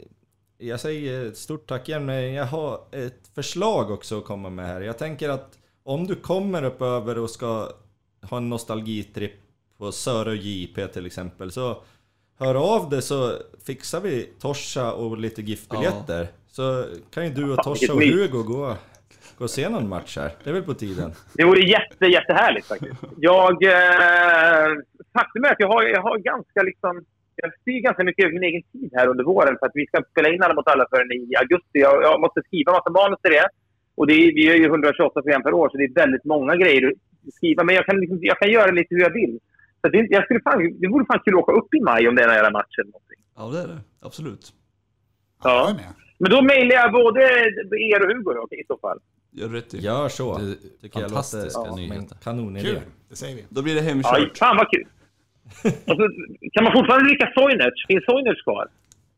Jag 0.58 0.80
säger 0.80 1.32
stort 1.32 1.68
tack 1.68 1.90
igen, 1.90 2.06
men 2.06 2.34
jag 2.34 2.46
har 2.46 2.82
ett 2.92 3.28
förslag 3.36 3.92
också 3.92 4.18
att 4.18 4.26
komma 4.26 4.50
med 4.50 4.68
här. 4.68 4.82
Jag 4.82 4.98
tänker 4.98 5.30
att 5.30 5.60
om 5.84 6.08
du 6.08 6.16
kommer 6.16 6.64
upp 6.64 6.82
över 6.82 7.18
och 7.18 7.30
ska 7.30 7.70
ha 8.22 8.38
en 8.38 8.50
nostalgitripp 8.50 9.34
på 9.78 9.92
Sörö 9.92 10.34
JP 10.34 10.88
till 10.88 11.06
exempel, 11.06 11.52
så 11.52 11.84
hör 12.38 12.56
av 12.56 12.90
dig 12.90 13.02
så 13.02 13.34
fixar 13.66 14.02
vi 14.02 14.30
Torsa 14.40 14.94
och 14.94 15.18
lite 15.18 15.42
giftbiljetter. 15.42 16.28
Så 16.48 16.86
kan 17.14 17.26
ju 17.26 17.34
du 17.34 17.54
och 17.54 17.64
Torsa 17.64 17.94
och. 17.94 18.02
Hugo 18.02 18.44
gå, 18.44 18.76
gå 19.38 19.44
och 19.44 19.50
se 19.50 19.70
någon 19.70 19.90
match 19.90 20.18
här. 20.18 20.32
Det 20.44 20.50
är 20.50 20.54
väl 20.54 20.64
på 20.64 20.74
tiden. 20.74 21.12
Det 21.34 21.44
vore 21.44 21.62
jätte, 21.62 22.06
jättehärligt 22.06 22.68
faktiskt. 22.68 23.04
Jag, 23.18 23.64
eh, 23.64 24.68
faktum 25.18 25.44
är 25.46 25.52
att 25.52 25.60
jag 25.60 25.68
har, 25.68 25.84
jag 25.84 26.02
har 26.02 26.18
ganska 26.18 26.62
liksom... 26.62 27.06
Jag 27.36 27.52
styr 27.62 27.80
ganska 27.82 28.04
mycket 28.04 28.26
över 28.26 28.34
min 28.34 28.44
egen 28.44 28.64
tid 28.72 28.90
här 28.96 29.08
under 29.08 29.24
våren 29.24 29.56
för 29.60 29.66
att 29.66 29.72
vi 29.76 29.86
ska 29.88 30.04
spela 30.12 30.30
in 30.30 30.44
Alla 30.44 30.54
mot 30.54 30.68
alla 30.68 30.86
förrän 30.90 31.12
i 31.12 31.36
augusti. 31.36 31.80
Jag, 31.88 32.04
jag 32.04 32.22
måste 32.22 32.42
skriva 32.48 32.72
massa 32.72 32.90
manus 32.90 33.20
till 33.22 33.32
det. 33.32 33.48
Och 33.96 34.08
det 34.08 34.14
är, 34.14 34.34
vi 34.36 34.46
gör 34.48 34.56
ju 34.56 34.66
128 34.66 35.22
program 35.22 35.44
per 35.44 35.54
år 35.54 35.70
så 35.70 35.78
det 35.78 35.84
är 35.84 35.94
väldigt 35.94 36.26
många 36.26 36.56
grejer 36.56 36.88
att 36.88 37.34
skriva. 37.34 37.64
Men 37.64 37.76
jag 37.76 37.86
kan, 37.86 38.00
liksom, 38.00 38.20
jag 38.22 38.38
kan 38.40 38.52
göra 38.52 38.72
lite 38.72 38.96
hur 38.96 39.02
jag 39.02 39.14
vill. 39.14 39.40
Så 39.82 39.90
det, 39.90 40.08
jag 40.10 40.24
skulle 40.24 40.42
fan, 40.42 40.80
det 40.82 40.88
vore 40.88 41.06
fan 41.06 41.20
kul 41.26 41.34
att 41.34 41.44
åka 41.44 41.52
upp 41.60 41.74
i 41.74 41.82
maj 41.82 42.08
om 42.08 42.16
det 42.16 42.24
är 42.24 42.28
en 42.28 42.34
jävla 42.36 42.52
match 42.60 42.76
eller 42.80 42.92
någonting. 42.92 43.20
Ja, 43.38 43.44
det 43.54 43.60
är 43.64 43.68
det. 43.76 43.80
Absolut. 44.08 44.54
Ja, 45.44 45.76
Ja. 45.78 45.94
Men 46.22 46.32
då 46.32 46.42
mejlar 46.42 46.76
jag 46.76 46.92
både 46.92 47.22
er 47.92 48.02
och 48.04 48.12
Hugo 48.14 48.34
då, 48.34 48.48
i 48.52 48.64
så 48.68 48.78
fall. 48.78 49.00
Gör 49.34 49.48
du 49.48 49.56
rätt 49.56 49.74
i. 49.74 49.80
Gör 49.80 50.10
så. 50.10 50.38
Det 50.38 50.44
är 50.52 50.56
Tycker 50.82 51.00
jag 51.00 51.10
fantastiska 51.10 51.60
låter 51.60 51.72
som 51.72 51.80
en 51.80 51.90
nyheter. 51.90 52.18
kanonidé. 52.24 52.70
Kul, 52.70 52.80
det 53.10 53.16
säger 53.16 53.36
vi. 53.36 53.46
Då 53.50 53.62
blir 53.62 53.76
det 53.76 53.82
Ja, 53.82 53.88
hemkört. 53.88 54.38
fan 54.38 54.58
vad 54.58 54.68
kul. 54.72 54.86
Och 55.64 55.96
så, 55.98 56.10
kan 56.54 56.64
man 56.64 56.74
fortfarande 56.74 57.10
dricka 57.10 57.32
Soinerts? 57.36 57.88
Finns 57.88 58.06
Soinerts 58.06 58.44
kvar? 58.44 58.68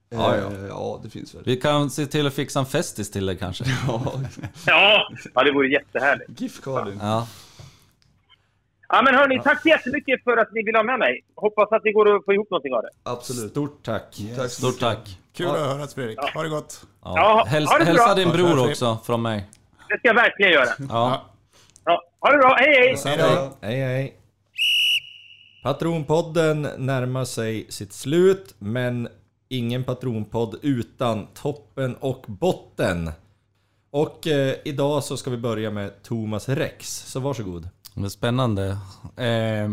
Ja, 0.09 0.37
ja. 0.37 0.51
ja, 0.69 0.99
det 1.03 1.09
finns 1.09 1.35
väl. 1.35 1.41
Vi 1.45 1.55
kan 1.55 1.89
se 1.89 2.05
till 2.05 2.27
att 2.27 2.33
fixa 2.33 2.59
en 2.59 2.65
festis 2.65 3.11
till 3.11 3.25
dig 3.25 3.37
kanske. 3.37 3.63
Ja, 3.87 4.13
Ja, 4.67 5.07
ja 5.35 5.43
det 5.43 5.51
vore 5.51 5.67
jättehärligt. 5.67 6.39
GIF-Karin. 6.41 6.97
Ja. 7.01 7.27
Ja, 8.89 9.01
men 9.05 9.15
hörni, 9.15 9.41
tack 9.43 9.61
så 9.61 9.67
jättemycket 9.69 10.23
för 10.23 10.37
att 10.37 10.51
ni 10.53 10.63
vill 10.63 10.75
ha 10.75 10.83
med 10.83 10.99
mig. 10.99 11.21
Hoppas 11.35 11.71
att 11.71 11.83
det 11.83 11.91
går 11.91 12.15
att 12.15 12.25
få 12.25 12.33
ihop 12.33 12.49
någonting 12.51 12.73
av 12.73 12.81
det. 12.81 12.89
Absolut. 13.03 13.51
Stort 13.51 13.83
tack. 13.85 14.17
Tack 14.35 14.49
så 14.51 14.61
Stort 14.61 14.79
tack. 14.79 15.17
Kul 15.35 15.47
att 15.47 15.57
höra 15.59 15.87
Fredrik. 15.87 16.19
Ha 16.33 16.43
det 16.43 16.49
gott. 16.49 16.81
Ja. 17.03 17.13
Ja, 17.15 17.45
Häls, 17.47 17.69
ha 17.69 17.77
det 17.77 17.85
hälsa 17.85 18.15
din 18.15 18.27
Ja, 18.27 18.33
bror 18.33 18.57
tack. 18.57 18.69
också 18.69 18.97
från 19.05 19.21
mig. 19.21 19.49
Det 19.93 19.99
ska 19.99 20.07
jag 20.07 20.15
verkligen 20.15 20.51
göra. 20.51 20.69
Ja. 20.89 21.25
Ja, 21.85 22.01
ha 22.19 22.31
det 22.31 22.37
bra. 22.37 22.55
Hej, 22.59 22.75
hej! 22.75 22.97
Hej 23.05 23.17
då. 23.17 23.57
Hej 23.61 23.79
hej. 23.79 24.17
Patronpodden 25.63 26.67
närmar 26.77 27.25
sig 27.25 27.65
sitt 27.69 27.93
slut, 27.93 28.55
men 28.59 29.07
ingen 29.49 29.83
patronpodd 29.83 30.59
utan 30.61 31.27
toppen 31.33 31.95
och 31.95 32.25
botten. 32.27 33.11
Och 33.91 34.27
eh, 34.27 34.55
idag 34.65 35.03
så 35.03 35.17
ska 35.17 35.29
vi 35.29 35.37
börja 35.37 35.71
med 35.71 36.03
Thomas 36.03 36.49
Rex, 36.49 37.11
så 37.11 37.19
varsågod. 37.19 37.69
Det 37.93 38.05
är 38.05 38.09
spännande. 38.09 38.77
Eh, 39.17 39.69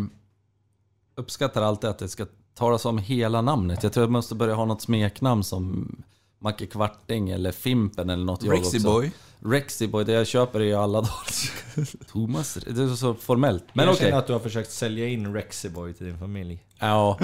uppskattar 1.15 1.63
alltid 1.63 1.91
att 1.91 1.99
det 1.99 2.09
ska 2.09 2.27
talas 2.55 2.85
om 2.85 2.99
hela 2.99 3.43
namnet. 3.43 3.83
Jag 3.83 3.93
tror 3.93 4.05
jag 4.05 4.11
måste 4.11 4.35
börja 4.35 4.55
ha 4.55 4.65
något 4.65 4.83
smeknamn 4.83 5.45
som 5.45 5.97
Macke 6.43 6.67
Kvarting 6.67 7.31
eller 7.31 7.53
Fimpen 7.53 8.11
eller 8.11 8.25
något. 8.25 8.43
jag 8.43 8.59
också. 8.59 8.71
Rexiboy. 8.71 9.13
Rexiboy, 9.45 10.05
det 10.05 10.13
jag 10.13 10.27
köper 10.27 10.61
är 10.61 10.65
ju 10.65 10.75
alla 10.75 11.01
dagar. 11.01 12.05
Thomas, 12.13 12.55
det 12.55 12.83
är 12.83 12.97
så 12.97 13.15
formellt. 13.15 13.65
Men 13.73 13.85
jag 13.85 13.93
okej. 13.93 14.07
känner 14.07 14.19
att 14.19 14.27
du 14.27 14.33
har 14.33 14.41
försökt 14.41 14.71
sälja 14.71 15.09
in 15.09 15.35
Rexiboy 15.35 15.93
till 15.93 16.07
din 16.07 16.19
familj. 16.19 16.65
Ja. 16.79 17.19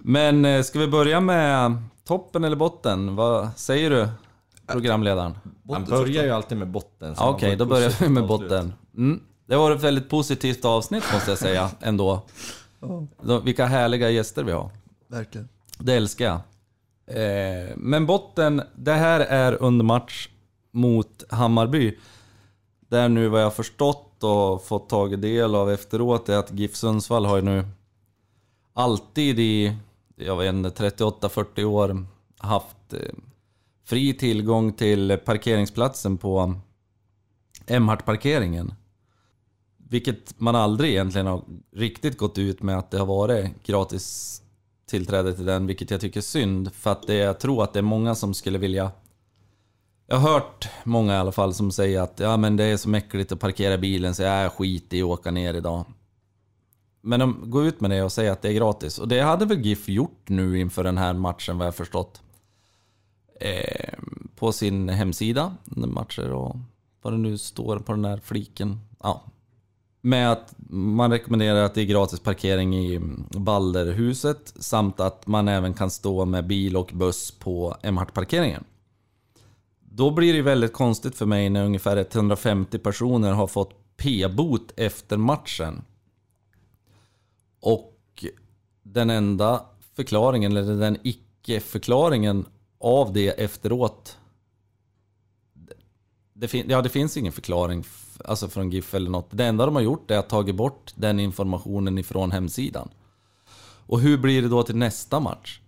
Men 0.00 0.44
eh, 0.44 0.62
ska 0.62 0.78
vi 0.78 0.86
börja 0.86 1.20
med 1.20 1.82
toppen 2.04 2.44
eller 2.44 2.56
botten? 2.56 3.16
Vad 3.16 3.48
säger 3.56 3.90
du, 3.90 4.08
programledaren? 4.66 5.38
Han 5.70 5.84
börjar 5.84 6.24
ju 6.24 6.30
alltid 6.30 6.58
med 6.58 6.68
botten. 6.68 7.14
Okej, 7.18 7.50
får 7.50 7.56
då 7.58 7.64
börjar 7.64 7.92
vi 8.00 8.08
med 8.08 8.26
botten. 8.26 8.72
Mm. 8.96 9.20
Det 9.46 9.56
var 9.56 9.70
ett 9.70 9.82
väldigt 9.82 10.10
positivt 10.10 10.64
avsnitt 10.64 11.04
måste 11.12 11.30
jag 11.30 11.38
säga 11.38 11.70
ändå. 11.80 12.22
Vilka 13.44 13.66
härliga 13.66 14.10
gäster 14.10 14.44
vi 14.44 14.52
har. 14.52 14.70
Verkligen. 15.08 15.48
Det 15.78 15.94
älskar 15.94 16.24
jag. 16.24 16.40
Eh, 17.08 17.76
men 17.76 18.06
botten, 18.06 18.62
det 18.74 18.92
här 18.92 19.20
är 19.20 19.62
under 19.62 19.84
match 19.84 20.28
mot 20.70 21.24
Hammarby. 21.30 21.98
Där 22.80 23.08
nu 23.08 23.28
vad 23.28 23.42
jag 23.42 23.54
förstått 23.54 24.24
och 24.24 24.64
fått 24.64 24.88
tagit 24.88 25.22
del 25.22 25.54
av 25.54 25.70
efteråt 25.70 26.28
är 26.28 26.36
att 26.36 26.52
GIF 26.52 26.76
Sundsvall 26.76 27.24
har 27.24 27.36
ju 27.36 27.42
nu 27.42 27.64
alltid 28.72 29.38
i, 29.38 29.76
jag 30.16 30.36
vet 30.36 30.54
inte, 30.54 30.90
38-40 30.90 31.64
år 31.64 32.06
haft 32.38 32.92
eh, 32.92 33.00
fri 33.84 34.14
tillgång 34.14 34.72
till 34.72 35.18
parkeringsplatsen 35.24 36.18
på 36.18 36.54
Emhart-parkeringen. 37.66 38.74
Vilket 39.76 40.40
man 40.40 40.56
aldrig 40.56 40.90
egentligen 40.90 41.26
har 41.26 41.42
riktigt 41.72 42.18
gått 42.18 42.38
ut 42.38 42.62
med 42.62 42.78
att 42.78 42.90
det 42.90 42.98
har 42.98 43.06
varit 43.06 43.62
gratis 43.66 44.42
tillträde 44.88 45.32
till 45.32 45.44
den, 45.44 45.66
vilket 45.66 45.90
jag 45.90 46.00
tycker 46.00 46.20
är 46.20 46.22
synd. 46.22 46.72
För 46.72 46.92
att 46.92 47.06
det, 47.06 47.14
jag 47.14 47.40
tror 47.40 47.64
att 47.64 47.72
det 47.72 47.78
är 47.78 47.82
många 47.82 48.14
som 48.14 48.34
skulle 48.34 48.58
vilja... 48.58 48.90
Jag 50.06 50.16
har 50.16 50.32
hört 50.32 50.68
många 50.84 51.14
i 51.14 51.16
alla 51.16 51.32
fall 51.32 51.54
som 51.54 51.72
säger 51.72 52.00
att 52.00 52.20
ja 52.20 52.36
men 52.36 52.56
det 52.56 52.64
är 52.64 52.76
så 52.76 52.88
mäckligt 52.88 53.32
att 53.32 53.40
parkera 53.40 53.78
bilen 53.78 54.14
så 54.14 54.22
jag 54.22 54.52
skit 54.52 54.92
i 54.92 55.02
att 55.02 55.08
åka 55.08 55.30
ner 55.30 55.54
idag. 55.54 55.84
Men 57.00 57.20
de 57.20 57.50
går 57.50 57.64
ut 57.64 57.80
med 57.80 57.90
det 57.90 58.02
och 58.02 58.12
säger 58.12 58.32
att 58.32 58.42
det 58.42 58.48
är 58.48 58.52
gratis. 58.52 58.98
Och 58.98 59.08
det 59.08 59.20
hade 59.20 59.44
väl 59.44 59.60
GIF 59.60 59.88
gjort 59.88 60.28
nu 60.28 60.60
inför 60.60 60.84
den 60.84 60.98
här 60.98 61.12
matchen 61.12 61.58
vad 61.58 61.66
jag 61.66 61.74
förstått. 61.74 62.22
Eh, 63.40 63.94
på 64.36 64.52
sin 64.52 64.88
hemsida, 64.88 65.56
matcher 65.64 66.32
och 66.32 66.56
vad 67.02 67.12
det 67.12 67.18
nu 67.18 67.38
står 67.38 67.78
på 67.78 67.92
den 67.92 68.04
här 68.04 68.20
fliken. 68.24 68.80
Ja. 69.02 69.24
Med 70.08 70.32
att 70.32 70.54
man 70.70 71.10
rekommenderar 71.10 71.62
att 71.62 71.74
det 71.74 71.80
är 71.80 71.84
gratis 71.84 72.20
parkering 72.20 72.76
i 72.76 73.00
Balderhuset 73.30 74.54
samt 74.56 75.00
att 75.00 75.26
man 75.26 75.48
även 75.48 75.74
kan 75.74 75.90
stå 75.90 76.24
med 76.24 76.46
bil 76.46 76.76
och 76.76 76.90
buss 76.94 77.30
på 77.30 77.76
Emhart-parkeringen. 77.82 78.64
Då 79.80 80.10
blir 80.10 80.34
det 80.34 80.42
väldigt 80.42 80.72
konstigt 80.72 81.14
för 81.14 81.26
mig 81.26 81.50
när 81.50 81.64
ungefär 81.64 81.96
150 81.96 82.78
personer 82.78 83.32
har 83.32 83.46
fått 83.46 83.96
p-bot 83.96 84.72
efter 84.76 85.16
matchen. 85.16 85.84
Och 87.60 88.24
den 88.82 89.10
enda 89.10 89.64
förklaringen, 89.94 90.56
eller 90.56 90.74
den 90.74 90.98
icke-förklaringen 91.02 92.44
av 92.78 93.12
det 93.12 93.28
efteråt. 93.28 94.18
Det, 96.32 96.48
fin 96.48 96.66
ja, 96.68 96.82
det 96.82 96.88
finns 96.88 97.16
ingen 97.16 97.32
förklaring 97.32 97.84
alltså 98.24 98.48
från 98.48 98.70
GIF 98.70 98.94
eller 98.94 99.10
något. 99.10 99.28
Det 99.30 99.44
enda 99.44 99.66
de 99.66 99.74
har 99.74 99.82
gjort 99.82 100.10
är 100.10 100.18
att 100.18 100.28
tagit 100.28 100.54
bort 100.54 100.92
den 100.94 101.20
informationen 101.20 101.98
ifrån 101.98 102.32
hemsidan. 102.32 102.88
Och 103.86 104.00
hur 104.00 104.18
blir 104.18 104.42
det 104.42 104.48
då 104.48 104.62
till 104.62 104.76
nästa 104.76 105.20
match? 105.20 105.60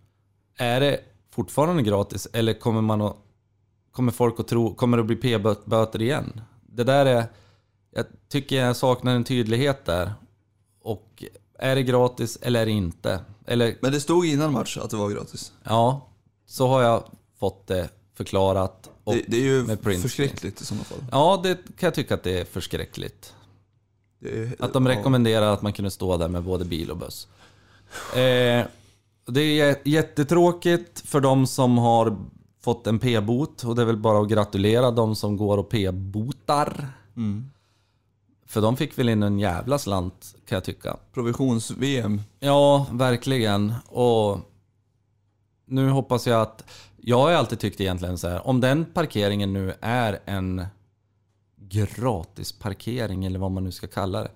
Är 0.57 0.81
det 0.81 1.01
fortfarande 1.31 1.83
gratis 1.83 2.29
eller 2.33 2.53
kommer 2.53 2.81
man 2.81 3.01
att 3.01 3.17
Kommer 3.93 4.12
folk 4.12 4.41
att 4.41 4.49
tro, 4.49 4.75
kommer 4.75 4.97
det 4.97 5.01
att 5.01 5.07
bli 5.07 5.17
p-böter 5.17 6.03
igen? 6.03 6.41
Det 6.67 6.85
där 6.85 7.07
är, 7.07 7.25
jag 7.91 8.05
tycker 8.29 8.57
jag 8.57 8.77
saknar 8.77 9.15
en 9.15 9.25
tydlighet 9.25 9.85
där. 9.85 10.12
Och 10.83 11.25
är 11.59 11.75
det 11.75 11.83
gratis 11.83 12.39
eller 12.43 12.62
är 12.62 12.67
det 12.67 12.73
inte? 12.73 13.20
Eller, 13.47 13.77
Men 13.81 13.93
det 13.93 14.01
stod 14.01 14.27
innan 14.27 14.53
match 14.53 14.79
att 14.79 14.91
det 14.91 14.97
var 14.97 15.11
gratis. 15.11 15.53
ja, 15.65 16.09
så 16.47 16.67
har 16.67 16.83
jag 16.83 17.05
fått 17.39 17.67
det 17.67 17.89
förklarat. 18.15 18.90
Det, 19.05 19.25
det 19.29 19.37
är 19.37 19.41
ju 19.41 19.77
förskräckligt 19.77 20.61
i 20.61 20.65
sådana 20.65 20.85
fall. 20.85 20.99
Ja, 21.12 21.41
det 21.43 21.55
kan 21.55 21.87
jag 21.87 21.95
tycka 21.95 22.15
att 22.15 22.23
det 22.23 22.41
är 22.41 22.45
förskräckligt. 22.45 23.35
Det 24.19 24.39
är, 24.39 24.57
Att 24.59 24.73
de 24.73 24.87
ja. 24.87 24.93
rekommenderar 24.93 25.53
att 25.53 25.62
man 25.62 25.73
kunde 25.73 25.91
stå 25.91 26.17
där 26.17 26.29
med 26.29 26.43
både 26.43 26.65
bil 26.65 26.91
och 26.91 26.97
buss. 26.97 27.29
Eh, 28.15 28.67
det 29.27 29.61
är 29.61 29.77
jättetråkigt 29.85 31.01
för 31.01 31.20
de 31.20 31.47
som 31.47 31.79
har 31.79 32.17
fått 32.61 32.87
en 32.87 32.99
p-bot 32.99 33.65
och 33.65 33.77
det 33.77 33.83
är 33.83 33.87
väl 33.87 33.97
bara 33.97 34.20
att 34.20 34.29
gratulera 34.29 34.91
de 34.91 35.17
som 35.17 35.37
går 35.37 35.59
och 35.59 35.69
p-botar. 35.69 36.89
Mm. 37.17 37.51
För 38.47 38.61
de 38.61 38.77
fick 38.77 38.99
väl 38.99 39.09
in 39.09 39.23
en 39.23 39.39
jävla 39.39 39.79
slant 39.79 40.35
kan 40.49 40.57
jag 40.57 40.65
tycka. 40.65 40.97
Provisions-VM. 41.12 42.23
Ja, 42.41 42.87
verkligen. 42.93 43.75
Och 43.89 44.39
nu 45.67 45.89
hoppas 45.89 46.27
jag 46.27 46.41
att... 46.41 46.65
Jag 47.03 47.19
har 47.19 47.31
ju 47.31 47.37
alltid 47.37 47.59
tyckt 47.59 47.81
egentligen 47.81 48.19
så 48.19 48.29
här, 48.29 48.47
om 48.47 48.61
den 48.61 48.85
parkeringen 48.85 49.53
nu 49.53 49.75
är 49.81 50.20
en 50.25 50.67
gratis 51.57 52.53
parkering 52.53 53.25
eller 53.25 53.39
vad 53.39 53.51
man 53.51 53.65
nu 53.65 53.73
ska 53.73 53.87
kalla 53.87 54.23
det. 54.23 54.31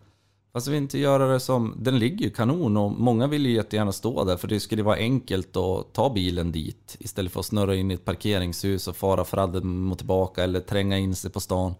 Fast 0.53 0.69
vi 0.69 0.77
inte 0.77 0.99
göra 0.99 1.33
det 1.33 1.41
som... 1.41 1.75
Den 1.79 1.99
ligger 1.99 2.25
ju 2.25 2.31
kanon 2.31 2.77
och 2.77 2.93
många 2.93 3.27
vill 3.27 3.47
ju 3.47 3.53
jättegärna 3.53 3.93
stå 3.93 4.25
där 4.25 4.37
för 4.37 4.49
det 4.49 4.61
skulle 4.61 4.83
vara 4.83 4.97
enkelt 4.97 5.57
att 5.57 5.93
ta 5.93 6.13
bilen 6.15 6.53
dit 6.53 6.97
istället 7.01 7.33
för 7.33 7.41
att 7.41 7.47
snurra 7.47 7.75
in 7.75 7.91
i 7.91 7.95
ett 7.95 8.05
parkeringshus 8.05 8.89
och 8.89 8.97
fara 8.97 9.25
fram 9.25 9.93
och 9.93 9.99
tillbaka 9.99 10.45
eller 10.45 10.61
tränga 10.61 10.99
in 10.99 11.15
sig 11.15 11.31
på 11.31 11.41
stan. 11.41 11.75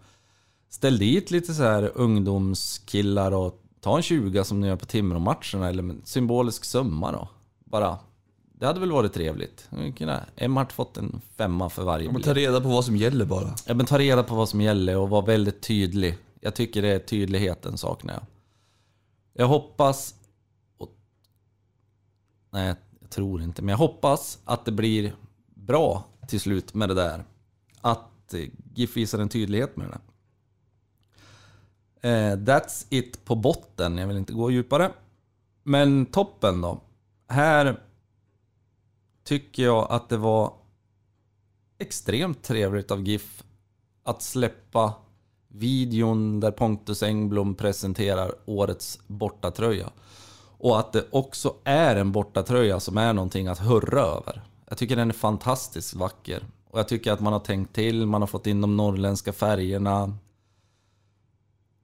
Ställ 0.69 0.97
dit 0.97 1.31
lite 1.31 1.53
så 1.53 1.63
här 1.63 1.91
ungdomskillar 1.95 3.31
och 3.31 3.61
ta 3.81 3.97
en 3.97 4.03
20 4.03 4.43
som 4.43 4.61
ni 4.61 4.67
gör 4.67 4.75
på 4.75 4.85
Timrå-matcherna 4.85 5.69
eller 5.69 5.83
en 5.83 6.01
symbolisk 6.05 6.65
summa 6.65 7.11
då. 7.11 7.29
Bara. 7.65 7.97
Det 8.65 8.69
hade 8.69 8.79
väl 8.79 8.91
varit 8.91 9.13
trevligt. 9.13 9.69
Emmart 10.35 10.71
fått 10.71 10.97
en 10.97 11.21
femma 11.35 11.69
för 11.69 11.83
varje 11.83 12.05
Man 12.05 12.13
biljett. 12.13 12.25
tar 12.25 12.35
reda 12.35 12.61
på 12.61 12.67
vad 12.67 12.85
som 12.85 12.95
gäller 12.95 13.25
bara. 13.25 13.55
Ja, 13.67 13.73
men 13.73 13.85
ta 13.85 13.99
reda 13.99 14.23
på 14.23 14.35
vad 14.35 14.49
som 14.49 14.61
gäller 14.61 14.97
och 14.97 15.09
vara 15.09 15.25
väldigt 15.25 15.61
tydlig. 15.61 16.17
Jag 16.39 16.55
tycker 16.55 16.81
det 16.81 16.87
är 16.87 16.99
tydligheten 16.99 17.77
saknar 17.77 18.13
jag. 18.13 18.23
Jag 19.33 19.47
hoppas... 19.47 20.15
Och, 20.77 20.89
nej, 22.49 22.75
jag 23.01 23.09
tror 23.09 23.41
inte. 23.41 23.61
Men 23.61 23.69
jag 23.69 23.77
hoppas 23.77 24.39
att 24.45 24.65
det 24.65 24.71
blir 24.71 25.15
bra 25.55 26.03
till 26.27 26.39
slut 26.39 26.73
med 26.73 26.89
det 26.89 26.95
där. 26.95 27.23
Att 27.81 28.33
eh, 28.33 28.49
GIF 28.73 28.97
visar 28.97 29.19
en 29.19 29.29
tydlighet 29.29 29.77
med 29.77 29.87
det. 29.87 29.99
Eh, 32.09 32.35
that's 32.37 32.85
it 32.89 33.25
på 33.25 33.35
botten. 33.35 33.97
Jag 33.97 34.07
vill 34.07 34.17
inte 34.17 34.33
gå 34.33 34.51
djupare. 34.51 34.91
Men 35.63 36.05
toppen 36.05 36.61
då. 36.61 36.81
Här 37.27 37.79
tycker 39.25 39.63
jag 39.63 39.87
att 39.89 40.09
det 40.09 40.17
var 40.17 40.53
extremt 41.77 42.43
trevligt 42.43 42.91
av 42.91 43.07
GIF 43.07 43.43
att 44.03 44.21
släppa 44.21 44.93
videon 45.47 46.39
där 46.39 46.51
Pontus 46.51 47.03
Engblom 47.03 47.55
presenterar 47.55 48.35
årets 48.45 48.99
bortatröja. 49.07 49.89
Och 50.57 50.79
att 50.79 50.93
det 50.93 51.05
också 51.11 51.55
är 51.63 51.95
en 51.95 52.11
bortatröja 52.11 52.79
som 52.79 52.97
är 52.97 53.13
någonting 53.13 53.47
att 53.47 53.59
hurra 53.59 54.01
över. 54.01 54.41
Jag 54.69 54.77
tycker 54.77 54.95
den 54.95 55.09
är 55.09 55.13
fantastiskt 55.13 55.93
vacker. 55.93 56.45
Och 56.69 56.79
jag 56.79 56.87
tycker 56.87 57.11
att 57.11 57.19
man 57.19 57.33
har 57.33 57.39
tänkt 57.39 57.75
till, 57.75 58.05
man 58.05 58.21
har 58.21 58.27
fått 58.27 58.47
in 58.47 58.61
de 58.61 58.77
norrländska 58.77 59.33
färgerna. 59.33 60.17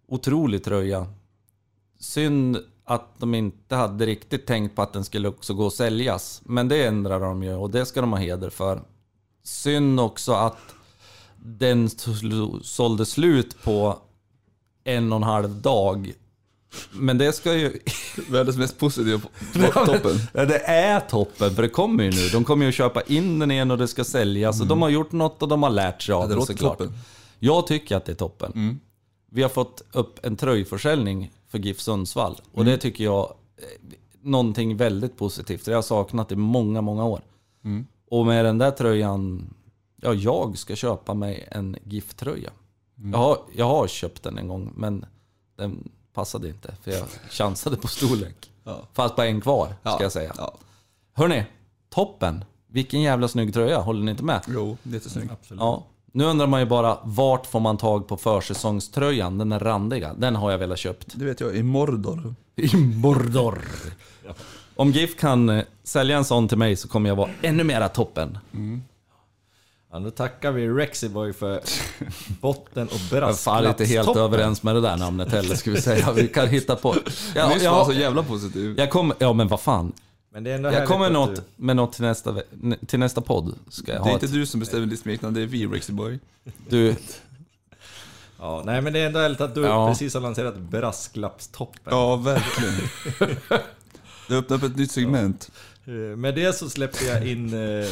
Otrolig 0.08 0.64
tröja. 0.64 1.08
Synd 2.00 2.58
att 2.86 3.20
de 3.20 3.36
inte 3.36 3.76
hade 3.76 4.06
riktigt 4.06 4.48
tänkt 4.48 4.76
på 4.76 4.82
att 4.82 4.94
den 4.94 5.04
skulle 5.04 5.28
också 5.28 5.54
gå 5.54 5.68
att 5.68 5.74
säljas. 5.74 6.42
Men 6.46 6.68
det 6.68 6.86
ändrar 6.86 7.20
de 7.20 7.44
ju 7.44 7.56
och 7.56 7.70
det 7.70 7.86
ska 7.86 8.02
de 8.02 8.12
ha 8.12 8.20
heder 8.20 8.50
för. 8.50 8.82
Synd 9.44 10.00
också 10.00 10.34
att 10.34 10.58
den 11.38 11.90
sålde 12.64 13.06
slut 13.06 13.64
på 13.64 14.00
en 14.84 15.12
och 15.12 15.18
en 15.18 15.24
halv 15.24 15.62
dag. 15.62 16.14
Men 16.92 17.18
det 17.18 17.34
ska 17.34 17.54
ju... 17.54 17.80
Världens 18.30 18.58
mest 18.58 18.80
positiva 18.80 19.22
toppen. 19.86 20.20
Det 20.34 20.60
är 20.66 21.00
toppen, 21.00 21.56
för 21.56 21.62
det 21.62 21.70
kommer 21.70 22.04
ju 22.04 22.12
nu. 22.12 22.30
De 22.30 22.44
kommer 22.44 22.66
ju 22.66 22.70
att 22.70 22.76
köpa 22.76 23.02
in 23.02 23.40
den 23.40 23.52
igen 23.52 23.72
och 23.72 23.78
det 23.78 23.88
ska 23.88 24.04
säljas. 24.04 24.62
Och 24.62 24.68
de 24.68 24.82
har 24.82 24.90
gjort 24.90 25.12
något 25.12 25.42
och 25.42 25.48
de 25.48 25.64
har 25.64 25.70
lärt 25.70 26.02
sig 26.02 26.14
av 26.14 26.30
det 26.30 26.36
det 26.36 26.46
såklart. 26.46 26.78
toppen. 26.78 26.98
Jag 27.40 27.68
tycker 27.68 27.96
att 27.96 28.06
det 28.06 28.12
är 28.12 28.16
toppen. 28.16 28.80
Vi 29.32 29.42
har 29.42 29.50
fått 29.50 29.82
upp 29.92 30.26
en 30.26 30.36
tröjförsäljning 30.36 31.32
för 31.52 31.60
GIF 31.60 31.80
Sundsvall. 31.80 32.42
Och 32.52 32.66
det 32.66 32.78
tycker 32.78 33.04
jag 33.04 33.34
är 33.58 33.68
någonting 34.22 34.78
väldigt 34.78 35.18
positivt. 35.18 35.66
Det 35.66 35.72
har 35.72 35.76
jag 35.78 35.86
saknat 35.86 36.32
i 36.32 36.36
många, 36.36 36.82
många 36.82 37.06
år. 37.06 37.22
Och 38.10 38.26
med 38.26 38.46
den 38.46 38.58
där 38.58 38.72
tröjan, 38.72 39.54
ja 39.96 40.14
jag 40.14 40.58
ska 40.58 40.76
köpa 40.76 41.14
mig 41.14 41.48
en 41.52 41.78
GIF-tröja. 41.84 42.52
Jag, 43.12 43.18
har, 43.20 43.38
jag 43.56 43.66
har 43.66 43.88
köpt 43.88 44.24
den 44.24 44.38
en 44.38 44.48
gång, 44.48 44.74
men 44.76 45.06
den 45.56 45.90
passade 46.14 46.50
inte. 46.50 46.76
För 46.82 46.92
jag 46.92 47.08
chansade 47.30 47.78
på 47.78 47.88
storlek. 47.88 48.52
Ja. 48.64 48.80
Fast 48.94 49.16
på 49.16 49.22
en 49.22 49.42
kvar, 49.42 49.66
ska 49.66 49.76
Ja, 49.90 49.98
jag 50.02 50.12
säga. 50.12 50.34
Ja. 50.38 50.54
Hörni, 51.14 51.44
toppen! 51.90 52.46
Vilken 52.68 53.02
jävla 53.02 53.28
snygg 53.28 53.54
tröja, 53.54 53.80
håller 53.80 54.04
ni 54.04 54.12
inte 54.12 54.24
med? 54.24 54.42
Jo, 54.48 54.78
jättesnygg. 54.84 55.30
Ja. 55.50 55.84
Nu 56.12 56.24
undrar 56.26 56.48
man 56.48 56.60
ju 56.60 56.66
bara, 56.66 56.98
vart 57.04 57.46
får 57.46 57.60
man 57.60 57.78
tag 57.78 58.08
på 58.08 58.18
försäsongströjan? 58.18 59.38
Den 59.38 59.52
är 59.52 59.60
randiga. 59.60 60.14
Den 60.14 60.36
har 60.36 60.52
jag 60.52 60.58
velat 60.58 60.80
köpt. 60.80 61.08
Det 61.14 61.26
vet 61.26 61.40
jag, 61.40 61.56
i 61.56 61.64
Mordor. 61.64 62.36
I 62.56 62.76
Mordor. 62.78 63.62
Om 64.76 64.92
GIF 64.92 65.18
kan 65.20 65.50
eh, 65.50 65.64
sälja 65.84 66.18
en 66.18 66.26
sån 66.26 66.48
till 66.48 66.58
mig 66.58 66.76
så 66.76 66.88
kommer 66.88 67.10
jag 67.10 67.16
vara 67.16 67.30
ännu 67.42 67.64
mera 67.64 67.90
toppen. 67.90 68.38
Ja, 69.92 70.00
nu 70.00 70.12
tackar 70.12 70.52
vi 70.52 70.68
Rexiboy 70.70 71.34
för 71.34 71.62
botten 72.42 72.88
och 72.88 72.94
Jag 73.12 73.24
är 73.24 73.30
inte 73.30 73.46
helt 73.46 73.70
brasklappstoppen. 73.70 74.22
överens 74.24 74.64
med 74.64 74.76
det 74.76 74.82
där 74.82 74.98
namnet 74.98 75.32
heller, 75.32 75.56
ska 75.56 75.72
vi 75.72 75.82
säga. 75.82 76.12
Vi 76.12 76.28
kan 76.28 76.48
hitta 76.48 76.76
på. 76.76 76.96
Ja, 77.36 77.50
Nyss 77.50 77.64
var 77.66 77.86
så 77.86 77.92
ja, 77.92 78.00
jävla 78.00 78.24
positiv. 78.24 78.76
jag 78.78 78.90
kommer, 78.90 79.16
ja 79.20 79.34
men 79.34 79.48
vad 79.48 79.60
fan. 79.60 79.92
Men 80.34 80.44
det 80.44 80.52
är 80.52 80.56
ändå 80.56 80.72
Jag 80.72 80.88
kommer 80.88 81.06
att 81.06 81.12
något, 81.12 81.36
du- 81.36 81.42
med 81.56 81.76
något 81.76 81.94
till 81.94 82.02
nästa, 82.04 82.36
till 82.88 83.00
nästa 83.00 83.22
podd. 83.22 83.56
Ska 83.70 83.92
jag 83.92 84.00
Det 84.02 84.02
är 84.02 84.04
ha 84.04 84.12
inte 84.14 84.26
ett, 84.26 84.32
du 84.34 84.46
som 84.46 84.60
bestämmer 84.60 84.86
ditt 84.86 85.00
smeknamn, 85.00 85.34
det 85.36 85.42
är 85.42 85.46
vi, 85.46 85.68
Rexy 85.68 85.94
Boy. 85.94 86.20
du, 86.70 86.96
Ja, 88.40 88.62
nej 88.66 88.82
men 88.82 88.94
det 88.94 89.00
är 89.00 89.08
ändå 89.08 89.20
härligt 89.20 89.42
att 89.42 89.56
du 89.56 89.62
Ja. 89.62 89.88
precis 89.90 90.14
har 90.14 90.22
lanserat 90.22 90.58
brasklappstoppen. 90.58 91.82
Ja, 91.86 92.16
verkligen. 92.16 92.74
Det 94.28 94.36
öppnar 94.36 94.58
upp 94.58 94.64
ett 94.64 94.76
nytt 94.76 94.92
segment. 94.92 95.52
Eh, 95.86 95.92
Med 95.94 96.36
det 96.36 96.56
så 96.56 96.70
släpper 96.70 97.06
jag 97.06 97.28
in 97.28 97.54
eh, 97.54 97.88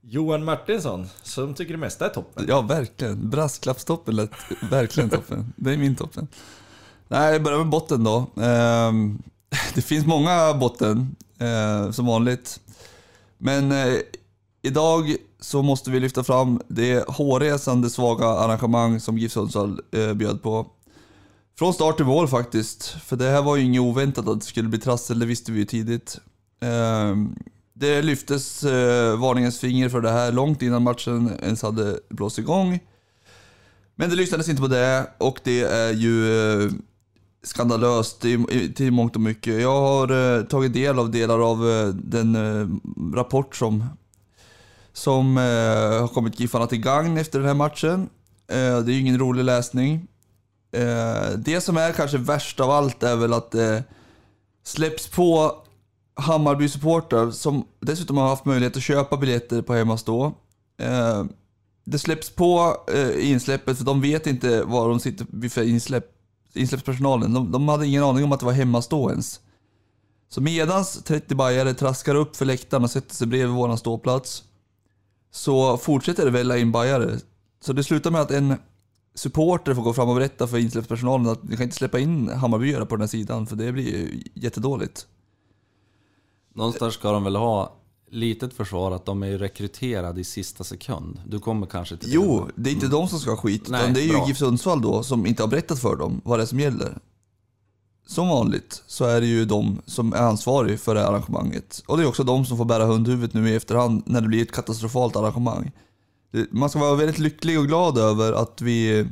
Johan 0.00 0.44
Martinsson, 0.44 1.06
som 1.22 1.54
tycker 1.54 1.72
det 1.74 1.78
mesta 1.78 2.04
är 2.06 2.08
toppen. 2.08 2.44
Ja, 2.48 2.60
verkligen. 2.60 3.30
Brasklappstoppen 3.30 4.16
lät 4.16 4.30
verkligen 4.70 5.10
toppen. 5.10 5.52
Det 5.56 5.72
är 5.72 5.76
min 5.76 5.96
toppen. 5.96 6.28
Nej, 7.08 7.32
jag 7.32 7.42
börjar 7.42 7.58
med 7.58 7.68
botten 7.68 8.04
då. 8.04 8.26
Ehm, 8.42 9.22
Det 9.74 9.82
finns 9.82 10.06
många 10.06 10.54
botten, 10.54 11.16
eh, 11.40 11.90
som 11.90 12.06
vanligt. 12.06 12.60
Men 13.38 13.72
eh, 13.72 13.98
idag 14.62 15.16
så 15.40 15.62
måste 15.62 15.90
vi 15.90 16.00
lyfta 16.00 16.24
fram 16.24 16.60
det 16.68 17.08
hårresande 17.08 17.90
svaga 17.90 18.26
arrangemang 18.26 19.00
som 19.00 19.18
GIF 19.18 19.32
Sundsvall 19.32 19.80
eh, 19.92 20.12
bjöd 20.12 20.42
på. 20.42 20.66
Från 21.58 21.74
start 21.74 21.96
till 21.96 22.06
mål 22.06 22.28
faktiskt. 22.28 22.88
För 22.88 23.16
det 23.16 23.30
här 23.30 23.42
var 23.42 23.56
ju 23.56 23.64
inget 23.64 23.80
oväntat 23.80 24.28
att 24.28 24.40
det 24.40 24.46
skulle 24.46 24.68
bli 24.68 24.78
trassel, 24.78 25.18
det 25.18 25.26
visste 25.26 25.52
vi 25.52 25.58
ju 25.58 25.64
tidigt. 25.64 26.18
Eh, 26.60 27.16
det 27.74 28.02
lyftes 28.02 28.64
eh, 28.64 29.18
varningens 29.18 29.58
finger 29.58 29.88
för 29.88 30.00
det 30.00 30.10
här 30.10 30.32
långt 30.32 30.62
innan 30.62 30.82
matchen 30.82 31.30
ens 31.42 31.62
hade 31.62 31.98
blåst 32.08 32.38
igång. 32.38 32.78
Men 33.94 34.10
det 34.10 34.16
lyssnades 34.16 34.48
inte 34.48 34.62
på 34.62 34.68
det 34.68 35.10
och 35.18 35.40
det 35.44 35.60
är 35.60 35.92
ju 35.92 36.42
eh, 36.62 36.70
skandalöst 37.42 38.24
i, 38.24 38.72
till 38.76 38.92
mångt 38.92 39.16
och 39.16 39.22
mycket. 39.22 39.60
Jag 39.60 39.80
har 39.80 40.38
eh, 40.38 40.44
tagit 40.44 40.72
del 40.72 40.98
av 40.98 41.10
delar 41.10 41.50
av 41.50 41.70
eh, 41.70 41.88
den 41.88 42.34
eh, 42.34 42.68
rapport 43.14 43.56
som, 43.56 43.84
som 44.92 45.36
eh, 45.36 46.00
har 46.00 46.08
kommit 46.08 46.40
Giffarna 46.40 46.66
till 46.66 46.80
gagn 46.80 47.18
efter 47.18 47.38
den 47.38 47.48
här 47.48 47.54
matchen. 47.54 48.08
Eh, 48.48 48.78
det 48.78 48.92
är 48.92 48.94
ju 48.94 49.00
ingen 49.00 49.18
rolig 49.18 49.44
läsning. 49.44 50.08
Eh, 50.72 51.30
det 51.36 51.60
som 51.60 51.76
är 51.76 51.92
kanske 51.92 52.18
värst 52.18 52.60
av 52.60 52.70
allt 52.70 53.02
är 53.02 53.16
väl 53.16 53.32
att 53.32 53.50
det 53.50 53.84
släpps 54.64 55.08
på 55.08 55.56
Hammarby-supportrar 56.14 57.30
som 57.30 57.64
dessutom 57.80 58.16
har 58.16 58.28
haft 58.28 58.44
möjlighet 58.44 58.76
att 58.76 58.82
köpa 58.82 59.16
biljetter 59.16 59.62
på 59.62 59.74
hemmastå. 59.74 60.32
Eh, 60.80 61.24
det 61.84 61.98
släpps 61.98 62.30
på 62.30 62.76
eh, 62.94 63.30
insläppet 63.30 63.78
för 63.78 63.84
de 63.84 64.00
vet 64.00 64.26
inte 64.26 64.62
var 64.62 64.88
de 64.88 65.00
sitter 65.00 65.26
vid 65.30 65.52
för 65.52 65.62
insläpp, 65.62 66.04
insläppspersonalen. 66.56 67.34
De, 67.34 67.52
de 67.52 67.68
hade 67.68 67.86
ingen 67.86 68.04
aning 68.04 68.24
om 68.24 68.32
att 68.32 68.40
det 68.40 68.46
var 68.46 68.52
hemmastå 68.52 69.10
ens. 69.10 69.40
Så 70.28 70.40
medans 70.40 71.02
30 71.02 71.34
bajare 71.34 71.74
traskar 71.74 72.14
upp 72.14 72.36
för 72.36 72.44
läktaren 72.44 72.84
och 72.84 72.90
sätter 72.90 73.14
sig 73.14 73.26
bredvid 73.26 73.54
våran 73.54 73.78
ståplats 73.78 74.44
så 75.30 75.76
fortsätter 75.76 76.24
det 76.24 76.30
välla 76.30 76.58
in 76.58 76.72
bajare. 76.72 77.18
Så 77.60 77.72
det 77.72 77.84
slutar 77.84 78.10
med 78.10 78.20
att 78.20 78.30
en 78.30 78.54
supporter 79.14 79.74
får 79.74 79.82
gå 79.82 79.92
fram 79.92 80.08
och 80.08 80.14
berätta 80.14 80.46
för 80.46 80.58
insläppspersonalen 80.58 81.28
att 81.28 81.42
ni 81.42 81.56
kan 81.56 81.64
inte 81.64 81.76
släppa 81.76 81.98
in 81.98 82.28
Hammarbyare 82.28 82.86
på 82.86 82.96
den 82.96 83.00
här 83.00 83.08
sidan 83.08 83.46
för 83.46 83.56
det 83.56 83.72
blir 83.72 83.84
ju 83.84 84.22
jättedåligt. 84.34 85.06
någonstans 86.54 86.94
ska 86.94 87.12
de 87.12 87.24
väl 87.24 87.36
ha 87.36 87.79
litet 88.10 88.54
försvar 88.54 88.90
att 88.92 89.04
de 89.06 89.22
är 89.22 89.38
rekryterade 89.38 90.20
i 90.20 90.24
sista 90.24 90.64
sekund. 90.64 91.20
Du 91.26 91.38
kommer 91.38 91.66
kanske 91.66 91.96
till 91.96 92.12
Jo, 92.12 92.48
det 92.54 92.70
är 92.70 92.74
inte 92.74 92.88
de 92.88 93.08
som 93.08 93.18
ska 93.18 93.30
ha 93.30 93.36
skit, 93.36 93.68
Nej, 93.68 93.80
utan 93.82 93.94
det 93.94 94.00
är 94.00 94.04
ju. 94.20 94.26
GIF 94.26 94.38
Sundsvall 94.38 94.82
då 94.82 95.02
som 95.02 95.26
inte 95.26 95.42
har 95.42 95.48
berättat 95.48 95.78
för 95.78 95.96
dem 95.96 96.20
vad 96.24 96.38
det 96.38 96.42
är 96.42 96.46
som 96.46 96.60
gäller. 96.60 96.98
Som 98.06 98.28
vanligt 98.28 98.82
så 98.86 99.04
är 99.04 99.20
det 99.20 99.26
ju 99.26 99.44
de 99.44 99.82
som 99.86 100.12
är 100.12 100.18
ansvariga 100.18 100.78
för 100.78 100.94
det 100.94 101.00
här 101.00 101.08
arrangemanget. 101.08 101.82
Och 101.86 101.96
det 101.96 102.02
är 102.02 102.06
också 102.06 102.24
de 102.24 102.44
som 102.46 102.56
får 102.56 102.64
bära 102.64 102.84
hundhuvudet 102.84 103.34
nu 103.34 103.50
i 103.50 103.54
efterhand 103.56 104.02
när 104.06 104.20
det 104.20 104.28
blir 104.28 104.42
ett 104.42 104.52
katastrofalt 104.52 105.16
arrangemang. 105.16 105.70
Det- 106.32 106.52
Man 106.52 106.70
ska 106.70 106.78
vara 106.78 106.94
väldigt 106.94 107.18
lycklig 107.18 107.58
och 107.58 107.66
glad 107.66 107.98
över 107.98 108.32
att 108.32 108.60
vi 108.60 109.06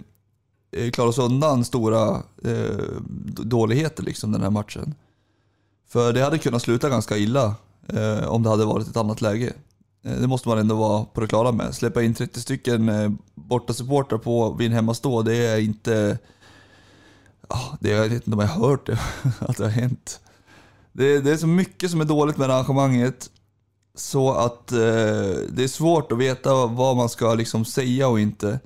eh, 0.73 0.91
klarar 0.91 1.09
oss 1.09 1.19
undan 1.19 1.65
stora 1.65 2.23
eh, 2.45 2.85
dåligheter 3.29 4.03
liksom 4.03 4.33
den 4.33 4.43
här 4.43 4.51
matchen. 4.51 4.95
För 5.89 6.13
det 6.13 6.21
hade 6.23 6.39
kunnat 6.39 6.63
sluta 6.63 6.89
ganska 6.89 7.17
illa 7.17 7.55
eh, 7.89 8.29
om 8.29 8.43
det 8.43 8.49
hade 8.51 8.65
varit 8.65 8.89
ett 8.89 8.97
annat 8.97 9.21
läge. 9.21 9.53
Eh, 10.05 10.13
Det 10.13 10.27
måste 10.27 10.49
man 10.49 10.59
ändå 10.59 10.75
vara 10.75 11.05
på 11.05 11.21
det 11.21 11.27
klara 11.27 11.53
med. 11.53 11.75
Släppa 11.75 12.03
in 12.03 12.15
30 12.15 12.41
stycken 12.41 12.89
eh, 12.89 13.11
borta 13.35 13.73
supportrar 13.73 14.19
på 14.19 14.53
vid 14.53 14.67
en 14.67 14.73
hemmastå, 14.73 15.23
det 15.23 15.37
är 15.37 15.59
inte... 15.59 16.19
Ah, 17.49 17.77
det, 17.81 17.89
jag 17.89 18.03
vet 18.03 18.13
inte 18.13 18.31
om 18.31 18.41
jag 18.41 18.49
har 18.49 18.69
hört 18.69 18.87
det, 18.87 18.99
att 19.39 19.57
det 19.57 19.65
har 19.65 19.71
hänt. 19.71 20.21
Det, 20.93 21.21
det 21.21 21.31
är 21.31 21.37
så 21.37 21.47
mycket 21.47 21.91
som 21.91 22.01
är 22.01 22.05
dåligt 22.05 22.37
med 22.37 22.51
arrangemanget. 22.51 23.31
Så 23.95 24.33
att 24.33 24.73
eh, 24.73 24.79
det 25.49 25.65
är 25.65 25.69
svårt 25.69 26.13
att 26.13 26.19
veta 26.19 26.67
vad 26.67 26.97
man 26.97 27.09
ska 27.09 27.35
liksom 27.35 27.65
säga 27.65 28.09
och 28.09 28.21
inte. 28.21 28.61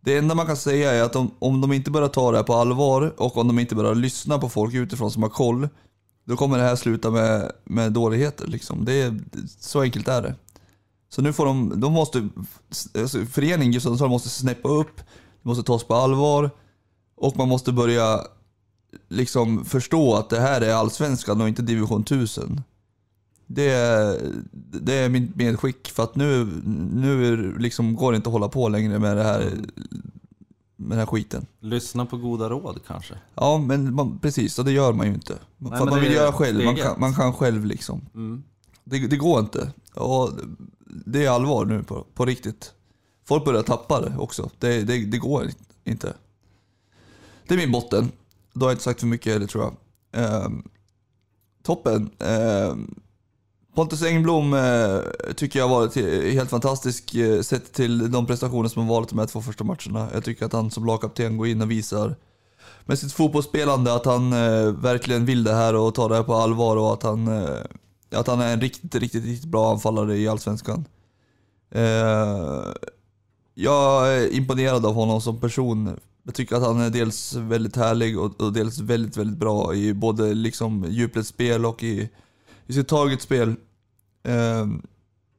Det 0.00 0.18
enda 0.18 0.34
man 0.34 0.46
kan 0.46 0.56
säga 0.56 0.92
är 0.92 1.02
att 1.02 1.16
om, 1.16 1.30
om 1.38 1.60
de 1.60 1.72
inte 1.72 1.90
börjar 1.90 2.08
ta 2.08 2.30
det 2.30 2.36
här 2.36 2.44
på 2.44 2.54
allvar 2.54 3.14
och 3.16 3.36
om 3.36 3.46
de 3.46 3.58
inte 3.58 3.74
börjar 3.74 3.94
lyssna 3.94 4.38
på 4.38 4.48
folk 4.48 4.74
utifrån 4.74 5.10
som 5.10 5.22
har 5.22 5.30
koll, 5.30 5.68
då 6.24 6.36
kommer 6.36 6.58
det 6.58 6.64
här 6.64 6.76
sluta 6.76 7.10
med, 7.10 7.52
med 7.64 7.92
dåligheter. 7.92 8.46
Liksom. 8.46 8.84
Det 8.84 8.92
är, 8.92 9.20
så 9.58 9.80
enkelt 9.80 10.08
är 10.08 10.22
det. 10.22 10.34
Så 11.08 11.22
nu 11.22 11.32
får 11.32 11.46
de, 11.46 11.80
de 11.80 11.92
måste, 11.92 12.28
alltså 12.98 13.26
föreningen 13.26 13.72
GIF 13.72 13.84
måste 13.84 14.28
snäppa 14.28 14.68
upp, 14.68 14.96
det 14.96 15.48
måste 15.48 15.64
tas 15.64 15.84
på 15.84 15.94
allvar 15.94 16.50
och 17.14 17.36
man 17.36 17.48
måste 17.48 17.72
börja 17.72 18.20
liksom 19.08 19.64
förstå 19.64 20.14
att 20.14 20.30
det 20.30 20.40
här 20.40 20.60
är 20.60 20.74
allsvenskan 20.74 21.40
och 21.40 21.48
inte 21.48 21.62
division 21.62 22.02
1000. 22.02 22.62
Det 23.46 23.70
är, 23.70 24.20
det 24.80 24.94
är 24.94 25.08
mitt 25.08 25.36
medskick 25.36 25.90
för 25.90 26.02
att 26.02 26.16
nu, 26.16 26.44
nu 26.92 27.58
liksom 27.58 27.96
går 27.96 28.12
det 28.12 28.16
inte 28.16 28.28
att 28.28 28.32
hålla 28.32 28.48
på 28.48 28.68
längre 28.68 28.98
med 28.98 29.16
det 29.16 29.22
här, 29.22 29.50
med 30.82 30.90
den 30.90 30.98
här 30.98 31.06
skiten. 31.06 31.46
Lyssna 31.60 32.06
på 32.06 32.16
goda 32.16 32.48
råd 32.48 32.80
kanske. 32.86 33.14
Ja, 33.34 33.58
men 33.58 33.94
man, 33.94 34.18
precis, 34.18 34.58
och 34.58 34.64
det 34.64 34.72
gör 34.72 34.92
man 34.92 35.06
ju 35.06 35.14
inte. 35.14 35.34
för 35.34 35.40
men 35.58 35.72
att 35.72 35.88
man 35.88 36.00
vill 36.00 36.12
göra 36.12 36.32
själv, 36.32 36.64
man 36.64 36.76
kan, 36.76 37.00
man 37.00 37.14
kan 37.14 37.32
själv 37.32 37.64
liksom. 37.66 38.00
Mm. 38.14 38.42
Det, 38.84 38.98
det 38.98 39.16
går 39.16 39.40
inte. 39.40 39.72
Och 39.94 40.30
det 41.06 41.24
är 41.24 41.30
allvar 41.30 41.64
nu 41.64 41.82
på, 41.82 42.06
på 42.14 42.24
riktigt. 42.24 42.74
Folk 43.24 43.44
börjar 43.44 43.62
tappa 43.62 44.00
det 44.00 44.16
också. 44.18 44.50
Det, 44.58 44.82
det, 44.82 45.04
det 45.04 45.18
går 45.18 45.48
inte. 45.84 46.14
Det 47.48 47.54
är 47.54 47.58
min 47.58 47.72
botten. 47.72 48.12
Då 48.52 48.66
har 48.66 48.70
jag 48.70 48.74
inte 48.74 48.84
sagt 48.84 49.00
för 49.00 49.06
mycket 49.06 49.32
heller 49.32 49.46
tror 49.46 49.64
jag. 49.64 49.74
Ehm, 50.24 50.62
toppen. 51.62 52.10
Ehm, 52.18 52.94
Pontus 53.74 54.02
Engblom 54.02 54.54
eh, 54.54 55.00
tycker 55.36 55.58
jag 55.58 55.68
har 55.68 55.80
varit 55.80 55.94
helt 56.34 56.50
fantastisk 56.50 57.14
eh, 57.14 57.40
sett 57.40 57.72
till 57.72 58.10
de 58.10 58.26
prestationer 58.26 58.68
som 58.68 58.82
har 58.82 58.94
varit 58.94 59.08
de 59.08 59.18
här 59.18 59.26
två 59.26 59.40
första 59.40 59.64
matcherna. 59.64 60.08
Jag 60.12 60.24
tycker 60.24 60.46
att 60.46 60.52
han 60.52 60.70
som 60.70 60.86
lagkapten 60.86 61.36
går 61.36 61.46
in 61.46 61.62
och 61.62 61.70
visar 61.70 62.16
med 62.84 62.98
sitt 62.98 63.12
fotbollsspelande 63.12 63.94
att 63.94 64.04
han 64.06 64.32
eh, 64.32 64.72
verkligen 64.72 65.26
vill 65.26 65.44
det 65.44 65.54
här 65.54 65.74
och 65.74 65.94
tar 65.94 66.08
det 66.08 66.14
här 66.14 66.22
på 66.22 66.34
allvar 66.34 66.76
och 66.76 66.92
att 66.92 67.02
han, 67.02 67.28
att 68.10 68.26
han 68.26 68.40
är 68.40 68.52
en 68.52 68.60
riktigt, 68.60 68.94
riktigt, 68.94 69.24
riktigt 69.24 69.50
bra 69.50 69.72
anfallare 69.72 70.18
i 70.18 70.28
Allsvenskan. 70.28 70.84
Jag 73.54 74.14
är 74.14 74.32
imponerad 74.34 74.86
av 74.86 74.94
honom 74.94 75.20
som 75.20 75.40
person. 75.40 76.00
Jag 76.22 76.34
tycker 76.34 76.56
att 76.56 76.62
han 76.62 76.80
är 76.80 76.90
dels 76.90 77.34
väldigt 77.34 77.76
härlig 77.76 78.18
och, 78.18 78.40
och 78.40 78.52
dels 78.52 78.78
väldigt, 78.78 79.16
väldigt 79.16 79.38
bra 79.38 79.74
i 79.74 79.94
både 79.94 80.34
liksom 80.34 80.86
djupledsspel 80.88 81.66
och 81.66 81.82
i, 81.82 82.08
vi 82.66 82.74
ska 82.74 82.82
ta 82.82 83.12
ett 83.12 83.22
spel. 83.22 83.56
Eh, 84.22 84.66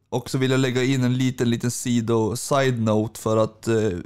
och 0.10 0.30
så 0.30 0.38
vill 0.38 0.52
jag 0.52 0.60
lägga 0.60 0.84
in 0.84 1.04
en 1.04 1.18
liten, 1.18 1.50
liten 1.50 1.72
sido, 1.72 2.36
side-note 2.36 3.20
för 3.20 3.38
att 3.38 3.68
eh, 3.68 4.00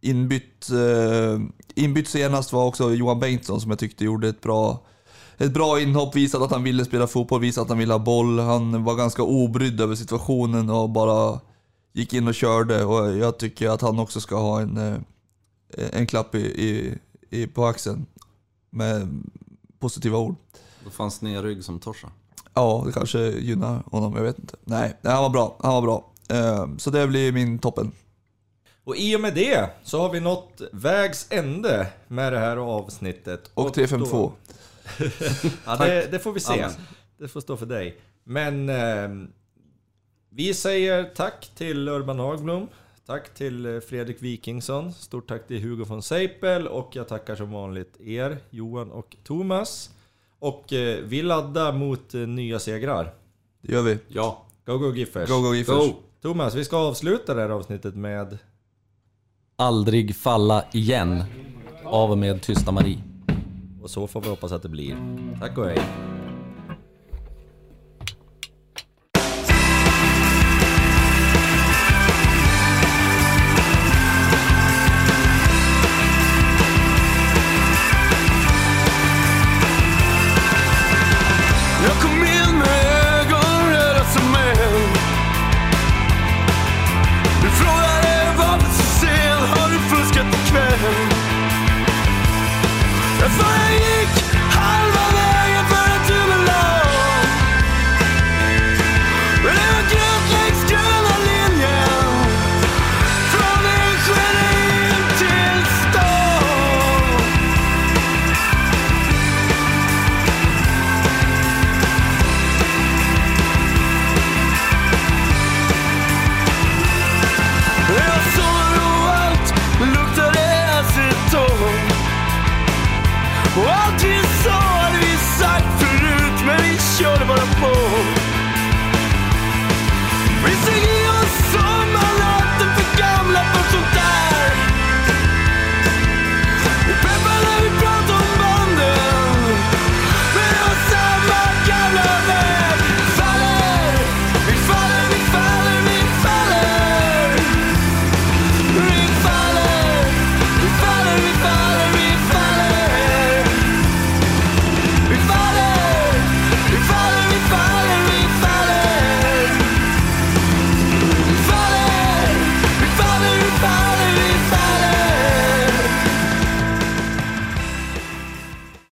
inbytt, 0.00 0.70
eh, 0.70 1.40
inbytt 1.74 2.08
senast 2.08 2.52
var 2.52 2.66
också 2.66 2.94
Johan 2.94 3.20
Bengtsson 3.20 3.60
som 3.60 3.70
jag 3.70 3.78
tyckte 3.78 4.04
gjorde 4.04 4.28
ett 4.28 4.40
bra, 4.40 4.82
ett 5.36 5.54
bra 5.54 5.80
inhopp, 5.80 6.16
visade 6.16 6.44
att 6.44 6.50
han 6.50 6.62
ville 6.62 6.84
spela 6.84 7.06
fotboll, 7.06 7.40
visade 7.40 7.62
att 7.62 7.68
han 7.68 7.78
ville 7.78 7.94
ha 7.94 7.98
boll. 7.98 8.38
Han 8.38 8.84
var 8.84 8.94
ganska 8.94 9.22
obrydd 9.22 9.80
över 9.80 9.94
situationen 9.94 10.70
och 10.70 10.90
bara 10.90 11.40
gick 11.92 12.12
in 12.12 12.28
och 12.28 12.34
körde 12.34 12.84
och 12.84 13.16
jag 13.16 13.38
tycker 13.38 13.68
att 13.68 13.80
han 13.80 13.98
också 13.98 14.20
ska 14.20 14.36
ha 14.36 14.60
en, 14.60 14.76
eh, 14.76 14.98
en 15.92 16.06
klapp 16.06 16.34
i, 16.34 16.38
i, 16.38 16.98
i, 17.30 17.46
på 17.46 17.64
axeln 17.64 18.06
med 18.70 19.22
positiva 19.78 20.18
ord. 20.18 20.36
Då 20.84 20.90
fanns 20.90 21.22
ner 21.22 21.42
rygg 21.42 21.64
som 21.64 21.78
torsa. 21.78 22.10
Ja, 22.54 22.82
det 22.86 22.92
kanske 22.92 23.18
gynnar 23.18 23.82
honom, 23.86 24.16
jag 24.16 24.22
vet 24.22 24.38
inte. 24.38 24.56
Nej, 24.64 24.96
han 25.02 25.22
var 25.22 25.30
bra. 25.30 25.56
Han 25.60 25.72
var 25.74 25.82
bra. 25.82 26.12
Eh, 26.30 26.66
Så 26.78 26.90
det 26.90 27.06
blir 27.06 27.32
min 27.32 27.58
toppen. 27.58 27.92
Och 28.84 28.96
i 28.96 29.16
och 29.16 29.20
med 29.20 29.34
det 29.34 29.70
så 29.82 30.00
har 30.00 30.10
vi 30.12 30.20
nått 30.20 30.60
vägs 30.72 31.26
ände 31.30 31.86
med 32.08 32.32
det 32.32 32.38
här 32.38 32.56
avsnittet. 32.56 33.50
Och 33.54 33.74
352. 33.74 34.16
då- 34.16 34.32
Ja, 35.66 35.76
det, 35.76 36.08
det 36.10 36.18
får 36.18 36.32
vi 36.32 36.40
se. 36.40 36.66
Det 37.18 37.28
får 37.28 37.40
stå 37.40 37.56
för 37.56 37.66
dig. 37.66 37.96
Men... 38.24 38.68
ehm, 38.68 39.28
Vi 40.32 40.54
säger 40.54 41.04
tack 41.04 41.50
till 41.54 41.88
Urban 41.88 42.18
Hagblom. 42.18 42.68
Tack 43.06 43.34
till 43.34 43.66
eh, 43.74 43.80
Fredrik 43.80 44.22
Wikingsson. 44.22 44.92
Stort 44.92 45.28
tack 45.28 45.46
till 45.46 45.62
Hugo 45.62 45.84
von 45.84 46.02
Seipel. 46.02 46.66
Och 46.68 46.90
jag 46.96 47.08
tackar 47.08 47.36
som 47.36 47.50
vanligt 47.52 48.00
er, 48.00 48.38
Johan 48.50 48.90
och 48.90 49.16
Thomas. 49.24 49.90
Och 50.40 50.72
eh, 50.72 50.98
vi 51.04 51.22
laddar 51.22 51.72
mot 51.72 52.14
eh, 52.14 52.20
nya 52.20 52.58
segrar. 52.58 53.14
Det 53.62 53.72
gör 53.72 53.82
vi. 53.82 53.98
Ja. 54.08 54.46
Go, 54.66 54.78
go 54.78 54.94
Giffers! 54.94 55.30
Go, 55.30 55.40
go 55.40 55.54
Giffers. 55.54 55.76
Go! 55.76 55.94
Thomas, 56.22 56.54
vi 56.54 56.64
ska 56.64 56.76
avsluta 56.76 57.34
det 57.34 57.40
här 57.40 57.48
avsnittet 57.48 57.94
med... 57.94 58.38
Aldrig 59.56 60.16
falla 60.16 60.64
igen. 60.72 61.24
Av 61.84 62.10
och 62.10 62.18
med 62.18 62.42
Tysta 62.42 62.72
Marie. 62.72 63.02
Och 63.82 63.90
så 63.90 64.06
får 64.06 64.20
vi 64.20 64.28
hoppas 64.28 64.52
att 64.52 64.62
det 64.62 64.68
blir. 64.68 64.96
Tack 65.40 65.58
och 65.58 65.64
hej! 65.66 65.80